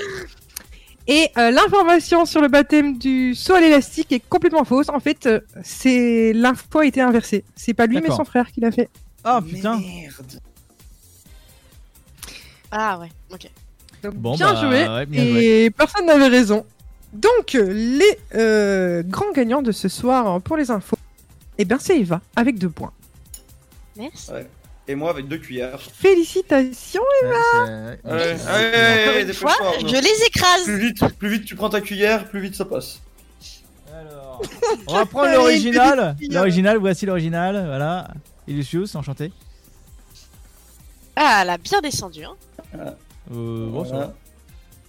Et 1.09 1.31
euh, 1.39 1.51
l'information 1.51 2.25
sur 2.25 2.41
le 2.41 2.49
baptême 2.49 2.99
du 2.99 3.35
saut 3.35 3.55
à 3.55 3.61
l'élastique 3.61 4.11
est 4.13 4.21
complètement 4.29 4.65
fausse. 4.65 4.89
En 4.89 4.99
fait, 4.99 5.27
euh, 5.27 5.41
c'est 5.63 6.33
l'info 6.33 6.81
a 6.81 6.87
été 6.87 7.01
inversée. 7.01 7.45
C'est 7.55 7.75
pas 7.75 7.87
lui 7.87 8.01
mais 8.01 8.09
son 8.11 8.25
frère 8.25 8.51
qui 8.51 8.61
l'a 8.61 8.73
fait. 8.73 8.89
Ah 9.23 9.41
putain. 9.41 9.79
Merde. 9.79 10.41
Ah 12.73 12.99
ouais, 12.99 13.09
ok. 13.33 13.49
Donc, 14.03 14.15
Bon, 14.15 14.35
bien 14.35 14.53
bah, 14.53 14.61
joué. 14.61 14.89
ouais, 14.89 15.07
bien 15.07 15.23
et 15.25 15.71
personne 15.71 16.07
n'avait 16.07 16.29
raison. 16.29 16.67
Donc, 17.13 17.53
les 17.55 18.19
euh, 18.35 19.03
grands 19.05 19.33
gagnants 19.33 19.63
de 19.63 19.73
ce 19.73 19.89
soir 19.89 20.41
pour 20.43 20.57
les 20.57 20.71
infos, 20.71 20.99
eh 21.59 21.65
bien, 21.65 21.79
c'est 21.79 21.99
Eva 21.99 22.21
avec 22.35 22.59
deux 22.59 22.69
points. 22.69 22.93
Merci. 23.97 24.31
Et 24.89 24.95
moi 24.95 25.11
avec 25.11 25.27
deux 25.27 25.39
cuillères. 25.39 25.81
Félicitations. 25.95 27.03
Ouais, 27.25 27.97
c'est- 28.05 28.53
ouais. 28.53 29.23
Une 29.23 29.33
fois, 29.33 29.55
je 29.81 29.87
les 29.87 30.27
écrase. 30.27 30.65
Plus 30.65 30.79
vite, 30.79 31.05
plus 31.19 31.29
vite 31.29 31.45
tu 31.45 31.57
prends 31.57 31.69
ta 31.71 31.81
cuillère, 31.81 32.29
plus 32.29 32.41
vite 32.41 32.55
ça 32.55 32.65
passe. 32.65 33.01
Alors, 33.93 34.43
on 34.87 34.95
va 34.95 35.07
prendre 35.07 35.33
l'original. 35.33 36.17
L'original, 36.31 36.79
voici 36.79 37.05
l'original. 37.07 37.65
Voilà. 37.67 38.09
Illusius, 38.47 38.95
enchanté. 38.95 39.33
Ah, 41.17 41.41
elle 41.43 41.51
a 41.51 41.59
bien 41.59 41.81
descendu. 41.81 42.25
Hein. 42.25 42.37
Euh, 43.33 43.67
bon, 43.69 43.85
ça 43.85 43.91
Voilà. 43.91 44.07
va. 44.07 44.15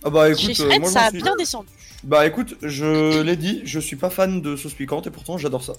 Ah 0.04 0.10
bah 0.12 0.30
écoute, 0.30 0.60
euh, 0.60 0.66
Fred, 0.68 0.82
moi 0.82 0.90
ça 0.92 1.06
a 1.06 1.10
suis. 1.10 1.22
bien 1.22 1.36
descendu. 1.36 1.68
Bah 2.04 2.28
écoute, 2.28 2.56
je 2.62 3.22
l'ai 3.22 3.36
dit, 3.36 3.62
je 3.66 3.80
suis 3.80 3.96
pas 3.96 4.10
fan 4.12 4.42
de 4.42 4.56
sauce 4.56 4.74
piquante 4.76 5.08
et 5.08 5.10
pourtant 5.10 5.38
j'adore 5.40 5.64
ça. 5.64 5.74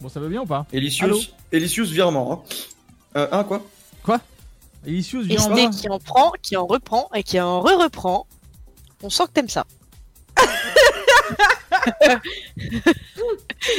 Bon, 0.00 0.08
ça 0.08 0.18
va 0.18 0.26
bien 0.26 0.42
ou 0.42 0.46
pas? 0.46 0.66
Elicius, 0.72 1.34
Elicius 1.52 1.90
virement. 1.90 2.32
Hein. 2.32 2.54
Euh, 3.16 3.28
hein 3.32 3.44
quoi 3.44 3.62
Illusius, 4.84 5.26
Et 5.26 5.36
viens 5.36 5.66
en 5.66 5.70
qui 5.70 5.88
en 5.88 5.98
prend, 6.00 6.32
qui 6.42 6.56
en 6.56 6.66
reprend 6.66 7.08
et 7.14 7.22
qui 7.22 7.38
en 7.40 7.60
re-reprend. 7.60 8.26
On 9.02 9.10
sent 9.10 9.24
que 9.26 9.30
t'aimes 9.32 9.48
ça. 9.48 9.64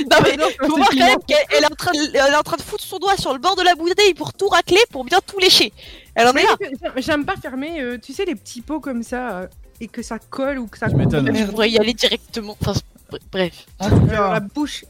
non 0.09 0.17
mais 0.23 0.37
faut 0.67 0.77
voir 0.77 0.89
quand 0.89 0.95
même 0.95 1.17
qu'elle 1.27 1.37
elle 1.49 1.63
est, 1.63 1.71
en 1.71 1.75
train 1.75 1.91
de, 1.91 2.09
elle 2.13 2.33
est 2.33 2.35
en 2.35 2.43
train 2.43 2.57
de 2.57 2.61
foutre 2.61 2.83
son 2.83 2.97
doigt 2.99 3.17
sur 3.17 3.33
le 3.33 3.39
bord 3.39 3.55
de 3.55 3.63
la 3.63 3.75
bouteille 3.75 4.13
pour 4.13 4.33
tout 4.33 4.47
racler, 4.47 4.79
pour 4.91 5.03
bien 5.03 5.19
tout 5.25 5.39
lécher. 5.39 5.73
Elle 6.15 6.27
en 6.27 6.33
est 6.33 6.43
là. 6.43 6.55
J'aime- 6.97 7.25
pas 7.25 7.35
fermer, 7.35 7.81
euh, 7.81 7.97
tu 8.01 8.13
sais, 8.13 8.25
les 8.25 8.35
petits 8.35 8.61
pots 8.61 8.79
comme 8.79 9.03
ça 9.03 9.39
euh, 9.39 9.47
et 9.81 9.87
que 9.87 10.01
ça 10.01 10.19
colle 10.19 10.59
ou 10.59 10.67
que 10.67 10.77
ça 10.77 10.87
Je 10.89 10.95
m'étonne. 10.95 11.33
Tu 11.33 11.45
pourrais 11.47 11.69
y 11.71 11.77
aller 11.77 11.93
directement. 11.93 12.55
Enfin, 12.61 12.73
br- 13.11 13.19
bref. 13.31 13.65
La 13.79 14.39
bouche. 14.39 14.85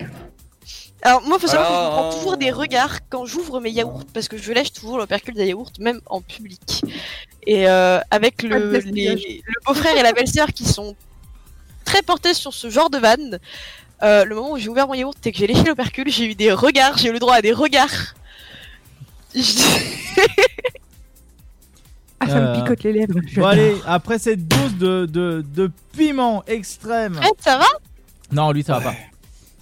Alors 1.05 1.21
moi, 1.23 1.37
faut 1.37 1.47
savoir 1.47 1.67
que 1.67 1.73
je 1.73 1.89
prends 1.89 2.17
toujours 2.17 2.37
des 2.37 2.49
regards 2.51 2.99
quand 3.09 3.25
j'ouvre 3.25 3.59
mes 3.59 3.69
yaourts 3.71 4.05
parce 4.13 4.27
que 4.29 4.37
je 4.37 4.51
lèche 4.53 4.71
toujours 4.71 4.97
l'opercule 4.97 5.33
des 5.35 5.47
yaourts, 5.47 5.71
même 5.79 5.99
en 6.05 6.21
public. 6.21 6.81
Et 7.45 7.67
euh, 7.67 7.99
avec 8.09 8.41
le, 8.41 8.71
gaspillage. 8.71 9.21
les- 9.27 9.41
le 9.45 9.53
beau-frère 9.65 9.97
et 9.97 10.01
la 10.03 10.13
belle-sœur 10.13 10.47
qui 10.53 10.63
sont 10.65 10.95
très 11.83 12.01
portés 12.03 12.33
sur 12.33 12.53
ce 12.53 12.69
genre 12.69 12.89
de 12.89 12.97
vanne, 12.99 13.39
euh, 14.01 14.23
le 14.23 14.33
moment 14.35 14.51
où 14.53 14.57
j'ai 14.57 14.69
ouvert 14.69 14.87
mon 14.87 14.93
yaourt 14.93 15.17
et 15.27 15.31
que 15.33 15.37
j'ai 15.37 15.47
léché 15.47 15.63
l'opercule, 15.63 16.09
j'ai 16.09 16.25
eu 16.25 16.35
des 16.35 16.53
regards, 16.53 16.97
j'ai 16.97 17.09
eu 17.09 17.13
le 17.13 17.19
droit 17.19 17.35
à 17.35 17.41
des 17.41 17.51
regards. 17.53 18.15
Je- 19.35 19.41
Ah, 22.21 22.27
ça 22.29 22.37
Euh, 22.37 22.55
me 22.55 22.61
picote 22.61 22.83
les 22.83 22.93
lèvres. 22.93 23.19
bon, 23.35 23.45
allez, 23.45 23.75
après 23.85 24.17
cette 24.17 24.47
dose 24.47 24.75
de, 24.77 25.05
de, 25.05 25.43
de 25.45 25.69
piment 25.91 26.41
extrême. 26.47 27.15
Fred, 27.15 27.33
ça 27.41 27.57
va? 27.57 27.65
Non, 28.31 28.53
lui, 28.53 28.63
ça 28.63 28.79
va 28.79 28.91
pas. 28.91 28.95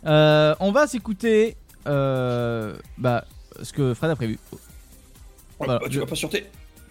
Euh, 0.06 0.56
on 0.60 0.72
va 0.72 0.88
s'écouter 0.88 1.56
euh, 1.88 2.76
bah, 2.98 3.26
ce 3.62 3.72
que 3.74 3.94
Fred 3.94 4.12
a 4.12 4.16
prévu. 4.16 4.40
Voilà. 5.60 5.80
Bah, 5.80 5.86
tu 5.90 6.00
vas 6.00 6.06
pas 6.06 6.16
sûreté. 6.16 6.46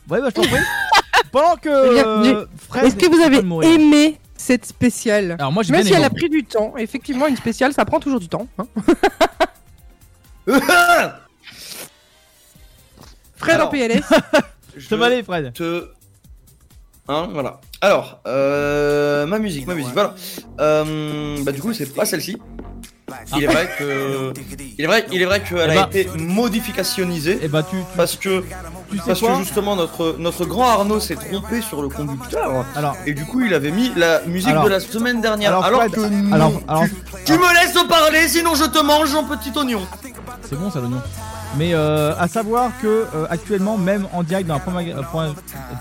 Ouais, 0.08 0.20
bah, 0.20 0.28
je 0.28 0.34
t'en 0.34 0.42
prie. 0.42 0.56
Pendant 1.32 1.56
que 1.56 1.68
Eh 1.68 2.04
euh, 2.04 2.46
Fred 2.68 2.84
Est-ce 2.84 2.96
que 2.96 3.06
vous 3.06 3.20
avez 3.22 3.38
aimé 3.74 4.18
cette 4.36 4.66
spéciale 4.66 5.36
Alors, 5.38 5.52
moi, 5.52 5.62
j'ai 5.62 5.72
Même 5.72 5.82
bien 5.82 5.90
si 5.90 5.96
elle 5.96 6.04
a 6.04 6.10
pris 6.10 6.28
du 6.28 6.44
temps, 6.44 6.76
effectivement, 6.76 7.26
une 7.26 7.36
spéciale, 7.36 7.72
ça 7.72 7.84
prend 7.84 8.00
toujours 8.00 8.20
du 8.20 8.28
temps. 8.28 8.48
hein. 8.58 8.66
Fred 13.36 13.54
Alors. 13.54 13.68
en 13.68 13.70
PLS. 13.70 14.02
Je 14.76 14.94
va 14.94 15.06
aller, 15.06 15.22
Fred. 15.22 15.52
te. 15.52 15.90
Hein, 17.08 17.28
voilà. 17.32 17.60
Alors, 17.80 18.20
euh, 18.26 19.26
ma 19.26 19.38
musique, 19.38 19.66
ma 19.66 19.74
musique, 19.74 19.94
voilà. 19.94 20.14
Euh, 20.60 21.42
bah 21.42 21.50
du 21.52 21.60
coup, 21.60 21.72
c'est 21.72 21.92
pas 21.92 22.04
celle-ci. 22.04 22.36
Il 23.36 23.44
est 23.44 23.46
vrai 23.46 23.68
que, 23.78 24.32
il 24.78 24.84
est 24.84 24.86
vrai, 24.86 25.06
il 25.12 25.22
est 25.22 25.24
vrai 25.24 25.40
qu'elle 25.42 25.70
Eh 25.74 25.78
a 25.78 25.86
ben- 25.86 25.88
été 26.00 26.10
modificationnisée 26.18 27.38
Et 27.44 27.48
bah, 27.48 27.62
tu, 27.62 27.76
tu, 27.76 27.82
parce 27.96 28.16
que, 28.16 28.40
tu 28.90 28.96
sais 28.98 29.02
parce 29.06 29.20
que 29.20 29.34
justement 29.38 29.76
notre 29.76 30.16
notre 30.18 30.44
grand 30.44 30.68
Arnaud 30.68 31.00
s'est 31.00 31.16
trompé 31.16 31.60
sur 31.62 31.82
le 31.82 31.88
conducteur 31.88 32.64
Alors, 32.76 32.96
et 33.06 33.12
du 33.14 33.24
coup 33.24 33.40
il 33.40 33.54
avait 33.54 33.70
mis 33.70 33.92
la 33.96 34.20
musique 34.26 34.48
Alors- 34.50 34.64
de 34.64 34.70
la 34.70 34.80
semaine 34.80 35.20
dernière. 35.20 35.50
alors, 35.50 35.64
Alors, 35.64 35.80
Fred, 35.82 35.92
que 35.92 36.00
non, 36.08 36.60
alors, 36.68 36.84
tu 37.24 37.32
me 37.32 37.54
laisses 37.54 37.82
parler, 37.88 38.28
sinon 38.28 38.54
je 38.54 38.64
te 38.64 38.82
mange 38.82 39.14
en 39.14 39.24
petit 39.24 39.52
oignon. 39.56 39.82
c'est 40.48 40.56
bon 40.58 40.70
ça 40.70 40.80
l'oignon. 40.80 41.00
Mais 41.58 41.74
euh, 41.74 42.14
à 42.16 42.28
savoir 42.28 42.70
que 42.80 42.86
euh, 43.12 43.26
actuellement, 43.28 43.76
même 43.76 44.06
en 44.12 44.22
direct 44.22 44.46
dans 44.46 44.54
la, 44.54 44.60
programma- 44.60 45.34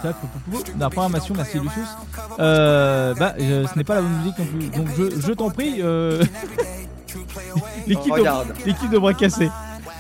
euh, 0.06 0.90
programmation, 0.90 1.36
merci 1.38 1.60
Lucius, 1.60 1.88
euh, 2.40 3.14
bah, 3.14 3.36
euh, 3.40 3.66
ce 3.72 3.78
n'est 3.78 3.84
pas 3.84 3.94
la 3.96 4.02
bonne 4.02 4.18
musique 4.18 4.40
non 4.40 4.46
plus. 4.46 4.68
Donc 4.70 4.88
je, 4.98 5.22
je 5.28 5.32
t'en 5.32 5.52
prie, 5.52 5.76
euh, 5.84 6.24
l'équipe 7.88 8.90
de, 8.92 8.98
bras 8.98 9.14
cassés. 9.14 9.50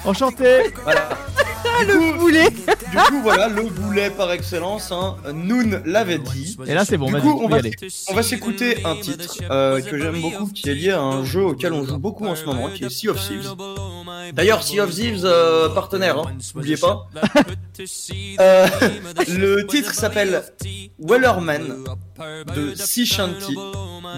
Enchanté. 0.05 0.73
Voilà. 0.83 1.09
Le 1.87 2.17
boulet 2.17 2.49
Du 2.49 2.97
coup 3.09 3.21
voilà 3.21 3.47
le 3.47 3.63
boulet 3.63 4.09
par 4.09 4.31
excellence. 4.31 4.91
Hein. 4.91 5.17
Noon 5.33 5.81
l'avait 5.85 6.17
dit. 6.17 6.57
Et 6.67 6.73
là 6.73 6.85
c'est 6.85 6.97
bon, 6.97 7.11
Du 7.11 7.19
coup, 7.21 7.41
on 7.43 7.47
va, 7.47 7.57
aller. 7.57 7.71
on 8.09 8.13
va 8.13 8.23
s'écouter 8.23 8.85
un 8.85 8.95
titre 8.95 9.37
euh, 9.49 9.81
que 9.81 9.97
j'aime 9.97 10.21
beaucoup, 10.21 10.47
qui 10.47 10.69
est 10.69 10.73
lié 10.73 10.91
à 10.91 11.01
un 11.01 11.23
jeu 11.23 11.43
auquel 11.43 11.73
on 11.73 11.85
joue 11.85 11.97
beaucoup 11.97 12.25
en 12.27 12.35
ce 12.35 12.45
moment, 12.45 12.69
qui 12.69 12.85
est 12.85 12.89
Sea 12.89 13.09
of 13.09 13.19
Thieves. 13.25 13.53
D'ailleurs, 14.33 14.63
Sea 14.63 14.81
of 14.81 14.91
Thieves, 14.91 15.21
euh, 15.23 15.69
partenaire, 15.69 16.17
hein, 16.19 16.31
n'oubliez 16.55 16.77
pas. 16.77 17.07
Euh, 18.41 18.67
le 19.29 19.65
titre 19.65 19.93
s'appelle 19.93 20.43
Wellerman 20.99 21.85
de 22.55 22.75
Sea 22.75 23.05
Shanty, 23.05 23.55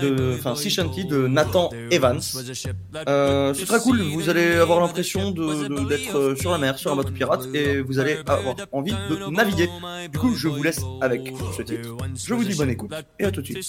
de, 0.01 0.35
enfin 0.37 0.53
de 0.53 1.27
Nathan 1.27 1.69
Evans. 1.91 2.19
Euh, 3.07 3.53
c'est 3.53 3.65
très 3.65 3.79
cool, 3.79 4.01
vous 4.01 4.29
allez 4.29 4.55
avoir 4.55 4.79
l'impression 4.79 5.31
d'être 5.31 6.15
euh, 6.17 6.35
sur 6.35 6.51
la 6.51 6.57
mer, 6.57 6.77
sur 6.77 6.91
un 6.91 6.95
bateau 6.95 7.11
pirate, 7.11 7.47
et 7.53 7.81
vous 7.81 7.99
allez 7.99 8.17
avoir 8.25 8.55
envie 8.71 8.93
de 9.09 9.29
naviguer. 9.29 9.69
Du 10.11 10.19
coup, 10.19 10.35
je 10.35 10.47
vous 10.47 10.63
laisse 10.63 10.81
avec 11.01 11.33
ce 11.55 11.61
titre. 11.61 11.89
Je 12.15 12.33
vous 12.33 12.43
dis 12.43 12.55
bonne 12.55 12.69
écoute, 12.69 12.91
et 13.19 13.25
à 13.25 13.31
tout 13.31 13.41
de 13.41 13.45
suite. 13.45 13.63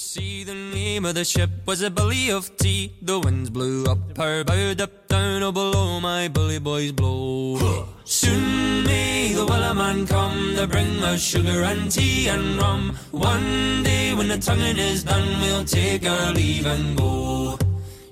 Soon 8.12 8.84
may 8.84 9.32
the 9.32 9.46
Wellerman 9.46 10.06
come 10.06 10.54
to 10.56 10.66
bring 10.66 11.02
us 11.02 11.22
sugar 11.22 11.62
and 11.62 11.90
tea 11.90 12.28
and 12.28 12.60
rum. 12.60 12.94
One 13.10 13.82
day 13.82 14.12
when 14.12 14.28
the 14.28 14.36
tonguing 14.36 14.76
is 14.76 15.02
done, 15.02 15.40
we'll 15.40 15.64
take 15.64 16.04
our 16.06 16.32
leave 16.34 16.66
and 16.66 16.94
go. 16.94 17.58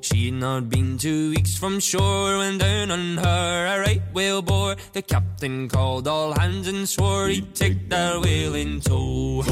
She'd 0.01 0.33
not 0.33 0.71
been 0.71 0.97
two 0.97 1.33
weeks 1.33 1.55
from 1.55 1.81
shore 1.81 2.39
when 2.39 2.57
down 2.57 2.91
on 2.91 3.19
her 3.19 3.67
a 3.67 3.79
right 3.79 4.01
whale 4.15 4.41
bore. 4.41 4.77
The 4.95 5.03
captain 5.03 5.69
called 5.69 6.09
all 6.09 6.33
hands 6.33 6.67
and 6.67 6.89
swore 6.89 7.29
he'd 7.29 7.55
take 7.55 7.91
that 7.91 8.23
whale 8.23 8.55
in 8.55 8.81
tow. 8.81 9.43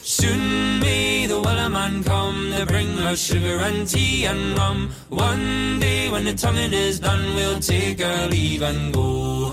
Soon 0.00 0.80
may 0.80 1.26
the 1.26 1.38
Wellerman 1.38 2.02
come 2.06 2.50
to 2.56 2.64
bring 2.64 2.98
us 3.00 3.20
sugar 3.20 3.58
and 3.58 3.86
tea 3.86 4.24
and 4.24 4.56
rum. 4.56 4.88
One 5.10 5.78
day 5.80 6.10
when 6.10 6.24
the 6.24 6.32
tonguing 6.32 6.72
is 6.72 6.98
done, 6.98 7.34
we'll 7.34 7.60
take 7.60 8.02
our 8.02 8.26
leave 8.28 8.62
and 8.62 8.94
go. 8.94 9.52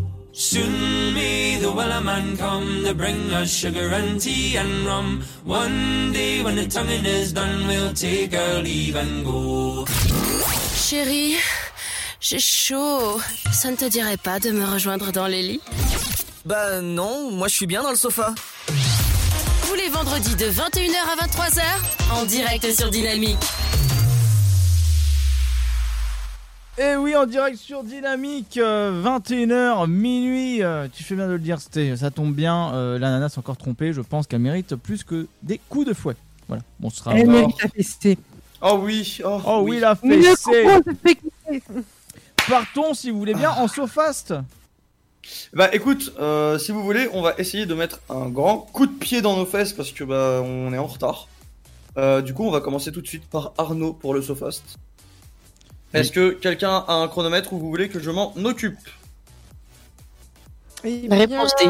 Soon 0.33 1.13
may 1.13 1.57
the 1.59 1.67
wellerman 1.67 2.37
come 2.37 2.83
to 2.85 2.93
bring 2.93 3.33
us 3.33 3.51
sugar 3.53 3.89
and 3.93 4.19
tea 4.19 4.55
and 4.55 4.85
rum. 4.85 5.23
One 5.43 6.13
day 6.13 6.41
when 6.41 6.55
the 6.55 6.67
tonguing 6.67 7.05
is 7.05 7.33
done, 7.33 7.67
we'll 7.67 7.93
take 7.93 8.33
our 8.33 8.61
leave 8.61 8.95
and 8.95 9.25
go. 9.25 9.85
Chérie, 10.73 11.35
j'ai 12.21 12.39
chaud. 12.39 13.19
Ça 13.51 13.71
ne 13.71 13.75
te 13.75 13.85
dirait 13.85 14.17
pas 14.17 14.39
de 14.39 14.51
me 14.51 14.65
rejoindre 14.65 15.11
dans 15.11 15.27
les 15.27 15.43
lits? 15.43 15.61
Bah 16.45 16.79
non, 16.81 17.31
moi 17.31 17.49
je 17.49 17.55
suis 17.55 17.67
bien 17.67 17.83
dans 17.83 17.91
le 17.91 17.97
sofa. 17.97 18.33
Tous 19.67 19.75
les 19.75 19.89
vendredis 19.89 20.35
de 20.35 20.45
21h 20.45 20.95
à 21.11 21.27
23h, 21.27 21.61
en 22.13 22.25
direct 22.25 22.73
sur 22.73 22.89
Dynamique. 22.89 23.37
Et 26.77 26.95
oui, 26.95 27.15
en 27.15 27.25
direct 27.25 27.57
sur 27.57 27.83
Dynamique, 27.83 28.57
euh, 28.57 29.01
21h, 29.03 29.87
minuit. 29.87 30.63
euh, 30.63 30.87
tu 30.91 31.03
fais 31.03 31.15
bien 31.15 31.27
de 31.27 31.33
le 31.33 31.39
dire, 31.39 31.59
c'était- 31.59 31.95
ça 31.97 32.11
tombe 32.11 32.33
bien. 32.33 32.73
euh, 32.73 32.97
L'ananas 32.97 33.29
s'est 33.29 33.39
encore 33.39 33.57
trompée. 33.57 33.91
Je 33.93 34.01
pense 34.01 34.25
qu'elle 34.25 34.39
mérite 34.39 34.75
plus 34.75 35.03
que 35.03 35.27
des 35.43 35.59
coups 35.69 35.85
de 35.87 35.93
fouet. 35.93 36.15
Voilà. 36.47 36.63
Bon, 36.79 36.89
ce 36.89 36.97
sera. 36.99 37.13
Elle 37.17 37.29
mérite 37.29 37.61
la 37.61 37.69
fessée. 37.69 38.17
Oh 38.61 38.79
oui, 38.83 39.19
oh, 39.25 39.41
Oh 39.45 39.59
oui, 39.63 39.79
la 39.79 39.95
fessée. 39.95 40.65
Partons, 42.47 42.93
si 42.93 43.11
vous 43.11 43.19
voulez 43.19 43.33
bien, 43.33 43.51
en 43.51 43.67
SoFast. 43.67 44.33
Bah 45.53 45.69
écoute, 45.73 46.13
euh, 46.19 46.57
si 46.57 46.71
vous 46.71 46.83
voulez, 46.83 47.07
on 47.13 47.21
va 47.21 47.35
essayer 47.37 47.65
de 47.65 47.73
mettre 47.75 47.99
un 48.09 48.27
grand 48.29 48.57
coup 48.57 48.87
de 48.87 48.91
pied 48.91 49.21
dans 49.21 49.35
nos 49.37 49.45
fesses 49.45 49.71
parce 49.73 49.91
que 49.91 50.03
bah 50.03 50.41
on 50.43 50.73
est 50.73 50.77
en 50.79 50.87
retard. 50.87 51.27
Euh, 51.97 52.21
du 52.21 52.33
coup, 52.33 52.43
on 52.45 52.51
va 52.51 52.59
commencer 52.61 52.91
tout 52.91 53.01
de 53.01 53.07
suite 53.07 53.29
par 53.29 53.53
Arnaud 53.57 53.93
pour 53.93 54.13
le 54.15 54.21
SoFast. 54.21 54.77
Est-ce 55.93 56.11
que 56.11 56.31
quelqu'un 56.31 56.83
a 56.87 56.93
un 56.95 57.07
chronomètre 57.07 57.51
ou 57.53 57.59
vous 57.59 57.69
voulez 57.69 57.89
que 57.89 57.99
je 57.99 58.09
m'en 58.11 58.33
occupe 58.37 58.77
Eh 60.83 61.07
réponse 61.09 61.53
D. 61.59 61.65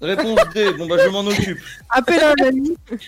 Réponse 0.00 0.38
D, 0.54 0.72
bon 0.72 0.86
bah 0.86 0.96
je 1.02 1.08
m'en 1.08 1.20
occupe. 1.20 1.58
Appelle 1.90 2.22
un 2.24 2.46
ami. 2.46 2.76
Ok, 2.90 2.98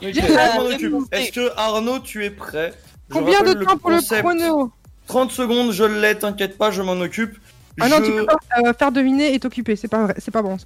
La 0.00 0.52
je 0.52 0.56
m'en 0.58 0.64
occupe. 0.66 0.80
réponse 0.82 1.10
D. 1.10 1.16
Est-ce 1.16 1.32
que 1.32 1.52
Arnaud, 1.56 1.98
tu 2.00 2.24
es 2.24 2.30
prêt? 2.30 2.72
Je 3.08 3.14
Combien 3.14 3.42
de 3.42 3.52
temps 3.54 3.76
pour 3.76 3.90
le 3.90 4.00
chrono? 4.00 4.72
30 5.08 5.30
secondes, 5.32 5.72
je 5.72 5.84
l'ai, 5.84 6.16
t'inquiète 6.16 6.56
pas, 6.56 6.70
je 6.70 6.80
m'en 6.82 6.92
occupe. 7.00 7.36
Ah 7.80 7.88
non, 7.88 7.96
tu 8.00 8.10
peux 8.12 8.24
pas 8.26 8.36
euh, 8.64 8.72
faire 8.72 8.92
deviner 8.92 9.34
et 9.34 9.40
t'occuper, 9.40 9.76
c'est 9.76 9.88
pas 9.88 10.04
vrai, 10.04 10.14
c'est 10.18 10.30
pas 10.30 10.42
bon. 10.42 10.56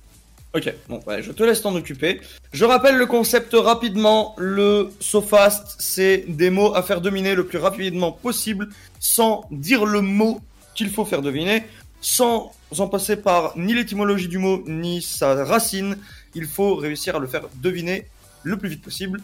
Ok, 0.56 0.72
bon, 0.88 1.00
ouais, 1.06 1.22
je 1.22 1.32
te 1.32 1.42
laisse 1.42 1.60
t'en 1.60 1.74
occuper. 1.74 2.18
Je 2.54 2.64
rappelle 2.64 2.96
le 2.96 3.04
concept 3.04 3.52
rapidement. 3.52 4.34
Le 4.38 4.88
SoFast, 5.00 5.76
c'est 5.78 6.24
des 6.28 6.48
mots 6.48 6.74
à 6.74 6.82
faire 6.82 7.02
deviner 7.02 7.34
le 7.34 7.44
plus 7.44 7.58
rapidement 7.58 8.10
possible, 8.10 8.70
sans 8.98 9.44
dire 9.50 9.84
le 9.84 10.00
mot 10.00 10.40
qu'il 10.74 10.88
faut 10.88 11.04
faire 11.04 11.20
deviner, 11.20 11.64
sans 12.00 12.52
en 12.78 12.88
passer 12.88 13.16
par 13.16 13.52
ni 13.58 13.74
l'étymologie 13.74 14.28
du 14.28 14.38
mot, 14.38 14.64
ni 14.66 15.02
sa 15.02 15.44
racine. 15.44 15.98
Il 16.34 16.46
faut 16.46 16.74
réussir 16.74 17.16
à 17.16 17.18
le 17.18 17.26
faire 17.26 17.48
deviner 17.56 18.06
le 18.42 18.56
plus 18.56 18.70
vite 18.70 18.82
possible, 18.82 19.20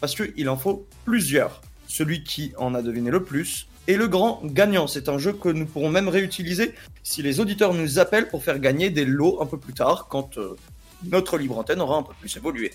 parce 0.00 0.14
qu'il 0.14 0.48
en 0.48 0.56
faut 0.56 0.86
plusieurs. 1.04 1.62
Celui 1.88 2.22
qui 2.22 2.52
en 2.58 2.76
a 2.76 2.82
deviné 2.82 3.10
le 3.10 3.24
plus 3.24 3.66
est 3.88 3.96
le 3.96 4.06
grand 4.06 4.40
gagnant. 4.44 4.86
C'est 4.86 5.08
un 5.08 5.18
jeu 5.18 5.32
que 5.32 5.48
nous 5.48 5.66
pourrons 5.66 5.90
même 5.90 6.08
réutiliser 6.08 6.74
si 7.02 7.22
les 7.22 7.40
auditeurs 7.40 7.74
nous 7.74 7.98
appellent 7.98 8.28
pour 8.28 8.44
faire 8.44 8.60
gagner 8.60 8.90
des 8.90 9.04
lots 9.04 9.40
un 9.40 9.46
peu 9.46 9.58
plus 9.58 9.74
tard, 9.74 10.06
quand 10.08 10.38
euh, 10.38 10.56
notre 11.04 11.38
libre 11.38 11.58
antenne 11.58 11.80
aura 11.80 11.96
un 11.98 12.02
peu 12.02 12.12
plus 12.20 12.34
évolué. 12.36 12.72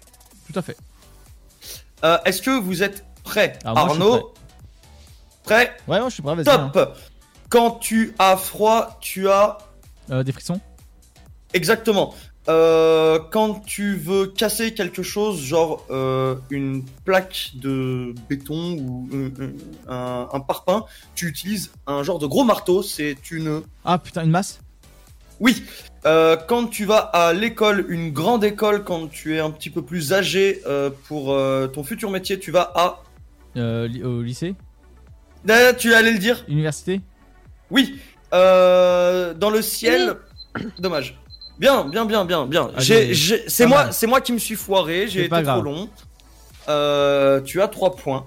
Tout 0.52 0.58
à 0.60 0.62
fait. 0.62 0.78
Euh, 2.04 2.18
Est-ce 2.26 2.42
que 2.42 2.60
vous 2.60 2.84
êtes 2.84 3.06
Alors, 3.64 3.86
moi, 3.86 3.96
suis 3.96 4.04
Arnaud 4.04 4.34
Prêt 5.44 5.78
Ouais, 5.88 6.00
ouais, 6.00 6.10
je 6.10 6.14
suis 6.14 6.24
prêt, 6.24 6.36
vas-y. 6.36 6.46
hein. 6.50 6.70
Top 6.74 6.98
Quand 7.50 7.72
tu 7.72 8.14
as 8.20 8.38
froid, 8.38 8.98
tu 9.02 9.30
as... 9.30 9.58
Euh, 10.10 10.24
des 10.24 10.32
frissons 10.32 10.60
Exactement. 11.54 12.14
Euh, 12.50 13.20
quand 13.32 13.60
tu 13.66 13.96
veux 13.98 14.26
casser 14.26 14.74
quelque 14.74 15.04
chose, 15.04 15.40
genre 15.42 15.86
euh, 15.92 16.36
une 16.50 16.84
plaque 17.06 17.52
de 17.54 18.16
béton 18.30 18.78
ou 18.80 19.08
euh, 19.14 19.30
un, 19.88 20.28
un 20.34 20.40
parpaing, 20.40 20.86
tu 21.14 21.28
utilises 21.28 21.72
un 21.86 22.02
genre 22.02 22.18
de 22.18 22.26
gros 22.26 22.44
marteau, 22.44 22.82
c'est 22.82 23.30
une... 23.30 23.62
Ah 23.86 24.00
putain, 24.00 24.24
une 24.24 24.32
masse? 24.32 24.60
Oui, 25.40 25.64
euh, 26.06 26.36
quand 26.36 26.68
tu 26.68 26.86
vas 26.86 26.98
à 26.98 27.34
l'école, 27.34 27.86
une 27.90 28.12
grande 28.12 28.44
école, 28.44 28.84
quand 28.84 29.08
tu 29.08 29.36
es 29.36 29.40
un 29.40 29.52
petit 29.52 29.70
peu 29.70 29.82
plus 29.84 30.14
âgé 30.14 30.62
euh, 30.66 30.90
pour 31.08 31.34
euh, 31.34 31.68
ton 31.68 31.84
futur 31.84 32.10
métier, 32.10 32.40
tu 32.40 32.52
vas 32.52 32.72
à... 32.76 33.04
euh, 33.58 33.88
li- 33.88 34.04
Au 34.04 34.22
lycée 34.22 34.56
D'ailleurs, 35.46 35.76
tu 35.76 35.94
allais 35.94 36.12
le 36.12 36.20
dire 36.20 36.44
Université 36.48 37.02
Oui, 37.70 38.00
euh, 38.34 39.34
dans 39.34 39.50
le 39.50 39.62
ciel. 39.62 40.16
Dommage. 40.80 41.18
Bien, 41.60 41.86
bien, 41.86 42.06
bien, 42.06 42.26
bien, 42.26 42.46
bien. 42.48 42.72
J'ai- 42.80 43.14
C'est 43.48 43.66
moi, 43.68 43.92
c'est 43.92 44.08
moi 44.08 44.22
qui 44.22 44.34
me 44.34 44.40
suis 44.40 44.56
foiré. 44.56 45.08
J'ai 45.08 45.28
pas 45.28 45.40
été 45.40 45.48
trop 45.48 45.62
grave. 45.62 45.66
long. 45.66 45.90
Euh, 46.70 47.42
tu 47.42 47.62
as 47.62 47.68
3 47.68 47.96
points. 47.96 48.26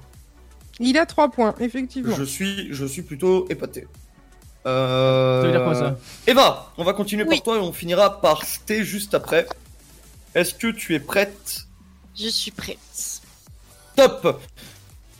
Il 0.81 0.99
a 0.99 1.07
3 1.07 1.31
points, 1.31 1.55
effectivement. 1.61 2.15
Je 2.17 2.25
suis, 2.25 2.69
je 2.73 2.85
suis 2.85 3.03
plutôt 3.03 3.47
épaté. 3.49 3.87
Euh... 4.67 5.41
Ça 5.43 5.47
veut 5.47 5.53
dire 5.53 5.65
quoi, 5.65 5.75
ça 5.75 5.97
Eva, 6.27 6.73
on 6.79 6.85
va 6.85 6.93
continuer 6.95 7.25
Oui. 7.25 7.37
par 7.37 7.43
toi 7.45 7.57
et 7.57 7.61
on 7.61 7.73
finira 7.73 8.21
par 8.21 8.45
Sté 8.45 8.85
juste 8.85 9.15
après. 9.15 9.47
Est-ce 10.35 10.55
que 10.55 10.69
tu 10.69 10.95
es 10.95 11.01
prête 11.01 11.67
Je 12.19 12.29
suis 12.29 12.51
prête. 12.51 12.79
Top 13.97 14.43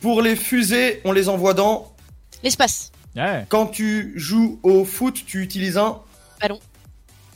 Pour 0.01 0.21
les 0.21 0.35
fusées, 0.35 1.01
on 1.05 1.11
les 1.11 1.29
envoie 1.29 1.53
dans. 1.53 1.93
L'espace. 2.43 2.91
Ouais. 3.15 3.45
Quand 3.49 3.67
tu 3.67 4.11
joues 4.15 4.59
au 4.63 4.83
foot, 4.83 5.23
tu 5.25 5.41
utilises 5.41 5.77
un. 5.77 6.01
Ballon. 6.41 6.59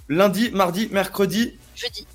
Lundi, 0.10 0.50
mardi, 0.52 0.90
mercredi. 0.92 1.58
Jeudi. 1.76 2.06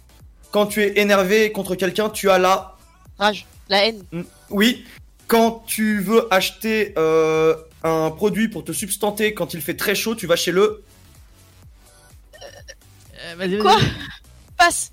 Quand 0.50 0.66
tu 0.66 0.82
es 0.82 0.98
énervé 1.00 1.50
contre 1.52 1.74
quelqu'un, 1.76 2.10
tu 2.10 2.28
as 2.30 2.38
la. 2.38 2.76
Rage. 3.18 3.46
La 3.68 3.86
haine. 3.86 4.02
Oui. 4.50 4.84
Quand 5.26 5.64
tu 5.66 6.00
veux 6.00 6.28
acheter 6.32 6.92
euh, 6.98 7.54
un 7.84 8.10
produit 8.10 8.48
pour 8.48 8.64
te 8.64 8.72
substanter 8.72 9.34
quand 9.34 9.54
il 9.54 9.60
fait 9.60 9.76
très 9.76 9.94
chaud, 9.94 10.14
tu 10.14 10.26
vas 10.26 10.36
chez 10.36 10.50
le. 10.52 10.82
Euh, 12.34 13.34
vas-y, 13.36 13.50
vas-y. 13.56 13.58
Quoi 13.58 13.78
Passe. 14.56 14.90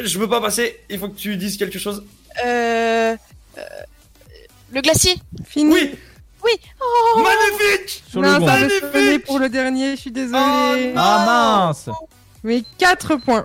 Je 0.00 0.18
veux 0.18 0.28
pas 0.28 0.40
passer, 0.40 0.80
il 0.88 0.98
faut 0.98 1.08
que 1.08 1.16
tu 1.18 1.36
dises 1.36 1.56
quelque 1.56 1.78
chose. 1.78 2.04
Euh... 2.44 3.16
euh, 3.58 3.62
Le 4.72 4.80
glacier. 4.80 5.16
Fini. 5.44 5.72
Oui 5.72 5.94
Oui. 6.44 6.52
Oh 6.80 7.20
Magnifique 7.22 8.04
Sur 8.08 8.22
le 8.22 8.28
non, 8.28 8.38
bon. 8.38 8.46
ça 8.46 8.56
me 8.56 8.60
Magnifique 8.60 8.80
sonnait 8.92 9.18
pour 9.18 9.38
le 9.40 9.48
dernier, 9.48 9.96
je 9.96 10.00
suis 10.00 10.12
désolée. 10.12 10.92
Oh, 10.94 10.96
Ah 10.96 11.24
mince 11.66 11.88
Mais 12.44 12.62
4 12.78 13.16
points. 13.16 13.44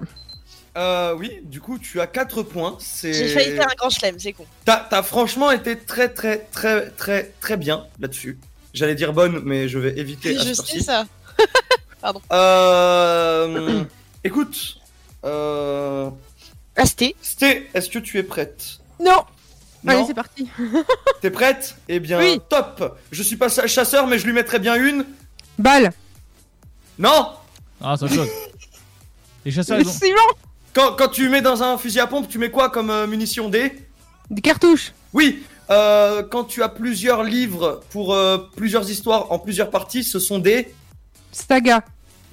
Euh, 0.77 1.13
oui, 1.15 1.39
du 1.43 1.61
coup, 1.61 1.79
tu 1.79 2.01
as 2.01 2.07
4 2.07 2.43
points. 2.43 2.75
C'est. 2.79 3.13
J'ai 3.13 3.29
failli 3.29 3.55
faire 3.55 3.69
un 3.69 3.75
grand 3.75 3.89
chelem, 3.89 4.19
c'est 4.19 4.33
con. 4.33 4.45
T'as 4.65 4.85
t'as 4.89 5.03
franchement 5.03 5.51
été 5.51 5.77
très, 5.77 6.09
très, 6.09 6.39
très, 6.51 6.89
très, 6.89 7.31
très 7.39 7.55
bien 7.57 7.85
là-dessus. 7.99 8.37
J'allais 8.73 8.95
dire 8.95 9.13
bonne, 9.13 9.41
mais 9.45 9.69
je 9.69 9.79
vais 9.79 9.97
éviter 9.97 10.37
à 10.37 10.43
Je 10.43 10.53
sais 10.53 10.79
ça. 10.81 11.05
Euh, 12.31 13.83
écoute, 14.23 14.77
euh, 15.23 16.11
Asté. 16.75 17.15
Sté, 17.19 17.67
est-ce 17.73 17.89
que 17.89 17.97
tu 17.97 18.19
es 18.19 18.23
prête? 18.23 18.77
Non 18.99 19.23
Non 19.83 19.93
Allez, 19.93 20.03
c'est 20.05 20.13
parti. 20.13 20.47
T'es 21.21 21.31
prête? 21.31 21.75
Eh 21.87 21.99
bien, 21.99 22.19
Oui. 22.19 22.39
top 22.47 22.99
Je 23.11 23.23
suis 23.23 23.37
pas 23.37 23.49
chasseur, 23.49 24.05
mais 24.05 24.19
je 24.19 24.25
lui 24.27 24.33
mettrais 24.33 24.59
bien 24.59 24.75
une. 24.75 25.03
Balle. 25.57 25.93
Non 26.99 27.31
Ah, 27.81 27.95
c'est 27.97 28.05
autre 28.05 28.13
chose. 28.13 28.29
Les 29.45 29.51
chasseurs, 29.51 29.79
ils 29.79 29.87
ont. 29.87 29.93
Quand, 30.75 30.91
quand 30.95 31.07
tu 31.07 31.29
mets 31.29 31.41
dans 31.41 31.63
un 31.63 31.77
fusil 31.77 32.01
à 32.01 32.07
pompe, 32.07 32.27
tu 32.27 32.37
mets 32.37 32.51
quoi 32.51 32.69
comme 32.69 32.89
euh, 32.89 33.07
munition 33.07 33.47
D? 33.49 33.73
Des 34.29 34.41
cartouches. 34.41 34.91
Oui, 35.13 35.41
euh, 35.69 36.21
quand 36.23 36.43
tu 36.43 36.61
as 36.61 36.67
plusieurs 36.69 37.23
livres 37.23 37.81
pour 37.91 38.13
euh, 38.13 38.37
plusieurs 38.57 38.89
histoires 38.89 39.31
en 39.31 39.39
plusieurs 39.39 39.69
parties, 39.69 40.03
ce 40.03 40.19
sont 40.19 40.37
des. 40.39 40.73
Staga. 41.31 41.81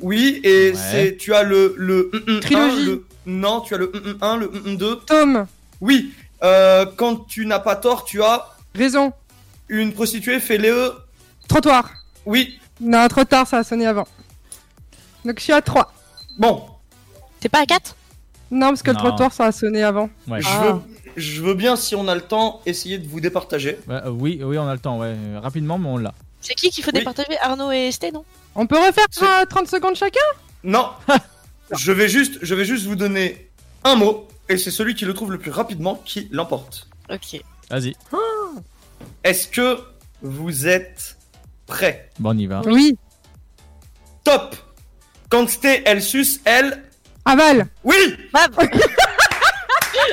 Oui, 0.01 0.41
et 0.43 0.71
Ouais. 0.73 0.75
c'est 0.77 1.17
tu 1.17 1.33
as 1.33 1.45
le 1.45 1.75
le 1.79 2.11
mm, 2.13 2.33
mm, 2.37 2.41
Trilogie. 2.41 2.85
le- 2.87 3.07
non, 3.27 3.61
tu 3.61 3.75
as 3.75 3.79
le 3.79 3.87
mm, 3.95 4.09
mm, 4.11 4.19
1, 4.21 4.37
le 4.39 4.49
mm, 4.49 4.71
mm, 4.73 4.77
2. 4.77 4.97
Tome. 5.07 5.47
Oui, 5.81 6.13
euh, 6.43 6.85
quand 6.97 7.29
tu 7.29 7.47
n'as 7.47 7.61
pas 7.61 7.77
tort, 7.77 8.05
tu 8.05 8.21
as 8.25 8.49
Raison. 8.75 9.13
une 9.69 9.93
prostituée 9.93 10.41
fait 10.41 10.59
le 10.59 10.93
Trottoir. 11.49 11.89
Oui, 12.27 12.59
Non, 12.81 13.07
trop 13.07 13.25
tard, 13.25 13.47
ça 13.47 13.59
a 13.59 13.65
sonné 13.65 13.87
avant. 13.87 14.09
Donc 15.25 15.39
je 15.39 15.45
suis 15.45 15.53
à 15.53 15.63
3. 15.63 15.93
bon, 16.39 16.65
T'es 17.39 17.49
pas 17.49 17.61
à 17.61 17.67
4 17.67 17.95
Non, 18.53 18.69
parce 18.69 18.83
que 18.83 18.91
Non. 18.93 18.99
le 19.03 19.09
trottoir, 19.09 19.33
ça 19.33 19.47
a 19.47 19.53
sonné 19.53 19.83
avant. 19.83 20.09
Ouais. 20.29 20.41
je 20.41 20.47
Ah. 20.49 20.63
veux 20.75 20.81
je 21.17 21.43
veux 21.43 21.53
bien 21.55 21.77
si 21.77 21.95
on 21.95 22.07
a 22.09 22.15
le 22.15 22.21
temps 22.23 22.63
essayer 22.65 22.97
de 22.99 23.07
vous 23.07 23.21
départager. 23.21 23.79
Euh, 23.91 24.09
oui, 24.11 24.41
oui, 24.43 24.57
on 24.59 24.67
a 24.67 24.73
le 24.73 24.79
temps, 24.79 24.99
ouais. 24.99 25.15
Rapidement, 25.43 25.77
mais 25.79 25.89
on 25.89 25.97
l'a. 25.99 26.15
C'est 26.41 26.55
qui 26.55 26.71
qu'il 26.71 26.83
faut 26.85 26.91
Oui. 26.93 27.01
départager 27.01 27.37
Arnaud 27.43 27.71
et 27.71 27.91
Sté, 27.93 28.13
non? 28.13 28.25
On 28.55 28.67
peut 28.67 28.79
refaire 28.79 29.07
euh, 29.23 29.45
30 29.47 29.67
secondes 29.69 29.95
chacun? 29.95 30.21
Non, 30.65 30.89
je 31.79 31.93
vais 31.93 32.09
juste 32.09 32.39
je 32.43 32.55
vais 32.55 32.65
juste 32.65 32.87
vous 32.87 32.97
donner 32.97 33.51
un 33.85 33.95
mot 33.97 34.27
et 34.49 34.57
c'est 34.57 34.71
celui 34.71 34.95
qui 34.95 35.05
le 35.05 35.13
trouve 35.15 35.33
le 35.33 35.39
plus 35.39 35.51
rapidement 35.51 35.97
qui 36.05 36.29
l'emporte. 36.31 36.89
Ok. 37.11 37.43
Vas-y. 37.71 37.95
Est-ce 39.25 39.49
que 39.49 39.79
vous 40.23 40.67
êtes 40.67 41.17
prêts? 41.67 42.11
Bon, 42.19 42.31
on 42.35 42.39
y 42.39 42.47
va. 42.47 42.63
Oui. 42.67 42.97
Top 44.25 44.57
Quand 45.29 45.49
c'était 45.49 45.83
elle 45.87 46.03
suce, 46.03 46.41
elle. 46.45 46.85
Aval. 47.25 47.67
Oui 47.85 47.97
Bam 48.33 48.51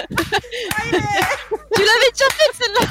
Tu 0.09 1.81
l'avais 1.85 2.11
déjà 2.11 2.25
fait 2.31 2.51
celle-là 2.63 2.87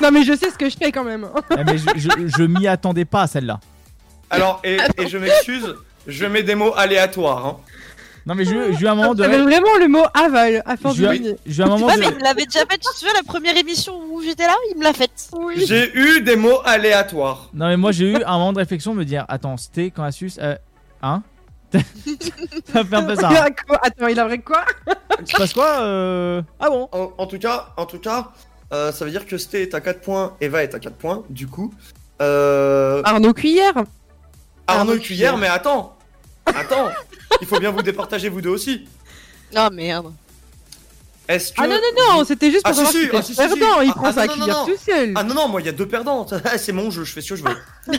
Non, 0.00 0.10
mais 0.10 0.22
je 0.24 0.34
sais 0.36 0.50
ce 0.50 0.58
que 0.58 0.68
je 0.68 0.76
fais 0.76 0.90
quand 0.92 1.04
même. 1.04 1.28
Eh, 1.52 1.64
mais 1.64 1.78
je, 1.78 1.84
je- 1.96 2.28
je 2.38 2.42
m'y 2.42 2.66
attendais 2.66 3.04
pas 3.04 3.22
à 3.22 3.26
celle-là. 3.26 3.60
Alors, 4.30 4.60
et, 4.64 4.78
et 4.98 5.08
je 5.08 5.18
m'excuse, 5.18 5.74
je 6.06 6.24
mets 6.26 6.42
des 6.42 6.54
mots 6.54 6.72
aléatoires. 6.74 7.46
Hein. 7.46 7.56
Non, 8.24 8.34
mais 8.36 8.44
j'ai 8.44 8.52
eu- 8.54 8.86
un 8.86 8.94
moment 8.94 9.14
de. 9.14 9.22
J'avais 9.24 9.42
vraiment 9.42 9.76
le 9.80 9.88
mot 9.88 10.04
aval 10.14 10.62
à 10.64 10.76
force 10.76 10.96
J'ai 10.96 11.18
de 11.18 11.36
j'ai 11.44 11.62
eu 11.62 11.64
un 11.66 11.68
moment 11.68 11.86
Ouais, 11.86 11.96
de. 11.96 12.00
mais 12.00 12.06
il 12.08 12.14
me 12.14 12.22
l'avait 12.22 12.44
déjà 12.46 12.60
fait, 12.60 12.78
tu 12.78 12.88
te 12.88 12.94
souviens, 12.96 13.14
la 13.14 13.24
première 13.24 13.56
émission 13.56 13.98
où 14.10 14.22
j'étais 14.22 14.46
là, 14.46 14.54
il 14.70 14.78
me 14.78 14.84
l'a 14.84 14.92
faite. 14.92 15.28
Oui. 15.32 15.64
J'ai 15.66 15.92
eu 15.96 16.20
des 16.22 16.36
mots 16.36 16.60
aléatoires. 16.64 17.50
Non, 17.52 17.66
mais 17.68 17.76
moi 17.76 17.90
j'ai 17.92 18.12
eu 18.12 18.22
un 18.24 18.32
moment 18.38 18.52
de 18.52 18.58
réflexion 18.58 18.94
de 18.94 19.00
me 19.00 19.04
dire 19.04 19.24
Attends, 19.28 19.56
c'était 19.56 19.90
quand 19.90 20.04
la 20.04 20.12
suce. 20.12 20.38
Euh, 20.40 20.54
hein? 21.02 21.22
Ça 22.72 22.84
fait 22.84 22.94
un 22.96 23.02
peu 23.02 23.16
ça. 23.16 23.28
Il 23.30 23.36
hein. 23.36 23.44
a 23.44 23.50
quoi? 23.50 23.80
Attends, 23.82 24.06
il 24.08 24.18
a 24.18 24.24
vrai 24.24 24.38
quoi? 24.38 24.64
Il 25.20 25.26
se 25.26 25.36
passe 25.36 25.52
quoi 25.52 25.80
euh... 25.80 26.42
Ah 26.60 26.68
bon? 26.68 26.88
En, 26.92 27.12
en 27.18 27.26
tout 27.26 27.38
cas, 27.38 27.68
en 27.76 27.86
tout 27.86 27.98
cas 27.98 28.32
euh, 28.72 28.90
ça 28.90 29.04
veut 29.04 29.10
dire 29.10 29.26
que 29.26 29.36
Sté 29.36 29.62
est 29.62 29.74
à 29.74 29.80
4 29.80 30.00
points, 30.00 30.34
Eva 30.40 30.62
est 30.62 30.74
à 30.74 30.78
4 30.78 30.96
points, 30.96 31.24
du 31.28 31.46
coup. 31.46 31.74
Euh, 32.22 33.02
Arnaud 33.04 33.34
Cuillère. 33.34 33.74
Arnaud 33.76 33.88
Arnaud 34.66 34.92
Cuillère, 34.98 35.34
Cuillère. 35.34 35.36
mais 35.38 35.46
attends 35.48 35.98
Attends 36.46 36.88
Il 37.40 37.46
faut 37.46 37.58
bien 37.60 37.70
vous 37.70 37.82
départager 37.82 38.28
vous 38.28 38.40
deux 38.40 38.50
aussi. 38.50 38.88
Oh 39.56 39.68
merde. 39.70 40.12
Est-ce 41.28 41.52
que. 41.52 41.60
Ah 41.60 41.66
non, 41.66 41.74
non, 41.76 42.16
non, 42.18 42.24
c'était 42.24 42.50
juste 42.50 42.64
pour 42.64 42.72
Ah, 42.72 42.74
si, 42.74 42.80
savoir 42.80 42.92
si, 42.92 43.04
si, 43.04 43.16
ah, 43.16 43.22
si, 43.22 43.34
si, 43.34 43.42
si. 43.42 43.58
perdant. 43.58 43.80
Il 43.82 43.90
Ah, 43.90 43.94
prend 43.94 44.06
ah, 44.06 44.12
sa 44.12 44.28
cuillère 44.28 44.64
tout 44.64 44.76
seul. 44.76 45.12
Ah 45.14 45.22
non, 45.22 45.34
non, 45.34 45.48
moi 45.48 45.60
il 45.60 45.66
y 45.66 45.68
a 45.68 45.72
deux 45.72 45.86
perdants. 45.86 46.26
C'est 46.56 46.72
mon 46.72 46.90
jeu, 46.90 47.04
je 47.04 47.12
fais 47.12 47.20
ce 47.20 47.34
que 47.34 47.36
je 47.36 47.44
veux. 47.44 47.98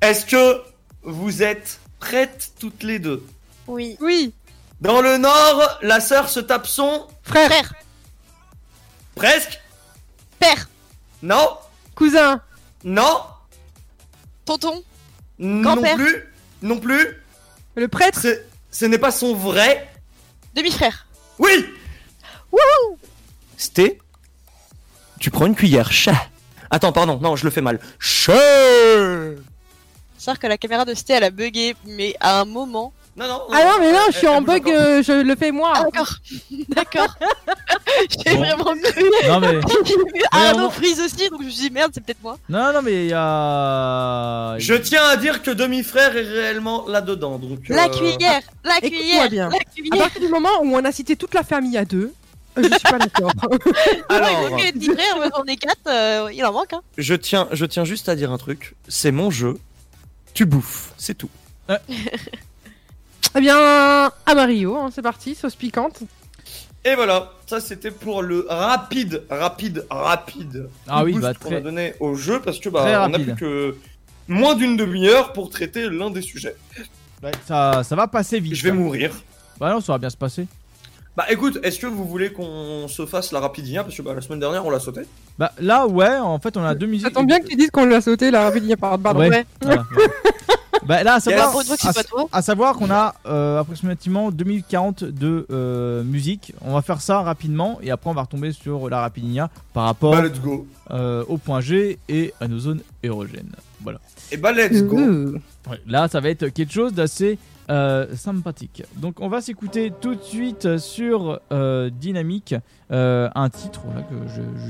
Est-ce 0.00 0.24
que 0.26 0.62
vous 1.02 1.42
êtes 1.42 1.80
prêtes 2.00 2.52
toutes 2.58 2.82
les 2.82 2.98
deux 2.98 3.24
Oui. 3.66 3.96
Oui. 4.00 4.34
Dans 4.80 5.00
le 5.00 5.16
Nord, 5.18 5.78
la 5.82 6.00
sœur 6.00 6.28
se 6.28 6.40
tape 6.40 6.66
son. 6.66 7.06
Frère. 7.22 7.48
Frère. 7.48 7.74
Presque 9.14 9.60
Père. 10.38 10.68
Non 11.22 11.56
Cousin. 11.94 12.40
Non 12.84 13.20
Tonton. 14.44 14.82
Non 15.38 15.74
Grand-père. 15.74 15.94
plus 15.96 16.24
Non 16.62 16.78
plus 16.80 17.16
Le 17.76 17.86
prêtre. 17.88 18.18
C'est- 18.20 18.46
Ce 18.70 18.84
n'est 18.86 18.98
pas 18.98 19.12
son 19.12 19.34
vrai. 19.34 19.88
Demi-frère. 20.54 21.06
Oui 21.38 21.66
Sté 23.56 23.98
Tu 25.20 25.30
prends 25.30 25.46
une 25.46 25.54
cuillère, 25.54 25.92
chat. 25.92 26.28
Attends, 26.70 26.92
pardon, 26.92 27.18
non, 27.20 27.36
je 27.36 27.44
le 27.44 27.50
fais 27.50 27.60
mal. 27.60 27.78
Chat 28.00 28.32
C'est-à-dire 30.22 30.38
que 30.40 30.46
la 30.46 30.56
caméra 30.56 30.84
de 30.84 30.94
Sté, 30.94 31.14
elle 31.14 31.24
a 31.24 31.30
bugué, 31.30 31.74
mais 31.84 32.14
à 32.20 32.40
un 32.40 32.44
moment. 32.44 32.92
Non, 33.16 33.26
non. 33.26 33.42
Ah 33.52 33.64
non, 33.64 33.70
mais 33.80 33.90
non, 33.92 33.98
je 34.04 34.06
elle- 34.06 34.14
suis 34.14 34.26
elle 34.28 34.32
en 34.34 34.40
bug, 34.40 34.68
euh, 34.70 35.02
je 35.02 35.12
le 35.20 35.34
fais 35.34 35.50
moi. 35.50 35.72
Ah, 35.74 35.82
d'accord. 35.82 36.14
d'accord. 36.68 37.16
J'ai 38.24 38.34
Bon. 38.36 38.40
vraiment 38.40 38.64
cru. 38.84 39.04
Non, 39.26 39.40
mais. 39.40 39.60
J'ai 39.84 39.96
vu 39.96 40.04
Mais 40.14 40.20
Arnaud 40.30 40.66
on- 40.66 40.70
Freeze 40.70 41.00
aussi, 41.00 41.28
donc 41.28 41.40
je 41.40 41.46
me 41.46 41.50
suis 41.50 41.62
dit 41.68 41.70
merde, 41.70 41.90
c'est 41.92 42.02
peut-être 42.04 42.22
moi. 42.22 42.38
Non, 42.48 42.72
non, 42.72 42.82
mais 42.82 43.06
il 43.06 43.10
y 43.10 43.12
a. 43.14 44.54
Je 44.58 44.74
tiens 44.74 45.02
à 45.08 45.16
dire 45.16 45.42
que 45.42 45.50
demi-frère 45.50 46.16
est 46.16 46.22
réellement 46.22 46.84
là-dedans, 46.86 47.38
donc... 47.38 47.58
La 47.68 47.86
euh, 47.86 47.88
cuillère, 47.88 48.40
la 48.64 48.78
Écoute-moi 48.78 48.90
cuillère, 49.00 49.28
bien. 49.30 49.48
la 49.50 49.56
À 49.56 49.60
cuillère. 49.74 49.98
partir 50.04 50.20
du 50.20 50.28
moment 50.28 50.50
où 50.62 50.74
on 50.76 50.84
a 50.84 50.92
cité 50.92 51.16
toute 51.16 51.34
la 51.34 51.42
famille 51.42 51.76
à 51.76 51.84
deux, 51.84 52.12
euh, 52.58 52.62
je 52.62 52.68
suis 52.68 52.78
pas 52.80 52.98
d'accord. 52.98 53.32
Alors, 54.08 54.28
frères, 54.28 55.30
on 55.36 55.44
est 55.46 55.56
quatre, 55.56 55.78
euh, 55.88 56.28
il 56.32 56.44
en 56.44 56.52
manque. 56.52 56.72
Hein. 56.72 56.80
je 56.96 57.14
tiens, 57.14 57.48
je 57.52 57.64
tiens 57.66 57.84
juste 57.84 58.08
à 58.08 58.14
dire 58.14 58.30
un 58.32 58.38
truc. 58.38 58.74
C'est 58.88 59.10
mon 59.12 59.30
jeu. 59.30 59.58
Tu 60.34 60.44
bouffes, 60.46 60.92
c'est 60.96 61.16
tout. 61.16 61.30
eh 61.68 63.40
bien, 63.40 63.56
à 64.26 64.34
Mario, 64.34 64.76
hein, 64.76 64.90
c'est 64.94 65.02
parti, 65.02 65.34
sauce 65.34 65.56
piquante. 65.56 66.02
Et 66.84 66.94
voilà, 66.96 67.32
ça 67.46 67.60
c'était 67.60 67.92
pour 67.92 68.22
le 68.22 68.46
rapide, 68.48 69.22
rapide, 69.30 69.86
rapide 69.88 70.68
Ah 70.88 71.04
oui, 71.04 71.16
bah, 71.18 71.32
qu'on 71.32 71.48
très- 71.48 71.56
a 71.56 71.60
donné 71.60 71.94
au 72.00 72.16
jeu 72.16 72.40
parce 72.40 72.58
que 72.58 72.68
bah 72.68 73.06
on 73.08 73.14
a 73.14 73.18
plus 73.18 73.34
que 73.36 73.76
moins 74.26 74.56
d'une 74.56 74.76
demi-heure 74.76 75.32
pour 75.32 75.48
traiter 75.48 75.88
l'un 75.88 76.10
des 76.10 76.22
sujets. 76.22 76.56
Ouais, 77.22 77.30
ça, 77.46 77.84
ça 77.84 77.94
va 77.94 78.08
passer 78.08 78.40
vite. 78.40 78.56
Je 78.56 78.64
vais 78.64 78.72
mourir. 78.72 79.14
Bah 79.60 79.70
non, 79.72 79.80
ça 79.80 79.92
va 79.92 79.98
bien 79.98 80.10
se 80.10 80.16
passer. 80.16 80.46
Bah 81.16 81.26
écoute, 81.28 81.58
est-ce 81.62 81.78
que 81.78 81.86
vous 81.86 82.06
voulez 82.06 82.32
qu'on 82.32 82.88
se 82.88 83.04
fasse 83.04 83.32
la 83.32 83.40
rapidien 83.40 83.82
parce 83.82 83.94
que 83.96 84.00
bah, 84.02 84.14
la 84.14 84.22
semaine 84.22 84.40
dernière 84.40 84.64
on 84.64 84.70
l'a 84.70 84.80
sauté. 84.80 85.02
Bah 85.38 85.52
là, 85.60 85.86
ouais, 85.86 86.16
en 86.18 86.38
fait, 86.38 86.56
on 86.56 86.64
a 86.64 86.74
deux 86.74 86.86
musiques. 86.86 87.06
Ça 87.08 87.12
tombe 87.12 87.26
bien 87.26 87.40
que 87.40 87.48
tu 87.48 87.56
dises 87.56 87.70
qu'on 87.70 87.84
l'a 87.84 88.00
sauté, 88.00 88.30
la 88.30 88.44
rapide, 88.44 88.74
pardon. 88.76 89.02
pardon. 89.02 89.20
Ouais. 89.20 89.28
Ouais. 89.30 89.44
Voilà, 89.62 89.82
ouais. 89.96 90.06
bah 90.88 91.02
là, 91.04 91.14
à 91.14 91.20
savoir, 91.20 91.52
c'est 91.62 91.86
à, 91.86 91.92
à 92.32 92.42
savoir 92.42 92.74
qu'on 92.76 92.90
a 92.90 93.14
euh, 93.26 93.60
approximativement 93.60 94.30
2040 94.32 95.04
de 95.04 95.46
euh, 95.50 96.02
musique. 96.02 96.54
On 96.62 96.72
va 96.74 96.82
faire 96.82 97.00
ça 97.00 97.20
rapidement 97.20 97.78
et 97.82 97.90
après 97.92 98.10
on 98.10 98.14
va 98.14 98.22
retomber 98.22 98.52
sur 98.52 98.88
la 98.90 99.00
Rapidinia 99.00 99.48
par 99.74 99.84
rapport 99.84 100.12
Bah 100.12 100.22
let's 100.22 100.40
go. 100.40 100.66
euh, 100.90 101.24
au 101.28 101.36
point 101.38 101.60
G 101.60 101.98
et 102.08 102.34
à 102.40 102.48
nos 102.48 102.58
zones 102.58 102.80
érogènes. 103.02 103.52
Voilà. 103.82 104.00
Et 104.32 104.36
bah 104.36 104.50
let's 104.50 104.82
go. 104.82 104.96
Ouais, 105.70 105.80
là, 105.86 106.08
ça 106.08 106.18
va 106.20 106.30
être 106.30 106.48
quelque 106.48 106.72
chose 106.72 106.92
d'assez 106.92 107.38
euh, 107.70 108.14
sympathique. 108.14 108.84
Donc, 108.96 109.20
on 109.20 109.28
va 109.28 109.40
s'écouter 109.40 109.92
tout 110.00 110.14
de 110.14 110.22
suite 110.22 110.78
sur 110.78 111.40
euh, 111.52 111.90
Dynamique 111.90 112.54
euh, 112.90 113.28
un 113.34 113.48
titre 113.48 113.80
voilà, 113.84 114.02
que 114.02 114.14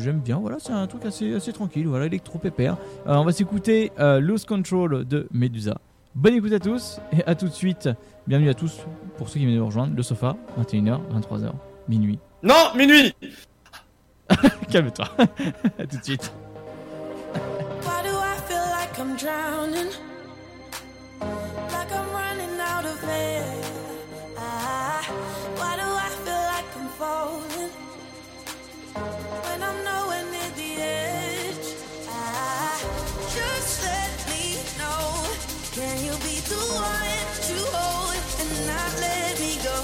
j'aime 0.01 0.21
bien. 0.21 0.39
Voilà, 0.39 0.59
c'est 0.61 0.73
un 0.73 0.87
truc 0.87 1.05
assez, 1.05 1.35
assez 1.35 1.53
tranquille, 1.53 1.87
voilà, 1.87 2.07
électro 2.07 2.39
pépère. 2.39 2.77
Euh, 3.07 3.15
on 3.17 3.25
va 3.25 3.33
s'écouter 3.33 3.93
euh, 3.99 4.21
Lose 4.21 4.45
Control 4.45 5.05
de 5.07 5.27
Medusa. 5.33 5.79
Bonne 6.15 6.35
écoute 6.35 6.53
à 6.53 6.61
tous 6.61 7.01
et 7.17 7.25
à 7.25 7.35
tout 7.35 7.47
de 7.49 7.53
suite. 7.53 7.89
Bienvenue 8.27 8.51
à 8.51 8.55
tous 8.55 8.81
pour 9.17 9.29
ceux 9.29 9.35
qui 9.35 9.39
viennent 9.41 9.55
de 9.55 9.59
nous 9.59 9.67
rejoindre. 9.67 9.97
Le 9.97 10.03
sofa, 10.03 10.37
21h, 10.61 11.01
23h, 11.13 11.53
minuit. 11.89 12.19
Non, 12.43 12.75
minuit. 12.77 13.15
Calme-toi. 14.71 15.07
à 15.79 15.87
tout 15.87 15.97
de 15.97 16.05
suite. 16.05 16.33
Why 17.83 18.03
do 18.03 18.11
I 18.11 18.37
feel 18.47 18.63
like 18.71 18.99
I'm 18.99 19.17
drowning? 19.17 20.12
Why 25.61 25.73
do 25.77 25.87
I 26.07 26.09
feel 26.25 26.43
like 26.53 26.69
I'm 26.79 26.89
falling? 27.01 27.73
When 29.45 29.63
I'm 29.63 29.79
nowhere 29.85 30.25
near 30.31 30.51
the 30.61 30.71
edge. 30.83 31.69
Just 33.37 33.83
let 33.83 34.13
me 34.31 34.45
know. 34.79 35.03
Can 35.77 35.97
you 36.07 36.15
be 36.27 36.37
the 36.53 36.63
one 36.79 37.27
to 37.49 37.57
hold 37.75 38.23
and 38.41 38.53
not 38.71 38.93
let 39.01 39.33
me 39.41 39.53
go? 39.67 39.77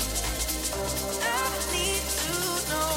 I 1.26 1.42
need 1.74 2.04
to 2.22 2.34
know. 2.70 2.94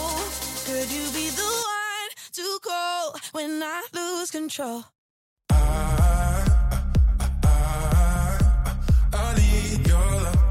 Could 0.68 0.90
you 0.98 1.06
be 1.18 1.28
the 1.42 1.52
one 1.78 2.10
to 2.34 2.46
call? 2.62 3.16
when 3.32 3.64
I 3.64 3.82
lose 3.94 4.30
control. 4.32 4.84
all. 10.02 10.51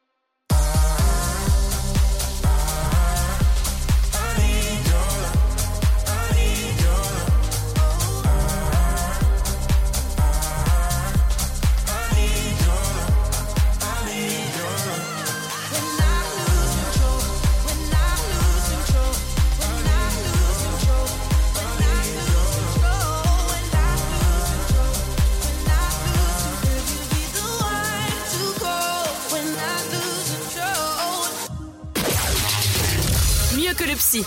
Mieux 33.71 33.77
que 33.77 33.89
le 33.89 33.95
psy. 33.95 34.23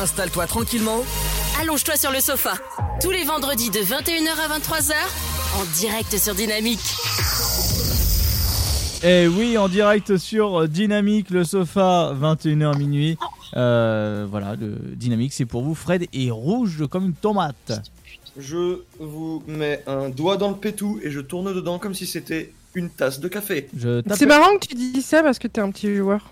Installe-toi 0.00 0.46
tranquillement. 0.46 1.02
Allonge-toi 1.60 1.96
sur 1.96 2.12
le 2.12 2.20
sofa. 2.20 2.52
Tous 3.02 3.10
les 3.10 3.24
vendredis 3.24 3.70
de 3.70 3.80
21h 3.80 4.28
à 4.38 4.58
23h, 4.58 4.92
en 5.56 5.64
direct 5.80 6.16
sur 6.16 6.34
Dynamique. 6.34 6.94
Et 9.02 9.26
oui, 9.26 9.58
en 9.58 9.68
direct 9.68 10.16
sur 10.16 10.68
Dynamique, 10.68 11.30
le 11.30 11.42
sofa, 11.42 12.14
21h 12.20 12.78
minuit. 12.78 13.18
Euh, 13.56 14.26
voilà, 14.30 14.54
le 14.54 14.76
Dynamique, 14.94 15.32
c'est 15.32 15.46
pour 15.46 15.62
vous. 15.62 15.74
Fred 15.74 16.06
est 16.12 16.30
rouge 16.30 16.84
comme 16.88 17.06
une 17.06 17.14
tomate. 17.14 17.72
Je 18.38 18.80
vous 19.00 19.42
mets 19.48 19.82
un 19.88 20.08
doigt 20.08 20.36
dans 20.36 20.50
le 20.50 20.56
pétou 20.56 21.00
et 21.02 21.10
je 21.10 21.20
tourne 21.20 21.52
dedans 21.52 21.80
comme 21.80 21.94
si 21.94 22.06
c'était 22.06 22.52
une 22.74 22.90
tasse 22.90 23.18
de 23.18 23.26
café. 23.26 23.68
Je 23.76 24.02
C'est 24.14 24.26
marrant 24.26 24.56
que 24.58 24.68
tu 24.68 24.74
dis 24.74 25.02
ça 25.02 25.22
parce 25.22 25.40
que 25.40 25.48
t'es 25.48 25.60
un 25.60 25.70
petit 25.70 25.96
joueur. 25.96 26.30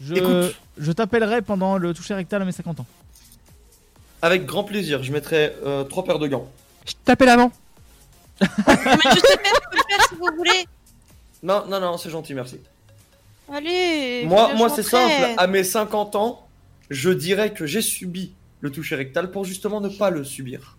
Je, 0.00 0.14
Écoute. 0.14 0.56
je 0.78 0.92
t'appellerai 0.92 1.42
pendant 1.42 1.78
le 1.78 1.94
toucher 1.94 2.14
rectal 2.14 2.42
à 2.42 2.44
mes 2.44 2.52
50 2.52 2.80
ans. 2.80 2.86
Avec 4.22 4.44
grand 4.44 4.64
plaisir, 4.64 5.02
je 5.02 5.12
mettrai 5.12 5.54
euh, 5.64 5.84
trois 5.84 6.04
paires 6.04 6.18
de 6.18 6.26
gants. 6.26 6.50
Je 6.86 6.92
t'appelle 7.04 7.28
avant. 7.28 7.52
Mais 8.40 8.46
je 8.48 9.20
sais 9.20 9.36
même 9.42 9.54
le 9.72 9.78
faire 9.78 10.08
si 10.08 10.14
vous 10.14 10.28
voulez. 10.36 10.66
Non, 11.42 11.64
non, 11.68 11.80
non, 11.80 11.96
c'est 11.98 12.10
gentil, 12.10 12.34
merci. 12.34 12.58
Allez. 13.52 14.24
Moi, 14.26 14.54
moi 14.54 14.68
c'est 14.68 14.82
simple. 14.82 15.12
À 15.36 15.46
mes 15.46 15.64
50 15.64 16.16
ans, 16.16 16.46
je 16.90 17.10
dirais 17.10 17.52
que 17.52 17.66
j'ai 17.66 17.82
subi 17.82 18.32
le 18.60 18.70
toucher 18.70 18.96
rectal 18.96 19.30
pour 19.30 19.44
justement 19.44 19.80
ne 19.80 19.88
pas 19.88 20.10
le 20.10 20.24
subir. 20.24 20.75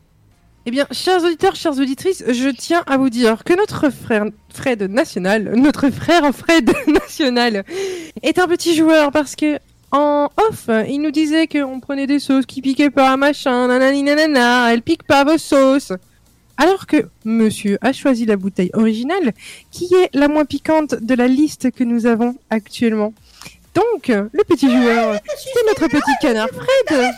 Eh 0.69 0.71
bien, 0.71 0.85
chers 0.91 1.23
auditeurs, 1.23 1.55
chères 1.55 1.79
auditrices, 1.79 2.25
je 2.27 2.49
tiens 2.49 2.83
à 2.87 2.97
vous 2.97 3.09
dire 3.09 3.45
que 3.45 3.53
notre 3.53 3.89
frère 3.89 4.25
Fred 4.53 4.91
National, 4.91 5.53
notre 5.55 5.89
frère 5.89 6.29
Fred 6.35 6.69
National, 6.87 7.63
est 8.21 8.37
un 8.37 8.49
petit 8.49 8.75
joueur 8.75 9.13
parce 9.13 9.37
que 9.37 9.59
en 9.93 10.27
off, 10.49 10.69
il 10.89 10.99
nous 10.99 11.11
disait 11.11 11.47
qu'on 11.47 11.79
prenait 11.79 12.05
des 12.05 12.19
sauces 12.19 12.45
qui 12.45 12.61
piquaient 12.61 12.89
pas, 12.89 13.15
machin, 13.15 13.69
nanani 13.69 14.03
nanana, 14.03 14.73
elles 14.73 14.81
piquent 14.81 15.07
pas 15.07 15.23
vos 15.23 15.37
sauces. 15.37 15.93
Alors 16.57 16.85
que 16.85 16.97
monsieur 17.23 17.77
a 17.79 17.93
choisi 17.93 18.25
la 18.25 18.35
bouteille 18.35 18.71
originale, 18.73 19.31
qui 19.71 19.85
est 19.95 20.09
la 20.13 20.27
moins 20.27 20.43
piquante 20.43 20.95
de 20.95 21.15
la 21.15 21.29
liste 21.29 21.71
que 21.71 21.85
nous 21.85 22.07
avons 22.07 22.35
actuellement. 22.49 23.13
Donc, 23.73 24.09
le 24.09 24.43
petit 24.43 24.69
joueur, 24.69 25.17
c'est 25.37 25.65
notre 25.65 25.87
petit 25.89 26.11
canard 26.19 26.49
Fred. 26.49 27.13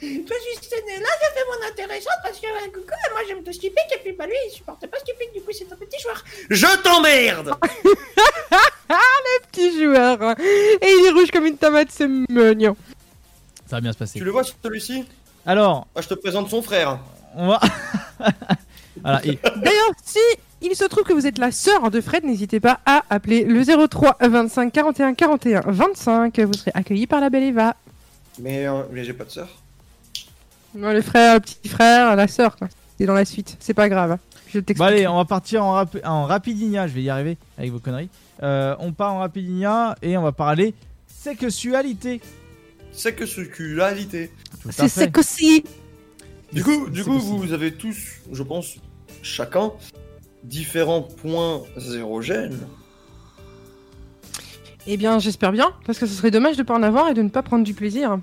Je 0.00 0.06
suis 0.06 0.56
Stenella, 0.62 1.08
je 1.20 1.28
fais 1.34 1.44
mon 1.46 1.68
intéressante 1.68 2.14
parce 2.22 2.38
que 2.40 2.46
euh, 2.46 2.70
coucou, 2.72 2.94
moi 3.12 3.20
j'aime 3.28 3.42
tout 3.44 3.52
stupide 3.52 3.76
et 3.94 3.98
puis 4.02 4.12
bah 4.12 4.26
lui 4.26 4.34
il 4.48 4.50
supporte 4.50 4.86
pas 4.86 4.98
stupide, 4.98 5.28
du 5.34 5.40
coup 5.42 5.50
c'est 5.52 5.70
un 5.70 5.76
petit 5.76 6.00
joueur. 6.00 6.24
Je 6.48 6.82
t'emmerde 6.82 7.54
le 8.88 9.46
petit 9.50 9.78
joueur. 9.82 10.36
Et 10.40 10.86
il 11.00 11.06
est 11.06 11.10
rouge 11.10 11.30
comme 11.30 11.46
une 11.46 11.56
tomate, 11.58 11.88
c'est 11.90 12.08
mignon. 12.08 12.76
Ça 13.68 13.76
va 13.76 13.80
bien 13.80 13.92
se 13.92 13.98
passer. 13.98 14.18
Tu 14.18 14.24
le 14.24 14.30
vois 14.30 14.42
celui-ci? 14.44 15.04
Alors, 15.46 15.86
Ah, 15.94 16.00
Je 16.00 16.08
te 16.08 16.14
présente 16.14 16.48
son 16.50 16.62
frère. 16.62 16.98
on 17.36 17.48
va. 17.48 17.60
voilà, 19.02 19.20
et 19.24 19.38
D'ailleurs, 19.56 19.92
si 20.04 20.18
il 20.62 20.74
se 20.74 20.84
trouve 20.84 21.04
que 21.04 21.12
vous 21.12 21.26
êtes 21.26 21.38
la 21.38 21.52
sœur 21.52 21.90
de 21.90 22.00
Fred, 22.00 22.24
n'hésitez 22.24 22.58
pas 22.60 22.80
à 22.86 23.02
appeler 23.10 23.44
le 23.44 23.62
03 23.88 24.16
25 24.20 24.72
41 24.72 25.14
41 25.14 25.60
25. 25.66 26.40
Vous 26.40 26.52
serez 26.54 26.72
accueilli 26.74 27.06
par 27.06 27.20
la 27.20 27.30
belle 27.30 27.44
Eva. 27.44 27.76
Mais, 28.38 28.66
euh, 28.66 28.82
mais 28.90 29.04
j'ai 29.04 29.12
pas 29.12 29.24
de 29.24 29.30
sœur. 29.30 29.48
Non, 30.74 30.92
le 30.92 31.02
frère, 31.02 31.34
le 31.34 31.40
petit 31.40 31.68
frère, 31.68 32.14
la 32.16 32.28
sœur, 32.28 32.56
quoi. 32.56 32.68
C'est 32.98 33.06
dans 33.06 33.14
la 33.14 33.24
suite, 33.24 33.56
c'est 33.60 33.74
pas 33.74 33.88
grave. 33.88 34.18
Je 34.52 34.58
Bon 34.58 34.64
t'explique. 34.64 34.88
allez, 34.88 35.06
on 35.08 35.16
va 35.16 35.24
partir 35.24 35.64
en, 35.64 35.72
rap- 35.72 35.96
en 36.04 36.24
rapidinia, 36.24 36.86
je 36.86 36.92
vais 36.92 37.02
y 37.02 37.10
arriver 37.10 37.38
avec 37.56 37.70
vos 37.72 37.78
conneries. 37.78 38.08
Euh, 38.42 38.74
on 38.78 38.92
part 38.92 39.14
en 39.14 39.18
rapidinia 39.20 39.96
et 40.02 40.16
on 40.16 40.22
va 40.22 40.32
parler 40.32 40.74
sexualité. 41.06 42.20
À 44.78 44.88
c'est 44.88 45.16
aussi. 45.18 45.64
Du 46.52 46.64
coup, 46.64 46.90
du 46.90 47.04
coup 47.04 47.18
vous 47.18 47.52
avez 47.52 47.72
tous, 47.72 47.96
je 48.32 48.42
pense, 48.42 48.74
chacun, 49.22 49.72
différents 50.42 51.02
points 51.02 51.62
érogènes. 51.94 52.58
Eh 54.86 54.96
bien, 54.96 55.18
j'espère 55.18 55.52
bien, 55.52 55.72
parce 55.86 55.98
que 55.98 56.06
ce 56.06 56.14
serait 56.14 56.30
dommage 56.30 56.56
de 56.56 56.62
pas 56.62 56.74
en 56.74 56.82
avoir 56.82 57.08
et 57.08 57.14
de 57.14 57.22
ne 57.22 57.28
pas 57.28 57.42
prendre 57.42 57.64
du 57.64 57.74
plaisir. 57.74 58.18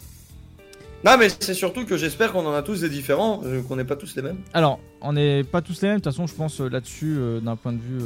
Non, 1.08 1.18
mais 1.18 1.30
c'est 1.30 1.54
surtout 1.54 1.86
que 1.86 1.96
j'espère 1.96 2.34
qu'on 2.34 2.46
en 2.46 2.54
a 2.54 2.62
tous 2.62 2.82
des 2.82 2.90
différents, 2.90 3.40
euh, 3.46 3.62
qu'on 3.62 3.78
n'est 3.78 3.86
pas 3.86 3.96
tous 3.96 4.14
les 4.18 4.22
mêmes. 4.22 4.40
Alors, 4.54 4.82
on 5.00 5.14
n'est 5.14 5.46
pas 5.46 5.62
tous 5.62 5.82
les 5.82 5.88
mêmes, 5.88 6.00
de 6.00 6.04
toute 6.04 6.12
façon, 6.12 6.28
je 6.28 6.34
pense 6.34 6.60
euh, 6.60 6.68
là-dessus 6.68 7.16
euh, 7.18 7.40
d'un 7.40 7.56
point 7.56 7.72
de 7.72 7.80
vue 7.80 8.00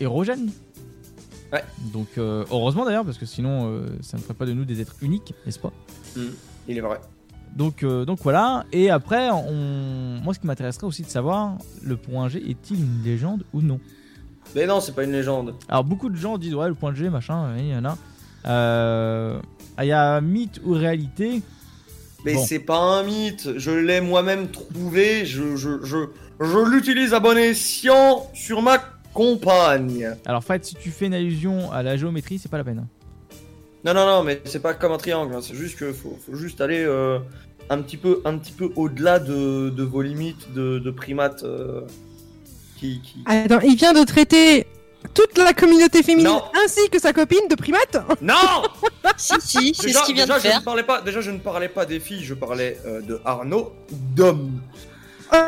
érogène. 0.00 0.50
Ouais. 1.52 1.62
Donc, 1.92 2.08
euh, 2.18 2.44
heureusement 2.50 2.84
d'ailleurs, 2.84 3.04
parce 3.04 3.16
que 3.16 3.26
sinon, 3.26 3.80
ça 4.00 4.16
ne 4.16 4.22
ferait 4.22 4.34
pas 4.34 4.44
de 4.46 4.52
nous 4.54 4.64
des 4.64 4.80
êtres 4.80 4.96
uniques, 5.02 5.34
n'est-ce 5.46 5.60
pas? 5.60 5.70
Il 6.66 6.76
est 6.76 6.80
vrai. 6.80 7.00
donc, 7.54 7.84
euh, 7.84 8.04
donc 8.04 8.18
voilà. 8.22 8.64
Et 8.72 8.90
après, 8.90 9.30
on... 9.30 10.20
moi, 10.20 10.34
ce 10.34 10.40
qui 10.40 10.48
m'intéresserait 10.48 10.88
aussi 10.88 11.02
de 11.02 11.08
savoir, 11.08 11.58
le 11.80 11.96
point 11.96 12.28
G 12.28 12.38
est-il 12.38 12.80
une 12.80 13.04
légende 13.04 13.44
ou 13.52 13.62
non? 13.62 13.78
Mais 14.56 14.66
non, 14.66 14.80
c'est 14.80 14.96
pas 14.96 15.04
une 15.04 15.12
légende. 15.12 15.54
Alors, 15.68 15.84
beaucoup 15.84 16.08
de 16.08 16.16
gens 16.16 16.38
disent, 16.38 16.56
ouais, 16.56 16.66
le 16.66 16.74
point 16.74 16.92
G, 16.92 17.08
machin, 17.08 17.56
il 17.56 17.68
y 17.68 17.76
en 17.76 17.84
a. 17.84 17.96
Euh, 18.46 19.40
Il 19.80 19.86
y 19.86 19.92
a 19.92 20.20
mythe 20.20 20.60
ou 20.64 20.72
réalité? 20.72 21.42
Mais 22.24 22.34
Bon. 22.34 22.44
c'est 22.44 22.58
pas 22.58 22.76
un 22.78 23.02
mythe, 23.02 23.56
je 23.56 23.70
l'ai 23.70 24.00
moi-même 24.00 24.48
trouvé, 24.50 25.24
je, 25.24 25.56
je, 25.56 25.82
je, 25.84 25.96
je 26.40 26.58
l'utilise 26.70 27.14
à 27.14 27.20
bon 27.20 27.36
escient 27.38 28.28
sur 28.34 28.60
ma 28.62 28.78
compagne. 29.14 30.14
Alors, 30.26 30.44
Fred, 30.44 30.64
si 30.64 30.74
tu 30.74 30.90
fais 30.90 31.06
une 31.06 31.14
allusion 31.14 31.72
à 31.72 31.82
la 31.82 31.96
géométrie, 31.96 32.38
c'est 32.38 32.50
pas 32.50 32.58
la 32.58 32.64
peine. 32.64 32.86
Non, 33.84 33.94
non, 33.94 34.06
non, 34.06 34.22
mais 34.22 34.42
c'est 34.44 34.60
pas 34.60 34.74
comme 34.74 34.92
un 34.92 34.98
triangle, 34.98 35.34
hein, 35.34 35.40
c'est 35.42 35.54
juste 35.54 35.78
que 35.78 35.92
faut, 35.92 36.18
faut 36.26 36.36
juste 36.36 36.60
aller 36.60 36.84
euh, 36.84 37.18
un 37.70 37.80
petit 37.80 37.96
peu, 37.96 38.20
un 38.26 38.36
petit 38.36 38.52
peu 38.52 38.70
au-delà 38.76 39.18
de, 39.18 39.70
de 39.70 39.82
vos 39.82 40.02
limites 40.02 40.52
de, 40.52 40.78
de 40.78 40.90
primates 40.90 41.42
euh, 41.44 41.80
qui, 42.78 43.00
qui... 43.00 43.22
Attends, 43.24 43.60
il 43.60 43.76
vient 43.76 43.94
de 43.94 44.04
traiter 44.04 44.66
toute 45.14 45.38
la 45.38 45.52
communauté 45.54 46.02
féminine 46.02 46.38
ainsi 46.64 46.88
que 46.90 46.98
sa 46.98 47.12
copine 47.12 47.48
de 47.48 47.54
primate 47.54 47.96
Non 48.20 48.34
Si, 49.16 49.34
si, 49.40 49.74
c'est 49.74 49.92
ce 49.92 50.04
qu'il 50.04 50.14
vient 50.14 50.24
déjà, 50.24 50.38
de 50.38 50.42
je 50.42 50.48
faire. 50.48 50.60
ne 50.60 50.64
parlais 50.64 50.82
pas, 50.82 51.00
déjà, 51.02 51.20
je 51.20 51.30
ne 51.30 51.38
parlais 51.38 51.68
pas 51.68 51.84
des 51.86 52.00
filles, 52.00 52.22
je 52.24 52.34
parlais 52.34 52.78
euh, 52.86 53.00
de 53.02 53.20
Arnaud, 53.24 53.72
d'homme. 53.90 54.60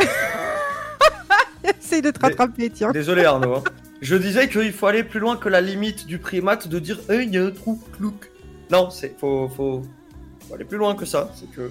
Essaye 1.64 2.02
de 2.02 2.10
te 2.10 2.20
rattraper, 2.20 2.70
tiens. 2.70 2.90
Désolé 2.90 3.24
Arnaud. 3.24 3.55
hein. 3.56 3.64
Je 4.00 4.16
disais 4.16 4.48
qu'il 4.48 4.72
faut 4.72 4.86
aller 4.86 5.05
plus 5.05 5.20
loin 5.20 5.36
que 5.36 5.48
la 5.48 5.60
limite 5.60 6.06
du 6.06 6.18
primate 6.18 6.66
de 6.66 6.78
dire 6.81 6.98
il 7.10 7.32
y 7.32 7.39
a 7.39 7.44
un 7.44 7.50
trou 7.52 7.81
clouc. 7.97 8.31
Non, 8.70 8.90
c'est 8.90 9.16
faut, 9.18 9.48
faut, 9.48 9.82
faut 10.48 10.55
aller 10.55 10.64
plus 10.64 10.78
loin 10.78 10.94
que 10.97 11.05
ça. 11.06 11.31
C'est 11.36 11.48
que 11.52 11.70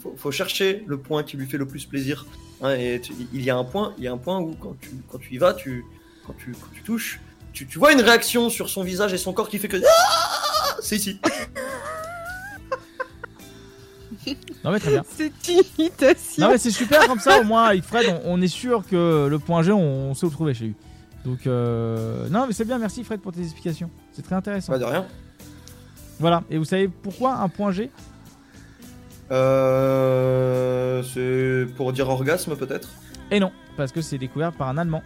faut, 0.00 0.14
faut 0.16 0.30
chercher 0.30 0.84
le 0.86 0.98
point 0.98 1.24
qui 1.24 1.36
lui 1.36 1.46
fait 1.46 1.58
le 1.58 1.66
plus 1.66 1.84
plaisir. 1.84 2.26
Hein, 2.62 2.74
et 2.74 3.00
tu- 3.00 3.12
il 3.32 3.42
y 3.42 3.50
a 3.50 3.56
un 3.56 3.64
point, 3.64 3.92
il 3.98 4.04
y 4.04 4.08
a 4.08 4.12
un 4.12 4.18
point 4.18 4.38
où 4.38 4.54
quand 4.60 4.76
tu, 4.80 4.90
quand 5.10 5.18
tu 5.18 5.34
y 5.34 5.38
vas, 5.38 5.52
tu, 5.54 5.84
quand 6.28 6.34
tu, 6.38 6.52
quand 6.52 6.68
tu 6.72 6.82
touches, 6.82 7.20
tu, 7.52 7.66
tu 7.66 7.78
vois 7.78 7.92
une 7.92 8.00
réaction 8.02 8.50
sur 8.50 8.68
son 8.68 8.82
visage 8.84 9.12
et 9.14 9.18
son 9.18 9.32
corps 9.32 9.48
qui 9.48 9.58
fait 9.58 9.68
que 9.68 9.78
Ah 9.82 10.76
c'est 10.80 10.96
ici. 10.96 11.20
Non, 14.62 14.72
mais 14.72 14.80
très 14.80 14.90
bien. 14.90 15.04
C'est 15.16 15.32
une 15.48 15.62
imitation. 15.78 16.44
Non 16.44 16.50
mais 16.50 16.58
c'est 16.58 16.70
super 16.70 17.06
comme 17.06 17.20
ça 17.20 17.40
au 17.40 17.44
moins 17.44 17.64
avec 17.64 17.82
Fred 17.82 18.06
on, 18.08 18.34
on 18.34 18.42
est 18.42 18.48
sûr 18.48 18.84
que 18.86 19.26
le 19.26 19.38
point 19.38 19.62
G 19.62 19.72
on, 19.72 20.10
on 20.10 20.14
sait 20.14 20.26
où 20.26 20.28
le 20.28 20.34
trouver 20.34 20.52
chez 20.52 20.64
lui. 20.66 20.74
Donc 21.24 21.46
euh... 21.46 22.28
non 22.28 22.46
mais 22.46 22.52
c'est 22.52 22.66
bien 22.66 22.78
merci 22.78 23.04
Fred 23.04 23.20
pour 23.20 23.32
tes 23.32 23.40
explications. 23.40 23.88
C'est 24.12 24.22
très 24.22 24.34
intéressant. 24.34 24.72
Pas 24.72 24.78
de 24.78 24.84
rien. 24.84 25.06
Voilà 26.18 26.42
et 26.50 26.58
vous 26.58 26.64
savez 26.66 26.88
pourquoi 26.88 27.36
un 27.36 27.48
point 27.48 27.72
G? 27.72 27.90
Euh, 29.30 31.02
c'est 31.04 31.72
pour 31.74 31.92
dire 31.94 32.08
orgasme 32.10 32.54
peut-être? 32.56 32.90
Et 33.30 33.40
non 33.40 33.52
parce 33.78 33.92
que 33.92 34.02
c'est 34.02 34.18
découvert 34.18 34.52
par 34.52 34.68
un 34.68 34.76
Allemand, 34.76 35.02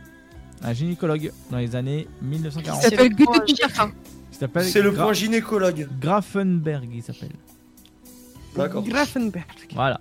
un 0.62 0.72
gynécologue 0.72 1.32
dans 1.50 1.58
les 1.58 1.74
années 1.76 2.06
1940. 2.22 2.78
Il 4.32 4.36
s'appelle 4.38 4.64
C'est 4.64 4.82
le 4.82 4.90
Gra- 4.90 5.02
point 5.04 5.12
gynécologue. 5.12 5.88
Grafenberg 6.00 6.88
il 6.92 7.02
s'appelle. 7.02 7.32
D'accord. 8.56 8.82
Grafenberg. 8.82 9.44
Voilà. 9.74 10.00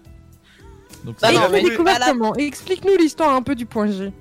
Donc 1.06 1.16
Bah 1.22 1.32
non, 1.32 1.42
mais- 1.52 1.62
découvert 1.64 2.00
la- 2.00 2.08
comment 2.12 2.36
Explique-nous 2.36 2.96
l'histoire 2.98 3.34
un 3.36 3.42
peu 3.42 3.56
du 3.56 3.66
point 3.66 3.88
G. 3.88 4.12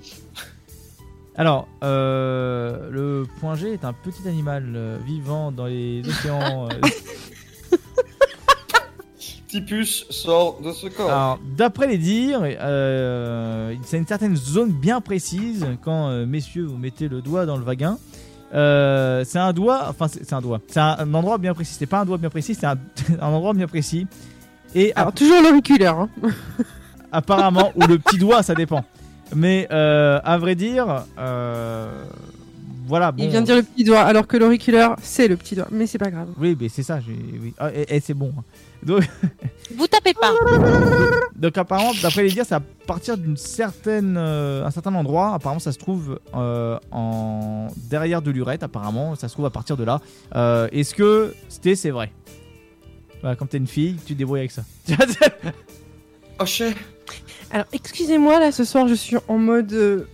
Alors, 1.36 1.68
euh, 1.84 2.90
le 2.90 3.26
point 3.40 3.54
G 3.54 3.72
est 3.72 3.84
un 3.84 3.92
petit 3.92 4.26
animal 4.28 4.72
euh, 4.74 4.98
vivant 5.06 5.52
dans 5.52 5.66
les 5.66 6.02
océans. 6.06 6.68
euh, 6.68 6.74
Tipus 9.50 10.06
sort 10.10 10.60
de 10.60 10.72
ce 10.72 10.86
corps. 10.86 11.10
Alors, 11.10 11.38
d'après 11.56 11.88
les 11.88 11.98
dires, 11.98 12.42
euh, 12.44 13.74
c'est 13.82 13.98
une 13.98 14.06
certaine 14.06 14.36
zone 14.36 14.70
bien 14.70 15.00
précise 15.00 15.66
quand 15.82 16.08
euh, 16.08 16.24
messieurs 16.26 16.64
vous 16.64 16.76
mettez 16.78 17.08
le 17.08 17.20
doigt 17.20 17.46
dans 17.46 17.56
le 17.56 17.64
vagin. 17.64 17.98
Euh, 18.54 19.24
c'est 19.24 19.38
un 19.38 19.52
doigt, 19.52 19.86
enfin 19.88 20.08
c'est 20.08 20.32
un 20.32 20.40
doigt, 20.40 20.60
c'est 20.66 20.80
un, 20.80 20.96
un 20.98 21.14
endroit 21.14 21.38
bien 21.38 21.54
précis. 21.54 21.74
C'est 21.78 21.86
pas 21.86 22.00
un 22.00 22.04
doigt 22.04 22.18
bien 22.18 22.30
précis, 22.30 22.54
c'est 22.54 22.66
un, 22.66 22.78
un 23.20 23.26
endroit 23.26 23.52
bien 23.52 23.66
précis. 23.66 24.06
Et 24.74 24.92
Alors, 24.94 25.12
toujours 25.12 25.42
l'auriculaire. 25.42 25.98
Hein. 25.98 26.08
apparemment, 27.12 27.72
ou 27.74 27.86
le 27.86 27.98
petit 27.98 28.18
doigt, 28.18 28.42
ça 28.42 28.54
dépend. 28.54 28.84
Mais 29.34 29.68
euh, 29.70 30.20
à 30.24 30.38
vrai 30.38 30.54
dire, 30.54 31.04
euh, 31.18 32.04
voilà. 32.90 33.10
Bon, 33.12 33.22
Il 33.22 33.30
vient 33.30 33.40
de 33.40 33.46
dire 33.46 33.56
le 33.56 33.62
petit 33.62 33.84
doigt, 33.84 34.00
alors 34.02 34.26
que 34.26 34.36
l'auriculaire, 34.36 34.96
c'est 35.02 35.28
le 35.28 35.36
petit 35.36 35.54
doigt. 35.54 35.68
Mais 35.70 35.86
c'est 35.86 35.96
pas 35.98 36.10
grave. 36.10 36.28
Oui, 36.38 36.56
mais 36.60 36.68
c'est 36.68 36.82
ça. 36.82 37.00
j'ai- 37.00 37.12
Oui. 37.40 37.54
Ah, 37.58 37.70
et, 37.74 37.96
et 37.96 38.00
c'est 38.00 38.12
bon. 38.14 38.34
Donc, 38.82 39.08
Vous 39.76 39.86
tapez 39.86 40.12
pas. 40.14 40.32
Donc 41.36 41.56
apparemment, 41.56 41.92
d'après 42.02 42.24
les 42.24 42.30
dires, 42.30 42.44
c'est 42.46 42.54
à 42.56 42.60
partir 42.86 43.16
d'une 43.16 43.36
certaine, 43.36 44.16
euh, 44.18 44.66
un 44.66 44.70
certain 44.70 44.94
endroit. 44.94 45.32
Apparemment, 45.34 45.60
ça 45.60 45.70
se 45.72 45.78
trouve 45.78 46.18
euh, 46.34 46.76
en 46.90 47.68
derrière 47.88 48.20
de 48.20 48.30
l'urètre. 48.30 48.64
Apparemment, 48.64 49.14
ça 49.14 49.28
se 49.28 49.34
trouve 49.34 49.46
à 49.46 49.50
partir 49.50 49.76
de 49.76 49.84
là. 49.84 50.00
Euh, 50.34 50.68
Est-ce 50.72 50.94
que 50.94 51.32
c'était 51.48 51.76
c'est 51.76 51.90
vrai? 51.90 52.10
Voilà, 53.20 53.36
Comme 53.36 53.48
t'es 53.48 53.58
une 53.58 53.66
fille, 53.66 53.96
tu 54.06 54.14
te 54.14 54.18
débrouilles 54.18 54.40
avec 54.40 54.50
ça. 54.50 54.62
Oh 56.42 56.46
chais. 56.46 56.74
Alors, 57.50 57.66
excusez-moi, 57.72 58.40
là, 58.40 58.50
ce 58.50 58.64
soir, 58.64 58.88
je 58.88 58.94
suis 58.94 59.16
en 59.28 59.36
mode 59.38 60.06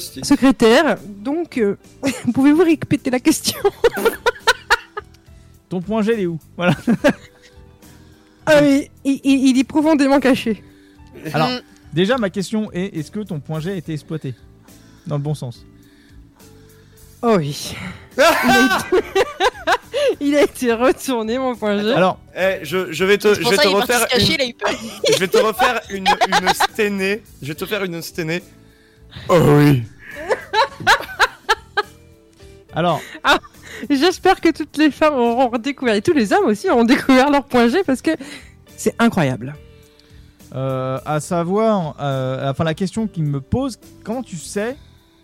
secrétaire. 0.00 0.96
Donc, 1.06 1.58
euh, 1.58 1.76
pouvez-vous 2.34 2.62
répéter 2.64 3.10
la 3.10 3.20
question 3.20 3.58
Ton 5.68 5.80
point 5.80 6.02
G, 6.02 6.12
il 6.14 6.20
est 6.20 6.26
où? 6.26 6.38
Voilà. 6.56 6.74
Ah 8.46 8.60
oui, 8.62 8.90
il, 9.04 9.20
il- 9.24 9.48
il 9.50 9.58
est 9.58 9.64
profondément 9.64 10.20
caché. 10.20 10.62
Alors, 11.32 11.48
déjà, 11.92 12.18
ma 12.18 12.28
question 12.30 12.70
est 12.72 12.96
est-ce 12.98 13.10
que 13.10 13.20
ton 13.20 13.40
point 13.40 13.60
G 13.60 13.70
a 13.70 13.74
été 13.74 13.92
exploité? 13.92 14.34
Dans 15.06 15.16
le 15.16 15.22
bon 15.22 15.34
sens 15.34 15.64
Oh 17.22 17.36
oui. 17.38 17.74
il, 18.16 18.20
a 18.22 18.78
été... 18.90 19.06
il 20.20 20.34
a 20.36 20.42
été 20.42 20.72
retourné, 20.72 21.38
mon 21.38 21.54
point 21.54 21.80
G. 21.80 21.92
Alors, 21.92 22.18
Eh, 22.36 22.58
je, 22.64 22.92
je 22.92 23.04
vais 23.04 23.16
te, 23.16 23.28
C'est 23.28 23.34
je 23.36 23.42
pour 23.42 23.50
vais 23.52 23.56
ça 23.56 23.62
te 23.62 23.68
qu'il 23.68 23.76
est 23.76 23.80
parti 23.80 23.92
refaire 23.92 24.10
se 24.10 24.14
cacher, 24.16 24.34
une, 24.34 24.40
il 24.40 24.42
a 24.42 24.48
eu 24.48 24.54
peur. 24.54 24.72
je 25.14 25.18
vais 25.20 25.28
te 25.28 25.38
refaire 25.38 25.80
une, 25.90 26.06
une 26.08 26.48
sténée. 26.54 27.22
Je 27.40 27.48
vais 27.48 27.54
te 27.54 27.64
faire 27.64 27.84
une 27.84 28.02
sténée. 28.02 28.42
Oh 29.28 29.38
oui. 29.58 29.82
alors, 32.74 33.00
J'espère 33.90 34.40
que 34.40 34.50
toutes 34.50 34.76
les 34.76 34.90
femmes 34.90 35.14
auront 35.14 35.58
découvert, 35.58 35.94
et 35.94 36.02
tous 36.02 36.12
les 36.12 36.32
hommes 36.32 36.46
aussi 36.46 36.70
auront 36.70 36.84
découvert 36.84 37.30
leur 37.30 37.44
point 37.44 37.68
G 37.68 37.82
parce 37.84 38.00
que 38.00 38.12
c'est 38.76 38.94
incroyable. 39.00 39.54
euh, 40.54 40.98
à 41.04 41.18
savoir, 41.20 41.96
euh, 42.00 42.50
enfin 42.50 42.64
la 42.64 42.74
question 42.74 43.06
qui 43.08 43.22
me 43.22 43.40
pose, 43.40 43.78
comment 44.04 44.22
tu 44.22 44.36
sais 44.36 44.76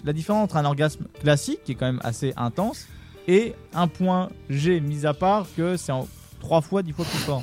la 0.05 0.13
différence 0.13 0.45
entre 0.45 0.57
un 0.57 0.65
orgasme 0.65 1.05
classique, 1.21 1.61
qui 1.65 1.73
est 1.73 1.75
quand 1.75 1.87
même 1.87 2.01
assez 2.03 2.33
intense, 2.37 2.87
et 3.29 3.55
un 3.75 3.87
point 3.89 4.29
G, 4.49 4.81
mis 4.81 5.07
à 5.07 5.15
part 5.15 5.47
que 5.57 5.77
c'est 5.77 5.93
en 5.93 6.09
3 6.41 6.61
fois, 6.63 6.83
10 6.83 6.93
fois 6.93 7.05
plus 7.05 7.19
fort? 7.19 7.43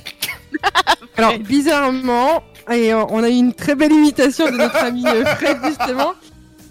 Alors, 1.17 1.38
bizarrement, 1.40 2.43
et 2.72 2.93
on 2.93 3.24
a 3.24 3.30
eu 3.30 3.33
une 3.35 3.53
très 3.53 3.75
belle 3.75 3.91
imitation 3.93 4.45
de 4.51 4.57
notre 4.57 4.77
ami 4.83 5.06
euh, 5.06 5.24
Fred, 5.25 5.57
justement. 5.65 6.14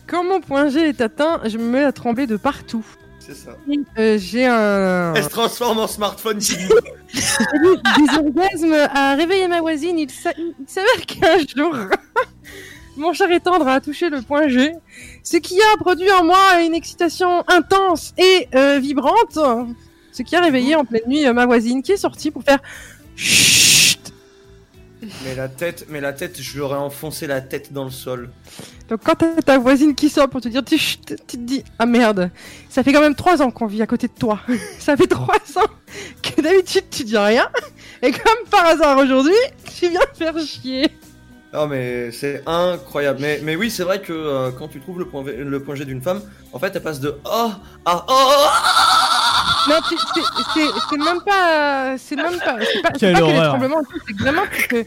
Quand 0.07 0.23
mon 0.24 0.41
point 0.41 0.68
G 0.68 0.89
est 0.89 1.00
atteint, 1.00 1.41
je 1.44 1.57
me 1.58 1.65
mets 1.65 1.84
à 1.84 1.92
trembler 1.92 2.26
de 2.26 2.36
partout. 2.36 2.84
C'est 3.18 3.34
ça. 3.34 3.57
Euh, 3.99 4.18
J'ai 4.18 4.44
un. 4.47 5.15
Elle 5.15 5.24
se 5.24 5.28
transforme 5.31 5.78
en 5.78 5.86
smartphone 5.86 6.39
des 7.15 8.16
orgasmes 8.18 8.74
à 8.92 9.15
réveiller 9.15 9.49
ma 9.49 9.60
voisine. 9.60 9.99
Il 9.99 10.10
s'a- 10.10 10.34
il 10.36 10.52
s'avère 10.66 11.07
qu'un 11.07 11.39
jour, 11.57 11.74
mon 12.99 13.15
cher 13.15 13.31
étendre 13.31 13.66
a 13.66 13.81
touché 13.81 14.10
le 14.10 14.20
point 14.20 14.49
G, 14.49 14.73
ce 15.23 15.39
qui 15.39 15.58
a 15.58 15.76
produit 15.78 16.10
en 16.12 16.24
moi 16.24 16.60
une 16.62 16.74
excitation 16.74 17.44
intense 17.49 18.12
et 18.18 18.47
euh, 18.55 18.78
vibrante, 18.78 19.39
ce 20.12 20.23
qui 20.23 20.36
a 20.36 20.41
réveillé 20.42 20.74
en 20.76 20.84
pleine 20.84 21.02
nuit 21.07 21.26
euh, 21.26 21.33
ma 21.33 21.47
voisine 21.47 21.83
qui 21.83 21.92
est 21.92 21.97
sortie 21.97 22.31
pour 22.31 22.42
faire 22.44 22.58
Chut 23.16 24.12
Mais 25.24 25.34
la 25.34 25.49
tête, 25.49 25.86
mais 25.89 26.00
la 26.02 26.12
tête, 26.12 26.41
je 26.42 26.52
lui 26.52 26.60
aurais 26.60 26.76
enfoncé 26.78 27.26
la 27.26 27.41
tête 27.41 27.73
dans 27.73 27.84
le 27.84 27.91
sol. 27.91 28.31
Donc 28.88 29.00
quand 29.04 29.14
t'as 29.14 29.40
ta 29.42 29.58
voisine 29.58 29.94
qui 29.94 30.08
sort 30.10 30.28
pour 30.28 30.40
te 30.40 30.48
dire 30.48 30.62
Chut 30.76 31.00
tu 31.26 31.36
te 31.38 31.42
dis 31.42 31.64
ah 31.78 31.86
merde, 31.86 32.30
ça 32.68 32.82
fait 32.82 32.92
quand 32.92 33.00
même 33.00 33.14
trois 33.14 33.40
ans 33.40 33.50
qu'on 33.50 33.66
vit 33.66 33.80
à 33.82 33.86
côté 33.86 34.08
de 34.08 34.12
toi. 34.18 34.40
ça 34.78 34.96
fait 34.96 35.06
trois 35.06 35.36
ans 35.56 35.70
que 36.22 36.40
d'habitude 36.42 36.84
tu 36.90 37.04
dis 37.04 37.16
rien 37.16 37.48
et 38.02 38.10
comme 38.12 38.48
par 38.50 38.66
hasard 38.66 38.98
aujourd'hui, 38.98 39.32
tu 39.78 39.88
viens 39.88 40.00
me 40.00 40.14
faire 40.14 40.38
chier. 40.38 40.88
Non 41.54 41.66
mais 41.68 42.10
c'est 42.10 42.42
incroyable. 42.46 43.20
Mais, 43.22 43.40
mais 43.42 43.54
oui, 43.56 43.70
c'est 43.70 43.84
vrai 43.84 44.02
que 44.02 44.12
euh, 44.12 44.50
quand 44.50 44.66
tu 44.68 44.80
trouves 44.80 44.98
le 44.98 45.06
point, 45.06 45.22
le 45.24 45.62
point 45.62 45.76
G 45.76 45.84
d'une 45.84 46.02
femme, 46.02 46.20
en 46.52 46.58
fait, 46.58 46.74
elle 46.74 46.82
passe 46.82 46.98
de 47.00 47.16
oh 47.24 47.50
à 47.86 48.04
oh. 48.08 48.12
Non, 48.12 48.50
tu- 48.50 49.23
c'est- 50.55 50.60
c'est 50.90 50.97
même 50.97 51.20
pas. 51.24 51.97
C'est 51.98 52.16
même 52.16 52.39
pas. 52.39 52.56
C'est 52.73 52.82
pas, 52.82 52.90
Quelle 52.90 53.12
pas 53.14 53.20
que 53.20 53.26
les 53.26 53.36
tremblements, 53.39 53.82
c'est 54.06 54.16
vraiment 54.18 54.42
que 54.68 54.84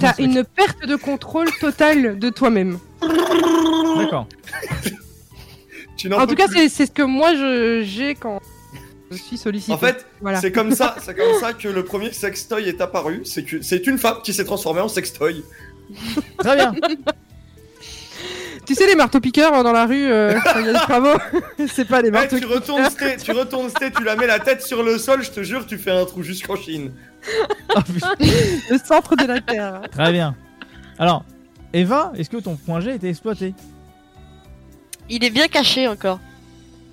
t'as 0.00 0.14
une 0.18 0.44
perte 0.44 0.86
de 0.86 0.96
contrôle 0.96 1.48
totale 1.60 2.18
de 2.18 2.30
toi-même. 2.30 2.78
D'accord. 3.02 4.26
En 6.12 6.26
tout 6.26 6.34
cas, 6.34 6.46
c'est 6.50 6.68
c'est 6.68 6.86
ce 6.86 6.90
que 6.92 7.02
moi 7.02 7.34
je- 7.34 7.82
j'ai 7.84 8.14
quand 8.14 8.40
je 9.10 9.16
suis 9.16 9.36
sollicité. 9.36 9.72
En 9.72 9.78
fait, 9.78 10.06
voilà. 10.20 10.40
c'est 10.40 10.52
comme 10.52 10.72
ça, 10.72 10.96
c'est 11.02 11.14
comme 11.16 11.38
ça 11.40 11.52
que 11.52 11.68
le 11.68 11.84
premier 11.84 12.12
sextoy 12.12 12.68
est 12.68 12.80
apparu. 12.80 13.22
C'est 13.24 13.44
que 13.44 13.60
c'est 13.60 13.86
une 13.86 13.98
femme 13.98 14.18
qui 14.24 14.32
s'est 14.32 14.44
transformée 14.44 14.80
en 14.80 14.88
sextoy. 14.88 15.44
Très 16.38 16.56
bien. 16.56 16.74
Tu 18.66 18.74
sais, 18.74 18.86
les 18.86 18.94
marteaux-piqueurs 18.94 19.54
euh, 19.54 19.62
dans 19.62 19.72
la 19.72 19.86
rue, 19.86 20.10
euh, 20.10 20.38
quand 20.44 20.60
il 20.60 20.66
y 20.66 20.68
a 20.68 20.72
des 20.72 20.78
travaux, 20.78 21.18
c'est 21.68 21.86
pas 21.86 22.02
les 22.02 22.08
Eh, 22.08 22.12
marteaux 22.12 22.38
tu 22.38 22.46
retournes 22.46 22.88
Sté, 22.90 23.16
tu 23.16 23.32
retournes 23.32 23.68
Sté, 23.68 23.90
tu 23.90 24.04
la 24.04 24.14
mets 24.16 24.26
la 24.26 24.38
tête 24.38 24.62
sur 24.62 24.82
le 24.82 24.98
sol, 24.98 25.22
je 25.22 25.30
te 25.30 25.42
jure, 25.42 25.66
tu 25.66 25.76
fais 25.78 25.90
un 25.90 26.04
trou 26.04 26.22
jusqu'en 26.22 26.56
Chine. 26.56 26.92
Le 28.20 28.78
centre 28.78 29.16
de 29.16 29.26
la 29.26 29.40
Terre. 29.40 29.82
Très 29.90 30.12
bien. 30.12 30.34
Alors, 30.98 31.24
Eva, 31.72 32.12
est-ce 32.16 32.30
que 32.30 32.36
ton 32.38 32.56
point 32.56 32.80
G 32.80 32.90
a 32.92 32.94
été 32.94 33.08
exploité? 33.08 33.54
Il 35.08 35.24
est 35.24 35.30
bien 35.30 35.48
caché 35.48 35.88
encore. 35.88 36.20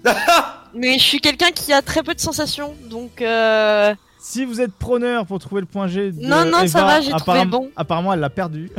Mais 0.74 0.94
je 0.98 1.04
suis 1.04 1.20
quelqu'un 1.20 1.52
qui 1.52 1.74
a 1.74 1.82
très 1.82 2.04
peu 2.04 2.14
de 2.14 2.20
sensations, 2.20 2.76
donc 2.90 3.22
euh... 3.22 3.94
Si 4.20 4.44
vous 4.46 4.60
êtes 4.60 4.74
preneur 4.74 5.26
pour 5.26 5.40
trouver 5.40 5.62
le 5.62 5.68
point 5.68 5.88
G 5.88 6.12
de 6.12 6.20
Non, 6.22 6.44
non, 6.46 6.60
Eva, 6.60 6.68
ça 6.68 6.84
va, 6.84 7.02
j'ai 7.02 7.12
trouvé 7.12 7.46
bon. 7.46 7.70
Apparemment, 7.76 8.14
elle 8.14 8.20
l'a 8.20 8.30
perdu. 8.30 8.70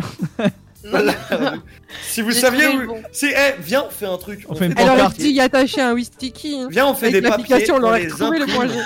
si 2.03 2.21
vous 2.21 2.33
saviez 2.33 2.65
trouvé 2.65 2.85
où. 2.85 2.89
bon. 2.89 3.03
Si, 3.13 3.27
eh, 3.27 3.55
viens, 3.61 3.85
on 3.87 3.91
fait 3.91 4.07
un 4.07 4.17
truc. 4.19 4.45
On 4.49 4.55
fait 4.55 4.67
une 4.67 4.75
Elle 4.77 4.89
aurait 4.89 5.11
y 5.19 5.41
attacher 5.41 5.81
un 5.81 5.95
Wistiki. 5.95 6.61
Hein. 6.61 6.69
Viens, 6.71 6.87
on 6.87 6.95
fait 6.95 7.09
Avec 7.09 7.23
des 7.23 7.29
papiers. 7.29 7.45
l'application, 7.49 7.77
on 7.77 7.79
l'aurait 7.79 8.01
les 8.05 8.13
retrouvé 8.13 8.39
le 8.39 8.47
point 8.47 8.69
G. 8.69 8.75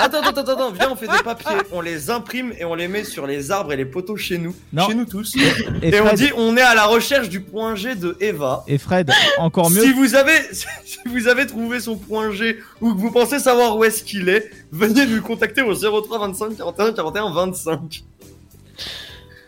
Attends, 0.00 0.20
attends, 0.20 0.40
attends, 0.42 0.52
attends, 0.52 0.70
viens, 0.70 0.90
on 0.92 0.96
fait 0.96 1.08
des 1.08 1.24
papiers, 1.24 1.56
on 1.72 1.80
les 1.80 2.08
imprime 2.08 2.52
et 2.56 2.64
on 2.64 2.76
les 2.76 2.86
met 2.86 3.02
sur 3.02 3.26
les 3.26 3.50
arbres 3.50 3.72
et 3.72 3.76
les 3.76 3.84
poteaux 3.84 4.16
chez 4.16 4.38
nous. 4.38 4.54
Non. 4.72 4.86
Chez 4.86 4.94
nous 4.94 5.06
tous. 5.06 5.34
Et 5.82 5.88
Et, 5.88 6.00
on 6.00 6.12
dit, 6.14 6.30
on 6.36 6.56
est 6.56 6.62
à 6.62 6.76
la 6.76 6.86
recherche 6.86 7.28
du 7.28 7.40
point 7.40 7.74
G 7.74 7.96
de 7.96 8.16
Eva. 8.20 8.64
Et 8.68 8.78
Fred, 8.78 9.10
encore 9.38 9.70
mieux. 9.70 9.80
Si 9.82 9.92
vous 9.92 10.14
avez, 10.14 10.38
si 10.52 10.98
vous 11.04 11.26
avez 11.26 11.46
trouvé 11.46 11.80
son 11.80 11.96
point 11.96 12.30
G 12.30 12.58
ou 12.80 12.94
que 12.94 13.00
vous 13.00 13.10
pensez 13.10 13.40
savoir 13.40 13.76
où 13.76 13.82
est-ce 13.82 14.04
qu'il 14.04 14.28
est, 14.28 14.50
venez 14.70 15.04
nous 15.04 15.20
contacter 15.20 15.62
au 15.62 15.74
03 15.74 16.18
25 16.20 16.56
41 16.56 16.92
41 16.92 17.32
25. 17.32 18.04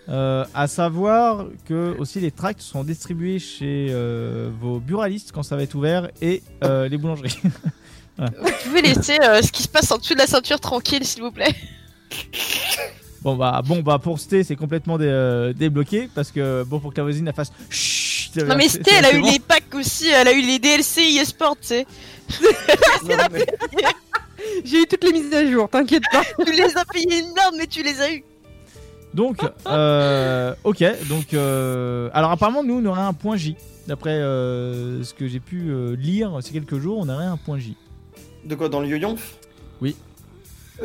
Euh, 0.09 0.45
à 0.55 0.67
savoir 0.67 1.47
que 1.67 1.95
aussi 1.99 2.19
les 2.21 2.31
tracts 2.33 2.63
sont 2.63 2.83
distribués 2.83 3.39
chez 3.39 3.89
euh, 3.91 4.51
vos 4.61 4.81
buralistes 4.81 5.31
quand 5.33 5.43
ça 5.45 5.55
va 5.57 5.63
être 5.63 5.75
ouvert 5.77 6.09
et 6.21 6.43
euh, 6.65 6.89
les 6.89 6.97
boulangeries. 6.99 7.39
Voilà. 8.19 8.33
vous 8.43 8.51
pouvez 8.65 8.83
laisser 8.83 9.17
euh, 9.23 9.41
ce 9.41 9.51
qui 9.51 9.63
se 9.63 9.69
passe 9.69 9.91
en 9.93 9.97
dessous 9.97 10.13
de 10.13 10.19
la 10.19 10.27
ceinture 10.27 10.61
tranquille, 10.61 11.07
s'il 11.07 11.23
vous 11.23 11.31
plaît. 11.31 11.55
Bon 13.23 13.35
bah 13.37 13.63
bon 13.65 13.81
bah 13.81 13.99
pour 14.03 14.19
Sté 14.19 14.45
c'est 14.45 14.57
complètement 14.57 14.99
dé- 14.99 15.05
euh, 15.07 15.53
débloqué 15.55 16.09
parce 16.15 16.31
que 16.31 16.63
bon 16.65 16.81
pour 16.81 16.93
que 16.93 16.99
la 16.99 17.05
voisine 17.05 17.25
la 17.27 17.33
fasse. 17.33 17.51
Chut, 17.71 18.37
Non 18.37 18.57
mais 18.57 18.69
Sté, 18.69 18.91
elle 18.99 19.05
a 19.07 19.15
eu 19.15 19.21
bon. 19.23 19.31
les 19.31 19.39
packs 19.39 19.75
aussi, 19.75 20.09
elle 20.09 20.29
a 20.29 20.33
eu 20.33 20.43
les 20.43 20.59
DLC 20.59 21.01
eSport, 21.21 21.57
tu 21.61 21.69
sais. 21.69 21.87
J'ai 24.65 24.83
eu 24.83 24.87
toutes 24.87 25.05
les 25.05 25.13
mises 25.13 25.33
à 25.35 25.47
jour, 25.51 25.69
t'inquiète 25.69 26.03
pas. 26.11 26.23
tu 26.45 26.53
les 26.53 26.77
as 26.77 26.85
payés 26.87 27.19
énormes, 27.19 27.57
mais 27.59 27.67
tu 27.67 27.83
les 27.83 28.01
as 28.01 28.13
eu. 28.13 28.25
Donc 29.15 29.39
euh, 29.67 30.55
ok 30.65 30.85
donc 31.09 31.35
euh, 31.35 32.09
alors 32.13 32.31
apparemment 32.31 32.63
nous 32.63 32.75
on 32.81 32.85
aurait 32.87 33.01
un 33.03 33.13
point 33.13 33.37
J 33.37 33.57
d'après 33.89 34.11
euh, 34.15 35.03
ce 35.03 35.15
que 35.15 35.27
j'ai 35.27 35.41
pu 35.41 35.65
euh, 35.69 35.97
lire 35.97 36.39
ces 36.43 36.53
quelques 36.53 36.79
jours 36.79 36.99
on 37.01 37.09
aurait 37.09 37.25
un 37.25 37.37
point 37.37 37.59
J. 37.59 37.77
De 38.45 38.55
quoi, 38.55 38.69
dans 38.69 38.81
le 38.81 38.87
yo-yonf? 38.89 39.37
Oui. 39.83 39.97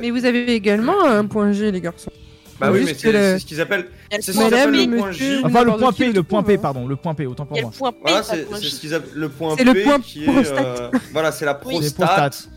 Mais 0.02 0.10
vous 0.12 0.26
avez 0.26 0.54
également 0.54 1.06
un 1.06 1.26
point 1.26 1.54
G, 1.54 1.72
les 1.72 1.80
garçons. 1.80 2.12
Bah 2.60 2.70
oui, 2.72 2.82
mais 2.86 2.94
c'est 2.94 3.12
le- 3.12 3.38
ce 3.40 3.46
qu'ils 3.46 3.62
appellent. 3.62 3.88
Ce 4.20 4.32
point 4.32 4.46
qu'ils 4.50 4.54
appellent 4.56 4.90
le 4.90 4.98
point 4.98 5.12
J. 5.12 5.42
Enfin 5.44 5.64
le 5.64 5.78
point 5.78 5.94
P 5.94 6.12
le 6.12 6.24
point 6.24 6.42
P 6.44 6.58
pardon 6.58 6.88
le 6.88 6.96
point 6.96 7.14
P 7.14 7.26
autant 7.28 7.46
pour 7.46 7.60
moi. 7.62 7.70
le 7.72 7.78
point 7.78 7.92
P, 7.92 7.98
Voilà, 8.02 8.24
c'est 8.24 8.46
ce 8.70 8.80
qu'ils 8.82 8.94
appellent 8.94 9.12
le 9.14 9.30
point 9.30 9.56
C'est 9.58 9.64
le 9.66 9.74
P 9.74 9.84
point 9.84 10.00
qui 10.00 10.24
est. 10.24 10.32
prostate. 10.34 10.58
euh, 10.66 10.90
voilà, 11.14 11.32
c'est 11.32 11.46
la 11.46 11.54
prostate. 11.54 12.50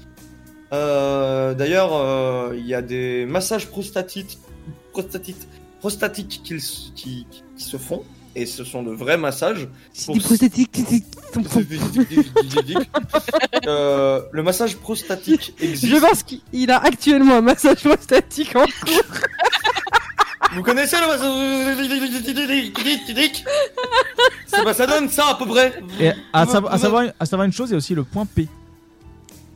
Euh, 0.72 1.54
D'ailleurs, 1.54 1.90
euh, 1.94 2.54
il 2.56 2.66
y 2.66 2.74
a 2.74 2.82
des 2.82 3.24
massages 3.26 3.68
prostatites, 3.68 4.38
prostatites, 5.02 5.48
prostatiques 5.80 6.40
qui, 6.44 6.54
s- 6.54 6.90
qui, 6.96 7.26
qui 7.56 7.62
se 7.64 7.76
font, 7.76 8.02
et 8.34 8.46
ce 8.46 8.64
sont 8.64 8.82
de 8.82 8.90
vrais 8.92 9.16
massages. 9.16 9.68
Pour. 10.06 10.16
Euh, 13.66 14.20
le 14.32 14.42
massage 14.42 14.76
prostatique 14.76 15.54
existe. 15.60 15.92
Je 15.92 15.96
pense 16.00 16.22
qu'il 16.22 16.70
a 16.70 16.78
actuellement 16.78 17.36
un 17.36 17.40
massage 17.40 17.82
prostatique 17.82 18.54
en 18.56 18.64
cours. 18.64 19.02
Vous 20.54 20.62
connaissez 20.62 20.96
le 20.96 21.06
massage 21.06 22.72
C'est 24.46 24.64
bah, 24.64 24.74
ça 24.74 24.86
donne 24.86 25.08
ça 25.10 25.28
à 25.30 25.34
peu 25.34 25.46
près. 25.46 25.80
Et 26.00 26.10
à, 26.32 26.46
savoir, 26.46 26.72
à 26.72 27.26
savoir 27.26 27.44
une 27.46 27.52
chose, 27.52 27.68
il 27.70 27.72
y 27.72 27.74
a 27.74 27.78
aussi 27.78 27.94
le 27.94 28.04
point 28.04 28.24
P. 28.26 28.48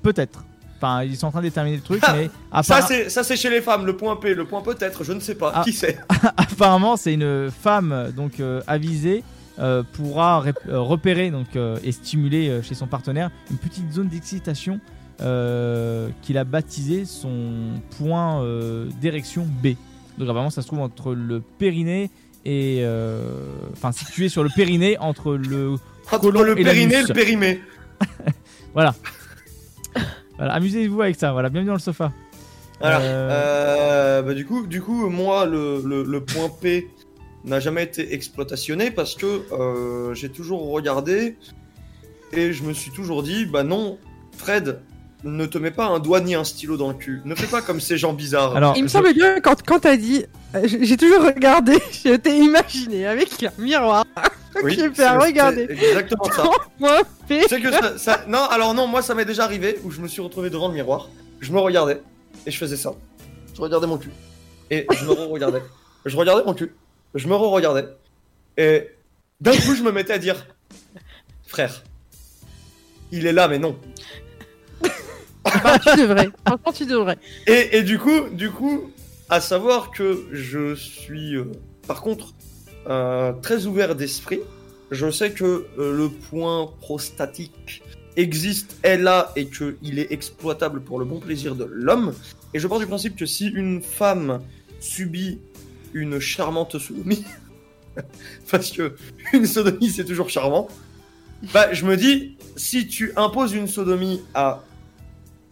Peut-être. 0.02 0.44
Enfin, 0.82 1.04
ils 1.04 1.16
sont 1.16 1.28
en 1.28 1.30
train 1.30 1.40
de 1.40 1.46
déterminer 1.46 1.76
le 1.76 1.82
truc, 1.82 2.02
mais 2.12 2.28
Ça 2.64 2.78
appara- 2.80 2.86
c'est 2.88 3.08
ça 3.08 3.22
c'est 3.22 3.36
chez 3.36 3.50
les 3.50 3.60
femmes. 3.60 3.86
Le 3.86 3.96
point 3.96 4.16
P, 4.16 4.34
le 4.34 4.44
point 4.44 4.62
peut-être, 4.62 5.04
je 5.04 5.12
ne 5.12 5.20
sais 5.20 5.36
pas. 5.36 5.52
Ah. 5.54 5.62
Qui 5.64 5.72
sait 5.72 5.96
apparemment, 6.36 6.96
c'est 6.96 7.14
une 7.14 7.50
femme 7.52 8.12
donc 8.16 8.40
euh, 8.40 8.60
avisée 8.66 9.22
euh, 9.60 9.84
pourra 9.92 10.42
euh, 10.68 10.80
repérer 10.80 11.30
donc 11.30 11.54
euh, 11.54 11.76
et 11.84 11.92
stimuler 11.92 12.60
chez 12.62 12.74
son 12.74 12.86
partenaire 12.88 13.30
une 13.50 13.58
petite 13.58 13.92
zone 13.92 14.08
d'excitation 14.08 14.80
qu'il 15.18 16.36
a 16.38 16.42
baptisé 16.44 17.04
son 17.04 17.74
point 17.98 18.44
d'érection 19.00 19.46
B. 19.62 19.74
Donc 20.18 20.26
vraiment, 20.26 20.50
ça 20.50 20.62
se 20.62 20.66
trouve 20.66 20.80
entre 20.80 21.14
le 21.14 21.40
périnée 21.40 22.10
et 22.44 22.84
enfin 23.72 23.92
situé 23.92 24.28
sur 24.28 24.42
le 24.42 24.50
périnée 24.56 24.98
entre 24.98 25.34
le 25.34 25.74
Entre 26.10 26.18
côlon 26.18 26.42
le 26.42 26.58
et 26.58 26.64
périnée 26.64 26.96
et 26.96 27.02
le 27.02 27.14
périmé. 27.14 27.60
Voilà. 28.74 28.94
Voilà, 30.42 30.54
amusez-vous 30.56 31.00
avec 31.02 31.14
ça. 31.14 31.30
Voilà, 31.30 31.48
bienvenue 31.50 31.68
dans 31.68 31.74
le 31.74 31.78
sofa. 31.78 32.12
Euh, 32.82 32.88
Euh, 33.00 34.22
bah, 34.22 34.34
du 34.34 34.44
coup, 34.44 34.66
du 34.66 34.82
coup, 34.82 35.08
moi, 35.08 35.46
le, 35.46 35.80
le, 35.86 36.02
le 36.02 36.20
point 36.24 36.48
P 36.48 36.88
n'a 37.44 37.60
jamais 37.60 37.84
été 37.84 38.12
exploitationné 38.12 38.90
parce 38.90 39.14
que 39.14 39.42
euh, 39.52 40.14
j'ai 40.14 40.28
toujours 40.30 40.68
regardé 40.72 41.36
et 42.32 42.52
je 42.52 42.64
me 42.64 42.72
suis 42.72 42.90
toujours 42.90 43.22
dit, 43.22 43.46
bah 43.46 43.62
non, 43.62 43.98
Fred, 44.36 44.80
ne 45.24 45.46
te 45.46 45.56
mets 45.58 45.70
pas 45.70 45.86
un 45.86 45.98
doigt 46.00 46.20
ni 46.20 46.34
un 46.34 46.44
stylo 46.44 46.76
dans 46.76 46.88
le 46.88 46.94
cul. 46.94 47.20
Ne 47.24 47.34
fais 47.34 47.46
pas 47.46 47.62
comme 47.62 47.80
ces 47.80 47.96
gens 47.96 48.12
bizarres. 48.12 48.56
Alors, 48.56 48.76
Il 48.76 48.82
me 48.82 48.88
je- 48.88 48.92
semble 48.92 49.12
bien 49.14 49.40
quand, 49.40 49.62
quand 49.64 49.80
t'as 49.80 49.96
dit, 49.96 50.24
euh, 50.54 50.62
j'ai 50.64 50.84
j'ai 50.84 50.96
toujours 50.96 51.22
regardé, 51.24 51.78
je 52.04 52.14
t'ai 52.16 52.38
imaginé 52.38 53.06
avec 53.06 53.42
un 53.44 53.52
miroir 53.62 54.04
oui, 54.64 54.74
c'est- 54.76 54.94
fait 54.94 55.08
regarder. 55.08 55.66
exactement 55.70 56.24
ça. 56.24 56.44
Moi, 56.80 57.02
P. 57.28 57.42
C'est 57.48 57.60
que 57.60 57.70
ça, 57.70 57.98
ça- 57.98 58.24
Non, 58.28 58.42
alors 58.50 58.74
non, 58.74 58.86
moi 58.86 59.00
ça 59.02 59.14
m'est 59.14 59.24
déjà 59.24 59.44
arrivé 59.44 59.78
où 59.84 59.90
je 59.90 60.00
me 60.00 60.08
suis 60.08 60.20
retrouvé 60.20 60.50
devant 60.50 60.68
le 60.68 60.74
miroir, 60.74 61.08
je 61.40 61.52
me 61.52 61.58
regardais 61.60 62.00
et 62.46 62.50
je 62.50 62.58
faisais 62.58 62.76
ça. 62.76 62.92
Je 63.54 63.60
regardais 63.60 63.86
mon 63.86 63.98
cul. 63.98 64.10
Et 64.70 64.86
je 64.98 65.04
me 65.04 65.12
re-regardais. 65.12 65.62
Je 66.04 66.16
regardais 66.16 66.42
mon 66.44 66.54
cul. 66.54 66.72
Je 67.14 67.28
me 67.28 67.34
re-regardais. 67.36 67.86
Et 68.56 68.88
d'un 69.40 69.52
coup, 69.52 69.74
je 69.76 69.82
me 69.84 69.92
mettais 69.92 70.14
à 70.14 70.18
dire 70.18 70.46
Frère, 71.46 71.84
il 73.12 73.24
est 73.26 73.32
là, 73.32 73.46
mais 73.46 73.58
non. 73.60 73.76
Enfin, 75.44 75.78
tu 75.78 76.00
devrais. 76.00 76.30
Franchement, 76.46 76.72
tu 76.72 76.86
devrais. 76.86 77.18
Et, 77.46 77.78
et 77.78 77.82
du 77.82 77.98
coup, 77.98 78.28
du 78.32 78.50
coup, 78.50 78.90
à 79.28 79.40
savoir 79.40 79.90
que 79.90 80.26
je 80.30 80.74
suis, 80.74 81.36
euh, 81.36 81.44
par 81.86 82.02
contre, 82.02 82.34
euh, 82.88 83.32
très 83.32 83.66
ouvert 83.66 83.94
d'esprit. 83.94 84.40
Je 84.90 85.10
sais 85.10 85.30
que 85.30 85.66
euh, 85.78 85.96
le 85.96 86.08
point 86.10 86.70
prostatique 86.80 87.82
existe, 88.16 88.76
est 88.82 88.98
là 88.98 89.32
et 89.36 89.46
qu'il 89.46 89.98
est 89.98 90.12
exploitable 90.12 90.82
pour 90.82 90.98
le 90.98 91.04
bon 91.04 91.20
plaisir 91.20 91.54
de 91.54 91.64
l'homme. 91.64 92.12
Et 92.52 92.58
je 92.58 92.68
pars 92.68 92.78
du 92.78 92.86
principe 92.86 93.16
que 93.16 93.24
si 93.24 93.46
une 93.46 93.80
femme 93.80 94.40
subit 94.80 95.38
une 95.94 96.18
charmante 96.18 96.78
sodomie, 96.78 97.24
parce 98.50 98.70
que 98.70 98.96
une 99.32 99.46
sodomie 99.46 99.90
c'est 99.90 100.04
toujours 100.04 100.28
charmant, 100.28 100.68
bah 101.54 101.72
je 101.72 101.86
me 101.86 101.96
dis, 101.96 102.36
si 102.56 102.86
tu 102.86 103.12
imposes 103.16 103.54
une 103.54 103.68
sodomie 103.68 104.20
à 104.34 104.62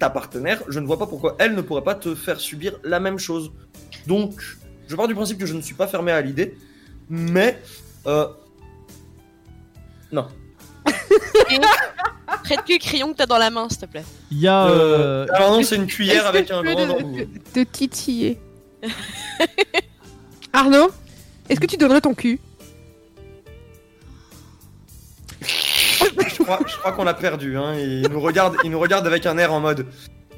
ta 0.01 0.11
partenaire, 0.11 0.63
je 0.69 0.81
ne 0.81 0.87
vois 0.87 0.99
pas 0.99 1.07
pourquoi 1.07 1.37
elle 1.39 1.55
ne 1.55 1.61
pourrait 1.61 1.85
pas 1.85 1.95
te 1.95 2.17
faire 2.17 2.41
subir 2.41 2.73
la 2.83 2.99
même 2.99 3.19
chose. 3.19 3.53
Donc, 4.09 4.33
je 4.89 4.97
pars 4.97 5.07
du 5.07 5.15
principe 5.15 5.39
que 5.39 5.47
je 5.47 5.55
ne 5.55 5.61
suis 5.61 5.75
pas 5.75 5.87
fermé 5.87 6.11
à 6.11 6.21
l'idée, 6.21 6.57
mais 7.09 7.61
euh, 8.07 8.27
non. 10.11 10.27
Prête-lui 12.45 12.75
le 12.75 12.79
crayon 12.79 13.13
que 13.13 13.19
t'as 13.19 13.27
dans 13.27 13.39
la 13.39 13.51
main, 13.51 13.69
s'il 13.69 13.79
te 13.79 13.87
plaît? 13.87 14.05
Il 14.31 14.41
y 14.41 14.49
a. 14.49 14.67
Euh, 14.67 15.27
euh, 15.29 15.35
alors 15.35 15.53
non, 15.53 15.63
c'est 15.63 15.77
une 15.77 15.87
cuillère 15.87 16.27
avec 16.27 16.51
un 16.51 16.63
grand 16.63 16.99
te 17.53 17.61
titiller? 17.61 18.41
Arnaud, 20.53 20.91
est-ce 21.49 21.61
que 21.61 21.67
tu 21.67 21.77
donnerais 21.77 22.01
ton 22.01 22.15
cul? 22.15 22.41
Crois, 26.57 26.61
je 26.67 26.77
crois 26.77 26.93
qu'on 26.93 27.05
l'a 27.05 27.15
perdu. 27.15 27.57
Hein. 27.57 27.75
Il 27.79 28.09
nous 28.11 28.21
regarde, 28.21 28.57
il 28.65 28.71
nous 28.71 28.79
regarde 28.81 29.07
avec 29.07 29.27
un 29.27 29.37
air 29.39 29.53
en 29.53 29.61
mode. 29.61 29.87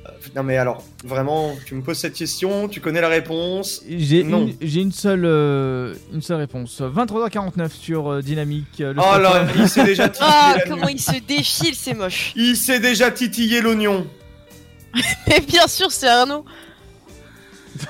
euh, 0.07 0.11
Non 0.37 0.43
mais 0.43 0.57
alors, 0.57 0.83
vraiment, 1.05 1.55
tu 1.67 1.75
me 1.75 1.83
poses 1.83 1.99
cette 1.99 2.15
question, 2.15 2.69
tu 2.69 2.81
connais 2.81 3.01
la 3.01 3.09
réponse? 3.09 3.83
J'ai 3.89 4.23
Non. 4.25 4.47
une, 4.47 4.55
j'ai 4.61 4.81
une 4.81 4.93
seule 4.93 5.25
euh, 5.25 5.95
une 6.13 6.23
seule 6.23 6.39
réponse. 6.39 6.81
23h49 6.81 7.71
sur 7.71 8.11
euh, 8.13 8.21
Dynamique. 8.23 8.81
euh, 8.81 8.93
le 8.95 9.01
Oh 9.01 9.19
là, 9.19 9.47
il 9.57 9.69
s'est 9.69 9.85
déjà 9.85 10.09
titillé 10.11 10.31
Ah, 10.33 10.55
la 10.59 10.63
comment 10.71 10.89
il 10.89 11.01
se 11.01 11.19
défile, 11.27 11.75
c'est 11.75 11.95
moche. 11.95 12.33
Il 12.37 12.57
s'est 12.57 12.81
déjà 12.81 13.11
titillé 13.11 13.61
l'oignon. 13.61 14.07
Mais 15.27 15.41
bien 15.41 15.67
sûr, 15.69 15.91
c'est 15.91 16.09
Arnaud. 16.09 16.45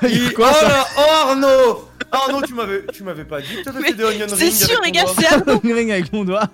Il- 0.02 0.33
Quoi, 0.33 0.49
oh 0.52 0.65
là, 0.65 0.86
oh 0.97 1.01
Arnaud 1.28 1.89
Arnaud, 2.12 2.42
tu 2.47 2.55
m'avais, 2.55 2.84
tu 2.92 3.02
m'avais 3.02 3.25
pas 3.25 3.41
dit 3.41 3.49
que 3.57 3.65
t'avais 3.65 3.83
fait 3.83 3.94
des 3.94 4.05
onion 4.05 4.26
C'est 4.28 4.51
sûr, 4.52 4.81
les 4.84 4.92
gars, 4.92 5.05
c'est 5.18 5.26
Arnaud. 5.26 5.60
Ring 5.65 5.91
avec 5.91 6.12
mon 6.12 6.25
doigt. 6.25 6.49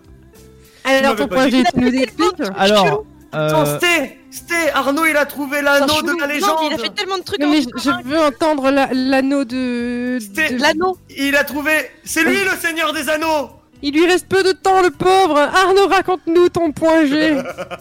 Alors, 0.88 1.16
ton. 1.16 1.48
G, 1.50 1.62
tu 1.72 1.80
nous 1.80 1.88
expliques 1.94 2.42
Alors, 2.56 3.04
Attends, 3.32 3.64
euh, 3.66 3.76
Sté, 3.78 4.18
Sté, 4.30 4.54
Arnaud, 4.74 5.04
il 5.06 5.16
a 5.16 5.26
trouvé 5.26 5.60
l'anneau 5.62 6.00
de 6.02 6.18
la 6.20 6.26
légende. 6.26 6.56
il 6.70 6.74
a 6.74 6.78
fait 6.78 6.94
tellement 6.94 7.18
de 7.18 7.22
trucs 7.22 7.40
Non, 7.40 7.48
en 7.48 7.50
mais 7.50 7.60
je, 7.62 7.68
je 7.76 8.08
veux 8.08 8.18
entendre 8.18 8.70
la- 8.70 8.88
l'anneau 8.92 9.44
de. 9.44 10.18
Sté, 10.20 10.54
de- 10.54 10.60
L'anneau. 10.60 10.96
il 11.16 11.36
a 11.36 11.44
trouvé. 11.44 11.72
C'est 12.04 12.22
lui 12.24 12.36
le 12.36 12.56
Seigneur 12.60 12.92
des 12.92 13.08
Anneaux. 13.08 13.50
Il 13.82 13.94
lui 13.94 14.06
reste 14.06 14.26
peu 14.28 14.42
de 14.42 14.52
temps, 14.52 14.82
le 14.82 14.90
pauvre. 14.90 15.38
Arnaud, 15.38 15.86
raconte-nous 15.88 16.48
ton 16.48 16.72
point 16.72 17.04
G. 17.06 17.36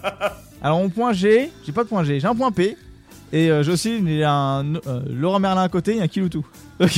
alors 0.62 0.80
mon 0.80 0.90
point 0.90 1.14
G, 1.14 1.50
j'ai 1.66 1.72
pas 1.72 1.84
de 1.84 1.90
point 1.90 2.04
G, 2.04 2.20
j'ai 2.20 2.28
un 2.28 2.36
point 2.36 2.52
P. 2.52 2.78
Et 3.34 3.50
euh, 3.52 3.62
j'ai 3.64 3.72
aussi 3.72 3.98
il 3.98 4.12
y 4.14 4.24
a 4.24 4.32
un 4.32 4.76
euh, 4.76 5.02
Laurent 5.10 5.40
Merlin 5.40 5.64
à 5.64 5.70
côté 5.70 5.98
et 5.98 6.02
un 6.02 6.08
Kiloutou. 6.08 6.46
Donc, 6.80 6.90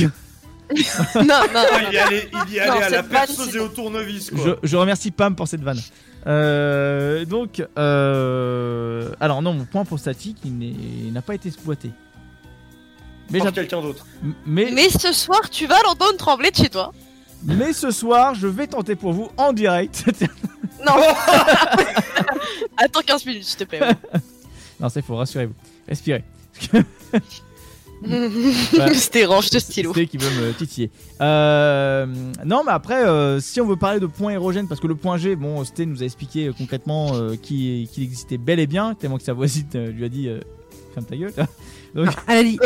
Non, 1.16 1.40
non. 1.52 1.62
Il 1.88 1.94
y 1.94 1.98
allait, 1.98 2.30
il 2.48 2.52
y 2.54 2.60
allait 2.60 2.70
Non, 2.80 2.86
à 2.86 2.88
la 2.90 3.02
perceuse 3.02 3.54
et 3.56 3.58
au 3.58 3.68
tournevis, 3.68 4.30
je, 4.32 4.36
quoi. 4.50 4.56
je 4.62 4.76
remercie 4.76 5.10
Pam 5.10 5.34
pour 5.34 5.48
cette 5.48 5.62
vanne. 5.62 5.80
Euh, 6.26 7.24
donc, 7.24 7.62
euh, 7.78 9.10
alors 9.20 9.42
non, 9.42 9.54
mon 9.54 9.64
point 9.64 9.84
pour 9.84 9.98
statique, 9.98 10.36
il 10.44 11.12
n'a 11.12 11.22
pas 11.22 11.34
été 11.34 11.48
exploité. 11.48 11.90
Mais, 13.30 13.38
Par 13.38 13.46
j'att- 13.48 13.54
quelqu'un 13.54 13.80
d'autre. 13.80 14.06
mais, 14.44 14.70
Mais 14.72 14.88
ce 14.90 15.12
soir, 15.12 15.48
tu 15.50 15.66
vas 15.66 15.80
l'entendre 15.84 16.16
trembler 16.16 16.50
de 16.50 16.56
chez 16.56 16.68
toi. 16.68 16.92
mais 17.44 17.72
ce 17.72 17.90
soir, 17.90 18.34
je 18.34 18.46
vais 18.48 18.66
tenter 18.66 18.96
pour 18.96 19.12
vous 19.12 19.30
en 19.36 19.52
direct. 19.52 20.04
Non. 20.86 20.94
Attends 22.78 23.00
15 23.04 23.26
minutes, 23.26 23.44
s'il 23.44 23.58
te 23.58 23.64
plaît. 23.64 23.80
non, 24.80 24.88
c'est 24.88 25.02
faux, 25.04 25.16
rassurez-vous. 25.16 25.52
Respirez. 25.86 26.24
C'était 28.94 29.24
range 29.24 29.50
de 29.50 29.58
stylo. 29.58 29.92
C'est 29.94 30.06
qui 30.06 30.16
veut 30.16 30.30
me 30.40 30.52
titiller. 30.52 30.90
Euh, 31.20 32.06
non, 32.44 32.62
mais 32.64 32.72
après, 32.72 33.06
euh, 33.06 33.40
si 33.40 33.60
on 33.60 33.66
veut 33.66 33.76
parler 33.76 34.00
de 34.00 34.06
points 34.06 34.32
érogènes, 34.32 34.68
parce 34.68 34.80
que 34.80 34.86
le 34.86 34.94
point 34.94 35.18
G, 35.18 35.36
bon, 35.36 35.62
Sté 35.64 35.86
nous 35.86 36.02
a 36.02 36.06
expliqué 36.06 36.46
euh, 36.48 36.52
concrètement 36.56 37.14
euh, 37.14 37.36
qu'il 37.36 37.88
qu'il 37.88 38.02
existait 38.04 38.38
bel 38.38 38.58
et 38.58 38.66
bien, 38.66 38.94
tellement 38.94 39.18
que 39.18 39.22
sa 39.24 39.32
voisine 39.34 39.66
euh, 39.74 39.90
lui 39.90 40.04
a 40.04 40.08
dit 40.08 40.28
euh, 40.28 40.40
ferme 40.94 41.06
ta 41.06 41.16
gueule. 41.16 41.32
Donc, 41.94 42.08
Elle 42.28 42.38
a 42.38 42.42
dit. 42.44 42.58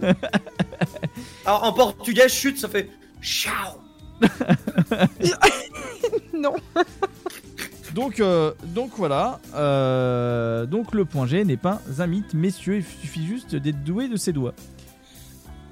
Alors, 1.44 1.64
en 1.64 1.72
portugais, 1.72 2.28
chute, 2.28 2.58
ça 2.58 2.68
fait. 2.68 2.88
Ciao. 3.20 3.78
non. 6.32 6.54
Donc, 7.94 8.20
euh, 8.20 8.52
donc 8.64 8.90
voilà. 8.96 9.38
Euh, 9.54 10.66
donc 10.66 10.94
le 10.94 11.04
point 11.04 11.26
G 11.26 11.44
n'est 11.44 11.56
pas 11.56 11.80
un 11.98 12.06
mythe, 12.06 12.34
messieurs. 12.34 12.76
Il 12.76 12.84
suffit 12.84 13.26
juste 13.26 13.54
d'être 13.56 13.82
doué 13.84 14.08
de 14.08 14.16
ses 14.16 14.32
doigts. 14.32 14.54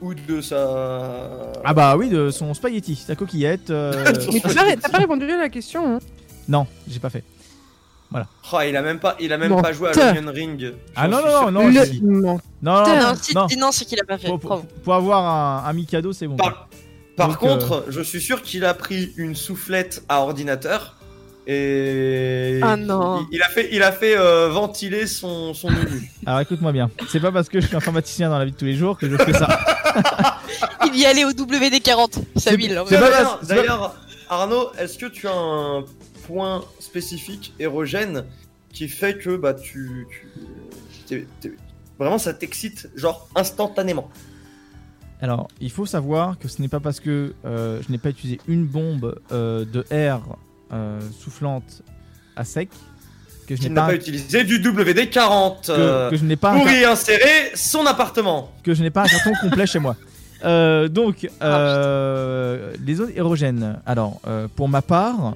Ou 0.03 0.15
de 0.15 0.41
sa. 0.41 1.53
Ah 1.65 1.75
bah 1.75 1.97
oui, 1.97 2.09
de 2.09 2.31
son 2.31 2.55
spaghetti, 2.55 2.97
sa 2.97 3.15
coquillette. 3.17 3.71
euh, 3.71 3.93
Mais 4.33 4.41
t'as 4.41 4.55
pas, 4.55 4.77
t'as 4.77 4.89
pas 4.89 4.99
répondu 5.05 5.31
à 5.31 5.37
la 5.37 5.49
question. 5.49 5.97
Hein. 5.97 5.99
non, 6.49 6.67
j'ai 6.89 7.01
pas 7.01 7.11
fait. 7.11 7.25
Voilà. 8.11 8.27
Oh, 8.53 8.59
il 8.67 8.75
a 8.77 8.83
même 8.83 8.99
pas, 8.99 9.15
il 9.21 9.33
a 9.33 9.39
même 9.39 9.51
Menteur. 9.51 9.63
pas 9.63 9.73
joué 9.73 9.91
à 9.91 10.15
l'Onion 10.15 10.33
Ring. 10.33 10.73
Ah 10.97 11.07
non, 11.07 11.19
non, 11.19 11.29
sûr. 11.43 11.53
non, 11.53 11.69
Le-. 11.69 12.01
Non. 12.03 12.21
non, 12.21 12.39
non, 12.63 12.85
Non, 12.87 13.01
non, 13.03 13.15
si, 13.21 13.35
non. 13.37 13.47
non, 13.59 13.73
c'est 13.73 13.85
qu'il 13.85 14.01
a 14.01 14.05
pas 14.05 14.19
fait. 14.19 14.27
Pour, 14.27 14.41
pour- 14.41 14.65
pour 14.67 14.95
avoir 14.95 15.25
un, 15.65 15.69
un 15.69 15.73
Mikado, 15.75 16.13
c'est 16.13 16.27
bon. 16.27 16.35
Par, 16.37 16.69
par 17.17 17.29
Donc, 17.29 17.37
contre, 17.39 17.85
je 17.89 18.01
suis 18.01 18.21
sûr 18.21 18.43
qu'il 18.43 18.65
a 18.65 18.75
pris 18.75 19.13
une 19.17 19.37
soufflette 19.37 20.03
à 20.09 20.23
ordinateur 20.23 20.97
et 21.53 22.61
Ah 22.63 22.77
non. 22.77 23.27
il, 23.33 23.37
il 23.37 23.43
a 23.43 23.49
fait, 23.49 23.69
il 23.73 23.83
a 23.83 23.91
fait 23.93 24.17
euh, 24.17 24.49
ventiler 24.51 25.07
son 25.07 25.53
son 25.55 25.69
menu. 25.71 26.11
Alors 26.27 26.41
écoute-moi 26.41 26.71
bien, 26.73 26.91
c'est 27.09 27.21
pas 27.21 27.33
parce 27.33 27.49
que 27.49 27.61
je 27.61 27.67
suis 27.67 27.77
informaticien 27.77 28.31
dans 28.31 28.39
la 28.39 28.45
vie 28.45 28.53
de 28.53 28.57
tous 28.57 28.65
les 28.67 28.75
jours 28.77 28.97
que 28.97 29.09
je 29.11 29.17
fais 29.17 29.33
ça. 29.33 29.49
Il 30.87 30.97
y 30.99 31.07
allait 31.07 31.25
au 31.25 31.31
WD40, 31.31 32.13
sa 32.37 32.51
C'est- 32.51 32.57
ville. 32.57 32.77
hein. 32.77 32.85
D'ailleurs, 32.91 33.41
d'ailleurs, 33.47 33.97
Arnaud, 34.29 34.69
est-ce 34.79 34.97
que 34.99 35.07
tu 35.07 35.27
as 35.27 35.35
un 35.35 35.85
point 36.27 36.63
spécifique 36.79 37.53
érogène 37.59 38.25
qui 38.73 38.87
fait 38.89 39.19
que 39.19 39.37
bah 39.37 39.55
tu, 39.55 40.07
vraiment 41.99 42.19
ça 42.19 42.33
t'excite 42.33 42.89
genre 42.95 43.29
instantanément? 43.35 44.09
Alors, 45.23 45.49
il 45.61 45.71
faut 45.71 45.85
savoir 45.85 46.39
que 46.39 46.49
ce 46.49 46.63
n'est 46.63 46.69
pas 46.69 46.81
parce 46.81 46.99
que 47.01 47.35
euh, 47.45 47.81
je 47.87 47.93
n'ai 47.93 47.99
pas 47.99 48.09
utilisé 48.11 48.41
une 48.49 48.65
bombe 48.65 49.21
euh, 49.33 49.65
de 49.67 49.85
air 49.91 50.21
euh, 50.73 51.01
soufflante 51.19 51.83
à 52.37 52.45
sec 52.45 52.69
que 53.47 53.57
je 53.57 53.63
n'ai 53.63 53.71
pas, 53.75 53.87
pas 53.89 53.95
utilisé 53.95 54.45
du 54.45 54.61
WD-40 54.61 55.67
que, 55.67 55.73
euh, 55.73 56.11
que 56.11 56.17
je 56.17 56.25
n'ai 56.25 56.37
pas 56.37 56.53
pour 56.55 56.65
car- 56.65 56.75
y 56.75 56.85
insérer 56.85 57.51
son 57.55 57.85
appartement. 57.87 58.53
que 58.63 58.75
je 58.75 58.83
n'ai 58.83 58.91
pas 58.91 59.03
un 59.03 59.07
carton 59.09 59.33
complet 59.43 59.67
chez 59.67 59.81
moi. 59.81 59.97
Euh, 60.45 60.89
donc, 60.89 61.29
euh, 61.43 62.73
les 62.87 62.95
zones 62.95 63.11
érogènes. 63.15 63.81
Alors, 63.87 64.21
euh, 64.27 64.47
pour 64.55 64.69
ma 64.69 64.83
part, 64.83 65.35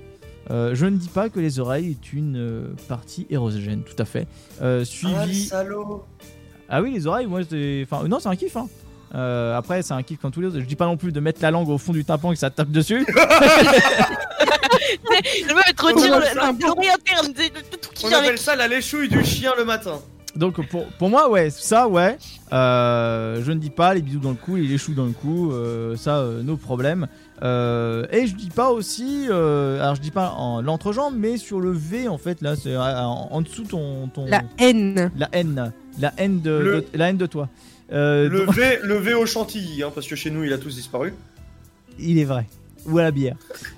euh, 0.51 0.75
je 0.75 0.87
ne 0.87 0.97
dis 0.97 1.09
pas 1.09 1.29
que 1.29 1.41
les 1.41 1.59
oreilles 1.59 1.91
est 2.01 2.13
une 2.13 2.37
euh, 2.37 2.63
partie 2.89 3.27
érogène, 3.31 3.83
tout 3.83 4.01
à 4.01 4.05
fait. 4.05 4.27
Euh, 4.63 4.81
Ah, 4.83 4.85
suivi. 4.85 5.45
salaud. 5.47 6.05
Ah 6.69 6.81
oui, 6.81 6.93
les 6.95 7.07
oreilles, 7.07 7.27
moi, 7.27 7.41
c'est. 7.49 7.85
Enfin, 7.91 8.07
non, 8.09 8.19
c'est 8.21 8.29
un 8.29 8.37
kiff. 8.37 8.57
Hein. 8.57 8.69
Euh, 9.15 9.57
après, 9.59 9.83
c'est 9.83 9.93
un 9.93 10.03
kiff 10.03 10.19
comme 10.21 10.31
tous 10.31 10.41
les 10.41 10.47
autres. 10.49 10.61
Je 10.61 10.65
dis 10.65 10.77
pas 10.77 10.87
non 10.87 10.97
plus 10.97 11.13
de 11.13 11.21
mettre 11.21 11.43
la 11.43 11.51
langue 11.51 11.69
au 11.69 11.79
fond 11.79 11.93
du 11.93 12.05
tympan 12.05 12.31
et 12.33 12.35
que 12.35 12.41
ça 12.41 12.51
tape 12.51 12.71
dessus. 12.71 13.05
Le 15.11 15.75
te 15.75 15.83
retire 15.83 16.13
On 16.15 16.19
le- 16.19 16.25
appelle 16.25 16.35
ça- 16.35 16.53
le- 16.53 16.67
l'oreille 16.67 16.89
interne, 16.91 17.33
tout 17.81 17.91
qui 17.95 18.05
On 18.05 18.09
vient 18.09 18.19
appelle 18.19 18.29
avec. 18.31 18.41
ça 18.41 18.57
la 18.57 18.69
léchouille 18.69 19.09
du 19.09 19.25
chien 19.25 19.53
le 19.57 19.65
matin. 19.65 20.01
Donc, 20.37 20.67
pour, 20.69 20.85
pour 20.87 21.09
moi, 21.09 21.31
ouais, 21.31 21.49
ça, 21.51 21.87
ouais. 21.87 22.19
Euh, 22.53 23.41
je 23.45 23.53
ne 23.53 23.59
dis 23.61 23.71
pas 23.71 23.95
les 23.95 24.03
bisous 24.03 24.19
dans 24.19 24.31
le 24.31 24.35
cou, 24.37 24.57
les 24.57 24.79
choux 24.79 24.93
dans 24.93 25.05
le 25.05 25.13
cou, 25.13 25.53
euh, 25.53 25.95
ça, 25.97 26.19
euh, 26.19 26.43
nos 26.43 26.57
problèmes. 26.57 27.07
Euh, 27.43 28.05
et 28.11 28.27
je 28.27 28.35
dis 28.35 28.49
pas 28.51 28.71
aussi, 28.71 29.27
euh, 29.31 29.81
alors 29.81 29.95
je 29.95 30.01
dis 30.01 30.11
pas 30.11 30.31
en 30.31 30.61
l'entrejambe, 30.61 31.15
mais 31.17 31.37
sur 31.37 31.61
le 31.61 31.71
V, 31.71 32.09
en 32.09 32.19
fait, 32.19 32.43
là, 32.43 32.57
c'est 32.57 32.77
en, 32.77 33.29
en 33.31 33.41
dessous 33.43 33.63
ton, 33.65 34.09
ton. 34.09 34.27
La 34.27 34.43
haine. 34.59 35.13
La 35.17 35.29
haine. 35.33 35.73
La 36.01 36.13
haine 36.17 36.41
de, 36.41 36.51
Le- 36.51 36.81
de- 36.81 36.87
la 36.95 37.11
haine 37.11 37.17
de 37.17 37.27
toi. 37.27 37.49
Euh, 37.93 38.29
Le 38.29 38.47
donc- 38.47 38.57
V, 38.57 38.81
le 38.83 38.97
V 38.97 39.15
au 39.15 39.27
chantilly, 39.27 39.85
hein, 39.85 39.93
parce 39.95 40.09
que 40.09 40.17
chez 40.17 40.31
nous 40.33 40.43
il 40.43 40.53
a 40.53 40.59
tous 40.59 40.75
disparu. 40.75 41.15
Il 42.01 42.19
est 42.19 42.25
vrai. 42.25 42.47
Ou 42.87 42.99
à 42.99 43.03
la 43.03 43.11
bière. 43.11 43.37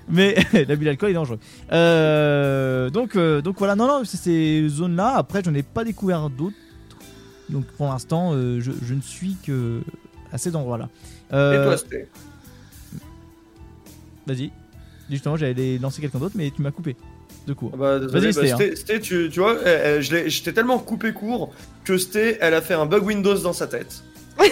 Mais 0.08 0.36
l'abus 0.68 0.84
d'alcool 0.84 1.10
est 1.10 1.14
dangereux. 1.14 1.38
Euh, 1.72 2.90
donc, 2.90 3.16
euh, 3.16 3.40
donc 3.40 3.56
voilà, 3.58 3.76
non, 3.76 3.86
non, 3.86 4.04
c'est 4.04 4.16
ces 4.16 4.68
zones-là. 4.68 5.14
Après, 5.16 5.42
j'en 5.44 5.54
ai 5.54 5.62
pas 5.62 5.84
découvert 5.84 6.28
d'autres. 6.28 6.56
Donc 7.48 7.64
pour 7.76 7.86
l'instant, 7.86 8.32
euh, 8.34 8.60
je, 8.60 8.72
je 8.82 8.94
ne 8.94 9.00
suis 9.00 9.36
que 9.46 9.80
à 10.32 10.38
ces 10.38 10.56
endroits-là. 10.56 10.88
Euh, 11.32 11.62
Et 11.62 11.66
toi, 11.66 11.76
c'était 11.76 12.08
Vas-y. 14.26 14.50
Justement, 15.08 15.36
j'allais 15.36 15.78
lancer 15.78 16.00
quelqu'un 16.00 16.18
d'autre, 16.18 16.34
mais 16.36 16.50
tu 16.50 16.62
m'as 16.62 16.72
coupé. 16.72 16.96
De 17.46 17.52
court. 17.52 17.70
Ah 17.74 17.76
bah, 17.76 17.98
Vas-y, 18.00 18.32
bah, 18.32 18.44
Sté, 18.74 18.94
hein. 18.94 18.98
Tu, 19.00 19.30
tu 19.30 19.38
vois, 19.38 19.56
je 19.64 20.24
j'étais 20.26 20.52
tellement 20.52 20.80
coupé 20.80 21.12
court 21.12 21.52
que 21.84 21.96
Sté, 21.96 22.38
elle 22.40 22.54
a 22.54 22.60
fait 22.60 22.74
un 22.74 22.86
bug 22.86 23.04
Windows 23.04 23.38
dans 23.38 23.52
sa 23.52 23.68
tête. 23.68 24.02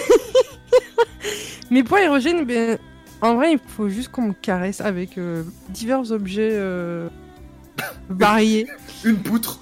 Mes 1.71 1.83
points 1.83 2.03
érogènes, 2.03 2.45
ben, 2.45 2.77
en 3.25 3.35
vrai, 3.35 3.53
il 3.53 3.59
faut 3.75 3.89
juste 3.89 4.09
qu'on 4.09 4.21
me 4.23 4.33
caresse 4.33 4.81
avec 4.81 5.17
euh, 5.17 5.43
divers 5.69 6.11
objets 6.11 6.49
euh, 6.53 7.09
variés. 8.09 8.67
Une 9.03 9.17
poutre. 9.17 9.59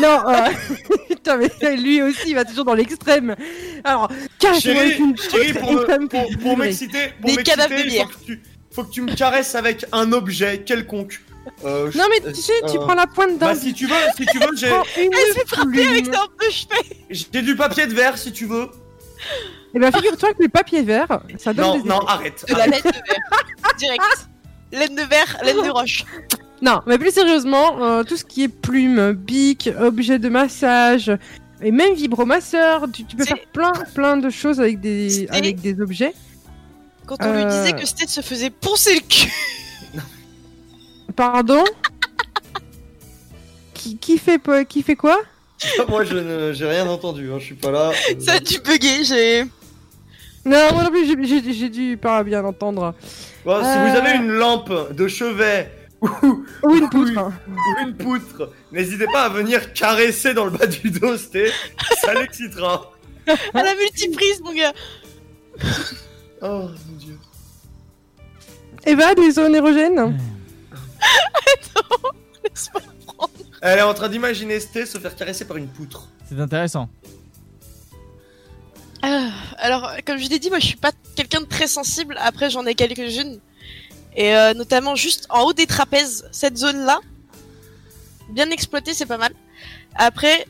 Non, 0.00 0.20
euh, 0.28 0.48
putain, 1.08 1.36
mais 1.36 1.76
lui 1.76 2.00
aussi, 2.02 2.30
il 2.30 2.34
va 2.34 2.44
toujours 2.44 2.64
dans 2.64 2.74
l'extrême. 2.74 3.36
Alors, 3.84 4.10
caresse-moi 4.38 4.80
avec 4.80 4.98
une 4.98 5.16
chérie, 5.16 5.52
poutre 5.52 5.86
pour, 5.86 5.98
me- 6.00 6.06
pour, 6.08 6.38
pour 6.42 6.56
m'exciter, 6.56 7.12
pour 7.20 7.30
Des 7.30 7.36
m'exciter, 7.36 7.42
cadavres 7.44 7.74
de 7.74 7.80
il 7.86 7.90
bière. 7.90 8.10
faut 8.10 8.18
que, 8.18 8.24
tu, 8.24 8.42
faut 8.72 8.84
que 8.84 8.90
tu 8.90 9.02
me 9.02 9.14
caresses 9.14 9.54
avec 9.54 9.84
un 9.92 10.12
objet 10.12 10.62
quelconque. 10.64 11.20
Euh, 11.64 11.90
Non, 11.94 12.04
mais 12.10 12.32
tu 12.32 12.40
sais, 12.40 12.52
tu 12.70 12.76
prends 12.78 12.94
la 12.94 13.06
pointe 13.06 13.38
d'un. 13.38 13.52
Bah 13.52 13.54
si 13.54 13.72
tu 13.74 13.86
veux, 13.86 13.94
si 14.16 14.24
tu 14.26 14.38
veux, 14.38 14.48
j'ai 14.56 14.66
Elle 14.66 15.10
avec 15.88 16.06
j'ai 17.10 17.42
du 17.42 17.54
papier 17.56 17.86
de 17.86 17.94
verre 17.94 18.16
si 18.18 18.32
tu 18.32 18.46
veux. 18.46 18.68
Eh 19.74 19.78
ben, 19.78 19.92
figure-toi 19.92 20.34
que 20.34 20.42
le 20.42 20.48
papier 20.48 20.82
vert, 20.82 21.20
ça 21.38 21.52
donne 21.52 21.64
Non, 21.66 21.78
des 21.78 21.88
non, 21.88 21.96
effets. 22.00 22.10
arrête. 22.10 22.44
de 22.48 22.54
la 22.54 22.66
laine 22.66 22.80
de 22.82 22.90
verre. 22.90 23.74
Direct. 23.78 24.02
Laine 24.72 24.94
de 24.96 25.02
verre, 25.02 25.36
laine 25.44 25.56
de 25.64 25.70
roche. 25.70 26.04
Non, 26.62 26.80
mais 26.86 26.98
plus 26.98 27.12
sérieusement, 27.12 27.82
euh, 27.82 28.02
tout 28.04 28.16
ce 28.16 28.24
qui 28.24 28.42
est 28.44 28.48
plume, 28.48 29.12
bic, 29.12 29.70
objet 29.80 30.18
de 30.18 30.28
massage 30.28 31.10
et 31.62 31.70
même 31.70 31.94
vibromasseur, 31.94 32.86
tu, 32.92 33.04
tu 33.04 33.16
peux 33.16 33.24
faire 33.24 33.38
plein, 33.52 33.72
plein 33.94 34.16
de 34.16 34.28
choses 34.30 34.60
avec 34.60 34.80
des, 34.80 35.26
avec 35.30 35.60
des 35.60 35.80
objets. 35.80 36.14
Quand 37.06 37.16
on 37.20 37.32
lui 37.32 37.42
Euh. 37.42 37.48
disait 37.48 37.72
que 37.72 37.86
Sted 37.86 38.08
se 38.08 38.20
faisait 38.20 38.50
poncer 38.50 38.94
le 38.94 39.00
cul. 39.00 39.32
Pardon? 41.16 41.64
Qui, 43.74 43.96
qui 43.96 44.18
fait 44.18 44.38
po- 44.38 44.64
qui 44.68 44.82
fait 44.82 44.96
quoi? 44.96 45.18
Moi, 45.88 46.04
je 46.04 46.14
ne- 46.16 46.52
j'ai 46.52 46.66
rien 46.66 46.86
entendu. 46.88 47.30
Hein, 47.32 47.38
je 47.38 47.44
suis 47.46 47.54
pas 47.54 47.70
là. 47.70 47.90
Euh, 47.90 48.14
Ça 48.20 48.34
a 48.34 48.38
dû 48.40 48.58
bugger, 48.60 49.04
j'ai. 49.04 49.44
Non, 50.44 50.72
moi 50.72 50.84
non 50.84 50.90
plus, 50.90 51.04
j'ai- 51.26 51.68
dû 51.68 51.96
pas 51.96 52.22
bien 52.24 52.44
entendre. 52.44 52.94
bon, 53.44 53.62
Si 53.62 53.68
Euh. 53.68 53.90
vous 53.90 53.96
avez 53.96 54.16
une 54.16 54.30
lampe 54.30 54.92
de 54.92 55.06
chevet 55.08 55.70
ou, 56.00 56.08
Ou 56.62 56.74
une 56.76 56.88
poutre. 56.88 57.18
hein. 57.18 57.32
ou 57.48 57.82
une 57.86 57.94
poutre, 57.96 58.50
n'hésitez 58.72 59.06
pas 59.12 59.24
à 59.24 59.28
venir 59.28 59.72
caresser 59.74 60.32
dans 60.32 60.46
le 60.46 60.50
bas 60.52 60.66
du 60.66 60.90
dos, 60.90 61.16
Sté. 61.18 61.50
Ça 62.00 62.14
l'excitera. 62.14 62.90
À 63.54 63.62
la 63.62 63.74
multiprise, 63.74 64.40
mon 64.42 64.54
gars. 64.54 64.72
Oh 66.42 66.68
mon 66.88 66.96
dieu. 66.96 67.18
Eva, 68.86 69.14
des 69.14 69.30
zones 69.32 69.54
érogènes 69.54 70.18
Laisse-moi 72.44 72.80
Elle 73.60 73.78
est 73.78 73.82
en 73.82 73.92
train 73.94 74.08
d'imaginer 74.08 74.58
Sté 74.58 74.86
se 74.86 74.96
faire 74.98 75.14
caresser 75.14 75.44
par 75.44 75.58
une 75.58 75.68
poutre. 75.68 76.08
C'est 76.28 76.40
intéressant. 76.40 76.88
Ah, 79.02 79.30
alors, 79.58 79.90
comme 80.06 80.18
je 80.18 80.28
l'ai 80.28 80.38
dit, 80.38 80.50
moi 80.50 80.58
je 80.58 80.66
suis 80.66 80.76
pas 80.76 80.92
quelqu'un 81.16 81.40
de 81.40 81.46
très 81.46 81.66
sensible. 81.66 82.16
Après, 82.20 82.50
j'en 82.50 82.66
ai 82.66 82.74
quelques-unes. 82.74 83.40
Et 84.16 84.34
euh, 84.34 84.54
notamment 84.54 84.94
juste 84.96 85.26
en 85.30 85.42
haut 85.44 85.52
des 85.52 85.66
trapèzes, 85.66 86.28
cette 86.32 86.56
zone-là, 86.58 87.00
bien 88.30 88.50
exploitée, 88.50 88.92
c'est 88.94 89.06
pas 89.06 89.18
mal. 89.18 89.32
Après, 89.94 90.46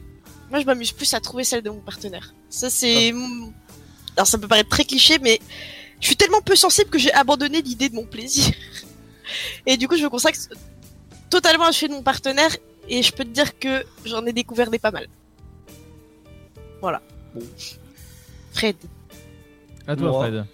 moi 0.50 0.60
je 0.60 0.64
m'amuse 0.64 0.92
plus 0.92 1.12
à 1.14 1.20
trouver 1.20 1.44
celle 1.44 1.62
de 1.62 1.70
mon 1.70 1.80
partenaire. 1.80 2.34
Ça, 2.48 2.70
c'est. 2.70 3.12
mon- 3.12 3.52
Alors, 4.16 4.26
ça 4.26 4.38
peut 4.38 4.48
paraître 4.48 4.70
très 4.70 4.84
cliché, 4.84 5.18
mais 5.20 5.38
je 6.00 6.06
suis 6.06 6.16
tellement 6.16 6.40
peu 6.40 6.56
sensible 6.56 6.90
que 6.90 6.98
j'ai 6.98 7.12
abandonné 7.12 7.62
l'idée 7.62 7.88
de 7.88 7.94
mon 7.94 8.04
plaisir. 8.06 8.52
Et 9.66 9.76
du 9.76 9.86
coup, 9.86 9.96
je 9.96 10.02
me 10.02 10.08
consacre 10.10 10.38
totalement 11.28 11.66
à 11.66 11.72
celui 11.72 11.88
de 11.90 11.94
mon 11.94 12.02
partenaire. 12.02 12.56
Et 12.88 13.02
je 13.04 13.12
peux 13.12 13.22
te 13.24 13.28
dire 13.28 13.56
que 13.60 13.84
j'en 14.04 14.26
ai 14.26 14.32
découvert 14.32 14.68
des 14.70 14.80
pas 14.80 14.90
mal. 14.90 15.06
Voilà. 16.80 17.00
Fred. 18.52 18.76
À 19.86 19.96
toi, 19.96 20.08
Moi. 20.10 20.20
Fred. 20.26 20.44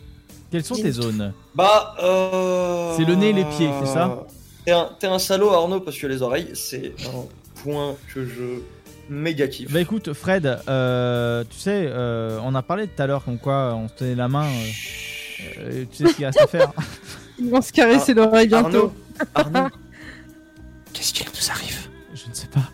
Quelles 0.51 0.65
sont 0.65 0.75
tes 0.77 0.93
zones 0.93 1.33
Bah, 1.55 1.95
euh... 2.03 2.95
C'est 2.97 3.05
le 3.05 3.15
nez 3.15 3.31
et 3.31 3.33
les 3.33 3.45
pieds, 3.45 3.71
c'est 3.81 3.93
ça 3.93 4.25
T'es 4.65 4.73
un, 4.73 4.91
t'es 4.99 5.07
un 5.07 5.19
salaud, 5.19 5.51
Arnaud, 5.51 5.81
parce 5.81 5.97
que 5.99 6.07
les 6.07 6.23
oreilles, 6.23 6.51
c'est 6.55 6.93
un 7.07 7.25
point 7.63 7.95
que 8.15 8.25
je 8.27 8.61
méga 9.09 9.47
kiffe. 9.49 9.73
Bah 9.73 9.81
écoute, 9.81 10.13
Fred, 10.13 10.59
euh, 10.69 11.45
tu 11.49 11.57
sais, 11.59 11.87
euh, 11.89 12.41
on 12.43 12.55
a 12.55 12.63
parlé 12.63 12.89
tout 12.89 13.01
à 13.01 13.07
l'heure 13.07 13.25
comme 13.25 13.39
quoi 13.39 13.75
on 13.75 13.87
se 13.89 13.95
tenait 13.95 14.15
la 14.17 14.27
main. 14.29 14.47
euh, 14.47 15.59
euh, 15.61 15.85
tu 15.91 15.97
sais 16.05 16.11
ce 16.11 16.17
qu'il 16.17 16.25
reste 16.27 16.41
à 16.41 16.47
faire. 16.49 16.73
Ils 17.39 17.51
vont 17.51 17.61
se 17.63 17.73
caresser 17.73 18.15
l'oreille 18.15 18.49
bientôt. 18.49 18.93
Arnaud, 19.35 19.59
Arnaud, 19.59 19.69
Qu'est-ce 20.93 21.13
qui 21.13 21.25
nous 21.25 21.51
arrive? 21.51 21.89
Je 22.15 22.29
ne 22.29 22.35
sais 22.35 22.49
pas. 22.49 22.71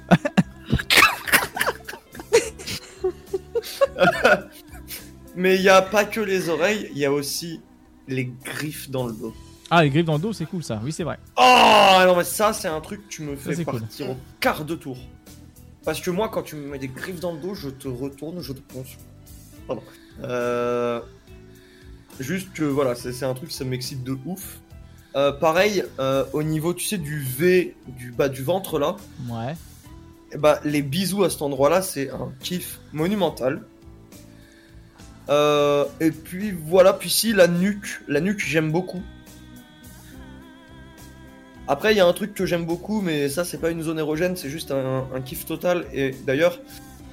Mais 5.35 5.57
il 5.57 5.63
y 5.63 5.69
a 5.69 5.81
pas 5.83 6.05
que 6.05 6.21
les 6.21 6.49
oreilles, 6.49 6.89
il 6.93 6.99
y 6.99 7.05
a 7.05 7.13
aussi 7.13 7.61
les 8.09 8.27
griffes 8.45 8.91
dans 8.91 9.07
le 9.07 9.13
dos. 9.13 9.35
Ah, 9.71 9.83
les 9.83 9.91
griffes 9.91 10.05
dans 10.05 10.15
le 10.15 10.21
dos, 10.21 10.33
c'est 10.33 10.45
cool 10.45 10.63
ça. 10.63 10.81
Oui, 10.85 10.93
c'est 10.93 11.05
vrai. 11.05 11.19
Oh 11.37 11.99
non 12.05 12.17
mais 12.17 12.25
ça 12.25 12.53
c'est 12.53 12.69
un 12.69 12.81
truc 12.81 13.03
que 13.05 13.09
tu 13.09 13.23
me 13.23 13.37
fais 13.37 13.55
c'est 13.55 13.65
cool. 13.65 13.81
partir 13.81 14.11
au 14.11 14.17
quart 14.41 14.65
de 14.65 14.75
tour. 14.75 14.99
Parce 15.85 16.01
que 16.01 16.11
moi 16.11 16.29
quand 16.29 16.43
tu 16.43 16.57
me 16.57 16.67
mets 16.69 16.79
des 16.79 16.89
griffes 16.89 17.21
dans 17.21 17.33
le 17.33 17.39
dos, 17.41 17.55
je 17.55 17.69
te 17.71 17.89
retourne, 17.89 18.41
je 18.41 18.53
te 18.53 18.61
ponce. 18.61 18.97
Pardon. 19.67 19.83
Euh... 20.23 21.01
Juste 22.21 22.53
que 22.53 22.65
voilà, 22.65 22.95
c'est 22.95 23.13
c'est 23.13 23.25
un 23.25 23.35
truc 23.35 23.51
ça 23.51 23.65
m'excite 23.65 24.05
de 24.05 24.17
ouf. 24.27 24.59
Euh, 25.17 25.33
pareil, 25.33 25.85
euh, 26.01 26.25
au 26.33 26.43
niveau 26.43 26.75
tu 26.75 26.87
sais 26.87 26.99
du 26.99 27.21
V, 27.21 27.75
du 27.87 28.13
bas 28.13 28.29
du 28.29 28.43
ventre 28.43 28.79
là, 28.79 28.97
Ouais. 29.29 29.55
et 30.33 30.39
bah 30.39 30.59
les 30.65 30.81
bisous 30.83 31.23
à 31.25 31.31
cet 31.31 31.43
endroit 31.43 31.69
là 31.71 31.83
c'est 31.83 32.11
un 32.11 32.33
kiff 32.41 32.81
monumental. 32.93 33.63
Euh, 35.29 35.85
et 36.01 36.11
puis 36.11 36.51
voilà, 36.51 36.93
puis 36.93 37.11
si 37.11 37.33
la 37.33 37.47
nuque, 37.47 38.01
la 38.09 38.21
nuque 38.21 38.41
j'aime 38.41 38.73
beaucoup. 38.73 39.03
Après 41.69 41.93
il 41.93 41.97
y 41.97 42.01
a 42.01 42.07
un 42.07 42.13
truc 42.13 42.35
que 42.35 42.45
j'aime 42.45 42.67
beaucoup, 42.67 43.01
mais 43.01 43.29
ça 43.29 43.45
c'est 43.45 43.59
pas 43.59 43.71
une 43.71 43.83
zone 43.83 43.99
érogène, 43.99 44.37
c'est 44.37 44.51
juste 44.51 44.73
un, 44.73 45.07
un 45.15 45.21
kiff 45.21 45.47
total. 45.47 45.87
Et 45.93 46.11
d'ailleurs, 46.27 46.59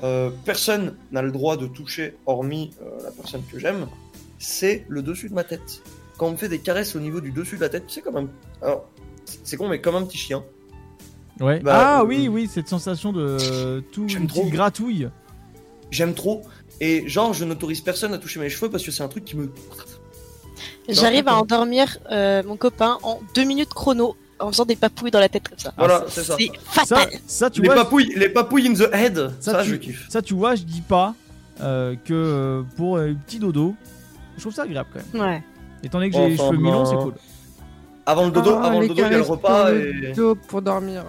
euh, 0.04 0.32
personne 0.46 0.96
n'a 1.12 1.22
le 1.22 1.32
droit 1.32 1.58
de 1.58 1.68
toucher, 1.68 2.16
hormis 2.26 2.72
euh, 2.82 3.04
la 3.04 3.12
personne 3.12 3.44
que 3.52 3.60
j'aime, 3.60 3.88
c'est 4.40 4.86
le 4.88 5.02
dessus 5.02 5.30
de 5.30 5.34
ma 5.36 5.44
tête. 5.44 5.84
Quand 6.18 6.28
on 6.28 6.32
me 6.32 6.38
fait 6.38 6.50
des 6.50 6.60
caresses 6.60 6.96
au 6.96 7.00
niveau 7.00 7.22
du 7.22 7.32
dessus 7.32 7.58
de 7.58 7.62
la 7.62 7.70
tête, 7.70 7.86
c'est 7.88 8.02
comme 8.02 8.18
un... 8.18 8.28
Alors, 8.62 8.90
c'est 9.44 9.56
con, 9.58 9.70
mais 9.70 9.80
comme 9.82 9.96
un 9.96 10.04
petit 10.04 10.18
chien. 10.18 10.44
Ouais. 11.40 11.60
Bah, 11.60 11.74
ah 11.76 12.02
euh, 12.02 12.06
oui, 12.06 12.28
oui, 12.28 12.50
cette 12.52 12.68
sensation 12.68 13.14
de 13.14 13.82
tout 13.92 14.08
J'aime 14.08 14.24
une 14.24 14.28
trop. 14.28 14.46
gratouille. 14.50 15.10
J'aime 15.92 16.14
trop. 16.14 16.42
Et 16.82 17.08
genre, 17.08 17.34
je 17.34 17.44
n'autorise 17.46 17.82
personne 17.82 18.14
à 18.14 18.18
toucher 18.18 18.40
mes 18.40 18.50
cheveux 18.50 18.70
parce 18.70 18.84
que 18.84 18.92
c'est 18.92 19.04
un 19.04 19.08
truc 19.10 19.26
qui 19.26 19.36
me... 19.36 19.52
J'arrive 20.88 21.28
à 21.28 21.36
endormir 21.36 21.98
euh, 22.12 22.42
mon 22.44 22.58
copain 22.58 22.98
en 23.04 23.20
deux 23.36 23.44
minutes 23.44 23.70
chrono 23.74 24.16
en 24.40 24.52
faisant 24.52 24.66
des 24.66 24.76
papouilles 24.76 25.12
dans 25.12 25.20
la 25.20 25.30
tête 25.30 25.48
comme 25.48 25.60
ça. 25.60 25.74
Voilà, 25.78 26.06
c'est 26.10 26.24
ça. 26.24 26.36
C'est 26.40 26.50
fatal. 26.64 27.10
ça 27.28 27.50
tu 27.50 27.62
les 27.62 27.68
vois. 27.68 27.76
papouilles, 27.76 28.14
les 28.16 28.30
papouilles 28.30 28.68
in 28.68 28.74
the 28.74 28.90
head, 28.94 29.32
Ça, 29.40 29.52
ça, 29.52 29.64
tu- 29.64 29.70
je 29.72 29.76
kiffe. 29.76 30.06
Ça, 30.10 30.22
tu 30.22 30.34
vois, 30.34 30.56
je 30.56 30.64
dis 30.64 30.82
pas 30.82 31.14
euh, 31.62 31.96
que 32.06 32.14
euh, 32.14 32.64
pour 32.78 32.98
un 32.98 33.14
petit 33.14 33.38
dodo, 33.40 33.76
je 34.38 34.42
trouve 34.42 34.54
ça 34.54 34.64
agréable 34.64 34.90
quand 34.94 35.20
même. 35.20 35.22
Ouais. 35.30 35.44
Étant 35.84 36.00
donné 36.00 36.10
que 36.10 36.16
j'ai 36.18 36.30
les 36.30 36.38
cheveux 36.38 36.58
mi-longs, 36.58 36.84
ben, 36.84 36.90
c'est 36.90 36.96
cool. 36.96 37.14
Avant 38.06 38.26
le 38.26 38.32
dodo, 38.32 38.56
Ah, 38.56 38.68
avant 38.68 38.80
le 38.80 38.88
dodo, 38.88 39.02
il 39.06 39.12
y 39.12 39.14
a 39.14 39.18
le 39.18 39.22
repas 39.22 39.66
pour 39.68 39.76
et... 39.76 39.92
le 39.92 40.14
dos 40.14 40.36
pour 40.36 40.62
dormir. 40.62 41.04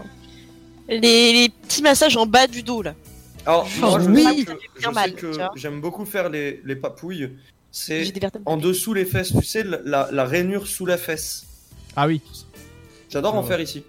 Les, 0.89 0.99
les 1.32 1.49
petits 1.49 1.82
massages 1.82 2.16
en 2.16 2.26
bas 2.26 2.47
du 2.49 2.62
dos 2.62 2.82
là. 2.82 2.94
Alors, 3.47 3.69
moi, 3.78 3.99
je 4.01 4.09
oui. 4.10 4.23
sais 4.23 4.44
que, 4.44 4.52
fait 4.52 5.17
je 5.23 5.33
sais 5.33 5.43
j'aime 5.57 5.81
beaucoup 5.81 6.05
faire 6.05 6.28
les, 6.28 6.60
les 6.65 6.77
papouilles. 6.77 7.31
C'est 7.73 8.12
en 8.47 8.57
dessous 8.57 8.94
les 8.94 9.05
fesses, 9.05 9.33
tu 9.33 9.44
sais, 9.44 9.62
la, 9.62 10.09
la, 10.10 10.25
rainure 10.25 10.67
sous 10.67 10.86
la 10.86 10.99
fesse. 10.99 11.47
Ah 11.97 12.07
oui, 12.07 12.20
J'adore 13.09 13.35
en 13.36 13.43
faire 13.43 13.60
ici. 13.60 13.85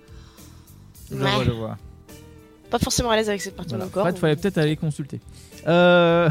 je 1.12 1.16
Ouais. 1.16 1.22
vois, 1.22 1.44
je 1.44 1.52
vois. 1.52 1.78
Pas 2.70 2.80
forcément 2.80 3.10
à 3.12 3.16
l'aise 3.16 3.28
avec 3.30 3.42
cette 3.42 3.56
partie 3.56 3.72
Voilà. 3.72 3.86
de 3.86 3.90
mon 3.90 3.94
corps. 3.94 4.04
Fred, 4.04 4.18
fallait 4.18 4.36
peut-être 4.36 4.58
aller 4.58 4.76
consulter. 4.78 5.20
Euh... 5.68 6.30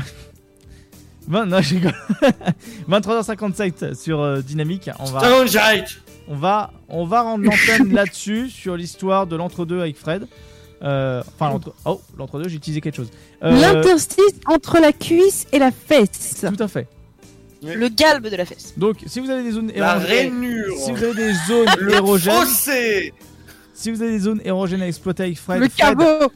20... 1.29 1.47
non, 1.47 1.61
je 1.61 1.75
rigole. 1.75 1.95
23h57 2.89 3.95
sur 3.95 4.21
euh, 4.21 4.41
Dynamique. 4.41 4.91
On 4.99 5.05
va, 5.05 5.23
on 6.29 6.37
va, 6.37 6.73
on 6.89 7.05
va 7.05 7.23
rendre 7.23 7.45
l'antenne 7.45 7.93
là-dessus 7.93 8.49
sur 8.49 8.77
l'histoire 8.77 9.27
de 9.27 9.37
l'entre-deux 9.37 9.81
avec 9.81 9.97
Fred. 9.97 10.27
Euh, 10.83 11.23
Enfin, 11.35 11.51
l'entre... 11.51 11.75
Oh, 11.85 12.01
l'entre-deux, 12.17 12.49
j'ai 12.49 12.57
utilisé 12.57 12.81
quelque 12.81 12.97
chose. 12.97 13.11
Euh, 13.43 13.59
L'interstice 13.61 14.35
entre 14.47 14.79
la 14.81 14.93
cuisse 14.93 15.47
et 15.53 15.59
la 15.59 15.71
fesse. 15.71 16.45
Tout 16.57 16.63
à 16.63 16.69
fait. 16.69 16.87
Le 17.63 17.89
galbe 17.89 18.27
de 18.29 18.37
la 18.37 18.47
fesse. 18.47 18.73
Donc, 18.77 18.97
si 19.07 19.21
vous 19.21 19.29
avez 19.29 19.43
des 19.43 19.53
zones 19.53 19.71
La 19.77 19.97
érogènes, 19.97 20.65
si 20.79 20.93
vous 20.93 21.05
avez 21.05 21.15
des 21.15 21.35
zones 21.47 21.69
Le 21.79 21.93
érogènes, 21.95 22.33
fossé 22.47 23.13
si 23.75 23.91
vous 23.91 24.03
avez 24.03 24.13
des 24.13 24.19
zones 24.19 24.41
érogènes 24.45 24.83
à 24.83 24.89
exploiter 24.89 25.23
avec 25.25 25.39
Fred, 25.39 25.61
Le 25.61 25.69
cabot. 25.69 26.31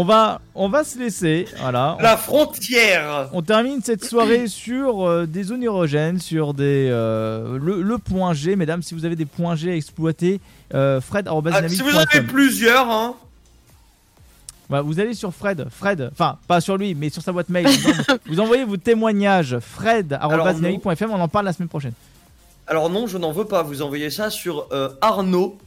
On 0.00 0.04
va, 0.04 0.40
on 0.54 0.68
va 0.68 0.84
se 0.84 0.96
laisser, 0.96 1.46
voilà. 1.60 1.96
La 2.00 2.16
frontière 2.16 3.30
On 3.32 3.42
termine 3.42 3.80
cette 3.82 4.04
soirée 4.04 4.46
sur 4.46 5.04
euh, 5.04 5.26
des 5.26 5.42
zones 5.42 5.64
érogènes, 5.64 6.20
sur 6.20 6.54
des 6.54 6.88
euh, 6.88 7.58
le, 7.60 7.82
le 7.82 7.98
point 7.98 8.32
G, 8.32 8.54
mesdames. 8.54 8.80
Si 8.82 8.94
vous 8.94 9.04
avez 9.04 9.16
des 9.16 9.24
points 9.26 9.56
G 9.56 9.72
à 9.72 9.74
exploiter, 9.74 10.40
euh, 10.72 11.00
Fred 11.00 11.28
Ah, 11.28 11.68
Si 11.68 11.82
vous 11.82 11.96
en 11.96 11.98
avez 11.98 12.20
plusieurs, 12.22 12.88
hein 12.88 13.14
Voilà, 14.68 14.82
vous 14.82 15.00
allez 15.00 15.14
sur 15.14 15.34
Fred, 15.34 15.66
Fred, 15.68 16.10
enfin 16.12 16.38
pas 16.46 16.60
sur 16.60 16.76
lui, 16.76 16.94
mais 16.94 17.10
sur 17.10 17.22
sa 17.22 17.32
boîte 17.32 17.48
mail. 17.48 17.66
Vous, 17.66 17.90
en- 17.90 18.16
vous 18.26 18.38
envoyez 18.40 18.64
vos 18.64 18.76
témoignages, 18.76 19.58
Fred 19.58 20.12
arobase 20.20 20.60
non. 20.60 20.68
dynamique.fr. 20.68 21.06
On 21.10 21.20
en 21.20 21.28
parle 21.28 21.46
la 21.46 21.52
semaine 21.52 21.68
prochaine. 21.68 21.94
Alors 22.68 22.88
non, 22.88 23.08
je 23.08 23.18
n'en 23.18 23.32
veux 23.32 23.46
pas. 23.46 23.62
Vous 23.64 23.82
envoyez 23.82 24.10
ça 24.10 24.30
sur 24.30 24.68
euh, 24.70 24.90
Arnaud. 25.00 25.58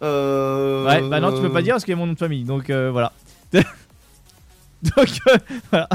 Ouais, 0.00 1.00
bah 1.08 1.20
non, 1.20 1.32
tu 1.34 1.40
peux 1.42 1.52
pas 1.52 1.62
dire 1.62 1.74
parce 1.74 1.84
qu'il 1.84 1.92
y 1.92 1.96
a 1.96 1.98
mon 1.98 2.06
nom 2.06 2.14
de 2.14 2.18
famille, 2.18 2.42
donc 2.44 2.70
voilà. 2.70 3.12
donc 4.96 5.08
euh, 5.28 5.36
voilà. 5.70 5.88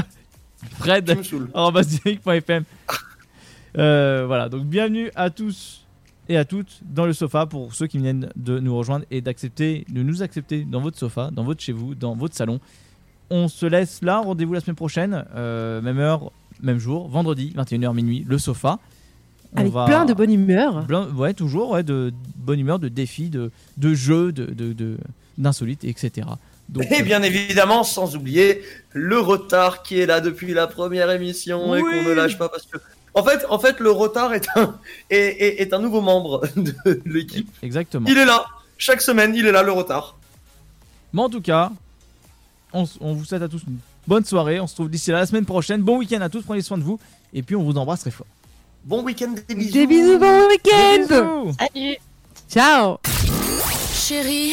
Fred 0.78 1.22
saoules. 1.24 1.50
arobase 1.54 1.88
dynamique.fm. 1.88 2.64
Euh, 3.76 4.24
voilà, 4.26 4.48
donc 4.48 4.64
bienvenue 4.64 5.10
à 5.14 5.30
tous 5.30 5.84
et 6.28 6.36
à 6.36 6.44
toutes 6.44 6.80
dans 6.82 7.06
le 7.06 7.12
sofa 7.12 7.46
pour 7.46 7.74
ceux 7.74 7.86
qui 7.86 7.98
viennent 7.98 8.28
de 8.36 8.58
nous 8.58 8.76
rejoindre 8.76 9.04
et 9.10 9.20
d'accepter, 9.20 9.84
de 9.90 10.02
nous 10.02 10.22
accepter 10.22 10.64
dans 10.64 10.80
votre 10.80 10.98
sofa, 10.98 11.30
dans 11.32 11.44
votre 11.44 11.62
chez 11.62 11.72
vous, 11.72 11.94
dans 11.94 12.14
votre 12.14 12.34
salon. 12.34 12.60
On 13.30 13.48
se 13.48 13.66
laisse 13.66 14.00
là, 14.02 14.20
rendez-vous 14.20 14.54
la 14.54 14.60
semaine 14.60 14.76
prochaine, 14.76 15.24
euh, 15.34 15.82
même 15.82 15.98
heure, 15.98 16.32
même 16.62 16.78
jour, 16.78 17.08
vendredi, 17.08 17.52
21h 17.56 17.94
minuit, 17.94 18.24
le 18.26 18.38
sofa. 18.38 18.78
On 19.54 19.60
Avec 19.60 19.72
va- 19.72 19.84
plein 19.86 20.04
de 20.06 20.14
bonne 20.14 20.32
humeur. 20.32 20.86
Plein- 20.86 21.08
ouais, 21.14 21.34
toujours, 21.34 21.70
ouais, 21.70 21.82
de, 21.82 22.12
bonne 22.36 22.58
humeur, 22.58 22.78
de 22.78 22.88
défis, 22.88 23.28
de, 23.30 23.50
de 23.76 23.94
jeux, 23.94 24.32
de, 24.32 24.46
de, 24.46 24.72
de- 24.72 24.98
d'insolites, 25.36 25.84
etc. 25.84 26.26
Donc, 26.68 26.84
Et 26.90 27.00
euh, 27.00 27.02
bien 27.02 27.22
évidemment, 27.22 27.82
sans 27.84 28.14
oublier 28.16 28.62
le 28.92 29.18
retard 29.18 29.82
qui 29.82 30.00
est 30.00 30.06
là 30.06 30.20
depuis 30.20 30.52
la 30.54 30.66
première 30.66 31.10
émission 31.10 31.74
et 31.74 31.80
qu'on 31.80 32.02
ne 32.02 32.12
lâche 32.12 32.36
pas 32.38 32.48
parce 32.48 32.66
que. 32.66 32.76
En 33.14 33.24
fait, 33.24 33.44
en 33.48 33.58
fait, 33.58 33.80
le 33.80 33.90
retard 33.90 34.34
est 34.34 34.46
un, 34.54 34.78
est, 35.10 35.16
est- 35.16 35.60
est 35.62 35.72
un 35.72 35.78
nouveau 35.78 36.00
membre 36.02 36.42
de 36.56 36.74
l'équipe. 37.06 37.48
exactement. 37.62 38.06
Il 38.08 38.18
est 38.18 38.26
là. 38.26 38.44
Chaque 38.76 39.00
semaine, 39.02 39.34
il 39.34 39.46
est 39.46 39.50
là, 39.52 39.62
le 39.62 39.72
retard. 39.72 40.16
Mais 41.12 41.22
en 41.22 41.30
tout 41.30 41.40
cas, 41.40 41.72
on, 42.72 42.84
vous 43.00 43.24
souhaite 43.24 43.42
à 43.42 43.48
tous 43.48 43.62
une 43.66 43.78
bonne 44.06 44.24
soirée. 44.24 44.60
On 44.60 44.66
se 44.66 44.74
retrouve 44.74 44.90
d'ici 44.90 45.10
là 45.10 45.20
la 45.20 45.26
semaine 45.26 45.46
prochaine. 45.46 45.80
Bon 45.82 45.96
week-end 45.98 46.20
à 46.20 46.28
tous, 46.28 46.42
prenez 46.42 46.60
soin 46.62 46.76
de 46.78 46.82
vous. 46.84 47.00
Et 47.32 47.42
puis 47.42 47.56
on 47.56 47.62
vous 47.62 47.76
embrasse 47.78 48.00
très 48.00 48.10
fort. 48.10 48.26
Bon 48.84 49.02
week-end, 49.02 49.34
des 49.48 49.54
bisous. 49.54 49.72
Des 49.72 49.86
bisous, 49.86 50.18
bon 50.18 50.48
week-end. 50.48 51.52
Salut. 51.58 51.96
Ciao. 52.48 52.98
Chérie, 53.92 54.52